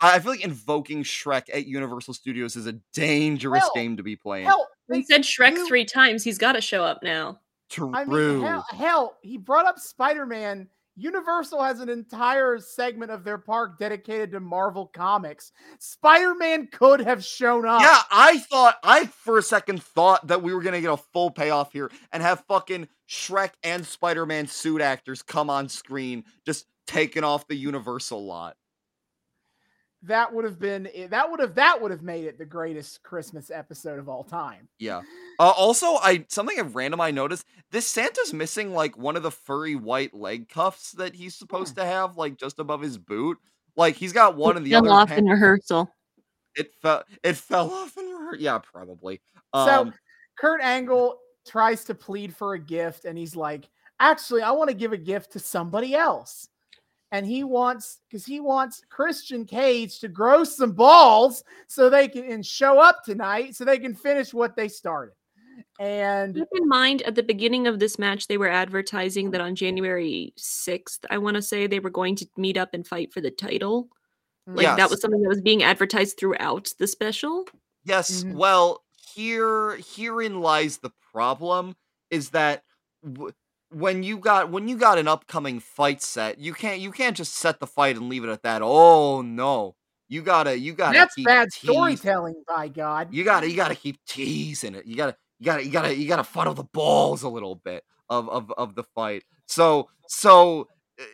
I 0.00 0.16
I 0.16 0.18
feel 0.18 0.32
like 0.32 0.44
invoking 0.44 1.02
Shrek 1.02 1.44
at 1.52 1.66
Universal 1.66 2.14
Studios 2.14 2.56
is 2.56 2.66
a 2.66 2.72
dangerous 2.94 3.62
Hell, 3.62 3.72
game 3.74 3.96
to 3.96 4.02
be 4.02 4.16
playing. 4.16 4.46
Hell, 4.46 4.66
He 4.92 5.02
said 5.02 5.22
Shrek 5.22 5.54
do- 5.54 5.66
three 5.66 5.84
times. 5.84 6.24
He's 6.24 6.38
got 6.38 6.52
to 6.52 6.60
show 6.60 6.84
up 6.84 7.02
now. 7.02 7.40
True. 7.68 7.92
I 7.94 8.04
mean, 8.04 8.40
hell, 8.40 8.66
hell, 8.70 9.16
he 9.22 9.36
brought 9.38 9.66
up 9.66 9.78
Spider 9.78 10.26
Man. 10.26 10.68
Universal 11.00 11.62
has 11.62 11.80
an 11.80 11.88
entire 11.88 12.58
segment 12.58 13.10
of 13.10 13.24
their 13.24 13.38
park 13.38 13.78
dedicated 13.78 14.30
to 14.32 14.40
Marvel 14.40 14.86
Comics. 14.86 15.52
Spider 15.78 16.34
Man 16.34 16.68
could 16.70 17.00
have 17.00 17.24
shown 17.24 17.66
up. 17.66 17.80
Yeah, 17.80 18.00
I 18.10 18.38
thought 18.38 18.76
I 18.84 19.06
for 19.06 19.38
a 19.38 19.42
second 19.42 19.82
thought 19.82 20.26
that 20.26 20.42
we 20.42 20.52
were 20.52 20.62
gonna 20.62 20.80
get 20.80 20.92
a 20.92 20.96
full 20.96 21.30
payoff 21.30 21.72
here 21.72 21.90
and 22.12 22.22
have 22.22 22.44
fucking 22.48 22.88
Shrek 23.08 23.50
and 23.64 23.84
Spider-Man 23.84 24.46
suit 24.46 24.80
actors 24.80 25.22
come 25.22 25.50
on 25.50 25.68
screen 25.68 26.24
just 26.46 26.66
taking 26.86 27.24
off 27.24 27.48
the 27.48 27.56
Universal 27.56 28.24
lot. 28.24 28.56
That 30.02 30.32
would 30.32 30.44
have 30.44 30.58
been 30.58 30.88
that 31.10 31.30
would 31.30 31.40
have 31.40 31.54
that 31.56 31.80
would 31.80 31.90
have 31.90 32.02
made 32.02 32.24
it 32.24 32.38
the 32.38 32.44
greatest 32.46 33.02
Christmas 33.02 33.50
episode 33.50 33.98
of 33.98 34.08
all 34.08 34.24
time. 34.24 34.66
Yeah. 34.78 35.02
Uh, 35.38 35.50
also, 35.56 35.96
I 35.96 36.24
something 36.28 36.58
at 36.58 36.74
random 36.74 37.00
I 37.00 37.10
noticed 37.10 37.44
this 37.70 37.86
Santa's 37.86 38.32
missing 38.32 38.72
like 38.72 38.96
one 38.96 39.16
of 39.16 39.22
the 39.22 39.30
furry 39.30 39.74
white 39.76 40.14
leg 40.14 40.48
cuffs 40.48 40.92
that 40.92 41.14
he's 41.14 41.34
supposed 41.34 41.76
to 41.76 41.84
have, 41.84 42.16
like 42.16 42.36
just 42.38 42.58
above 42.58 42.80
his 42.80 42.96
boot. 42.98 43.38
Like 43.76 43.96
he's 43.96 44.12
got 44.12 44.36
one 44.36 44.56
in 44.56 44.64
the 44.64 44.70
Fell 44.70 44.80
other. 44.86 44.90
off 44.90 45.08
pan- 45.08 45.18
in 45.20 45.26
rehearsal. 45.26 45.90
it 46.56 46.72
fell. 46.82 47.04
It 47.22 47.36
fell 47.36 47.70
off 47.70 47.96
in 47.96 48.06
rehearsal 48.06 48.40
Yeah, 48.42 48.58
probably. 48.58 49.20
So 49.54 49.60
Um, 49.60 49.94
Kurt 50.38 50.60
Angle 50.62 51.18
tries 51.46 51.84
to 51.84 51.94
plead 51.94 52.34
for 52.34 52.54
a 52.54 52.58
gift, 52.58 53.04
and 53.04 53.16
he's 53.18 53.36
like, 53.36 53.68
"Actually, 54.00 54.42
I 54.42 54.50
want 54.52 54.68
to 54.68 54.74
give 54.74 54.92
a 54.92 54.96
gift 54.98 55.32
to 55.32 55.38
somebody 55.38 55.94
else." 55.94 56.48
And 57.12 57.26
he 57.26 57.42
wants 57.44 57.98
because 58.08 58.24
he 58.24 58.38
wants 58.40 58.82
Christian 58.88 59.44
Cage 59.44 59.98
to 60.00 60.08
grow 60.08 60.44
some 60.44 60.72
balls 60.72 61.42
so 61.66 61.90
they 61.90 62.06
can 62.08 62.24
and 62.30 62.46
show 62.46 62.78
up 62.78 63.02
tonight 63.04 63.56
so 63.56 63.64
they 63.64 63.78
can 63.78 63.94
finish 63.94 64.32
what 64.32 64.54
they 64.54 64.68
started. 64.68 65.14
And 65.80 66.34
Keep 66.34 66.48
in 66.54 66.68
mind, 66.68 67.02
at 67.02 67.16
the 67.16 67.22
beginning 67.22 67.66
of 67.66 67.80
this 67.80 67.98
match, 67.98 68.28
they 68.28 68.38
were 68.38 68.48
advertising 68.48 69.30
that 69.32 69.40
on 69.40 69.54
January 69.56 70.32
6th, 70.36 71.04
I 71.10 71.18
want 71.18 71.34
to 71.34 71.42
say 71.42 71.66
they 71.66 71.80
were 71.80 71.90
going 71.90 72.14
to 72.16 72.26
meet 72.36 72.56
up 72.56 72.74
and 72.74 72.86
fight 72.86 73.12
for 73.12 73.20
the 73.20 73.30
title. 73.30 73.88
Like 74.46 74.76
that 74.76 74.90
was 74.90 75.00
something 75.00 75.20
that 75.22 75.28
was 75.28 75.40
being 75.40 75.62
advertised 75.62 76.16
throughout 76.18 76.72
the 76.78 76.86
special. 76.86 77.44
Yes. 77.84 78.24
Mhm. 78.24 78.34
Well, 78.34 78.82
here 79.14 79.76
herein 79.94 80.40
lies 80.40 80.78
the 80.78 80.90
problem 81.12 81.76
is 82.10 82.30
that 82.30 82.62
w- 83.04 83.32
when 83.70 84.02
you 84.02 84.18
got 84.18 84.50
when 84.50 84.68
you 84.68 84.76
got 84.76 84.98
an 84.98 85.08
upcoming 85.08 85.60
fight 85.60 86.02
set, 86.02 86.38
you 86.38 86.52
can't 86.52 86.80
you 86.80 86.90
can't 86.92 87.16
just 87.16 87.34
set 87.34 87.60
the 87.60 87.66
fight 87.66 87.96
and 87.96 88.08
leave 88.08 88.24
it 88.24 88.30
at 88.30 88.42
that. 88.42 88.62
Oh 88.62 89.22
no. 89.22 89.76
You 90.08 90.22
gotta 90.22 90.58
you 90.58 90.72
gotta 90.72 90.98
that's 90.98 91.14
keep 91.14 91.26
bad 91.26 91.48
teas- 91.52 91.70
storytelling, 91.70 92.42
by 92.48 92.66
God. 92.68 93.08
You 93.12 93.22
gotta 93.24 93.48
you 93.48 93.54
gotta 93.56 93.76
keep 93.76 93.98
teasing 94.06 94.74
it. 94.74 94.84
You 94.86 94.96
gotta 94.96 95.16
you 95.38 95.44
gotta 95.46 95.64
you 95.64 95.70
gotta 95.70 95.96
you 95.96 96.08
gotta 96.08 96.24
funnel 96.24 96.54
the 96.54 96.64
balls 96.64 97.22
a 97.22 97.28
little 97.28 97.54
bit 97.54 97.84
of 98.08 98.28
of 98.28 98.50
of 98.58 98.74
the 98.74 98.82
fight. 98.82 99.22
So 99.46 99.88
so 100.08 100.66
uh, 101.00 101.04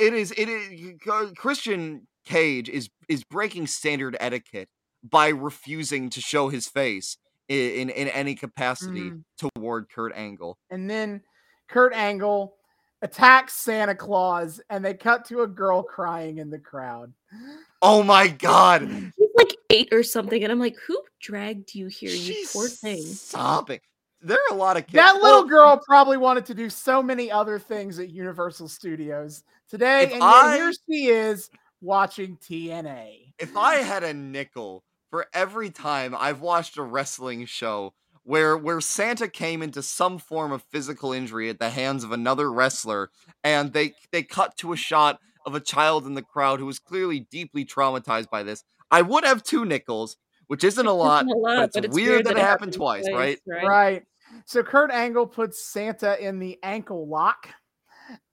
it 0.00 0.14
is 0.14 0.32
it 0.36 0.48
is 0.48 0.94
Christian 1.36 2.06
Cage 2.24 2.68
is 2.70 2.88
is 3.08 3.22
breaking 3.24 3.66
standard 3.66 4.16
etiquette 4.18 4.68
by 5.04 5.28
refusing 5.28 6.08
to 6.10 6.20
show 6.22 6.48
his 6.48 6.68
face 6.68 7.18
in 7.48 7.58
in, 7.58 7.90
in 7.90 8.08
any 8.08 8.34
capacity 8.34 9.10
Mhm. 9.10 9.24
toward 9.56 9.90
Kurt 9.90 10.14
Angle. 10.16 10.56
And 10.70 10.88
then 10.88 11.20
Kurt 11.72 11.94
Angle 11.94 12.54
attacks 13.00 13.54
Santa 13.54 13.94
Claus, 13.94 14.60
and 14.70 14.84
they 14.84 14.94
cut 14.94 15.24
to 15.26 15.40
a 15.42 15.46
girl 15.46 15.82
crying 15.82 16.38
in 16.38 16.50
the 16.50 16.58
crowd. 16.58 17.12
Oh 17.80 18.02
my 18.02 18.28
god. 18.28 18.82
He's 19.16 19.30
like 19.36 19.56
eight 19.70 19.88
or 19.92 20.02
something, 20.02 20.42
and 20.42 20.52
I'm 20.52 20.60
like, 20.60 20.76
who 20.86 21.00
dragged 21.20 21.74
you 21.74 21.86
here, 21.86 22.10
you 22.10 22.46
poor 22.52 22.68
thing? 22.68 23.02
sobbing. 23.02 23.80
There 24.20 24.36
are 24.38 24.54
a 24.54 24.56
lot 24.56 24.76
of 24.76 24.84
kids. 24.84 24.94
That 24.94 25.16
little 25.20 25.44
girl 25.44 25.80
probably 25.84 26.16
wanted 26.18 26.44
to 26.46 26.54
do 26.54 26.68
so 26.70 27.02
many 27.02 27.28
other 27.30 27.58
things 27.58 27.98
at 27.98 28.10
Universal 28.10 28.68
Studios 28.68 29.42
today, 29.68 30.04
If 30.04 30.12
and 30.12 30.22
I- 30.22 30.56
here 30.56 30.72
she 30.88 31.06
is 31.06 31.50
watching 31.80 32.36
TNA. 32.36 33.32
if 33.40 33.56
I 33.56 33.76
had 33.76 34.04
a 34.04 34.12
nickel 34.14 34.84
for 35.10 35.26
every 35.32 35.70
time 35.70 36.14
I've 36.16 36.40
watched 36.40 36.76
a 36.76 36.82
wrestling 36.82 37.46
show 37.46 37.94
where 38.24 38.56
where 38.56 38.80
Santa 38.80 39.28
came 39.28 39.62
into 39.62 39.82
some 39.82 40.18
form 40.18 40.52
of 40.52 40.62
physical 40.62 41.12
injury 41.12 41.48
at 41.48 41.58
the 41.58 41.70
hands 41.70 42.04
of 42.04 42.12
another 42.12 42.52
wrestler 42.52 43.10
and 43.42 43.72
they 43.72 43.94
they 44.10 44.22
cut 44.22 44.56
to 44.58 44.72
a 44.72 44.76
shot 44.76 45.18
of 45.44 45.54
a 45.54 45.60
child 45.60 46.06
in 46.06 46.14
the 46.14 46.22
crowd 46.22 46.60
who 46.60 46.66
was 46.66 46.78
clearly 46.78 47.20
deeply 47.20 47.64
traumatized 47.64 48.30
by 48.30 48.42
this, 48.42 48.64
I 48.90 49.02
would 49.02 49.24
have 49.24 49.42
two 49.42 49.64
nickels, 49.64 50.16
which 50.46 50.64
isn't 50.64 50.86
a 50.86 50.92
lot, 50.92 51.24
Isn't 51.24 51.36
a 51.36 51.38
lot, 51.38 51.70
but 51.74 51.84
it's 51.84 51.94
weird 51.94 52.26
that 52.26 52.32
it 52.32 52.38
happened 52.38 52.48
happened 52.48 52.72
twice, 52.74 53.08
right? 53.12 53.40
Right. 53.46 54.02
So 54.46 54.62
Kurt 54.62 54.90
Angle 54.90 55.26
puts 55.26 55.64
Santa 55.64 56.18
in 56.24 56.38
the 56.38 56.58
ankle 56.62 57.08
lock, 57.08 57.48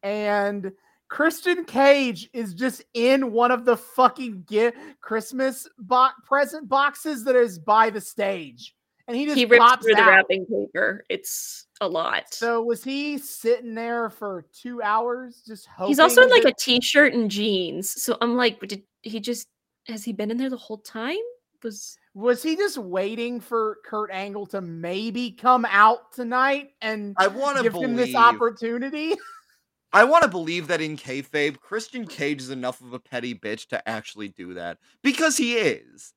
and 0.04 0.72
Christian 1.10 1.66
Cage 1.66 2.30
is 2.34 2.54
just 2.54 2.84
in 2.94 3.32
one 3.32 3.52
of 3.52 3.66
the 3.66 3.76
fucking 3.76 4.44
gift 4.48 4.78
Christmas 5.02 5.68
bo- 5.78 6.10
present 6.24 6.70
boxes 6.70 7.24
that 7.26 7.36
is 7.36 7.58
by 7.58 7.90
the 7.90 8.00
stage, 8.00 8.76
and 9.10 9.18
he 9.18 9.26
just 9.26 9.38
He 9.38 9.46
rips 9.46 9.60
pops 9.60 9.84
through 9.84 9.96
the 9.96 10.06
wrapping 10.06 10.46
paper. 10.46 11.04
It's 11.10 11.66
a 11.82 11.88
lot. 11.88 12.32
So 12.32 12.62
was 12.62 12.84
he 12.84 13.18
sitting 13.18 13.74
there 13.74 14.12
for 14.12 14.46
two 14.54 14.84
hours 14.84 15.42
just 15.48 15.66
hoping? 15.66 15.88
He's 15.90 16.00
also 16.00 16.22
in 16.22 16.30
like 16.30 16.44
that- 16.44 16.54
a 16.54 16.64
t-shirt 16.64 17.14
and 17.14 17.30
jeans. 17.30 17.90
So 18.02 18.18
I'm 18.22 18.36
like, 18.36 18.60
did 18.60 18.84
he 19.02 19.20
just 19.20 19.48
has 19.88 20.04
he 20.04 20.14
been 20.14 20.30
in 20.30 20.38
there 20.38 20.52
the 20.52 20.58
whole 20.58 20.78
time? 20.78 21.18
Was 21.64 21.98
Was 22.14 22.44
he 22.44 22.56
just 22.56 22.78
waiting 22.78 23.40
for 23.42 23.78
Kurt 23.84 24.12
Angle 24.12 24.46
to 24.48 24.62
maybe 24.62 25.32
come 25.32 25.66
out 25.66 26.12
tonight 26.14 26.70
and 26.82 27.16
I 27.18 27.28
want 27.28 27.58
to 27.58 27.64
give 27.64 27.74
him 27.74 27.96
this 27.96 28.16
opportunity? 28.16 29.16
I 29.92 30.04
want 30.04 30.22
to 30.22 30.30
believe 30.30 30.68
that 30.68 30.82
in 30.82 30.98
kayfabe, 30.98 31.60
Christian 31.60 32.06
Cage 32.06 32.42
is 32.42 32.52
enough 32.52 32.80
of 32.82 32.94
a 32.94 33.00
petty 33.00 33.34
bitch 33.34 33.70
to 33.70 33.90
actually 33.90 34.28
do 34.28 34.54
that 34.54 34.78
because 35.02 35.36
he 35.36 35.56
is. 35.56 36.14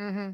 mm-hmm. 0.00 0.30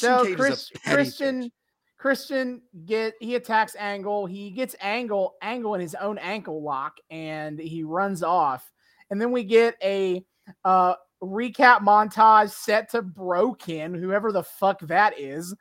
Christian 0.00 0.18
so 0.18 0.24
Cage 0.24 0.28
is 0.28 0.34
a 0.34 0.36
Chris, 0.36 0.70
petty 0.70 0.94
Christian 0.94 1.42
bitch. 1.42 1.50
Christian 1.98 2.62
get 2.84 3.14
he 3.20 3.34
attacks 3.34 3.76
Angle. 3.76 4.26
He 4.26 4.50
gets 4.50 4.74
Angle 4.80 5.34
Angle 5.42 5.74
in 5.74 5.80
his 5.80 5.94
own 5.94 6.18
ankle 6.18 6.62
lock, 6.62 6.94
and 7.10 7.58
he 7.58 7.82
runs 7.82 8.22
off. 8.22 8.70
and 9.10 9.20
then 9.20 9.30
we 9.30 9.44
get 9.44 9.76
a 9.82 10.24
uh, 10.64 10.94
recap 11.22 11.80
montage 11.80 12.50
set 12.50 12.90
to 12.90 13.02
Broken, 13.02 13.94
whoever 13.94 14.32
the 14.32 14.42
fuck 14.42 14.80
that 14.80 15.18
is, 15.18 15.54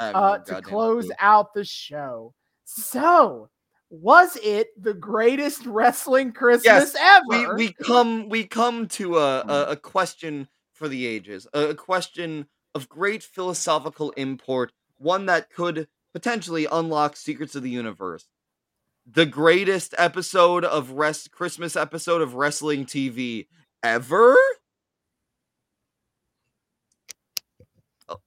I 0.00 0.10
uh, 0.12 0.38
to 0.38 0.62
close 0.62 1.06
clue. 1.06 1.14
out 1.20 1.54
the 1.54 1.64
show. 1.64 2.34
So, 2.64 3.48
was 3.90 4.36
it 4.42 4.68
the 4.82 4.94
greatest 4.94 5.66
wrestling 5.66 6.32
Christmas 6.32 6.96
ever? 6.98 7.54
we 7.54 7.66
we 7.66 7.72
come 7.72 8.28
we 8.28 8.44
come 8.44 8.88
to 8.88 9.18
a, 9.18 9.40
a, 9.42 9.64
a 9.70 9.76
question 9.76 10.48
for 10.72 10.88
the 10.88 11.06
ages 11.06 11.46
a, 11.54 11.68
a 11.68 11.74
question 11.74 12.46
of 12.76 12.88
great 12.90 13.22
philosophical 13.22 14.10
import 14.12 14.72
one 14.98 15.24
that 15.26 15.50
could 15.50 15.88
potentially 16.12 16.66
unlock 16.70 17.16
secrets 17.16 17.54
of 17.54 17.62
the 17.62 17.70
universe 17.70 18.26
the 19.10 19.24
greatest 19.26 19.94
episode 19.98 20.64
of 20.64 20.90
rest 20.92 21.30
christmas 21.30 21.74
episode 21.74 22.20
of 22.20 22.34
wrestling 22.34 22.84
tv 22.84 23.46
ever 23.82 24.36
Oh, 28.08 28.18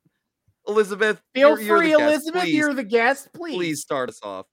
elizabeth 0.68 1.22
Feel 1.34 1.50
you're- 1.52 1.66
you're 1.66 1.78
free, 1.78 1.88
guest. 1.90 2.02
Elizabeth. 2.02 2.42
please, 2.44 2.56
You're 2.56 2.74
the 2.74 2.84
guest. 2.84 3.30
Please. 3.34 3.56
please 3.56 3.82
start 3.82 4.10
us 4.10 4.20
off 4.24 4.46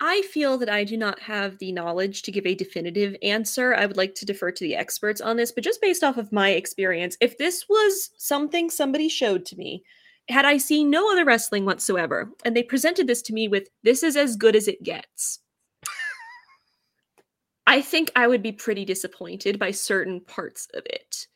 I 0.00 0.22
feel 0.22 0.56
that 0.58 0.70
I 0.70 0.84
do 0.84 0.96
not 0.96 1.20
have 1.20 1.58
the 1.58 1.72
knowledge 1.72 2.22
to 2.22 2.32
give 2.32 2.46
a 2.46 2.54
definitive 2.54 3.14
answer. 3.22 3.74
I 3.74 3.84
would 3.84 3.98
like 3.98 4.14
to 4.16 4.24
defer 4.24 4.50
to 4.50 4.64
the 4.64 4.74
experts 4.74 5.20
on 5.20 5.36
this, 5.36 5.52
but 5.52 5.62
just 5.62 5.82
based 5.82 6.02
off 6.02 6.16
of 6.16 6.32
my 6.32 6.50
experience, 6.50 7.18
if 7.20 7.36
this 7.36 7.68
was 7.68 8.10
something 8.16 8.70
somebody 8.70 9.08
showed 9.10 9.44
to 9.46 9.56
me, 9.56 9.84
had 10.30 10.46
I 10.46 10.56
seen 10.56 10.90
no 10.90 11.12
other 11.12 11.24
wrestling 11.24 11.66
whatsoever, 11.66 12.30
and 12.44 12.56
they 12.56 12.62
presented 12.62 13.06
this 13.06 13.20
to 13.22 13.34
me 13.34 13.48
with 13.48 13.68
this 13.82 14.02
is 14.02 14.16
as 14.16 14.36
good 14.36 14.56
as 14.56 14.68
it 14.68 14.82
gets, 14.82 15.40
I 17.66 17.82
think 17.82 18.10
I 18.16 18.26
would 18.26 18.42
be 18.42 18.52
pretty 18.52 18.84
disappointed 18.84 19.58
by 19.58 19.70
certain 19.70 20.20
parts 20.20 20.66
of 20.74 20.82
it. 20.86 21.26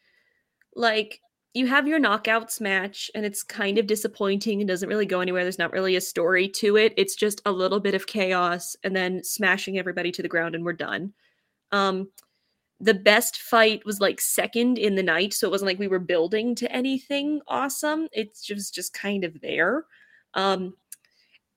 Like, 0.75 1.20
you 1.55 1.68
have 1.68 1.86
your 1.86 2.00
knockouts 2.00 2.60
match, 2.60 3.10
and 3.15 3.24
it's 3.24 3.44
kind 3.44 3.78
of 3.78 3.86
disappointing 3.86 4.60
and 4.60 4.68
doesn't 4.68 4.89
really 4.89 5.07
go 5.07 5.20
anywhere. 5.20 5.44
There's 5.44 5.58
not 5.58 5.73
really 5.73 5.94
a 5.94 6.00
story 6.00 6.49
to 6.49 6.76
it. 6.76 6.92
It's 6.97 7.15
just 7.15 7.41
a 7.47 7.52
little 7.52 7.78
bit 7.78 7.94
of 7.94 8.08
chaos 8.08 8.76
and 8.83 8.94
then 8.94 9.23
smashing 9.23 9.78
everybody 9.78 10.10
to 10.12 10.23
the 10.23 10.28
ground, 10.28 10.55
and 10.57 10.65
we're 10.65 10.73
done. 10.73 11.12
Um, 11.70 12.08
the 12.81 12.94
best 12.94 13.39
fight 13.39 13.86
was 13.86 14.00
like 14.00 14.20
second 14.20 14.78
in 14.78 14.97
the 14.97 15.02
night, 15.02 15.33
so 15.33 15.47
it 15.47 15.50
wasn't 15.52 15.68
like 15.68 15.78
we 15.78 15.89
were 15.89 16.00
building 16.00 16.57
to 16.57 16.70
anything 16.73 17.41
awesome. 17.47 18.08
It's 18.12 18.42
just 18.42 18.74
just 18.74 18.92
kind 18.92 19.24
of 19.24 19.41
there. 19.41 19.84
Um, 20.34 20.74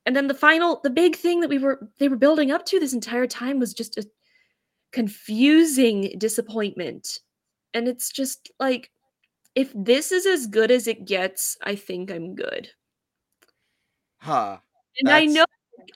and 0.06 0.16
then 0.16 0.28
the 0.28 0.34
final, 0.36 0.80
the 0.84 0.92
big 0.92 1.16
thing 1.16 1.42
that 1.42 1.50
we 1.50 1.58
were 1.58 1.90
they 1.98 2.08
were 2.08 2.18
building 2.18 2.52
up 2.52 2.66
to 2.68 2.80
this 2.80 2.94
entire 2.94 3.28
time 3.28 3.60
was 3.60 3.74
just 3.74 3.98
a 3.98 4.08
confusing 4.92 6.14
disappointment. 6.20 7.20
And 7.74 7.88
it's 7.88 8.12
just 8.12 8.52
like 8.60 8.92
if 9.58 9.74
this 9.76 10.14
is 10.14 10.26
as 10.26 10.48
good 10.48 10.72
as 10.72 10.88
it 10.88 11.06
gets, 11.06 11.58
I 11.64 11.76
think 11.76 12.12
I'm 12.12 12.36
good. 12.36 12.72
huh 14.20 14.60
And 15.00 15.12
I 15.12 15.26
know 15.26 15.46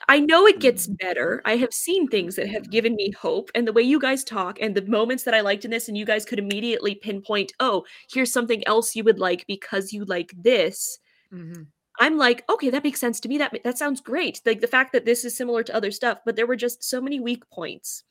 I 0.08 0.20
know 0.20 0.46
it 0.46 0.60
gets 0.60 0.86
Mm. 0.86 0.96
better. 1.00 1.42
I 1.46 1.56
have 1.58 1.72
seen 1.74 2.08
things 2.08 2.36
that 2.36 2.48
have 2.48 2.70
given 2.70 2.94
me 2.96 3.12
hope 3.12 3.50
and 3.54 3.66
the 3.68 3.72
way 3.72 3.82
you 3.82 4.00
guys 4.00 4.24
talk 4.24 4.58
and 4.60 4.74
the 4.76 4.82
moments 4.86 5.24
that 5.24 5.34
I 5.34 5.40
liked 5.42 5.64
in 5.64 5.70
this 5.72 5.88
and 5.88 5.96
you 5.98 6.06
guys 6.06 6.24
could 6.24 6.38
immediately 6.40 6.94
pinpoint, 6.96 7.52
"Oh, 7.60 7.84
here's 8.12 8.32
something 8.32 8.66
else 8.66 8.96
you 8.96 9.04
would 9.04 9.18
like 9.20 9.46
because 9.48 9.92
you 9.92 10.04
like 10.06 10.32
this." 10.36 10.98
Mhm. 11.30 11.72
I'm 12.00 12.16
like, 12.18 12.44
"Okay, 12.50 12.70
that 12.70 12.84
makes 12.84 13.00
sense 13.00 13.18
to 13.20 13.28
me. 13.28 13.38
That 13.38 13.58
that 13.64 13.78
sounds 13.78 14.00
great." 14.02 14.40
Like 14.46 14.60
the 14.60 14.66
fact 14.66 14.92
that 14.92 15.04
this 15.06 15.24
is 15.24 15.36
similar 15.36 15.62
to 15.64 15.74
other 15.74 15.90
stuff, 15.90 16.18
but 16.26 16.36
there 16.36 16.46
were 16.46 16.56
just 16.56 16.82
so 16.84 17.00
many 17.00 17.18
weak 17.20 17.48
points 17.50 18.04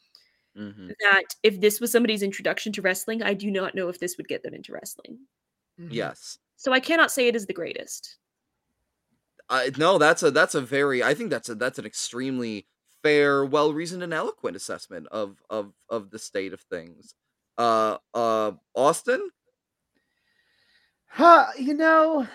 Mhm. 0.55 0.95
that 0.99 1.23
if 1.43 1.59
this 1.61 1.79
was 1.79 1.91
somebody's 1.91 2.23
introduction 2.23 2.71
to 2.73 2.81
wrestling, 2.81 3.21
I 3.23 3.33
do 3.33 3.51
not 3.51 3.75
know 3.75 3.89
if 3.89 3.99
this 3.99 4.17
would 4.17 4.27
get 4.27 4.43
them 4.43 4.53
into 4.53 4.73
wrestling. 4.73 5.19
Mhm. 5.81 5.91
yes 5.93 6.39
So 6.55 6.71
I 6.71 6.79
cannot 6.79 7.11
say 7.11 7.27
it 7.27 7.35
is 7.35 7.45
the 7.47 7.53
greatest. 7.53 8.17
I 9.49 9.71
no, 9.77 9.97
that's 9.97 10.23
a 10.23 10.31
that's 10.31 10.55
a 10.55 10.61
very 10.61 11.03
I 11.03 11.13
think 11.13 11.29
that's 11.29 11.49
a 11.49 11.55
that's 11.55 11.79
an 11.79 11.85
extremely 11.85 12.67
fair, 13.03 13.45
well 13.45 13.73
reasoned 13.73 14.03
and 14.03 14.13
eloquent 14.13 14.55
assessment 14.55 15.07
of 15.07 15.41
of 15.49 15.73
of 15.89 16.09
the 16.11 16.19
state 16.19 16.53
of 16.53 16.61
things. 16.61 17.15
Uh 17.57 17.97
uh 18.13 18.53
Austin? 18.75 19.29
Huh, 21.07 21.51
you 21.59 21.73
know, 21.75 22.27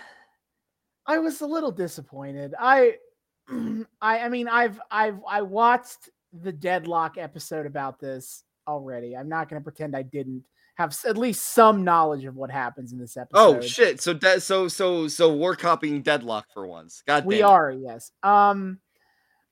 I 1.06 1.18
was 1.18 1.40
a 1.40 1.46
little 1.46 1.70
disappointed. 1.72 2.54
I, 2.58 2.96
I, 3.48 3.84
I 4.20 4.28
mean, 4.28 4.48
I've, 4.48 4.80
I've, 4.90 5.20
I 5.28 5.42
watched 5.42 6.10
the 6.32 6.52
Deadlock 6.52 7.16
episode 7.18 7.66
about 7.66 8.00
this 8.00 8.44
already. 8.66 9.16
I'm 9.16 9.28
not 9.28 9.48
going 9.48 9.60
to 9.60 9.64
pretend 9.64 9.94
I 9.96 10.02
didn't 10.02 10.44
have 10.76 10.96
at 11.04 11.16
least 11.16 11.54
some 11.54 11.84
knowledge 11.84 12.24
of 12.24 12.36
what 12.36 12.50
happens 12.50 12.92
in 12.92 12.98
this 12.98 13.16
episode. 13.16 13.38
Oh 13.38 13.60
shit. 13.60 14.00
So 14.00 14.12
de- 14.12 14.40
so 14.40 14.68
so 14.68 15.08
so 15.08 15.34
we're 15.34 15.56
copying 15.56 16.02
Deadlock 16.02 16.46
for 16.52 16.66
once. 16.66 17.02
God 17.06 17.24
we 17.24 17.40
it. 17.40 17.42
are, 17.42 17.70
yes. 17.72 18.12
Um, 18.22 18.78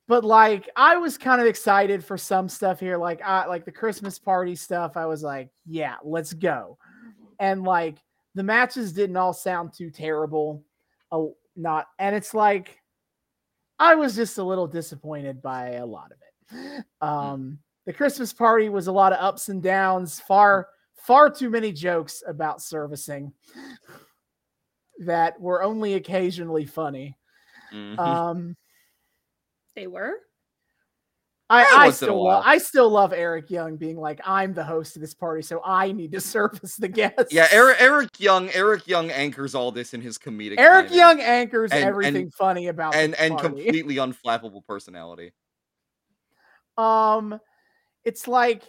but 0.07 0.23
like, 0.23 0.69
I 0.75 0.97
was 0.97 1.17
kind 1.17 1.41
of 1.41 1.47
excited 1.47 2.05
for 2.05 2.15
some 2.15 2.47
stuff 2.47 2.79
here, 2.79 2.95
like, 2.95 3.21
uh, 3.27 3.45
like 3.47 3.65
the 3.65 3.71
Christmas 3.71 4.19
party 4.19 4.55
stuff. 4.55 4.97
I 4.97 5.07
was 5.07 5.23
like, 5.23 5.49
yeah, 5.65 5.95
let's 6.03 6.31
go. 6.31 6.77
And 7.39 7.63
like, 7.63 7.97
the 8.35 8.43
matches 8.43 8.93
didn't 8.93 9.17
all 9.17 9.33
sound 9.33 9.73
too 9.73 9.89
terrible. 9.89 10.63
Oh, 11.11 11.35
not, 11.55 11.87
and 11.97 12.15
it's 12.15 12.35
like, 12.35 12.79
I 13.79 13.95
was 13.95 14.15
just 14.15 14.37
a 14.37 14.43
little 14.43 14.67
disappointed 14.67 15.41
by 15.41 15.71
a 15.71 15.85
lot 15.85 16.11
of 16.11 16.17
it. 16.21 16.85
Um, 17.01 17.57
the 17.87 17.93
Christmas 17.93 18.31
party 18.31 18.69
was 18.69 18.85
a 18.85 18.91
lot 18.91 19.11
of 19.11 19.19
ups 19.19 19.49
and 19.49 19.63
downs, 19.63 20.19
far, 20.19 20.67
far 21.05 21.29
too 21.29 21.49
many 21.49 21.71
jokes 21.71 22.23
about 22.27 22.61
servicing 22.61 23.31
that 24.99 25.39
were 25.39 25.61
only 25.63 25.95
occasionally 25.95 26.65
funny. 26.65 27.17
Mhm. 27.73 27.97
Um, 27.99 28.55
They 29.75 29.87
were? 29.87 30.13
I, 31.47 31.63
I 31.63 31.85
once 31.85 32.01
in 32.01 32.05
a 32.07 32.09
still 32.09 32.23
love 32.23 32.43
I 32.45 32.57
still 32.57 32.89
love 32.89 33.13
Eric 33.13 33.51
Young 33.51 33.75
being 33.77 33.97
like, 33.97 34.19
I'm 34.25 34.53
the 34.55 34.63
host 34.63 34.95
of 34.95 35.01
this 35.01 35.13
party, 35.13 35.43
so 35.43 35.61
I 35.63 35.91
need 35.91 36.11
to 36.13 36.19
service 36.21 36.75
the 36.75 36.87
guests. 36.87 37.31
yeah, 37.31 37.47
Eric 37.51 37.77
Eric 37.79 38.19
Young 38.19 38.49
Eric 38.49 38.87
Young 38.87 39.11
anchors 39.11 39.53
all 39.53 39.71
this 39.71 39.93
in 39.93 40.01
his 40.01 40.17
comedic 40.17 40.55
Eric 40.57 40.85
timing 40.87 40.97
Young 40.97 41.21
anchors 41.21 41.71
And- 41.71 41.81
and- 41.81 41.89
everything 41.89 42.31
funny 42.31 42.67
about 42.69 42.95
and 42.95 43.13
this 43.13 43.19
and 43.19 43.37
party. 43.37 43.63
completely 43.63 43.95
unflappable 43.97 44.65
personality. 44.65 45.33
um 46.77 47.39
it's 48.05 48.27
like 48.27 48.63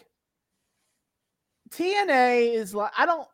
TNA 1.70 2.54
is 2.54 2.74
like 2.74 2.92
I 2.96 3.06
don't 3.06 3.28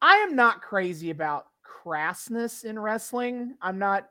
I 0.00 0.16
am 0.16 0.36
not 0.36 0.62
crazy 0.62 1.10
about 1.10 1.46
crassness 1.84 2.64
in 2.64 2.78
wrestling. 2.78 3.54
I'm 3.60 3.78
not 3.78 4.08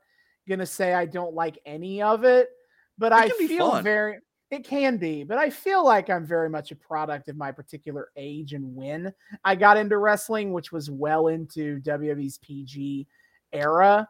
gonna 0.47 0.65
say 0.65 0.93
I 0.93 1.05
don't 1.05 1.33
like 1.33 1.59
any 1.65 2.01
of 2.01 2.23
it, 2.23 2.49
but 2.97 3.11
It 3.11 3.15
I 3.15 3.29
feel 3.29 3.71
fun. 3.71 3.83
very 3.83 4.19
it 4.51 4.63
can 4.63 4.97
be, 4.97 5.23
but 5.23 5.37
I 5.37 5.49
feel 5.49 5.83
like 5.83 6.09
I'm 6.09 6.25
very 6.25 6.49
much 6.49 6.71
a 6.71 6.75
product 6.75 7.29
of 7.29 7.35
my 7.35 7.51
particular 7.51 8.09
age 8.15 8.53
and 8.53 8.75
when 8.75 9.11
I 9.43 9.55
got 9.55 9.77
into 9.77 9.97
wrestling, 9.97 10.53
which 10.53 10.71
was 10.71 10.89
well 10.89 11.27
into 11.27 11.79
WWE's 11.81 12.37
PG 12.39 13.07
era. 13.51 14.07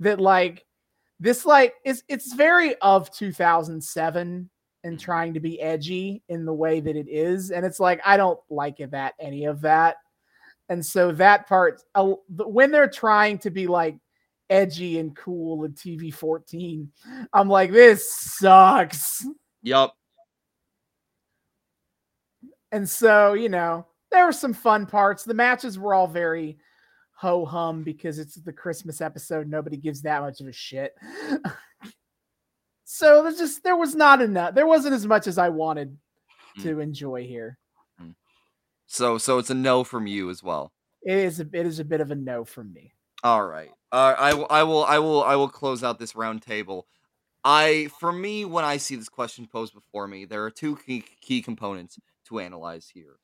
That 0.00 0.20
like 0.20 0.64
this 1.18 1.44
like 1.44 1.74
it's 1.84 2.02
it's 2.08 2.32
very 2.32 2.74
of 2.76 3.10
2007 3.10 4.50
and 4.84 4.96
Mhm. 4.96 5.00
trying 5.00 5.34
to 5.34 5.40
be 5.40 5.60
edgy 5.60 6.22
in 6.28 6.44
the 6.44 6.52
way 6.54 6.80
that 6.80 6.96
it 6.96 7.08
is 7.08 7.50
and 7.50 7.64
it's 7.66 7.80
like 7.80 8.00
i 8.04 8.16
don't 8.16 8.38
like 8.48 8.80
it 8.80 8.90
that 8.92 9.14
any 9.20 9.44
of 9.44 9.60
that. 9.62 9.96
And 10.68 10.84
so 10.86 11.10
that 11.12 11.46
part 11.48 11.82
when 12.28 12.70
they're 12.70 12.88
trying 12.88 13.38
to 13.38 13.50
be 13.50 13.66
like 13.66 13.96
edgy 14.48 14.98
and 15.00 15.14
cool 15.16 15.64
in 15.64 15.72
tv 15.72 16.12
14 16.14 16.90
i'm 17.32 17.48
like 17.48 17.72
this 17.72 18.10
sucks. 18.12 19.26
Yup. 19.62 19.94
and 22.72 22.88
so 22.88 23.32
you 23.34 23.48
know 23.48 23.86
there 24.10 24.24
were 24.26 24.32
some 24.32 24.52
fun 24.54 24.86
parts. 24.86 25.22
The 25.24 25.34
matches 25.34 25.78
were 25.78 25.94
all 25.94 26.08
very 26.08 26.58
ho 27.12 27.44
hum 27.44 27.82
because 27.84 28.18
it's 28.18 28.34
the 28.36 28.52
christmas 28.52 29.00
episode. 29.00 29.48
Nobody 29.48 29.76
gives 29.76 30.02
that 30.02 30.22
much 30.22 30.40
of 30.40 30.46
a 30.48 30.52
shit 30.52 30.94
so 32.92 33.22
there's 33.22 33.38
just 33.38 33.62
there 33.62 33.76
was 33.76 33.94
not 33.94 34.20
enough 34.20 34.54
there 34.54 34.66
wasn't 34.66 34.92
as 34.94 35.06
much 35.06 35.26
as 35.26 35.38
i 35.38 35.48
wanted 35.48 35.96
to 36.60 36.80
enjoy 36.80 37.22
here 37.24 37.56
So 38.86 39.18
so 39.18 39.38
it's 39.38 39.50
a 39.50 39.54
no 39.54 39.84
from 39.84 40.06
you 40.08 40.30
as 40.30 40.42
well. 40.42 40.72
it 41.02 41.16
is 41.16 41.38
a 41.40 41.46
it 41.52 41.64
is 41.66 41.78
a 41.78 41.84
bit 41.84 42.00
of 42.00 42.10
a 42.10 42.16
no 42.16 42.44
from 42.44 42.72
me 42.72 42.92
All 43.22 43.44
right. 43.44 43.70
Uh, 43.92 44.14
I 44.18 44.34
will. 44.34 44.46
I 44.50 44.62
will. 44.62 44.84
I 44.84 44.98
will. 44.98 45.22
I 45.24 45.36
will 45.36 45.48
close 45.48 45.82
out 45.84 45.98
this 45.98 46.14
round 46.16 46.42
table. 46.42 46.86
I, 47.44 47.88
for 47.98 48.12
me, 48.12 48.44
when 48.44 48.64
I 48.64 48.76
see 48.78 48.96
this 48.96 49.08
question 49.08 49.46
posed 49.46 49.74
before 49.74 50.06
me, 50.06 50.24
there 50.26 50.44
are 50.44 50.50
two 50.50 50.76
key, 50.76 51.02
key 51.20 51.42
components 51.42 51.98
to 52.28 52.38
analyze 52.40 52.88
here: 52.94 53.18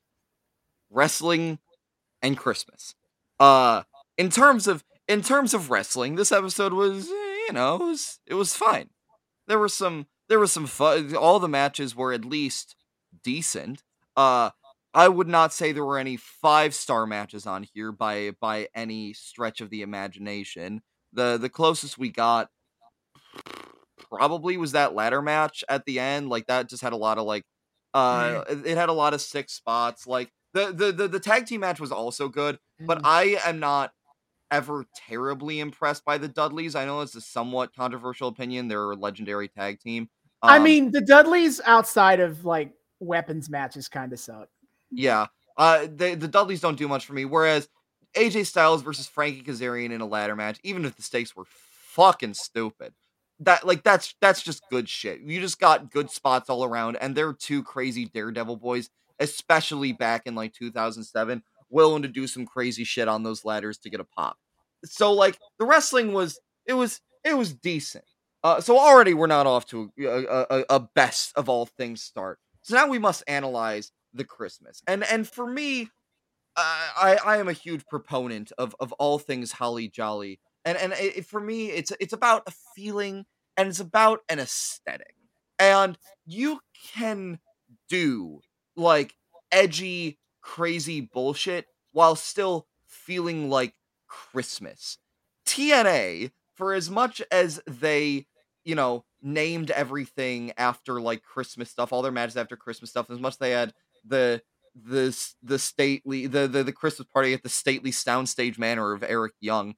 wrestling 0.89 1.59
and 2.21 2.37
Christmas. 2.37 2.95
Uh, 3.39 3.83
in 4.17 4.29
terms 4.29 4.67
of 4.67 4.83
in 5.07 5.21
terms 5.21 5.53
of 5.53 5.69
wrestling, 5.69 6.15
this 6.15 6.31
episode 6.31 6.73
was, 6.73 7.07
eh, 7.07 7.45
you 7.47 7.53
know, 7.53 7.75
it 7.75 7.85
was 7.85 8.19
it 8.27 8.33
was 8.35 8.53
fine. 8.55 8.89
There 9.47 9.59
were 9.59 9.69
some 9.69 10.07
there 10.29 10.39
was 10.39 10.51
some 10.51 10.67
fun. 10.67 11.15
All 11.15 11.39
the 11.39 11.47
matches 11.47 11.95
were 11.95 12.13
at 12.13 12.25
least 12.25 12.75
decent. 13.23 13.83
Uh, 14.15 14.51
I 14.93 15.07
would 15.07 15.27
not 15.27 15.53
say 15.53 15.71
there 15.71 15.85
were 15.85 15.99
any 15.99 16.17
five 16.17 16.73
star 16.73 17.05
matches 17.05 17.45
on 17.45 17.63
here 17.73 17.91
by 17.91 18.31
by 18.39 18.69
any 18.75 19.13
stretch 19.13 19.61
of 19.61 19.69
the 19.69 19.81
imagination. 19.81 20.81
The 21.13 21.37
the 21.37 21.49
closest 21.49 21.97
we 21.97 22.09
got 22.09 22.49
probably 24.09 24.57
was 24.57 24.71
that 24.73 24.93
ladder 24.95 25.21
match 25.21 25.63
at 25.69 25.85
the 25.85 25.99
end. 25.99 26.29
Like 26.29 26.47
that 26.47 26.69
just 26.69 26.81
had 26.81 26.93
a 26.93 26.97
lot 26.97 27.17
of 27.17 27.25
like 27.25 27.43
uh 27.93 28.43
it 28.49 28.65
it 28.65 28.77
had 28.77 28.89
a 28.89 28.93
lot 28.93 29.13
of 29.13 29.21
six 29.21 29.53
spots. 29.53 30.07
Like 30.07 30.31
the 30.53 30.71
the 30.71 30.91
the, 30.91 31.07
the 31.07 31.19
tag 31.19 31.45
team 31.45 31.61
match 31.61 31.79
was 31.79 31.91
also 31.91 32.29
good, 32.29 32.59
but 32.85 32.99
Mm. 32.99 33.01
I 33.03 33.23
am 33.45 33.59
not 33.59 33.91
ever 34.51 34.85
terribly 34.95 35.59
impressed 35.59 36.05
by 36.05 36.17
the 36.17 36.27
Dudleys. 36.27 36.75
I 36.75 36.85
know 36.85 37.01
it's 37.01 37.15
a 37.15 37.21
somewhat 37.21 37.75
controversial 37.75 38.27
opinion. 38.29 38.67
They're 38.67 38.91
a 38.91 38.95
legendary 38.95 39.47
tag 39.47 39.79
team. 39.79 40.09
I 40.41 40.57
Um, 40.57 40.63
mean, 40.63 40.91
the 40.91 41.01
Dudleys 41.01 41.59
outside 41.65 42.19
of 42.19 42.45
like 42.45 42.73
weapons 42.99 43.49
matches 43.49 43.87
kind 43.87 44.13
of 44.13 44.19
suck. 44.19 44.49
Yeah. 44.91 45.27
Uh 45.57 45.87
they, 45.93 46.15
the 46.15 46.27
Dudleys 46.27 46.61
don't 46.61 46.77
do 46.77 46.87
much 46.87 47.05
for 47.05 47.13
me. 47.13 47.25
Whereas 47.25 47.67
AJ 48.15 48.45
Styles 48.45 48.81
versus 48.81 49.07
Frankie 49.07 49.43
Kazarian 49.43 49.91
in 49.91 50.01
a 50.01 50.05
ladder 50.05 50.35
match, 50.35 50.59
even 50.63 50.85
if 50.85 50.95
the 50.95 51.03
stakes 51.03 51.35
were 51.35 51.45
fucking 51.47 52.33
stupid. 52.35 52.93
That 53.39 53.65
like 53.67 53.83
that's 53.83 54.15
that's 54.21 54.41
just 54.41 54.67
good 54.69 54.89
shit. 54.89 55.19
You 55.21 55.39
just 55.39 55.59
got 55.59 55.91
good 55.91 56.09
spots 56.09 56.49
all 56.49 56.63
around, 56.63 56.95
and 56.97 57.15
they're 57.15 57.33
two 57.33 57.63
crazy 57.63 58.05
daredevil 58.05 58.57
boys, 58.57 58.89
especially 59.19 59.91
back 59.93 60.23
in 60.25 60.33
like 60.33 60.53
2007, 60.53 61.43
willing 61.69 62.01
to 62.03 62.07
do 62.07 62.27
some 62.27 62.45
crazy 62.45 62.83
shit 62.83 63.07
on 63.07 63.23
those 63.23 63.45
ladders 63.45 63.77
to 63.79 63.89
get 63.89 63.99
a 63.99 64.05
pop. 64.05 64.37
So 64.85 65.13
like 65.13 65.37
the 65.59 65.65
wrestling 65.65 66.13
was 66.13 66.39
it 66.65 66.73
was 66.73 67.01
it 67.23 67.35
was 67.35 67.53
decent. 67.53 68.05
Uh, 68.43 68.61
so 68.61 68.77
already 68.77 69.13
we're 69.13 69.27
not 69.27 69.47
off 69.47 69.65
to 69.67 69.91
a, 69.99 70.05
a, 70.05 70.65
a- 70.69 70.79
best 70.79 71.33
of 71.35 71.49
all 71.49 71.65
things 71.65 72.01
start. 72.01 72.39
So 72.61 72.75
now 72.75 72.87
we 72.87 72.99
must 72.99 73.23
analyze 73.27 73.91
the 74.13 74.23
Christmas. 74.23 74.81
And 74.87 75.03
and 75.03 75.27
for 75.27 75.47
me, 75.47 75.89
I 76.55 77.17
I 77.23 77.37
am 77.37 77.47
a 77.47 77.53
huge 77.53 77.85
proponent 77.87 78.51
of 78.57 78.75
of 78.79 78.91
all 78.93 79.19
things 79.19 79.51
holly 79.51 79.87
jolly. 79.87 80.39
And 80.65 80.77
and 80.77 80.93
it, 80.93 81.25
for 81.25 81.39
me, 81.39 81.67
it's 81.71 81.91
it's 81.99 82.13
about 82.13 82.43
a 82.47 82.51
feeling 82.75 83.25
and 83.57 83.67
it's 83.67 83.79
about 83.79 84.19
an 84.29 84.39
aesthetic. 84.39 85.15
And 85.59 85.97
you 86.25 86.59
can 86.93 87.39
do 87.89 88.41
like 88.75 89.15
edgy, 89.51 90.19
crazy 90.47 91.01
bullshit 91.01 91.67
while 91.91 92.15
still 92.15 92.67
feeling 92.85 93.49
like 93.49 93.73
Christmas. 94.07 94.97
TNA, 95.45 96.31
for 96.55 96.73
as 96.73 96.89
much 96.89 97.21
as 97.31 97.61
they, 97.67 98.25
you 98.63 98.73
know, 98.73 99.03
named 99.21 99.71
everything 99.71 100.53
after 100.57 101.01
like 101.01 101.21
Christmas 101.23 101.69
stuff, 101.69 101.91
all 101.91 102.01
their 102.01 102.11
matches 102.11 102.37
after 102.37 102.55
Christmas 102.55 102.89
stuff, 102.89 103.09
as 103.09 103.19
much 103.19 103.33
as 103.33 103.37
they 103.37 103.51
had 103.51 103.73
the 104.05 104.41
the 104.75 105.33
the 105.43 105.59
stately 105.59 106.27
the 106.27 106.47
the, 106.47 106.63
the 106.63 106.71
Christmas 106.71 107.07
party 107.11 107.33
at 107.33 107.43
the 107.43 107.49
stately 107.49 107.91
soundstage 107.91 108.57
manor 108.57 108.93
of 108.93 109.03
Eric 109.03 109.33
Young, 109.41 109.75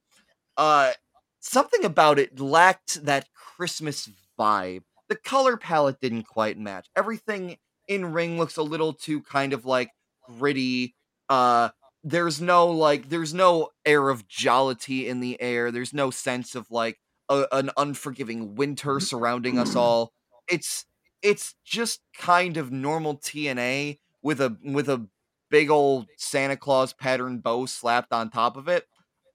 uh 0.56 0.92
something 1.40 1.84
about 1.84 2.18
it 2.18 2.38
lacked 2.38 3.04
that 3.04 3.28
Christmas 3.34 4.08
vibe. 4.38 4.82
The 5.08 5.16
color 5.16 5.56
palette 5.56 6.00
didn't 6.00 6.24
quite 6.24 6.58
match. 6.58 6.88
Everything 6.96 7.56
in 7.88 8.12
ring 8.12 8.38
looks 8.38 8.56
a 8.56 8.62
little 8.62 8.92
too 8.92 9.22
kind 9.22 9.52
of 9.52 9.64
like 9.64 9.90
gritty. 10.38 10.94
Uh 11.28 11.70
there's 12.02 12.40
no 12.40 12.68
like 12.68 13.08
there's 13.08 13.34
no 13.34 13.70
air 13.84 14.08
of 14.08 14.26
jollity 14.26 15.08
in 15.08 15.20
the 15.20 15.40
air. 15.40 15.70
There's 15.70 15.92
no 15.92 16.10
sense 16.10 16.54
of 16.54 16.70
like 16.70 16.98
a, 17.28 17.46
an 17.52 17.70
unforgiving 17.76 18.54
winter 18.54 19.00
surrounding 19.00 19.58
us 19.58 19.76
all. 19.76 20.12
It's 20.48 20.86
it's 21.22 21.54
just 21.64 22.00
kind 22.16 22.56
of 22.56 22.72
normal 22.72 23.16
TNA 23.16 23.98
with 24.22 24.40
a 24.40 24.56
with 24.64 24.88
a 24.88 25.06
big 25.50 25.70
old 25.70 26.06
Santa 26.16 26.56
Claus 26.56 26.92
pattern 26.92 27.38
bow 27.38 27.66
slapped 27.66 28.12
on 28.12 28.30
top 28.30 28.56
of 28.56 28.68
it. 28.68 28.86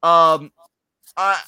Um 0.02 0.52
I 1.16 1.42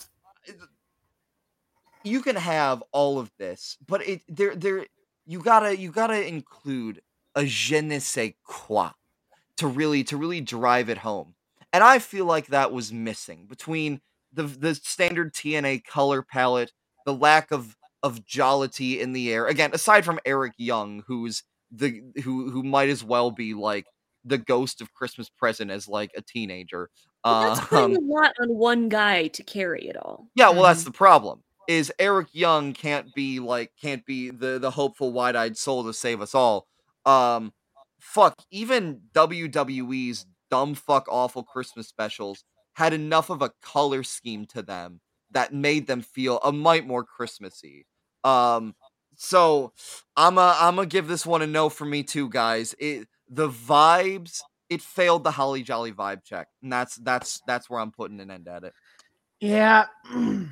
you 2.04 2.22
can 2.22 2.36
have 2.36 2.84
all 2.92 3.20
of 3.20 3.32
this, 3.38 3.78
but 3.86 4.08
it 4.08 4.22
there 4.30 4.56
there 4.56 4.86
you 5.26 5.40
gotta 5.40 5.78
you 5.78 5.92
gotta 5.92 6.26
include 6.26 7.02
a 7.36 7.46
je 7.46 7.82
ne 7.82 8.00
sais 8.00 8.34
quoi 8.44 8.92
to 9.58 9.68
really 9.68 10.04
to 10.06 10.18
really 10.18 10.42
drive 10.42 10.90
it 10.90 10.98
home. 11.00 11.36
And 11.74 11.84
I 11.84 12.00
feel 12.00 12.26
like 12.26 12.48
that 12.48 12.72
was 12.72 12.92
missing 12.94 13.46
between 13.48 14.02
the 14.34 14.44
the 14.44 14.76
standard 14.76 15.34
TNA 15.34 15.86
color 15.86 16.22
palette, 16.24 16.72
the 17.06 17.14
lack 17.14 17.52
of 17.52 17.76
of 18.04 18.26
jollity 18.26 19.02
in 19.02 19.14
the 19.14 19.32
air. 19.34 19.48
Again, 19.48 19.72
aside 19.74 20.06
from 20.06 20.20
Eric 20.26 20.54
Young, 20.58 21.04
who's 21.08 21.44
the 21.72 22.02
who 22.24 22.50
who 22.52 22.64
might 22.64 22.90
as 22.90 23.04
well 23.04 23.32
be 23.32 23.54
like 23.54 23.88
the 24.24 24.38
ghost 24.38 24.82
of 24.82 24.94
Christmas 24.94 25.30
present 25.30 25.72
as 25.72 25.88
like 25.88 26.12
a 26.16 26.22
teenager. 26.22 26.90
But 27.28 27.36
that's 27.40 27.60
Um, 27.60 27.68
putting 27.70 27.96
a 27.96 28.00
lot 28.00 28.34
on 28.42 28.50
one 28.58 28.90
guy 28.90 29.28
to 29.28 29.44
carry 29.44 29.88
it 29.88 29.98
all. 29.98 30.30
yeah, 30.36 30.50
well, 30.50 30.64
that's 30.64 30.84
Mhm. 30.84 30.86
the 30.86 30.92
problem. 30.92 31.44
Is 31.68 31.92
Eric 32.00 32.30
Young 32.32 32.74
can't 32.74 33.14
be 33.14 33.40
like 33.40 33.74
can't 33.82 34.06
be 34.06 34.30
the 34.30 34.60
the 34.60 34.72
hopeful 34.72 35.12
wide-eyed 35.12 35.58
soul 35.58 35.84
to 35.86 35.94
save 35.94 36.22
us 36.22 36.34
all. 36.34 36.68
Um, 37.06 37.54
fuck, 38.08 38.36
even 38.52 39.02
WWE's 39.14 40.26
dumb 40.50 40.76
fuck 40.76 41.08
awful 41.10 41.44
Christmas 41.44 41.88
specials 41.88 42.44
had 42.74 42.94
enough 42.94 43.30
of 43.30 43.42
a 43.42 43.52
color 43.62 44.04
scheme 44.04 44.46
to 44.46 44.62
them 44.62 45.02
that 45.32 45.54
made 45.54 45.88
them 45.88 46.02
feel 46.02 46.40
a 46.40 46.52
mite 46.52 46.88
more 46.88 47.04
Christmassy. 47.04 47.86
Um, 48.24 48.76
so 49.16 49.74
I'm 50.16 50.38
a 50.38 50.56
I'm 50.60 50.76
gonna 50.76 50.88
give 50.88 51.08
this 51.08 51.26
one 51.26 51.42
a 51.42 51.48
no 51.48 51.70
for 51.70 51.86
me 51.86 52.04
too, 52.04 52.30
guys. 52.30 52.76
It 52.80 53.08
the 53.30 53.50
vibes 53.50 54.42
it 54.70 54.82
failed 54.82 55.24
the 55.24 55.32
Holly 55.32 55.64
Jolly 55.64 55.92
vibe 55.92 56.24
check, 56.24 56.48
and 56.62 56.72
that's 56.72 56.96
that's 56.96 57.42
that's 57.46 57.70
where 57.70 57.80
I'm 57.80 57.92
putting 57.92 58.20
an 58.20 58.32
end 58.32 58.48
at 58.48 58.64
it. 58.64 58.74
Yeah. 59.40 59.86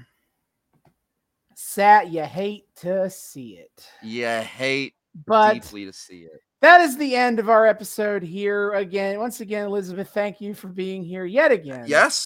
Sad. 1.56 2.09
You 2.09 2.24
hate 2.24 2.66
to 2.77 3.09
see 3.09 3.59
it. 3.59 3.88
Yeah, 4.03 4.42
hate 4.42 4.93
But 5.25 5.53
deeply 5.53 5.85
to 5.85 5.93
see 5.93 6.22
it. 6.22 6.42
That 6.66 6.82
is 6.82 6.98
the 6.98 7.16
end 7.16 7.38
of 7.38 7.48
our 7.48 7.68
episode 7.68 8.24
here. 8.24 8.72
Again, 8.74 9.19
once 9.19 9.40
again, 9.40 9.68
Elizabeth, 9.68 10.10
thank 10.10 10.42
you 10.42 10.56
for 10.56 10.68
being 10.68 11.03
here 11.03 11.24
yet 11.24 11.52
again. 11.52 11.85
Yes, 11.85 12.26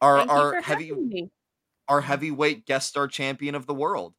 our 0.00 0.18
Thank 0.18 0.30
our 0.32 0.60
heavy 0.60 0.90
me. 0.90 1.30
our 1.86 2.00
heavyweight 2.00 2.66
guest 2.66 2.88
star 2.88 3.06
champion 3.06 3.54
of 3.54 3.64
the 3.64 3.74
world. 3.74 4.14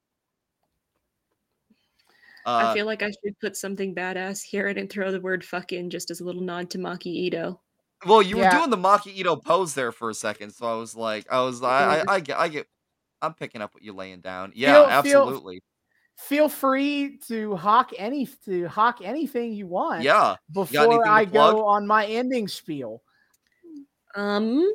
Uh, 2.46 2.68
I 2.72 2.74
feel 2.74 2.86
like 2.86 3.04
I 3.04 3.08
should 3.12 3.38
put 3.42 3.58
something 3.58 3.94
badass 3.94 4.42
here 4.42 4.68
and 4.68 4.90
throw 4.90 5.12
the 5.12 5.20
word 5.20 5.44
fuck 5.44 5.74
in 5.74 5.90
just 5.90 6.10
as 6.12 6.22
a 6.22 6.24
little 6.24 6.42
nod 6.42 6.70
to 6.70 6.78
Maki 6.78 7.30
Itoh. 7.30 7.60
well, 8.06 8.22
you 8.22 8.38
Yeah. 8.38 8.46
were 8.54 8.60
doing 8.60 8.70
the 8.70 8.78
Maki 8.78 9.18
Itoh 9.18 9.44
pose 9.44 9.74
there 9.74 9.92
for 9.92 10.10
a 10.10 10.14
second, 10.14 10.52
so 10.52 10.66
I 10.66 10.78
was 10.78 10.96
like, 10.96 11.30
I 11.30 11.42
was, 11.42 11.62
I, 11.62 12.04
I, 12.08 12.14
I 12.14 12.20
get, 12.22 12.40
I 12.40 12.48
get, 12.48 12.68
I'm 13.22 13.34
picking 13.34 13.62
up 13.62 13.74
what 13.74 13.84
you're 13.84 13.96
laying 13.96 14.22
down. 14.22 14.54
Yeah, 14.56 14.76
Feel- 14.76 14.86
feel- 14.86 15.22
absolutely. 15.24 15.62
Feel 16.20 16.50
free 16.50 17.18
to 17.28 17.56
hawk 17.56 17.92
any 17.98 18.28
to 18.46 18.68
hawk 18.68 19.00
anything 19.02 19.54
you 19.54 19.68
want. 19.68 20.04
Yeah, 20.04 20.36
Before 20.52 21.08
I 21.08 21.24
go 21.24 21.66
on 21.66 21.88
my 21.88 22.06
ending 22.06 22.48
spiel. 22.50 23.02
Um, 24.16 24.70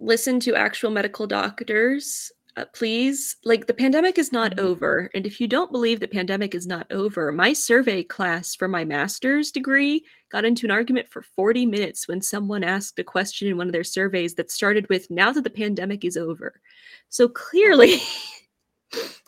listen 0.00 0.40
to 0.40 0.56
actual 0.56 0.90
medical 0.90 1.28
doctors, 1.28 2.32
uh, 2.56 2.64
please. 2.74 3.36
Like 3.44 3.68
the 3.68 3.74
pandemic 3.74 4.18
is 4.18 4.32
not 4.32 4.58
over, 4.58 5.08
and 5.14 5.24
if 5.24 5.40
you 5.40 5.46
don't 5.46 5.70
believe 5.70 6.00
the 6.00 6.08
pandemic 6.08 6.52
is 6.54 6.66
not 6.66 6.90
over, 6.90 7.30
my 7.30 7.52
survey 7.52 8.02
class 8.02 8.56
for 8.56 8.66
my 8.66 8.84
master's 8.84 9.52
degree 9.52 10.04
got 10.30 10.44
into 10.44 10.66
an 10.66 10.72
argument 10.72 11.08
for 11.08 11.22
40 11.22 11.64
minutes 11.64 12.08
when 12.08 12.20
someone 12.20 12.64
asked 12.64 12.98
a 12.98 13.04
question 13.04 13.46
in 13.46 13.56
one 13.56 13.68
of 13.68 13.72
their 13.72 13.84
surveys 13.84 14.34
that 14.34 14.50
started 14.50 14.88
with 14.88 15.08
"Now 15.10 15.32
that 15.32 15.44
the 15.44 15.50
pandemic 15.50 16.04
is 16.04 16.16
over," 16.16 16.60
so 17.08 17.28
clearly, 17.28 18.02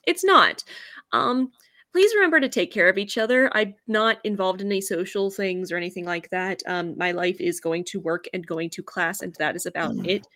it's 0.06 0.24
not. 0.24 0.64
Um, 1.12 1.52
please 1.92 2.14
remember 2.14 2.40
to 2.40 2.48
take 2.48 2.72
care 2.72 2.88
of 2.88 2.98
each 2.98 3.18
other. 3.18 3.50
I'm 3.54 3.74
not 3.86 4.18
involved 4.24 4.60
in 4.60 4.68
any 4.68 4.80
social 4.80 5.30
things 5.30 5.72
or 5.72 5.76
anything 5.76 6.04
like 6.04 6.30
that. 6.30 6.62
Um, 6.66 6.96
my 6.96 7.12
life 7.12 7.40
is 7.40 7.60
going 7.60 7.84
to 7.84 8.00
work 8.00 8.26
and 8.32 8.46
going 8.46 8.70
to 8.70 8.82
class, 8.82 9.22
and 9.22 9.34
that 9.38 9.56
is 9.56 9.66
about 9.66 9.94
it. 10.06 10.26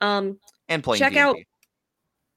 Um, 0.00 0.38
and 0.68 0.82
playing 0.82 1.00
Check 1.00 1.16
out- 1.16 1.34
D&D. 1.36 1.46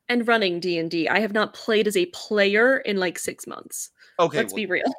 and 0.10 0.28
running 0.28 0.60
D 0.60 0.78
and 0.78 0.94
I 1.10 1.20
have 1.20 1.34
not 1.34 1.54
played 1.54 1.88
as 1.88 1.98
a 1.98 2.06
player 2.08 2.78
in 2.80 2.98
like 2.98 3.18
six 3.18 3.48
months. 3.48 3.92
Okay, 4.20 4.38
Let's 4.38 4.54
well, 4.54 4.58
be 4.58 4.66
real. 4.66 4.94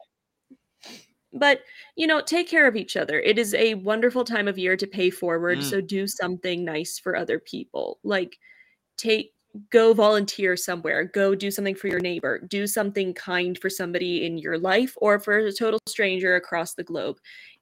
But 1.32 1.60
you 1.96 2.06
know, 2.06 2.22
take 2.22 2.48
care 2.48 2.66
of 2.66 2.76
each 2.76 2.96
other. 2.96 3.20
It 3.20 3.38
is 3.38 3.52
a 3.54 3.74
wonderful 3.74 4.24
time 4.24 4.48
of 4.48 4.58
year 4.58 4.76
to 4.76 4.86
pay 4.86 5.10
forward. 5.10 5.58
Mm. 5.58 5.62
So 5.64 5.80
do 5.82 6.06
something 6.06 6.64
nice 6.64 6.98
for 6.98 7.14
other 7.14 7.38
people. 7.38 7.98
Like 8.02 8.38
take 8.96 9.32
go 9.70 9.92
volunteer 9.94 10.56
somewhere. 10.56 11.04
Go 11.04 11.34
do 11.34 11.50
something 11.50 11.74
for 11.74 11.88
your 11.88 12.00
neighbor. 12.00 12.40
Do 12.40 12.66
something 12.66 13.14
kind 13.14 13.58
for 13.58 13.70
somebody 13.70 14.24
in 14.26 14.38
your 14.38 14.58
life 14.58 14.94
or 14.98 15.18
for 15.18 15.38
a 15.38 15.52
total 15.52 15.80
stranger 15.88 16.36
across 16.36 16.74
the 16.74 16.84
globe. 16.84 17.18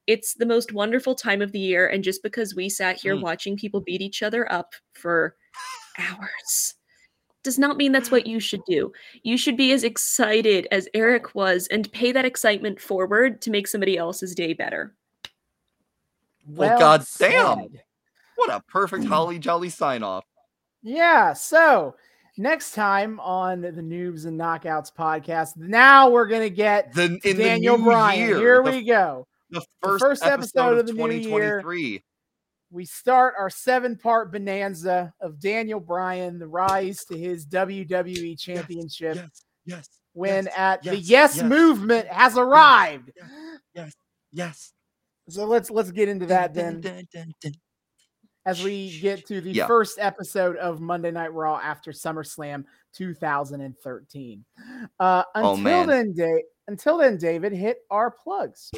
It's 0.07 0.35
the 0.35 0.47
most 0.47 0.73
wonderful 0.73 1.15
time 1.15 1.41
of 1.41 1.53
the 1.53 1.59
year. 1.59 1.89
And 1.89 2.05
just 2.05 2.23
because 2.23 2.55
we 2.55 2.69
sat 2.69 3.01
here 3.01 3.17
Mm. 3.17 3.23
watching 3.23 3.57
people 3.57 3.81
beat 3.81 4.03
each 4.03 4.23
other 4.23 4.51
up 4.53 4.75
for 4.93 5.37
hours 5.99 6.75
does 7.43 7.59
not 7.59 7.77
mean 7.77 7.93
that's 7.93 8.11
what 8.11 8.27
you 8.27 8.41
should 8.41 8.65
do. 8.67 8.91
You 9.23 9.37
should 9.37 9.57
be 9.57 9.73
as 9.73 9.85
excited 9.85 10.67
as 10.73 10.89
Eric 10.95 11.35
was 11.35 11.67
and 11.69 11.91
pay 11.93 12.11
that 12.11 12.25
excitement 12.25 12.81
forward 12.81 13.41
to 13.43 13.51
make 13.51 13.69
somebody 13.69 13.97
else's 13.99 14.35
day 14.35 14.55
better. 14.55 14.95
Well, 16.47 16.79
god 16.79 17.05
said. 17.07 17.31
damn. 17.31 17.69
What 18.37 18.51
a 18.51 18.61
perfect 18.63 19.05
holly 19.05 19.39
jolly 19.39 19.69
sign 19.71 20.03
off. 20.03 20.25
Yeah. 20.85 21.33
So 21.33 21.97
next 22.37 22.73
time 22.75 23.19
on 23.21 23.63
the 23.63 23.71
Noobs 23.73 24.27
and 24.27 24.39
Knockouts 24.39 24.93
podcast, 24.97 25.57
now 25.57 26.11
we're 26.11 26.27
gonna 26.29 26.51
get 26.51 26.93
The 26.93 27.19
in 27.25 27.37
Daniel 27.39 27.79
the 27.79 27.85
Bryan. 27.85 28.29
year, 28.29 28.39
Here 28.39 28.63
the, 28.63 28.71
we 28.71 28.83
go. 28.85 29.27
the 29.51 29.61
The 29.61 29.67
first, 29.83 30.03
first 30.05 30.23
episode, 30.25 30.59
episode 30.61 30.79
of 30.79 30.87
the 30.87 30.93
new 30.93 31.09
year. 31.11 31.63
2023. 31.63 32.05
We 32.71 32.85
start 32.85 33.35
our 33.39 33.49
seven-part 33.51 34.33
bonanza 34.33 35.13
of 35.21 35.39
Daniel 35.41 35.79
Bryan, 35.81 36.39
the 36.41 36.49
rise 36.49 37.05
to 37.05 37.17
his 37.17 37.47
WWE 37.47 38.37
championship, 38.39 39.15
Yes, 39.17 39.45
yes, 39.65 39.89
when 40.13 40.45
yes, 40.47 40.55
at 40.57 40.83
the 40.83 40.97
yes, 40.97 41.09
Yes, 41.09 41.37
yes, 41.37 41.45
movement 41.45 42.09
has 42.09 42.37
arrived. 42.37 43.13
yes. 43.75 43.93
Yes. 44.33 44.73
So 45.29 45.47
let's 45.47 45.71
let's 45.71 45.93
get 45.93 46.09
into 46.09 46.27
that 46.27 46.53
then. 46.53 46.81
dun, 46.81 47.07
dun, 47.13 47.33
dun. 47.41 47.53
As 48.47 48.63
we 48.63 48.99
get 49.01 49.27
to 49.27 49.41
the 49.41 49.53
Yeah. 49.53 49.67
first 49.67 49.99
episode 49.99 50.57
of 50.57 50.81
Monday 50.81 51.11
Night 51.11 51.33
Raw 51.33 51.59
after 51.59 51.93
SummerSlam 51.93 52.65
2013. 52.95 54.45
Uh, 54.99 55.23
until 55.35 55.51
Oh, 55.51 55.57
man. 55.57 56.13
then. 56.15 56.41
Until 56.67 56.99
then, 56.99 57.19
David, 57.19 57.53
hit 57.53 57.79
our 57.91 58.11
plugs. 58.11 58.71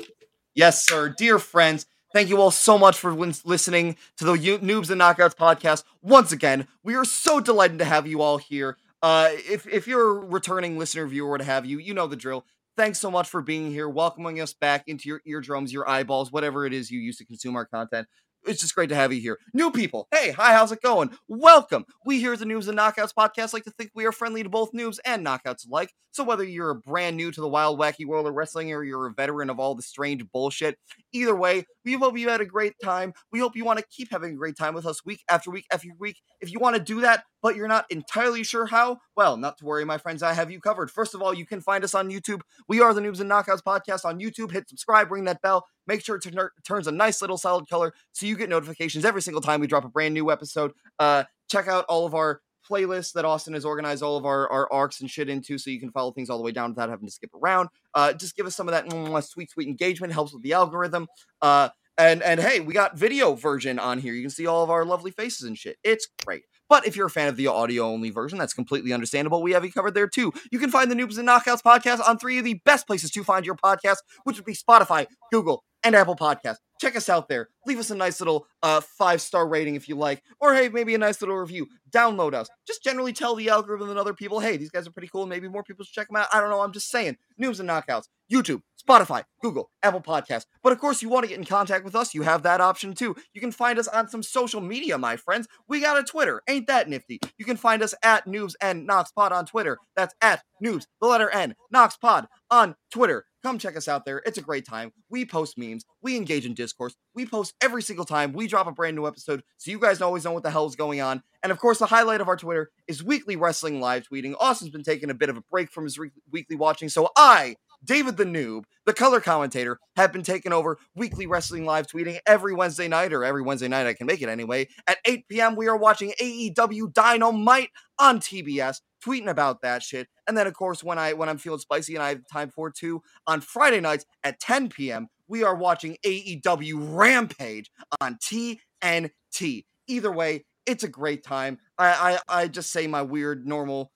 Yes, 0.55 0.85
sir. 0.87 1.09
Dear 1.09 1.39
friends, 1.39 1.87
thank 2.13 2.29
you 2.29 2.41
all 2.41 2.51
so 2.51 2.77
much 2.79 2.99
for 2.99 3.13
listening 3.15 3.97
to 4.17 4.25
the 4.25 4.33
Noobs 4.33 4.91
and 4.91 5.01
Knockouts 5.01 5.37
podcast. 5.37 5.85
Once 6.03 6.33
again, 6.33 6.67
we 6.83 6.95
are 6.97 7.05
so 7.05 7.39
delighted 7.41 7.79
to 7.79 7.85
have 7.85 8.07
you 8.07 8.23
all 8.23 8.39
here. 8.39 8.77
Uh, 9.03 9.29
if, 9.33 9.67
if 9.69 9.87
you're 9.87 10.19
a 10.19 10.27
returning 10.27 10.79
listener, 10.79 11.07
viewer, 11.07 11.31
what 11.31 11.43
have 11.43 11.65
you, 11.67 11.79
you 11.79 11.95
know 11.95 12.07
the 12.09 12.17
drill. 12.17 12.45
Thanks 12.77 12.99
so 12.99 13.11
much 13.11 13.29
for 13.29 13.41
being 13.41 13.71
here, 13.71 13.89
welcoming 13.89 14.41
us 14.41 14.53
back 14.53 14.85
into 14.87 15.09
your 15.09 15.23
eardrums, 15.25 15.73
your 15.73 15.89
eyeballs, 15.89 16.33
whatever 16.33 16.67
it 16.67 16.73
is 16.73 16.91
you 16.91 16.99
use 17.01 17.17
to 17.19 17.25
consume 17.25 17.55
our 17.57 17.65
content. 17.65 18.07
It's 18.47 18.61
just 18.61 18.77
great 18.77 18.91
to 18.91 18.95
have 18.95 19.13
you 19.13 19.21
here. 19.21 19.39
New 19.55 19.73
people, 19.73 20.07
hey, 20.13 20.31
hi, 20.31 20.53
how's 20.53 20.71
it 20.71 20.81
going? 20.81 21.11
Welcome. 21.27 21.85
We 22.05 22.21
here 22.21 22.35
at 22.35 22.39
the 22.39 22.45
Noobs 22.45 22.69
and 22.69 22.79
Knockouts 22.79 23.13
podcast 23.13 23.53
like 23.53 23.65
to 23.65 23.73
think 23.73 23.91
we 23.93 24.07
are 24.07 24.13
friendly 24.13 24.45
to 24.45 24.49
both 24.49 24.71
noobs 24.73 24.99
and 25.05 25.27
knockouts 25.27 25.67
alike. 25.67 25.93
So 26.13 26.23
whether 26.23 26.45
you're 26.45 26.75
brand 26.75 27.17
new 27.17 27.33
to 27.33 27.41
the 27.41 27.49
wild, 27.49 27.81
wacky 27.81 28.07
world 28.07 28.27
of 28.29 28.35
wrestling 28.35 28.73
or 28.73 28.85
you're 28.85 29.09
a 29.09 29.13
veteran 29.13 29.51
of 29.51 29.59
all 29.59 29.75
the 29.75 29.83
strange 29.83 30.25
bullshit, 30.33 30.79
either 31.13 31.35
way, 31.35 31.65
we 31.87 31.93
hope 31.95 32.19
you 32.19 32.29
had 32.29 32.41
a 32.41 32.47
great 32.47 32.75
time. 32.83 33.15
We 33.33 33.39
hope 33.39 33.57
you 33.57 33.65
want 33.65 33.79
to 33.79 33.85
keep 33.91 34.11
having 34.11 34.33
a 34.33 34.37
great 34.37 34.59
time 34.59 34.75
with 34.75 34.85
us 34.85 35.05
week 35.07 35.23
after 35.31 35.51
week 35.51 35.67
after 35.73 35.89
week. 35.99 36.19
If 36.41 36.53
you 36.53 36.59
want 36.59 36.77
to 36.77 36.83
do 36.83 37.01
that, 37.03 37.23
but 37.43 37.55
you're 37.55 37.69
not 37.69 37.87
entirely 37.91 38.43
sure 38.43 38.67
how, 38.67 38.99
well, 39.17 39.37
not 39.37 39.57
to 39.59 39.65
worry, 39.65 39.85
my 39.85 39.97
friends, 39.97 40.23
I 40.23 40.33
have 40.33 40.51
you 40.51 40.61
covered. 40.61 40.91
First 40.91 41.15
of 41.15 41.23
all, 41.23 41.33
you 41.33 41.47
can 41.47 41.61
find 41.61 41.85
us 41.85 41.95
on 41.95 42.11
YouTube. 42.11 42.41
We 42.69 42.81
are 42.81 42.93
the 42.93 43.01
Noobs 43.01 43.21
and 43.21 43.31
Knockouts 43.31 43.63
podcast 43.63 44.05
on 44.05 44.19
YouTube. 44.19 44.51
Hit 44.51 44.69
subscribe, 44.69 45.13
ring 45.13 45.25
that 45.27 45.41
bell. 45.43 45.65
Make 45.87 46.05
sure 46.05 46.17
it 46.17 46.23
turn- 46.23 46.51
turns 46.67 46.89
a 46.89 46.93
nice 46.93 47.21
little 47.21 47.39
solid 47.39 47.69
color 47.69 47.95
so 48.11 48.27
you 48.27 48.37
get 48.37 48.49
notifications 48.49 49.05
every 49.05 49.23
single 49.23 49.41
time 49.41 49.61
we 49.61 49.69
drop 49.69 49.85
a 49.85 49.89
brand 49.89 50.13
new 50.13 50.33
episode. 50.33 50.73
Uh, 50.99 51.23
check 51.49 51.69
out 51.69 51.85
all 51.89 52.05
of 52.05 52.15
our 52.15 52.41
playlists 52.69 53.13
that 53.13 53.25
Austin 53.25 53.55
has 53.55 53.65
organized 53.65 54.03
all 54.03 54.17
of 54.17 54.25
our, 54.25 54.49
our 54.51 54.73
arcs 54.73 55.01
and 55.01 55.11
shit 55.11 55.29
into 55.29 55.59
so 55.59 55.71
you 55.71 55.81
can 55.81 55.91
follow 55.91 56.11
things 56.13 56.31
all 56.31 56.39
the 56.39 56.45
way 56.45 56.53
down 56.53 56.71
without 56.71 56.89
having 56.89 57.07
to 57.07 57.13
skip 57.13 57.31
around. 57.35 57.69
Uh, 57.95 58.13
just 58.13 58.37
give 58.37 58.47
us 58.47 58.57
some 58.57 58.69
of 58.69 58.73
that 58.73 58.89
mwah, 58.89 59.25
sweet, 59.27 59.51
sweet 59.51 59.69
engagement. 59.69 60.13
Helps 60.13 60.33
with 60.33 60.43
the 60.43 60.53
algorithm. 60.53 61.07
Uh, 61.43 61.69
and 61.99 62.23
and 62.23 62.41
hey, 62.41 62.61
we 62.61 62.75
got 62.75 62.97
video 62.97 63.35
version 63.35 63.79
on 63.79 63.99
here. 63.99 64.13
You 64.13 64.23
can 64.23 64.31
see 64.31 64.47
all 64.47 64.63
of 64.63 64.71
our 64.71 64.85
lovely 64.85 65.11
faces 65.11 65.47
and 65.47 65.57
shit. 65.57 65.79
It's 65.83 66.07
great. 66.25 66.43
But 66.69 66.87
if 66.87 66.97
you're 66.97 67.07
a 67.07 67.11
fan 67.11 67.29
of 67.29 67.37
the 67.37 67.47
audio 67.47 67.85
only 67.85 68.11
version, 68.11 68.39
that's 68.39 68.53
completely 68.53 68.93
understandable. 68.93 69.43
We 69.43 69.53
have 69.53 69.65
you 69.65 69.73
covered 69.73 69.95
there 69.95 70.09
too. 70.09 70.33
You 70.51 70.59
can 70.59 70.71
find 70.71 70.91
the 70.91 70.97
Noobs 70.97 71.17
and 71.17 71.29
Knockouts 71.29 71.63
podcast 71.63 72.07
on 72.07 72.19
three 72.19 72.39
of 72.39 72.45
the 72.45 72.61
best 72.65 72.87
places 72.87 73.11
to 73.13 73.23
find 73.23 73.47
your 73.47 73.55
podcast, 73.55 73.99
which 74.25 74.37
would 74.37 74.45
be 74.45 74.55
Spotify, 74.55 75.07
Google, 75.31 75.63
and 75.85 75.95
Apple 75.95 76.17
Podcasts. 76.17 76.59
Check 76.81 76.95
us 76.95 77.09
out 77.09 77.29
there. 77.29 77.49
Leave 77.67 77.79
us 77.79 77.91
a 77.91 77.95
nice 77.95 78.21
little 78.21 78.47
uh, 78.63 78.81
five 78.81 79.23
star 79.23 79.49
rating 79.49 79.77
if 79.77 79.89
you 79.89 79.97
like, 79.97 80.23
or 80.41 80.55
hey, 80.55 80.69
maybe 80.69 80.95
a 80.95 80.99
nice 80.99 81.23
little 81.23 81.37
review. 81.37 81.67
Download 81.91 82.35
us. 82.35 82.49
Just 82.67 82.85
generally 82.85 83.13
tell 83.15 83.35
the 83.35 83.49
algorithm 83.49 83.89
and 83.89 83.99
other 83.99 84.13
people, 84.13 84.41
hey, 84.41 84.57
these 84.57 84.71
guys 84.71 84.87
are 84.87 84.91
pretty 84.91 85.09
cool. 85.09 85.27
Maybe 85.27 85.49
more 85.49 85.63
people 85.63 85.85
should 85.85 85.95
check 85.95 86.09
them 86.09 86.17
out. 86.17 86.29
I 86.33 86.41
don't 86.41 86.51
know. 86.51 86.61
I'm 86.61 86.73
just 86.73 86.91
saying. 86.91 87.17
Noobs 87.41 87.61
and 87.61 87.69
Knockouts, 87.69 88.09
YouTube, 88.33 88.63
Spotify, 88.87 89.25
Google, 89.43 89.71
Apple 89.83 90.01
Podcasts. 90.01 90.47
But 90.63 90.73
of 90.73 90.79
course, 90.79 91.03
you 91.03 91.09
want 91.09 91.25
to 91.25 91.29
get 91.29 91.39
in 91.39 91.45
contact 91.45 91.85
with 91.85 91.95
us, 91.95 92.15
you 92.15 92.23
have 92.23 92.43
that 92.43 92.61
option 92.61 92.95
too. 92.95 93.17
You 93.33 93.41
can 93.41 93.53
find 93.53 93.79
us 93.79 93.89
on 93.89 94.09
some 94.09 94.23
social 94.23 94.61
media, 94.61 94.99
my 94.99 95.17
friends. 95.17 95.49
We 95.69 95.81
got 95.81 95.99
a 95.99 96.03
Twitter. 96.03 96.43
Ain't 96.49 96.67
that 96.67 96.89
nifty? 96.89 97.21
You 97.39 97.45
can 97.45 97.57
find 97.57 97.83
us 97.83 97.95
at 98.03 98.27
Noobs 98.27 98.55
and 98.61 98.89
Knoxpod 98.89 99.33
on 99.33 99.47
Twitter. 99.47 99.79
That's 99.95 100.15
at 100.21 100.43
Noobs, 100.63 100.87
the 101.01 101.09
letter 101.09 101.31
N, 101.31 101.55
Knoxpod 101.75 102.27
on 102.51 102.75
Twitter. 102.91 103.25
Come 103.47 103.61
check 103.61 103.77
us 103.77 103.87
out 103.87 104.05
there. 104.05 104.21
It's 104.27 104.39
a 104.39 104.43
great 104.43 104.67
time. 104.67 104.91
We 105.09 105.25
post 105.25 105.57
memes. 105.57 105.85
We 106.03 106.17
engage 106.17 106.47
in 106.47 106.55
discourse. 106.55 106.97
We 107.15 107.27
post 107.27 107.55
every 107.61 107.81
single 107.81 108.05
time 108.05 108.33
we 108.33 108.49
drop 108.49 108.67
a 108.67 108.73
brand 108.73 108.97
new 108.97 109.07
episode, 109.07 109.45
so 109.57 109.71
you 109.71 109.79
guys 109.79 110.03
always 110.03 110.25
know 110.25 110.33
what 110.33 110.43
the 110.43 110.51
hell 110.51 110.67
is 110.67 110.75
going 110.75 111.01
on. 111.01 111.23
And 111.45 111.53
of 111.53 111.61
course, 111.61 111.79
the 111.79 111.87
highlight 111.87 112.21
of 112.21 112.27
our 112.27 112.35
Twitter 112.37 112.73
is 112.89 113.05
weekly 113.05 113.37
wrestling 113.37 113.81
live 113.81 114.03
tweeting. 114.13 114.35
Austin's 114.41 114.73
been 114.73 114.83
taking 114.83 115.11
a 115.11 115.15
bit 115.15 115.29
of 115.29 115.37
a 115.37 115.43
break 115.49 115.71
from 115.71 115.85
his 115.85 115.97
re- 115.97 116.11
weekly 116.33 116.57
watching, 116.57 116.89
so 116.89 117.09
I, 117.17 117.55
David 117.87 118.17
the 118.17 118.25
Noob, 118.25 118.65
the 118.85 118.93
color 118.93 119.21
commentator, 119.21 119.79
have 119.97 120.13
been 120.13 120.23
taking 120.23 120.53
over 120.53 120.79
weekly 120.95 121.27
wrestling 121.27 121.65
live 121.65 121.87
tweeting 121.87 122.19
every 122.27 122.53
Wednesday 122.53 122.89
night, 122.89 123.13
or 123.13 123.25
every 123.25 123.43
Wednesday 123.43 123.69
night 123.69 123.87
I 123.87 123.95
can 123.95 124.07
make 124.07 124.23
it 124.23 124.29
anyway. 124.29 124.69
At 124.87 124.99
8 125.05 125.29
p.m., 125.29 125.57
we 125.57 125.69
are 125.69 125.77
watching 125.77 126.13
AEW 126.21 126.93
Dynamite 126.93 127.71
on 127.99 128.19
TBS, 128.21 128.81
tweeting 129.05 129.29
about 129.29 129.63
that 129.63 129.83
shit. 129.83 130.09
And 130.27 130.37
then, 130.37 130.47
of 130.47 130.55
course, 130.55 130.83
when 130.83 130.99
I 130.99 131.13
when 131.13 131.29
I'm 131.29 131.39
feeling 131.39 131.61
spicy 131.61 131.95
and 131.95 132.03
I 132.03 132.11
have 132.11 132.27
time 132.31 132.51
for 132.51 132.69
it 132.69 132.75
too, 132.75 133.03
on 133.27 133.41
Friday 133.41 133.81
nights 133.81 134.05
at 134.25 134.41
10 134.41 134.69
p.m., 134.69 135.09
we 135.29 135.45
are 135.45 135.55
watching 135.55 135.97
AEW 136.05 136.97
Rampage 136.97 137.71
on 138.01 138.19
TNT. 138.23 139.65
Either 139.89 140.13
way, 140.13 140.45
it's 140.67 140.85
a 140.85 140.89
great 140.89 141.23
time. 141.23 141.59
I 141.79 142.19
I, 142.29 142.43
I 142.43 142.49
just 142.49 142.73
say 142.73 142.87
my 142.87 143.03
weird 143.03 143.47
normal 143.47 143.93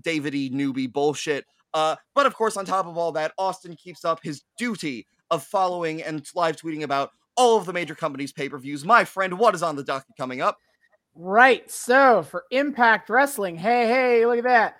David 0.00 0.32
Davidy 0.32 0.52
newbie 0.52 0.92
bullshit. 0.92 1.44
Uh, 1.74 1.96
but 2.14 2.26
of 2.26 2.34
course, 2.34 2.56
on 2.56 2.64
top 2.64 2.86
of 2.86 2.96
all 2.98 3.12
that, 3.12 3.32
Austin 3.38 3.76
keeps 3.76 4.04
up 4.04 4.20
his 4.22 4.42
duty 4.58 5.06
of 5.30 5.44
following 5.44 6.02
and 6.02 6.26
live 6.34 6.56
tweeting 6.56 6.82
about 6.82 7.10
all 7.36 7.56
of 7.56 7.64
the 7.66 7.72
major 7.72 7.94
companies' 7.94 8.32
pay 8.32 8.48
per 8.48 8.58
views. 8.58 8.84
My 8.84 9.04
friend, 9.04 9.38
what 9.38 9.54
is 9.54 9.62
on 9.62 9.76
the 9.76 9.84
docket 9.84 10.16
coming 10.16 10.40
up? 10.40 10.56
Right. 11.14 11.68
So 11.70 12.22
for 12.22 12.44
Impact 12.50 13.08
Wrestling, 13.10 13.56
hey, 13.56 13.86
hey, 13.86 14.26
look 14.26 14.38
at 14.38 14.44
that. 14.44 14.76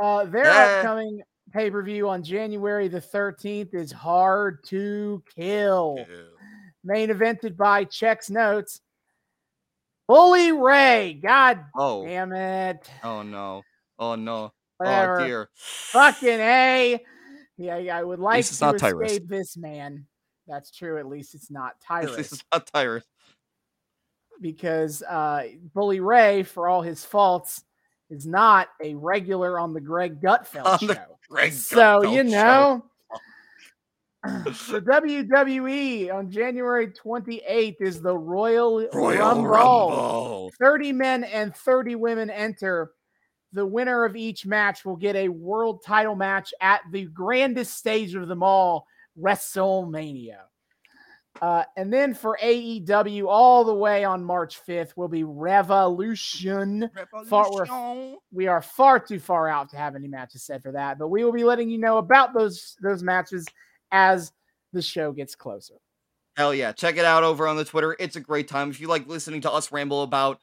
Uh, 0.00 0.24
their 0.24 0.44
Yeah. 0.44 0.78
upcoming 0.78 1.22
pay 1.52 1.70
per 1.70 1.82
view 1.82 2.08
on 2.08 2.22
January 2.22 2.88
the 2.88 3.00
13th 3.00 3.74
is 3.74 3.90
Hard 3.92 4.62
to 4.68 5.22
Kill. 5.34 5.98
Main 6.84 7.10
evented 7.10 7.56
by 7.56 7.84
Chex 7.84 8.30
Notes. 8.30 8.80
Bully 10.08 10.52
Ray. 10.52 11.14
God 11.14 11.64
Oh, 11.76 12.04
damn 12.04 12.32
it. 12.32 12.90
oh 13.04 13.22
no, 13.22 13.62
oh 13.98 14.14
no, 14.16 14.52
Whatever. 14.80 15.20
oh 15.20 15.26
dear. 15.26 15.48
Fucking 15.54 16.28
A. 16.40 17.04
Yeah, 17.58 17.76
yeah, 17.76 17.98
I 17.98 18.02
would 18.02 18.20
like 18.20 18.46
to 18.46 18.64
not 18.64 18.78
Tyrus. 18.78 19.12
escape 19.12 19.28
this 19.28 19.56
man. 19.56 20.06
That's 20.48 20.70
true. 20.70 20.98
At 20.98 21.06
least 21.06 21.34
it's 21.34 21.50
not 21.50 21.74
Tyrus. 21.86 22.16
This 22.16 22.32
is 22.32 22.44
not 22.50 22.66
Tyrus. 22.66 23.04
because 24.40 25.02
uh, 25.02 25.44
Bully 25.74 26.00
Ray, 26.00 26.42
for 26.42 26.68
all 26.68 26.80
his 26.80 27.04
faults, 27.04 27.62
is 28.08 28.26
not 28.26 28.68
a 28.82 28.94
regular 28.94 29.58
on 29.58 29.74
the 29.74 29.80
Greg 29.80 30.22
Gutfeld 30.22 30.64
On 30.64 30.78
show. 30.78 31.18
Greg 31.28 31.52
so 31.52 32.00
Gutfeld 32.00 32.14
you 32.14 32.24
know, 32.24 32.84
for 34.54 34.80
WWE 34.80 36.12
on 36.12 36.30
January 36.30 36.88
28th 36.88 37.76
is 37.80 38.00
the 38.00 38.16
Royal, 38.16 38.86
Royal 38.92 39.18
Rumble. 39.18 39.50
Rumble. 39.50 40.52
30 40.58 40.92
men 40.92 41.24
and 41.24 41.54
30 41.54 41.94
women 41.96 42.30
enter. 42.30 42.92
The 43.52 43.66
winner 43.66 44.04
of 44.04 44.16
each 44.16 44.46
match 44.46 44.84
will 44.84 44.96
get 44.96 45.16
a 45.16 45.28
world 45.28 45.82
title 45.84 46.14
match 46.14 46.54
at 46.60 46.82
the 46.90 47.06
grandest 47.06 47.76
stage 47.76 48.14
of 48.14 48.28
them 48.28 48.42
all, 48.42 48.86
WrestleMania. 49.18 50.38
Uh, 51.40 51.64
and 51.76 51.92
then 51.92 52.12
for 52.12 52.38
AEW, 52.42 53.26
all 53.26 53.64
the 53.64 53.74
way 53.74 54.04
on 54.04 54.22
March 54.22 54.60
5th, 54.66 54.96
will 54.96 55.08
be 55.08 55.24
Revolution. 55.24 56.90
Fort 57.26 57.52
Worth. 57.52 57.70
Revolution. 57.70 58.18
We 58.32 58.46
are 58.46 58.60
far 58.60 58.98
too 58.98 59.18
far 59.18 59.48
out 59.48 59.70
to 59.70 59.76
have 59.76 59.94
any 59.94 60.08
matches 60.08 60.42
set 60.42 60.62
for 60.62 60.72
that, 60.72 60.98
but 60.98 61.08
we 61.08 61.24
will 61.24 61.32
be 61.32 61.44
letting 61.44 61.70
you 61.70 61.78
know 61.78 61.98
about 61.98 62.34
those 62.34 62.76
those 62.82 63.02
matches 63.02 63.46
as 63.90 64.32
the 64.72 64.82
show 64.82 65.12
gets 65.12 65.34
closer. 65.34 65.74
Hell 66.36 66.54
yeah. 66.54 66.72
Check 66.72 66.96
it 66.96 67.04
out 67.04 67.22
over 67.24 67.48
on 67.48 67.56
the 67.56 67.64
Twitter. 67.64 67.96
It's 67.98 68.16
a 68.16 68.20
great 68.20 68.48
time. 68.48 68.70
If 68.70 68.80
you 68.80 68.88
like 68.88 69.06
listening 69.06 69.40
to 69.42 69.52
us 69.52 69.72
ramble 69.72 70.02
about 70.02 70.40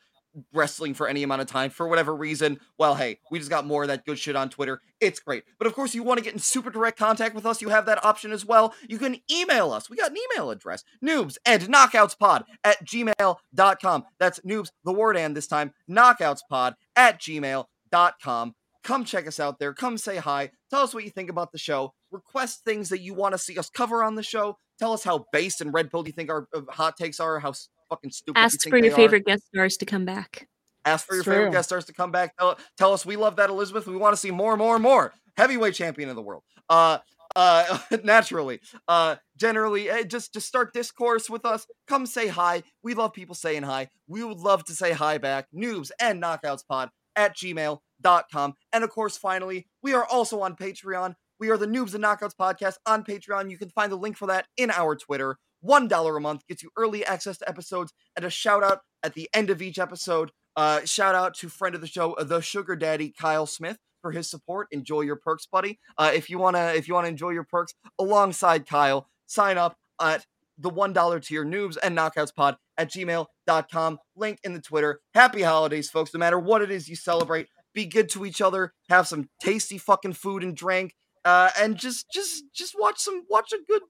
wrestling 0.53 0.93
for 0.93 1.07
any 1.07 1.23
amount 1.23 1.41
of 1.41 1.47
time 1.47 1.69
for 1.69 1.87
whatever 1.87 2.15
reason, 2.15 2.59
well, 2.77 2.95
hey, 2.95 3.19
we 3.31 3.39
just 3.39 3.49
got 3.49 3.65
more 3.65 3.83
of 3.83 3.89
that 3.89 4.05
good 4.05 4.19
shit 4.19 4.35
on 4.35 4.49
Twitter. 4.49 4.81
It's 4.99 5.19
great. 5.19 5.43
But 5.57 5.67
of 5.67 5.73
course, 5.73 5.93
you 5.93 6.03
want 6.03 6.17
to 6.17 6.23
get 6.23 6.33
in 6.33 6.39
super 6.39 6.69
direct 6.69 6.97
contact 6.97 7.35
with 7.35 7.45
us, 7.45 7.61
you 7.61 7.69
have 7.69 7.85
that 7.85 8.03
option 8.03 8.31
as 8.31 8.45
well. 8.45 8.73
You 8.87 8.97
can 8.97 9.17
email 9.31 9.71
us. 9.71 9.89
We 9.89 9.97
got 9.97 10.11
an 10.11 10.17
email 10.33 10.49
address 10.49 10.83
noobs 11.03 11.37
and 11.45 11.63
knockoutspod 11.63 12.43
at 12.63 12.85
gmail.com. 12.85 14.05
That's 14.19 14.39
noobs, 14.39 14.69
the 14.83 14.93
word 14.93 15.17
and 15.17 15.35
this 15.35 15.47
time, 15.47 15.73
knockoutspod 15.89 16.75
at 16.95 17.21
gmail.com. 17.21 18.55
Come 18.83 19.03
check 19.03 19.27
us 19.27 19.39
out 19.39 19.59
there. 19.59 19.73
Come 19.73 19.97
say 19.97 20.17
hi. 20.17 20.51
Tell 20.69 20.81
us 20.81 20.93
what 20.93 21.03
you 21.03 21.09
think 21.09 21.29
about 21.29 21.51
the 21.51 21.57
show. 21.57 21.93
Request 22.09 22.63
things 22.63 22.87
that 22.89 23.01
you 23.01 23.13
want 23.13 23.33
to 23.33 23.37
see 23.37 23.57
us 23.57 23.69
cover 23.69 24.01
on 24.01 24.15
the 24.15 24.23
show. 24.23 24.57
Tell 24.79 24.93
us 24.93 25.03
how 25.03 25.25
based 25.33 25.59
and 25.59 25.73
red 25.73 25.91
pilled 25.91 26.07
you 26.07 26.13
think 26.13 26.29
our 26.29 26.47
uh, 26.53 26.61
hot 26.69 26.95
takes 26.95 27.19
are. 27.19 27.39
How 27.39 27.53
fucking 27.89 28.11
stupid. 28.11 28.39
you 28.39 28.43
Ask 28.45 28.61
think 28.61 28.71
for 28.71 28.77
your 28.77 28.89
they 28.89 28.93
are. 28.93 28.95
favorite 28.95 29.25
guest 29.25 29.43
stars 29.47 29.77
to 29.77 29.85
come 29.85 30.05
back. 30.05 30.47
Ask 30.85 31.05
for 31.05 31.15
your 31.15 31.21
It's 31.21 31.29
favorite 31.29 31.51
guest 31.51 31.69
stars 31.69 31.85
to 31.85 31.93
come 31.93 32.11
back. 32.11 32.35
Tell, 32.37 32.57
tell 32.77 32.93
us 32.93 33.05
we 33.05 33.15
love 33.15 33.35
that 33.37 33.49
Elizabeth. 33.49 33.87
We 33.87 33.97
want 33.97 34.13
to 34.13 34.17
see 34.17 34.31
more, 34.31 34.55
more, 34.57 34.79
more. 34.79 35.13
Heavyweight 35.35 35.73
champion 35.73 36.09
of 36.09 36.15
the 36.15 36.21
world. 36.21 36.43
Uh, 36.69 36.99
uh, 37.35 37.77
naturally. 38.03 38.59
Uh, 38.87 39.17
generally, 39.35 39.89
eh, 39.89 40.03
just 40.03 40.33
just 40.33 40.47
start 40.47 40.73
discourse 40.73 41.29
with 41.29 41.45
us. 41.45 41.67
Come 41.87 42.05
say 42.05 42.27
hi. 42.27 42.63
We 42.83 42.93
love 42.93 43.13
people 43.13 43.35
saying 43.35 43.63
hi. 43.63 43.89
We 44.07 44.23
would 44.23 44.37
love 44.39 44.63
to 44.65 44.73
say 44.73 44.93
hi 44.93 45.17
back. 45.17 45.47
Noobs 45.55 45.91
and 45.99 46.21
knockouts 46.21 46.65
pod 46.67 46.89
at 47.15 47.35
gmail.com. 47.35 48.53
And 48.73 48.83
of 48.83 48.89
course, 48.89 49.17
finally, 49.17 49.67
we 49.81 49.93
are 49.93 50.05
also 50.05 50.41
on 50.41 50.55
Patreon. 50.55 51.15
We 51.39 51.49
are 51.49 51.57
the 51.57 51.67
Noobs 51.67 51.93
and 51.93 52.03
Knockouts 52.03 52.33
podcast 52.39 52.75
on 52.87 53.03
Patreon. 53.03 53.51
You 53.51 53.59
can 53.59 53.69
find 53.69 53.91
the 53.91 53.95
link 53.97 54.17
for 54.17 54.25
that 54.27 54.47
in 54.57 54.71
our 54.71 54.95
Twitter. 54.95 55.37
$1 55.67 56.17
a 56.17 56.19
month 56.19 56.47
gets 56.47 56.63
you 56.63 56.69
early 56.77 57.05
access 57.05 57.37
to 57.39 57.49
episodes 57.49 57.93
and 58.15 58.25
a 58.25 58.29
shout 58.29 58.63
out 58.63 58.81
at 59.03 59.13
the 59.13 59.29
end 59.33 59.49
of 59.49 59.61
each 59.61 59.79
episode. 59.79 60.31
Uh, 60.55 60.83
shout 60.85 61.15
out 61.15 61.35
to 61.35 61.49
friend 61.49 61.75
of 61.75 61.81
the 61.81 61.87
show, 61.87 62.13
uh, 62.13 62.23
the 62.23 62.41
Sugar 62.41 62.75
Daddy 62.75 63.13
Kyle 63.17 63.45
Smith, 63.45 63.77
for 64.01 64.11
his 64.11 64.29
support. 64.29 64.67
Enjoy 64.71 65.01
your 65.01 65.15
perks, 65.15 65.45
buddy. 65.45 65.79
Uh, 65.97 66.11
if 66.13 66.29
you 66.29 66.39
wanna, 66.39 66.73
if 66.75 66.87
you 66.87 66.93
wanna 66.93 67.09
enjoy 67.09 67.29
your 67.29 67.43
perks 67.43 67.73
alongside 67.99 68.67
Kyle, 68.67 69.07
sign 69.27 69.57
up 69.57 69.77
at 70.01 70.25
the 70.57 70.69
one 70.69 70.93
dollar 70.93 71.19
tier 71.19 71.45
noobs 71.45 71.77
and 71.81 71.97
knockouts 71.97 72.33
pod 72.33 72.57
at 72.77 72.89
gmail.com. 72.91 73.99
Link 74.15 74.39
in 74.43 74.53
the 74.53 74.61
Twitter. 74.61 75.01
Happy 75.13 75.43
holidays, 75.43 75.89
folks. 75.89 76.13
No 76.13 76.19
matter 76.19 76.39
what 76.39 76.61
it 76.61 76.71
is 76.71 76.89
you 76.89 76.95
celebrate, 76.95 77.47
be 77.73 77.85
good 77.85 78.09
to 78.09 78.25
each 78.25 78.41
other. 78.41 78.73
Have 78.89 79.07
some 79.07 79.29
tasty 79.41 79.77
fucking 79.77 80.13
food 80.13 80.43
and 80.43 80.55
drink. 80.55 80.95
Uh, 81.25 81.49
and 81.59 81.77
just, 81.77 82.09
just, 82.11 82.45
just 82.55 82.73
watch 82.79 82.97
some, 82.99 83.23
watch 83.29 83.51
a 83.51 83.57
good, 83.67 83.81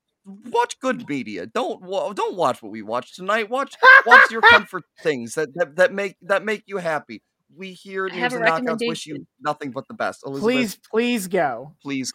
watch 0.50 0.80
good 0.80 1.08
media. 1.08 1.46
Don't, 1.46 1.82
don't 2.16 2.36
watch 2.36 2.62
what 2.62 2.72
we 2.72 2.82
watch 2.82 3.16
tonight. 3.16 3.50
Watch, 3.50 3.76
watch 4.06 4.30
your 4.32 4.42
comfort 4.42 4.84
things 5.02 5.36
that, 5.36 5.54
that 5.56 5.76
that 5.78 5.94
make 5.94 6.18
that 6.22 6.44
make 6.44 6.64
you 6.66 6.78
happy. 6.78 7.22
We 7.56 7.72
here 7.72 8.08
at 8.08 8.12
Noobs 8.14 8.34
and 8.36 8.68
Knockouts 8.68 8.88
wish 8.88 9.08
you 9.08 9.26
nothing 9.42 9.72
but 9.72 9.88
the 9.88 9.94
best. 9.94 10.24
Elizabeth, 10.26 10.44
Please, 10.44 10.80
please 10.92 11.28
go. 11.28 11.74
please. 11.82 12.12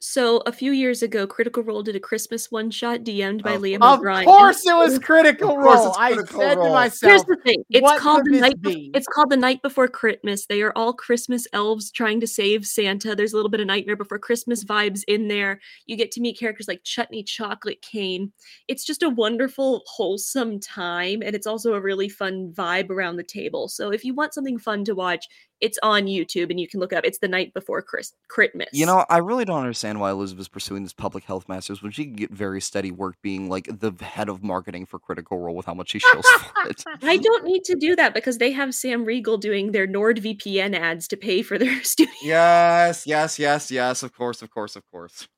So 0.00 0.38
a 0.46 0.52
few 0.52 0.70
years 0.70 1.02
ago, 1.02 1.26
Critical 1.26 1.64
Role 1.64 1.82
did 1.82 1.96
a 1.96 2.00
Christmas 2.00 2.52
one 2.52 2.70
shot 2.70 3.00
DM'd 3.00 3.42
by 3.42 3.54
Of 3.54 3.62
Liam 3.62 3.82
Of 3.82 3.98
O'Brien. 3.98 4.20
Of 4.20 4.26
course, 4.26 4.64
it 4.64 4.76
was 4.76 4.98
Critical 5.00 5.50
Of 5.50 5.56
course 5.56 5.76
Role. 5.78 5.88
it's 5.88 5.98
I 5.98 6.12
Critical 6.12 6.40
said 6.40 6.54
to 6.54 6.70
myself, 6.70 7.10
Here's 7.10 7.24
the 7.24 7.36
thing. 7.44 7.64
It's 7.70 8.00
called 8.00 8.24
the 8.24 8.40
night. 8.40 8.62
be? 8.62 8.92
It's 8.94 9.08
called 9.08 9.30
the 9.30 9.36
night 9.36 9.60
before 9.60 9.88
Christmas. 9.88 10.46
They 10.46 10.62
are 10.62 10.72
all 10.76 10.92
Christmas 10.92 11.48
elves 11.52 11.90
trying 11.90 12.20
to 12.20 12.28
save 12.28 12.64
Santa. 12.64 13.16
There's 13.16 13.32
a 13.32 13.36
little 13.36 13.50
bit 13.50 13.60
of 13.60 13.66
Nightmare 13.66 13.96
Before 13.96 14.20
Christmas 14.20 14.64
vibes 14.64 15.02
in 15.08 15.26
there. 15.26 15.60
You 15.86 15.96
get 15.96 16.12
to 16.12 16.20
meet 16.20 16.38
characters 16.38 16.68
like 16.68 16.84
Chutney 16.84 17.24
Chocolate 17.24 17.82
Cane. 17.82 18.32
It's 18.68 18.84
just 18.84 19.02
a 19.02 19.10
wonderful, 19.10 19.82
wholesome 19.86 20.60
time, 20.60 21.22
and 21.24 21.34
it's 21.34 21.46
also 21.46 21.74
a 21.74 21.80
really 21.80 22.08
fun 22.08 22.52
vibe 22.56 22.90
around 22.90 23.16
the 23.16 23.24
table. 23.24 23.66
So 23.66 23.90
if 23.90 24.04
you 24.04 24.14
want 24.14 24.32
something 24.32 24.58
fun 24.58 24.84
to 24.84 24.94
watch, 24.94 25.26
it's 25.60 25.78
on 25.82 26.04
YouTube, 26.04 26.50
and 26.50 26.58
you 26.60 26.68
can 26.68 26.80
look 26.80 26.92
up. 26.92 27.04
It's 27.04 27.18
the 27.18 27.28
night 27.28 27.52
before 27.54 27.82
Chris 27.82 28.12
Christmas. 28.28 28.68
You 28.72 28.86
know, 28.86 29.04
I 29.10 29.18
really 29.18 29.44
don't 29.44 29.58
understand 29.60 30.00
why 30.00 30.10
Elizabeth's 30.10 30.48
pursuing 30.48 30.82
this 30.82 30.92
public 30.92 31.24
health 31.24 31.48
masters 31.48 31.82
when 31.82 31.92
she 31.92 32.04
can 32.04 32.14
get 32.14 32.30
very 32.30 32.60
steady 32.60 32.90
work 32.90 33.16
being 33.22 33.48
like 33.48 33.66
the 33.80 33.92
head 34.04 34.28
of 34.28 34.42
marketing 34.42 34.86
for 34.86 34.98
Critical 34.98 35.38
Role 35.38 35.56
with 35.56 35.66
how 35.66 35.74
much 35.74 35.90
she 35.90 35.98
shills 35.98 36.24
for 36.24 36.68
it. 36.70 36.84
I 37.02 37.16
don't 37.16 37.44
need 37.44 37.64
to 37.64 37.74
do 37.74 37.96
that 37.96 38.14
because 38.14 38.38
they 38.38 38.52
have 38.52 38.74
Sam 38.74 39.04
Riegel 39.04 39.38
doing 39.38 39.72
their 39.72 39.86
NordVPN 39.86 40.74
ads 40.76 41.08
to 41.08 41.16
pay 41.16 41.42
for 41.42 41.58
their 41.58 41.82
studio. 41.82 42.12
Yes, 42.22 43.06
yes, 43.06 43.38
yes, 43.38 43.70
yes. 43.70 44.02
Of 44.02 44.14
course, 44.14 44.42
of 44.42 44.50
course, 44.50 44.76
of 44.76 44.84
course. 44.90 45.28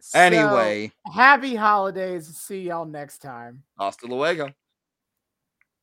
So, 0.00 0.18
Anyway, 0.18 0.92
happy 1.14 1.54
holidays. 1.54 2.26
See 2.36 2.60
y'all 2.60 2.84
next 2.84 3.18
time. 3.18 3.62
hasta 3.78 4.06
luego. 4.06 4.50